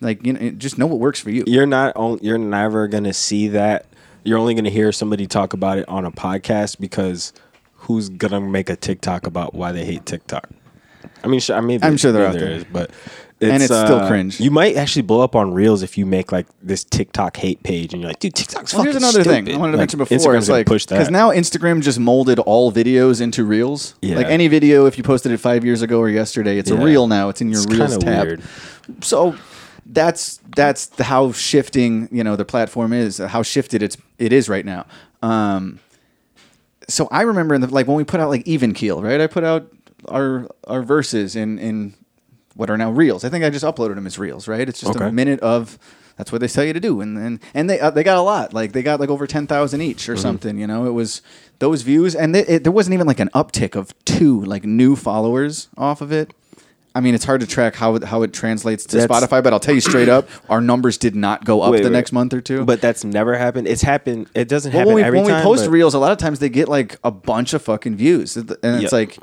like 0.01 0.25
you 0.25 0.33
know, 0.33 0.49
just 0.51 0.77
know 0.77 0.87
what 0.87 0.99
works 0.99 1.19
for 1.19 1.29
you. 1.29 1.43
You're 1.47 1.65
not. 1.65 1.95
On, 1.95 2.19
you're 2.21 2.37
never 2.37 2.87
gonna 2.87 3.13
see 3.13 3.47
that. 3.49 3.85
You're 4.23 4.37
only 4.37 4.53
gonna 4.55 4.69
hear 4.69 4.91
somebody 4.91 5.27
talk 5.27 5.53
about 5.53 5.77
it 5.77 5.87
on 5.87 6.05
a 6.05 6.11
podcast 6.11 6.79
because 6.79 7.33
who's 7.73 8.09
gonna 8.09 8.41
make 8.41 8.69
a 8.69 8.75
TikTok 8.75 9.27
about 9.27 9.53
why 9.53 9.71
they 9.71 9.85
hate 9.85 10.05
TikTok? 10.05 10.49
I 11.23 11.27
mean, 11.27 11.39
sure, 11.39 11.55
I 11.55 11.61
mean, 11.61 11.79
I'm 11.83 11.97
sure 11.97 12.11
they're 12.11 12.27
maybe 12.29 12.37
out 12.37 12.47
there. 12.47 12.57
is, 12.57 12.65
but 12.65 12.91
And 13.41 13.61
it's 13.61 13.65
still 13.65 13.99
uh, 13.99 14.07
cringe. 14.07 14.39
You 14.39 14.49
might 14.49 14.75
actually 14.75 15.01
blow 15.03 15.21
up 15.21 15.35
on 15.35 15.53
Reels 15.53 15.83
if 15.83 15.97
you 15.97 16.05
make 16.05 16.31
like 16.31 16.47
this 16.63 16.83
TikTok 16.83 17.37
hate 17.37 17.61
page, 17.63 17.93
and 17.93 18.01
you're 18.01 18.09
like, 18.09 18.19
dude, 18.19 18.33
TikTok's 18.33 18.73
Well, 18.73 18.83
fucking 18.83 18.91
here's 18.93 19.03
another 19.03 19.23
stupid. 19.23 19.45
thing 19.45 19.55
I 19.55 19.57
wanted 19.59 19.73
to 19.73 19.77
Like, 19.77 19.81
mention 19.81 19.97
before. 19.99 20.17
Instagram's 20.17 20.43
It's 20.43 20.49
like 20.49 20.65
push 20.67 20.85
that 20.87 20.95
because 20.95 21.11
now 21.11 21.29
Instagram 21.29 21.81
just 21.81 21.99
molded 21.99 22.39
all 22.39 22.71
videos 22.71 23.21
into 23.21 23.43
reels. 23.43 23.95
Yeah. 24.01 24.15
Like 24.17 24.27
any 24.27 24.47
video, 24.47 24.85
if 24.87 24.97
you 24.97 25.03
posted 25.03 25.31
it 25.31 25.37
five 25.37 25.63
years 25.65 25.81
ago 25.83 25.99
or 25.99 26.09
yesterday, 26.09 26.57
it's 26.57 26.71
a 26.71 26.77
reel 26.77 27.07
now. 27.07 27.29
It's 27.29 27.41
in 27.41 27.49
your 27.51 27.61
It's 27.63 27.71
reels 27.71 27.97
tab. 27.97 28.25
weird. 28.25 28.41
So 29.01 29.35
that's 29.85 30.39
that's 30.55 30.87
the, 30.87 31.03
how 31.05 31.31
shifting 31.31 32.09
you 32.11 32.23
know 32.23 32.35
the 32.35 32.45
platform 32.45 32.93
is. 32.93 33.17
How 33.19 33.43
shifted 33.43 33.83
it's 33.83 33.97
it 34.17 34.33
is 34.33 34.49
right 34.49 34.65
now. 34.65 34.85
Um, 35.21 35.79
so 36.87 37.07
I 37.11 37.21
remember 37.23 37.55
in 37.55 37.61
the, 37.61 37.67
like 37.67 37.87
when 37.87 37.97
we 37.97 38.03
put 38.03 38.19
out 38.19 38.29
like 38.29 38.45
even 38.47 38.73
keel, 38.73 39.01
right? 39.01 39.19
I 39.21 39.27
put 39.27 39.43
out 39.43 39.67
our 40.07 40.47
our 40.67 40.81
verses 40.83 41.35
in 41.35 41.57
in 41.59 41.93
what 42.55 42.69
are 42.69 42.77
now 42.77 42.91
reels. 42.91 43.23
I 43.25 43.29
think 43.29 43.43
I 43.43 43.49
just 43.49 43.65
uploaded 43.65 43.95
them 43.95 44.07
as 44.07 44.17
reels, 44.19 44.47
right? 44.47 44.67
It's 44.67 44.79
just 44.79 44.95
a 44.95 45.11
minute 45.11 45.39
of 45.41 45.77
that's 46.17 46.31
what 46.31 46.39
they 46.41 46.47
tell 46.47 46.63
you 46.63 46.73
to 46.73 46.79
do, 46.79 47.01
and 47.01 47.17
and 47.17 47.39
and 47.53 47.69
they 47.69 47.79
uh, 47.79 47.89
they 47.89 48.03
got 48.03 48.17
a 48.17 48.21
lot. 48.21 48.53
Like 48.53 48.71
they 48.71 48.81
got 48.83 48.99
like 48.99 49.09
over 49.09 49.27
ten 49.27 49.47
thousand 49.47 49.81
each 49.81 50.07
or 50.07 50.13
Mm-hmm. 50.13 50.21
something. 50.21 50.57
You 50.57 50.67
know, 50.67 50.85
it 50.85 50.91
was 50.91 51.21
those 51.59 51.81
views, 51.81 52.15
and 52.15 52.33
they, 52.35 52.45
it, 52.45 52.63
there 52.63 52.71
wasn't 52.71 52.93
even 52.93 53.07
like 53.07 53.19
an 53.19 53.29
uptick 53.33 53.75
of 53.75 53.93
two 54.05 54.41
like 54.41 54.63
new 54.63 54.95
followers 54.95 55.67
off 55.77 56.01
of 56.01 56.11
it. 56.11 56.33
I 56.95 57.01
mean, 57.01 57.13
it's 57.13 57.25
hard 57.25 57.41
to 57.41 57.47
track 57.47 57.75
how 57.75 57.95
it, 57.95 58.05
how 58.05 58.21
it 58.23 58.31
translates 58.31 58.85
to 58.85 58.97
That's- 58.97 59.23
Spotify, 59.23 59.43
but 59.43 59.51
I'll 59.51 59.59
tell 59.59 59.75
you 59.75 59.81
straight 59.81 60.07
up, 60.07 60.29
our 60.49 60.61
numbers 60.61 60.97
did 60.97 61.13
not 61.13 61.43
go 61.43 61.61
up 61.61 61.73
Wait, 61.73 61.79
the 61.79 61.89
wait. 61.89 61.91
next 61.91 62.13
month 62.13 62.33
or 62.33 62.39
two. 62.39 62.63
But 62.63 62.79
that's 62.79 63.03
never 63.03 63.35
happened. 63.37 63.67
It's 63.67 63.81
happened. 63.81 64.29
It 64.33 64.47
doesn't 64.47 64.71
happen 64.71 64.87
when 64.87 64.95
we, 64.95 65.03
every 65.03 65.19
when 65.19 65.27
time. 65.27 65.39
we 65.39 65.43
post 65.43 65.65
but, 65.65 65.71
reels, 65.71 65.93
a 65.93 65.99
lot 65.99 66.13
of 66.13 66.17
times 66.17 66.39
they 66.39 66.47
get 66.47 66.69
like 66.69 66.97
a 67.03 67.11
bunch 67.11 67.53
of 67.53 67.61
fucking 67.61 67.97
views, 67.97 68.37
and 68.37 68.55
it's 68.63 68.93
like, 68.93 69.17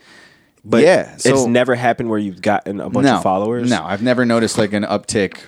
but 0.65 0.83
yeah, 0.83 1.17
so 1.17 1.33
it's 1.33 1.47
never 1.47 1.75
happened 1.75 2.11
where 2.11 2.19
you've 2.19 2.43
gotten 2.43 2.79
a 2.79 2.91
bunch 2.91 3.09
of 3.09 3.23
followers. 3.23 3.71
No, 3.71 3.83
I've 3.83 4.03
never 4.03 4.27
noticed 4.27 4.59
like 4.59 4.75
an 4.75 4.85
uptick, 4.85 5.39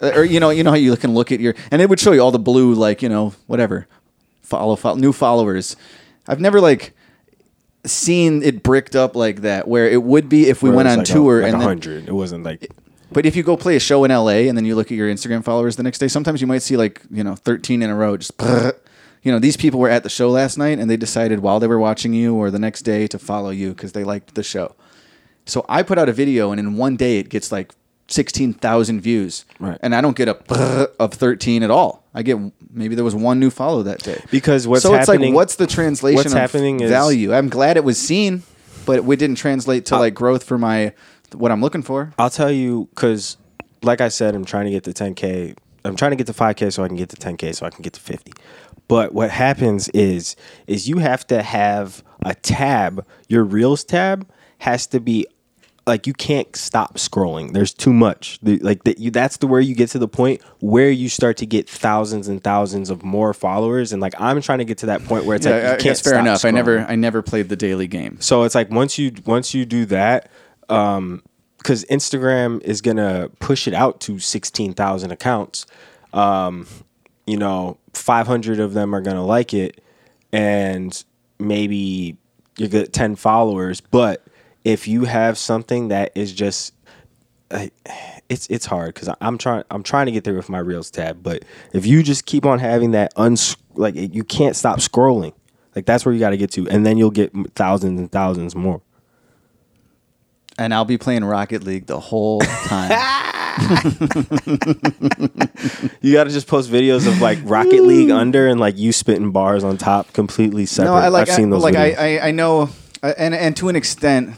Uh, 0.00 0.12
or 0.14 0.24
you 0.24 0.38
know, 0.40 0.50
you 0.50 0.62
know 0.62 0.70
how 0.70 0.76
you 0.76 0.94
can 0.96 1.14
look 1.14 1.32
at 1.32 1.40
your 1.40 1.54
and 1.70 1.80
it 1.80 1.88
would 1.88 1.98
show 1.98 2.12
you 2.12 2.20
all 2.20 2.30
the 2.32 2.38
blue, 2.38 2.74
like 2.74 3.00
you 3.00 3.08
know, 3.08 3.32
whatever, 3.46 3.88
follow, 4.42 4.76
follow 4.76 4.96
new 4.96 5.12
followers. 5.12 5.74
I've 6.28 6.38
never 6.40 6.60
like 6.60 6.94
seen 7.86 8.42
it 8.42 8.62
bricked 8.62 8.96
up 8.96 9.16
like 9.16 9.42
that, 9.42 9.68
where 9.68 9.88
it 9.88 10.02
would 10.02 10.28
be 10.28 10.48
if 10.48 10.62
we 10.62 10.70
Where 10.70 10.76
went 10.76 10.88
it's 10.88 10.92
on 10.92 10.98
like 10.98 11.08
a- 11.08 11.12
tour 11.12 11.42
like 11.42 11.52
and 11.52 11.60
then, 11.60 11.68
hundred. 11.68 12.08
It 12.08 12.12
wasn't 12.12 12.44
like 12.44 12.70
but 13.12 13.24
if 13.24 13.36
you 13.36 13.42
go 13.42 13.56
play 13.56 13.76
a 13.76 13.80
show 13.80 14.04
in 14.04 14.10
LA 14.10 14.48
and 14.48 14.56
then 14.56 14.64
you 14.64 14.74
look 14.74 14.90
at 14.90 14.96
your 14.96 15.08
Instagram 15.08 15.44
followers 15.44 15.76
the 15.76 15.82
next 15.82 15.98
day, 15.98 16.08
sometimes 16.08 16.40
you 16.40 16.46
might 16.46 16.62
see 16.62 16.76
like, 16.76 17.02
you 17.10 17.22
know, 17.22 17.34
13 17.36 17.82
in 17.82 17.88
a 17.88 17.94
row. 17.94 18.16
Just, 18.16 18.32
you 19.22 19.32
know, 19.32 19.38
these 19.38 19.56
people 19.56 19.78
were 19.80 19.88
at 19.88 20.02
the 20.02 20.08
show 20.08 20.28
last 20.28 20.58
night 20.58 20.78
and 20.78 20.90
they 20.90 20.96
decided 20.96 21.40
while 21.40 21.60
they 21.60 21.68
were 21.68 21.78
watching 21.78 22.12
you 22.12 22.34
or 22.34 22.50
the 22.50 22.58
next 22.58 22.82
day 22.82 23.06
to 23.06 23.18
follow 23.18 23.50
you 23.50 23.70
because 23.70 23.92
they 23.92 24.04
liked 24.04 24.34
the 24.34 24.42
show. 24.42 24.74
So 25.46 25.64
I 25.68 25.82
put 25.84 25.98
out 25.98 26.08
a 26.08 26.12
video 26.12 26.50
and 26.50 26.58
in 26.58 26.76
one 26.76 26.96
day 26.96 27.18
it 27.18 27.28
gets 27.28 27.52
like 27.52 27.72
16,000 28.08 29.00
views. 29.00 29.44
Right. 29.58 29.78
And 29.82 29.94
I 29.94 30.00
don't 30.00 30.16
get 30.16 30.28
a 30.28 30.90
of 30.98 31.14
13 31.14 31.62
at 31.62 31.70
all. 31.70 32.04
I 32.14 32.22
get 32.22 32.38
maybe 32.70 32.94
there 32.94 33.04
was 33.04 33.14
one 33.14 33.40
new 33.40 33.50
follow 33.50 33.82
that 33.82 34.02
day. 34.02 34.22
Because 34.30 34.66
what's 34.66 34.82
so 34.82 34.94
it's 34.94 35.08
like 35.08 35.20
what's 35.34 35.56
the 35.56 35.66
translation 35.66 36.16
what's 36.16 36.32
of 36.32 36.38
happening 36.38 36.80
is- 36.80 36.90
value? 36.90 37.34
I'm 37.34 37.48
glad 37.48 37.76
it 37.76 37.84
was 37.84 37.98
seen, 37.98 38.42
but 38.84 39.04
we 39.04 39.16
didn't 39.16 39.36
translate 39.36 39.86
to 39.86 39.98
like 39.98 40.14
growth 40.14 40.44
for 40.44 40.56
my 40.58 40.92
what 41.34 41.50
I'm 41.50 41.60
looking 41.60 41.82
for. 41.82 42.12
I'll 42.18 42.30
tell 42.30 42.50
you 42.50 42.88
because, 42.94 43.36
like 43.82 44.00
I 44.00 44.08
said, 44.08 44.34
I'm 44.34 44.44
trying 44.44 44.66
to 44.66 44.70
get 44.70 44.84
to 44.84 44.92
10k. 44.92 45.56
I'm 45.84 45.96
trying 45.96 46.12
to 46.12 46.16
get 46.16 46.26
to 46.26 46.32
5k 46.32 46.72
so 46.72 46.82
I 46.82 46.88
can 46.88 46.96
get 46.96 47.10
to 47.10 47.16
10k 47.16 47.54
so 47.54 47.66
I 47.66 47.70
can 47.70 47.82
get 47.82 47.92
to 47.92 48.00
50. 48.00 48.32
But 48.88 49.12
what 49.12 49.30
happens 49.30 49.88
is 49.90 50.36
is 50.66 50.88
you 50.88 50.98
have 50.98 51.26
to 51.26 51.42
have 51.42 52.02
a 52.24 52.34
tab. 52.34 53.04
Your 53.28 53.44
Reels 53.44 53.84
tab 53.84 54.28
has 54.58 54.86
to 54.88 55.00
be 55.00 55.26
like 55.86 56.06
you 56.06 56.12
can't 56.12 56.54
stop 56.56 56.94
scrolling. 56.96 57.52
There's 57.52 57.72
too 57.72 57.92
much. 57.92 58.38
The- 58.42 58.58
like 58.58 58.82
that 58.84 58.98
you 58.98 59.10
that's 59.10 59.36
the 59.36 59.46
where 59.46 59.60
you 59.60 59.74
get 59.74 59.88
to 59.90 59.98
the 59.98 60.08
point 60.08 60.42
where 60.60 60.90
you 60.90 61.08
start 61.08 61.36
to 61.38 61.46
get 61.46 61.68
thousands 61.70 62.26
and 62.26 62.42
thousands 62.42 62.90
of 62.90 63.04
more 63.04 63.32
followers 63.32 63.92
and 63.92 64.02
like 64.02 64.14
I'm 64.20 64.40
trying 64.40 64.58
to 64.58 64.64
get 64.64 64.78
to 64.78 64.86
that 64.86 65.04
point 65.04 65.24
where 65.26 65.36
it's 65.36 65.46
Yeah, 65.46 65.52
like 65.52 65.62
you 65.62 65.68
I 65.68 65.76
can't 65.76 65.98
fair 65.98 66.18
enough. 66.18 66.44
I 66.44 66.50
never 66.50 66.80
I 66.80 66.96
never 66.96 67.22
played 67.22 67.48
the 67.48 67.56
daily 67.56 67.86
game. 67.86 68.20
So 68.20 68.42
it's 68.42 68.54
like 68.54 68.68
once 68.70 68.98
you 68.98 69.12
once 69.24 69.54
you 69.54 69.64
do 69.64 69.84
that, 69.86 70.28
um, 70.68 71.22
because 71.58 71.84
Instagram 71.84 72.60
is 72.62 72.80
gonna 72.80 73.28
push 73.38 73.68
it 73.68 73.74
out 73.74 74.00
to 74.00 74.18
sixteen 74.18 74.72
thousand 74.74 75.12
accounts. 75.12 75.66
Um, 76.12 76.66
you 77.26 77.36
know, 77.36 77.78
five 77.92 78.26
hundred 78.26 78.58
of 78.58 78.72
them 78.72 78.92
are 78.94 79.00
gonna 79.00 79.24
like 79.24 79.54
it, 79.54 79.80
and 80.32 81.04
maybe 81.38 82.16
you 82.58 82.68
get 82.68 82.92
ten 82.92 83.14
followers. 83.16 83.80
But 83.80 84.25
if 84.66 84.88
you 84.88 85.04
have 85.04 85.38
something 85.38 85.88
that 85.88 86.10
is 86.16 86.32
just 86.32 86.74
uh, 87.52 87.68
it's 88.28 88.48
it's 88.48 88.66
hard 88.66 88.92
because 88.92 89.08
I'm 89.20 89.38
trying 89.38 89.62
I'm 89.70 89.84
trying 89.84 90.06
to 90.06 90.12
get 90.12 90.24
there 90.24 90.34
with 90.34 90.48
my 90.48 90.58
reels 90.58 90.90
tab, 90.90 91.22
but 91.22 91.44
if 91.72 91.86
you 91.86 92.02
just 92.02 92.26
keep 92.26 92.44
on 92.44 92.58
having 92.58 92.90
that 92.90 93.12
uns 93.14 93.56
like 93.76 93.94
you 93.94 94.24
can't 94.24 94.56
stop 94.56 94.80
scrolling, 94.80 95.32
like 95.76 95.86
that's 95.86 96.04
where 96.04 96.12
you 96.12 96.18
got 96.18 96.30
to 96.30 96.36
get 96.36 96.50
to, 96.52 96.68
and 96.68 96.84
then 96.84 96.98
you'll 96.98 97.12
get 97.12 97.32
thousands 97.54 98.00
and 98.00 98.10
thousands 98.10 98.56
more. 98.56 98.82
And 100.58 100.74
I'll 100.74 100.84
be 100.84 100.98
playing 100.98 101.24
Rocket 101.24 101.62
League 101.62 101.86
the 101.86 102.00
whole 102.00 102.40
time. 102.40 102.90
You 106.02 106.12
got 106.12 106.24
to 106.24 106.30
just 106.30 106.48
post 106.48 106.70
videos 106.70 107.06
of 107.06 107.20
like 107.20 107.38
Rocket 107.44 107.84
League 107.84 108.10
under 108.10 108.48
and 108.48 108.58
like 108.58 108.76
you 108.76 108.92
spitting 108.92 109.30
bars 109.30 109.62
on 109.62 109.76
top, 109.76 110.12
completely 110.12 110.66
separate. 110.66 110.90
No, 110.90 110.96
I 110.96 111.08
like. 111.08 111.28
I've 111.28 111.34
seen 111.34 111.50
those. 111.50 111.62
like 111.62 111.74
videos. 111.74 111.98
I, 111.98 112.18
I, 112.18 112.28
I 112.28 112.30
know, 112.32 112.70
uh, 113.02 113.14
and 113.16 113.34
and 113.34 113.56
to 113.56 113.68
an 113.68 113.76
extent, 113.76 114.34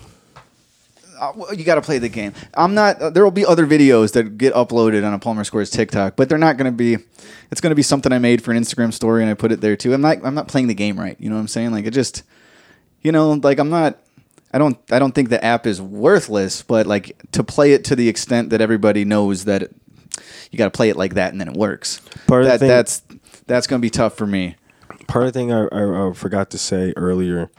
you 1.56 1.64
got 1.64 1.76
to 1.76 1.82
play 1.82 1.98
the 1.98 2.08
game. 2.08 2.32
I'm 2.54 2.74
not. 2.74 3.00
Uh, 3.00 3.10
there 3.10 3.24
will 3.24 3.30
be 3.30 3.44
other 3.46 3.66
videos 3.66 4.12
that 4.12 4.38
get 4.38 4.54
uploaded 4.54 5.06
on 5.06 5.12
a 5.14 5.18
Palmer 5.18 5.44
Squares 5.44 5.70
TikTok, 5.70 6.16
but 6.16 6.28
they're 6.28 6.38
not 6.38 6.56
going 6.56 6.70
to 6.70 6.76
be. 6.76 6.98
It's 7.50 7.60
going 7.60 7.70
to 7.70 7.76
be 7.76 7.82
something 7.82 8.12
I 8.12 8.18
made 8.18 8.42
for 8.42 8.52
an 8.52 8.58
Instagram 8.62 8.92
story, 8.92 9.22
and 9.22 9.30
I 9.30 9.34
put 9.34 9.52
it 9.52 9.60
there 9.60 9.76
too. 9.76 9.94
I'm 9.94 10.00
not. 10.00 10.18
I'm 10.24 10.34
not 10.34 10.48
playing 10.48 10.66
the 10.68 10.74
game 10.74 10.98
right. 10.98 11.16
You 11.18 11.28
know 11.30 11.36
what 11.36 11.42
I'm 11.42 11.48
saying? 11.48 11.72
Like 11.72 11.86
it 11.86 11.92
just, 11.92 12.22
you 13.02 13.12
know, 13.12 13.32
like 13.32 13.58
I'm 13.58 13.70
not. 13.70 13.98
I 14.52 14.58
don't. 14.58 14.78
I 14.90 14.98
don't 14.98 15.14
think 15.14 15.28
the 15.28 15.44
app 15.44 15.66
is 15.66 15.80
worthless, 15.80 16.62
but 16.62 16.86
like 16.86 17.16
to 17.32 17.44
play 17.44 17.72
it 17.72 17.84
to 17.86 17.96
the 17.96 18.08
extent 18.08 18.50
that 18.50 18.60
everybody 18.60 19.04
knows 19.04 19.44
that 19.44 19.62
it, 19.62 19.74
you 20.50 20.58
got 20.58 20.64
to 20.66 20.70
play 20.76 20.88
it 20.88 20.96
like 20.96 21.14
that, 21.14 21.32
and 21.32 21.40
then 21.40 21.48
it 21.48 21.54
works. 21.56 22.00
Part 22.26 22.44
of 22.44 22.50
the 22.52 22.58
thing- 22.58 22.68
that's 22.68 23.02
that's 23.46 23.66
going 23.66 23.80
to 23.80 23.84
be 23.84 23.90
tough 23.90 24.16
for 24.16 24.26
me. 24.26 24.56
part 25.06 25.26
of 25.26 25.32
the 25.32 25.38
thing 25.38 25.52
I, 25.52 25.66
I, 25.72 26.08
I 26.08 26.12
forgot 26.12 26.50
to 26.50 26.58
say 26.58 26.92
earlier 26.96 27.50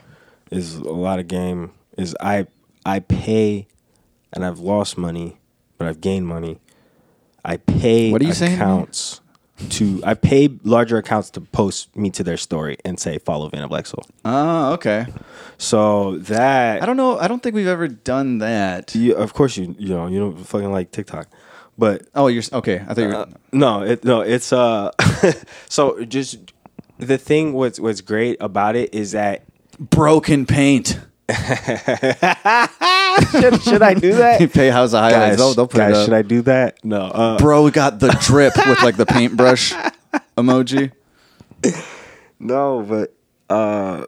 is 0.50 0.76
a 0.76 0.82
lot 0.84 1.18
of 1.18 1.26
game 1.28 1.72
is 1.96 2.16
I 2.20 2.46
I 2.84 3.00
pay 3.00 3.66
and 4.32 4.44
I've 4.44 4.58
lost 4.58 4.96
money, 4.96 5.38
but 5.78 5.86
I've 5.86 6.00
gained 6.00 6.26
money. 6.26 6.60
I 7.44 7.56
pay 7.56 8.10
What 8.10 8.22
are 8.22 8.26
you 8.26 8.34
saying? 8.34 8.54
accounts 8.54 9.20
to 9.68 10.00
I 10.04 10.14
pay 10.14 10.48
larger 10.64 10.96
accounts 10.96 11.30
to 11.30 11.40
post 11.40 11.94
me 11.94 12.10
to 12.10 12.24
their 12.24 12.36
story 12.36 12.78
and 12.84 12.98
say 12.98 13.18
follow 13.18 13.50
Black 13.50 13.86
Soul. 13.86 14.04
Oh, 14.24 14.72
okay. 14.74 15.06
So 15.58 16.16
that 16.18 16.82
I 16.82 16.86
don't 16.86 16.96
know. 16.96 17.18
I 17.18 17.28
don't 17.28 17.42
think 17.42 17.54
we've 17.54 17.66
ever 17.66 17.88
done 17.88 18.38
that. 18.38 18.94
you, 18.94 19.14
of 19.14 19.34
course 19.34 19.56
you 19.56 19.74
you 19.78 19.90
know 19.90 20.06
you 20.06 20.18
don't 20.18 20.36
fucking 20.36 20.72
like 20.72 20.92
TikTok, 20.92 21.28
but 21.76 22.02
Oh, 22.14 22.28
you're 22.28 22.42
okay. 22.52 22.76
I 22.86 22.94
thought 22.94 22.98
you 22.98 23.08
were. 23.08 23.14
Uh, 23.14 23.26
no, 23.52 23.82
it 23.82 24.04
no, 24.04 24.20
it's 24.22 24.52
uh 24.52 24.92
so 25.68 26.04
just 26.04 26.38
the 26.98 27.18
thing 27.18 27.52
what's 27.52 27.78
what's 27.78 28.00
great 28.00 28.36
about 28.40 28.76
it 28.76 28.94
is 28.94 29.12
that 29.12 29.44
broken 29.78 30.46
paint. 30.46 30.98
should, 33.30 33.62
should 33.62 33.82
I 33.82 33.94
do 33.94 34.14
that? 34.14 34.36
You 34.40 34.48
pay 34.48 34.70
House 34.70 34.92
of 34.92 35.00
Highlights. 35.00 35.40
Guys, 35.40 35.54
put 35.54 35.72
guys, 35.72 36.04
should 36.04 36.14
I 36.14 36.22
do 36.22 36.42
that? 36.42 36.84
No. 36.84 37.02
Uh, 37.02 37.38
Bro 37.38 37.70
got 37.70 38.00
the 38.00 38.08
drip 38.20 38.56
with 38.56 38.82
like 38.82 38.96
the 38.96 39.06
paintbrush 39.06 39.72
emoji. 40.36 40.92
No, 42.38 42.82
but 42.82 43.14
uh, 43.48 44.06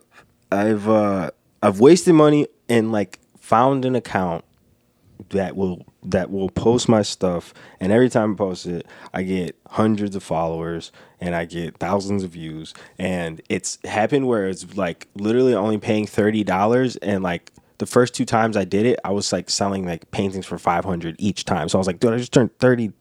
I've 0.51 0.89
uh, 0.89 1.31
I've 1.62 1.81
wasted 1.81 2.15
money 2.15 2.49
and 2.69 2.93
like 2.93 3.19
found 3.39 3.85
an 3.85 3.94
account 3.94 4.44
that 5.33 5.57
will 5.57 5.85
that 6.05 6.31
will 6.31 6.49
post 6.49 6.89
my 6.89 7.03
stuff, 7.03 7.53
and 7.81 7.93
every 7.93 8.09
time 8.09 8.33
I 8.33 8.37
post 8.37 8.67
it, 8.67 8.87
I 9.13 9.23
get 9.23 9.57
hundreds 9.69 10.17
of 10.17 10.23
followers 10.23 10.93
and 11.21 11.35
I 11.35 11.45
get 11.45 11.77
thousands 11.79 12.25
of 12.25 12.31
views, 12.31 12.73
and 12.99 13.41
it's 13.49 13.79
happened 13.85 14.27
where 14.27 14.49
it's 14.49 14.77
like 14.77 15.09
literally 15.15 15.55
only 15.55 15.79
paying 15.79 16.07
thirty 16.07 16.43
dollars, 16.45 16.97
and 16.97 17.23
like 17.23 17.51
the 17.79 17.87
first 17.87 18.15
two 18.15 18.25
times 18.25 18.57
I 18.57 18.65
did 18.65 18.87
it, 18.87 18.99
I 19.05 19.11
was 19.11 19.33
like 19.33 19.51
selling 19.51 19.85
like 19.87 20.11
paintings 20.13 20.47
for 20.47 20.57
five 20.59 20.85
hundred 20.85 21.17
each 21.19 21.45
time. 21.45 21.69
So 21.69 21.79
I 21.79 21.81
was 21.81 21.87
like, 21.87 22.01
dude, 22.01 22.15
I 22.15 22.19
just 22.19 22.33
turned 22.33 22.57
thirty. 22.59 22.93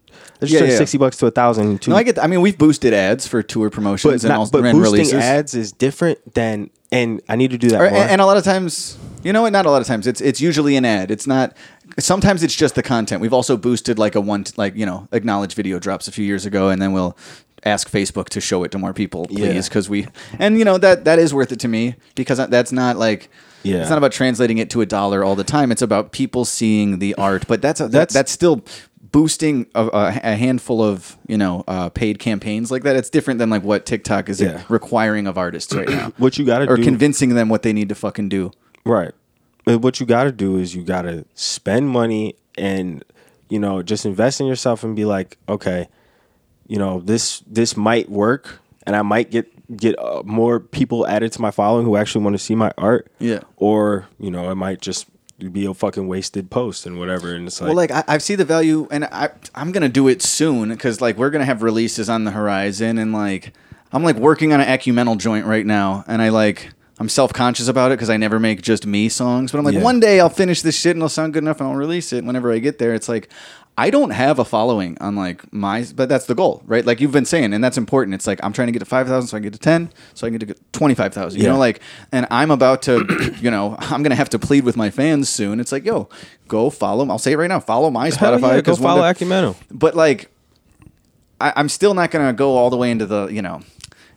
I 0.42 0.42
just 0.42 0.52
Yeah, 0.54 0.60
turned 0.60 0.72
yeah. 0.74 0.78
sixty 0.78 0.98
bucks 0.98 1.18
to 1.18 1.28
a 1.28 1.32
thousand. 1.32 1.88
No, 1.88 1.96
I 1.96 2.04
get. 2.04 2.20
I 2.20 2.28
mean, 2.28 2.42
we've 2.42 2.58
boosted 2.58 2.94
ads 2.94 3.28
for 3.28 3.42
tour 3.42 3.70
promotions 3.70 4.12
but, 4.12 4.24
and 4.24 4.30
not, 4.30 4.40
also 4.40 4.52
but 4.52 4.62
boosting 4.64 4.82
releases. 4.82 5.14
ads 5.14 5.56
is 5.56 5.72
different 5.72 6.34
than, 6.34 6.70
and 6.92 7.22
I 7.30 7.36
need 7.38 7.52
to 7.52 7.58
do 7.58 7.70
that 7.70 7.82
Or- 7.82 7.86
and 7.88 8.20
a 8.22 8.26
lot 8.26 8.38
of 8.38 8.44
times, 8.44 8.98
you 9.24 9.32
know 9.34 9.44
what? 9.44 9.54
Not 9.54 9.66
a 9.66 9.72
lot 9.72 9.82
of 9.82 9.88
times. 9.88 10.06
It's 10.08 10.20
it's 10.20 10.42
usually 10.42 10.76
an 10.76 10.84
ad. 10.86 11.12
It's 11.12 11.28
not. 11.28 11.56
Sometimes 12.00 12.44
it's 12.44 12.56
just 12.56 12.76
the 12.76 12.84
content. 12.84 13.22
We've 13.22 13.34
also 13.34 13.58
boosted 13.58 14.00
like 14.00 14.16
a 14.16 14.22
one 14.22 14.46
like 14.58 14.76
you 14.76 14.86
know 14.86 15.08
acknowledged 15.12 15.56
video 15.56 15.80
drops 15.80 16.08
a 16.08 16.12
few 16.12 16.26
years 16.26 16.46
ago, 16.46 16.70
and 16.70 16.82
then 16.82 16.94
we'll 16.94 17.18
ask 17.64 17.90
Facebook 17.92 18.28
to 18.30 18.42
show 18.42 18.64
it 18.64 18.72
to 18.72 18.78
more 18.80 18.94
people, 18.94 19.26
please, 19.28 19.68
because 19.70 19.90
we 19.90 20.08
and 20.40 20.58
you 20.58 20.66
know 20.66 20.78
that 20.78 21.06
that 21.06 21.20
is 21.20 21.34
worth 21.34 21.52
it 21.52 21.60
to 21.62 21.68
me 21.68 21.96
because 22.16 22.38
that's 22.38 22.72
not 22.72 22.98
like. 22.98 23.30
Yeah. 23.64 23.82
It's 23.82 23.90
not 23.92 24.00
about 24.00 24.12
translating 24.12 24.58
it 24.58 24.72
to 24.72 24.82
a 24.82 24.88
dollar 24.88 25.24
all 25.24 25.36
the 25.36 25.44
time. 25.44 25.72
It's 25.72 25.84
about 25.84 26.12
people 26.12 26.46
seeing 26.46 26.98
the 26.98 27.14
art. 27.14 27.46
But 27.48 27.62
that's 27.62 27.80
a, 27.80 27.84
that's 27.84 27.92
That's- 27.94 28.14
that's 28.14 28.32
still 28.32 28.64
boosting 29.12 29.68
a, 29.76 29.86
a 29.86 30.08
a 30.24 30.36
handful 30.36 30.82
of 30.82 31.16
you 31.28 31.38
know 31.38 31.64
uh, 31.68 31.90
paid 31.90 32.18
campaigns 32.18 32.72
like 32.72 32.82
that. 32.84 32.96
It's 32.96 33.12
different 33.12 33.38
than 33.38 33.52
like 33.52 33.62
what 33.62 33.86
TikTok 33.86 34.30
is 34.30 34.42
Yeah. 34.42 34.64
requiring 34.68 35.28
of 35.28 35.38
artists 35.38 35.76
right 35.76 35.88
now 35.88 36.12
what 36.18 36.40
you 36.40 36.46
got 36.46 36.60
to 36.60 36.66
do. 36.66 36.72
or 36.72 36.78
do, 36.78 36.84
convincing 36.84 37.36
them 37.36 37.50
what 37.50 37.62
they 37.62 37.72
need 37.72 37.90
to 37.90 37.96
fucking 37.96 38.30
do. 38.30 38.52
right? 38.84 39.12
But 39.64 39.80
what 39.80 40.00
you 40.00 40.06
got 40.06 40.24
to 40.24 40.32
do 40.32 40.58
is 40.58 40.76
you 40.76 40.84
got 40.84 41.04
to 41.04 41.26
spend 41.36 41.90
money 41.90 42.36
and 42.58 43.04
you 43.50 43.60
know 43.60 43.84
just 43.84 44.06
invest 44.06 44.40
in 44.42 44.48
yourself 44.48 44.84
and 44.84 44.96
be 44.96 45.06
like, 45.06 45.38
okay, 45.48 45.88
you 46.68 46.78
know 46.78 47.00
this 47.00 47.44
this 47.48 47.76
might 47.78 48.10
work, 48.10 48.60
and 48.86 48.96
I 48.96 49.02
might 49.02 49.30
get 49.30 49.48
get 49.76 49.98
uh, 50.00 50.24
more 50.26 50.60
people 50.60 51.08
added 51.08 51.32
to 51.34 51.42
my 51.42 51.52
following 51.52 51.86
who 51.86 51.96
actually 51.96 52.24
want 52.24 52.34
to 52.34 52.40
see 52.40 52.56
my 52.56 52.72
art. 52.78 53.12
Yeah. 53.20 53.42
Or 53.58 54.08
you 54.20 54.32
know 54.32 54.50
it 54.52 54.56
might 54.56 54.82
just 54.82 55.08
be 55.52 55.66
a 55.66 55.74
fucking 55.74 56.08
wasted 56.08 56.52
post 56.52 56.86
and 56.86 57.00
whatever. 57.00 57.34
And 57.34 57.48
it's 57.48 57.60
like, 57.60 57.68
well, 57.68 57.76
like 57.76 57.92
I, 57.92 58.04
I 58.08 58.18
see 58.20 58.36
the 58.36 58.46
value, 58.46 58.88
and 58.92 59.06
I 59.06 59.30
I'm 59.56 59.72
gonna 59.72 59.90
do 59.90 60.08
it 60.08 60.22
soon 60.22 60.70
because 60.70 61.02
like 61.02 61.18
we're 61.18 61.30
gonna 61.30 61.46
have 61.46 61.64
releases 61.64 62.10
on 62.10 62.24
the 62.24 62.32
horizon, 62.32 62.98
and 62.98 63.12
like 63.12 63.54
I'm 63.92 64.04
like 64.04 64.18
working 64.18 64.54
on 64.54 64.62
an 64.62 64.68
ecumenal 64.68 65.16
joint 65.16 65.46
right 65.46 65.66
now, 65.66 66.04
and 66.08 66.22
I 66.22 66.30
like 66.30 66.72
I'm 67.02 67.10
self 67.10 67.34
conscious 67.34 67.68
about 67.68 67.92
it 67.92 67.96
because 67.96 68.12
I 68.12 68.18
never 68.18 68.40
make 68.40 68.62
just 68.62 68.86
me 68.86 69.10
songs, 69.10 69.52
but 69.52 69.58
I'm 69.58 69.66
like 69.66 69.74
Yeah. 69.74 69.82
one 69.82 70.00
day 70.00 70.20
I'll 70.20 70.30
finish 70.30 70.62
this 70.62 70.76
shit 70.80 70.92
and 70.92 71.00
it'll 71.00 71.10
sound 71.10 71.34
good 71.34 71.42
enough, 71.44 71.60
and 71.60 71.68
I'll 71.68 71.76
release 71.76 72.14
it. 72.14 72.24
Whenever 72.24 72.52
I 72.52 72.60
get 72.60 72.78
there, 72.78 72.94
it's 72.94 73.10
like. 73.10 73.30
I 73.78 73.90
don't 73.90 74.10
have 74.12 74.38
a 74.38 74.44
following 74.46 74.98
on 75.00 75.16
like 75.16 75.52
my, 75.54 75.86
but 75.96 76.10
that's 76.10 76.26
the 76.26 76.36
goal, 76.36 76.62
right? 76.66 76.86
Like 76.86 77.00
you've 77.00 77.14
been 77.14 77.24
saying, 77.26 77.54
and 77.54 77.64
that's 77.64 77.78
important. 77.78 78.14
It's 78.14 78.28
like 78.28 78.40
I'm 78.44 78.52
trying 78.52 78.68
to 78.68 78.74
get 78.74 78.80
to 78.80 78.86
five 78.86 79.08
thousand, 79.08 79.30
so 79.30 79.38
I 79.38 79.40
can 79.40 79.44
get 79.46 79.54
to 79.54 79.60
ten, 79.60 79.90
so 80.14 80.28
I 80.28 80.30
can 80.30 80.38
get 80.40 80.50
to 80.50 80.56
twenty 80.74 80.94
five 80.94 81.14
thousand. 81.14 81.40
You 81.40 81.46
Yeah. 81.48 81.54
know, 81.54 81.58
like, 81.58 81.80
and 82.12 82.28
I'm 82.30 82.52
about 82.52 82.82
to, 82.84 83.06
you 83.42 83.50
know, 83.50 83.78
I'm 83.80 84.04
gonna 84.04 84.16
have 84.16 84.30
to 84.32 84.40
plead 84.40 84.66
with 84.66 84.76
my 84.76 84.90
fans 84.90 85.30
soon. 85.30 85.62
It's 85.62 85.72
like, 85.72 85.86
yo, 85.86 86.10
go 86.50 86.70
follow. 86.70 87.10
I'll 87.10 87.18
say 87.18 87.32
it 87.32 87.38
right 87.38 87.48
now. 87.48 87.62
Follow 87.62 87.90
my 87.90 88.10
Spotify. 88.10 88.56
yeah, 88.56 88.62
go 88.62 88.76
follow 88.76 89.02
day- 89.14 89.26
Ecumeno. 89.26 89.56
But 89.72 89.96
like, 89.96 90.30
I, 91.40 91.54
I'm 91.56 91.70
still 91.70 91.94
not 91.94 92.12
gonna 92.12 92.34
go 92.34 92.58
all 92.58 92.70
the 92.70 92.78
way 92.78 92.92
into 92.92 93.06
the, 93.06 93.28
you 93.28 93.42
know, 93.42 93.62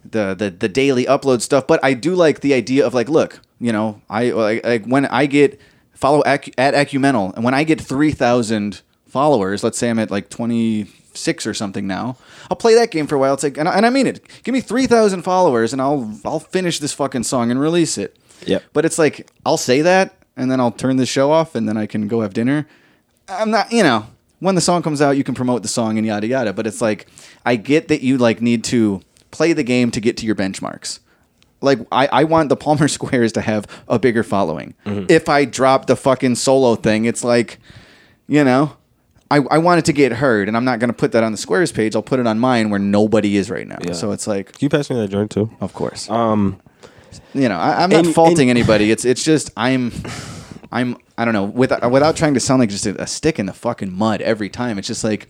the 0.08 0.34
the 0.34 0.50
the 0.50 0.68
daily 0.68 1.04
upload 1.06 1.40
stuff. 1.40 1.66
But 1.66 1.80
I 1.82 1.94
do 1.94 2.14
like 2.14 2.40
the 2.40 2.54
idea 2.54 2.86
of 2.86 2.94
like, 2.94 3.08
look, 3.08 3.40
you 3.60 3.72
know, 3.72 4.00
I 4.08 4.30
like, 4.30 4.64
like 4.64 4.84
when 4.84 5.06
I 5.06 5.26
get 5.26 5.60
follow 5.94 6.22
Ac- 6.26 6.54
at 6.58 6.74
Ecumenal, 6.74 7.32
and 7.34 7.44
when 7.44 7.54
I 7.54 7.64
get 7.64 7.80
three 7.80 8.12
thousand 8.12 8.82
followers, 9.06 9.62
let's 9.64 9.78
say 9.78 9.90
I'm 9.90 9.98
at 9.98 10.10
like 10.10 10.28
twenty 10.28 10.86
six 11.14 11.46
or 11.46 11.54
something 11.54 11.86
now. 11.86 12.16
I'll 12.50 12.56
play 12.56 12.74
that 12.74 12.90
game 12.90 13.06
for 13.06 13.14
a 13.14 13.18
while. 13.18 13.34
It's 13.34 13.42
like, 13.42 13.56
and 13.56 13.68
I, 13.68 13.76
and 13.76 13.86
I 13.86 13.90
mean 13.90 14.06
it. 14.06 14.26
Give 14.42 14.52
me 14.52 14.60
three 14.60 14.86
thousand 14.86 15.22
followers, 15.22 15.72
and 15.72 15.80
I'll 15.80 16.18
I'll 16.24 16.40
finish 16.40 16.78
this 16.78 16.92
fucking 16.92 17.22
song 17.24 17.50
and 17.50 17.60
release 17.60 17.98
it. 17.98 18.16
Yep. 18.46 18.62
But 18.72 18.84
it's 18.84 18.98
like 18.98 19.30
I'll 19.46 19.56
say 19.56 19.82
that, 19.82 20.16
and 20.36 20.50
then 20.50 20.60
I'll 20.60 20.72
turn 20.72 20.96
the 20.96 21.06
show 21.06 21.30
off, 21.30 21.54
and 21.54 21.68
then 21.68 21.76
I 21.76 21.86
can 21.86 22.08
go 22.08 22.20
have 22.20 22.34
dinner. 22.34 22.66
I'm 23.28 23.50
not, 23.50 23.72
you 23.72 23.82
know, 23.82 24.06
when 24.40 24.54
the 24.54 24.60
song 24.60 24.82
comes 24.82 25.00
out, 25.00 25.16
you 25.16 25.24
can 25.24 25.34
promote 25.34 25.62
the 25.62 25.68
song 25.68 25.96
and 25.96 26.06
yada 26.06 26.26
yada. 26.26 26.52
But 26.52 26.66
it's 26.66 26.82
like 26.82 27.06
I 27.46 27.56
get 27.56 27.88
that 27.88 28.02
you 28.02 28.18
like 28.18 28.42
need 28.42 28.64
to 28.64 29.00
play 29.34 29.52
the 29.52 29.62
game 29.64 29.90
to 29.90 30.00
get 30.00 30.16
to 30.18 30.26
your 30.26 30.34
benchmarks. 30.36 31.00
Like 31.60 31.78
I, 31.90 32.06
I 32.20 32.24
want 32.24 32.48
the 32.50 32.56
Palmer 32.64 32.88
Squares 32.88 33.32
to 33.32 33.40
have 33.40 33.66
a 33.88 33.98
bigger 33.98 34.22
following. 34.22 34.74
If 34.86 35.28
I 35.28 35.44
drop 35.44 35.86
the 35.86 35.96
fucking 35.96 36.36
solo 36.36 36.74
thing, 36.76 37.04
it's 37.06 37.24
like, 37.24 37.58
you 38.28 38.44
know, 38.44 38.76
I, 39.30 39.38
I 39.50 39.58
want 39.58 39.78
it 39.80 39.84
to 39.86 39.92
get 39.92 40.12
heard, 40.12 40.46
and 40.48 40.56
I'm 40.56 40.64
not 40.64 40.78
gonna 40.78 40.92
put 40.92 41.12
that 41.12 41.24
on 41.24 41.32
the 41.32 41.38
Squares 41.38 41.72
page. 41.72 41.96
I'll 41.96 42.02
put 42.02 42.20
it 42.20 42.26
on 42.26 42.38
mine 42.38 42.70
where 42.70 42.78
nobody 42.78 43.36
is 43.36 43.50
right 43.50 43.66
now. 43.66 43.78
So 43.92 44.12
it's 44.12 44.26
like, 44.26 44.52
Can 44.52 44.58
you 44.66 44.68
pass 44.68 44.90
me 44.90 44.96
that 44.96 45.08
joint 45.08 45.30
too? 45.30 45.50
of 45.60 45.72
course, 45.72 46.08
Um, 46.10 46.60
you 47.32 47.48
know, 47.48 47.56
I, 47.56 47.82
I'm 47.82 47.90
not 47.90 48.04
and- 48.06 48.14
faulting 48.14 48.50
and- 48.50 48.58
anybody. 48.58 48.90
It's 48.90 49.04
it's 49.04 49.24
just 49.24 49.50
I'm 49.56 49.90
I'm 50.70 50.96
I 51.16 51.24
don't 51.24 51.34
know 51.34 51.44
without 51.44 51.90
without 51.90 52.14
trying 52.16 52.34
to 52.34 52.40
sound 52.40 52.60
like 52.60 52.68
just 52.70 52.86
a, 52.86 53.00
a 53.02 53.06
stick 53.06 53.38
in 53.38 53.46
the 53.46 53.52
fucking 53.54 53.92
mud 53.92 54.20
every 54.20 54.50
time. 54.50 54.78
It's 54.78 54.88
just 54.88 55.02
like 55.04 55.28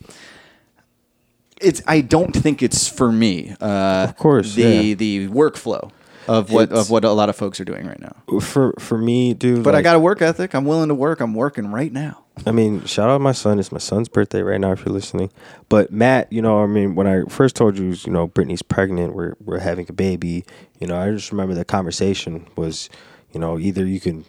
it's 1.64 1.82
I 1.86 2.00
don't 2.00 2.32
think 2.34 2.62
it's 2.62 2.88
for 2.88 3.10
me. 3.10 3.54
Uh, 3.60 4.06
of 4.08 4.16
course, 4.16 4.54
the 4.54 4.62
yeah. 4.62 4.94
the 4.94 5.28
workflow 5.28 5.90
of 6.28 6.50
what 6.50 6.64
It's- 6.64 6.78
of 6.86 6.90
what 6.90 7.04
a 7.04 7.10
lot 7.10 7.28
of 7.28 7.36
folks 7.36 7.60
are 7.60 7.64
doing 7.64 7.86
right 7.86 8.00
now. 8.00 8.40
For 8.40 8.74
for 8.78 8.98
me, 8.98 9.34
dude. 9.34 9.62
But 9.64 9.74
I 9.74 9.82
got 9.82 9.96
a 9.96 10.00
work 10.00 10.22
ethic. 10.22 10.54
I'm 10.54 10.64
willing 10.64 10.88
to 10.88 10.94
work. 10.94 11.20
I'm 11.20 11.34
working 11.34 11.70
right 11.70 11.92
now. 11.92 12.20
I 12.46 12.50
mean, 12.50 12.84
shout 12.84 13.10
out 13.10 13.20
my 13.20 13.30
son. 13.32 13.60
It's 13.60 13.70
my 13.70 13.78
son's 13.78 14.08
birthday 14.08 14.42
right 14.42 14.60
now. 14.60 14.72
If 14.72 14.84
you're 14.84 14.92
listening, 14.92 15.30
but 15.68 15.92
Matt, 15.92 16.32
you 16.32 16.42
know, 16.42 16.62
I 16.62 16.66
mean, 16.66 16.96
when 16.96 17.06
I 17.06 17.22
first 17.28 17.54
told 17.54 17.78
you, 17.78 17.94
you 18.04 18.10
know, 18.12 18.26
Brittany's 18.26 18.62
pregnant, 18.62 19.14
we're 19.14 19.34
we're 19.40 19.60
having 19.60 19.86
a 19.88 19.92
baby. 19.92 20.44
You 20.80 20.88
know, 20.88 20.96
I 21.00 21.10
just 21.12 21.30
remember 21.30 21.54
the 21.54 21.64
conversation 21.64 22.46
was, 22.56 22.90
you 23.32 23.38
know, 23.38 23.58
either 23.58 23.86
you 23.86 24.00
can, 24.00 24.24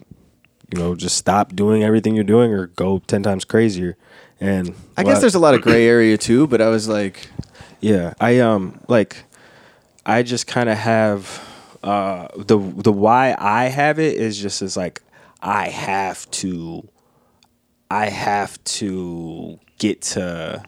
you 0.72 0.78
know, 0.80 0.94
just 0.94 1.18
stop 1.18 1.56
doing 1.56 1.84
everything 1.84 2.14
you're 2.14 2.24
doing 2.24 2.54
or 2.54 2.68
go 2.68 3.00
ten 3.08 3.24
times 3.24 3.44
crazier. 3.44 3.98
And 4.40 4.76
I 4.98 5.04
guess 5.04 5.22
there's 5.22 5.36
a 5.36 5.40
lot 5.40 5.54
of 5.56 5.62
gray 5.62 5.88
area 5.88 6.18
too. 6.18 6.48
But 6.48 6.62
I 6.62 6.70
was 6.70 6.88
like, 6.88 7.30
yeah, 7.80 8.14
I 8.20 8.40
um 8.40 8.80
like 8.88 9.24
I 10.06 10.24
just 10.24 10.48
kind 10.48 10.70
of 10.70 10.78
have 10.78 11.42
uh 11.84 12.28
the 12.36 12.58
the 12.58 12.92
why 12.92 13.36
I 13.38 13.66
have 13.66 14.00
it 14.00 14.16
is 14.18 14.38
just 14.38 14.62
as 14.62 14.76
like 14.76 15.02
I 15.42 15.70
have 15.70 16.30
to 16.32 16.88
I 17.90 18.10
have 18.10 18.62
to 18.66 19.60
get 19.78 20.02
to 20.02 20.64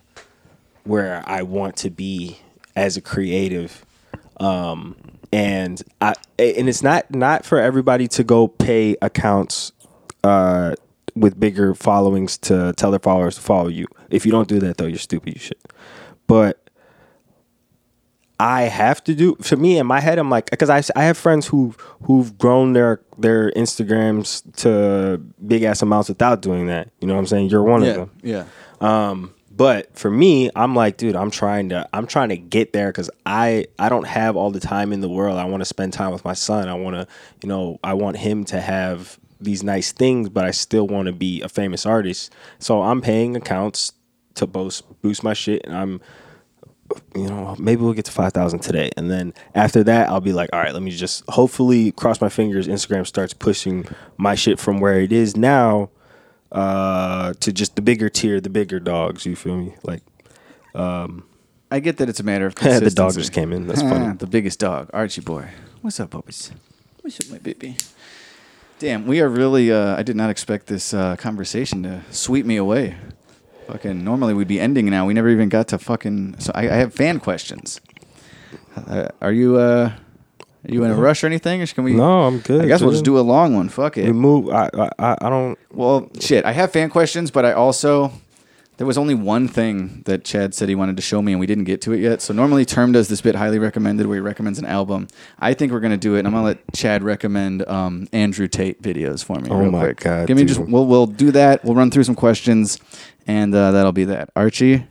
where 0.83 1.23
I 1.25 1.41
want 1.41 1.75
to 1.77 1.89
be 1.89 2.39
as 2.75 2.95
a 2.95 3.01
creative 3.01 3.85
um 4.39 4.95
and 5.33 5.81
I 5.99 6.13
and 6.39 6.69
it's 6.69 6.83
not 6.83 7.13
not 7.13 7.45
for 7.45 7.59
everybody 7.59 8.07
to 8.09 8.23
go 8.23 8.47
pay 8.47 8.95
accounts 9.01 9.71
uh 10.23 10.75
with 11.19 11.39
bigger 11.39 11.73
followings 11.73 12.37
to 12.39 12.73
tell 12.77 12.91
their 12.91 12.99
followers 12.99 13.35
to 13.35 13.41
follow 13.41 13.67
you. 13.67 13.87
If 14.09 14.25
you 14.25 14.31
don't 14.31 14.47
do 14.47 14.59
that 14.59 14.77
though, 14.77 14.85
you're 14.85 14.97
stupid, 14.97 15.33
you 15.33 15.39
should. 15.39 15.57
But 16.27 16.67
I 18.39 18.63
have 18.63 19.03
to 19.05 19.15
do 19.15 19.35
for 19.41 19.55
me 19.55 19.79
in 19.79 19.87
my 19.87 19.99
head. 19.99 20.19
I'm 20.19 20.29
like 20.29 20.49
because 20.49 20.69
I, 20.69 20.83
I 20.95 21.05
have 21.05 21.17
friends 21.17 21.47
who 21.47 21.73
who've 22.03 22.37
grown 22.37 22.73
their 22.73 23.01
their 23.17 23.51
Instagrams 23.51 24.43
to 24.57 25.21
big 25.45 25.63
ass 25.63 25.81
amounts 25.81 26.09
without 26.09 26.41
doing 26.41 26.67
that. 26.67 26.89
You 27.01 27.07
know 27.07 27.15
what 27.15 27.21
I'm 27.21 27.27
saying? 27.27 27.49
You're 27.49 27.63
one 27.63 27.83
yeah, 27.83 27.89
of 27.89 27.95
them. 27.95 28.11
yeah. 28.21 28.45
Um, 28.79 29.33
but 29.49 29.97
for 29.97 30.11
me, 30.11 30.51
I'm 30.55 30.75
like, 30.75 30.97
dude, 30.97 31.15
I'm 31.15 31.31
trying 31.31 31.69
to 31.69 31.89
I'm 31.91 32.05
trying 32.05 32.29
to 32.29 32.37
get 32.37 32.73
there 32.73 32.89
because 32.89 33.09
I 33.25 33.65
I 33.79 33.89
don't 33.89 34.05
have 34.05 34.35
all 34.35 34.51
the 34.51 34.59
time 34.59 34.93
in 34.93 35.01
the 35.01 35.09
world. 35.09 35.39
I 35.39 35.45
want 35.45 35.61
to 35.61 35.65
spend 35.65 35.93
time 35.93 36.11
with 36.11 36.23
my 36.23 36.33
son. 36.33 36.69
I 36.69 36.75
want 36.75 36.95
to 36.95 37.07
you 37.41 37.49
know 37.49 37.79
I 37.83 37.95
want 37.95 38.17
him 38.17 38.45
to 38.45 38.61
have 38.61 39.19
these 39.39 39.63
nice 39.63 39.91
things, 39.91 40.29
but 40.29 40.45
I 40.45 40.51
still 40.51 40.87
want 40.87 41.07
to 41.07 41.13
be 41.13 41.41
a 41.41 41.49
famous 41.49 41.85
artist. 41.85 42.33
So 42.59 42.81
I'm 42.81 43.01
paying 43.01 43.35
accounts 43.35 43.93
to 44.35 44.47
boost 44.47 44.83
boost 45.01 45.23
my 45.23 45.33
shit, 45.33 45.61
and 45.65 45.75
I'm 45.75 46.01
you 47.15 47.27
know, 47.27 47.55
maybe 47.59 47.81
we'll 47.81 47.93
get 47.93 48.05
to 48.05 48.11
5,000 48.11 48.59
today. 48.59 48.89
And 48.95 49.11
then 49.11 49.33
after 49.53 49.83
that, 49.83 50.09
I'll 50.09 50.21
be 50.21 50.33
like, 50.33 50.49
all 50.53 50.59
right, 50.59 50.73
let 50.73 50.81
me 50.81 50.91
just 50.91 51.23
hopefully 51.29 51.91
cross 51.91 52.21
my 52.21 52.29
fingers. 52.29 52.67
Instagram 52.67 53.05
starts 53.05 53.33
pushing 53.33 53.85
my 54.17 54.35
shit 54.35 54.59
from 54.59 54.79
where 54.79 55.01
it 55.01 55.11
is 55.11 55.35
now 55.35 55.89
uh, 56.51 57.33
to 57.41 57.51
just 57.51 57.75
the 57.75 57.81
bigger 57.81 58.09
tier, 58.09 58.39
the 58.39 58.49
bigger 58.49 58.79
dogs. 58.79 59.25
You 59.25 59.35
feel 59.35 59.57
me? 59.57 59.73
Like, 59.83 60.01
um, 60.75 61.25
I 61.69 61.79
get 61.79 61.97
that 61.97 62.07
it's 62.07 62.19
a 62.19 62.23
matter 62.23 62.45
of 62.45 62.55
The 62.55 62.61
consistency. 62.61 62.95
dog 62.95 63.13
just 63.15 63.33
came 63.33 63.51
in. 63.51 63.67
That's 63.67 63.81
funny. 63.81 64.15
the 64.19 64.27
biggest 64.27 64.59
dog, 64.59 64.89
Archie 64.93 65.21
boy. 65.21 65.49
What's 65.81 65.99
up, 65.99 66.11
puppies? 66.11 66.51
What's 67.01 67.19
up, 67.19 67.31
my 67.31 67.39
baby? 67.39 67.75
Damn, 68.79 69.07
we 69.07 69.21
are 69.21 69.29
really. 69.29 69.71
Uh, 69.71 69.95
I 69.97 70.03
did 70.03 70.15
not 70.15 70.29
expect 70.29 70.67
this 70.67 70.93
uh, 70.93 71.15
conversation 71.15 71.83
to 71.83 72.03
sweep 72.11 72.45
me 72.45 72.57
away. 72.57 72.95
Fucking. 73.67 74.03
Normally 74.03 74.33
we'd 74.33 74.47
be 74.47 74.59
ending 74.59 74.85
now. 74.89 75.05
We 75.07 75.13
never 75.13 75.29
even 75.29 75.49
got 75.49 75.67
to 75.69 75.79
fucking. 75.79 76.39
So 76.39 76.51
I, 76.53 76.61
I 76.61 76.75
have 76.75 76.93
fan 76.93 77.19
questions. 77.19 77.81
Uh, 78.75 79.07
are 79.19 79.31
you? 79.31 79.57
Uh, 79.57 79.91
are 80.67 80.73
you 80.73 80.83
in 80.83 80.91
a 80.91 80.95
rush 80.95 81.23
or 81.23 81.27
anything? 81.27 81.61
Or 81.61 81.67
can 81.67 81.83
we? 81.83 81.93
No, 81.93 82.23
I'm 82.23 82.39
good, 82.39 82.61
I 82.63 82.67
guess 82.67 82.81
we'll 82.81 82.91
just 82.91 83.05
do 83.05 83.17
a 83.17 83.21
long 83.21 83.55
one. 83.55 83.69
Fuck 83.69 83.97
it. 83.97 84.05
we 84.05 84.11
move. 84.11 84.49
I, 84.49 84.69
I, 84.99 85.17
I 85.21 85.29
don't. 85.29 85.57
Well, 85.71 86.11
shit. 86.19 86.45
I 86.45 86.51
have 86.51 86.71
fan 86.71 86.89
questions, 86.89 87.31
but 87.31 87.45
I 87.45 87.53
also 87.53 88.11
there 88.77 88.85
was 88.85 88.97
only 88.97 89.15
one 89.15 89.47
thing 89.47 90.03
that 90.05 90.23
Chad 90.23 90.53
said 90.53 90.69
he 90.69 90.75
wanted 90.75 90.97
to 90.97 91.01
show 91.01 91.19
me, 91.21 91.31
and 91.33 91.39
we 91.39 91.47
didn't 91.47 91.63
get 91.63 91.81
to 91.81 91.93
it 91.93 91.99
yet. 91.99 92.21
So 92.21 92.31
normally 92.31 92.63
Term 92.63 92.91
does 92.91 93.07
this 93.07 93.21
bit 93.21 93.33
highly 93.33 93.57
recommended, 93.57 94.05
where 94.05 94.17
he 94.17 94.21
recommends 94.21 94.59
an 94.59 94.65
album. 94.65 95.07
I 95.39 95.55
think 95.55 95.71
we're 95.71 95.79
gonna 95.79 95.97
do 95.97 96.15
it, 96.15 96.19
and 96.19 96.27
I'm 96.27 96.33
gonna 96.33 96.45
let 96.45 96.59
Chad 96.73 97.01
recommend 97.01 97.67
um, 97.67 98.07
Andrew 98.13 98.47
Tate 98.47 98.79
videos 98.81 99.23
for 99.23 99.39
me. 99.39 99.49
Oh 99.49 99.57
real 99.57 99.71
my 99.71 99.79
quick. 99.79 99.99
God, 100.01 100.27
Give 100.27 100.37
me 100.37 100.43
dude. 100.43 100.49
just. 100.49 100.59
We'll 100.59 100.85
we'll 100.85 101.07
do 101.07 101.31
that. 101.31 101.65
We'll 101.65 101.73
run 101.73 101.89
through 101.89 102.03
some 102.03 102.13
questions, 102.13 102.77
and 103.25 103.53
uh, 103.55 103.71
that'll 103.71 103.93
be 103.93 104.05
that. 104.05 104.29
Archie. 104.35 104.85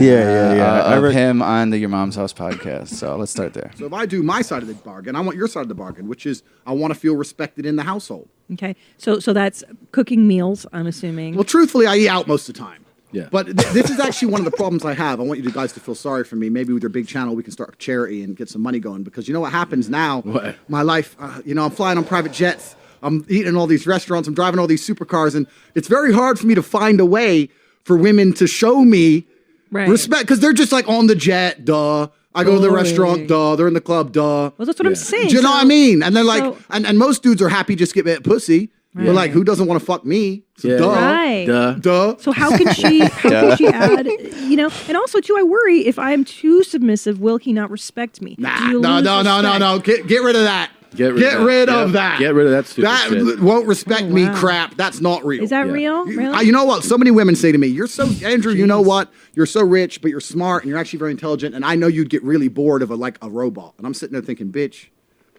Yeah, 0.00 0.10
yeah, 0.10 0.54
yeah. 0.54 0.72
uh, 0.72 0.82
I 0.90 0.96
of 0.96 1.02
rec- 1.02 1.12
him 1.12 1.42
on 1.42 1.70
the 1.70 1.78
Your 1.78 1.88
Mom's 1.88 2.16
House 2.16 2.32
podcast. 2.32 2.88
So 2.88 3.16
let's 3.16 3.30
start 3.32 3.54
there. 3.54 3.70
So 3.76 3.86
if 3.86 3.92
I 3.92 4.06
do 4.06 4.22
my 4.22 4.42
side 4.42 4.62
of 4.62 4.68
the 4.68 4.74
bargain, 4.74 5.16
I 5.16 5.20
want 5.20 5.36
your 5.36 5.48
side 5.48 5.62
of 5.62 5.68
the 5.68 5.74
bargain, 5.74 6.08
which 6.08 6.26
is 6.26 6.42
I 6.66 6.72
want 6.72 6.92
to 6.92 6.98
feel 6.98 7.16
respected 7.16 7.66
in 7.66 7.76
the 7.76 7.82
household. 7.82 8.28
Okay, 8.52 8.76
so 8.98 9.18
so 9.20 9.32
that's 9.32 9.64
cooking 9.92 10.26
meals. 10.26 10.66
I'm 10.72 10.86
assuming. 10.86 11.34
Well, 11.34 11.44
truthfully, 11.44 11.86
I 11.86 11.96
eat 11.96 12.08
out 12.08 12.26
most 12.26 12.48
of 12.48 12.54
the 12.54 12.60
time. 12.60 12.84
Yeah. 13.12 13.28
But 13.30 13.44
th- 13.46 13.72
this 13.72 13.90
is 13.90 14.00
actually 14.00 14.32
one 14.32 14.40
of 14.40 14.44
the 14.44 14.56
problems 14.56 14.84
I 14.84 14.92
have. 14.92 15.20
I 15.20 15.22
want 15.22 15.38
you 15.38 15.50
guys 15.52 15.72
to 15.74 15.80
feel 15.80 15.94
sorry 15.94 16.24
for 16.24 16.34
me. 16.34 16.50
Maybe 16.50 16.72
with 16.72 16.82
your 16.82 16.90
big 16.90 17.06
channel, 17.06 17.36
we 17.36 17.44
can 17.44 17.52
start 17.52 17.74
a 17.74 17.76
charity 17.76 18.24
and 18.24 18.36
get 18.36 18.48
some 18.48 18.60
money 18.60 18.80
going. 18.80 19.04
Because 19.04 19.28
you 19.28 19.34
know 19.34 19.40
what 19.40 19.52
happens 19.52 19.88
now? 19.88 20.22
What? 20.22 20.56
My 20.68 20.82
life, 20.82 21.14
uh, 21.20 21.40
you 21.44 21.54
know, 21.54 21.64
I'm 21.64 21.70
flying 21.70 21.96
on 21.96 22.04
private 22.04 22.32
jets. 22.32 22.74
I'm 23.02 23.24
eating 23.28 23.46
in 23.48 23.56
all 23.56 23.68
these 23.68 23.86
restaurants. 23.86 24.26
I'm 24.26 24.34
driving 24.34 24.58
all 24.58 24.66
these 24.66 24.84
supercars, 24.86 25.36
and 25.36 25.46
it's 25.76 25.86
very 25.88 26.12
hard 26.12 26.40
for 26.40 26.46
me 26.46 26.54
to 26.56 26.62
find 26.62 26.98
a 26.98 27.06
way 27.06 27.50
for 27.84 27.96
women 27.96 28.32
to 28.34 28.46
show 28.48 28.84
me 28.84 29.26
Right. 29.74 29.88
respect 29.88 30.22
because 30.22 30.40
they're 30.40 30.52
just 30.54 30.72
like 30.72 30.88
on 30.88 31.06
the 31.08 31.14
jet, 31.16 31.64
duh. 31.64 32.08
I 32.36 32.42
go 32.44 32.52
to 32.54 32.58
the 32.60 32.68
Totally. 32.68 32.82
restaurant, 32.82 33.28
duh. 33.28 33.56
They're 33.56 33.68
in 33.68 33.74
the 33.74 33.80
club, 33.80 34.12
duh. 34.12 34.50
Well, 34.56 34.66
that's 34.66 34.78
what 34.78 34.86
I'm 34.86 34.94
saying. 34.94 35.28
Do 35.28 35.36
you 35.36 35.42
know 35.42 35.50
what 35.50 35.62
I 35.64 35.66
mean? 35.66 36.02
And 36.02 36.16
they're 36.16 36.24
like, 36.24 36.42
so- 36.42 36.56
and, 36.70 36.86
and 36.86 36.98
most 36.98 37.22
dudes 37.22 37.40
are 37.42 37.48
happy 37.48 37.76
just 37.76 37.94
get 37.94 38.04
bit 38.04 38.24
pussy. 38.24 38.70
But 38.96 39.06
like, 39.12 39.32
who 39.32 39.42
doesn't 39.42 39.66
want 39.66 39.80
to 39.80 39.84
fuck 39.84 40.04
me? 40.04 40.44
So 40.56 40.68
Yeah. 40.68 40.76
duh. 40.78 40.88
Right. 40.92 41.44
Duh. 41.46 41.72
Duh. 41.74 42.16
So 42.18 42.30
how 42.30 42.56
can 42.56 42.72
she? 42.74 43.00
How 43.04 43.28
can 43.28 43.56
she 43.56 43.66
add? 43.66 44.06
You 44.06 44.54
know, 44.56 44.70
and 44.86 44.96
also 44.96 45.18
too, 45.20 45.34
I 45.36 45.42
worry 45.42 45.80
if 45.84 45.98
I'm 45.98 46.24
too 46.24 46.62
submissive, 46.62 47.18
will 47.20 47.38
he 47.38 47.52
not 47.52 47.70
respect 47.72 48.22
me? 48.22 48.36
Nah, 48.38 48.56
Do 48.56 48.64
you 48.66 48.80
no, 48.80 48.94
lose 48.96 49.04
no, 49.04 49.22
no, 49.22 49.40
no, 49.40 49.52
respect? 49.52 49.60
no. 49.60 49.78
Get, 49.80 50.06
get 50.06 50.22
rid 50.22 50.36
of 50.36 50.42
that. 50.42 50.70
Get 50.96 51.14
rid 51.14 51.22
of 51.24 51.30
that. 51.38 51.44
rid 51.44 51.68
Yep. 51.68 51.76
of 51.76 51.92
that. 51.92 52.18
Get 52.18 52.34
rid 52.34 52.46
of 52.46 52.52
that 52.52 52.66
stupid 52.66 52.84
That 52.90 53.08
shit. 53.08 53.40
won't 53.40 53.66
respect 53.66 54.02
Oh, 54.04 54.08
me 54.10 54.28
crap. 54.34 54.76
That's 54.76 55.00
not 55.00 55.24
real. 55.24 55.42
Is 55.42 55.50
that 55.50 55.66
Yeah. 55.66 55.72
real? 55.72 56.08
You, 56.08 56.18
Really? 56.18 56.34
I- 56.34 56.40
you 56.42 56.52
know 56.52 56.64
what? 56.64 56.84
So 56.84 56.96
many 56.98 57.10
women 57.10 57.34
say 57.36 57.52
to 57.52 57.58
me, 57.58 57.66
"You're 57.68 57.86
so 57.86 58.08
Andrew. 58.24 58.52
You 58.52 58.66
know 58.66 58.80
what? 58.80 59.10
You're 59.34 59.46
so 59.46 59.62
rich, 59.64 60.00
but 60.02 60.10
you're 60.10 60.20
smart, 60.20 60.62
and 60.62 60.70
you're 60.70 60.78
actually 60.78 60.98
very 61.00 61.10
intelligent. 61.10 61.54
And 61.54 61.64
I 61.64 61.74
know 61.74 61.86
you'd 61.86 62.10
get 62.10 62.22
really 62.24 62.48
bored 62.48 62.82
of 62.82 62.90
a 62.90 62.94
like 62.96 63.18
a 63.22 63.28
robot." 63.30 63.74
And 63.78 63.86
I'm 63.86 63.94
sitting 63.94 64.12
there 64.12 64.22
thinking, 64.22 64.48
"Bitch, 64.52 64.86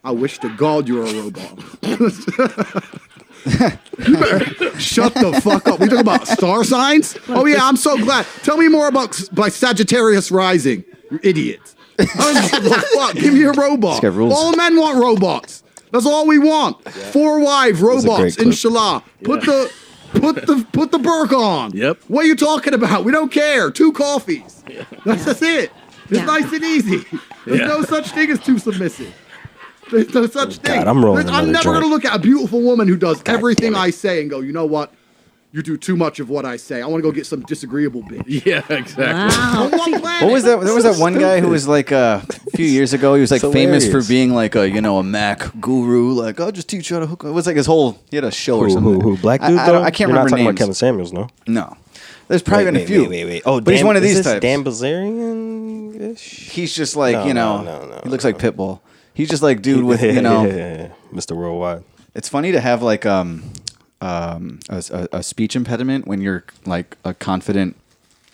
I 0.03 0.11
wish 0.11 0.39
to 0.39 0.49
God 0.57 0.87
you 0.87 0.95
were 0.95 1.05
a 1.05 1.13
robot." 1.13 1.59
you 4.07 4.17
better 4.17 4.79
shut 4.79 5.13
the 5.13 5.39
fuck 5.43 5.67
up. 5.67 5.79
We 5.79 5.85
talking 5.87 5.99
about 5.99 6.27
star 6.27 6.63
signs? 6.63 7.17
Oh 7.29 7.45
yeah, 7.45 7.59
I'm 7.67 7.75
so 7.77 7.97
glad. 7.97 8.25
Tell 8.43 8.57
me 8.57 8.67
more 8.67 8.87
about 8.87 9.21
by 9.33 9.49
Sagittarius 9.49 10.31
rising. 10.31 10.83
You 11.11 11.19
idiot. 11.23 11.74
I 11.99 12.49
don't 12.51 12.63
give 12.63 12.71
a 12.71 12.75
fuck. 12.81 13.13
Give 13.15 13.33
me 13.33 13.43
a 13.43 13.51
robot. 13.51 14.01
got 14.01 14.13
rules. 14.13 14.33
All 14.33 14.55
men 14.55 14.75
want 14.77 14.97
robots. 14.99 15.63
That's 15.91 16.05
all 16.05 16.27
we 16.27 16.39
want. 16.39 16.83
Four 16.89 17.39
wives, 17.39 17.79
a 17.79 17.83
great 17.83 17.95
robots, 18.03 18.35
clip. 18.35 18.47
inshallah. 18.47 19.03
Put 19.23 19.41
the 19.41 19.71
put 20.13 20.35
the 20.47 20.67
put 20.73 20.91
the 20.91 20.99
burk 20.99 21.31
on. 21.31 21.71
Yep. 21.71 21.99
What 22.07 22.25
are 22.25 22.27
you 22.27 22.35
talking 22.35 22.73
about? 22.73 23.05
We 23.05 23.11
don't 23.11 23.31
care. 23.31 23.71
Two 23.71 23.91
coffees. 23.93 24.63
That's, 25.05 25.25
that's 25.25 25.41
it. 25.41 25.71
It's 26.09 26.19
Yeah. 26.19 26.25
nice 26.25 26.51
and 26.51 26.63
easy. 26.63 27.05
There's 27.45 27.59
Yeah. 27.61 27.67
no 27.67 27.81
such 27.83 28.09
thing 28.09 28.29
as 28.29 28.39
too 28.39 28.59
submissive. 28.59 29.13
There's 29.91 30.13
no 30.13 30.25
such 30.27 30.57
oh, 30.59 30.61
thing. 30.67 30.79
God, 30.79 30.87
I'm 30.87 31.03
rolling 31.05 31.25
There's- 31.27 31.37
I'm 31.37 31.49
another 31.49 31.51
never 31.53 31.63
joint. 31.63 31.83
gonna 31.83 31.93
look 31.93 32.05
at 32.05 32.15
a 32.15 32.19
beautiful 32.19 32.61
woman 32.61 32.87
who 32.87 32.95
does 32.97 33.21
everything 33.27 33.75
I 33.75 33.91
say 33.91 34.19
and 34.21 34.29
go, 34.29 34.39
you 34.41 34.51
know 34.51 34.65
what? 34.65 34.91
You 35.55 35.63
do 35.63 35.77
too 35.77 35.95
much 35.95 36.19
of 36.19 36.29
what 36.29 36.43
I 36.43 36.57
say. 36.57 36.81
I 36.81 36.85
want 36.85 37.01
to 37.01 37.09
go 37.09 37.13
get 37.13 37.25
some 37.25 37.41
disagreeable 37.43 38.03
bitch. 38.03 38.23
Yeah, 38.45 38.61
exactly. 38.69 39.05
Wow. 39.05 39.69
What 40.25 40.31
was 40.33 40.43
that? 40.43 40.59
There 40.59 40.73
was 40.73 40.83
that 40.83 40.97
one 40.99 41.17
guy 41.17 41.39
who 41.39 41.47
was 41.47 41.65
like 41.65 41.93
uh, 41.93 42.19
a 42.27 42.57
few 42.57 42.65
years 42.65 42.91
ago. 42.91 43.15
He 43.15 43.21
was 43.21 43.31
like 43.31 43.41
famous 43.41 43.89
for 43.89 44.03
being 44.03 44.33
like 44.33 44.55
a 44.55 44.69
you 44.69 44.81
know 44.81 44.97
a 44.97 45.03
Mac 45.03 45.49
guru. 45.61 46.11
Like 46.11 46.41
I'll 46.41 46.51
just 46.51 46.67
teach 46.67 46.89
you 46.89 46.97
how 46.97 46.99
to 46.99 47.07
hook. 47.07 47.23
It 47.23 47.31
was 47.31 47.47
like 47.47 47.55
his 47.55 47.67
whole. 47.67 47.97
He 48.11 48.17
had 48.17 48.25
a 48.25 48.31
show 48.31 48.57
or 48.59 48.65
Who, 48.65 48.71
something. 48.73 48.93
who, 48.99 49.11
who? 49.11 49.17
Black 49.17 49.39
dude, 49.39 49.57
I, 49.57 49.65
though? 49.65 49.73
don't- 49.75 49.83
I 49.85 49.91
can't 49.91 49.99
You're 49.99 50.07
remember 50.09 50.23
not 50.25 50.29
talking 50.31 50.43
names. 50.43 50.55
about 50.55 50.59
Kevin 50.59 50.73
Samuels, 50.73 51.13
no? 51.13 51.29
No, 51.47 51.77
there's 52.27 52.41
probably 52.41 52.65
wait, 52.65 52.71
been 52.71 52.75
a 52.75 52.79
wait, 52.79 52.87
few. 52.87 53.01
Wait, 53.03 53.09
wait, 53.09 53.25
wait. 53.25 53.43
Oh, 53.45 53.61
but 53.61 53.73
he's 53.73 53.83
one 53.85 53.95
of 53.95 54.03
is 54.03 54.09
these 54.09 54.17
this 54.25 54.33
types. 54.33 54.41
Dan 54.41 54.61
Bilzerian-ish? 54.65 56.49
He's 56.51 56.75
just 56.75 56.97
like 56.97 57.13
No, 57.13 57.25
you 57.27 57.33
know. 57.33 57.61
no, 57.61 57.79
no, 57.85 57.87
no, 57.95 58.01
he 58.03 58.09
looks 58.09 58.25
like 58.25 58.37
Pitbull. 58.37 58.81
He's 59.13 59.29
just 59.29 59.41
like 59.41 59.61
dude 59.61 59.83
with 59.91 60.01
you 60.03 60.21
know. 60.21 60.91
Mr. 61.13 61.33
Worldwide. 61.33 61.83
It's 62.13 62.27
funny 62.27 62.51
to 62.51 62.59
have 62.59 62.81
like 62.81 63.05
um 63.05 63.43
um, 64.01 64.59
a, 64.69 64.83
a, 64.91 65.17
a 65.17 65.23
speech 65.23 65.55
impediment 65.55 66.07
when 66.07 66.21
you're 66.21 66.43
like 66.65 66.97
a 67.03 67.13
confident 67.13 67.75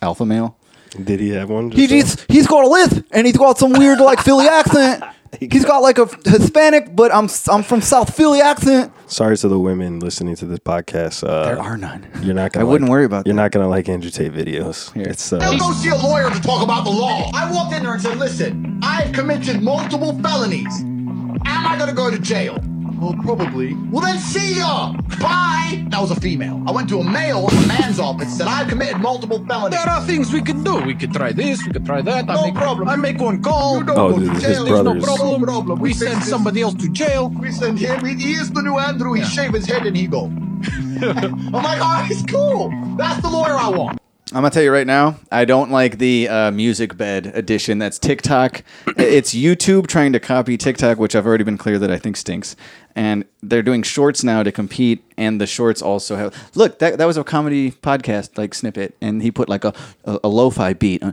alpha 0.02 0.26
male. 0.26 0.58
Did 1.02 1.20
he 1.22 1.30
have 1.30 1.50
one? 1.50 1.72
He, 1.72 1.88
he's, 1.88 2.22
he's 2.26 2.48
got 2.48 2.66
a 2.66 2.68
lisp 2.68 3.06
and 3.12 3.26
he's 3.26 3.38
got 3.38 3.58
some 3.58 3.72
weird 3.74 4.00
like 4.00 4.20
Philly 4.20 4.48
accent. 4.60 5.04
He's 5.40 5.64
got 5.64 5.78
like 5.82 5.98
a 5.98 6.08
Hispanic, 6.26 6.94
but 6.94 7.10
I'm 7.16 7.30
I'm 7.50 7.64
from 7.64 7.80
South 7.80 8.14
Philly 8.14 8.42
accent. 8.42 8.92
Sorry 9.08 9.38
to 9.38 9.48
the 9.48 9.58
women 9.58 10.00
listening 10.02 10.36
to 10.36 10.46
this 10.46 10.60
podcast. 10.60 11.26
Uh, 11.26 11.46
There 11.46 11.60
are 11.62 11.78
none. 11.78 12.06
You're 12.22 12.34
not 12.36 12.52
gonna. 12.52 12.66
I 12.66 12.70
wouldn't 12.70 12.90
like- 12.90 12.92
worry 12.92 13.06
about 13.06 13.26
You're 13.26 13.36
not 13.36 13.52
gonna 13.52 13.70
like 13.70 13.88
Andrew 13.88 14.10
Tate 14.12 14.34
videos. 14.34 14.92
It's 14.98 15.32
uh, 15.32 15.40
Don't 15.40 15.58
go 15.58 15.72
see 15.72 15.88
a 15.88 15.96
lawyer 15.96 16.30
to 16.30 16.42
talk 16.42 16.62
about 16.62 16.84
the 16.84 16.90
law. 16.90 17.32
I 17.34 17.50
walked 17.50 17.74
in 17.74 17.84
there 17.84 17.94
and 17.94 18.02
said, 18.02 18.18
listen, 18.18 18.78
I've 18.84 19.14
committed 19.14 19.62
multiple 19.62 20.20
felonies. 20.22 20.82
Am 20.82 21.40
I 21.46 21.78
gonna 21.80 21.94
go 21.94 22.12
to 22.12 22.20
jail? 22.20 22.56
Well, 23.02 23.16
probably. 23.24 23.74
Well, 23.90 24.04
then 24.06 24.20
see 24.20 24.58
ya! 24.58 24.94
Bye! 25.20 25.84
That 25.90 26.00
was 26.00 26.12
a 26.12 26.16
female. 26.22 26.64
I 26.68 26.72
went 26.72 26.88
to 26.90 27.00
a 27.00 27.04
male, 27.04 27.48
a 27.48 27.68
man's 27.68 28.00
office, 28.00 28.38
said 28.38 28.48
I've 28.48 28.68
committed 28.68 28.98
multiple 29.02 29.44
felonies. 29.48 29.78
There 29.80 29.90
are 29.92 30.06
things 30.06 30.32
we 30.32 30.42
can 30.42 30.64
do. 30.64 30.76
We 30.82 30.94
could 30.94 31.12
try 31.12 31.32
this. 31.32 31.66
We 31.66 31.72
could 31.74 31.86
try 31.86 32.02
that. 32.04 32.30
I 32.30 32.36
No 32.36 32.44
make, 32.44 32.54
problem. 32.56 32.88
I 32.88 32.96
make 32.96 33.20
one 33.20 33.42
call. 33.42 33.80
You 33.80 33.86
don't 33.86 33.98
Oh, 33.98 34.10
go 34.12 34.20
dude, 34.20 34.36
to 34.36 34.40
jail. 34.42 34.66
There's 34.66 34.84
no 34.84 35.00
problem. 35.02 35.42
No 35.42 35.46
problem. 35.48 35.80
We 35.80 35.90
We 35.90 35.94
send 35.94 36.22
this. 36.22 36.30
somebody 36.30 36.62
else 36.62 36.76
to 36.76 36.90
jail. 36.90 37.30
We 37.30 37.52
send 37.52 37.80
him. 37.80 38.06
He, 38.06 38.14
he 38.16 38.34
is 38.34 38.52
the 38.52 38.62
new 38.62 38.78
Andrew. 38.78 39.14
He 39.14 39.24
shave 39.24 39.54
his 39.54 39.66
head 39.66 39.86
and 39.88 39.98
he 39.98 40.06
go. 40.08 40.26
I'm 41.02 41.52
like, 41.52 41.82
all 41.82 41.94
right, 42.02 42.08
it's 42.12 42.22
cool. 42.32 42.70
That's 42.98 43.20
the 43.24 43.30
lawyer 43.30 43.56
I 43.58 43.70
want. 43.70 44.01
I'm 44.34 44.44
gonna 44.44 44.50
tell 44.50 44.64
you 44.64 44.72
right 44.72 44.88
now, 44.88 45.18
I 45.30 45.44
don't 45.44 45.72
like 45.72 45.98
the 45.98 46.30
uh, 46.30 46.52
music 46.52 46.96
bed 46.96 47.26
edition. 47.36 47.80
That's 47.80 48.00
TikTok. 48.00 48.64
it's 48.98 49.34
YouTube 49.34 49.88
trying 49.88 50.14
to 50.14 50.22
copy 50.22 50.58
TikTok, 50.58 50.98
which 51.00 51.16
I've 51.18 51.26
already 51.26 51.44
been 51.44 51.58
clear 51.58 51.78
that 51.80 51.92
I 51.92 51.98
think 51.98 52.16
stinks. 52.16 52.56
And 52.96 53.26
they're 53.44 53.62
doing 53.62 53.84
shorts 53.84 54.24
now 54.24 54.42
to 54.44 54.52
compete, 54.52 55.04
and 55.18 55.40
the 55.40 55.48
shorts 55.48 55.82
also 55.82 56.16
have. 56.16 56.36
Look, 56.56 56.80
that, 56.80 56.98
that 56.98 57.06
was 57.06 57.18
a 57.18 57.24
comedy 57.26 57.72
podcast 57.72 58.38
like 58.38 58.54
snippet, 58.54 58.96
and 59.02 59.22
he 59.22 59.32
put 59.32 59.50
like 59.50 59.66
a 59.66 59.74
a, 60.06 60.20
a 60.24 60.28
lo-fi 60.30 60.74
beat. 60.74 61.04
Uh, 61.04 61.12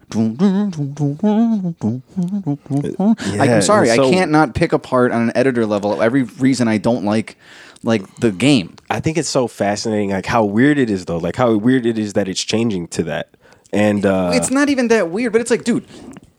I, 3.39 3.49
I'm 3.55 3.63
sorry, 3.63 3.89
so- 3.89 4.07
I 4.09 4.11
can't 4.11 4.31
not 4.31 4.55
pick 4.55 4.73
apart 4.73 5.13
on 5.13 5.23
an 5.23 5.33
editor 5.37 5.67
level 5.67 6.01
every 6.03 6.23
reason 6.23 6.69
I 6.69 6.79
don't 6.79 7.05
like 7.05 7.37
like 7.83 8.17
the 8.17 8.31
game. 8.31 8.77
I 8.91 9.01
think 9.01 9.19
it's 9.19 9.29
so 9.29 9.47
fascinating, 9.49 10.11
like 10.11 10.27
how 10.27 10.45
weird 10.45 10.79
it 10.79 10.91
is, 10.91 11.05
though. 11.05 11.19
Like 11.19 11.37
how 11.37 11.57
weird 11.57 11.87
it 11.87 11.99
is 11.99 12.15
that 12.15 12.29
it's 12.29 12.43
changing 12.43 12.89
to 12.89 13.03
that. 13.05 13.31
And 13.73 14.07
uh, 14.07 14.31
it's 14.35 14.51
not 14.51 14.69
even 14.69 14.89
that 14.89 15.11
weird, 15.11 15.33
but 15.33 15.41
it's 15.41 15.51
like, 15.51 15.65
dude. 15.65 15.87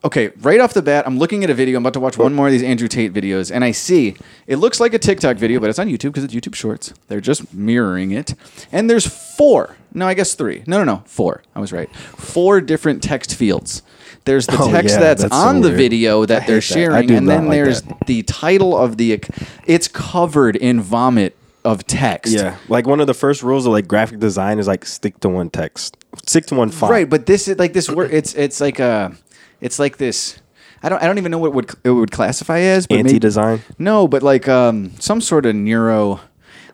Okay, 0.01 0.29
right 0.39 0.61
off 0.61 0.73
the 0.73 0.81
bat, 0.81 1.05
I'm 1.05 1.19
looking 1.19 1.43
at 1.43 1.49
a 1.49 1.53
video. 1.53 1.75
I'm 1.75 1.83
about 1.83 1.93
to 1.93 1.99
watch 1.99 2.17
one 2.17 2.33
more 2.33 2.45
of 2.47 2.53
these 2.53 2.63
Andrew 2.63 2.87
Tate 2.87 3.13
videos, 3.13 3.53
and 3.53 3.65
I 3.65 3.71
see 3.71 4.15
it 4.47 4.55
looks 4.55 4.79
like 4.79 4.93
a 4.93 4.99
TikTok 4.99 5.35
video, 5.35 5.59
but 5.59 5.69
it's 5.69 5.77
on 5.77 5.87
YouTube 5.89 6.13
because 6.13 6.23
it's 6.23 6.33
YouTube 6.33 6.55
Shorts. 6.55 6.93
They're 7.09 7.19
just 7.19 7.53
mirroring 7.53 8.11
it. 8.11 8.33
And 8.71 8.89
there's 8.89 9.05
four. 9.05 9.75
No, 9.93 10.07
I 10.07 10.13
guess 10.13 10.35
three. 10.35 10.63
No, 10.67 10.77
no, 10.77 10.85
no, 10.85 11.03
four. 11.05 11.43
I 11.53 11.59
was 11.59 11.73
right. 11.73 11.93
Four 11.95 12.61
different 12.61 13.03
text 13.03 13.35
fields. 13.35 13.83
There's 14.29 14.45
the 14.45 14.57
Oh, 14.59 14.69
text 14.71 14.93
yeah, 14.93 14.99
that's, 14.99 15.23
that's 15.23 15.33
so 15.35 15.41
on 15.41 15.61
the 15.61 15.71
video 15.71 16.23
that 16.23 16.45
they're 16.45 16.61
sharing, 16.61 17.07
do 17.07 17.15
and 17.15 17.27
then 17.27 17.45
like 17.47 17.51
there's 17.55 17.81
that. 17.81 18.05
the 18.05 18.21
title 18.23 18.77
of 18.77 18.97
the. 18.97 19.19
It's 19.65 19.87
covered 19.87 20.55
in 20.55 20.81
vomit 20.81 21.35
of 21.65 21.85
text. 21.87 22.31
yeah, 22.31 22.57
like 22.67 22.85
one 22.85 22.99
of 23.01 23.07
the 23.07 23.15
first 23.15 23.41
rules 23.41 23.65
of 23.65 23.71
like 23.71 23.87
graphic 23.87 24.19
design 24.19 24.59
is 24.59 24.67
like 24.67 24.85
stick 24.85 25.19
to 25.21 25.29
one 25.29 25.49
text, 25.49 25.97
stick 26.27 26.45
to 26.45 26.55
one 26.55 26.69
font. 26.69 26.91
Right, 26.91 27.09
but 27.09 27.25
this 27.25 27.47
is 27.47 27.57
like 27.57 27.73
this 27.73 27.89
word. 27.89 28.13
It's 28.13 28.35
it's 28.35 28.61
like 28.61 28.77
a, 28.79 29.15
it's 29.61 29.79
like 29.79 29.97
this. 29.97 30.39
I 30.83 30.89
don't 30.89 31.01
I 31.01 31.07
don't 31.07 31.17
even 31.17 31.31
know 31.31 31.39
what 31.39 31.47
it 31.47 31.53
would 31.55 31.71
it 31.83 31.89
would 31.89 32.11
classify 32.11 32.59
as. 32.59 32.85
But 32.85 32.97
maybe- 32.97 33.09
Anti-design? 33.09 33.63
No, 33.79 34.07
but 34.07 34.21
like 34.21 34.47
um 34.47 34.91
some 34.99 35.21
sort 35.21 35.45
of 35.47 35.55
neuro. 35.55 36.19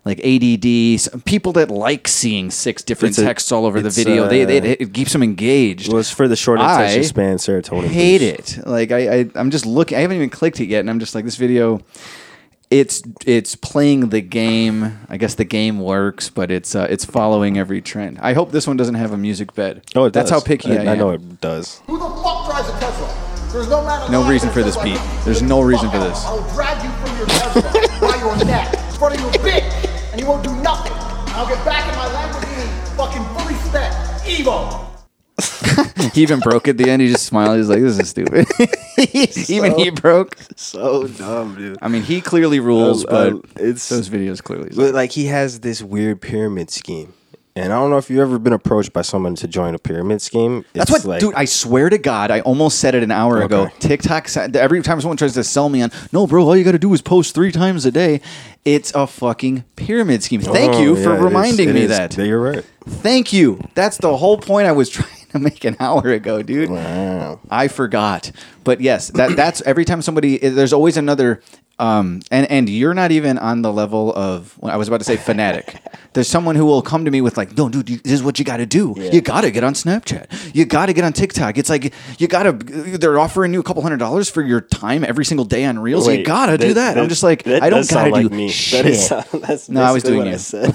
Like 0.05 0.19
ADD, 0.19 0.65
s- 0.95 1.09
people 1.25 1.51
that 1.53 1.71
like 1.71 2.07
seeing 2.07 2.51
six 2.51 2.83
different 2.83 3.13
It's 3.13 3.17
a- 3.17 3.23
texts 3.23 3.51
all 3.51 3.65
over 3.65 3.81
the 3.81 3.87
it's, 3.87 3.97
video, 3.97 4.27
they, 4.27 4.45
they 4.45 4.59
uh, 4.59 4.75
it 4.79 4.93
keeps 4.93 5.11
them 5.11 5.23
engaged. 5.23 5.89
Well, 5.91 5.99
it's 5.99 6.11
for 6.11 6.27
the 6.27 6.35
short 6.35 6.59
attention 6.59 6.99
I 6.99 7.01
span 7.01 7.37
serotonin. 7.37 7.85
I 7.85 7.87
hate 7.87 8.37
boost. 8.37 8.57
it. 8.59 8.67
Like 8.67 8.91
I, 8.91 9.19
I, 9.21 9.29
I'm 9.33 9.49
just 9.49 9.65
looking. 9.65 9.97
I 9.97 10.01
haven't 10.01 10.17
even 10.17 10.29
clicked 10.29 10.59
it 10.59 10.67
yet, 10.67 10.81
and 10.81 10.89
I'm 10.91 10.99
just 10.99 11.15
like, 11.15 11.25
this 11.25 11.37
video. 11.37 11.81
It's 12.71 13.03
it's 13.25 13.55
playing 13.55 14.09
the 14.09 14.21
game. 14.21 14.99
I 15.07 15.17
guess 15.17 15.35
the 15.35 15.43
game 15.43 15.79
works, 15.79 16.29
but 16.29 16.49
it's 16.51 16.75
uh, 16.75 16.87
it's 16.89 17.05
following 17.05 17.57
every 17.59 17.79
trend. 17.81 18.17
I 18.21 18.33
hope 18.33 18.51
this 18.51 18.65
one 18.67 18.75
doesn't 18.75 18.95
have 18.95 19.11
a 19.11 19.17
music 19.17 19.53
bed. 19.53 19.83
Oh, 19.95 20.05
it 20.05 20.13
does. 20.13 20.13
That's 20.13 20.29
does. 20.31 20.41
how 20.41 20.45
picky 20.45 20.71
I, 20.71 20.83
I, 20.83 20.93
am. 20.93 20.97
know 20.97 21.11
it 21.11 21.41
does. 21.41 21.81
Who 21.85 21.97
the 21.99 22.09
fuck 22.09 22.45
drives 22.49 22.67
a 22.69 22.71
Tesla? 22.79 23.49
There's 23.51 23.69
no 23.69 23.83
man 23.85 24.11
No 24.11 24.27
reason 24.27 24.49
for 24.49 24.63
this 24.63 24.75
says 24.75 24.83
beat. 24.83 24.99
There's 25.25 25.41
no 25.43 25.61
reason 25.61 25.89
for 25.91 25.99
this. 25.99 26.25
I'll 26.25 26.41
drag 26.53 26.83
you 26.83 26.89
from 27.05 27.17
your 27.17 27.27
Tesla 27.27 27.61
by 28.01 28.17
your 28.17 28.45
neck 28.45 28.73
in 28.73 28.91
front 28.97 29.15
of 29.15 29.21
your 29.21 29.31
bitch, 29.43 29.61
and 29.61 29.84
you 30.25 30.31
won't 30.31 30.43
do 30.43 30.55
nothing. 30.61 30.91
I'll 31.35 31.47
get 31.47 31.63
back 31.63 31.87
in 31.87 31.95
my 31.95 32.07
Lamborghini, 32.07 32.95
fucking 32.97 33.23
fully 33.37 33.53
spec, 33.55 33.91
Evo. 34.23 34.81
he 36.13 36.23
even 36.23 36.39
broke 36.39 36.67
at 36.67 36.77
the 36.77 36.89
end. 36.89 37.01
He 37.01 37.09
just 37.09 37.25
smiled. 37.25 37.57
He's 37.57 37.69
like, 37.69 37.81
"This 37.81 37.99
is 37.99 38.09
stupid." 38.09 38.47
even 39.49 39.77
he 39.77 39.89
broke. 39.91 40.37
So 40.55 41.07
dumb, 41.07 41.55
dude. 41.55 41.77
I 41.81 41.89
mean, 41.89 42.01
he 42.01 42.21
clearly 42.21 42.59
rules, 42.59 43.05
Uh, 43.05 43.09
but 43.09 43.33
uh, 43.33 43.39
it's 43.57 43.87
those 43.89 44.09
videos 44.09 44.41
clearly. 44.41 44.71
But 44.75 44.95
like 44.95 45.11
he 45.11 45.25
has 45.25 45.59
this 45.59 45.81
weird 45.83 46.21
pyramid 46.21 46.71
scheme, 46.71 47.13
and 47.57 47.71
I 47.71 47.77
don't 47.77 47.89
know 47.89 47.97
if 47.97 48.09
you've 48.09 48.19
ever 48.19 48.37
been 48.37 48.53
approached 48.53 48.91
by 48.91 49.01
someone 49.01 49.35
to 49.35 49.47
join 49.47 49.75
a 49.75 49.79
pyramid 49.79 50.21
scheme. 50.21 50.65
That's 50.73 50.91
what, 50.91 51.05
like, 51.05 51.19
dude. 51.21 51.33
I 51.35 51.45
swear 51.45 51.89
to 51.89 51.97
God, 51.97 52.29
I 52.31 52.41
almost 52.41 52.79
said 52.79 52.95
it 52.95 53.03
an 53.03 53.11
hour 53.11 53.41
ago. 53.41 53.69
TikTok. 53.79 54.29
Every 54.35 54.81
time 54.81 54.99
someone 54.99 55.17
tries 55.17 55.33
to 55.35 55.43
sell 55.43 55.69
me 55.69 55.81
on, 55.81 55.91
no, 56.11 56.27
bro, 56.27 56.43
all 56.43 56.55
you 56.57 56.63
got 56.63 56.73
to 56.73 56.79
do 56.79 56.93
is 56.93 57.01
post 57.01 57.33
three 57.33 57.51
times 57.51 57.85
a 57.85 57.91
day. 57.91 58.19
It's 58.65 58.93
a 58.95 59.07
fucking 59.07 59.63
pyramid 59.75 60.23
scheme. 60.23 60.41
Thank 60.41 60.73
Oh, 60.75 60.81
you 60.81 60.95
for 60.95 61.01
yeah, 61.09 61.13
it 61.13 61.17
is. 61.17 61.23
reminding 61.23 61.69
It 61.69 61.73
me 61.73 61.81
is. 61.83 61.89
that. 61.89 62.17
You're 62.17 62.41
right. 62.41 62.65
Thank 62.85 63.31
you. 63.31 63.61
That's 63.75 63.97
the 63.97 64.17
whole 64.17 64.37
point 64.37 64.67
I 64.67 64.71
was 64.73 64.89
trying 64.91 65.09
to 65.31 65.39
make 65.39 65.63
an 65.65 65.75
hour 65.79 66.07
ago, 66.09 66.41
dude. 66.41 66.69
Wow. 66.69 67.39
I 67.49 67.67
forgot. 67.67 68.31
But 68.63 68.81
yes, 68.81 69.09
that 69.11 69.35
that's 69.35 69.61
every 69.61 69.85
time 69.85 70.01
somebody 70.01 70.37
there's 70.39 70.73
always 70.73 70.97
another 70.97 71.41
um 71.77 72.21
and 72.31 72.49
and 72.49 72.69
you're 72.69 72.93
not 72.93 73.11
even 73.11 73.37
on 73.37 73.61
the 73.61 73.71
level 73.71 74.13
of 74.15 74.57
well, 74.59 74.71
I 74.71 74.77
was 74.77 74.87
about 74.87 74.99
to 74.99 75.03
say 75.03 75.17
fanatic. 75.17 75.75
There's 76.13 76.29
someone 76.29 76.55
who 76.55 76.65
will 76.65 76.81
come 76.81 77.03
to 77.03 77.11
me 77.11 77.19
with 77.19 77.35
like, 77.35 77.57
"No, 77.57 77.67
dude, 77.67 77.87
this 77.87 78.13
is 78.13 78.23
what 78.23 78.39
you 78.39 78.45
got 78.45 78.57
to 78.57 78.65
do. 78.65 78.95
You 78.97 79.19
got 79.19 79.41
to 79.41 79.51
get 79.51 79.65
on 79.65 79.73
Snapchat. 79.73 80.55
You 80.55 80.63
got 80.63 80.85
to 80.85 80.93
get 80.93 81.03
on 81.03 81.11
TikTok. 81.11 81.57
It's 81.57 81.69
like 81.69 81.93
you 82.19 82.29
got 82.29 82.43
to 82.43 82.53
they're 82.53 83.19
offering 83.19 83.53
you 83.53 83.59
a 83.59 83.63
couple 83.63 83.81
hundred 83.81 83.97
dollars 83.97 84.29
for 84.29 84.41
your 84.41 84.61
time 84.61 85.03
every 85.03 85.25
single 85.25 85.43
day 85.43 85.65
on 85.65 85.77
Reels. 85.77 86.07
you 86.07 86.23
got 86.23 86.45
to 86.45 86.57
do 86.57 86.75
that. 86.75 86.97
I'm 86.97 87.09
just 87.09 87.23
like, 87.23 87.43
that 87.43 87.61
I 87.61 87.69
don't 87.69 87.81
got 87.89 88.05
to 88.05 88.11
sound 88.11 88.13
do 88.13 88.21
like 88.21 88.31
me. 88.31 88.49
shit. 88.49 88.85
That 88.85 89.33
is, 89.33 89.41
that's 89.41 89.67
no, 89.67 89.81
I 89.81 89.91
was 89.91 90.03
doing 90.03 90.19
what 90.19 90.27
you. 90.27 90.33
I 90.33 90.37
said. 90.37 90.73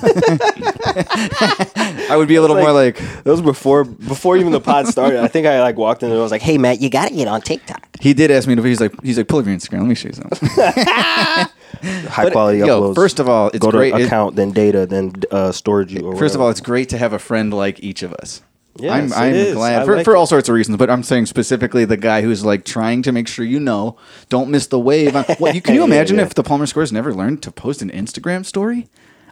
I 2.11 2.17
would 2.19 2.29
be 2.29 2.35
a 2.37 2.43
little 2.43 2.57
more 2.57 2.73
like 2.73 2.99
that 2.99 3.25
was 3.31 3.41
before 3.41 3.85
before 3.85 4.37
even 4.37 4.53
the 4.53 4.61
pod 4.61 4.89
started. 4.89 5.21
I 5.21 5.29
think 5.29 5.47
I 5.47 5.63
like 5.63 5.77
walked 5.77 6.03
in 6.03 6.11
and 6.11 6.19
I 6.19 6.23
was 6.23 6.33
like, 6.33 6.43
"Hey, 6.43 6.59
Matt, 6.59 6.83
you 6.83 6.91
gotta 6.91 7.15
get 7.15 7.29
on 7.29 7.41
TikTok." 7.41 7.91
he 8.01 8.15
did 8.15 8.31
ask 8.31 8.49
me 8.49 8.57
to. 8.57 8.63
He's 8.63 8.81
like, 8.81 8.93
he's 9.03 9.19
like, 9.19 9.29
pull 9.29 9.39
up 9.41 9.47
your 9.47 9.55
Instagram. 9.55 9.81
Let 9.81 9.89
me 9.89 9.95
show 9.95 10.09
you 10.09 10.15
something. 10.15 10.49
High 11.83 12.25
But, 12.25 12.33
quality 12.33 12.59
yo, 12.59 12.67
uploads. 12.83 12.95
first 12.95 13.21
of 13.21 13.29
all, 13.29 13.49
it's 13.49 13.59
go 13.59 13.71
great- 13.71 13.95
to 13.95 14.05
account, 14.05 14.37
then 14.37 14.51
data, 14.53 14.87
then 14.87 15.13
uh, 15.31 15.51
storage. 15.53 15.93
You. 15.93 16.01
Or 16.03 16.17
First 16.17 16.35
of 16.35 16.41
all, 16.41 16.51
it's 16.51 16.61
great 16.61 16.89
to 16.91 16.99
have 16.99 17.13
a 17.13 17.19
friend 17.19 17.53
like 17.55 17.81
each 17.83 18.03
of 18.03 18.13
us. 18.15 18.43
Yes, 18.79 19.13
I'm, 19.13 19.23
I'm 19.35 19.53
glad 19.55 19.85
for, 19.85 19.97
like 19.97 20.05
for 20.05 20.17
all 20.17 20.27
sorts 20.27 20.49
of 20.49 20.55
reasons, 20.55 20.77
but 20.79 20.89
I'm 20.91 21.03
saying 21.03 21.27
specifically 21.27 21.85
the 21.85 21.97
guy 21.97 22.23
who's 22.23 22.45
like 22.45 22.65
trying 22.65 23.03
to 23.03 23.13
make 23.13 23.29
sure 23.29 23.45
you 23.45 23.59
know, 23.61 23.97
don't 24.29 24.49
miss 24.51 24.69
the 24.69 24.79
wave. 24.79 25.17
On, 25.17 25.25
what 25.39 25.55
you 25.55 25.61
can 25.61 25.75
you 25.75 25.81
Yeah, 25.87 25.87
imagine 25.87 26.17
yeah. 26.17 26.23
if 26.23 26.35
the 26.35 26.43
Palmer 26.43 26.67
Squares 26.67 26.93
never 26.93 27.13
learned 27.13 27.43
to 27.43 27.51
post 27.51 27.83
an 27.83 27.91
Instagram 27.91 28.45
story? 28.47 28.89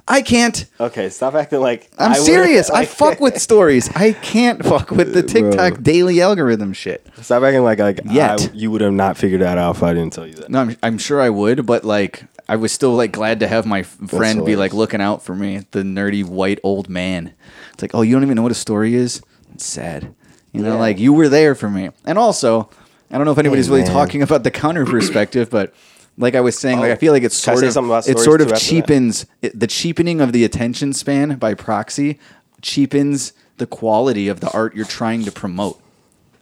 I 0.08 0.22
can't. 0.22 0.64
Okay, 0.80 1.10
stop 1.10 1.34
acting 1.34 1.60
like 1.60 1.90
I'm 1.98 2.12
I 2.12 2.18
serious. 2.18 2.70
I 2.70 2.84
fuck 2.86 3.20
with 3.20 3.40
stories. 3.40 3.94
I 3.94 4.12
can't 4.12 4.64
fuck 4.64 4.90
with 4.90 5.12
the 5.12 5.22
TikTok 5.22 5.74
Bro. 5.74 5.82
daily 5.82 6.20
algorithm 6.20 6.72
shit. 6.72 7.06
Stop 7.20 7.42
acting 7.42 7.62
like 7.62 7.78
like 7.78 8.00
Yet. 8.10 8.50
I, 8.50 8.54
you 8.54 8.70
would 8.70 8.80
have 8.80 8.92
not 8.92 9.16
figured 9.16 9.42
that 9.42 9.58
out 9.58 9.76
if 9.76 9.82
I 9.82 9.92
didn't 9.92 10.14
tell 10.14 10.26
you 10.26 10.34
that. 10.34 10.48
No, 10.48 10.60
I'm, 10.60 10.76
I'm 10.82 10.98
sure 10.98 11.20
I 11.20 11.30
would, 11.30 11.66
but 11.66 11.84
like 11.84 12.24
I 12.48 12.56
was 12.56 12.72
still 12.72 12.94
like 12.94 13.12
glad 13.12 13.40
to 13.40 13.48
have 13.48 13.66
my 13.66 13.82
friend 13.82 14.44
be 14.46 14.56
like 14.56 14.72
looking 14.72 15.02
out 15.02 15.22
for 15.22 15.34
me, 15.34 15.66
the 15.72 15.82
nerdy 15.82 16.24
white 16.24 16.58
old 16.62 16.88
man. 16.88 17.34
It's 17.74 17.82
like, 17.82 17.94
oh, 17.94 18.02
you 18.02 18.14
don't 18.14 18.22
even 18.22 18.36
know 18.36 18.42
what 18.42 18.52
a 18.52 18.56
story 18.56 18.94
is. 18.94 19.20
It's 19.52 19.66
sad, 19.66 20.14
you 20.52 20.62
know. 20.62 20.74
Yeah. 20.74 20.80
Like 20.80 20.98
you 20.98 21.12
were 21.12 21.28
there 21.28 21.54
for 21.54 21.68
me, 21.68 21.90
and 22.06 22.18
also, 22.18 22.70
I 23.10 23.18
don't 23.18 23.26
know 23.26 23.32
if 23.32 23.38
anybody's 23.38 23.68
really 23.68 23.82
man. 23.82 23.92
talking 23.92 24.22
about 24.22 24.44
the 24.44 24.50
counter 24.50 24.86
perspective, 24.86 25.50
but 25.50 25.74
like 26.18 26.34
I 26.34 26.40
was 26.40 26.58
saying, 26.58 26.80
like 26.80 26.90
Oh, 26.90 26.92
I 26.92 26.96
feel 26.96 27.12
like 27.12 27.22
it's 27.22 27.36
sort 27.36 27.62
of 27.64 27.76
it 28.06 28.18
sort 28.18 28.40
of 28.40 28.48
too 28.48 28.54
after 28.54 28.54
that? 28.54 28.60
cheapens 28.60 29.26
it, 29.40 29.58
the 29.58 29.66
cheapening 29.66 30.20
of 30.20 30.32
the 30.32 30.44
attention 30.44 30.92
span 30.92 31.36
by 31.36 31.54
proxy 31.54 32.18
cheapens 32.60 33.32
the 33.56 33.66
quality 33.66 34.28
of 34.28 34.40
the 34.40 34.50
art 34.52 34.74
you're 34.76 34.84
trying 34.84 35.24
to 35.24 35.32
promote 35.32 35.80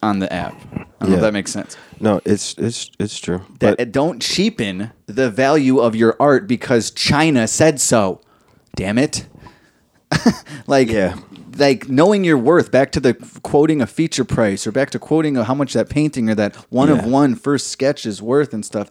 on 0.02 0.18
the 0.18 0.30
app. 0.32 0.54
I 0.74 0.84
don't 1.00 1.10
know 1.10 1.14
if 1.16 1.20
that 1.22 1.32
makes 1.32 1.50
sense 1.52 1.76
No, 2.00 2.20
it's 2.24 2.54
it's 2.58 2.90
it's 2.98 3.18
true. 3.18 3.42
that 3.60 3.76
But 3.78 3.92
don't 3.92 4.20
cheapen 4.20 4.92
the 5.06 5.30
value 5.30 5.78
of 5.78 5.94
your 5.94 6.16
art 6.20 6.46
because 6.46 6.90
China 6.90 7.46
said 7.46 7.80
so. 7.80 8.20
Damn 8.76 8.98
it. 8.98 9.26
like 10.66 10.88
Yeah. 10.88 11.16
like 11.58 11.88
knowing 11.88 12.24
your 12.24 12.38
worth 12.38 12.70
back 12.70 12.92
to 12.92 13.00
the 13.00 13.14
quoting 13.42 13.80
a 13.80 13.86
feature 13.86 14.24
price 14.24 14.66
or 14.66 14.72
back 14.72 14.90
to 14.90 14.98
quoting 14.98 15.34
how 15.36 15.54
much 15.54 15.72
that 15.72 15.88
painting 15.88 16.28
or 16.30 16.34
that 16.34 16.54
one 16.70 16.88
of 16.90 17.04
one 17.04 17.34
first 17.34 17.68
sketch 17.68 18.06
is 18.06 18.20
worth 18.22 18.52
and 18.54 18.64
stuff. 18.64 18.88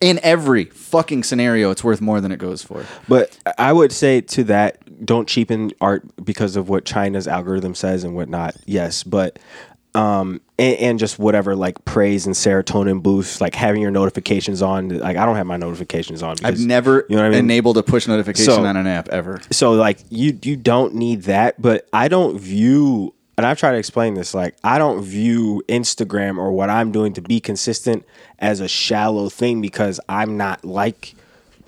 In 0.00 0.20
every 0.22 0.66
fucking 0.66 1.24
scenario, 1.24 1.70
it's 1.70 1.82
worth 1.82 2.00
more 2.00 2.20
than 2.20 2.30
it 2.30 2.38
goes 2.38 2.62
for. 2.62 2.84
But 3.08 3.36
I 3.58 3.72
would 3.72 3.90
say 3.92 4.20
to 4.20 4.44
that, 4.44 5.04
don't 5.04 5.26
cheapen 5.28 5.72
art 5.80 6.04
because 6.24 6.54
of 6.56 6.68
what 6.68 6.84
China's 6.84 7.26
algorithm 7.26 7.74
says 7.74 8.04
and 8.04 8.14
whatnot. 8.14 8.56
Yes, 8.64 9.02
but 9.02 9.38
um, 9.94 10.40
and, 10.58 10.76
and 10.78 10.98
just 10.98 11.18
whatever 11.18 11.56
like 11.56 11.84
praise 11.84 12.26
and 12.26 12.34
serotonin 12.34 13.02
boosts, 13.02 13.40
like 13.40 13.54
having 13.54 13.82
your 13.82 13.90
notifications 13.90 14.62
on. 14.62 14.88
Like 14.90 15.16
I 15.16 15.24
don't 15.26 15.36
have 15.36 15.46
my 15.46 15.56
notifications 15.56 16.22
on. 16.22 16.36
I've 16.44 16.60
never 16.60 17.04
you 17.08 17.16
know 17.16 17.24
I 17.24 17.30
mean? 17.30 17.38
enabled 17.40 17.78
a 17.78 17.82
push 17.82 18.06
notification 18.06 18.52
So- 18.54 18.64
on 18.64 18.76
an 18.76 18.86
app 18.86 19.08
ever. 19.08 19.40
So 19.50 19.72
like 19.72 19.98
you 20.10 20.38
you 20.42 20.56
don't 20.56 20.94
need 20.94 21.22
that, 21.22 21.60
but 21.60 21.88
I 21.92 22.08
don't 22.08 22.38
view 22.38 23.14
and 23.38 23.46
I've 23.46 23.58
tried 23.58 23.72
to 23.72 23.78
explain 23.78 24.12
this 24.14 24.34
like 24.34 24.56
I 24.62 24.76
don't 24.78 25.02
view 25.02 25.62
Instagram 25.68 26.36
or 26.36 26.52
what 26.52 26.68
I'm 26.68 26.92
doing 26.92 27.14
to 27.14 27.22
be 27.22 27.40
consistent 27.40 28.04
as 28.38 28.60
a 28.60 28.68
shallow 28.68 29.30
thing 29.30 29.62
because 29.62 29.98
I'm 30.08 30.36
not 30.36 30.64
like 30.64 31.14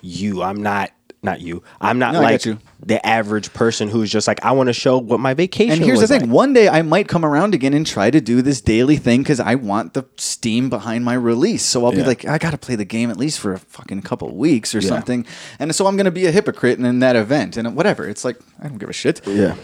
you. 0.01 0.43
I'm 0.43 0.61
not 0.61 0.91
not 1.23 1.39
you. 1.39 1.61
I'm 1.79 1.99
not 1.99 2.13
No, 2.13 2.21
like 2.21 2.41
the 2.83 3.05
average 3.05 3.53
person 3.53 3.89
who's 3.89 4.09
just 4.11 4.27
like 4.27 4.43
I 4.43 4.53
want 4.53 4.67
to 4.69 4.73
show 4.73 4.97
what 4.97 5.19
my 5.19 5.35
vacation 5.35 5.73
And 5.73 5.83
here's 5.83 5.99
the 5.99 6.07
thing: 6.07 6.21
like. 6.21 6.29
one 6.31 6.53
day 6.53 6.67
I 6.67 6.81
might 6.81 7.07
come 7.07 7.23
around 7.23 7.53
again 7.53 7.75
and 7.75 7.85
try 7.85 8.09
to 8.09 8.19
do 8.19 8.41
this 8.41 8.59
daily 8.59 8.97
thing 8.97 9.21
because 9.21 9.39
I 9.39 9.53
want 9.53 9.93
the 9.93 10.03
steam 10.17 10.67
behind 10.71 11.05
my 11.05 11.13
release. 11.13 11.63
So 11.63 11.85
I'll 11.85 11.91
be 11.91 12.01
like, 12.03 12.25
I 12.25 12.39
got 12.39 12.51
to 12.51 12.57
play 12.57 12.75
the 12.75 12.85
game 12.85 13.11
at 13.11 13.17
least 13.17 13.39
for 13.39 13.53
a 13.53 13.59
fucking 13.59 14.01
couple 14.01 14.35
weeks 14.35 14.73
or 14.73 14.79
Yeah. 14.79 14.89
something. 14.89 15.27
And 15.59 15.75
so 15.75 15.85
I'm 15.85 15.95
going 15.95 16.05
to 16.05 16.11
be 16.11 16.25
a 16.25 16.31
hypocrite 16.31 16.79
in 16.79 16.99
that 16.99 17.15
event 17.15 17.55
and 17.55 17.75
whatever. 17.75 18.09
It's 18.09 18.25
like 18.25 18.37
I 18.59 18.67
don't 18.67 18.79
give 18.79 18.89
a 18.89 18.93
shit. 18.93 19.21
Yeah. 19.27 19.55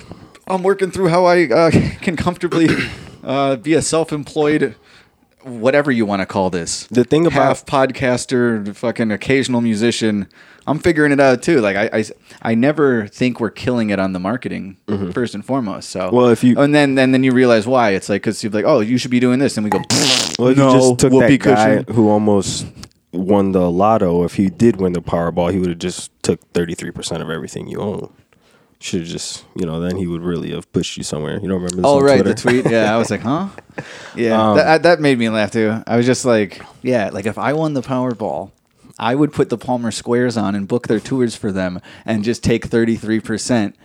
I'm 0.48 0.64
working 0.64 0.92
through 0.92 1.10
how 1.10 1.26
I 1.26 1.44
uh, 1.46 1.72
can 2.02 2.16
comfortably 2.16 2.68
uh, 3.24 3.58
be 3.58 3.74
a 3.74 3.82
self-employed, 3.82 4.76
whatever 5.44 5.92
you 5.92 6.06
want 6.06 6.22
to 6.22 6.26
call 6.26 6.50
this. 6.50 6.88
The 6.88 7.04
thing 7.04 7.26
about- 7.26 7.34
half 7.34 7.66
podcaster, 7.66 8.76
fucking 8.76 9.12
occasional 9.12 9.62
musician. 9.62 10.28
I'm 10.66 10.80
figuring 10.80 11.14
it 11.14 11.20
out 11.22 11.42
too. 11.44 11.62
Like 11.62 11.78
I, 11.78 12.00
I, 12.00 12.04
I 12.42 12.56
never 12.56 13.08
think 13.08 13.40
we're 13.40 13.50
killing 13.52 13.90
it 13.90 14.00
on 14.00 14.12
the 14.12 14.20
marketing 14.20 14.76
first 15.14 15.34
and 15.34 15.46
foremost. 15.46 15.90
So 15.90 16.00
Mm-hmm. 16.08 16.16
Well, 16.16 16.28
if 16.28 16.44
you- 16.44 16.60
and 16.60 16.76
then 16.76 16.98
and 17.00 17.14
then 17.14 17.24
you 17.24 17.32
realize 17.32 17.66
why 17.66 17.92
it's 17.92 18.10
like 18.10 18.22
because 18.24 18.44
you're 18.44 18.52
like, 18.52 18.66
oh, 18.66 18.82
you 18.82 18.98
should 18.98 19.12
be 19.12 19.22
doing 19.22 19.40
this, 19.40 19.56
and 19.58 19.64
we 19.64 19.70
go, 19.70 19.82
Well, 20.38 20.54
no, 20.56 20.74
you 20.74 20.78
just 20.78 21.00
took 21.00 21.14
whoopee 21.14 21.38
that 21.38 21.44
guy 21.56 21.76
cushion. 21.78 21.96
who 21.96 22.10
almost 22.10 22.66
won 23.14 23.54
the 23.54 23.72
lotto. 23.72 24.24
If 24.26 24.36
he 24.36 24.50
did 24.50 24.76
win 24.82 24.92
the 24.92 25.02
Powerball, 25.02 25.54
he 25.54 25.60
would 25.60 25.70
have 25.70 25.80
just 25.80 26.12
took 26.22 26.42
33% 26.52 27.22
of 27.22 27.30
everything 27.30 27.70
you 27.70 27.80
own. 27.80 28.12
Should 28.80 29.00
have 29.02 29.10
just, 29.10 29.44
you 29.56 29.66
know, 29.66 29.80
then 29.80 29.96
he 29.96 30.06
would 30.06 30.22
really 30.22 30.52
have 30.52 30.72
pushed 30.72 30.98
you 30.98 31.04
somewhere. 31.04 31.34
You 31.36 31.48
don't 31.48 31.62
remember 31.64 31.78
this 31.78 31.86
Oh 31.86 32.00
right, 32.00 32.22
Twitter? 32.22 32.34
the 32.34 32.62
tweet. 32.62 32.72
Yeah, 32.72 32.94
I 32.94 32.98
was 32.98 33.10
like, 33.10 33.22
huh? 33.32 33.48
Yeah, 34.16 34.52
Um, 34.52 34.58
that, 34.58 34.84
that 34.84 35.00
made 35.00 35.18
me 35.18 35.30
laugh 35.30 35.52
too. 35.52 35.82
I 35.88 35.98
was 35.98 36.06
just 36.06 36.26
like, 36.26 36.62
yeah, 36.84 37.10
like 37.12 37.26
if 37.26 37.38
I 37.40 37.54
won 37.54 37.74
the 37.74 37.82
Powerball, 37.82 38.52
I 39.00 39.16
would 39.16 39.34
put 39.34 39.50
the 39.50 39.58
Palmer 39.58 39.90
Squares 39.92 40.38
on 40.38 40.54
and 40.56 40.68
book 40.68 40.88
their 40.88 41.00
tours 41.00 41.36
for 41.36 41.52
them 41.52 41.82
and 42.06 42.24
just 42.24 42.44
take 42.44 42.66
thirty 42.66 42.96
three 42.96 43.20
percent. 43.20 43.76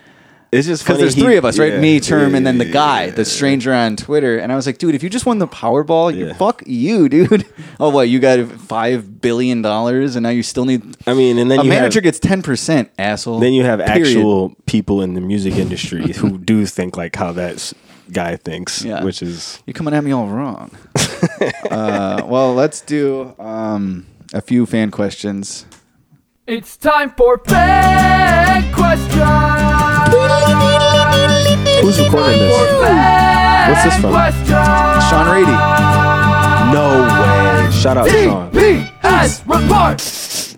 It's 0.53 0.67
just 0.67 0.83
because 0.83 0.99
there's 0.99 1.13
he- 1.15 1.21
three 1.21 1.37
of 1.37 1.45
us, 1.45 1.57
right? 1.59 1.73
yeah, 1.73 1.79
Me, 1.79 1.99
Term, 1.99 2.35
and 2.35 2.45
then 2.45 2.57
the 2.57 2.65
yeah, 2.65 2.71
guy, 2.71 3.09
the 3.09 3.25
stranger 3.25 3.73
on 3.73 3.95
Twitter. 3.95 4.37
And 4.37 4.51
I 4.51 4.55
was 4.55 4.65
like, 4.65 4.77
dude, 4.77 4.95
if 4.95 5.03
you 5.03 5.09
just 5.09 5.25
won 5.25 5.39
the 5.39 5.47
Powerball, 5.47 6.15
you 6.15 6.27
Yeah. 6.27 6.33
fuck 6.33 6.63
you, 6.65 7.09
dude. 7.15 7.45
Oh, 7.79 7.89
what? 7.89 8.09
You 8.09 8.19
got 8.19 8.47
five 8.53 9.19
billion 9.21 9.61
dollars, 9.61 10.15
and 10.15 10.23
now 10.23 10.29
you 10.29 10.43
still 10.43 10.65
need. 10.65 10.95
I 11.07 11.13
mean, 11.13 11.37
and 11.37 11.49
then 11.51 11.59
a 11.59 11.63
you 11.63 11.69
manager 11.69 11.97
have- 11.99 12.03
gets 12.03 12.19
ten 12.19 12.41
percent, 12.41 12.89
asshole. 12.97 13.39
Then 13.39 13.53
you 13.53 13.63
have 13.63 13.79
Period. 13.79 14.07
actual 14.07 14.55
people 14.65 15.01
in 15.01 15.13
the 15.13 15.21
music 15.21 15.55
industry 15.55 16.11
who 16.17 16.37
do 16.37 16.65
think 16.65 16.95
like 16.97 17.15
how 17.15 17.31
that 17.33 17.73
guy 18.11 18.35
thinks, 18.35 18.83
Yeah. 18.83 19.03
which 19.03 19.21
is 19.23 19.61
You're 19.65 19.73
coming 19.73 19.93
at 19.93 20.03
me 20.03 20.11
all 20.11 20.27
wrong. 20.27 20.71
uh, 21.71 22.21
well, 22.25 22.53
let's 22.53 22.81
do 22.81 23.33
um, 23.39 24.05
a 24.33 24.41
few 24.41 24.65
fan 24.65 24.91
questions. 24.91 25.65
It's 26.45 26.75
time 26.75 27.11
for 27.15 27.37
fan 27.45 28.73
questions. 28.73 29.92
Who's 31.81 31.99
recording 31.99 32.39
this? 32.39 32.53
What's 33.69 33.83
this 33.83 33.95
from? 33.99 34.13
Sean 35.09 35.27
Rady. 35.31 35.57
No 36.73 36.85
way! 37.03 37.71
Shout 37.71 37.97
out 37.97 38.07
to 38.07 38.23
Sean. 38.23 38.49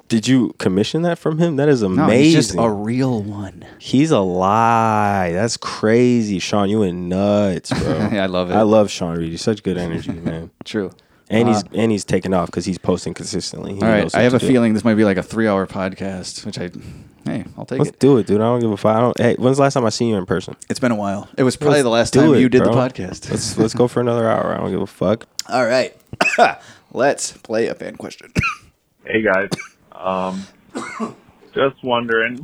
Did 0.08 0.28
you 0.28 0.54
commission 0.60 1.02
that 1.02 1.18
from 1.18 1.40
him? 1.40 1.56
That 1.56 1.68
is 1.68 1.82
amazing. 1.82 2.08
No, 2.08 2.14
he's 2.14 2.34
just 2.34 2.54
a 2.58 2.70
real 2.70 3.24
one. 3.24 3.66
He's 3.80 4.12
a 4.12 4.20
lie. 4.20 5.32
That's 5.34 5.58
crazy, 5.58 6.38
Sean. 6.40 6.70
You 6.70 6.82
went 6.82 6.96
nuts, 6.98 7.72
bro. 7.72 8.10
Yeah, 8.14 8.24
I 8.24 8.28
love 8.28 8.52
it. 8.52 8.54
I 8.54 8.62
love 8.62 8.92
Sean 8.92 9.18
Reed. 9.18 9.32
He's 9.32 9.42
such 9.42 9.64
good 9.64 9.78
energy, 9.78 10.12
man. 10.12 10.52
True. 10.64 10.92
And 11.30 11.48
he's 11.48 11.64
Uh, 11.64 11.68
and 11.74 11.92
he's 11.92 12.06
taking 12.06 12.36
off 12.36 12.46
because 12.48 12.66
he's 12.66 12.78
posting 12.78 13.16
consistently. 13.16 13.74
He 13.76 13.82
All 13.82 13.88
right, 13.88 14.14
I 14.14 14.22
have 14.22 14.36
a 14.36 14.40
do. 14.40 14.48
feeling 14.48 14.76
this 14.76 14.84
might 14.84 14.94
be 14.94 15.06
like 15.06 15.18
a 15.18 15.24
three-hour 15.24 15.66
podcast, 15.66 16.46
which 16.46 16.60
I, 16.60 16.70
hey, 17.26 17.44
I'll 17.58 17.66
take 17.66 17.78
it. 17.78 17.84
Let's 17.84 17.90
it. 17.96 18.00
do 18.00 18.18
it, 18.18 18.28
dude. 18.28 18.40
I 18.42 18.46
don't 18.46 18.60
give 18.62 18.72
a 18.72 18.78
fuck. 18.78 18.96
I 18.96 19.02
don't, 19.02 19.20
hey, 19.20 19.36
when's 19.36 19.58
the 19.58 19.64
last 19.64 19.74
time 19.74 19.86
I 19.86 19.90
seen 19.90 20.10
you 20.10 20.16
in 20.18 20.26
person? 20.26 20.56
It's 20.70 20.80
been 20.80 20.92
a 20.92 20.96
while. 20.96 21.28
It 21.38 21.44
was 21.44 21.56
probably 21.58 21.78
Let's 21.80 21.84
the 21.84 21.90
last 21.90 22.14
do 22.14 22.20
time 22.22 22.34
it, 22.36 22.40
you 22.40 22.50
did 22.50 22.64
the 22.64 22.70
podcast. 22.72 23.30
Let's 23.30 23.58
let's 23.58 23.74
go 23.74 23.88
for 23.88 24.00
another 24.00 24.30
hour. 24.30 24.54
I 24.54 24.58
don't 24.58 24.72
give 24.72 24.82
a 24.82 24.88
fuck. 24.88 25.28
All 25.50 25.66
right, 25.66 25.96
let's 26.94 27.34
play 27.34 27.68
a 27.68 27.76
fan 27.76 27.96
question. 27.98 28.32
Hey 29.08 29.22
guys, 29.22 29.50
um, 29.92 30.48
just 31.54 31.84
wondering 31.84 32.44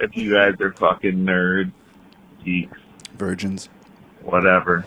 if 0.00 0.16
you 0.16 0.32
guys 0.32 0.60
are 0.60 0.72
fucking 0.72 1.18
nerds, 1.24 1.70
geeks, 2.44 2.76
Virgins. 3.16 3.68
whatever. 4.22 4.84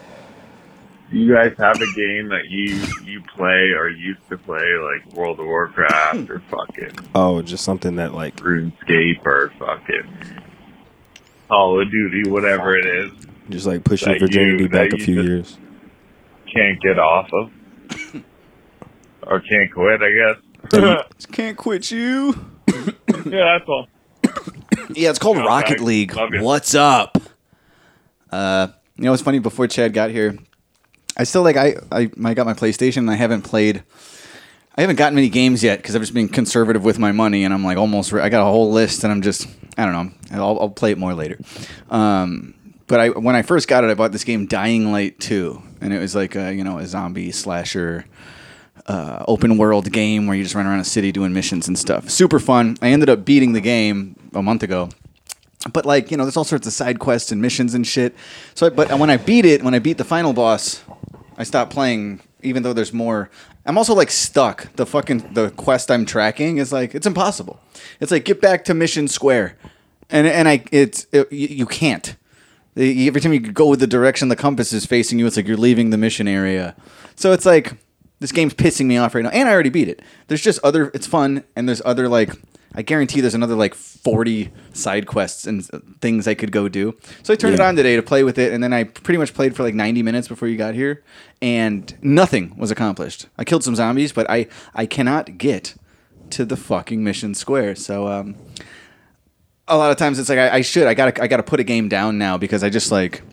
Do 1.12 1.18
you 1.18 1.34
guys 1.34 1.54
have 1.58 1.76
a 1.78 1.94
game 1.96 2.28
that 2.30 2.50
you 2.50 2.76
you 3.06 3.22
play 3.36 3.72
or 3.78 3.90
used 3.90 4.20
to 4.30 4.38
play, 4.38 4.62
like 4.62 5.14
World 5.14 5.40
of 5.40 5.46
Warcraft 5.46 6.30
or 6.30 6.42
fucking 6.52 6.92
Oh, 7.16 7.42
just 7.42 7.64
something 7.64 7.96
that 7.96 8.14
like 8.14 8.36
RuneScape 8.38 9.26
or 9.26 9.52
fucking 9.58 10.42
Call 11.48 11.82
of 11.82 11.90
Duty, 11.90 12.30
whatever 12.30 12.76
it 12.78 12.86
is, 12.86 13.12
just 13.50 13.66
like 13.66 13.84
push 13.86 14.06
your 14.06 14.16
That 14.16 14.20
virginity 14.22 14.64
you- 14.64 14.70
back 14.70 14.92
a 14.92 14.98
you 14.98 15.04
few 15.06 15.16
just- 15.16 15.28
years. 15.28 15.58
can't 16.54 16.82
get 16.82 17.00
off 17.00 17.30
of, 17.34 17.52
or 19.24 19.40
can't 19.42 19.72
quit, 19.74 20.02
I 20.02 20.12
guess. 20.12 20.44
Can't 21.32 21.56
quit 21.56 21.90
you. 21.92 22.34
yeah, 22.68 23.58
that's 23.58 23.70
all. 23.70 23.88
Yeah, 24.90 25.10
it's 25.12 25.20
called 25.20 25.38
Okay. 25.38 25.46
Rocket 25.46 25.80
League. 25.82 26.14
Love 26.16 26.34
you. 26.34 26.42
What's 26.42 26.74
up? 26.76 27.18
Uh, 28.32 28.68
you 28.98 29.04
know 29.06 29.12
what's 29.12 29.22
funny? 29.24 29.40
Before 29.40 29.68
Chad 29.68 29.94
got 29.94 30.10
here, 30.12 30.38
I 31.18 31.24
still 31.24 31.42
like 31.42 31.58
I 31.58 31.76
I, 31.92 32.10
I 32.24 32.34
got 32.34 32.46
my 32.46 32.54
PlayStation 32.54 32.98
and 32.98 33.12
I 33.12 33.16
haven't 33.16 33.42
played. 33.42 33.84
I 34.78 34.82
haven't 34.82 34.98
gotten 34.98 35.16
many 35.16 35.30
games 35.30 35.64
yet 35.64 35.80
because 35.80 35.96
I've 35.96 36.04
just 36.04 36.14
been 36.14 36.30
conservative 36.30 36.84
with 36.84 37.00
my 37.00 37.12
money 37.12 37.44
and 37.44 37.54
I'm 37.54 37.64
like 37.64 37.78
almost. 37.78 38.12
Re- 38.12 38.22
I 38.22 38.30
got 38.30 38.44
a 38.44 38.52
whole 38.52 38.72
list 38.72 39.04
and 39.04 39.12
I'm 39.12 39.24
just 39.24 39.48
I 39.78 39.86
don't 39.86 39.94
know. 39.94 40.44
I'll, 40.44 40.60
I'll 40.60 40.70
play 40.70 40.92
it 40.92 40.98
more 40.98 41.14
later. 41.14 41.40
Um, 41.90 42.54
but 42.88 43.00
I 43.00 43.10
when 43.10 43.36
I 43.36 43.42
first 43.42 43.68
got 43.68 43.84
it, 43.84 43.90
I 43.90 43.96
bought 43.96 44.12
this 44.12 44.24
game 44.24 44.46
Dying 44.46 44.92
Light 44.92 45.20
Two, 45.20 45.62
and 45.82 45.94
it 45.94 46.00
was 46.00 46.16
like 46.16 46.36
a 46.36 46.54
you 46.54 46.64
know 46.64 46.78
a 46.78 46.86
zombie 46.88 47.32
slasher 47.32 48.06
uh, 48.88 49.24
open 49.28 49.58
world 49.58 49.92
game 49.92 50.28
where 50.28 50.38
you 50.38 50.44
just 50.44 50.56
run 50.56 50.66
around 50.66 50.80
a 50.80 50.86
city 50.86 51.12
doing 51.12 51.34
missions 51.34 51.68
and 51.68 51.78
stuff. 51.78 52.10
Super 52.10 52.40
fun. 52.40 52.78
I 52.82 52.90
ended 52.90 53.10
up 53.10 53.26
beating 53.26 53.54
the 53.54 53.62
game 53.62 54.16
a 54.34 54.42
month 54.42 54.64
ago. 54.64 54.90
But 55.74 55.86
like, 55.86 56.12
you 56.12 56.18
know, 56.18 56.24
there's 56.24 56.38
all 56.38 56.46
sorts 56.46 56.66
of 56.68 56.74
side 56.74 57.00
quests 57.00 57.32
and 57.32 57.42
missions 57.42 57.74
and 57.74 57.86
shit. 57.86 58.16
So 58.54 58.70
but 58.70 58.90
when 58.98 59.10
I 59.10 59.18
beat 59.18 59.44
it, 59.46 59.64
when 59.64 59.74
I 59.74 59.80
beat 59.80 59.98
the 59.98 60.06
final 60.06 60.32
boss, 60.32 60.84
I 61.38 61.44
stopped 61.44 61.72
playing 61.72 62.22
even 62.42 62.64
though 62.64 62.74
there's 62.74 62.94
more. 62.94 63.30
I'm 63.66 63.78
also 63.78 63.94
like 63.94 64.12
stuck. 64.12 64.74
The 64.76 64.86
fucking 64.86 65.34
the 65.34 65.52
quest 65.52 65.92
I'm 65.92 66.06
tracking 66.06 66.58
is 66.58 66.72
like 66.72 66.96
it's 66.96 67.08
impossible. 67.08 67.60
It's 68.00 68.12
like 68.12 68.26
get 68.26 68.42
back 68.42 68.66
to 68.66 68.74
mission 68.74 69.08
square. 69.08 69.58
And 70.10 70.28
and 70.28 70.48
I 70.48 70.64
it's 70.72 71.08
it, 71.12 71.32
you, 71.32 71.66
can't. 71.66 72.16
Every 72.76 73.20
time 73.20 73.34
you 73.34 73.40
go 73.40 73.68
with 73.68 73.80
the 73.80 73.88
direction 73.88 74.30
the 74.30 74.36
compass 74.36 74.72
is 74.72 74.86
facing 74.86 75.20
you, 75.20 75.28
it's 75.28 75.36
like 75.36 75.48
you're 75.48 75.58
leaving 75.58 75.90
the 75.90 75.98
mission 75.98 76.28
area. 76.28 76.76
So 77.16 77.34
it's 77.34 77.46
like 77.46 77.74
this 78.20 78.32
game's 78.32 78.54
pissing 78.54 78.86
me 78.86 78.98
off 78.98 79.16
right 79.16 79.24
now, 79.24 79.32
and 79.32 79.50
I 79.50 79.52
already 79.52 79.70
beat 79.70 79.90
it. 79.90 80.02
There's 80.28 80.42
just 80.42 80.60
other. 80.64 80.92
It's 80.94 81.08
fun, 81.08 81.44
and 81.56 81.68
there's 81.68 81.82
other 81.86 82.08
like. 82.08 82.32
I 82.78 82.84
guarantee 82.84 83.22
there's 83.22 83.34
another 83.34 83.56
like 83.56 83.74
40 83.74 84.52
side 84.72 85.08
quests 85.08 85.48
and 85.48 85.68
things 86.00 86.28
I 86.28 86.36
could 86.36 86.52
go 86.52 86.70
do. 86.70 86.96
So 87.24 87.34
I 87.34 87.36
turned 87.36 87.56
it 87.56 87.60
on 87.60 87.76
today 87.76 87.96
to 87.96 88.04
play 88.04 88.24
with 88.24 88.38
it, 88.38 88.54
and 88.54 88.64
then 88.64 88.72
I 88.72 88.84
pretty 88.84 89.18
much 89.18 89.34
played 89.34 89.56
for 89.56 89.64
like 89.64 89.74
90 89.74 90.04
minutes 90.04 90.28
before 90.28 90.48
you 90.48 90.58
got 90.58 90.76
here, 90.76 91.04
and 91.42 91.98
nothing 92.04 92.56
was 92.56 92.70
accomplished. 92.70 93.26
I 93.36 93.46
killed 93.46 93.64
some 93.64 93.76
zombies, 93.76 94.12
but 94.12 94.30
I 94.30 94.46
I 94.76 94.86
cannot 94.86 95.40
get 95.40 95.74
to 96.30 96.46
the 96.46 96.56
fucking 96.56 97.04
mission 97.04 97.34
square. 97.34 97.76
So 97.76 98.08
um, 98.08 98.36
a 99.68 99.76
lot 99.76 99.90
of 99.90 99.98
times 99.98 100.20
it's 100.20 100.30
like 100.30 100.38
I, 100.38 100.58
I 100.58 100.62
should 100.62 100.86
I 100.86 100.94
gotta 100.94 101.20
I 101.20 101.26
gotta 101.26 101.44
put 101.44 101.60
a 101.60 101.64
game 101.64 101.90
down 101.90 102.20
now 102.20 102.38
because 102.38 102.64
I 102.64 102.70
just 102.70 102.92
like 102.92 103.24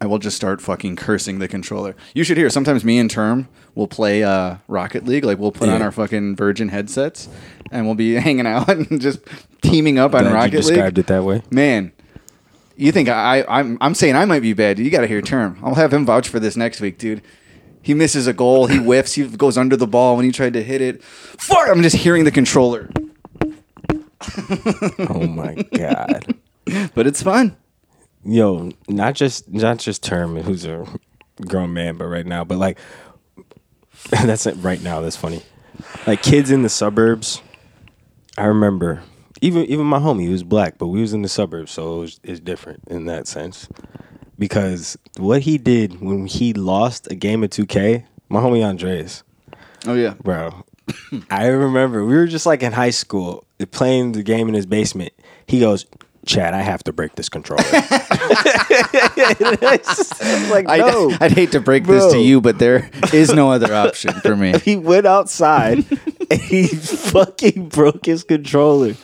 I 0.00 0.06
will 0.06 0.18
just 0.18 0.36
start 0.36 0.62
fucking 0.62 0.96
cursing 0.96 1.40
the 1.40 1.46
controller. 1.46 1.94
You 2.14 2.24
should 2.24 2.38
hear. 2.38 2.48
Sometimes 2.48 2.86
me 2.86 2.98
and 2.98 3.10
Term 3.10 3.48
will 3.74 3.88
play 3.88 4.22
uh, 4.22 4.56
Rocket 4.68 5.04
League. 5.04 5.24
Like 5.24 5.38
we'll 5.38 5.52
put 5.52 5.68
on 5.68 5.82
our 5.82 5.92
fucking 5.92 6.36
Virgin 6.36 6.68
headsets 6.68 7.28
and 7.70 7.86
we'll 7.86 7.94
be 7.94 8.14
hanging 8.26 8.46
out 8.46 8.68
and 8.68 9.00
just 9.00 9.20
teaming 9.62 9.98
up 9.98 10.14
on 10.14 10.22
Glad 10.22 10.30
you 10.30 10.34
Rocket 10.34 10.52
League. 10.52 10.62
described 10.64 10.98
it 10.98 11.06
that 11.06 11.24
way. 11.24 11.42
Man, 11.50 11.92
you 12.76 12.92
think 12.92 13.08
I, 13.08 13.44
I'm 13.48 13.78
I'm 13.80 13.94
saying 13.94 14.16
I 14.16 14.24
might 14.24 14.42
be 14.42 14.52
bad? 14.52 14.78
You 14.78 14.90
got 14.90 15.02
to 15.02 15.06
hear 15.06 15.22
Term. 15.22 15.58
I'll 15.62 15.74
have 15.74 15.92
him 15.92 16.04
vouch 16.06 16.28
for 16.28 16.40
this 16.40 16.56
next 16.56 16.80
week, 16.80 16.98
dude. 16.98 17.22
He 17.84 17.94
misses 17.94 18.26
a 18.28 18.32
goal. 18.32 18.68
He 18.68 18.78
whiffs. 18.78 19.14
He 19.14 19.26
goes 19.26 19.58
under 19.58 19.76
the 19.76 19.88
ball 19.88 20.16
when 20.16 20.24
he 20.24 20.30
tried 20.30 20.52
to 20.52 20.62
hit 20.62 20.80
it. 20.80 21.02
Fuck! 21.02 21.68
I'm 21.68 21.82
just 21.82 21.96
hearing 21.96 22.24
the 22.24 22.30
controller. 22.30 22.88
oh 25.10 25.26
my 25.26 25.54
god. 25.74 26.34
But 26.94 27.06
it's 27.08 27.22
fun. 27.22 27.56
Yo, 28.24 28.70
not 28.88 29.14
just 29.14 29.50
not 29.52 29.78
just 29.78 30.04
Term, 30.04 30.36
who's 30.36 30.64
a 30.64 30.86
grown 31.40 31.72
man, 31.72 31.96
but 31.96 32.06
right 32.06 32.24
now, 32.26 32.44
but 32.44 32.58
like 32.58 32.78
that's 34.10 34.46
it 34.46 34.54
right 34.56 34.82
now. 34.82 35.00
That's 35.00 35.16
funny. 35.16 35.42
Like 36.06 36.22
kids 36.22 36.50
in 36.50 36.62
the 36.62 36.68
suburbs. 36.68 37.42
I 38.36 38.44
remember 38.46 39.02
even 39.42 39.64
even 39.64 39.84
my 39.86 39.98
homie, 39.98 40.22
he 40.22 40.28
was 40.28 40.44
black, 40.44 40.78
but 40.78 40.86
we 40.86 41.00
was 41.00 41.12
in 41.12 41.22
the 41.22 41.28
suburbs, 41.28 41.72
so 41.72 41.96
it 41.96 42.00
was, 42.00 42.20
it's 42.22 42.40
different 42.40 42.82
in 42.88 43.06
that 43.06 43.26
sense. 43.26 43.68
Because 44.38 44.96
what 45.18 45.42
he 45.42 45.58
did 45.58 46.00
when 46.00 46.26
he 46.26 46.52
lost 46.54 47.10
a 47.10 47.14
game 47.14 47.44
of 47.44 47.50
2K, 47.50 48.04
my 48.28 48.40
homie 48.40 48.64
Andres, 48.64 49.22
Oh 49.86 49.94
yeah. 49.94 50.14
bro. 50.22 50.64
I 51.30 51.48
remember 51.48 52.04
we 52.04 52.14
were 52.14 52.26
just 52.26 52.46
like 52.46 52.62
in 52.62 52.72
high 52.72 52.90
school 52.90 53.44
playing 53.72 54.12
the 54.12 54.22
game 54.22 54.48
in 54.48 54.54
his 54.54 54.66
basement. 54.66 55.12
He 55.46 55.60
goes, 55.60 55.86
Chad, 56.24 56.54
I 56.54 56.62
have 56.62 56.84
to 56.84 56.92
break 56.92 57.16
this 57.16 57.28
controller. 57.28 57.62
like, 57.72 57.82
I, 60.68 60.76
no. 60.78 61.16
I'd 61.20 61.32
hate 61.32 61.50
to 61.52 61.60
break 61.60 61.84
this 61.84 62.12
to 62.12 62.18
you, 62.18 62.40
but 62.40 62.60
there 62.60 62.90
is 63.12 63.32
no 63.32 63.50
other 63.50 63.74
option 63.74 64.12
for 64.20 64.36
me. 64.36 64.56
he 64.64 64.76
went 64.76 65.04
outside 65.06 65.84
and 66.30 66.40
he 66.40 66.68
fucking 66.68 67.68
broke 67.70 68.06
his 68.06 68.22
controller. 68.22 68.94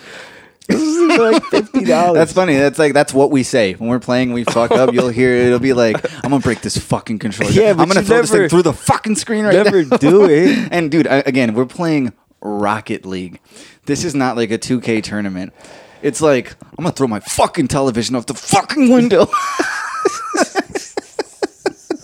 This 0.68 0.82
is 0.82 1.18
like 1.18 1.42
fifty 1.46 1.84
dollars. 1.84 2.18
That's 2.18 2.32
funny. 2.32 2.54
That's 2.56 2.78
like 2.78 2.92
that's 2.92 3.14
what 3.14 3.30
we 3.30 3.42
say 3.42 3.72
when 3.72 3.88
we're 3.88 3.98
playing. 3.98 4.34
We 4.34 4.44
fuck 4.44 4.70
up. 4.70 4.92
You'll 4.92 5.08
hear 5.08 5.34
it. 5.34 5.46
It'll 5.46 5.58
be 5.58 5.72
like, 5.72 5.96
"I'm 6.22 6.30
gonna 6.30 6.40
break 6.40 6.60
this 6.60 6.76
fucking 6.76 7.20
controller. 7.20 7.52
Yeah, 7.52 7.72
but 7.72 7.82
I'm 7.82 7.88
gonna 7.88 8.00
you 8.00 8.06
throw 8.06 8.20
this 8.20 8.30
thing 8.30 8.48
through 8.50 8.62
the 8.62 8.74
fucking 8.74 9.16
screen 9.16 9.44
right 9.46 9.52
there. 9.54 9.64
never 9.64 9.84
now." 9.84 9.96
do 9.96 10.26
it. 10.28 10.68
and 10.70 10.90
dude, 10.90 11.06
I, 11.06 11.22
again, 11.24 11.54
we're 11.54 11.64
playing 11.64 12.12
Rocket 12.42 13.06
League. 13.06 13.40
This 13.86 14.04
is 14.04 14.14
not 14.14 14.36
like 14.36 14.50
a 14.50 14.58
2K 14.58 15.02
tournament. 15.02 15.54
It's 16.02 16.20
like 16.20 16.54
I'm 16.78 16.84
gonna 16.84 16.92
throw 16.92 17.08
my 17.08 17.20
fucking 17.20 17.68
television 17.68 18.16
off 18.16 18.26
the 18.26 18.34
fucking 18.34 18.90
window. 18.90 19.26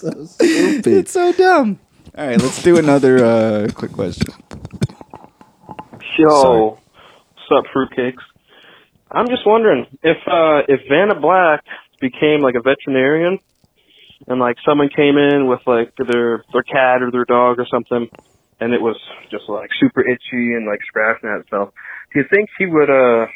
It's 0.06 1.12
so 1.12 1.32
dumb. 1.32 1.78
All 2.16 2.26
right, 2.26 2.40
let's 2.40 2.62
do 2.62 2.76
another 2.76 3.24
uh, 3.24 3.68
quick 3.74 3.92
question. 3.92 4.32
Yo, 6.18 6.78
what's 6.78 7.50
up, 7.50 7.64
fruitcakes? 7.74 8.22
I'm 9.10 9.28
just 9.28 9.46
wondering 9.46 9.86
if 10.02 10.16
uh 10.26 10.62
if 10.68 10.80
Vanna 10.88 11.18
Black 11.18 11.64
became 12.00 12.40
like 12.40 12.54
a 12.54 12.62
veterinarian, 12.62 13.38
and 14.26 14.40
like 14.40 14.56
someone 14.64 14.90
came 14.94 15.16
in 15.16 15.46
with 15.46 15.60
like 15.66 15.94
their 15.96 16.44
their 16.52 16.62
cat 16.62 17.02
or 17.02 17.10
their 17.10 17.24
dog 17.24 17.58
or 17.58 17.66
something, 17.70 18.08
and 18.60 18.74
it 18.74 18.80
was 18.80 18.96
just 19.30 19.48
like 19.48 19.70
super 19.80 20.02
itchy 20.02 20.52
and 20.54 20.66
like 20.66 20.80
scratching 20.86 21.30
at 21.30 21.40
itself. 21.40 21.72
Do 22.12 22.20
you 22.20 22.26
think 22.30 22.48
she 22.58 22.66
would 22.66 22.90
uh 22.90 23.26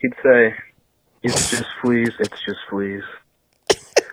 he'd 0.00 0.14
say, 0.22 0.54
"It's 1.22 1.50
just 1.50 1.66
fleas. 1.82 2.10
It's 2.18 2.40
just 2.44 2.58
fleas." 2.70 3.02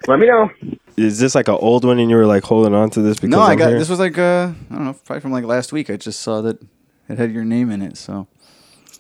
Let 0.08 0.20
me 0.20 0.28
know. 0.28 0.50
Is 0.98 1.20
this 1.20 1.34
like 1.36 1.48
an 1.48 1.56
old 1.56 1.84
one 1.84 1.98
and 2.00 2.10
you 2.10 2.16
were 2.16 2.28
like 2.28 2.44
holding 2.44 2.74
on 2.76 2.90
to 2.92 3.02
this 3.02 3.18
because 3.18 3.30
No, 3.30 3.42
I 3.42 3.54
I'm 3.54 3.58
got 3.58 3.70
here? 3.70 3.80
this 3.80 3.90
was 3.90 4.00
like 4.00 4.18
uh, 4.18 4.52
I 4.70 4.74
don't 4.76 4.86
know, 4.86 4.94
probably 5.06 5.20
from 5.22 5.32
like 5.32 5.44
last 5.46 5.74
week. 5.74 5.90
I 5.90 5.98
just 5.98 6.20
saw 6.22 6.42
that 6.42 6.62
it 7.10 7.18
had 7.18 7.32
your 7.34 7.44
name 7.44 7.72
in 7.72 7.82
it. 7.82 7.98
So 7.98 8.28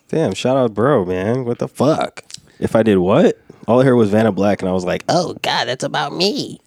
Damn, 0.09 0.33
shout 0.33 0.57
out 0.57 0.73
bro, 0.73 1.05
man. 1.05 1.45
What 1.45 1.59
the 1.59 1.67
fuck? 1.67 2.23
If 2.59 2.75
I 2.75 2.81
did 2.83 2.97
what? 2.97 3.37
All 3.67 3.81
I 3.81 3.85
heard 3.85 3.95
was 3.95 4.09
Vanna 4.09 4.31
Black 4.31 4.61
and 4.61 4.69
I 4.69 4.71
was 4.73 4.83
like, 4.83 5.03
oh 5.07 5.35
god, 5.43 5.65
that's 5.67 5.83
about 5.83 6.13
me. 6.15 6.59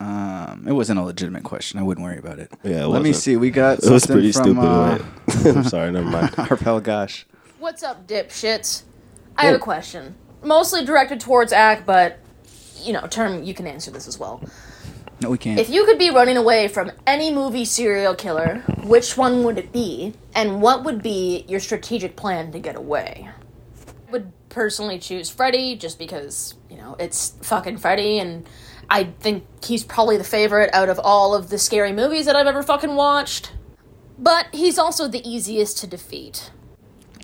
um, 0.00 0.64
it 0.68 0.72
wasn't 0.72 0.98
a 0.98 1.02
legitimate 1.02 1.44
question. 1.44 1.78
I 1.80 1.82
wouldn't 1.82 2.04
worry 2.04 2.18
about 2.18 2.38
it. 2.38 2.52
Yeah, 2.62 2.84
it 2.84 2.88
Let 2.88 3.02
me 3.02 3.10
wasn't. 3.10 3.16
see. 3.16 3.36
We 3.36 3.50
got 3.50 3.78
It 3.82 3.90
was 3.90 4.02
something 4.04 4.14
pretty 4.16 4.32
from, 4.32 4.42
stupid, 4.44 4.60
Uh, 4.64 4.98
wait. 5.44 5.56
I'm 5.56 5.64
sorry, 5.64 5.90
never 5.92 6.08
mind. 6.08 6.34
Our 6.38 6.56
pal 6.58 6.80
Gosh. 6.80 7.26
What's 7.58 7.82
up, 7.82 8.06
dipshits? 8.06 8.82
I 9.38 9.44
have 9.46 9.54
Oh. 9.54 9.56
a 9.56 9.60
question. 9.60 10.16
Mostly 10.42 10.84
directed 10.84 11.20
towards 11.20 11.52
Ack, 11.52 11.86
but, 11.86 12.18
you 12.82 12.92
know, 12.92 13.06
term, 13.06 13.42
you 13.44 13.54
can 13.54 13.66
answer 13.66 13.90
this 13.90 14.06
as 14.06 14.18
well. 14.18 14.42
No, 15.20 15.30
we 15.30 15.38
can't. 15.38 15.58
If 15.58 15.68
you 15.70 15.84
could 15.84 15.98
be 15.98 16.10
running 16.10 16.36
away 16.36 16.68
from 16.68 16.92
any 17.06 17.32
movie 17.32 17.64
serial 17.64 18.14
killer, 18.14 18.62
which 18.84 19.16
one 19.16 19.42
would 19.44 19.58
it 19.58 19.72
be? 19.72 20.12
And 20.34 20.60
what 20.62 20.84
would 20.84 21.02
be 21.02 21.44
your 21.48 21.58
strategic 21.60 22.14
plan 22.14 22.52
to 22.52 22.58
get 22.58 22.76
away? 22.76 23.28
I 24.06 24.10
would 24.12 24.32
personally 24.48 24.98
choose 24.98 25.28
Freddy 25.28 25.76
just 25.76 25.98
because, 25.98 26.54
you 26.70 26.76
know, 26.76 26.94
it's 27.00 27.34
fucking 27.42 27.78
Freddy 27.78 28.18
and 28.20 28.46
I 28.90 29.04
think 29.20 29.44
he's 29.64 29.84
probably 29.84 30.16
the 30.16 30.24
favorite 30.24 30.70
out 30.72 30.88
of 30.88 30.98
all 31.02 31.34
of 31.34 31.50
the 31.50 31.58
scary 31.58 31.92
movies 31.92 32.26
that 32.26 32.36
I've 32.36 32.46
ever 32.46 32.62
fucking 32.62 32.94
watched. 32.94 33.52
But 34.18 34.46
he's 34.52 34.78
also 34.78 35.08
the 35.08 35.28
easiest 35.28 35.78
to 35.78 35.86
defeat. 35.86 36.50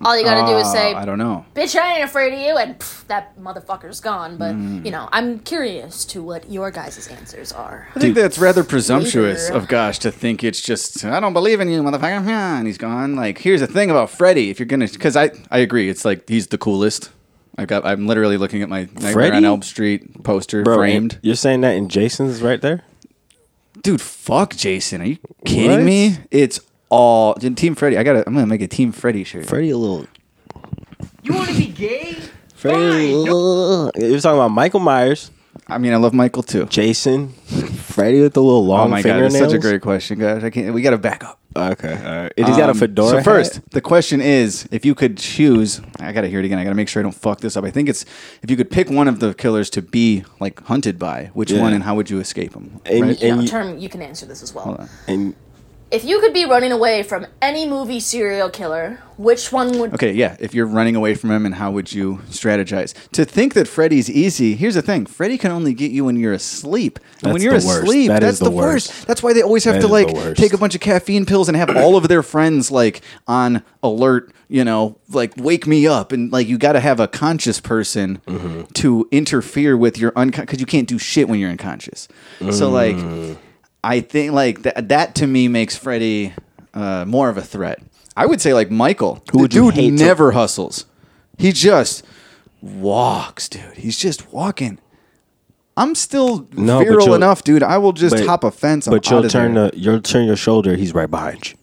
All 0.03 0.19
you 0.19 0.25
gotta 0.25 0.51
do 0.51 0.59
is 0.59 0.67
Uh, 0.67 0.73
say, 0.73 0.95
I 0.95 1.05
don't 1.05 1.19
know. 1.19 1.45
bitch, 1.55 1.79
I 1.79 1.95
ain't 1.97 2.05
afraid 2.05 2.33
of 2.35 2.41
you, 2.41 2.57
and 2.57 2.79
pff, 2.79 3.07
that 3.07 3.39
motherfucker's 3.39 4.01
gone. 4.01 4.37
But, 4.37 4.55
Mm. 4.55 4.85
you 4.85 4.91
know, 4.91 5.09
I'm 5.13 5.39
curious 5.41 6.05
to 6.07 6.23
what 6.23 6.51
your 6.51 6.71
guys' 6.71 7.07
answers 7.09 7.53
are. 7.53 7.89
I 7.95 8.01
think 8.01 8.15
that's 8.15 8.39
rather 8.39 8.65
presumptuous 8.65 9.45
Later. 9.51 9.57
of 9.57 9.69
Gosh 9.69 9.99
to 10.01 10.11
think 10.11 10.43
it's 10.43 10.61
just 10.61 11.05
I 11.05 11.21
don't 11.21 11.33
believe 11.33 11.61
in 11.61 11.69
you, 11.71 11.83
motherfucker. 11.83 12.27
And 12.27 12.67
he's 12.67 12.79
gone. 12.79 13.15
Like, 13.17 13.39
here's 13.39 13.61
the 13.61 13.67
thing 13.67 13.91
about 13.91 14.11
Freddy. 14.11 14.51
If 14.51 14.59
you're 14.59 14.67
gonna, 14.67 14.89
because 14.89 15.17
I 15.17 15.31
I 15.51 15.59
agree, 15.59 15.89
it's 15.89 16.05
like 16.05 16.29
he's 16.29 16.49
the 16.49 16.59
coolest. 16.59 17.11
I 17.57 17.67
got. 17.67 17.87
I'm 17.87 18.09
literally 18.09 18.37
looking 18.37 18.63
at 18.63 18.69
my 18.69 18.81
Nightmare 18.95 19.13
Freddy? 19.13 19.37
on 19.37 19.45
Elm 19.45 19.63
Street 19.63 20.25
poster 20.25 20.65
Bro, 20.65 20.77
framed. 20.77 21.19
You're 21.23 21.37
saying 21.37 21.61
that 21.61 21.77
in 21.77 21.89
Jason's 21.89 22.43
right 22.43 22.61
there? 22.61 22.83
Dude, 23.83 24.01
fuck 24.01 24.57
Jason. 24.57 25.03
Are 25.03 25.05
you 25.05 25.19
kidding 25.45 25.71
What? 25.71 25.83
me? 25.83 26.17
It's 26.33 26.59
all 26.95 27.35
Team 27.35 27.75
Freddy. 27.75 27.99
I 27.99 28.03
gotta. 28.03 28.25
I'm 28.27 28.35
gonna 28.35 28.47
make 28.47 28.63
a 28.63 28.69
Team 28.69 28.93
Freddy 28.93 29.25
shirt. 29.25 29.47
Freddy 29.47 29.71
a 29.71 29.77
little. 29.77 30.07
You 31.23 31.35
want 31.35 31.49
to 31.51 31.57
be 31.57 31.67
gay? 31.67 32.17
Freddy. 32.55 33.09
You're 33.11 33.91
talking 34.21 34.39
about 34.39 34.49
Michael 34.51 34.81
Myers. 34.81 35.31
I 35.67 35.79
mean, 35.79 35.93
I 35.93 35.97
love 35.97 36.13
Michael 36.13 36.43
too. 36.43 36.67
Jason, 36.67 37.29
Freddy 37.31 38.21
with 38.21 38.35
the 38.35 38.43
little 38.43 38.65
long 38.67 38.87
oh 38.87 38.91
my 38.91 38.99
god, 39.03 39.05
fingernails. 39.21 39.35
it's 39.35 39.45
such 39.45 39.55
a 39.55 39.59
great 39.59 39.81
question, 39.83 40.19
guys. 40.19 40.45
I 40.45 40.51
can't. 40.51 40.75
We 40.75 40.83
gotta 40.83 40.99
back 40.99 41.25
up. 41.25 41.39
Okay, 41.57 41.93
all 41.93 42.23
right. 42.23 42.33
And 42.37 42.47
he's 42.49 42.57
got 42.57 42.69
a 42.69 42.73
Um, 42.73 42.79
fedora. 42.79 43.09
So 43.11 43.17
hat? 43.17 43.25
first, 43.25 43.71
the 43.71 43.81
question 43.81 44.21
is, 44.21 44.69
if 44.73 44.85
you 44.85 44.95
could 44.97 45.17
choose, 45.17 45.81
I 46.01 46.11
gotta 46.13 46.27
hear 46.29 46.41
it 46.41 46.45
again. 46.45 46.59
I 46.59 46.65
gotta 46.65 46.75
make 46.75 46.89
sure 46.89 47.01
I 47.01 47.05
don't 47.05 47.15
fuck 47.15 47.41
this 47.41 47.57
up. 47.57 47.65
I 47.65 47.71
think 47.71 47.89
it's 47.89 48.05
if 48.43 48.51
you 48.51 48.57
could 48.57 48.71
pick 48.71 48.91
one 48.91 49.07
of 49.09 49.21
the 49.21 49.33
killers 49.35 49.71
to 49.71 49.81
be 49.83 50.25
like 50.41 50.61
hunted 50.65 50.99
by, 50.99 51.31
which 51.33 51.51
Yeah. 51.53 51.61
one, 51.63 51.73
and 51.73 51.85
how 51.85 51.95
would 51.95 52.11
you 52.11 52.19
escape 52.19 52.53
them? 52.53 52.81
And- 52.85 53.03
right? 53.03 53.23
You 53.23 53.29
know, 53.29 53.35
and 53.35 53.43
you- 53.43 53.49
term, 53.49 53.79
you 53.79 53.89
can 53.89 54.03
answer 54.03 54.27
this 54.27 54.43
as 54.43 54.53
well. 54.53 54.65
Hold 54.65 54.81
on. 54.81 54.89
And 55.07 55.35
If 55.91 56.05
you 56.05 56.19
could 56.21 56.33
be 56.33 56.45
running 56.45 56.73
away 56.73 57.05
from 57.05 57.25
any 57.41 57.69
movie 57.69 58.01
serial 58.01 58.51
killer, 58.51 58.99
which 59.17 59.53
one 59.53 59.79
would 59.79 59.95
Okay, 59.95 60.13
yeah. 60.13 60.37
If 60.41 60.53
you're 60.53 60.67
running 60.67 60.97
away 60.97 61.15
from 61.15 61.31
him, 61.31 61.47
and 61.47 61.55
how 61.55 61.71
would 61.71 61.93
you 61.93 62.17
strategize? 62.31 62.95
To 63.13 63.25
think 63.25 63.55
that 63.55 63.69
Freddy's 63.69 64.11
easy. 64.11 64.57
Here's 64.57 64.75
the 64.75 64.83
thing: 64.83 65.07
Freddy 65.07 65.39
can 65.39 65.53
only 65.53 65.73
get 65.73 65.93
you 65.93 66.05
when 66.05 66.17
you're 66.17 66.33
asleep. 66.33 66.99
And 67.23 67.33
when 67.33 67.35
That's 67.35 67.45
you're 67.45 67.61
the 67.61 67.67
worst. 67.67 67.83
asleep, 67.85 68.09
That 68.09 68.21
that's 68.23 68.33
is 68.35 68.39
the 68.41 68.45
the 68.47 68.51
worst. 68.51 68.89
worst. 68.89 69.07
That's 69.07 69.23
why 69.23 69.35
they 69.35 69.43
always 69.43 69.63
have 69.65 69.75
That 69.75 69.81
to 69.83 69.87
is 69.87 69.91
like 69.93 70.09
worst. 70.09 70.41
take 70.41 70.53
a 70.53 70.59
bunch 70.59 70.75
of 70.75 70.81
caffeine 70.81 71.27
pills 71.27 71.47
and 71.49 71.57
have 71.57 71.77
all 71.77 71.97
of 71.97 72.09
their 72.09 72.25
friends 72.25 72.73
like 72.73 73.03
on 73.29 73.63
alert. 73.83 74.33
You 74.49 74.65
know, 74.65 74.99
like 75.11 75.33
wake 75.37 75.67
me 75.67 75.87
up, 75.87 76.11
and 76.11 76.33
like 76.33 76.49
you 76.49 76.59
got 76.59 76.73
to 76.73 76.81
have 76.81 76.99
a 76.99 77.07
conscious 77.07 77.61
person 77.61 78.21
Mm-hmm. 78.27 78.63
to 78.75 79.07
interfere 79.13 79.77
with 79.77 79.97
your 79.97 80.13
unconscious 80.17 80.47
because 80.47 80.61
you 80.61 80.67
can't 80.67 80.89
do 80.89 80.99
shit 80.99 81.29
when 81.29 81.39
you're 81.39 81.51
unconscious. 81.51 82.09
So 82.51 82.69
like, 82.69 82.97
Mm. 82.97 83.37
I 83.85 84.01
think 84.01 84.33
like 84.33 84.63
that. 84.63 84.89
That 84.89 85.15
to 85.17 85.27
me 85.27 85.49
makes 85.49 85.77
Freddy 85.77 86.33
uh, 86.73 87.05
more 87.07 87.29
of 87.29 87.37
a 87.37 87.43
threat. 87.43 87.83
I 88.17 88.27
would 88.27 88.41
say 88.41 88.55
like 88.55 88.71
Michael. 88.71 89.23
Who 89.33 89.43
the 89.43 89.49
dude 89.49 89.75
hate 89.75 89.91
to- 89.99 90.05
never 90.05 90.33
hustles. 90.33 90.87
He 91.39 91.53
just 91.53 92.05
walks, 92.63 93.49
dude. 93.49 93.75
He's 93.75 93.99
just 93.99 94.33
walking. 94.33 94.79
I'm 95.77 95.95
still 95.95 96.47
No, 96.53 96.79
virile 96.79 97.15
enough, 97.15 97.43
dude. 97.43 97.63
I 97.63 97.79
will 97.79 97.93
just 97.93 98.17
but- 98.17 98.27
hop 98.27 98.45
a 98.45 98.51
fence. 98.51 98.87
But 98.87 99.09
you'll 99.11 99.29
turn 99.29 99.55
the 99.55 99.71
you'll 99.75 100.01
turn 100.01 100.27
your 100.27 100.37
shoulder. 100.37 100.77
He's 100.77 100.95
right 100.95 101.11
behind 101.11 101.51
you. 101.51 101.57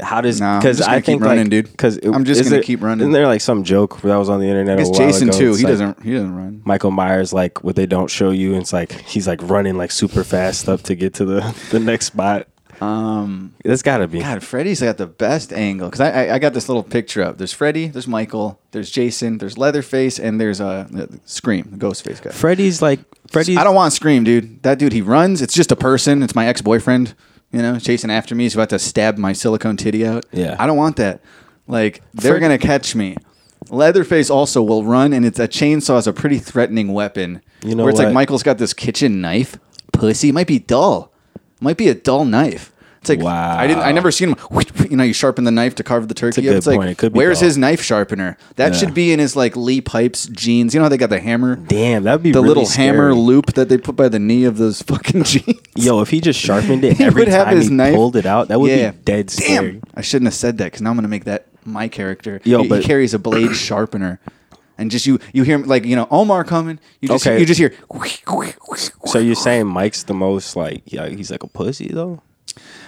How 0.00 0.20
does 0.20 0.40
Nah, 0.40 0.54
I'm 0.54 0.60
because 0.60 0.78
just 0.78 0.88
I 0.88 0.96
keep 0.96 1.04
think 1.06 1.22
running, 1.22 1.44
like, 1.44 1.50
dude. 1.50 1.70
Because 1.70 1.98
I'm 2.04 2.24
just 2.24 2.42
gonna 2.48 2.62
keep 2.62 2.82
running. 2.82 3.00
Isn't 3.02 3.12
there 3.12 3.26
like 3.26 3.40
some 3.40 3.62
joke 3.64 4.00
that 4.02 4.16
was 4.16 4.28
on 4.28 4.40
the 4.40 4.46
internet? 4.46 4.78
I 4.78 4.82
a 4.82 4.84
guess 4.84 4.90
while 4.90 4.98
Jason 5.08 5.28
ago? 5.28 5.38
too. 5.38 5.50
It's 5.50 5.58
He 5.58 5.64
like 5.64 5.72
doesn't. 5.72 6.02
He 6.02 6.12
doesn't 6.12 6.34
run. 6.34 6.62
Michael 6.64 6.90
Myers 6.90 7.32
like 7.32 7.62
what 7.62 7.76
they 7.76 7.86
don't 7.86 8.10
show 8.10 8.30
you. 8.30 8.52
and 8.54 8.62
It's 8.62 8.72
like 8.72 8.92
he's 8.92 9.26
like 9.28 9.40
running 9.42 9.76
like 9.76 9.90
super 9.90 10.24
fast 10.24 10.68
up 10.68 10.82
to 10.82 10.94
get 10.94 11.14
to 11.14 11.24
the 11.24 11.40
the 11.70 11.78
next 11.80 12.06
spot. 12.06 12.48
Um, 12.80 13.54
That's 13.64 13.82
got 13.82 13.98
to 13.98 14.06
be. 14.06 14.20
God, 14.20 14.42
Freddy's 14.44 14.80
got 14.80 14.98
the 14.98 15.06
best 15.08 15.52
angle 15.52 15.88
because 15.88 16.00
I, 16.00 16.26
I 16.26 16.34
I 16.34 16.38
got 16.38 16.54
this 16.54 16.68
little 16.68 16.84
picture 16.84 17.22
up. 17.24 17.36
There's 17.38 17.52
Freddy, 17.52 17.88
there's 17.88 18.06
Michael, 18.06 18.60
there's 18.70 18.88
Jason, 18.90 19.38
there's 19.38 19.58
Leatherface, 19.58 20.20
and 20.20 20.40
there's 20.40 20.60
uh, 20.60 20.86
Scream, 21.24 21.68
the 21.72 21.76
Ghostface 21.76 22.22
guy. 22.22 22.30
Freddy's 22.30 22.80
like 22.80 23.00
Freddy's. 23.32 23.56
I 23.56 23.64
don't 23.64 23.74
want 23.74 23.92
Scream, 23.94 24.22
dude. 24.22 24.62
That 24.62 24.78
dude, 24.78 24.92
he 24.92 25.02
runs. 25.02 25.42
It's 25.42 25.54
just 25.54 25.72
a 25.72 25.76
person. 25.76 26.22
It's 26.22 26.36
my 26.36 26.46
ex 26.46 26.62
boyfriend. 26.62 27.14
You 27.52 27.62
know, 27.62 27.78
chasing 27.78 28.10
after 28.10 28.34
me. 28.34 28.44
He's 28.44 28.54
about 28.54 28.68
to 28.70 28.78
stab 28.78 29.16
my 29.16 29.32
silicone 29.32 29.76
titty 29.76 30.06
out. 30.06 30.26
Yeah. 30.32 30.56
I 30.58 30.66
don't 30.66 30.76
want 30.76 30.96
that. 30.96 31.20
Like 31.66 32.02
they're 32.14 32.32
Fred- 32.32 32.40
gonna 32.40 32.58
catch 32.58 32.94
me. 32.94 33.16
Leatherface 33.70 34.30
also 34.30 34.62
will 34.62 34.84
run, 34.84 35.12
and 35.12 35.26
it's 35.26 35.38
a 35.38 35.48
chainsaw 35.48 35.98
is 35.98 36.06
a 36.06 36.12
pretty 36.12 36.38
threatening 36.38 36.92
weapon. 36.92 37.42
You 37.62 37.74
know 37.74 37.82
where 37.82 37.90
it's 37.90 37.98
what? 37.98 38.06
like 38.06 38.14
Michael's 38.14 38.42
got 38.42 38.58
this 38.58 38.72
kitchen 38.72 39.20
knife. 39.20 39.58
Pussy 39.92 40.32
might 40.32 40.46
be 40.46 40.58
dull. 40.58 41.12
Might 41.60 41.76
be 41.76 41.88
a 41.88 41.94
dull 41.94 42.24
knife. 42.24 42.72
It's 43.00 43.08
like 43.10 43.22
I 43.22 43.66
didn't. 43.66 43.82
I 43.82 43.92
never 43.92 44.10
seen 44.10 44.30
him. 44.30 44.36
You 44.90 44.96
know, 44.96 45.04
you 45.04 45.12
sharpen 45.12 45.44
the 45.44 45.50
knife 45.50 45.74
to 45.76 45.82
carve 45.84 46.08
the 46.08 46.14
turkey. 46.14 46.40
a 46.40 46.44
good 46.44 46.56
it's 46.56 46.66
like, 46.66 46.78
point. 46.78 46.90
It 46.90 46.96
could 46.98 47.12
be 47.12 47.18
where's 47.18 47.40
dull. 47.40 47.46
his 47.48 47.58
knife 47.58 47.82
sharpener? 47.82 48.36
That 48.56 48.72
Yeah. 48.72 48.78
should 48.78 48.94
be 48.94 49.12
in 49.12 49.18
his 49.18 49.36
like 49.36 49.54
Lee 49.56 49.80
Pipes 49.80 50.26
jeans. 50.28 50.72
You 50.72 50.80
know 50.80 50.84
how 50.84 50.88
they 50.88 50.96
got 50.96 51.10
the 51.10 51.20
hammer? 51.20 51.56
Damn, 51.56 52.04
that'd 52.04 52.22
be 52.22 52.32
the 52.32 52.40
really 52.40 52.48
little 52.54 52.68
hammer 52.68 53.14
loop 53.14 53.52
that 53.54 53.68
they 53.68 53.76
put 53.78 53.94
by 53.96 54.08
the 54.08 54.18
knee 54.18 54.44
of 54.44 54.56
those 54.56 54.80
fucking 54.82 55.22
jeans. 55.24 55.60
Yo, 55.76 56.00
if 56.00 56.08
he 56.10 56.20
just 56.20 56.40
sharpened 56.40 56.84
it 56.84 56.96
He 56.98 57.04
every 57.04 57.22
would 57.22 57.28
have 57.28 57.46
time 57.48 57.56
his 57.56 57.68
he 57.68 57.74
knife. 57.74 57.94
pulled 57.94 58.16
it 58.16 58.24
out, 58.26 58.48
that 58.48 58.58
would 58.60 58.70
Yeah. 58.70 58.92
be 58.92 58.98
dead 59.04 59.30
scary. 59.30 59.72
Damn, 59.72 59.82
I 59.94 60.00
shouldn't 60.00 60.26
have 60.28 60.34
said 60.34 60.58
that 60.58 60.64
because 60.64 60.80
now 60.80 60.90
I'm 60.90 60.96
gonna 60.96 61.08
make 61.08 61.24
that 61.24 61.46
my 61.64 61.86
character. 61.88 62.40
Yo, 62.44 62.62
he, 62.62 62.68
but- 62.68 62.80
he 62.80 62.86
carries 62.86 63.12
a 63.14 63.18
blade 63.18 63.54
sharpener, 63.56 64.20
and 64.78 64.90
just 64.90 65.06
you 65.06 65.18
you 65.34 65.42
hear 65.42 65.58
like 65.58 65.84
you 65.84 65.96
know 65.96 66.08
Omar 66.10 66.44
coming. 66.44 66.80
You 67.02 67.08
just 67.08 67.26
Okay. 67.26 67.38
you 67.38 67.44
just 67.46 67.58
hear. 67.60 67.74
So 69.04 69.18
you're 69.18 69.34
saying 69.34 69.66
Mike's 69.66 70.04
the 70.04 70.14
most 70.14 70.56
like 70.56 70.82
yeah, 70.86 71.08
he's 71.08 71.30
like 71.30 71.42
a 71.42 71.48
pussy 71.48 71.88
though? 71.88 72.22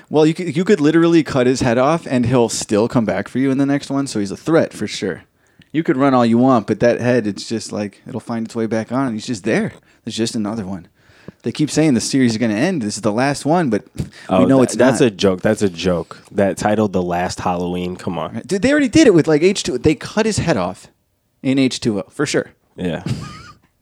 Well, 0.08 0.26
you 0.26 0.34
could, 0.34 0.56
you 0.56 0.64
could 0.64 0.80
literally 0.80 1.22
cut 1.22 1.46
his 1.46 1.60
head 1.60 1.78
off, 1.78 2.06
and 2.06 2.26
he'll 2.26 2.48
still 2.48 2.88
come 2.88 3.04
back 3.04 3.28
for 3.28 3.38
you 3.38 3.50
in 3.50 3.58
the 3.58 3.66
next 3.66 3.90
one. 3.90 4.06
So 4.06 4.18
he's 4.20 4.30
a 4.30 4.36
threat 4.36 4.72
for 4.72 4.86
sure. 4.86 5.24
You 5.72 5.82
could 5.84 5.96
run 5.96 6.14
all 6.14 6.26
you 6.26 6.38
want, 6.38 6.66
but 6.66 6.80
that 6.80 7.00
head, 7.00 7.26
it's 7.26 7.48
just 7.48 7.70
like 7.70 8.00
it'll 8.06 8.18
find 8.20 8.44
its 8.46 8.56
way 8.56 8.66
back 8.66 8.90
on, 8.90 9.06
and 9.06 9.14
he's 9.14 9.26
just 9.26 9.44
there. 9.44 9.72
There's 10.04 10.16
just 10.16 10.34
another 10.34 10.66
one. 10.66 10.88
They 11.42 11.52
keep 11.52 11.70
saying 11.70 11.94
the 11.94 12.00
series 12.00 12.32
is 12.32 12.38
going 12.38 12.50
to 12.50 12.56
end. 12.56 12.82
This 12.82 12.96
is 12.96 13.02
the 13.02 13.12
last 13.12 13.46
one, 13.46 13.70
but 13.70 13.84
we 13.96 14.04
oh, 14.28 14.44
know 14.46 14.58
tha- 14.58 14.62
it's 14.64 14.74
Oh, 14.74 14.78
that's 14.78 15.00
not. 15.00 15.06
a 15.06 15.10
joke. 15.10 15.40
That's 15.42 15.62
a 15.62 15.70
joke. 15.70 16.22
That 16.32 16.56
titled 16.58 16.92
The 16.92 17.02
Last 17.02 17.40
Halloween. 17.40 17.96
Come 17.96 18.18
on. 18.18 18.42
Dude, 18.44 18.62
they 18.62 18.72
already 18.72 18.88
did 18.88 19.06
it 19.06 19.14
with 19.14 19.28
like 19.28 19.42
H 19.42 19.62
two. 19.62 19.78
They 19.78 19.94
cut 19.94 20.26
his 20.26 20.38
head 20.38 20.56
off 20.56 20.88
in 21.42 21.58
H 21.58 21.78
two 21.80 22.00
O 22.00 22.02
for 22.10 22.26
sure. 22.26 22.50
Yeah. 22.76 23.04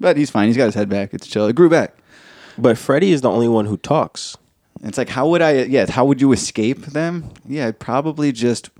But 0.00 0.16
he's 0.16 0.30
fine. 0.30 0.46
He's 0.46 0.56
got 0.56 0.66
his 0.66 0.76
head 0.76 0.88
back. 0.88 1.12
It's 1.12 1.26
chill. 1.26 1.48
It 1.48 1.56
grew 1.56 1.68
back. 1.68 1.92
But 2.56 2.78
Freddy 2.78 3.10
is 3.10 3.20
the 3.22 3.30
only 3.30 3.48
one 3.48 3.66
who 3.66 3.76
talks. 3.76 4.36
It's 4.82 4.98
like, 4.98 5.08
how 5.08 5.28
would 5.28 5.42
I? 5.42 5.64
Yeah, 5.64 5.90
how 5.90 6.04
would 6.04 6.20
you 6.20 6.32
escape 6.32 6.86
them? 6.86 7.30
Yeah, 7.46 7.66
I'd 7.66 7.78
probably 7.78 8.32
just 8.32 8.70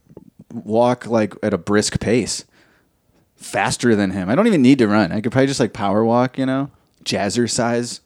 walk 0.53 1.07
like 1.07 1.35
at 1.43 1.53
a 1.53 1.59
brisk 1.59 2.01
pace, 2.01 2.45
faster 3.37 3.95
than 3.95 4.11
him. 4.13 4.29
I 4.29 4.35
don't 4.35 4.47
even 4.47 4.63
need 4.63 4.79
to 4.79 4.89
run. 4.89 5.13
I 5.13 5.21
could 5.21 5.33
probably 5.33 5.49
just 5.49 5.61
like 5.61 5.73
power 5.73 6.05
walk, 6.05 6.39
you 6.39 6.47
know, 6.47 6.71
jazzercise 7.05 8.01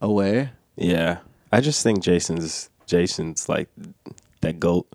away. 0.00 0.50
Yeah. 0.76 1.18
I 1.52 1.60
just 1.60 1.82
think 1.84 2.02
Jason's 2.02 2.68
Jason's 2.86 3.48
like 3.48 3.68
that 4.40 4.58
goat. 4.58 4.88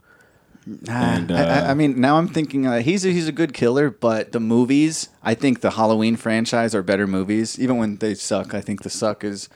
And, 0.88 1.32
I, 1.32 1.40
I, 1.40 1.60
uh, 1.62 1.72
I 1.72 1.74
mean, 1.74 2.00
now 2.00 2.18
I'm 2.18 2.28
thinking 2.28 2.68
uh, 2.68 2.82
he's 2.82 3.04
a, 3.04 3.10
he's 3.10 3.28
a 3.28 3.32
good 3.32 3.54
killer, 3.54 3.90
but 3.90 4.34
the 4.34 4.40
movies, 4.40 5.10
I 5.24 5.34
think 5.34 5.62
the 5.62 5.72
Halloween 5.72 6.16
franchise 6.16 6.76
are 6.76 6.84
better 6.84 7.08
movies. 7.08 7.58
Even 7.58 7.78
when 7.78 7.96
they 7.96 8.14
suck, 8.14 8.54
I 8.54 8.62
think 8.62 8.84
the 8.84 8.90
suck 8.90 9.24
is 9.24 9.50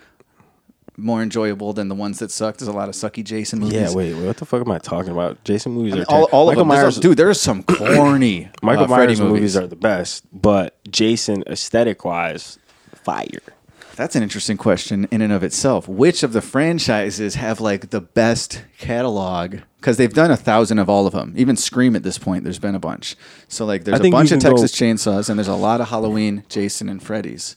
more 0.97 1.21
enjoyable 1.21 1.73
than 1.73 1.87
the 1.87 1.95
ones 1.95 2.19
that 2.19 2.31
suck. 2.31 2.57
There's 2.57 2.67
a 2.67 2.73
lot 2.73 2.89
of 2.89 2.95
sucky 2.95 3.23
Jason 3.23 3.59
movies. 3.59 3.73
Yeah, 3.73 3.93
wait, 3.93 4.13
what 4.13 4.37
the 4.37 4.45
fuck 4.45 4.61
am 4.61 4.71
I 4.71 4.79
talking 4.79 5.11
about? 5.11 5.43
Jason 5.43 5.71
movies 5.73 5.93
I 5.93 5.95
mean, 5.97 6.05
are 6.05 6.15
all, 6.15 6.23
all 6.25 6.49
of 6.49 6.55
them. 6.55 6.67
There's 6.67 6.81
Myers, 6.81 6.97
dude, 6.99 7.17
there 7.17 7.29
are 7.29 7.33
some 7.33 7.63
corny 7.67 8.49
Michael 8.61 8.85
uh, 8.85 8.87
Freddy 8.87 9.15
Myers 9.15 9.21
movies. 9.21 9.57
are 9.57 9.67
the 9.67 9.75
best, 9.75 10.25
but 10.31 10.77
Jason 10.89 11.43
aesthetic 11.47 12.05
wise, 12.05 12.59
fire. 12.93 13.41
That's 13.95 14.15
an 14.15 14.23
interesting 14.23 14.57
question 14.57 15.07
in 15.11 15.21
and 15.21 15.31
of 15.31 15.43
itself. 15.43 15.87
Which 15.87 16.23
of 16.23 16.33
the 16.33 16.41
franchises 16.41 17.35
have 17.35 17.61
like 17.61 17.91
the 17.91 18.01
best 18.01 18.63
catalog? 18.79 19.57
Because 19.79 19.97
they've 19.97 20.13
done 20.13 20.31
a 20.31 20.37
thousand 20.37 20.79
of 20.79 20.89
all 20.89 21.05
of 21.05 21.13
them. 21.13 21.33
Even 21.35 21.55
Scream 21.55 21.95
at 21.95 22.01
this 22.01 22.17
point, 22.17 22.43
there's 22.43 22.57
been 22.57 22.73
a 22.73 22.79
bunch. 22.79 23.15
So 23.47 23.65
like, 23.65 23.83
there's 23.83 23.99
a 23.99 24.09
bunch 24.09 24.31
of 24.31 24.39
can 24.39 24.49
go- 24.51 24.57
Texas 24.57 24.71
Chainsaws, 24.79 25.29
and 25.29 25.37
there's 25.37 25.47
a 25.47 25.55
lot 25.55 25.79
of 25.79 25.89
Halloween, 25.89 26.43
Jason, 26.49 26.89
and 26.89 27.03
Freddy's. 27.03 27.55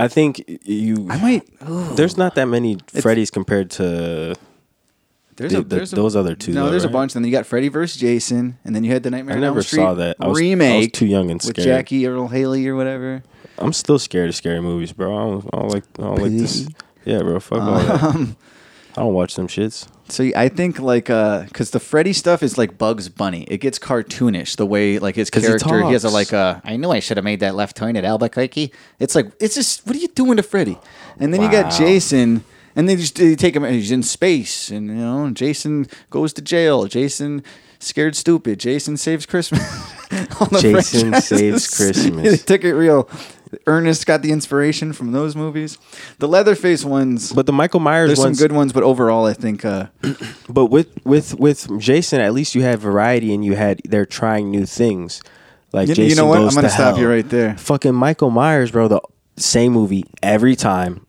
I 0.00 0.08
think 0.08 0.42
you. 0.64 1.06
I 1.10 1.18
might. 1.20 1.96
There's 1.96 2.16
not 2.16 2.34
that 2.36 2.46
many 2.46 2.76
Freddys 2.76 3.30
compared 3.32 3.70
to. 3.72 4.34
There's 5.36 5.52
the- 5.52 5.58
a, 5.60 5.62
the- 5.64 5.82
a- 5.82 5.86
those 5.86 6.14
other 6.16 6.34
two. 6.34 6.52
No, 6.52 6.64
though, 6.66 6.70
there's 6.70 6.84
a 6.84 6.88
right? 6.88 6.92
bunch. 6.92 7.14
Then 7.14 7.24
you 7.24 7.30
got 7.30 7.46
Freddy 7.46 7.68
versus 7.68 8.00
Jason, 8.00 8.58
and 8.64 8.74
then 8.76 8.84
you 8.84 8.92
had 8.92 9.02
the 9.02 9.10
Nightmare 9.10 9.34
I 9.34 9.38
on 9.38 9.44
Elm 9.44 9.54
never 9.54 9.62
Street 9.62 9.78
saw 9.78 9.94
that. 9.94 10.16
I 10.20 10.26
was- 10.26 10.26
I 10.26 10.28
was 10.30 10.40
remake. 10.40 10.92
too 10.92 11.06
young 11.06 11.30
and 11.30 11.40
with 11.40 11.54
scared. 11.56 11.66
Jackie 11.66 12.06
Earle 12.06 12.28
Haley 12.28 12.66
or 12.68 12.76
whatever. 12.76 13.22
I'm 13.58 13.72
still 13.72 13.98
scared 13.98 14.28
of 14.28 14.34
scary 14.34 14.60
movies, 14.60 14.92
bro. 14.92 15.14
I 15.16 15.20
don't, 15.30 15.44
I 15.52 15.58
don't 15.58 15.68
like. 15.72 15.84
I 15.98 16.02
don't 16.02 16.18
like 16.22 16.32
this. 16.32 16.66
Yeah, 17.04 17.18
bro. 17.22 17.38
Fuck 17.40 17.60
all 17.62 17.78
that. 17.78 18.02
Um, 18.02 18.36
I 18.96 19.02
don't 19.02 19.14
watch 19.14 19.34
them 19.36 19.46
shits. 19.48 19.88
So 20.08 20.30
I 20.36 20.48
think 20.48 20.78
like 20.78 21.08
uh 21.08 21.44
because 21.44 21.70
the 21.70 21.80
Freddy 21.80 22.12
stuff 22.12 22.42
is 22.42 22.58
like 22.58 22.76
Bugs 22.76 23.08
Bunny. 23.08 23.44
It 23.44 23.58
gets 23.58 23.78
cartoonish 23.78 24.56
the 24.56 24.66
way 24.66 24.98
like 24.98 25.14
his 25.16 25.30
'Cause 25.30 25.42
he 25.42 25.48
character. 25.48 25.86
He, 25.86 25.92
has 25.92 26.04
a 26.04 26.08
talks. 26.08 26.14
like 26.14 26.32
a. 26.32 26.60
I 26.64 26.76
knew 26.76 26.90
I 26.90 27.00
should 27.00 27.16
have 27.16 27.24
made 27.24 27.40
that 27.40 27.54
left 27.54 27.76
turn 27.76 27.96
at 27.96 28.04
Albuquerque. 28.04 28.72
It's 28.98 29.14
like 29.14 29.32
it's 29.40 29.54
just 29.54 29.86
what 29.86 29.96
are 29.96 29.98
you 30.00 30.08
doing 30.08 30.36
to 30.36 30.42
Freddy? 30.42 30.78
And 31.18 31.32
then 31.32 31.40
you 31.40 31.50
got 31.50 31.66
Wow. 31.72 31.78
Jason. 31.78 32.44
And 32.74 32.88
they 32.88 32.96
just 32.96 33.16
they 33.16 33.34
take 33.36 33.54
him. 33.54 33.64
He's 33.64 33.90
in 33.90 34.02
space, 34.02 34.70
and 34.70 34.86
you 34.88 34.94
know, 34.94 35.28
Jason 35.30 35.86
goes 36.08 36.32
to 36.32 36.40
jail. 36.42 36.86
Jason 36.86 37.42
scared 37.78 38.16
stupid. 38.16 38.58
Jason 38.60 38.96
saves 38.96 39.26
Christmas. 39.26 39.60
All 40.40 40.46
the 40.46 40.58
Jason 40.58 41.10
franchises. 41.10 41.24
Saves 41.38 41.76
Christmas. 41.76 42.30
they 42.30 42.36
took 42.38 42.64
it 42.64 42.72
real. 42.72 43.10
Ernest 43.66 44.06
got 44.06 44.22
the 44.22 44.32
inspiration 44.32 44.92
from 44.92 45.12
those 45.12 45.36
movies. 45.36 45.78
The 46.18 46.28
Leatherface 46.28 46.84
ones, 46.84 47.32
But 47.32 47.46
the 47.46 47.52
Michael 47.52 47.80
Myers 47.80 48.08
there's 48.08 48.18
ones, 48.18 48.38
some 48.38 48.44
good 48.48 48.54
ones, 48.54 48.72
but 48.72 48.82
overall, 48.82 49.26
I 49.26 49.32
think 49.34 49.64
uh, 49.64 49.86
But 50.48 50.66
with 50.66 50.88
with 51.04 51.34
with 51.38 51.78
Jason, 51.80 52.20
at 52.20 52.32
least 52.32 52.54
you 52.54 52.62
had 52.62 52.78
variety 52.78 53.34
and 53.34 53.44
you 53.44 53.54
had 53.56 53.80
they're 53.84 54.06
trying 54.06 54.50
new 54.50 54.66
things. 54.66 55.22
Like 55.72 55.88
You- 55.88 55.94
Jason 55.94 56.10
you 56.10 56.16
know 56.16 56.26
what? 56.28 56.38
Goes 56.38 56.52
I'm 56.56 56.62
gonna 56.62 56.68
to 56.68 56.74
stop 56.74 56.96
you 56.96 57.04
Hell. 57.04 57.12
right 57.14 57.28
there. 57.28 57.56
Fucking 57.58 57.94
Michael 57.94 58.30
Myers, 58.30 58.70
bro. 58.70 58.88
The 58.88 59.00
same 59.36 59.72
movie 59.72 60.04
every 60.22 60.56
time. 60.56 61.06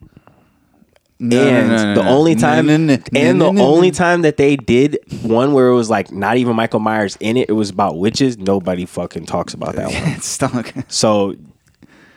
No, 1.20 1.42
and 1.48 1.70
no, 1.70 1.94
no, 1.94 2.02
the 2.02 2.10
only 2.10 2.36
time, 2.36 2.70
and 2.70 2.90
the 2.90 3.46
only 3.62 3.92
time 3.92 4.24
that 4.24 4.36
they 4.36 4.58
did 4.58 4.98
one 5.22 5.54
where 5.54 5.68
it 5.70 5.74
was 5.76 5.90
like 5.90 6.12
not 6.12 6.36
even 6.36 6.54
Michael 6.56 6.82
Myers 6.82 7.18
in 7.22 7.38
it, 7.38 7.48
it 7.50 7.54
was 7.54 7.70
about 7.70 7.98
witches. 7.98 8.38
Nobody 8.38 8.86
fucking 8.86 9.26
talks 9.26 9.54
about 9.54 9.76
that 9.76 9.86
one. 9.94 10.12
it's 10.16 10.28
stunk. 10.28 10.74
So, 10.90 11.36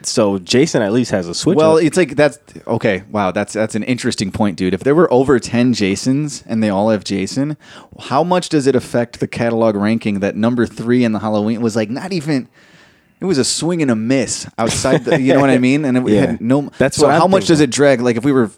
so 0.06 0.38
Jason 0.38 0.82
at 0.82 0.92
least 0.92 1.10
has 1.10 1.28
a 1.28 1.34
switch. 1.34 1.56
Well, 1.56 1.76
up. 1.78 1.82
it's 1.82 1.96
like 1.96 2.16
that's 2.16 2.38
okay. 2.66 3.04
Wow, 3.10 3.30
that's 3.32 3.52
that's 3.52 3.74
an 3.74 3.82
interesting 3.84 4.30
point, 4.30 4.56
dude. 4.56 4.74
If 4.74 4.84
there 4.84 4.94
were 4.94 5.12
over 5.12 5.38
ten 5.38 5.72
Jasons 5.72 6.42
and 6.46 6.62
they 6.62 6.68
all 6.70 6.90
have 6.90 7.04
Jason, 7.04 7.56
how 8.00 8.22
much 8.24 8.48
does 8.48 8.66
it 8.66 8.74
affect 8.76 9.20
the 9.20 9.26
catalog 9.28 9.74
ranking 9.76 10.20
that 10.20 10.36
number 10.36 10.66
three 10.66 11.04
in 11.04 11.12
the 11.12 11.18
Halloween 11.20 11.60
was 11.60 11.76
like 11.76 11.90
not 11.90 12.12
even? 12.12 12.48
It 13.18 13.24
was 13.24 13.38
a 13.38 13.44
swing 13.44 13.80
and 13.80 13.90
a 13.90 13.96
miss 13.96 14.46
outside. 14.58 15.04
The, 15.06 15.18
you 15.18 15.32
know 15.32 15.40
what 15.40 15.48
I 15.48 15.56
mean? 15.56 15.86
And 15.86 15.96
it 15.96 16.06
Yeah. 16.08 16.20
had 16.26 16.40
no. 16.40 16.70
That's 16.76 16.98
so. 16.98 17.06
what 17.06 17.14
I'm 17.14 17.20
how 17.22 17.26
much 17.26 17.46
does 17.46 17.60
it 17.60 17.70
drag? 17.70 18.02
Like 18.02 18.16
if 18.16 18.24
we 18.24 18.32
were 18.32 18.50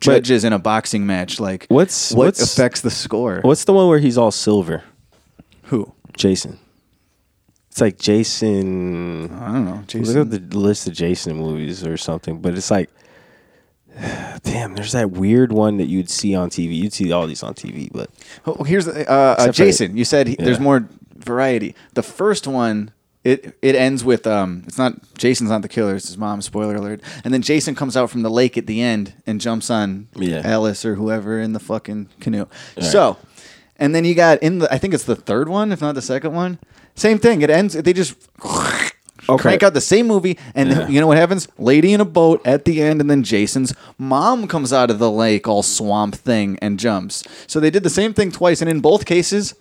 judges 0.00 0.44
in 0.44 0.52
a 0.52 0.58
boxing 0.58 1.06
match, 1.06 1.40
like 1.40 1.66
What's 1.68 2.12
what 2.12 2.26
what's, 2.26 2.42
affects 2.42 2.82
the 2.82 2.90
score? 2.90 3.40
What's 3.40 3.64
the 3.64 3.72
one 3.72 3.88
where 3.88 3.98
he's 3.98 4.18
all 4.18 4.30
silver? 4.30 4.84
Who? 5.64 5.94
Jason. 6.14 6.58
It's 7.72 7.80
like 7.80 7.98
Jason. 7.98 9.32
I 9.34 9.46
don't 9.52 9.64
know. 9.64 9.82
Jason. 9.86 10.14
Look 10.30 10.30
at 10.34 10.50
the 10.50 10.58
list 10.58 10.86
of 10.86 10.92
Jason 10.92 11.36
movies 11.38 11.86
or 11.86 11.96
something, 11.96 12.38
but 12.38 12.52
it's 12.54 12.70
like, 12.70 12.90
damn, 14.42 14.74
there's 14.74 14.92
that 14.92 15.10
weird 15.10 15.52
one 15.52 15.78
that 15.78 15.86
you'd 15.86 16.10
see 16.10 16.34
on 16.34 16.50
TV. 16.50 16.76
You'd 16.76 16.92
see 16.92 17.10
all 17.12 17.26
these 17.26 17.42
on 17.42 17.54
TV, 17.54 17.88
but 17.90 18.10
Oh, 18.46 18.62
here's 18.64 18.84
the- 18.84 19.10
uh, 19.10 19.36
uh, 19.38 19.52
Jason. 19.52 19.96
You 19.96 20.04
said 20.04 20.26
he- 20.28 20.36
there's 20.36 20.60
more 20.60 20.86
variety. 21.16 21.74
The 21.94 22.02
first 22.02 22.46
one, 22.46 22.90
it 23.24 23.56
it 23.62 23.74
ends 23.74 24.04
with 24.04 24.26
um, 24.26 24.64
it's 24.66 24.76
not 24.76 24.94
Jason's 25.16 25.48
not 25.48 25.62
the 25.62 25.68
killer. 25.68 25.94
It's 25.94 26.08
his 26.08 26.18
mom. 26.18 26.42
Spoiler 26.42 26.74
alert. 26.76 27.00
And 27.24 27.32
then 27.32 27.40
Jason 27.40 27.74
comes 27.74 27.96
out 27.96 28.10
from 28.10 28.20
the 28.20 28.30
lake 28.30 28.58
at 28.58 28.66
the 28.66 28.82
end 28.82 29.14
and 29.26 29.40
jumps 29.40 29.70
on 29.70 30.08
Yeah. 30.14 30.42
Alice 30.44 30.84
or 30.84 30.96
whoever 30.96 31.38
in 31.38 31.54
the 31.54 31.60
fucking 31.60 32.08
canoe. 32.20 32.46
Right. 32.76 32.84
So, 32.84 33.16
and 33.78 33.94
then 33.94 34.04
you 34.04 34.14
got 34.14 34.42
in 34.42 34.58
the 34.58 34.70
I 34.74 34.76
think 34.76 34.92
it's 34.92 35.04
the 35.04 35.16
third 35.16 35.48
one, 35.48 35.72
if 35.72 35.80
not 35.80 35.94
the 35.94 36.02
second 36.02 36.34
one. 36.34 36.58
Same 36.94 37.18
thing. 37.18 37.42
It 37.42 37.50
ends. 37.50 37.74
They 37.74 37.92
just. 37.92 38.14
Crank 39.38 39.62
out 39.62 39.72
the 39.72 39.80
same 39.80 40.08
movie, 40.08 40.36
and 40.54 40.70
Yeah. 40.70 40.88
you 40.88 41.00
know 41.00 41.06
what 41.06 41.16
happens? 41.16 41.46
Lady 41.56 41.92
in 41.92 42.00
a 42.00 42.04
boat 42.04 42.42
at 42.44 42.64
the 42.64 42.82
end, 42.82 43.00
and 43.00 43.08
then 43.08 43.22
Jason's 43.22 43.72
mom 43.96 44.48
comes 44.48 44.72
out 44.72 44.90
of 44.90 44.98
the 44.98 45.10
lake, 45.10 45.46
all 45.46 45.62
swamp 45.62 46.16
thing, 46.16 46.58
and 46.60 46.76
jumps. 46.78 47.22
So 47.46 47.60
they 47.60 47.70
did 47.70 47.84
the 47.84 47.88
same 47.90 48.14
thing 48.14 48.32
twice, 48.32 48.60
and 48.60 48.68
in 48.68 48.80
both 48.80 49.04
cases, 49.06 49.54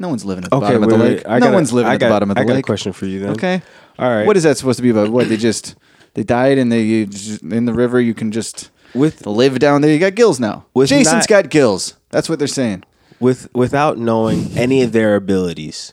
no 0.00 0.08
one's 0.08 0.24
living 0.24 0.42
at 0.44 0.50
the 0.50 0.56
Okay, 0.56 0.66
bottom 0.66 0.80
wait, 0.82 0.92
of 0.92 0.98
the 0.98 1.04
wait, 1.04 1.10
lake. 1.18 1.26
No 1.28 1.38
got 1.38 1.50
a- 1.50 1.54
one's 1.54 1.72
living 1.72 1.90
I 1.90 1.94
at 1.94 2.00
got- 2.00 2.06
the 2.08 2.12
bottom 2.12 2.30
of 2.32 2.34
the 2.36 2.40
lake. 2.42 2.48
I 2.50 2.52
got 2.54 2.58
a 2.58 2.62
question 2.62 2.92
for 2.92 3.06
you 3.06 3.20
then. 3.20 3.30
Okay. 3.30 3.62
All 4.00 4.10
right. 4.10 4.26
What 4.26 4.36
is 4.36 4.42
that 4.42 4.56
supposed 4.58 4.78
to 4.78 4.82
be 4.82 4.90
about? 4.90 5.10
What 5.10 5.28
they 5.28 5.36
just 5.36 5.76
they 6.14 6.24
died 6.24 6.58
and 6.58 6.72
they 6.72 7.04
just, 7.06 7.40
in 7.42 7.66
the 7.66 7.72
river. 7.72 8.00
You 8.00 8.14
can 8.14 8.32
just 8.32 8.70
with 8.94 9.24
live 9.26 9.60
down 9.60 9.82
there. 9.82 9.92
You 9.92 10.00
got 10.00 10.16
gills 10.16 10.40
now. 10.40 10.64
Jason's 10.76 11.06
not- 11.12 11.28
got 11.28 11.50
gills. 11.50 11.94
That's 12.10 12.28
what 12.28 12.40
they're 12.40 12.48
saying. 12.48 12.82
with 13.20 13.48
without 13.54 13.96
knowing 13.96 14.50
any 14.56 14.82
of 14.82 14.90
their 14.90 15.14
abilities, 15.14 15.92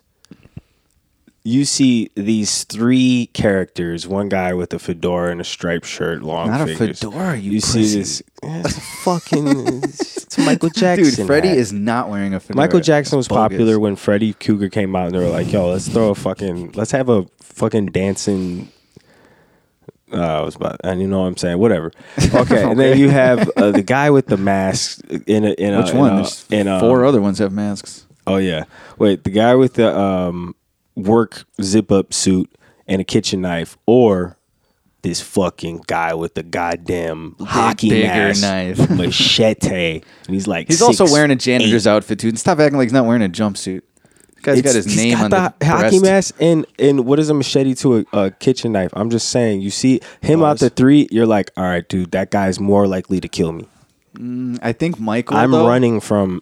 you 1.44 1.66
see 1.66 2.10
these 2.16 2.64
three 2.66 3.30
characters. 3.34 4.08
One 4.08 4.30
guy 4.30 4.54
with 4.54 4.74
a 4.74 4.80
fedora 4.80 5.32
and 5.32 5.42
a 5.42 5.44
striped 5.44 5.86
shirt, 5.86 6.22
long 6.22 6.48
Not 6.48 6.68
a 6.70 6.76
fedora, 6.76 7.38
you 7.38 7.60
see 7.60 7.80
pussy. 7.82 8.00
this? 8.00 8.24
It's 8.44 9.04
fucking. 9.04 9.84
It's 10.30 10.38
Michael 10.38 10.70
Jackson. 10.70 11.06
Dude, 11.16 11.26
Freddie 11.26 11.48
hat. 11.48 11.58
is 11.58 11.74
not 11.74 12.08
wearing 12.12 12.36
a 12.36 12.40
fedora. 12.40 12.58
Michael 12.58 12.82
Jackson 12.82 13.18
was 13.18 13.28
bogus. 13.28 13.42
popular 13.58 13.80
when 13.80 13.96
Freddy 13.96 14.34
Krueger 14.34 14.70
came 14.70 14.96
out, 14.96 15.08
and 15.08 15.16
they 15.16 15.20
were 15.20 15.28
like, 15.30 15.52
"Yo, 15.52 15.68
let's 15.70 15.88
throw 15.88 16.10
a 16.12 16.16
fucking, 16.16 16.74
let's 16.74 16.92
have 16.92 17.10
a 17.10 17.26
fucking 17.40 17.88
dancing 17.88 18.70
Uh, 20.14 20.18
I 20.22 20.42
was 20.42 20.56
about, 20.56 20.80
and 20.84 21.02
you 21.02 21.08
know 21.08 21.22
what 21.22 21.28
I'm 21.28 21.38
saying. 21.38 21.58
Whatever. 21.58 21.92
Okay, 22.36 22.64
and 22.64 22.80
then 22.80 23.00
you 23.00 23.10
have 23.10 23.50
uh, 23.58 23.72
the 23.72 23.82
guy 23.82 24.12
with 24.12 24.28
the 24.28 24.38
mask 24.38 25.02
in 25.26 25.46
a 25.46 25.52
in 25.54 25.74
a 25.74 25.82
Which 25.82 25.92
in 25.92 25.98
one? 25.98 26.14
a- 26.20 26.56
in 26.56 26.68
a- 26.68 26.80
four 26.80 27.06
other 27.06 27.22
ones 27.22 27.40
have 27.40 27.52
masks. 27.52 28.06
Oh 28.28 28.38
yeah. 28.38 28.66
Wait, 29.00 29.24
the 29.24 29.32
guy 29.32 29.56
with 29.56 29.74
the 29.74 29.98
um 29.98 30.54
work 31.04 31.46
zip 31.62 31.92
up 31.92 32.14
suit 32.14 32.50
and 32.88 33.02
a 33.02 33.04
kitchen 33.04 33.42
knife, 33.42 33.78
or 33.86 34.38
this 35.02 35.22
fucking 35.22 35.84
guy 35.88 36.14
with 36.14 36.34
the 36.34 36.44
goddamn 36.44 37.36
hockey 37.40 37.90
mask, 38.04 38.42
knife. 38.42 38.90
machete, 38.90 40.02
and 40.26 40.34
he's 40.34 40.48
like 40.48 40.68
He's 40.68 40.82
also 40.82 41.06
wearing 41.06 41.32
a 41.32 41.36
janitor's 41.36 41.88
eight. 41.88 41.92
outfit, 41.92 42.20
dude. 42.20 42.38
Stop 42.40 42.60
acting 42.60 42.78
like 42.78 42.86
he's 42.86 42.94
not 42.94 43.06
wearing 43.06 43.22
a 43.24 43.30
jumpsuit. 43.30 43.82
This 44.36 44.44
guy's 44.44 44.62
got 44.62 44.70
It's- 44.70 44.76
his 44.76 44.86
he's 44.86 44.96
name 44.98 45.14
got 45.18 45.24
on 45.26 45.54
the, 45.60 45.66
hockey 45.66 46.00
breast. 46.00 46.04
mask 46.04 46.36
and 46.42 46.66
and 46.78 47.06
what 47.06 47.20
is 47.20 47.30
a 47.30 47.34
machete 47.34 47.76
to 47.76 48.00
a, 48.00 48.06
a 48.26 48.32
kitchen 48.32 48.72
knife? 48.72 48.92
I'm 48.94 49.10
just 49.10 49.30
saying, 49.30 49.62
you 49.62 49.70
see 49.70 50.02
him 50.22 50.44
out 50.44 50.60
the 50.60 50.70
three, 50.70 51.08
you're 51.12 51.26
like, 51.26 51.52
all 51.58 51.64
right, 51.66 51.88
dude, 51.88 52.12
that 52.12 52.32
guy's 52.32 52.60
more 52.60 52.88
likely 52.88 53.20
to 53.22 53.28
kill 53.28 53.52
me. 53.52 53.68
Mm, 54.16 54.60
I 54.62 54.74
think 54.74 55.00
Michael. 55.00 55.38
I'm 55.38 55.52
though- 55.52 55.68
running 55.68 56.00
from 56.00 56.42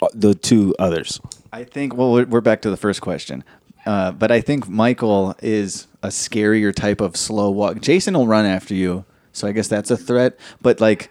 uh, 0.00 0.08
the 0.14 0.34
two 0.34 0.74
others. 0.78 1.20
I 1.52 1.64
think. 1.64 1.94
Well, 1.94 2.12
we're 2.24 2.40
back 2.40 2.62
to 2.62 2.70
the 2.70 2.76
first 2.78 3.00
question, 3.02 3.44
uh, 3.86 4.12
but 4.12 4.30
I 4.30 4.40
think 4.40 4.68
Michael 4.68 5.34
is 5.42 5.86
a 6.02 6.08
scarier 6.08 6.74
type 6.74 7.00
of 7.00 7.16
slow 7.16 7.50
walk. 7.50 7.80
Jason 7.80 8.14
will 8.14 8.26
run 8.26 8.46
after 8.46 8.74
you, 8.74 9.04
so 9.32 9.46
I 9.48 9.52
guess 9.52 9.68
that's 9.68 9.90
a 9.90 9.96
threat. 9.96 10.38
But 10.60 10.80
like 10.80 11.10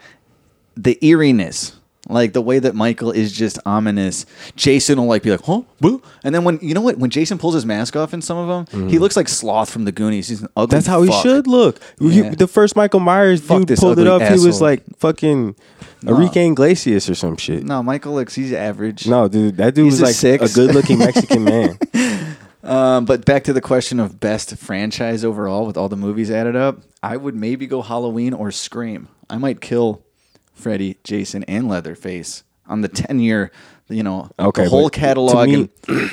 the 0.75 0.97
eeriness, 1.05 1.75
like 2.09 2.33
the 2.33 2.41
way 2.41 2.59
that 2.59 2.73
Michael 2.75 3.11
is 3.11 3.31
just 3.31 3.59
ominous. 3.65 4.25
Jason 4.55 4.97
will 4.99 5.05
like 5.07 5.23
be 5.23 5.31
like, 5.31 5.41
huh, 5.43 5.61
Boo?" 5.79 6.01
and 6.23 6.33
then 6.33 6.43
when 6.43 6.59
you 6.61 6.73
know 6.73 6.81
what, 6.81 6.97
when 6.97 7.09
Jason 7.09 7.37
pulls 7.37 7.53
his 7.53 7.65
mask 7.65 7.95
off 7.95 8.13
in 8.13 8.21
some 8.21 8.37
of 8.37 8.67
them, 8.69 8.89
he 8.89 8.99
looks 8.99 9.15
like 9.15 9.27
Sloth 9.29 9.69
from 9.69 9.85
the 9.85 9.91
Goonies. 9.91 10.27
He's 10.29 10.41
an 10.41 10.47
ugly. 10.55 10.65
Mm-hmm. 10.67 10.75
That's 10.75 10.87
how 10.87 11.01
he 11.03 11.09
fuck. 11.09 11.21
should 11.23 11.47
look. 11.47 11.79
Yeah. 11.99 12.31
the 12.31 12.47
first 12.47 12.75
Michael 12.75 12.99
Myers 13.01 13.41
Fuck 13.41 13.59
dude 13.59 13.67
this 13.69 13.79
pulled 13.79 13.99
it 13.99 14.07
ugly 14.07 14.25
up. 14.25 14.31
He 14.33 14.33
was 14.45 14.47
asshole. 14.57 14.61
like 14.67 14.83
fucking 14.97 15.55
No. 16.03 16.13
Enrique 16.15 16.47
Iglesias 16.47 17.09
or 17.09 17.15
some 17.15 17.37
shit. 17.37 17.63
No, 17.63 17.83
Michael 17.83 18.13
looks. 18.15 18.33
He's 18.33 18.51
average. 18.53 19.07
No, 19.07 19.27
dude, 19.27 19.57
that 19.57 19.75
dude 19.75 19.85
He's 19.85 19.93
was 19.93 20.01
a 20.01 20.05
like 20.05 20.15
six. 20.15 20.51
a 20.51 20.55
good-looking 20.55 20.97
Mexican 20.99 21.43
man. 21.43 21.77
Um, 22.63 23.05
but 23.05 23.25
back 23.25 23.43
to 23.45 23.53
the 23.53 23.61
question 23.61 23.99
of 23.99 24.19
best 24.19 24.55
franchise 24.57 25.25
overall 25.25 25.65
with 25.65 25.77
all 25.77 25.89
the 25.89 25.97
movies 25.97 26.29
added 26.29 26.55
up, 26.55 26.79
I 27.01 27.17
would 27.17 27.35
maybe 27.35 27.65
go 27.67 27.81
Halloween 27.81 28.33
or 28.33 28.51
Scream. 28.51 29.07
I 29.29 29.37
might 29.37 29.61
kill 29.61 30.03
Freddy, 30.53 30.97
Jason, 31.03 31.43
and 31.45 31.67
Leatherface 31.67 32.43
on 32.67 32.81
the 32.81 32.87
ten 32.87 33.19
year, 33.19 33.51
you 33.89 34.03
know, 34.03 34.29
Okay, 34.39 34.65
the 34.65 34.69
whole 34.69 34.89
catalog. 34.89 35.47
me, 35.49 35.53
and 35.55 35.69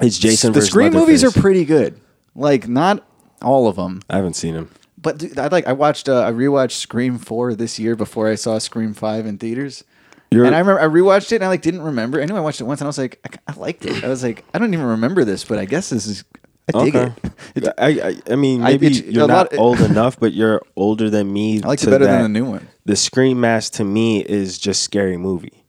it's 0.00 0.18
Jason 0.18 0.52
The 0.52 0.62
Scream 0.62 0.92
movies 0.92 1.24
are 1.24 1.32
pretty 1.32 1.64
good. 1.64 2.00
Like 2.36 2.68
not 2.68 3.04
all 3.42 3.66
of 3.68 3.76
them, 3.76 4.00
I 4.08 4.16
haven't 4.16 4.34
seen 4.34 4.54
them. 4.54 4.70
but 4.96 5.18
dude, 5.18 5.38
I 5.38 5.48
like. 5.48 5.66
I 5.66 5.72
watched. 5.72 6.08
Uh, 6.08 6.22
I 6.22 6.30
rewatched 6.30 6.72
Scream 6.72 7.18
four 7.18 7.54
this 7.54 7.78
year 7.78 7.96
before 7.96 8.28
I 8.28 8.36
saw 8.36 8.58
Scream 8.58 8.94
five 8.94 9.26
in 9.26 9.38
theaters. 9.38 9.82
You're- 10.34 10.46
and 10.46 10.54
I 10.56 10.58
remember 10.60 10.80
I 10.80 10.84
rewatched 10.86 11.32
it 11.32 11.36
and 11.36 11.44
I 11.44 11.48
like 11.48 11.62
didn't 11.62 11.82
remember. 11.82 12.20
I 12.20 12.24
knew 12.26 12.36
I 12.36 12.40
watched 12.40 12.60
it 12.60 12.64
once 12.64 12.80
and 12.80 12.86
I 12.86 12.88
was 12.88 12.98
like, 12.98 13.20
I, 13.48 13.52
I 13.52 13.56
liked 13.56 13.84
it. 13.86 14.04
I 14.04 14.08
was 14.08 14.22
like, 14.22 14.44
I 14.54 14.58
don't 14.58 14.72
even 14.74 14.86
remember 14.86 15.24
this, 15.24 15.44
but 15.44 15.58
I 15.58 15.64
guess 15.64 15.90
this 15.90 16.06
is. 16.06 16.24
I 16.74 16.84
dig 16.84 16.96
Okay. 16.96 17.12
it. 17.56 17.68
I, 17.76 17.88
I 18.08 18.32
I 18.32 18.36
mean 18.36 18.62
I- 18.62 18.70
maybe 18.70 18.86
it's- 18.86 19.02
you're 19.02 19.26
not 19.28 19.52
lot- 19.52 19.58
old 19.58 19.80
enough, 19.90 20.18
but 20.18 20.32
you're 20.32 20.62
older 20.76 21.10
than 21.10 21.32
me. 21.32 21.62
I 21.62 21.66
like 21.68 21.82
it 21.82 21.86
better 21.86 22.04
than 22.06 22.16
that. 22.16 22.22
the 22.22 22.28
new 22.28 22.44
one. 22.46 22.68
The 22.86 22.96
Scream 22.96 23.40
Mask 23.40 23.74
to 23.74 23.84
me 23.84 24.20
is 24.20 24.58
just 24.58 24.82
scary 24.82 25.16
movie. 25.16 25.60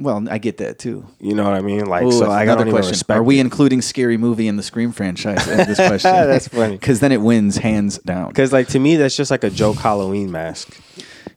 Well, 0.00 0.26
I 0.30 0.38
get 0.38 0.56
that 0.58 0.78
too. 0.78 1.06
You 1.20 1.34
know 1.34 1.44
what 1.44 1.52
I 1.52 1.60
mean? 1.60 1.84
Like 1.84 2.04
Ooh, 2.04 2.10
so, 2.12 2.30
I 2.30 2.46
don't 2.46 2.70
question. 2.70 2.96
Are 3.10 3.22
we 3.22 3.36
it. 3.38 3.42
including 3.42 3.82
Scary 3.82 4.16
Movie 4.16 4.48
in 4.48 4.56
the 4.56 4.62
Scream 4.62 4.92
franchise? 4.92 5.44
this 5.44 5.76
question. 5.88 6.10
That's 6.10 6.48
funny. 6.48 6.78
Because 6.78 7.00
then 7.00 7.12
it 7.12 7.20
wins 7.20 7.58
hands 7.58 7.98
down. 7.98 8.28
Because 8.28 8.50
like 8.50 8.68
to 8.68 8.78
me, 8.78 8.96
that's 8.96 9.14
just 9.14 9.30
like 9.30 9.44
a 9.44 9.50
joke 9.50 9.76
Halloween 9.76 10.30
mask. 10.30 10.74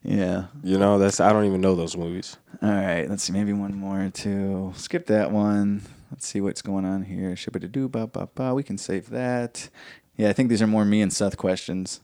Yeah. 0.03 0.45
You 0.63 0.77
know, 0.77 0.99
that's 0.99 1.19
I 1.19 1.31
don't 1.31 1.45
even 1.45 1.61
know 1.61 1.75
those 1.75 1.95
movies. 1.95 2.37
All 2.61 2.69
right. 2.69 3.09
Let's 3.09 3.23
see. 3.23 3.33
Maybe 3.33 3.53
one 3.53 3.75
more 3.75 4.09
too. 4.13 4.73
Skip 4.75 5.07
that 5.07 5.31
one. 5.31 5.81
Let's 6.11 6.27
see 6.27 6.41
what's 6.41 6.61
going 6.61 6.85
on 6.85 7.03
here. 7.03 7.31
Shibba 7.31 7.71
do 7.71 7.87
ba 7.87 8.07
ba 8.07 8.29
ba. 8.35 8.53
We 8.53 8.63
can 8.63 8.77
save 8.77 9.09
that. 9.09 9.69
Yeah, 10.15 10.29
I 10.29 10.33
think 10.33 10.49
these 10.49 10.61
are 10.61 10.67
more 10.67 10.85
me 10.85 11.01
and 11.01 11.11
Seth 11.11 11.37
questions. 11.37 12.01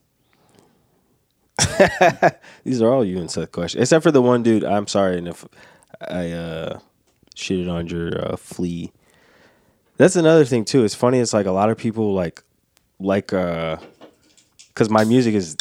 These 2.63 2.81
are 2.81 2.91
all 2.91 3.03
you 3.03 3.19
and 3.19 3.29
Seth 3.29 3.51
questions, 3.51 3.81
except 3.81 4.03
for 4.03 4.11
the 4.11 4.21
one 4.21 4.43
dude. 4.43 4.63
I'm 4.63 4.87
sorry, 4.87 5.17
and 5.17 5.27
if 5.27 5.45
I 6.01 6.31
uh, 6.31 6.79
shitted 7.35 7.69
on 7.71 7.87
your 7.87 8.33
uh, 8.33 8.35
flea, 8.37 8.91
that's 9.97 10.15
another 10.15 10.45
thing 10.45 10.65
too. 10.65 10.83
It's 10.83 10.95
funny. 10.95 11.19
It's 11.19 11.33
like 11.33 11.45
a 11.45 11.51
lot 11.51 11.69
of 11.69 11.77
people 11.77 12.13
like 12.13 12.43
like 12.99 13.33
uh, 13.33 13.77
because 14.69 14.89
my 14.89 15.03
music 15.03 15.35
is 15.35 15.55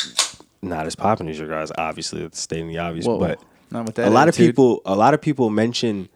not 0.63 0.87
as 0.87 0.97
popping 0.97 1.29
as 1.29 1.39
your 1.39 1.49
guys. 1.49 1.71
Obviously, 1.77 2.23
it's 2.23 2.41
stating 2.41 2.69
the 2.69 2.79
obvious, 2.79 3.07
Whoa. 3.07 3.19
but 3.19 3.41
Not 3.71 3.87
with 3.87 3.95
that 3.97 4.09
a 4.09 4.11
lot 4.11 4.29
of 4.29 4.37
people 4.37 4.83
a 4.85 4.97
lot 4.97 5.15
of 5.15 5.21
people 5.21 5.51
mention 5.51 6.09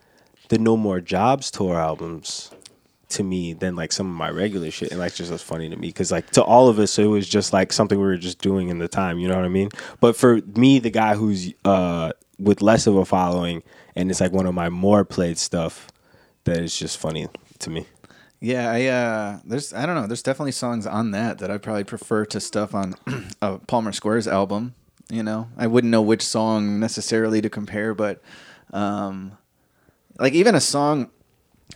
the 0.49 0.59
No 0.59 0.77
More 0.77 1.01
Jobs 1.01 1.51
tour 1.51 1.79
albums 1.79 2.51
to 3.13 3.23
me 3.23 3.53
than 3.53 3.77
like 3.77 3.93
some 3.93 4.07
of 4.07 4.15
my 4.17 4.31
regular 4.31 4.71
shit 4.71 4.91
and 4.91 4.99
like 4.99 5.15
just 5.15 5.31
was 5.31 5.43
funny 5.43 5.69
to 5.69 5.77
me 5.77 5.89
because 5.89 6.11
like 6.11 6.31
to 6.31 6.43
all 6.43 6.69
of 6.69 6.79
us 6.79 6.99
it 6.99 7.05
was 7.05 7.29
just 7.29 7.53
like 7.53 7.73
something 7.73 7.99
we 7.99 8.05
were 8.05 8.17
just 8.17 8.41
doing 8.41 8.69
in 8.69 8.79
the 8.79 8.89
time 8.89 9.19
you 9.19 9.29
know 9.29 9.37
what 9.37 9.45
i 9.45 9.49
mean 9.49 9.69
but 10.01 10.17
for 10.17 10.41
me 10.57 10.79
the 10.79 10.89
guy 10.89 11.15
who's 11.15 11.53
uh 11.67 12.11
with 12.39 12.63
less 12.63 12.87
of 12.87 12.97
a 12.97 13.05
following 13.05 13.63
and 13.95 14.11
it's 14.11 14.21
like 14.21 14.33
one 14.33 14.47
of 14.47 14.55
my 14.55 14.71
more 14.71 15.05
played 15.05 15.37
stuff 15.37 15.89
that 16.45 16.57
is 16.57 16.79
just 16.79 16.97
funny 16.97 17.29
to 17.59 17.69
me 17.69 17.87
Yeah, 18.43 18.73
I 18.73 18.87
uh 18.87 19.39
there's 19.45 19.73
I 19.73 19.87
don't 19.87 19.95
know, 19.95 20.09
there's 20.09 20.23
definitely 20.23 20.51
songs 20.51 20.85
on 20.85 21.13
that 21.13 21.39
that 21.39 21.49
I 21.49 21.59
probably 21.59 21.85
prefer 21.85 22.25
to 22.27 22.41
stuff 22.41 22.75
on 22.75 22.97
a 23.41 23.59
Palmer 23.59 23.93
Squares 23.93 24.27
album, 24.27 24.75
you 25.09 25.23
know. 25.23 25.49
I 25.57 25.69
wouldn't 25.69 25.93
know 25.93 26.03
which 26.03 26.23
song 26.23 26.81
necessarily 26.81 27.41
to 27.41 27.49
compare, 27.49 27.95
but 27.95 28.21
um 28.73 29.39
like 30.19 30.33
even 30.33 30.57
a 30.57 30.61
song 30.61 31.11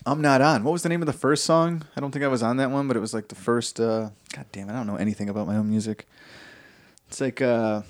I'm 0.05 0.20
not 0.20 0.41
on. 0.41 0.65
What 0.65 0.73
was 0.73 0.83
the 0.83 0.89
name 0.89 1.03
of 1.03 1.07
the 1.07 1.12
first 1.12 1.45
song? 1.45 1.85
I 1.97 2.01
don't 2.01 2.11
think 2.11 2.25
I 2.25 2.28
was 2.28 2.43
on 2.43 2.57
that 2.57 2.73
one, 2.73 2.89
but 2.89 2.97
it 2.97 3.01
was 3.01 3.15
like 3.15 3.28
the 3.28 3.36
first 3.36 3.78
uh 3.78 4.11
god 4.35 4.47
damn, 4.51 4.69
it, 4.69 4.73
I 4.73 4.77
don't 4.77 4.89
know 4.89 4.97
anything 4.97 5.28
about 5.28 5.47
my 5.47 5.57
own 5.57 5.70
music. 5.70 6.09
It's 7.07 7.20
like 7.20 7.41
uh 7.41 7.83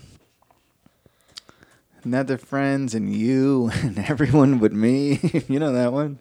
Netherfriends 2.05 2.95
and 2.95 3.11
you 3.11 3.71
and 3.83 3.99
everyone 4.01 4.59
but 4.59 4.75
me. 4.75 5.19
you 5.49 5.59
know 5.59 5.73
that 5.73 5.95
one? 5.95 6.19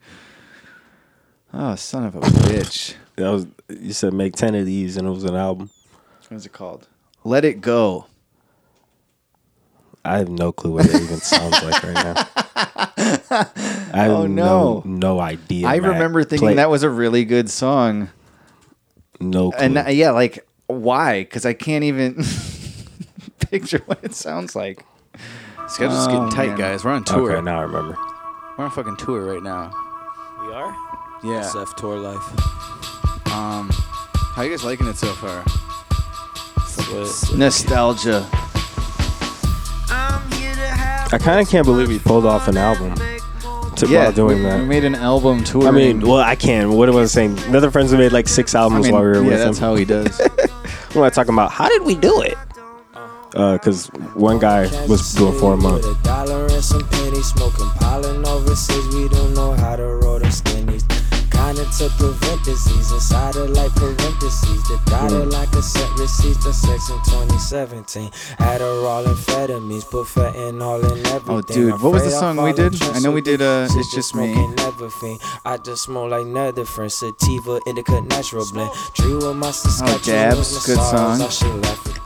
Oh, 1.58 1.76
son 1.76 2.04
of 2.06 2.16
a 2.16 2.20
bitch. 2.20 2.96
that 3.16 3.30
was 3.30 3.48
you 3.70 3.94
said 3.94 4.14
make 4.14 4.36
10 4.36 4.56
of 4.56 4.66
these 4.66 4.98
and 4.98 5.08
it 5.08 5.12
was 5.12 5.24
an 5.24 5.36
album 5.36 5.70
What 6.28 6.36
is 6.38 6.46
it 6.46 6.52
called? 6.52 6.88
Let 7.24 7.46
It 7.46 7.62
Go. 7.62 8.08
i 10.04 10.18
have 10.18 10.28
no 10.30 10.52
clue 10.52 10.74
what 10.74 10.86
it 10.86 10.96
even 11.02 11.18
sounds 11.20 11.64
like 11.64 11.82
right 11.82 11.94
now 11.94 12.14
i 13.94 14.04
have 14.04 14.12
Oh, 14.12 14.28
no 14.28 14.82
no. 14.84 14.84
no 14.86 15.20
idea 15.20 15.66
I 15.68 15.80
Matt. 15.80 15.92
remember 15.94 16.24
thinking 16.24 16.48
Play- 16.50 16.56
that 16.56 16.70
was 16.70 16.84
a 16.84 16.90
really 16.90 17.24
good 17.26 17.50
song. 17.50 18.10
no 19.20 19.52
clue. 19.52 19.60
And 19.62 19.78
uh, 19.78 19.86
yeah, 19.90 20.12
like, 20.12 20.46
why? 20.68 21.24
Because 21.24 21.46
I 21.46 21.54
can't 21.54 21.84
even 21.86 22.16
picture 23.40 23.82
what 23.86 24.04
it 24.04 24.14
sounds 24.14 24.56
like. 24.56 24.86
Schedule's 25.70 26.08
Oh, 26.08 26.12
getting 26.12 26.30
tight, 26.30 26.50
man. 26.50 26.58
guys. 26.58 26.84
We're 26.84 26.92
on 26.92 27.04
tour. 27.06 27.32
Okay, 27.32 27.42
now 27.42 27.60
I 27.60 27.64
remember. 27.64 27.98
We're 28.58 28.66
on 28.66 28.72
fucking 28.72 28.98
tour 28.98 29.22
right 29.34 29.42
now. 29.44 29.72
We 30.46 30.52
are? 30.54 30.76
Yeah. 31.26 31.42
SF 31.42 31.76
tour 31.76 31.98
life. 31.98 33.32
Um, 33.34 33.70
how 34.36 34.44
you 34.44 34.52
guys 34.52 34.64
liking 34.64 34.88
it 34.88 34.96
so 34.96 35.08
far? 35.14 35.44
Sweat. 36.68 37.40
Nostalgia. 37.40 38.30
I 41.12 41.18
kind 41.20 41.40
of 41.40 41.50
can't 41.50 41.66
believe 41.66 41.88
we 41.88 41.98
pulled 41.98 42.26
off 42.26 42.48
an 42.48 42.58
album 42.58 42.94
to, 43.76 43.88
yeah, 43.88 44.04
while 44.04 44.12
doing 44.12 44.38
we, 44.38 44.44
that. 44.44 44.60
we 44.60 44.66
made 44.66 44.84
an 44.84 44.94
album 44.94 45.44
tour. 45.44 45.68
I 45.68 45.72
mean, 45.72 46.02
well, 46.02 46.18
I 46.18 46.36
can. 46.36 46.74
What 46.74 46.90
am 46.90 46.96
I 46.96 47.06
saying? 47.06 47.40
Another 47.46 47.72
friends 47.72 47.90
who 47.90 47.98
made 47.98 48.12
like 48.12 48.28
six 48.28 48.54
albums 48.54 48.90
while 48.90 49.02
we 49.02 49.08
were 49.08 49.16
yeah, 49.16 49.30
with 49.30 49.40
that's 49.40 49.58
how 49.58 49.76
he 49.76 49.86
does. 49.86 50.22
What 50.96 51.02
am 51.02 51.04
I 51.04 51.10
talking 51.10 51.34
about? 51.34 51.52
How 51.52 51.68
did 51.68 51.82
we 51.82 51.94
do 51.96 52.22
it? 52.22 52.38
Because 53.32 53.88
one 54.14 54.40
guy 54.40 54.62
was 54.88 55.14
doing 55.14 55.38
four 55.38 55.56
a 55.56 55.58
month. 55.58 55.84
With 61.56 61.82
a 61.82 61.90
dollar 61.90 61.96
and 61.96 61.96
some 61.96 62.20
pennies, 62.20 62.36
smoking 62.36 63.16
pollen 63.16 63.16
overseas. 63.16 63.16
We 63.16 63.16
don't 63.16 63.16
know 63.16 63.16
how 63.16 63.16
to 63.16 63.16
roll 63.16 63.16
them 63.16 63.16
skinnies. 63.16 63.26
Kinda 63.26 63.26
to 63.26 63.26
prevent 63.26 63.26
disease 63.26 63.26
inside 63.26 63.36
of 63.36 63.50
like 63.52 63.76
parentheses. 63.76 64.64
The 64.66 64.80
dotted 64.86 65.28
Mm. 65.28 65.34
line 65.34 65.48
cassette 65.48 66.00
receipts, 66.00 66.44
the 66.44 66.54
sex 66.54 66.90
in 66.90 67.00
2017. 67.04 68.12
Adderall, 68.40 69.06
amphetamines, 69.06 69.90
put 69.90 70.08
fentanyl 70.08 70.84
in 70.84 71.06
everything. 71.08 71.30
Oh, 71.30 71.42
dude, 71.42 71.82
what 71.82 71.92
was 71.94 72.04
the 72.04 72.12
song 72.12 72.38
we 72.42 72.54
did? 72.54 72.82
I 72.94 73.00
know 73.00 73.12
we 73.12 73.22
did, 73.22 73.42
uh, 73.42 73.68
It's 73.70 73.74
sick 73.74 73.86
Just 73.92 74.16
Me. 74.16 74.34
smoking 74.34 74.56
never. 74.56 74.90
I 75.46 75.58
just 75.58 75.84
smoke 75.84 76.12
like 76.12 76.26
nether 76.26 76.66
friend, 76.66 76.92
sativa, 76.92 77.60
indica, 77.68 78.02
natural 78.02 78.46
blend. 78.52 78.72
Tree 78.94 79.14
with 79.16 79.36
my 79.36 79.52
Oh, 79.84 80.00
Dabs, 80.04 80.66
good 80.66 80.78
song. 80.80 81.22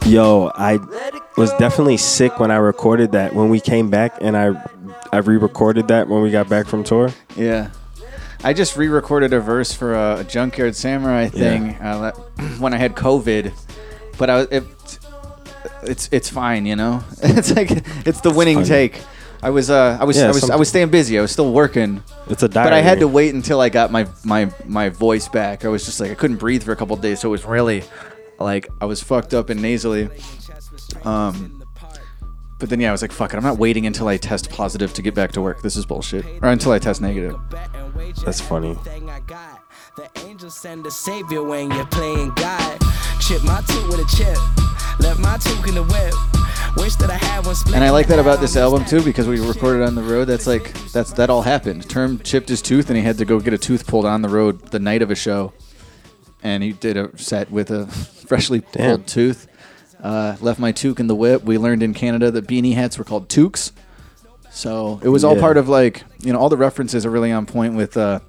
Yo, 0.06 0.52
I 0.56 0.80
was 1.38 1.52
definitely 1.53 1.98
sick 1.98 2.40
when 2.40 2.52
I 2.52 2.56
recorded 2.58 3.11
that. 3.14 3.34
When 3.36 3.50
we 3.50 3.60
came 3.60 3.90
back 3.90 4.18
and 4.22 4.36
I, 4.36 4.52
I 5.14 5.18
re-recorded 5.18 5.88
that 5.90 6.08
when 6.10 6.22
we 6.22 6.32
got 6.32 6.50
back 6.50 6.68
from 6.68 6.84
tour. 6.84 7.11
Yeah. 7.36 7.68
I 8.43 8.53
just 8.53 8.77
re-recorded 8.77 9.34
a 9.34 9.40
verse 9.40 9.74
for 9.74 9.93
a, 9.95 10.24
Junkyard 10.24 10.76
Samurai 10.76 11.27
thing 11.27 11.72
uh, 11.76 12.11
when 12.59 12.74
I 12.74 12.77
had 12.77 12.95
COVID, 12.95 13.53
but 14.18 14.30
I 14.30 14.35
was 14.38 14.48
it, 14.48 14.64
it's 15.84 16.09
it's 16.11 16.30
fine, 16.30 16.66
you 16.66 16.76
know. 16.76 17.03
It's 17.22 17.53
like 17.56 17.69
it's 18.06 18.22
the 18.22 18.32
winning 18.32 18.64
take. 18.64 19.01
I 19.42 19.50
was 19.50 19.69
uh 19.69 19.98
I 20.00 20.03
was 20.03 20.18
Yeah, 20.18 20.27
I 20.27 20.32
was 20.32 20.50
I 20.50 20.56
was 20.56 20.69
staying 20.69 20.90
busy. 20.90 21.18
I 21.18 21.22
was 21.22 21.32
still 21.32 21.51
working. 21.51 22.03
It's 22.27 22.43
a 22.43 22.50
diary. 22.50 22.68
But 22.68 22.74
I 22.74 22.82
had 22.82 23.00
to 23.00 23.08
wait 23.08 23.34
until 23.34 23.61
I 23.61 23.69
got 23.69 23.92
my 23.92 24.08
my 24.24 24.51
my 24.66 24.90
voice 24.90 25.27
back. 25.27 25.66
I 25.66 25.69
was 25.69 25.85
just 25.85 26.00
like 26.00 26.11
I 26.11 26.16
couldn't 26.16 26.38
breathe 26.38 26.64
for 26.64 26.72
a 26.72 26.76
couple 26.76 26.95
of 26.95 27.01
days, 27.01 27.19
so 27.19 27.30
it 27.30 27.32
was 27.32 27.45
really 27.45 27.84
like 28.40 28.68
I 28.82 28.85
was 28.85 29.01
fucked 29.01 29.34
up 29.34 29.50
and 29.50 29.61
nasally. 29.61 30.09
Um 31.03 31.64
but 32.59 32.69
then 32.69 32.82
yeah, 32.82 32.90
I 32.90 32.92
was 32.92 33.01
like, 33.01 33.14
fuck 33.14 33.34
it, 33.34 33.38
I'm 33.38 33.43
not 33.43 33.58
waiting 33.58 33.85
until 33.85 34.09
I 34.09 34.18
test 34.18 34.50
positive 34.50 34.93
to 34.95 35.01
get 35.01 35.16
back 35.16 35.32
to 35.34 35.42
work. 35.42 35.61
This 35.61 35.77
is 35.77 35.85
bullshit. 35.85 36.26
Or 36.42 36.50
until 36.50 36.74
I 36.74 36.80
test 36.80 37.00
negative. 37.00 37.40
That's 38.18 38.42
funny. 38.42 38.78
Angels 40.26 40.60
send 40.60 40.86
a 40.86 40.92
savior 40.92 41.44
when 41.44 41.72
you're 41.72 41.86
playing 41.88 42.32
God. 42.36 42.80
Chip 43.22 43.44
my 43.44 43.62
tooth 43.68 43.88
with 43.88 44.00
a 44.00 44.16
chip. 44.16 44.38
Left 45.00 45.20
my 45.20 45.38
tooth 45.38 45.68
in 45.68 45.76
the 45.76 45.84
whip. 45.84 46.14
Wish 46.78 46.96
that 46.96 47.10
I 47.10 47.18
had 47.18 47.46
one 47.46 47.56
split. 47.56 47.76
And 47.76 47.84
I 47.84 47.90
like 47.90 48.08
that 48.08 48.20
about 48.20 48.40
this 48.40 48.56
album 48.56 48.86
too 48.86 49.04
because 49.04 49.28
we 49.28 49.40
recorded 49.40 49.84
on 49.84 49.96
the 49.96 50.02
road. 50.02 50.26
That's 50.26 50.48
like 50.48 50.74
that's 50.92 51.14
that 51.14 51.30
all 51.30 51.42
happened. 51.42 51.90
Term 51.90 52.20
chipped 52.20 52.50
his 52.50 52.62
tooth 52.62 52.90
and 52.90 52.98
he 52.98 53.04
had 53.04 53.18
to 53.18 53.26
go 53.26 53.40
get 53.40 53.54
a 53.54 53.58
tooth 53.58 53.88
pulled 53.88 54.06
on 54.06 54.22
the 54.22 54.30
road 54.30 54.60
the 54.72 54.80
night 54.80 55.02
of 55.02 55.12
a 55.12 55.16
show. 55.16 55.54
And 56.42 56.64
he 56.64 56.72
did 56.74 56.96
a 56.96 57.18
set 57.18 57.52
with 57.52 57.70
a 57.72 57.88
freshly 57.88 58.60
Damn. 58.72 58.98
pulled 58.98 59.08
tooth. 59.08 59.48
Uh, 60.02 60.38
left 60.40 60.60
my 60.60 60.72
toque 60.72 61.00
in 61.00 61.08
the 61.08 61.16
whip. 61.16 61.44
We 61.44 61.58
learned 61.58 61.84
in 61.84 61.94
Canada 61.94 62.32
that 62.32 62.48
beanie 62.48 62.76
hats 62.76 62.98
were 62.98 63.04
called 63.04 63.30
toques. 63.30 63.72
So 64.60 65.00
it 65.02 65.08
was 65.08 65.24
all 65.24 65.36
Yeah. 65.36 65.42
part 65.42 65.56
of 65.56 65.70
like 65.70 66.04
you 66.22 66.34
know 66.34 66.40
all 66.40 66.50
the 66.50 66.58
references 66.58 67.06
are 67.06 67.10
really 67.10 67.32
on 67.32 67.46
point 67.46 67.76
with. 67.76 67.96
Uh, 67.96 68.20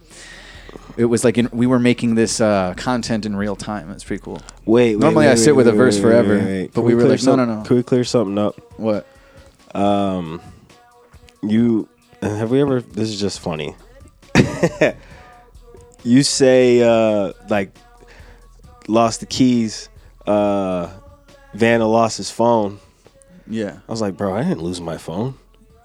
it 0.96 1.06
was 1.06 1.24
like 1.24 1.38
in, 1.38 1.48
we 1.52 1.66
were 1.66 1.80
making 1.80 2.14
this 2.14 2.40
uh, 2.40 2.74
content 2.76 3.26
in 3.26 3.34
real 3.34 3.56
time. 3.56 3.90
It's 3.90 4.04
pretty 4.04 4.22
cool. 4.22 4.40
Wait, 4.64 4.94
wait, 4.94 5.00
Normally 5.00 5.26
wait, 5.26 5.32
I 5.32 5.34
sit 5.34 5.56
wait, 5.56 5.64
with 5.64 5.68
a 5.68 5.72
verse 5.72 5.96
wait, 5.96 6.02
forever, 6.02 6.36
wait, 6.38 6.44
wait. 6.44 6.66
but 6.68 6.74
Can 6.74 6.84
we 6.84 6.94
were 6.94 7.00
clear 7.02 7.12
like, 7.16 7.22
no, 7.24 7.34
no, 7.36 7.44
no. 7.44 7.62
Can 7.64 7.76
we 7.76 7.82
clear 7.82 8.04
something 8.04 8.38
up? 8.38 8.54
What? 8.78 9.06
Um, 9.74 10.40
you 11.42 11.88
have 12.22 12.50
we 12.52 12.60
ever? 12.60 12.80
This 12.80 13.08
is 13.08 13.18
just 13.20 13.40
funny. 13.40 13.74
you 16.04 16.22
say 16.22 16.80
uh 16.82 17.32
like 17.48 17.72
lost 18.86 19.18
the 19.20 19.26
keys. 19.26 19.88
Uh, 20.26 20.90
Vanna 21.54 21.86
lost 21.88 22.18
his 22.18 22.30
phone. 22.30 22.78
Yeah. 23.48 23.80
I 23.88 23.90
was 23.90 24.00
like, 24.00 24.16
bro, 24.16 24.32
I 24.36 24.44
didn't 24.44 24.62
lose 24.62 24.80
my 24.80 24.96
phone. 24.96 25.34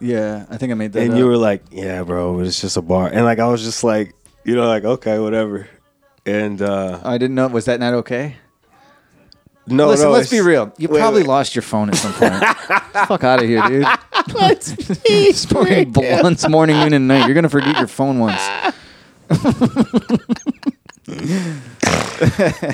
Yeah, 0.06 0.46
I 0.50 0.58
think 0.58 0.72
I 0.72 0.76
made 0.76 0.94
that. 0.94 1.02
and 1.02 1.14
up. 1.14 1.18
you 1.18 1.26
were 1.26 1.38
like, 1.38 1.64
yeah, 1.72 2.04
bro, 2.04 2.40
it's 2.42 2.62
just 2.62 2.78
a 2.78 2.82
bar. 2.82 3.08
And 3.08 3.26
like 3.26 3.40
I 3.40 3.48
was 3.48 3.64
just 3.64 3.84
like, 3.84 4.14
you 4.44 4.56
know, 4.56 4.68
like 4.68 4.84
okay, 4.84 5.18
whatever. 5.20 5.68
And 6.26 6.62
uh 6.62 7.00
I 7.04 7.18
didn't 7.18 7.36
know. 7.36 7.48
Was 7.48 7.66
that 7.66 7.80
not 7.80 7.94
okay? 7.96 8.36
no, 9.68 9.88
Listen, 9.88 10.06
no, 10.08 10.12
let's 10.12 10.30
be 10.30 10.42
real. 10.42 10.72
You 10.78 10.90
wait, 10.90 11.00
probably 11.00 11.22
wait. 11.24 11.28
lost 11.28 11.56
your 11.56 11.64
phone 11.64 11.90
at 11.90 11.96
some 11.96 12.14
point. 12.14 12.34
Fuck 13.08 13.24
out 13.24 13.42
of 13.42 13.50
here, 13.50 13.62
dude. 13.68 13.86
Let's 14.36 14.74
be 15.02 15.32
Smoking 15.34 15.92
blunts 15.92 16.48
morning, 16.48 16.78
noon, 16.80 16.94
and 16.94 17.08
night. 17.08 17.26
You're 17.26 17.34
gonna 17.36 17.50
forget 17.50 17.78
your 17.78 17.88
phone 17.88 18.20
once. 18.20 18.42
Uh, 21.08 21.16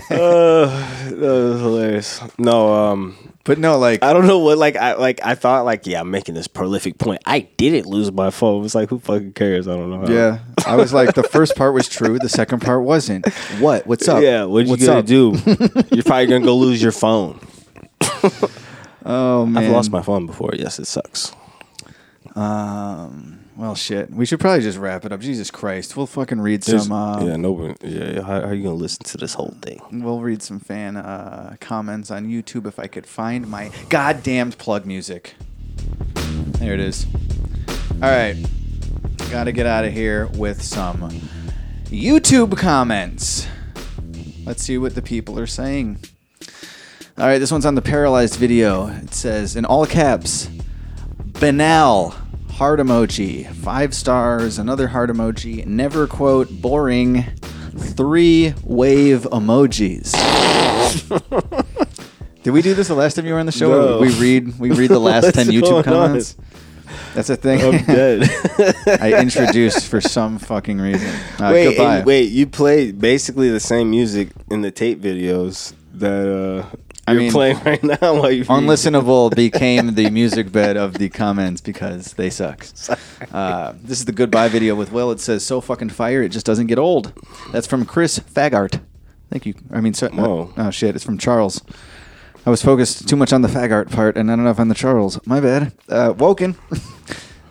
that 0.09 1.19
was 1.19 1.59
hilarious. 1.59 2.21
No, 2.37 2.73
um, 2.73 3.17
but 3.43 3.57
no, 3.57 3.77
like 3.77 4.03
I 4.03 4.13
don't 4.13 4.27
know 4.27 4.39
what, 4.39 4.57
like 4.57 4.75
I 4.75 4.93
like 4.93 5.19
I 5.23 5.35
thought, 5.35 5.65
like 5.65 5.85
yeah, 5.85 5.99
I'm 5.99 6.11
making 6.11 6.35
this 6.35 6.47
prolific 6.47 6.97
point. 6.97 7.21
I 7.25 7.41
didn't 7.57 7.87
lose 7.87 8.11
my 8.11 8.29
phone. 8.29 8.63
It's 8.63 8.75
like 8.75 8.89
who 8.89 8.99
fucking 8.99 9.33
cares? 9.33 9.67
I 9.67 9.75
don't 9.75 9.89
know. 9.89 10.01
How. 10.05 10.11
Yeah, 10.13 10.39
I 10.65 10.75
was 10.75 10.93
like, 10.93 11.13
the 11.15 11.23
first 11.23 11.55
part 11.55 11.73
was 11.73 11.89
true. 11.89 12.19
The 12.19 12.29
second 12.29 12.61
part 12.61 12.83
wasn't. 12.83 13.27
What? 13.59 13.85
What's 13.87 14.07
up? 14.07 14.21
Yeah, 14.23 14.45
what 14.45 14.65
you 14.65 14.71
What's 14.71 14.85
gonna 14.85 14.99
up? 14.99 15.05
do? 15.05 15.31
You're 15.91 16.03
probably 16.03 16.27
gonna 16.27 16.45
go 16.45 16.55
lose 16.55 16.81
your 16.81 16.91
phone. 16.93 17.39
Oh 19.05 19.45
man, 19.45 19.63
I've 19.63 19.71
lost 19.71 19.91
my 19.91 20.01
phone 20.03 20.25
before. 20.27 20.51
Yes, 20.53 20.79
it 20.79 20.85
sucks. 20.85 21.33
Um. 22.35 23.39
Well, 23.61 23.75
shit. 23.75 24.09
We 24.09 24.25
should 24.25 24.39
probably 24.39 24.61
just 24.63 24.79
wrap 24.79 25.05
it 25.05 25.11
up. 25.11 25.19
Jesus 25.19 25.51
Christ. 25.51 25.95
We'll 25.95 26.07
fucking 26.07 26.41
read 26.41 26.63
There's- 26.63 26.87
some. 26.87 26.91
Uh, 26.93 27.23
yeah, 27.23 27.35
no, 27.35 27.51
one- 27.51 27.75
yeah. 27.83 28.15
How, 28.21 28.41
how 28.41 28.47
are 28.47 28.53
you 28.55 28.63
gonna 28.63 28.73
listen 28.73 29.03
to 29.03 29.17
this 29.17 29.35
whole 29.35 29.55
thing? 29.61 29.79
We'll 30.03 30.19
read 30.19 30.41
some 30.41 30.59
fan 30.59 30.97
uh, 30.97 31.57
comments 31.59 32.09
on 32.09 32.25
YouTube 32.25 32.65
if 32.65 32.79
I 32.79 32.87
could 32.87 33.05
find 33.05 33.47
my 33.47 33.69
goddamned 33.89 34.57
plug 34.57 34.87
music. 34.87 35.35
There 36.57 36.73
it 36.73 36.79
is. 36.79 37.05
All 38.01 38.09
right. 38.09 38.35
Got 39.29 39.43
to 39.43 39.51
get 39.51 39.67
out 39.67 39.85
of 39.85 39.93
here 39.93 40.25
with 40.25 40.63
some 40.63 41.11
YouTube 41.85 42.57
comments. 42.57 43.45
Let's 44.43 44.63
see 44.63 44.79
what 44.79 44.95
the 44.95 45.03
people 45.03 45.37
are 45.37 45.45
saying. 45.45 45.99
All 47.15 47.27
right, 47.27 47.37
this 47.37 47.51
one's 47.51 47.67
on 47.67 47.75
the 47.75 47.81
paralyzed 47.83 48.37
video. 48.39 48.87
It 48.87 49.13
says 49.13 49.55
in 49.55 49.65
all 49.65 49.85
caps, 49.85 50.49
banal, 51.39 52.15
heart 52.51 52.79
emoji, 52.79 53.47
five 53.47 53.93
stars, 53.93 54.59
another 54.59 54.89
heart 54.89 55.09
emoji, 55.09 55.65
never 55.65 56.05
quote, 56.05 56.49
boring, 56.61 57.23
three 57.77 58.53
wave 58.63 59.21
emojis. 59.31 60.11
Did 62.43 62.51
we 62.51 62.61
do 62.61 62.73
this 62.73 62.87
the 62.87 62.95
last 62.95 63.15
time 63.15 63.25
you 63.25 63.33
were 63.33 63.39
on 63.39 63.45
the 63.45 63.51
show? 63.51 63.69
No. 63.69 63.99
We 63.99 64.13
read 64.19 64.59
we 64.59 64.71
read 64.71 64.89
the 64.89 64.99
last 64.99 65.25
ten 65.35 65.47
YouTube 65.47 65.61
going 65.61 65.75
on? 65.77 65.83
comments. 65.83 66.35
That's 67.13 67.29
a 67.29 67.35
thing. 67.35 67.61
I'm 67.61 67.85
dead. 67.85 68.29
I 69.01 69.21
introduced 69.21 69.87
for 69.87 70.01
some 70.01 70.39
fucking 70.39 70.79
reason. 70.79 71.09
Uh, 71.39 71.51
wait, 71.51 71.75
goodbye. 71.75 72.03
wait. 72.03 72.31
You 72.31 72.47
play 72.47 72.91
basically 72.91 73.49
the 73.49 73.59
same 73.59 73.89
music 73.89 74.29
in 74.49 74.61
the 74.61 74.71
tape 74.71 75.01
videos 75.01 75.73
that 75.93 76.27
uh, 76.27 76.65
I 77.11 77.13
you're 77.13 77.21
mean, 77.23 77.31
playing 77.31 77.59
right 77.65 77.83
now. 77.83 77.97
While 78.19 78.31
you 78.31 78.45
Unlistenable 78.45 79.35
became 79.35 79.95
the 79.95 80.09
music 80.09 80.51
bed 80.51 80.77
of 80.77 80.93
the 80.93 81.09
comments 81.09 81.61
because 81.61 82.13
they 82.13 82.29
suck. 82.31 82.65
Uh, 83.31 83.73
this 83.83 83.99
is 83.99 84.05
the 84.05 84.11
goodbye 84.11 84.47
video 84.47 84.75
with 84.75 84.91
Will. 84.91 85.11
It 85.11 85.19
says, 85.19 85.45
"So 85.45 85.61
fucking 85.61 85.89
fire, 85.89 86.23
it 86.23 86.29
just 86.29 86.45
doesn't 86.45 86.67
get 86.67 86.79
old." 86.79 87.13
That's 87.51 87.67
from 87.67 87.85
Chris 87.85 88.19
Fagart. 88.19 88.81
Thank 89.29 89.45
you. 89.45 89.53
I 89.71 89.81
mean, 89.81 89.93
so, 89.93 90.07
uh, 90.07 90.47
oh 90.57 90.71
shit, 90.71 90.95
it's 90.95 91.05
from 91.05 91.17
Charles. 91.17 91.61
I 92.45 92.49
was 92.49 92.61
focused 92.63 93.07
too 93.07 93.15
much 93.15 93.31
on 93.31 93.43
the 93.43 93.47
Fagart 93.47 93.91
part 93.91 94.17
and 94.17 94.27
not 94.27 94.39
enough 94.39 94.59
on 94.59 94.67
the 94.67 94.75
Charles. 94.75 95.19
My 95.27 95.39
bad. 95.39 95.73
Uh, 95.87 96.13
Woken. 96.17 96.55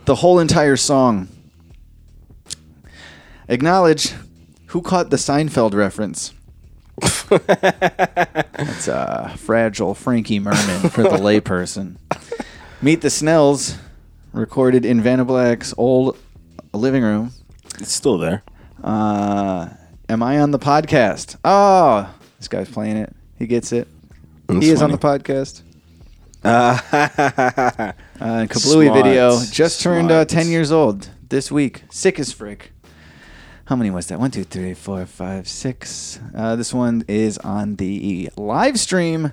the 0.05 0.15
whole 0.15 0.37
entire 0.39 0.75
song. 0.75 1.29
Acknowledge 3.47 4.13
who 4.67 4.81
caught 4.81 5.09
the 5.09 5.17
Seinfeld 5.17 5.73
reference. 5.73 6.33
That's 7.29 8.87
uh, 8.87 9.35
fragile 9.37 9.93
Frankie 9.93 10.39
Merman 10.39 10.89
for 10.89 11.03
the 11.03 11.09
layperson. 11.17 11.97
Meet 12.81 13.01
the 13.01 13.09
Snells, 13.09 13.77
recorded 14.33 14.85
in 14.85 15.01
Vanna 15.01 15.25
Black's 15.25 15.73
old 15.77 16.17
living 16.73 17.03
room. 17.03 17.31
It's 17.79 17.91
still 17.91 18.17
there. 18.17 18.43
Uh, 18.83 19.69
am 20.09 20.23
I 20.23 20.39
on 20.39 20.51
the 20.51 20.59
podcast? 20.59 21.37
Oh, 21.43 22.13
this 22.37 22.47
guy's 22.47 22.69
playing 22.69 22.97
it. 22.97 23.15
He 23.37 23.47
gets 23.47 23.71
it. 23.71 23.87
That's 24.47 24.65
he 24.65 24.71
is 24.71 24.81
on 24.81 24.91
the 24.91 24.97
podcast. 24.97 25.61
Uh, 26.43 26.77
Uh, 28.21 28.45
Kablooey 28.45 28.85
Smart. 28.85 29.03
video 29.03 29.39
just 29.51 29.81
turned 29.81 30.11
uh, 30.11 30.23
10 30.25 30.47
years 30.49 30.71
old 30.71 31.09
this 31.29 31.51
week. 31.51 31.85
Sick 31.89 32.19
as 32.19 32.31
frick. 32.31 32.71
How 33.71 33.77
many 33.77 33.89
was 33.89 34.07
that? 34.07 34.19
One, 34.19 34.31
two, 34.31 34.43
three, 34.43 34.73
four, 34.73 35.05
five, 35.05 35.47
six. 35.47 36.19
Uh, 36.35 36.57
this 36.57 36.73
one 36.73 37.05
is 37.07 37.37
on 37.37 37.77
the 37.77 38.29
live 38.35 38.77
stream. 38.77 39.31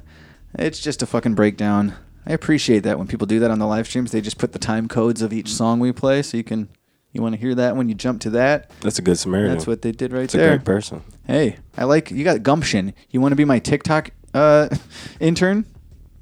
It's 0.57 0.79
just 0.79 1.03
a 1.03 1.07
fucking 1.07 1.35
breakdown. 1.35 1.95
I 2.25 2.35
appreciate 2.35 2.85
that 2.85 2.99
when 2.99 3.09
people 3.09 3.27
do 3.27 3.41
that 3.41 3.51
on 3.51 3.59
the 3.59 3.67
live 3.67 3.89
streams. 3.89 4.13
They 4.13 4.21
just 4.21 4.39
put 4.39 4.53
the 4.53 4.61
time 4.61 4.87
codes 4.87 5.23
of 5.23 5.33
each 5.33 5.53
song 5.53 5.81
we 5.81 5.91
play, 5.91 6.23
so 6.23 6.37
you 6.37 6.45
can 6.45 6.69
you 7.11 7.21
want 7.21 7.35
to 7.35 7.41
hear 7.41 7.53
that 7.57 7.75
when 7.75 7.89
you 7.89 7.97
jump 7.97 8.21
to 8.21 8.31
that. 8.31 8.71
That's 8.81 9.01
a 9.01 9.03
good 9.03 9.19
Samaritan. 9.19 9.57
That's 9.57 9.67
what 9.67 9.83
they 9.83 9.91
did 9.91 10.13
right 10.13 10.23
It's 10.23 10.35
there. 10.35 10.53
a 10.53 10.57
great 10.59 10.65
person. 10.65 11.03
Hey, 11.27 11.57
I 11.77 11.83
like 11.83 12.13
you 12.13 12.23
got 12.23 12.45
gumption. 12.45 12.95
You 13.11 13.21
want 13.21 13.33
to 13.33 13.37
be 13.37 13.45
my 13.45 13.59
TikTok 13.59 14.13
uh, 14.35 14.69
intern? 15.19 15.65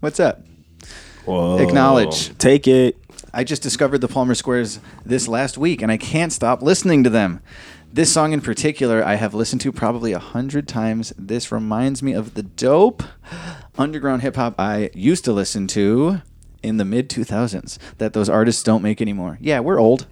What's 0.00 0.20
up? 0.20 0.40
Whoa. 1.26 1.58
Acknowledge. 1.58 2.34
Take 2.38 2.66
it. 2.66 2.96
I 3.34 3.44
just 3.44 3.62
discovered 3.62 3.98
the 3.98 4.08
Palmer 4.08 4.34
Squares 4.34 4.80
this 5.04 5.28
last 5.28 5.58
week, 5.58 5.82
and 5.82 5.92
I 5.92 5.98
can't 5.98 6.32
stop 6.32 6.62
listening 6.62 7.04
to 7.04 7.10
them. 7.10 7.42
This 7.96 8.12
song 8.12 8.34
in 8.34 8.42
particular, 8.42 9.02
I 9.02 9.14
have 9.14 9.32
listened 9.32 9.62
to 9.62 9.72
probably 9.72 10.12
a 10.12 10.18
hundred 10.18 10.68
times. 10.68 11.14
This 11.16 11.50
reminds 11.50 12.02
me 12.02 12.12
of 12.12 12.34
the 12.34 12.42
dope 12.42 13.02
underground 13.78 14.20
hip 14.20 14.36
hop 14.36 14.60
I 14.60 14.90
used 14.92 15.24
to 15.24 15.32
listen 15.32 15.66
to 15.68 16.20
in 16.62 16.76
the 16.76 16.84
mid 16.84 17.08
2000s 17.08 17.78
that 17.96 18.12
those 18.12 18.28
artists 18.28 18.62
don't 18.62 18.82
make 18.82 19.00
anymore. 19.00 19.38
Yeah, 19.40 19.60
we're 19.60 19.80
old. 19.80 20.06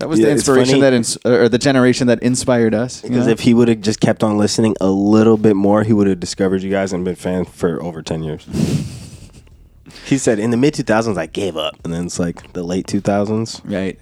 That 0.00 0.10
was 0.10 0.18
Yeah, 0.18 0.26
the 0.26 0.32
inspiration 0.32 0.80
that 0.80 0.92
ins- 0.92 1.16
or 1.24 1.48
the 1.48 1.56
generation 1.56 2.08
that 2.08 2.22
inspired 2.22 2.74
us. 2.74 3.02
you 3.04 3.08
know? 3.08 3.26
if 3.26 3.40
he 3.40 3.54
would 3.54 3.68
have 3.68 3.80
just 3.80 4.00
kept 4.00 4.22
on 4.22 4.36
listening 4.36 4.76
a 4.78 4.90
little 4.90 5.38
bit 5.38 5.56
more, 5.56 5.82
he 5.82 5.94
would 5.94 6.08
have 6.08 6.20
discovered 6.20 6.62
you 6.62 6.70
guys 6.70 6.92
and 6.92 7.06
been 7.06 7.14
fan 7.14 7.46
for 7.46 7.82
over 7.82 8.02
ten 8.02 8.22
years. 8.22 8.44
he 10.04 10.18
said 10.18 10.38
in 10.38 10.50
the 10.50 10.58
mid 10.58 10.74
2000s 10.74 11.16
I 11.16 11.24
gave 11.24 11.56
up, 11.56 11.78
and 11.84 11.94
then 11.94 12.04
it's 12.04 12.18
like 12.18 12.52
the 12.52 12.62
late 12.62 12.86
2000s. 12.86 13.62
Right. 13.64 13.98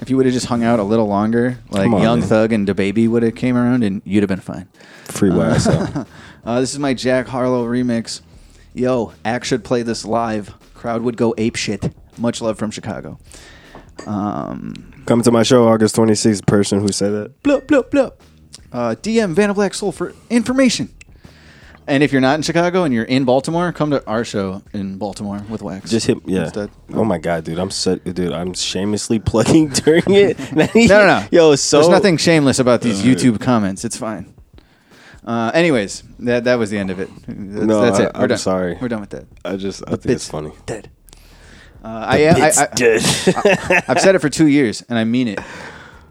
If 0.00 0.10
you 0.10 0.16
would 0.16 0.26
have 0.26 0.32
just 0.32 0.46
hung 0.46 0.64
out 0.64 0.78
a 0.80 0.82
little 0.82 1.06
longer, 1.06 1.58
like 1.70 1.84
Come 1.84 1.94
on, 1.94 2.02
Young 2.02 2.20
man. 2.20 2.28
Thug 2.28 2.52
and 2.52 2.66
DaBaby 2.66 3.08
would 3.08 3.22
have 3.22 3.34
came 3.34 3.56
around, 3.56 3.84
and 3.84 4.02
you'd 4.04 4.22
have 4.22 4.28
been 4.28 4.40
fine. 4.40 4.66
Free 5.04 5.30
Uh, 5.30 5.34
YSL. 5.54 6.06
uh, 6.44 6.60
this 6.60 6.72
is 6.72 6.78
my 6.78 6.94
Jack 6.94 7.26
Harlow 7.28 7.64
remix. 7.66 8.20
Yo, 8.74 9.12
Ack 9.24 9.44
should 9.44 9.62
play 9.64 9.82
this 9.82 10.04
live. 10.04 10.54
Crowd 10.74 11.02
would 11.02 11.16
go 11.16 11.34
ape 11.38 11.56
shit. 11.56 11.94
Much 12.18 12.40
love 12.40 12.58
from 12.58 12.70
Chicago. 12.70 13.18
Um, 14.06 14.92
Come 15.06 15.22
to 15.22 15.30
my 15.30 15.42
show 15.42 15.68
August 15.68 15.96
26th. 15.96 16.46
Person 16.46 16.80
who 16.80 16.88
said 16.88 17.10
that. 17.10 17.42
blup, 17.42 17.66
blup, 17.68 17.90
blup. 17.90 18.22
Uh, 18.72 18.94
DM 19.00 19.34
Vanna 19.34 19.54
Black 19.54 19.74
Soul 19.74 19.92
for 19.92 20.14
information. 20.30 20.88
And 21.86 22.02
if 22.02 22.12
you're 22.12 22.20
not 22.20 22.36
in 22.36 22.42
Chicago 22.42 22.84
and 22.84 22.94
you're 22.94 23.04
in 23.04 23.24
Baltimore, 23.24 23.72
come 23.72 23.90
to 23.90 24.06
our 24.06 24.24
show 24.24 24.62
in 24.72 24.98
Baltimore 24.98 25.42
with 25.48 25.62
Wax. 25.62 25.90
Just 25.90 26.06
hit 26.06 26.18
yeah. 26.26 26.44
Instead. 26.44 26.70
Oh 26.94 27.04
my 27.04 27.18
god, 27.18 27.42
dude! 27.44 27.58
I'm 27.58 27.70
so 27.72 27.96
dude. 27.96 28.32
I'm 28.32 28.54
shamelessly 28.54 29.18
plugging 29.30 29.68
during 29.70 30.04
it. 30.06 30.38
no, 30.54 30.66
no, 30.74 31.06
no. 31.06 31.26
Yo, 31.32 31.54
so 31.56 31.78
There's 31.78 31.88
nothing 31.88 32.16
shameless 32.18 32.58
about 32.60 32.82
these 32.82 33.02
YouTube 33.02 33.40
comments. 33.40 33.84
It's 33.84 33.96
fine. 33.96 34.32
Uh, 35.24 35.50
anyways, 35.54 36.02
that 36.20 36.44
that 36.44 36.54
was 36.56 36.70
the 36.70 36.78
end 36.78 36.90
of 36.90 37.00
it. 37.00 37.08
That's, 37.26 37.38
No, 37.66 37.80
that's 37.80 37.98
I, 37.98 38.04
it. 38.04 38.12
We're 38.14 38.20
I'm 38.22 38.28
done. 38.28 38.38
sorry. 38.38 38.78
We're 38.80 38.88
done 38.88 39.00
with 39.00 39.10
that. 39.10 39.26
I 39.44 39.56
just 39.56 39.82
I 39.86 39.92
The 39.92 39.96
think 39.96 40.14
it's 40.16 40.28
funny. 40.28 40.52
Dead. 40.66 40.88
Uh, 41.84 41.88
I, 41.88 42.26
I, 42.26 42.52
I, 42.56 42.66
dead. 42.76 43.02
I've 43.88 44.00
said 44.00 44.14
it 44.14 44.20
for 44.20 44.28
two 44.28 44.46
years, 44.46 44.82
and 44.88 44.96
I 44.96 45.02
mean 45.04 45.26
it. 45.26 45.40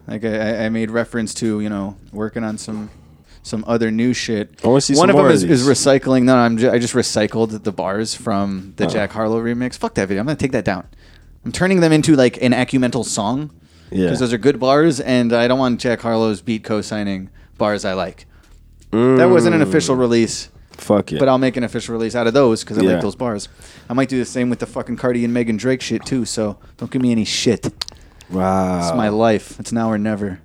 Like 0.06 0.22
I, 0.24 0.36
I- 0.36 0.64
I 0.64 0.68
made 0.68 0.90
reference 0.90 1.32
to 1.34 1.60
you 1.60 1.70
know 1.70 1.96
working 2.12 2.44
on 2.44 2.58
some 2.58 2.90
some 3.42 3.64
other 3.66 3.90
new 3.90 4.12
shit. 4.12 4.60
I 4.64 4.68
wanna 4.68 4.80
see 4.80 4.94
One 4.94 5.08
some 5.08 5.10
of 5.10 5.16
them 5.16 5.24
more 5.24 5.30
is, 5.32 5.42
of 5.42 5.50
is 5.50 5.66
these. 5.66 5.76
recycling. 5.86 6.22
No, 6.24 6.36
I'm 6.36 6.56
ju- 6.58 6.70
I 6.70 6.78
just 6.78 6.94
recycled 6.94 7.62
the 7.64 7.72
bars 7.72 8.14
from 8.14 8.74
the 8.76 8.86
Oh. 8.86 8.88
Jack 8.88 9.12
Harlow 9.12 9.40
remix. 9.42 9.76
Fuck 9.76 9.94
that 9.94 10.08
video. 10.08 10.20
I'm 10.20 10.26
gonna 10.26 10.36
take 10.36 10.52
that 10.52 10.64
down. 10.64 10.84
I'm 11.44 11.52
turning 11.52 11.80
them 11.80 11.92
into 11.92 12.14
like 12.14 12.40
an 12.42 12.52
acumental 12.52 13.04
song. 13.04 13.50
Yeah. 13.90 14.04
Because 14.06 14.20
those 14.20 14.32
are 14.32 14.38
good 14.38 14.58
bars, 14.58 15.00
and 15.00 15.32
I 15.34 15.48
don't 15.48 15.58
want 15.58 15.78
Jack 15.80 16.00
Harlow's 16.00 16.40
beat 16.40 16.64
co-signing 16.64 17.28
bars 17.58 17.84
I 17.84 17.92
like. 17.92 18.26
That 18.90 19.28
wasn't 19.30 19.54
an 19.54 19.62
official 19.62 19.96
mm. 19.96 20.00
release. 20.00 20.48
Fuck 20.72 21.12
it. 21.12 21.18
But 21.18 21.28
I'll 21.28 21.38
make 21.38 21.56
an 21.56 21.64
official 21.64 21.94
release 21.94 22.14
out 22.14 22.26
of 22.26 22.32
those 22.34 22.62
because 22.64 22.78
I 22.78 22.82
Yeah. 22.82 22.92
like 22.92 23.02
those 23.02 23.14
bars. 23.16 23.48
I 23.88 23.92
might 23.92 24.08
do 24.08 24.18
the 24.18 24.24
same 24.24 24.50
with 24.50 24.58
the 24.60 24.66
fucking 24.66 24.96
Cardi 24.96 25.24
and 25.24 25.32
Megan 25.34 25.56
Drake 25.56 25.80
shit 25.82 26.04
too. 26.06 26.24
So 26.24 26.58
don't 26.78 26.90
give 26.90 27.02
me 27.02 27.10
any 27.12 27.24
shit. 27.24 27.70
Wow. 28.30 28.78
It's 28.80 28.96
my 28.96 29.08
life. 29.10 29.60
It's 29.60 29.72
now 29.72 29.90
or 29.90 29.98
never. 29.98 30.40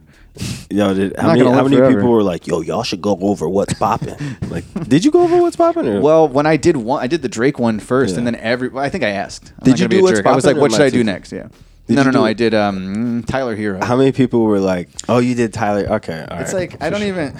Yo, 0.70 0.94
did, 0.94 1.16
how 1.18 1.30
many, 1.30 1.44
how 1.44 1.64
many 1.64 1.78
forever. 1.78 1.96
people 1.96 2.10
were 2.12 2.24
like, 2.24 2.48
"Yo, 2.48 2.62
y'all 2.62 2.84
should 2.84 3.02
go 3.02 3.18
over 3.22 3.48
what's 3.48 3.74
popping"? 3.74 4.16
like, 4.50 4.66
did 4.88 5.04
you 5.06 5.12
go 5.12 5.22
over 5.22 5.38
what's 5.42 5.56
popping? 5.56 5.88
Or? 5.88 6.02
Well, 6.02 6.28
when 6.28 6.46
I 6.46 6.58
did 6.58 6.78
one, 6.78 7.02
I 7.02 7.08
did 7.08 7.22
the 7.22 7.30
Drake 7.30 7.60
one 7.60 7.80
first, 7.80 8.14
Yeah. 8.14 8.20
and 8.20 8.28
then 8.28 8.36
every. 8.36 8.70
well, 8.70 8.84
I 8.84 8.90
think 8.90 9.04
I 9.04 9.10
asked. 9.10 9.54
I'm 9.60 9.66
Did 9.66 9.80
you 9.80 9.88
do 9.88 10.02
What's 10.02 10.18
jerk. 10.20 10.26
I 10.26 10.36
was 10.36 10.46
like, 10.46 10.58
what 10.58 10.72
should 10.72 10.82
I 10.82 10.90
do 10.90 11.04
next? 11.04 11.32
Yeah. 11.32 11.48
Did 11.88 11.96
no, 11.96 12.04
no, 12.04 12.12
no. 12.12 12.26
I 12.26 12.34
did 12.34 12.54
um, 12.54 13.24
Tyler 13.28 13.56
Herro. 13.56 13.82
how 13.84 13.96
many 13.96 14.12
people 14.12 14.44
were 14.44 14.60
like, 14.60 14.90
"Oh, 15.08 15.20
you 15.20 15.36
did 15.36 15.54
Tyler"? 15.54 15.88
Okay, 15.96 16.26
all 16.30 16.40
It's 16.40 16.54
right. 16.54 16.70
like 16.72 16.84
I 16.84 16.90
don't 16.90 17.04
even. 17.04 17.38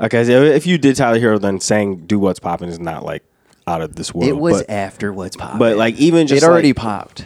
Okay, 0.00 0.24
so 0.24 0.42
if 0.42 0.66
you 0.66 0.78
did 0.78 0.96
Tyler 0.96 1.20
Herro, 1.20 1.38
then 1.40 1.60
saying 1.60 2.06
"Do 2.06 2.18
What's 2.18 2.40
Popping" 2.40 2.68
is 2.68 2.80
not 2.80 3.04
like 3.04 3.22
out 3.68 3.80
of 3.82 3.94
this 3.94 4.12
world. 4.12 4.28
It 4.28 4.36
was 4.36 4.62
but, 4.62 4.70
after 4.70 5.12
What's 5.12 5.36
popping. 5.36 5.58
But 5.58 5.76
like 5.76 5.94
even 5.96 6.26
just 6.26 6.42
it 6.42 6.46
already 6.46 6.68
like- 6.70 6.76
popped. 6.76 7.24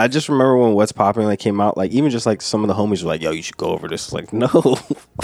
I 0.00 0.08
just 0.08 0.28
remember 0.28 0.56
when 0.56 0.72
What's 0.72 0.92
Popping 0.92 1.24
like 1.24 1.38
came 1.38 1.60
out. 1.60 1.76
Like 1.76 1.90
even 1.92 2.10
just 2.10 2.24
like 2.24 2.40
some 2.40 2.64
of 2.64 2.68
the 2.68 2.74
homies 2.74 3.02
were 3.02 3.08
like, 3.08 3.20
"Yo, 3.20 3.32
you 3.32 3.42
should 3.42 3.56
go 3.56 3.66
over 3.66 3.86
this." 3.86 4.06
It's 4.06 4.12
like, 4.12 4.32
no. 4.32 4.78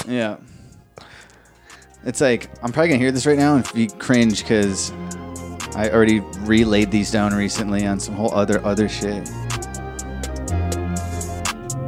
Yeah. 0.06 0.36
It's 2.04 2.20
like 2.20 2.50
I'm 2.62 2.72
probably 2.72 2.88
gonna 2.90 3.00
hear 3.00 3.10
this 3.10 3.26
right 3.26 3.38
now 3.38 3.56
and 3.56 3.72
be 3.72 3.88
cringe 3.88 4.42
because 4.42 4.92
I 5.74 5.90
already 5.90 6.20
relayed 6.40 6.90
these 6.90 7.10
down 7.10 7.34
recently 7.34 7.86
on 7.86 7.98
some 7.98 8.14
whole 8.14 8.32
other 8.34 8.64
other 8.64 8.88
shit. 8.88 9.28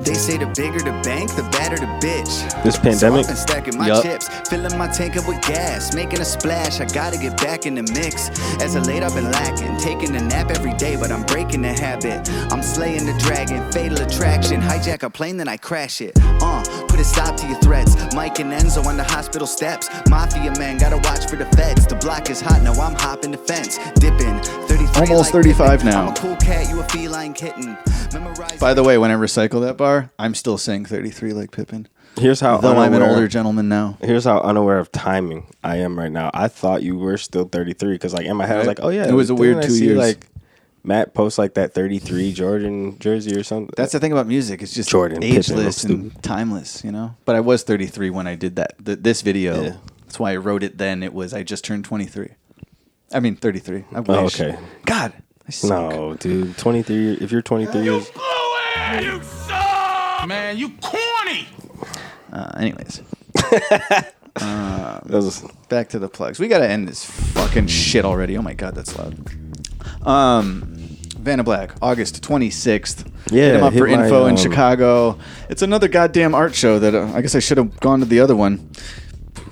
They 0.05 0.15
say 0.15 0.39
the 0.39 0.47
bigger 0.57 0.79
the 0.79 0.93
bank, 1.03 1.35
the 1.35 1.43
better 1.53 1.77
the 1.77 1.87
bitch. 2.05 2.63
This 2.63 2.77
pandemic? 2.79 3.25
So 3.25 3.31
I've 3.31 3.37
been 3.37 3.37
stacking 3.37 3.79
my 3.79 3.89
Yup. 3.89 4.03
chips, 4.03 4.29
filling 4.49 4.77
my 4.79 4.89
tank 4.89 5.17
up 5.17 5.29
with 5.29 5.41
gas, 5.43 5.95
making 5.95 6.21
a 6.21 6.25
splash. 6.25 6.81
I 6.81 6.87
gotta 6.87 7.19
get 7.19 7.37
back 7.37 7.67
in 7.67 7.75
the 7.75 7.83
mix. 7.83 8.31
As 8.63 8.75
of 8.75 8.87
late, 8.87 9.03
I've 9.03 9.15
been 9.15 9.31
lacking, 9.31 9.77
taking 9.79 10.15
a 10.17 10.21
nap 10.21 10.51
every 10.51 10.73
day, 10.75 10.97
but 10.97 11.11
I'm 11.13 11.25
breaking 11.25 11.63
the 11.63 11.73
habit. 11.73 12.29
I'm 12.53 12.63
slaying 12.63 13.07
the 13.07 13.17
dragon, 13.19 13.71
fatal 13.73 14.01
attraction. 14.01 14.61
Hijack 14.61 15.03
a 15.03 15.11
plane, 15.11 15.37
then 15.37 15.49
I 15.49 15.57
crash 15.57 16.01
it. 16.01 16.13
Uh, 16.41 16.63
put 16.89 17.01
a 17.01 17.05
stop 17.05 17.37
to 17.39 17.47
your 17.47 17.59
threats. 17.61 17.97
Mike 18.15 18.39
and 18.39 18.53
Enzo 18.53 18.85
on 18.87 18.97
the 18.97 19.05
hospital 19.05 19.47
steps. 19.47 19.89
Mafia 20.09 20.53
man, 20.59 20.79
gotta 20.79 20.97
watch 20.99 21.29
for 21.29 21.37
the 21.37 21.47
feds. 21.57 21.87
The 21.87 21.97
block 21.97 22.31
is 22.31 22.41
hot, 22.41 22.63
now 22.63 22.73
I'm 22.75 22.95
hopping 22.95 23.33
the 23.33 23.39
fence. 23.39 23.79
Dipping, 23.95 24.39
33 24.69 25.03
Almost 25.03 25.35
like 25.35 25.45
35 25.45 25.81
Pippen. 25.81 25.87
now. 25.93 26.03
I'm 26.07 26.13
a 26.13 26.17
cool 26.17 26.37
cat, 26.37 26.69
you 26.69 26.81
a 26.81 26.85
feline 26.85 27.35
kitten. 27.35 27.77
Memorize 28.13 28.59
By 28.59 28.73
the 28.75 28.83
way, 28.83 28.97
when 28.97 29.11
I 29.11 29.15
recycle 29.15 29.61
that 29.63 29.77
bar, 29.77 29.98
I'm 30.19 30.35
still 30.35 30.59
saying 30.59 30.87
33 30.87 31.33
like 31.33 31.51
Pippen. 31.51 31.89
Here's 32.19 32.41
how 32.41 32.59
Though 32.59 32.73
I'm 32.73 32.93
an 32.93 32.95
unaware- 33.03 33.11
older 33.15 33.29
gentleman 33.29 33.69
now. 33.69 33.97
Here's 34.01 34.25
how 34.25 34.41
unaware 34.41 34.79
of 34.79 34.91
timing 34.91 35.47
I 35.63 35.77
am 35.77 35.97
right 35.99 36.11
now. 36.11 36.31
I 36.35 36.49
thought 36.49 36.83
you 36.83 36.97
were 36.99 37.17
still 37.19 37.45
33 37.45 37.93
because 37.95 38.13
like 38.15 38.27
in 38.27 38.37
my 38.37 38.47
head 38.47 38.57
I 38.57 38.59
was 38.59 38.67
Right. 38.67 38.79
like, 38.79 38.87
oh 38.87 38.91
yeah, 38.91 39.07
It 39.09 39.13
was 39.15 39.31
a 39.31 39.35
didn't 39.35 39.41
weird 39.41 39.57
I 39.59 39.63
two 39.63 39.71
see, 39.75 39.85
years. 39.85 39.99
Like 39.99 40.27
Matt 40.85 41.13
posts 41.15 41.39
like 41.39 41.55
that 41.55 41.75
33 41.75 42.33
Jordan 42.33 42.99
jersey 42.99 43.37
or 43.37 43.43
something. 43.45 43.71
That's 43.77 43.93
the 43.93 44.01
thing 44.01 44.13
about 44.13 44.27
music. 44.27 44.63
It's 44.63 44.75
just 44.75 44.89
Jordan, 44.89 45.21
Pippen, 45.21 45.37
ageless 45.39 45.85
I'm 45.85 45.91
and 45.91 46.23
timeless, 46.23 46.83
you 46.83 46.91
know? 46.91 47.15
But 47.25 47.37
I 47.37 47.41
was 47.41 47.63
33 47.63 48.11
when 48.11 48.27
I 48.27 48.35
did 48.37 48.57
that. 48.57 48.75
Th- 48.85 48.99
this 49.01 49.21
video, 49.23 49.63
Yeah. 49.63 49.77
that's 50.07 50.19
why 50.19 50.33
I 50.33 50.37
wrote 50.37 50.63
it 50.63 50.79
then. 50.79 51.03
It 51.03 51.13
was, 51.13 51.35
I 51.35 51.43
just 51.43 51.65
turned 51.65 51.85
23. 51.85 52.31
I 53.13 53.21
mean, 53.21 53.37
33. 53.37 53.85
I 53.93 53.99
oh, 53.99 54.01
wish. 54.01 54.41
Oh, 54.41 54.45
okay. 54.47 54.59
God. 54.87 55.13
I 55.47 55.51
suck. 55.51 55.71
No, 55.93 56.15
dude, 56.15 56.57
23. 56.59 57.15
If 57.21 57.33
you're 57.33 57.43
23 57.43 57.83
years, 57.83 58.11
You 59.01 59.23
suck! 59.23 59.38
Man, 60.27 60.59
you 60.59 60.71
corny! 60.83 61.49
Uh, 62.33 62.51
anyways. 62.59 63.03
uh, 63.37 64.03
That 64.37 65.03
was- 65.07 65.45
back 65.69 65.89
to 65.91 65.99
the 65.99 66.09
plugs. 66.09 66.39
We 66.39 66.49
got 66.49 66.59
to 66.59 66.69
end 66.69 66.89
this 66.89 67.05
fucking 67.05 67.67
shit 67.69 68.05
already. 68.05 68.37
Oh 68.37 68.43
my 68.43 68.55
God, 68.55 68.75
that's 68.75 68.97
loud. 68.99 69.17
Um, 70.07 70.63
Vanna 71.19 71.45
Black, 71.45 71.75
August 71.83 72.23
26th. 72.23 73.11
Yeah, 73.31 73.43
Hit 73.45 73.55
him 73.57 73.63
up 73.65 73.73
hit 73.73 73.79
for 73.81 73.87
my, 73.89 74.05
info 74.05 74.25
in 74.27 74.33
um, 74.33 74.37
Chicago. 74.37 75.19
It's 75.49 75.63
another 75.63 75.89
goddamn 75.89 76.35
art 76.35 76.55
show 76.55 76.79
that 76.79 76.95
uh, 76.95 77.13
I 77.15 77.21
guess 77.21 77.35
I 77.35 77.41
should 77.41 77.59
have 77.59 77.79
gone 77.81 78.01
to 78.01 78.07
the 78.07 78.21
other 78.21 78.35
one 78.37 78.71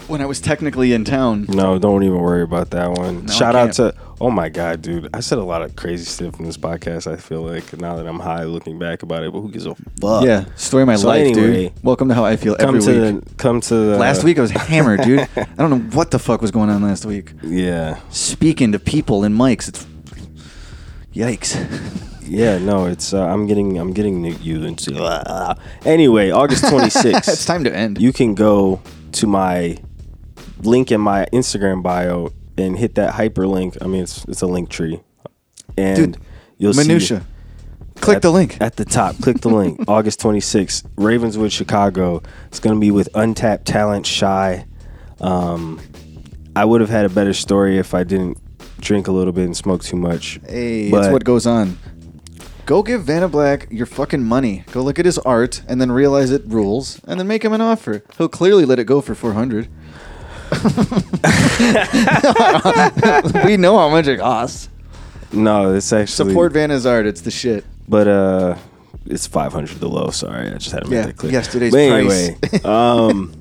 when 0.09 0.21
I 0.21 0.27
was 0.27 0.41
technically 0.41 0.93
in 0.93 1.05
town. 1.05 1.47
no, 1.49 1.79
don't 1.79 2.03
even 2.03 2.19
worry 2.19 2.43
about 2.43 2.71
that 2.71 2.93
one. 2.93 3.27
No, 3.27 3.33
I 3.33 3.37
Shout 3.37 3.57
out 3.57 3.73
to 3.75 3.95
oh 4.21 4.31
my 4.31 4.49
god, 4.49 4.83
dude. 4.83 5.09
I 5.15 5.21
said 5.21 5.39
a 5.39 5.45
lot 5.45 5.63
of 5.63 5.77
crazy 5.77 6.05
stuff 6.05 6.39
in 6.39 6.47
this 6.47 6.57
podcast. 6.57 7.11
I 7.11 7.17
feel 7.17 7.43
like 7.43 7.79
now 7.79 7.97
that 7.97 8.07
I'm 8.07 8.19
high, 8.21 8.45
looking 8.45 8.79
back 8.79 9.03
about 9.03 9.23
it, 9.25 9.33
but 9.33 9.41
who 9.41 9.51
gives 9.51 9.67
a 9.67 9.75
fuck? 10.01 10.25
Yeah, 10.25 10.45
story 10.57 10.83
of 10.83 10.87
my 10.89 10.97
So 10.97 11.09
life, 11.09 11.27
anyway, 11.27 11.69
dude. 11.69 11.85
Welcome 11.85 12.09
to 12.09 12.15
how 12.15 12.25
I 12.25 12.37
feel 12.37 12.57
come 12.57 12.77
every 12.77 12.81
to 12.83 13.13
week. 13.15 13.25
the 13.25 13.35
come 13.37 13.61
to 13.63 13.75
the 13.75 13.99
last 13.99 14.25
week 14.25 14.39
I 14.39 14.43
was 14.43 14.51
hammered, 14.51 15.03
dude. 15.03 15.21
I 15.37 15.45
don't 15.57 15.71
know 15.71 15.97
what 15.97 16.11
the 16.11 16.19
fuck 16.19 16.41
was 16.43 16.51
going 16.51 16.71
on 16.71 16.83
last 16.83 17.05
week. 17.05 17.33
Yeah. 17.43 18.01
Speaking 18.11 18.73
to 18.73 18.79
people 18.79 19.25
in 19.25 19.35
mics, 19.35 19.69
it's 19.69 19.87
yikes. 21.15 21.55
Yeah, 22.29 22.59
no, 22.59 22.87
it's 22.87 23.15
uh, 23.15 23.25
I'm 23.25 23.47
getting 23.47 23.79
I'm 23.79 23.93
getting 23.93 24.25
you 24.43 24.65
into. 24.65 25.57
Anyway, 25.85 26.31
August 26.31 26.65
26th. 26.73 27.29
It's 27.29 27.45
time 27.45 27.65
to 27.65 27.75
end. 27.75 28.01
You 28.01 28.13
can 28.13 28.35
go 28.35 28.81
to 29.13 29.27
my 29.27 29.79
link 30.63 30.91
in 30.91 31.01
my 31.01 31.27
Instagram 31.33 31.83
bio 31.83 32.33
and 32.59 32.79
hit 32.79 32.95
that 32.97 33.15
hyperlink. 33.15 33.79
I 33.83 33.87
mean, 33.87 34.03
it's 34.03 34.25
it's 34.27 34.43
a 34.43 34.47
link 34.47 34.69
tree, 34.69 35.01
and 35.77 35.97
Dude, 36.15 36.17
you'll 36.59 36.75
minutia. 36.75 37.21
see 37.21 37.27
Click 38.01 38.17
at- 38.17 38.23
the 38.23 38.31
link. 38.31 38.59
at 38.61 38.77
the 38.77 38.85
top. 38.85 39.17
Click 39.23 39.41
the 39.41 39.49
link. 39.49 39.81
August 39.89 40.21
26th, 40.21 40.85
Ravenswood, 40.97 41.51
Chicago. 41.53 42.23
It's 42.49 42.61
going 42.61 42.77
to 42.77 42.81
be 42.81 42.91
with 42.91 43.09
Untapped 43.15 43.67
Talent 43.67 44.07
Shy. 44.07 44.67
Um, 45.21 45.81
I 46.55 46.65
would 46.65 46.81
have 46.83 46.91
had 46.91 47.07
a 47.07 47.09
better 47.09 47.33
story 47.33 47.79
if 47.79 47.95
I 47.95 48.05
didn't 48.05 48.39
drink 48.81 49.09
a 49.09 49.13
little 49.13 49.33
bit 49.33 49.45
and 49.47 49.57
smoke 49.57 49.83
too 49.83 49.97
much. 49.97 50.39
Hey, 50.47 50.91
But- 50.91 51.05
it's 51.05 51.13
what 51.13 51.25
goes 51.25 51.47
on. 51.47 51.79
Go 52.67 52.83
give 52.83 53.05
Vanna 53.05 53.29
Black 53.29 53.69
your 53.71 53.87
fucking 53.87 54.25
money. 54.25 54.65
Go 54.73 54.83
look 54.83 54.99
at 54.99 55.05
his 55.05 55.19
art 55.19 55.63
and 55.69 55.81
then 55.81 55.93
realize 55.93 56.33
it 56.33 56.43
rules 56.47 57.01
and 57.07 57.19
then 57.21 57.29
make 57.29 57.45
him 57.45 57.53
an 57.53 57.61
offer. 57.61 58.03
He'll 58.19 58.29
clearly 58.29 58.65
let 58.65 58.81
it 58.81 58.85
go 58.85 59.01
for 59.01 59.15
400. 59.15 59.69
We 63.45 63.57
know 63.57 63.77
how 63.79 63.89
much 63.89 64.07
it 64.07 64.19
costs. 64.19 64.69
No, 65.33 65.75
it's 65.75 65.93
actually 65.93 66.31
Support 66.31 66.53
Vanna's 66.53 66.87
art. 66.87 67.07
It's 67.07 67.21
the 67.23 67.31
shit. 67.31 67.65
But 67.89 68.09
uh, 68.09 68.57
it's 69.07 69.27
five 69.27 69.53
hundred 69.53 69.79
the 69.81 69.89
low. 69.89 70.11
Sorry, 70.11 70.49
I 70.49 70.55
just 70.59 70.73
had 70.73 70.85
to 70.85 70.91
make 70.91 70.97
Yeah, 70.97 71.07
that 71.07 71.17
clear. 71.17 71.33
yesterday's 71.33 71.73
but 71.73 71.79
anyway, 71.81 72.37
price. 72.41 72.65
um, 72.65 73.33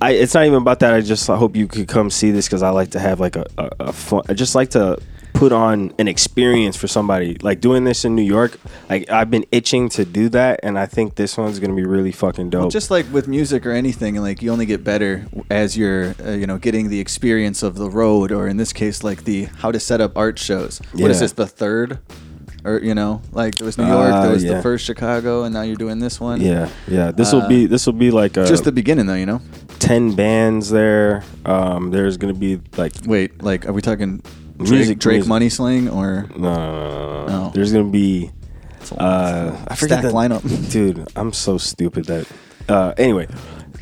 I 0.00 0.12
it's 0.12 0.34
not 0.34 0.44
even 0.46 0.58
about 0.62 0.80
that. 0.80 0.94
I 0.94 1.00
just 1.00 1.28
I 1.30 1.36
hope 1.36 1.56
you 1.56 1.66
could 1.68 1.88
come 1.88 2.10
see 2.10 2.30
this 2.30 2.46
because 2.46 2.62
I 2.62 2.70
like 2.70 2.90
to 2.90 2.98
have 3.00 3.20
like 3.20 3.36
a, 3.36 3.46
a, 3.58 3.70
a 3.80 3.92
fun. 3.92 4.22
I 4.28 4.34
just 4.34 4.54
like 4.54 4.70
to 4.70 4.98
put 5.32 5.52
on 5.52 5.92
an 5.98 6.08
experience 6.08 6.76
for 6.76 6.86
somebody. 6.86 7.36
Like 7.42 7.60
doing 7.60 7.84
this 7.84 8.04
in 8.04 8.14
New 8.14 8.22
York, 8.22 8.58
like 8.88 9.10
I've 9.10 9.30
been 9.30 9.44
itching 9.50 9.88
to 9.90 10.04
do 10.04 10.28
that, 10.30 10.60
and 10.62 10.78
I 10.78 10.86
think 10.86 11.14
this 11.16 11.36
one's 11.36 11.58
gonna 11.58 11.74
be 11.74 11.84
really 11.84 12.12
fucking 12.12 12.50
dope. 12.50 12.60
Well, 12.62 12.70
just 12.70 12.90
like 12.90 13.06
with 13.12 13.28
music 13.28 13.64
or 13.66 13.72
anything, 13.72 14.16
like 14.16 14.42
you 14.42 14.52
only 14.52 14.66
get 14.66 14.84
better 14.84 15.26
as 15.50 15.76
you're, 15.76 16.14
uh, 16.24 16.30
you 16.32 16.46
know, 16.46 16.58
getting 16.58 16.88
the 16.90 17.00
experience 17.00 17.62
of 17.62 17.76
the 17.76 17.88
road, 17.90 18.30
or 18.32 18.46
in 18.48 18.56
this 18.56 18.72
case, 18.72 19.02
like 19.02 19.24
the 19.24 19.44
how 19.58 19.72
to 19.72 19.80
set 19.80 20.00
up 20.00 20.16
art 20.16 20.38
shows. 20.38 20.80
What 20.92 21.10
is 21.10 21.16
Yeah. 21.16 21.20
this? 21.24 21.32
The 21.32 21.46
third, 21.46 21.98
or 22.64 22.78
you 22.78 22.94
know, 22.94 23.22
like 23.32 23.56
there 23.56 23.66
was 23.66 23.78
New 23.78 23.86
York, 23.86 24.12
Uh, 24.12 24.22
there 24.22 24.32
was 24.32 24.44
yeah. 24.44 24.54
the 24.54 24.62
first 24.62 24.84
Chicago, 24.84 25.44
and 25.44 25.52
now 25.54 25.62
you're 25.62 25.76
doing 25.76 25.98
this 25.98 26.20
one. 26.20 26.40
yeah, 26.40 26.68
yeah. 26.86 27.10
This 27.10 27.32
will 27.32 27.42
Uh, 27.42 27.48
be 27.48 27.66
this 27.66 27.86
will 27.86 27.92
be 27.94 28.10
like 28.10 28.36
a, 28.36 28.46
just 28.46 28.64
the 28.64 28.72
beginning, 28.72 29.06
though. 29.06 29.14
You 29.14 29.26
know. 29.26 29.40
ten 29.78 30.14
bands 30.14 30.70
there. 30.70 31.24
Um, 31.44 31.90
there's 31.90 32.16
gonna 32.16 32.34
be 32.34 32.60
like 32.76 32.92
Wait, 33.06 33.42
like 33.42 33.66
are 33.66 33.72
we 33.72 33.82
talking 33.82 34.22
Drake, 34.64 34.78
Music- 34.78 34.98
Drake 34.98 35.14
music. 35.16 35.28
money 35.28 35.48
sling 35.48 35.88
or 35.88 36.26
No, 36.36 36.54
no, 36.54 36.56
no, 36.56 37.26
no. 37.26 37.50
There's 37.54 37.72
gonna 37.72 37.84
be. 37.90 38.30
Uh, 38.98 39.56
I 39.68 39.74
forget 39.76 40.02
the 40.02 40.08
lineup. 40.10 40.42
dude. 40.72 41.06
I'm 41.16 41.32
so 41.32 41.56
stupid 41.58 42.06
that. 42.06 42.26
Uh, 42.68 42.92
anyway, 42.98 43.26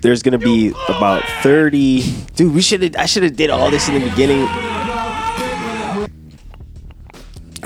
there's 0.03 0.23
gonna 0.23 0.39
be 0.39 0.73
about 0.89 1.23
thirty. 1.43 2.03
Dude, 2.37 2.55
we 2.55 2.63
should 2.63 2.83
have. 2.83 2.97
I 2.97 3.07
should 3.07 3.23
have 3.23 3.37
did 3.37 3.51
all 3.51 3.71
this 3.71 3.89
in 3.89 3.95
the 4.01 4.09
beginning. 4.09 4.47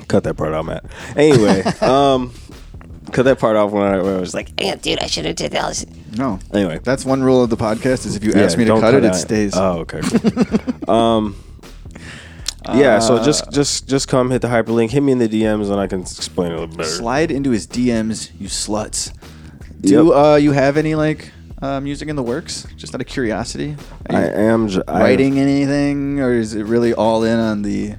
Cut 0.09 0.25
that 0.25 0.35
part 0.37 0.53
out, 0.53 0.67
Matt. 0.67 0.85
Anyway, 1.17 1.63
um, 1.81 2.33
cut 3.13 3.25
that 3.25 3.39
part 3.39 3.57
off 3.57 3.71
when 3.73 3.83
I, 3.83 4.01
when 4.01 4.15
I 4.17 4.21
was 4.21 4.35
like, 4.35 4.51
Yeah, 4.61 4.77
dude, 4.77 4.99
I 5.01 5.07
should 5.07 5.25
have 5.25 5.37
did 5.37 5.55
all 5.57 5.69
this. 5.69 5.85
no. 6.17 6.39
anyway. 6.53 6.79
That's 6.83 7.05
one 7.05 7.23
rule 7.23 7.43
of 7.43 7.51
the 7.51 7.57
podcast 7.57 8.07
is 8.07 8.15
if 8.15 8.23
you 8.23 8.33
Yeah, 8.33 8.43
ask 8.43 8.57
me 8.59 8.65
to 8.65 8.69
don't 8.69 8.81
cut, 8.81 8.95
it, 8.95 9.05
it 9.05 9.09
out. 9.09 9.17
stays. 9.17 9.57
Oh, 9.57 9.85
okay. 9.89 10.01
um, 10.89 11.35
yeah. 12.75 12.99
So 12.99 13.17
Uh, 13.17 13.25
just 13.25 13.51
just 13.51 13.89
just 13.89 14.09
come 14.09 14.31
hit 14.31 14.43
the 14.43 14.49
hyperlink. 14.49 14.91
Hit 14.91 15.03
me 15.03 15.13
in 15.13 15.19
the 15.19 15.29
DMs, 15.29 15.71
and 15.71 15.81
I 15.81 15.87
can 15.87 16.01
explain 16.01 16.53
it 16.53 16.57
a 16.57 16.61
little 16.61 16.77
better. 16.77 16.89
Slide 16.89 17.31
into 17.31 17.51
his 17.51 17.67
DMs, 17.67 18.31
you 18.39 18.49
sluts. 18.49 19.13
Do 19.81 20.15
uh, 20.15 20.37
you 20.37 20.53
have 20.53 20.77
any 20.77 20.95
like 20.95 21.31
uh, 21.61 21.81
music 21.81 22.09
in 22.09 22.17
the 22.17 22.23
works? 22.23 22.67
Just 22.77 22.95
out 22.95 23.01
of 23.01 23.07
curiosity. 23.07 23.77
Are 24.09 24.17
I 24.17 24.23
you 24.25 24.31
am 24.31 24.69
j- 24.69 24.83
I- 24.89 25.01
writing 25.01 25.39
anything, 25.39 26.21
or 26.21 26.33
is 26.33 26.55
it 26.55 26.65
really 26.65 26.95
all 26.95 27.23
in 27.25 27.39
on 27.39 27.63
the? 27.63 27.95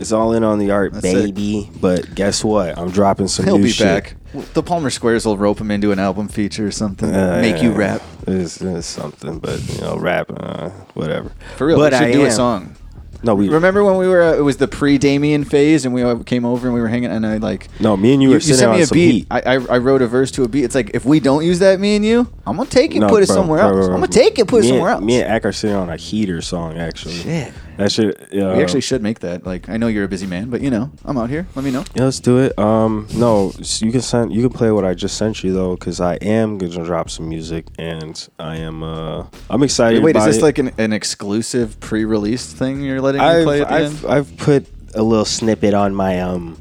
It's 0.00 0.10
all 0.10 0.32
in 0.32 0.42
on 0.42 0.58
the 0.58 0.72
art, 0.72 0.92
That's 0.92 1.06
it. 1.06 1.14
baby. 1.34 1.70
But 1.80 2.14
guess 2.16 2.42
what? 2.42 2.76
I'm 2.76 2.90
dropping 2.90 3.28
some 3.28 3.44
He'll 3.46 3.58
new 3.58 3.64
be 3.64 3.70
shit. 3.70 3.86
back. 3.86 4.16
The 4.54 4.62
Palmer 4.62 4.90
Squares 4.90 5.24
will 5.24 5.36
rope 5.38 5.60
him 5.60 5.70
into 5.70 5.92
an 5.92 6.00
album 6.00 6.26
feature 6.26 6.66
or 6.66 6.72
something. 6.72 7.14
Uh, 7.14 7.38
Make 7.40 7.62
you 7.62 7.70
yeah, 7.70 7.78
rap. 7.78 8.02
It's, 8.26 8.60
it's 8.60 8.88
something, 8.88 9.38
but 9.38 9.60
you 9.72 9.80
know, 9.82 9.96
rap, 9.96 10.32
uh, 10.36 10.70
whatever. 10.94 11.30
For 11.56 11.68
real, 11.68 11.78
but 11.78 11.92
we 11.92 11.98
should 11.98 12.08
I 12.08 12.12
do 12.12 12.22
a 12.22 12.26
am- 12.26 12.30
song. 12.32 12.76
No, 13.24 13.34
we 13.34 13.48
Remember 13.48 13.82
when 13.82 13.96
we 13.96 14.06
were? 14.06 14.22
Uh, 14.22 14.34
it 14.36 14.42
was 14.42 14.58
the 14.58 14.68
pre-Damien 14.68 15.44
phase, 15.44 15.84
and 15.84 15.94
we 15.94 16.02
all 16.02 16.22
came 16.22 16.44
over 16.44 16.66
and 16.66 16.74
we 16.74 16.80
were 16.80 16.88
hanging, 16.88 17.10
and 17.10 17.26
I 17.26 17.38
like. 17.38 17.68
No, 17.80 17.96
me 17.96 18.12
and 18.12 18.22
you 18.22 18.30
were 18.30 18.40
sitting 18.40 18.56
sent 18.56 18.70
me 18.72 18.76
on 18.76 18.82
a 18.82 18.86
some 18.86 18.94
beat. 18.96 19.10
heat. 19.12 19.26
I, 19.30 19.40
I 19.40 19.54
I 19.54 19.78
wrote 19.78 20.02
a 20.02 20.06
verse 20.06 20.30
to 20.32 20.42
a 20.44 20.48
beat. 20.48 20.64
It's 20.64 20.74
like 20.74 20.90
if 20.94 21.04
we 21.04 21.20
don't 21.20 21.44
use 21.44 21.58
that, 21.60 21.80
me 21.80 21.96
and 21.96 22.04
you, 22.04 22.30
I'm 22.46 22.56
gonna 22.56 22.68
take 22.68 22.90
it, 22.92 22.96
and 22.96 23.00
No, 23.02 23.08
put 23.08 23.22
it 23.22 23.26
bro, 23.26 23.36
somewhere 23.36 23.60
bro, 23.60 23.68
else. 23.68 23.86
bro, 23.86 23.94
I'm 23.94 24.00
gonna 24.02 24.12
take 24.12 24.38
it, 24.38 24.46
put 24.46 24.58
it 24.58 24.62
me 24.62 24.68
somewhere 24.68 24.90
and, 24.90 24.96
else. 25.00 25.04
Me 25.04 25.20
and 25.22 25.30
Ack 25.32 25.44
are 25.46 25.52
sitting 25.52 25.76
on 25.76 25.88
a 25.90 25.96
heater 25.96 26.42
song, 26.42 26.76
actually. 26.78 27.14
Shit. 27.14 27.52
That 27.76 27.90
should. 27.90 28.14
Uh, 28.14 28.54
we 28.56 28.62
actually 28.62 28.82
should 28.82 29.02
make 29.02 29.20
that. 29.20 29.44
Like 29.44 29.68
I 29.68 29.76
know 29.76 29.88
you're 29.88 30.04
a 30.04 30.08
busy 30.08 30.26
man, 30.26 30.48
but 30.50 30.60
you 30.60 30.70
know 30.70 30.90
I'm 31.04 31.18
out 31.18 31.28
here. 31.28 31.46
Let 31.54 31.64
me 31.64 31.70
know. 31.70 31.84
Yeah, 31.94 32.04
let's 32.04 32.20
do 32.20 32.38
it. 32.38 32.56
Um, 32.58 33.08
no, 33.14 33.52
you 33.58 33.90
can 33.90 34.00
send. 34.00 34.32
You 34.32 34.48
can 34.48 34.56
play 34.56 34.70
what 34.70 34.84
I 34.84 34.94
just 34.94 35.16
sent 35.16 35.42
you 35.42 35.52
though, 35.52 35.74
because 35.76 36.00
I 36.00 36.14
am 36.16 36.58
gonna 36.58 36.84
drop 36.84 37.10
some 37.10 37.28
music, 37.28 37.66
and 37.78 38.28
I 38.38 38.56
am. 38.58 38.82
Uh, 38.82 39.26
I'm 39.50 39.62
excited. 39.62 40.02
Wait, 40.02 40.16
is 40.16 40.24
this 40.24 40.38
it. 40.38 40.42
like 40.42 40.58
an, 40.58 40.70
an 40.78 40.92
exclusive 40.92 41.80
pre-release 41.80 42.52
thing 42.52 42.80
you're 42.80 43.00
letting 43.00 43.20
me 43.20 43.44
play 43.44 43.60
at 43.62 43.70
I've, 43.72 44.02
the 44.02 44.08
I've, 44.08 44.26
end? 44.28 44.30
I've 44.30 44.36
put 44.38 44.66
a 44.94 45.02
little 45.02 45.24
snippet 45.24 45.74
on 45.74 45.94
my 45.94 46.20
um 46.20 46.56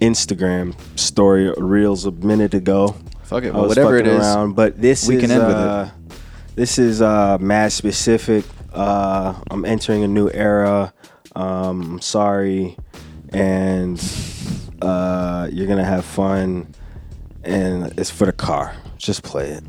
Instagram 0.00 0.74
story 0.98 1.52
reels 1.58 2.06
a 2.06 2.12
minute 2.12 2.54
ago. 2.54 2.96
Fuck 3.24 3.44
it, 3.44 3.52
well, 3.52 3.68
whatever 3.68 3.98
it 3.98 4.06
is. 4.06 4.20
around, 4.20 4.54
but 4.54 4.80
this 4.80 5.06
we 5.06 5.16
is 5.16 5.20
can 5.20 5.30
end 5.30 5.46
with 5.46 5.56
it. 5.56 5.56
uh, 5.56 5.88
this 6.54 6.78
is 6.78 7.02
uh 7.02 7.36
mad 7.38 7.72
specific. 7.72 8.44
Uh, 8.72 9.34
I'm 9.50 9.64
entering 9.64 10.04
a 10.04 10.08
new 10.08 10.30
era. 10.30 10.92
Um, 11.34 11.92
I'm 11.92 12.00
sorry, 12.00 12.76
and 13.30 14.00
uh, 14.82 15.48
you're 15.52 15.66
gonna 15.66 15.84
have 15.84 16.04
fun, 16.04 16.74
and 17.44 17.98
it's 17.98 18.10
for 18.10 18.26
the 18.26 18.32
car. 18.32 18.74
Just 18.96 19.22
play 19.22 19.50
it. 19.50 19.64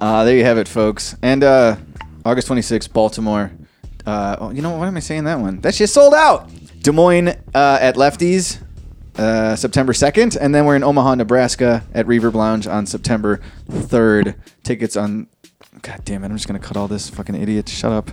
Uh, 0.00 0.24
there 0.24 0.36
you 0.36 0.44
have 0.44 0.58
it, 0.58 0.66
folks. 0.66 1.16
And 1.22 1.44
uh, 1.44 1.76
August 2.24 2.48
26th, 2.48 2.92
Baltimore. 2.92 3.52
Uh, 4.06 4.36
oh, 4.40 4.50
you 4.50 4.62
know 4.62 4.76
what 4.76 4.88
am 4.88 4.96
I 4.96 5.00
saying 5.00 5.24
that 5.24 5.38
one? 5.38 5.60
That 5.60 5.74
shit 5.74 5.90
sold 5.90 6.14
out. 6.14 6.48
Des 6.80 6.92
Moines 6.92 7.28
uh, 7.54 7.78
at 7.80 7.96
Lefties, 7.96 8.62
uh, 9.18 9.54
September 9.54 9.92
2nd, 9.92 10.38
and 10.40 10.54
then 10.54 10.64
we're 10.64 10.76
in 10.76 10.82
Omaha, 10.82 11.16
Nebraska 11.16 11.84
at 11.92 12.06
Reverb 12.06 12.32
Lounge 12.34 12.66
on 12.66 12.86
September 12.86 13.40
3rd. 13.68 14.36
Tickets 14.62 14.96
on. 14.96 15.28
God 15.82 16.04
damn 16.04 16.24
it! 16.24 16.26
I'm 16.26 16.36
just 16.36 16.46
gonna 16.46 16.58
cut 16.58 16.76
all 16.76 16.88
this 16.88 17.08
fucking 17.10 17.34
idiot. 17.34 17.68
Shut 17.68 17.92
up. 17.92 18.10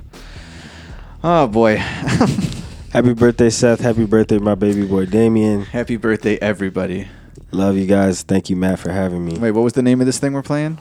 Oh 1.24 1.48
boy. 1.48 1.78
Happy 2.94 3.14
birthday, 3.14 3.50
Seth. 3.50 3.82
Happy 3.82 4.06
birthday, 4.06 4.38
my 4.38 4.56
baby 4.56 4.86
boy 4.86 5.06
Damien. 5.06 5.64
Happy 5.64 5.98
birthday, 5.98 6.38
everybody. 6.38 7.08
Love 7.52 7.78
you 7.78 7.86
guys. 7.86 8.24
Thank 8.24 8.50
you, 8.50 8.56
Matt, 8.56 8.80
for 8.80 8.92
having 8.92 9.26
me. 9.26 9.38
Wait, 9.38 9.52
what 9.52 9.62
was 9.64 9.74
the 9.74 9.82
name 9.82 10.00
of 10.00 10.06
this 10.06 10.20
thing 10.20 10.34
we're 10.34 10.42
playing? 10.42 10.80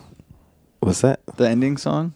What's 0.80 1.00
that? 1.00 1.20
The 1.36 1.48
ending 1.48 1.76
song? 1.76 2.14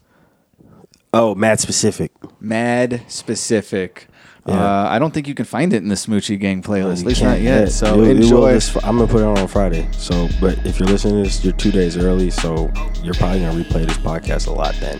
Oh, 1.13 1.35
Mad 1.35 1.59
Specific. 1.61 2.13
Mad 2.41 3.03
Specific. 3.09 4.07
Yeah. 4.47 4.55
Uh, 4.55 4.89
I 4.91 4.99
don't 4.99 5.13
think 5.13 5.29
you 5.29 5.35
can 5.35 5.45
find 5.45 5.73
it 5.73 5.83
in 5.83 5.89
the 5.89 5.95
Smoochie 5.95 6.39
Gang 6.41 6.63
playlist. 6.63 7.01
At 7.01 7.07
least 7.07 7.21
can't 7.21 7.41
yet. 7.41 7.61
yet. 7.63 7.73
So 7.73 7.87
It 7.87 7.97
will- 7.97 8.05
it 8.05 8.09
will 8.15 8.23
enjoy. 8.23 8.53
this 8.53 8.75
I'm 8.85 8.97
gonna 8.97 9.07
put 9.07 9.21
it 9.21 9.25
on 9.27 9.39
on 9.39 9.49
Friday. 9.49 9.87
So, 9.93 10.29
but 10.41 10.59
if 10.67 10.79
you're 10.81 10.89
listening 10.89 11.23
to 11.23 11.29
this, 11.29 11.45
you're 11.45 11.53
two 11.53 11.71
days 11.71 11.97
early. 11.97 12.31
So 12.31 12.71
you're 13.03 13.15
probably 13.15 13.41
gonna 13.41 13.63
replay 13.63 13.87
this 13.87 13.99
podcast 13.99 14.47
a 14.47 14.53
lot 14.53 14.75
then. 14.81 14.99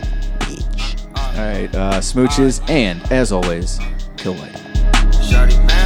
All 1.15 1.47
right, 1.47 1.73
uh, 1.75 1.99
smooches, 2.01 2.61
and 2.69 3.01
as 3.11 3.31
always, 3.31 3.79
kill 4.17 4.33
light. 4.33 5.80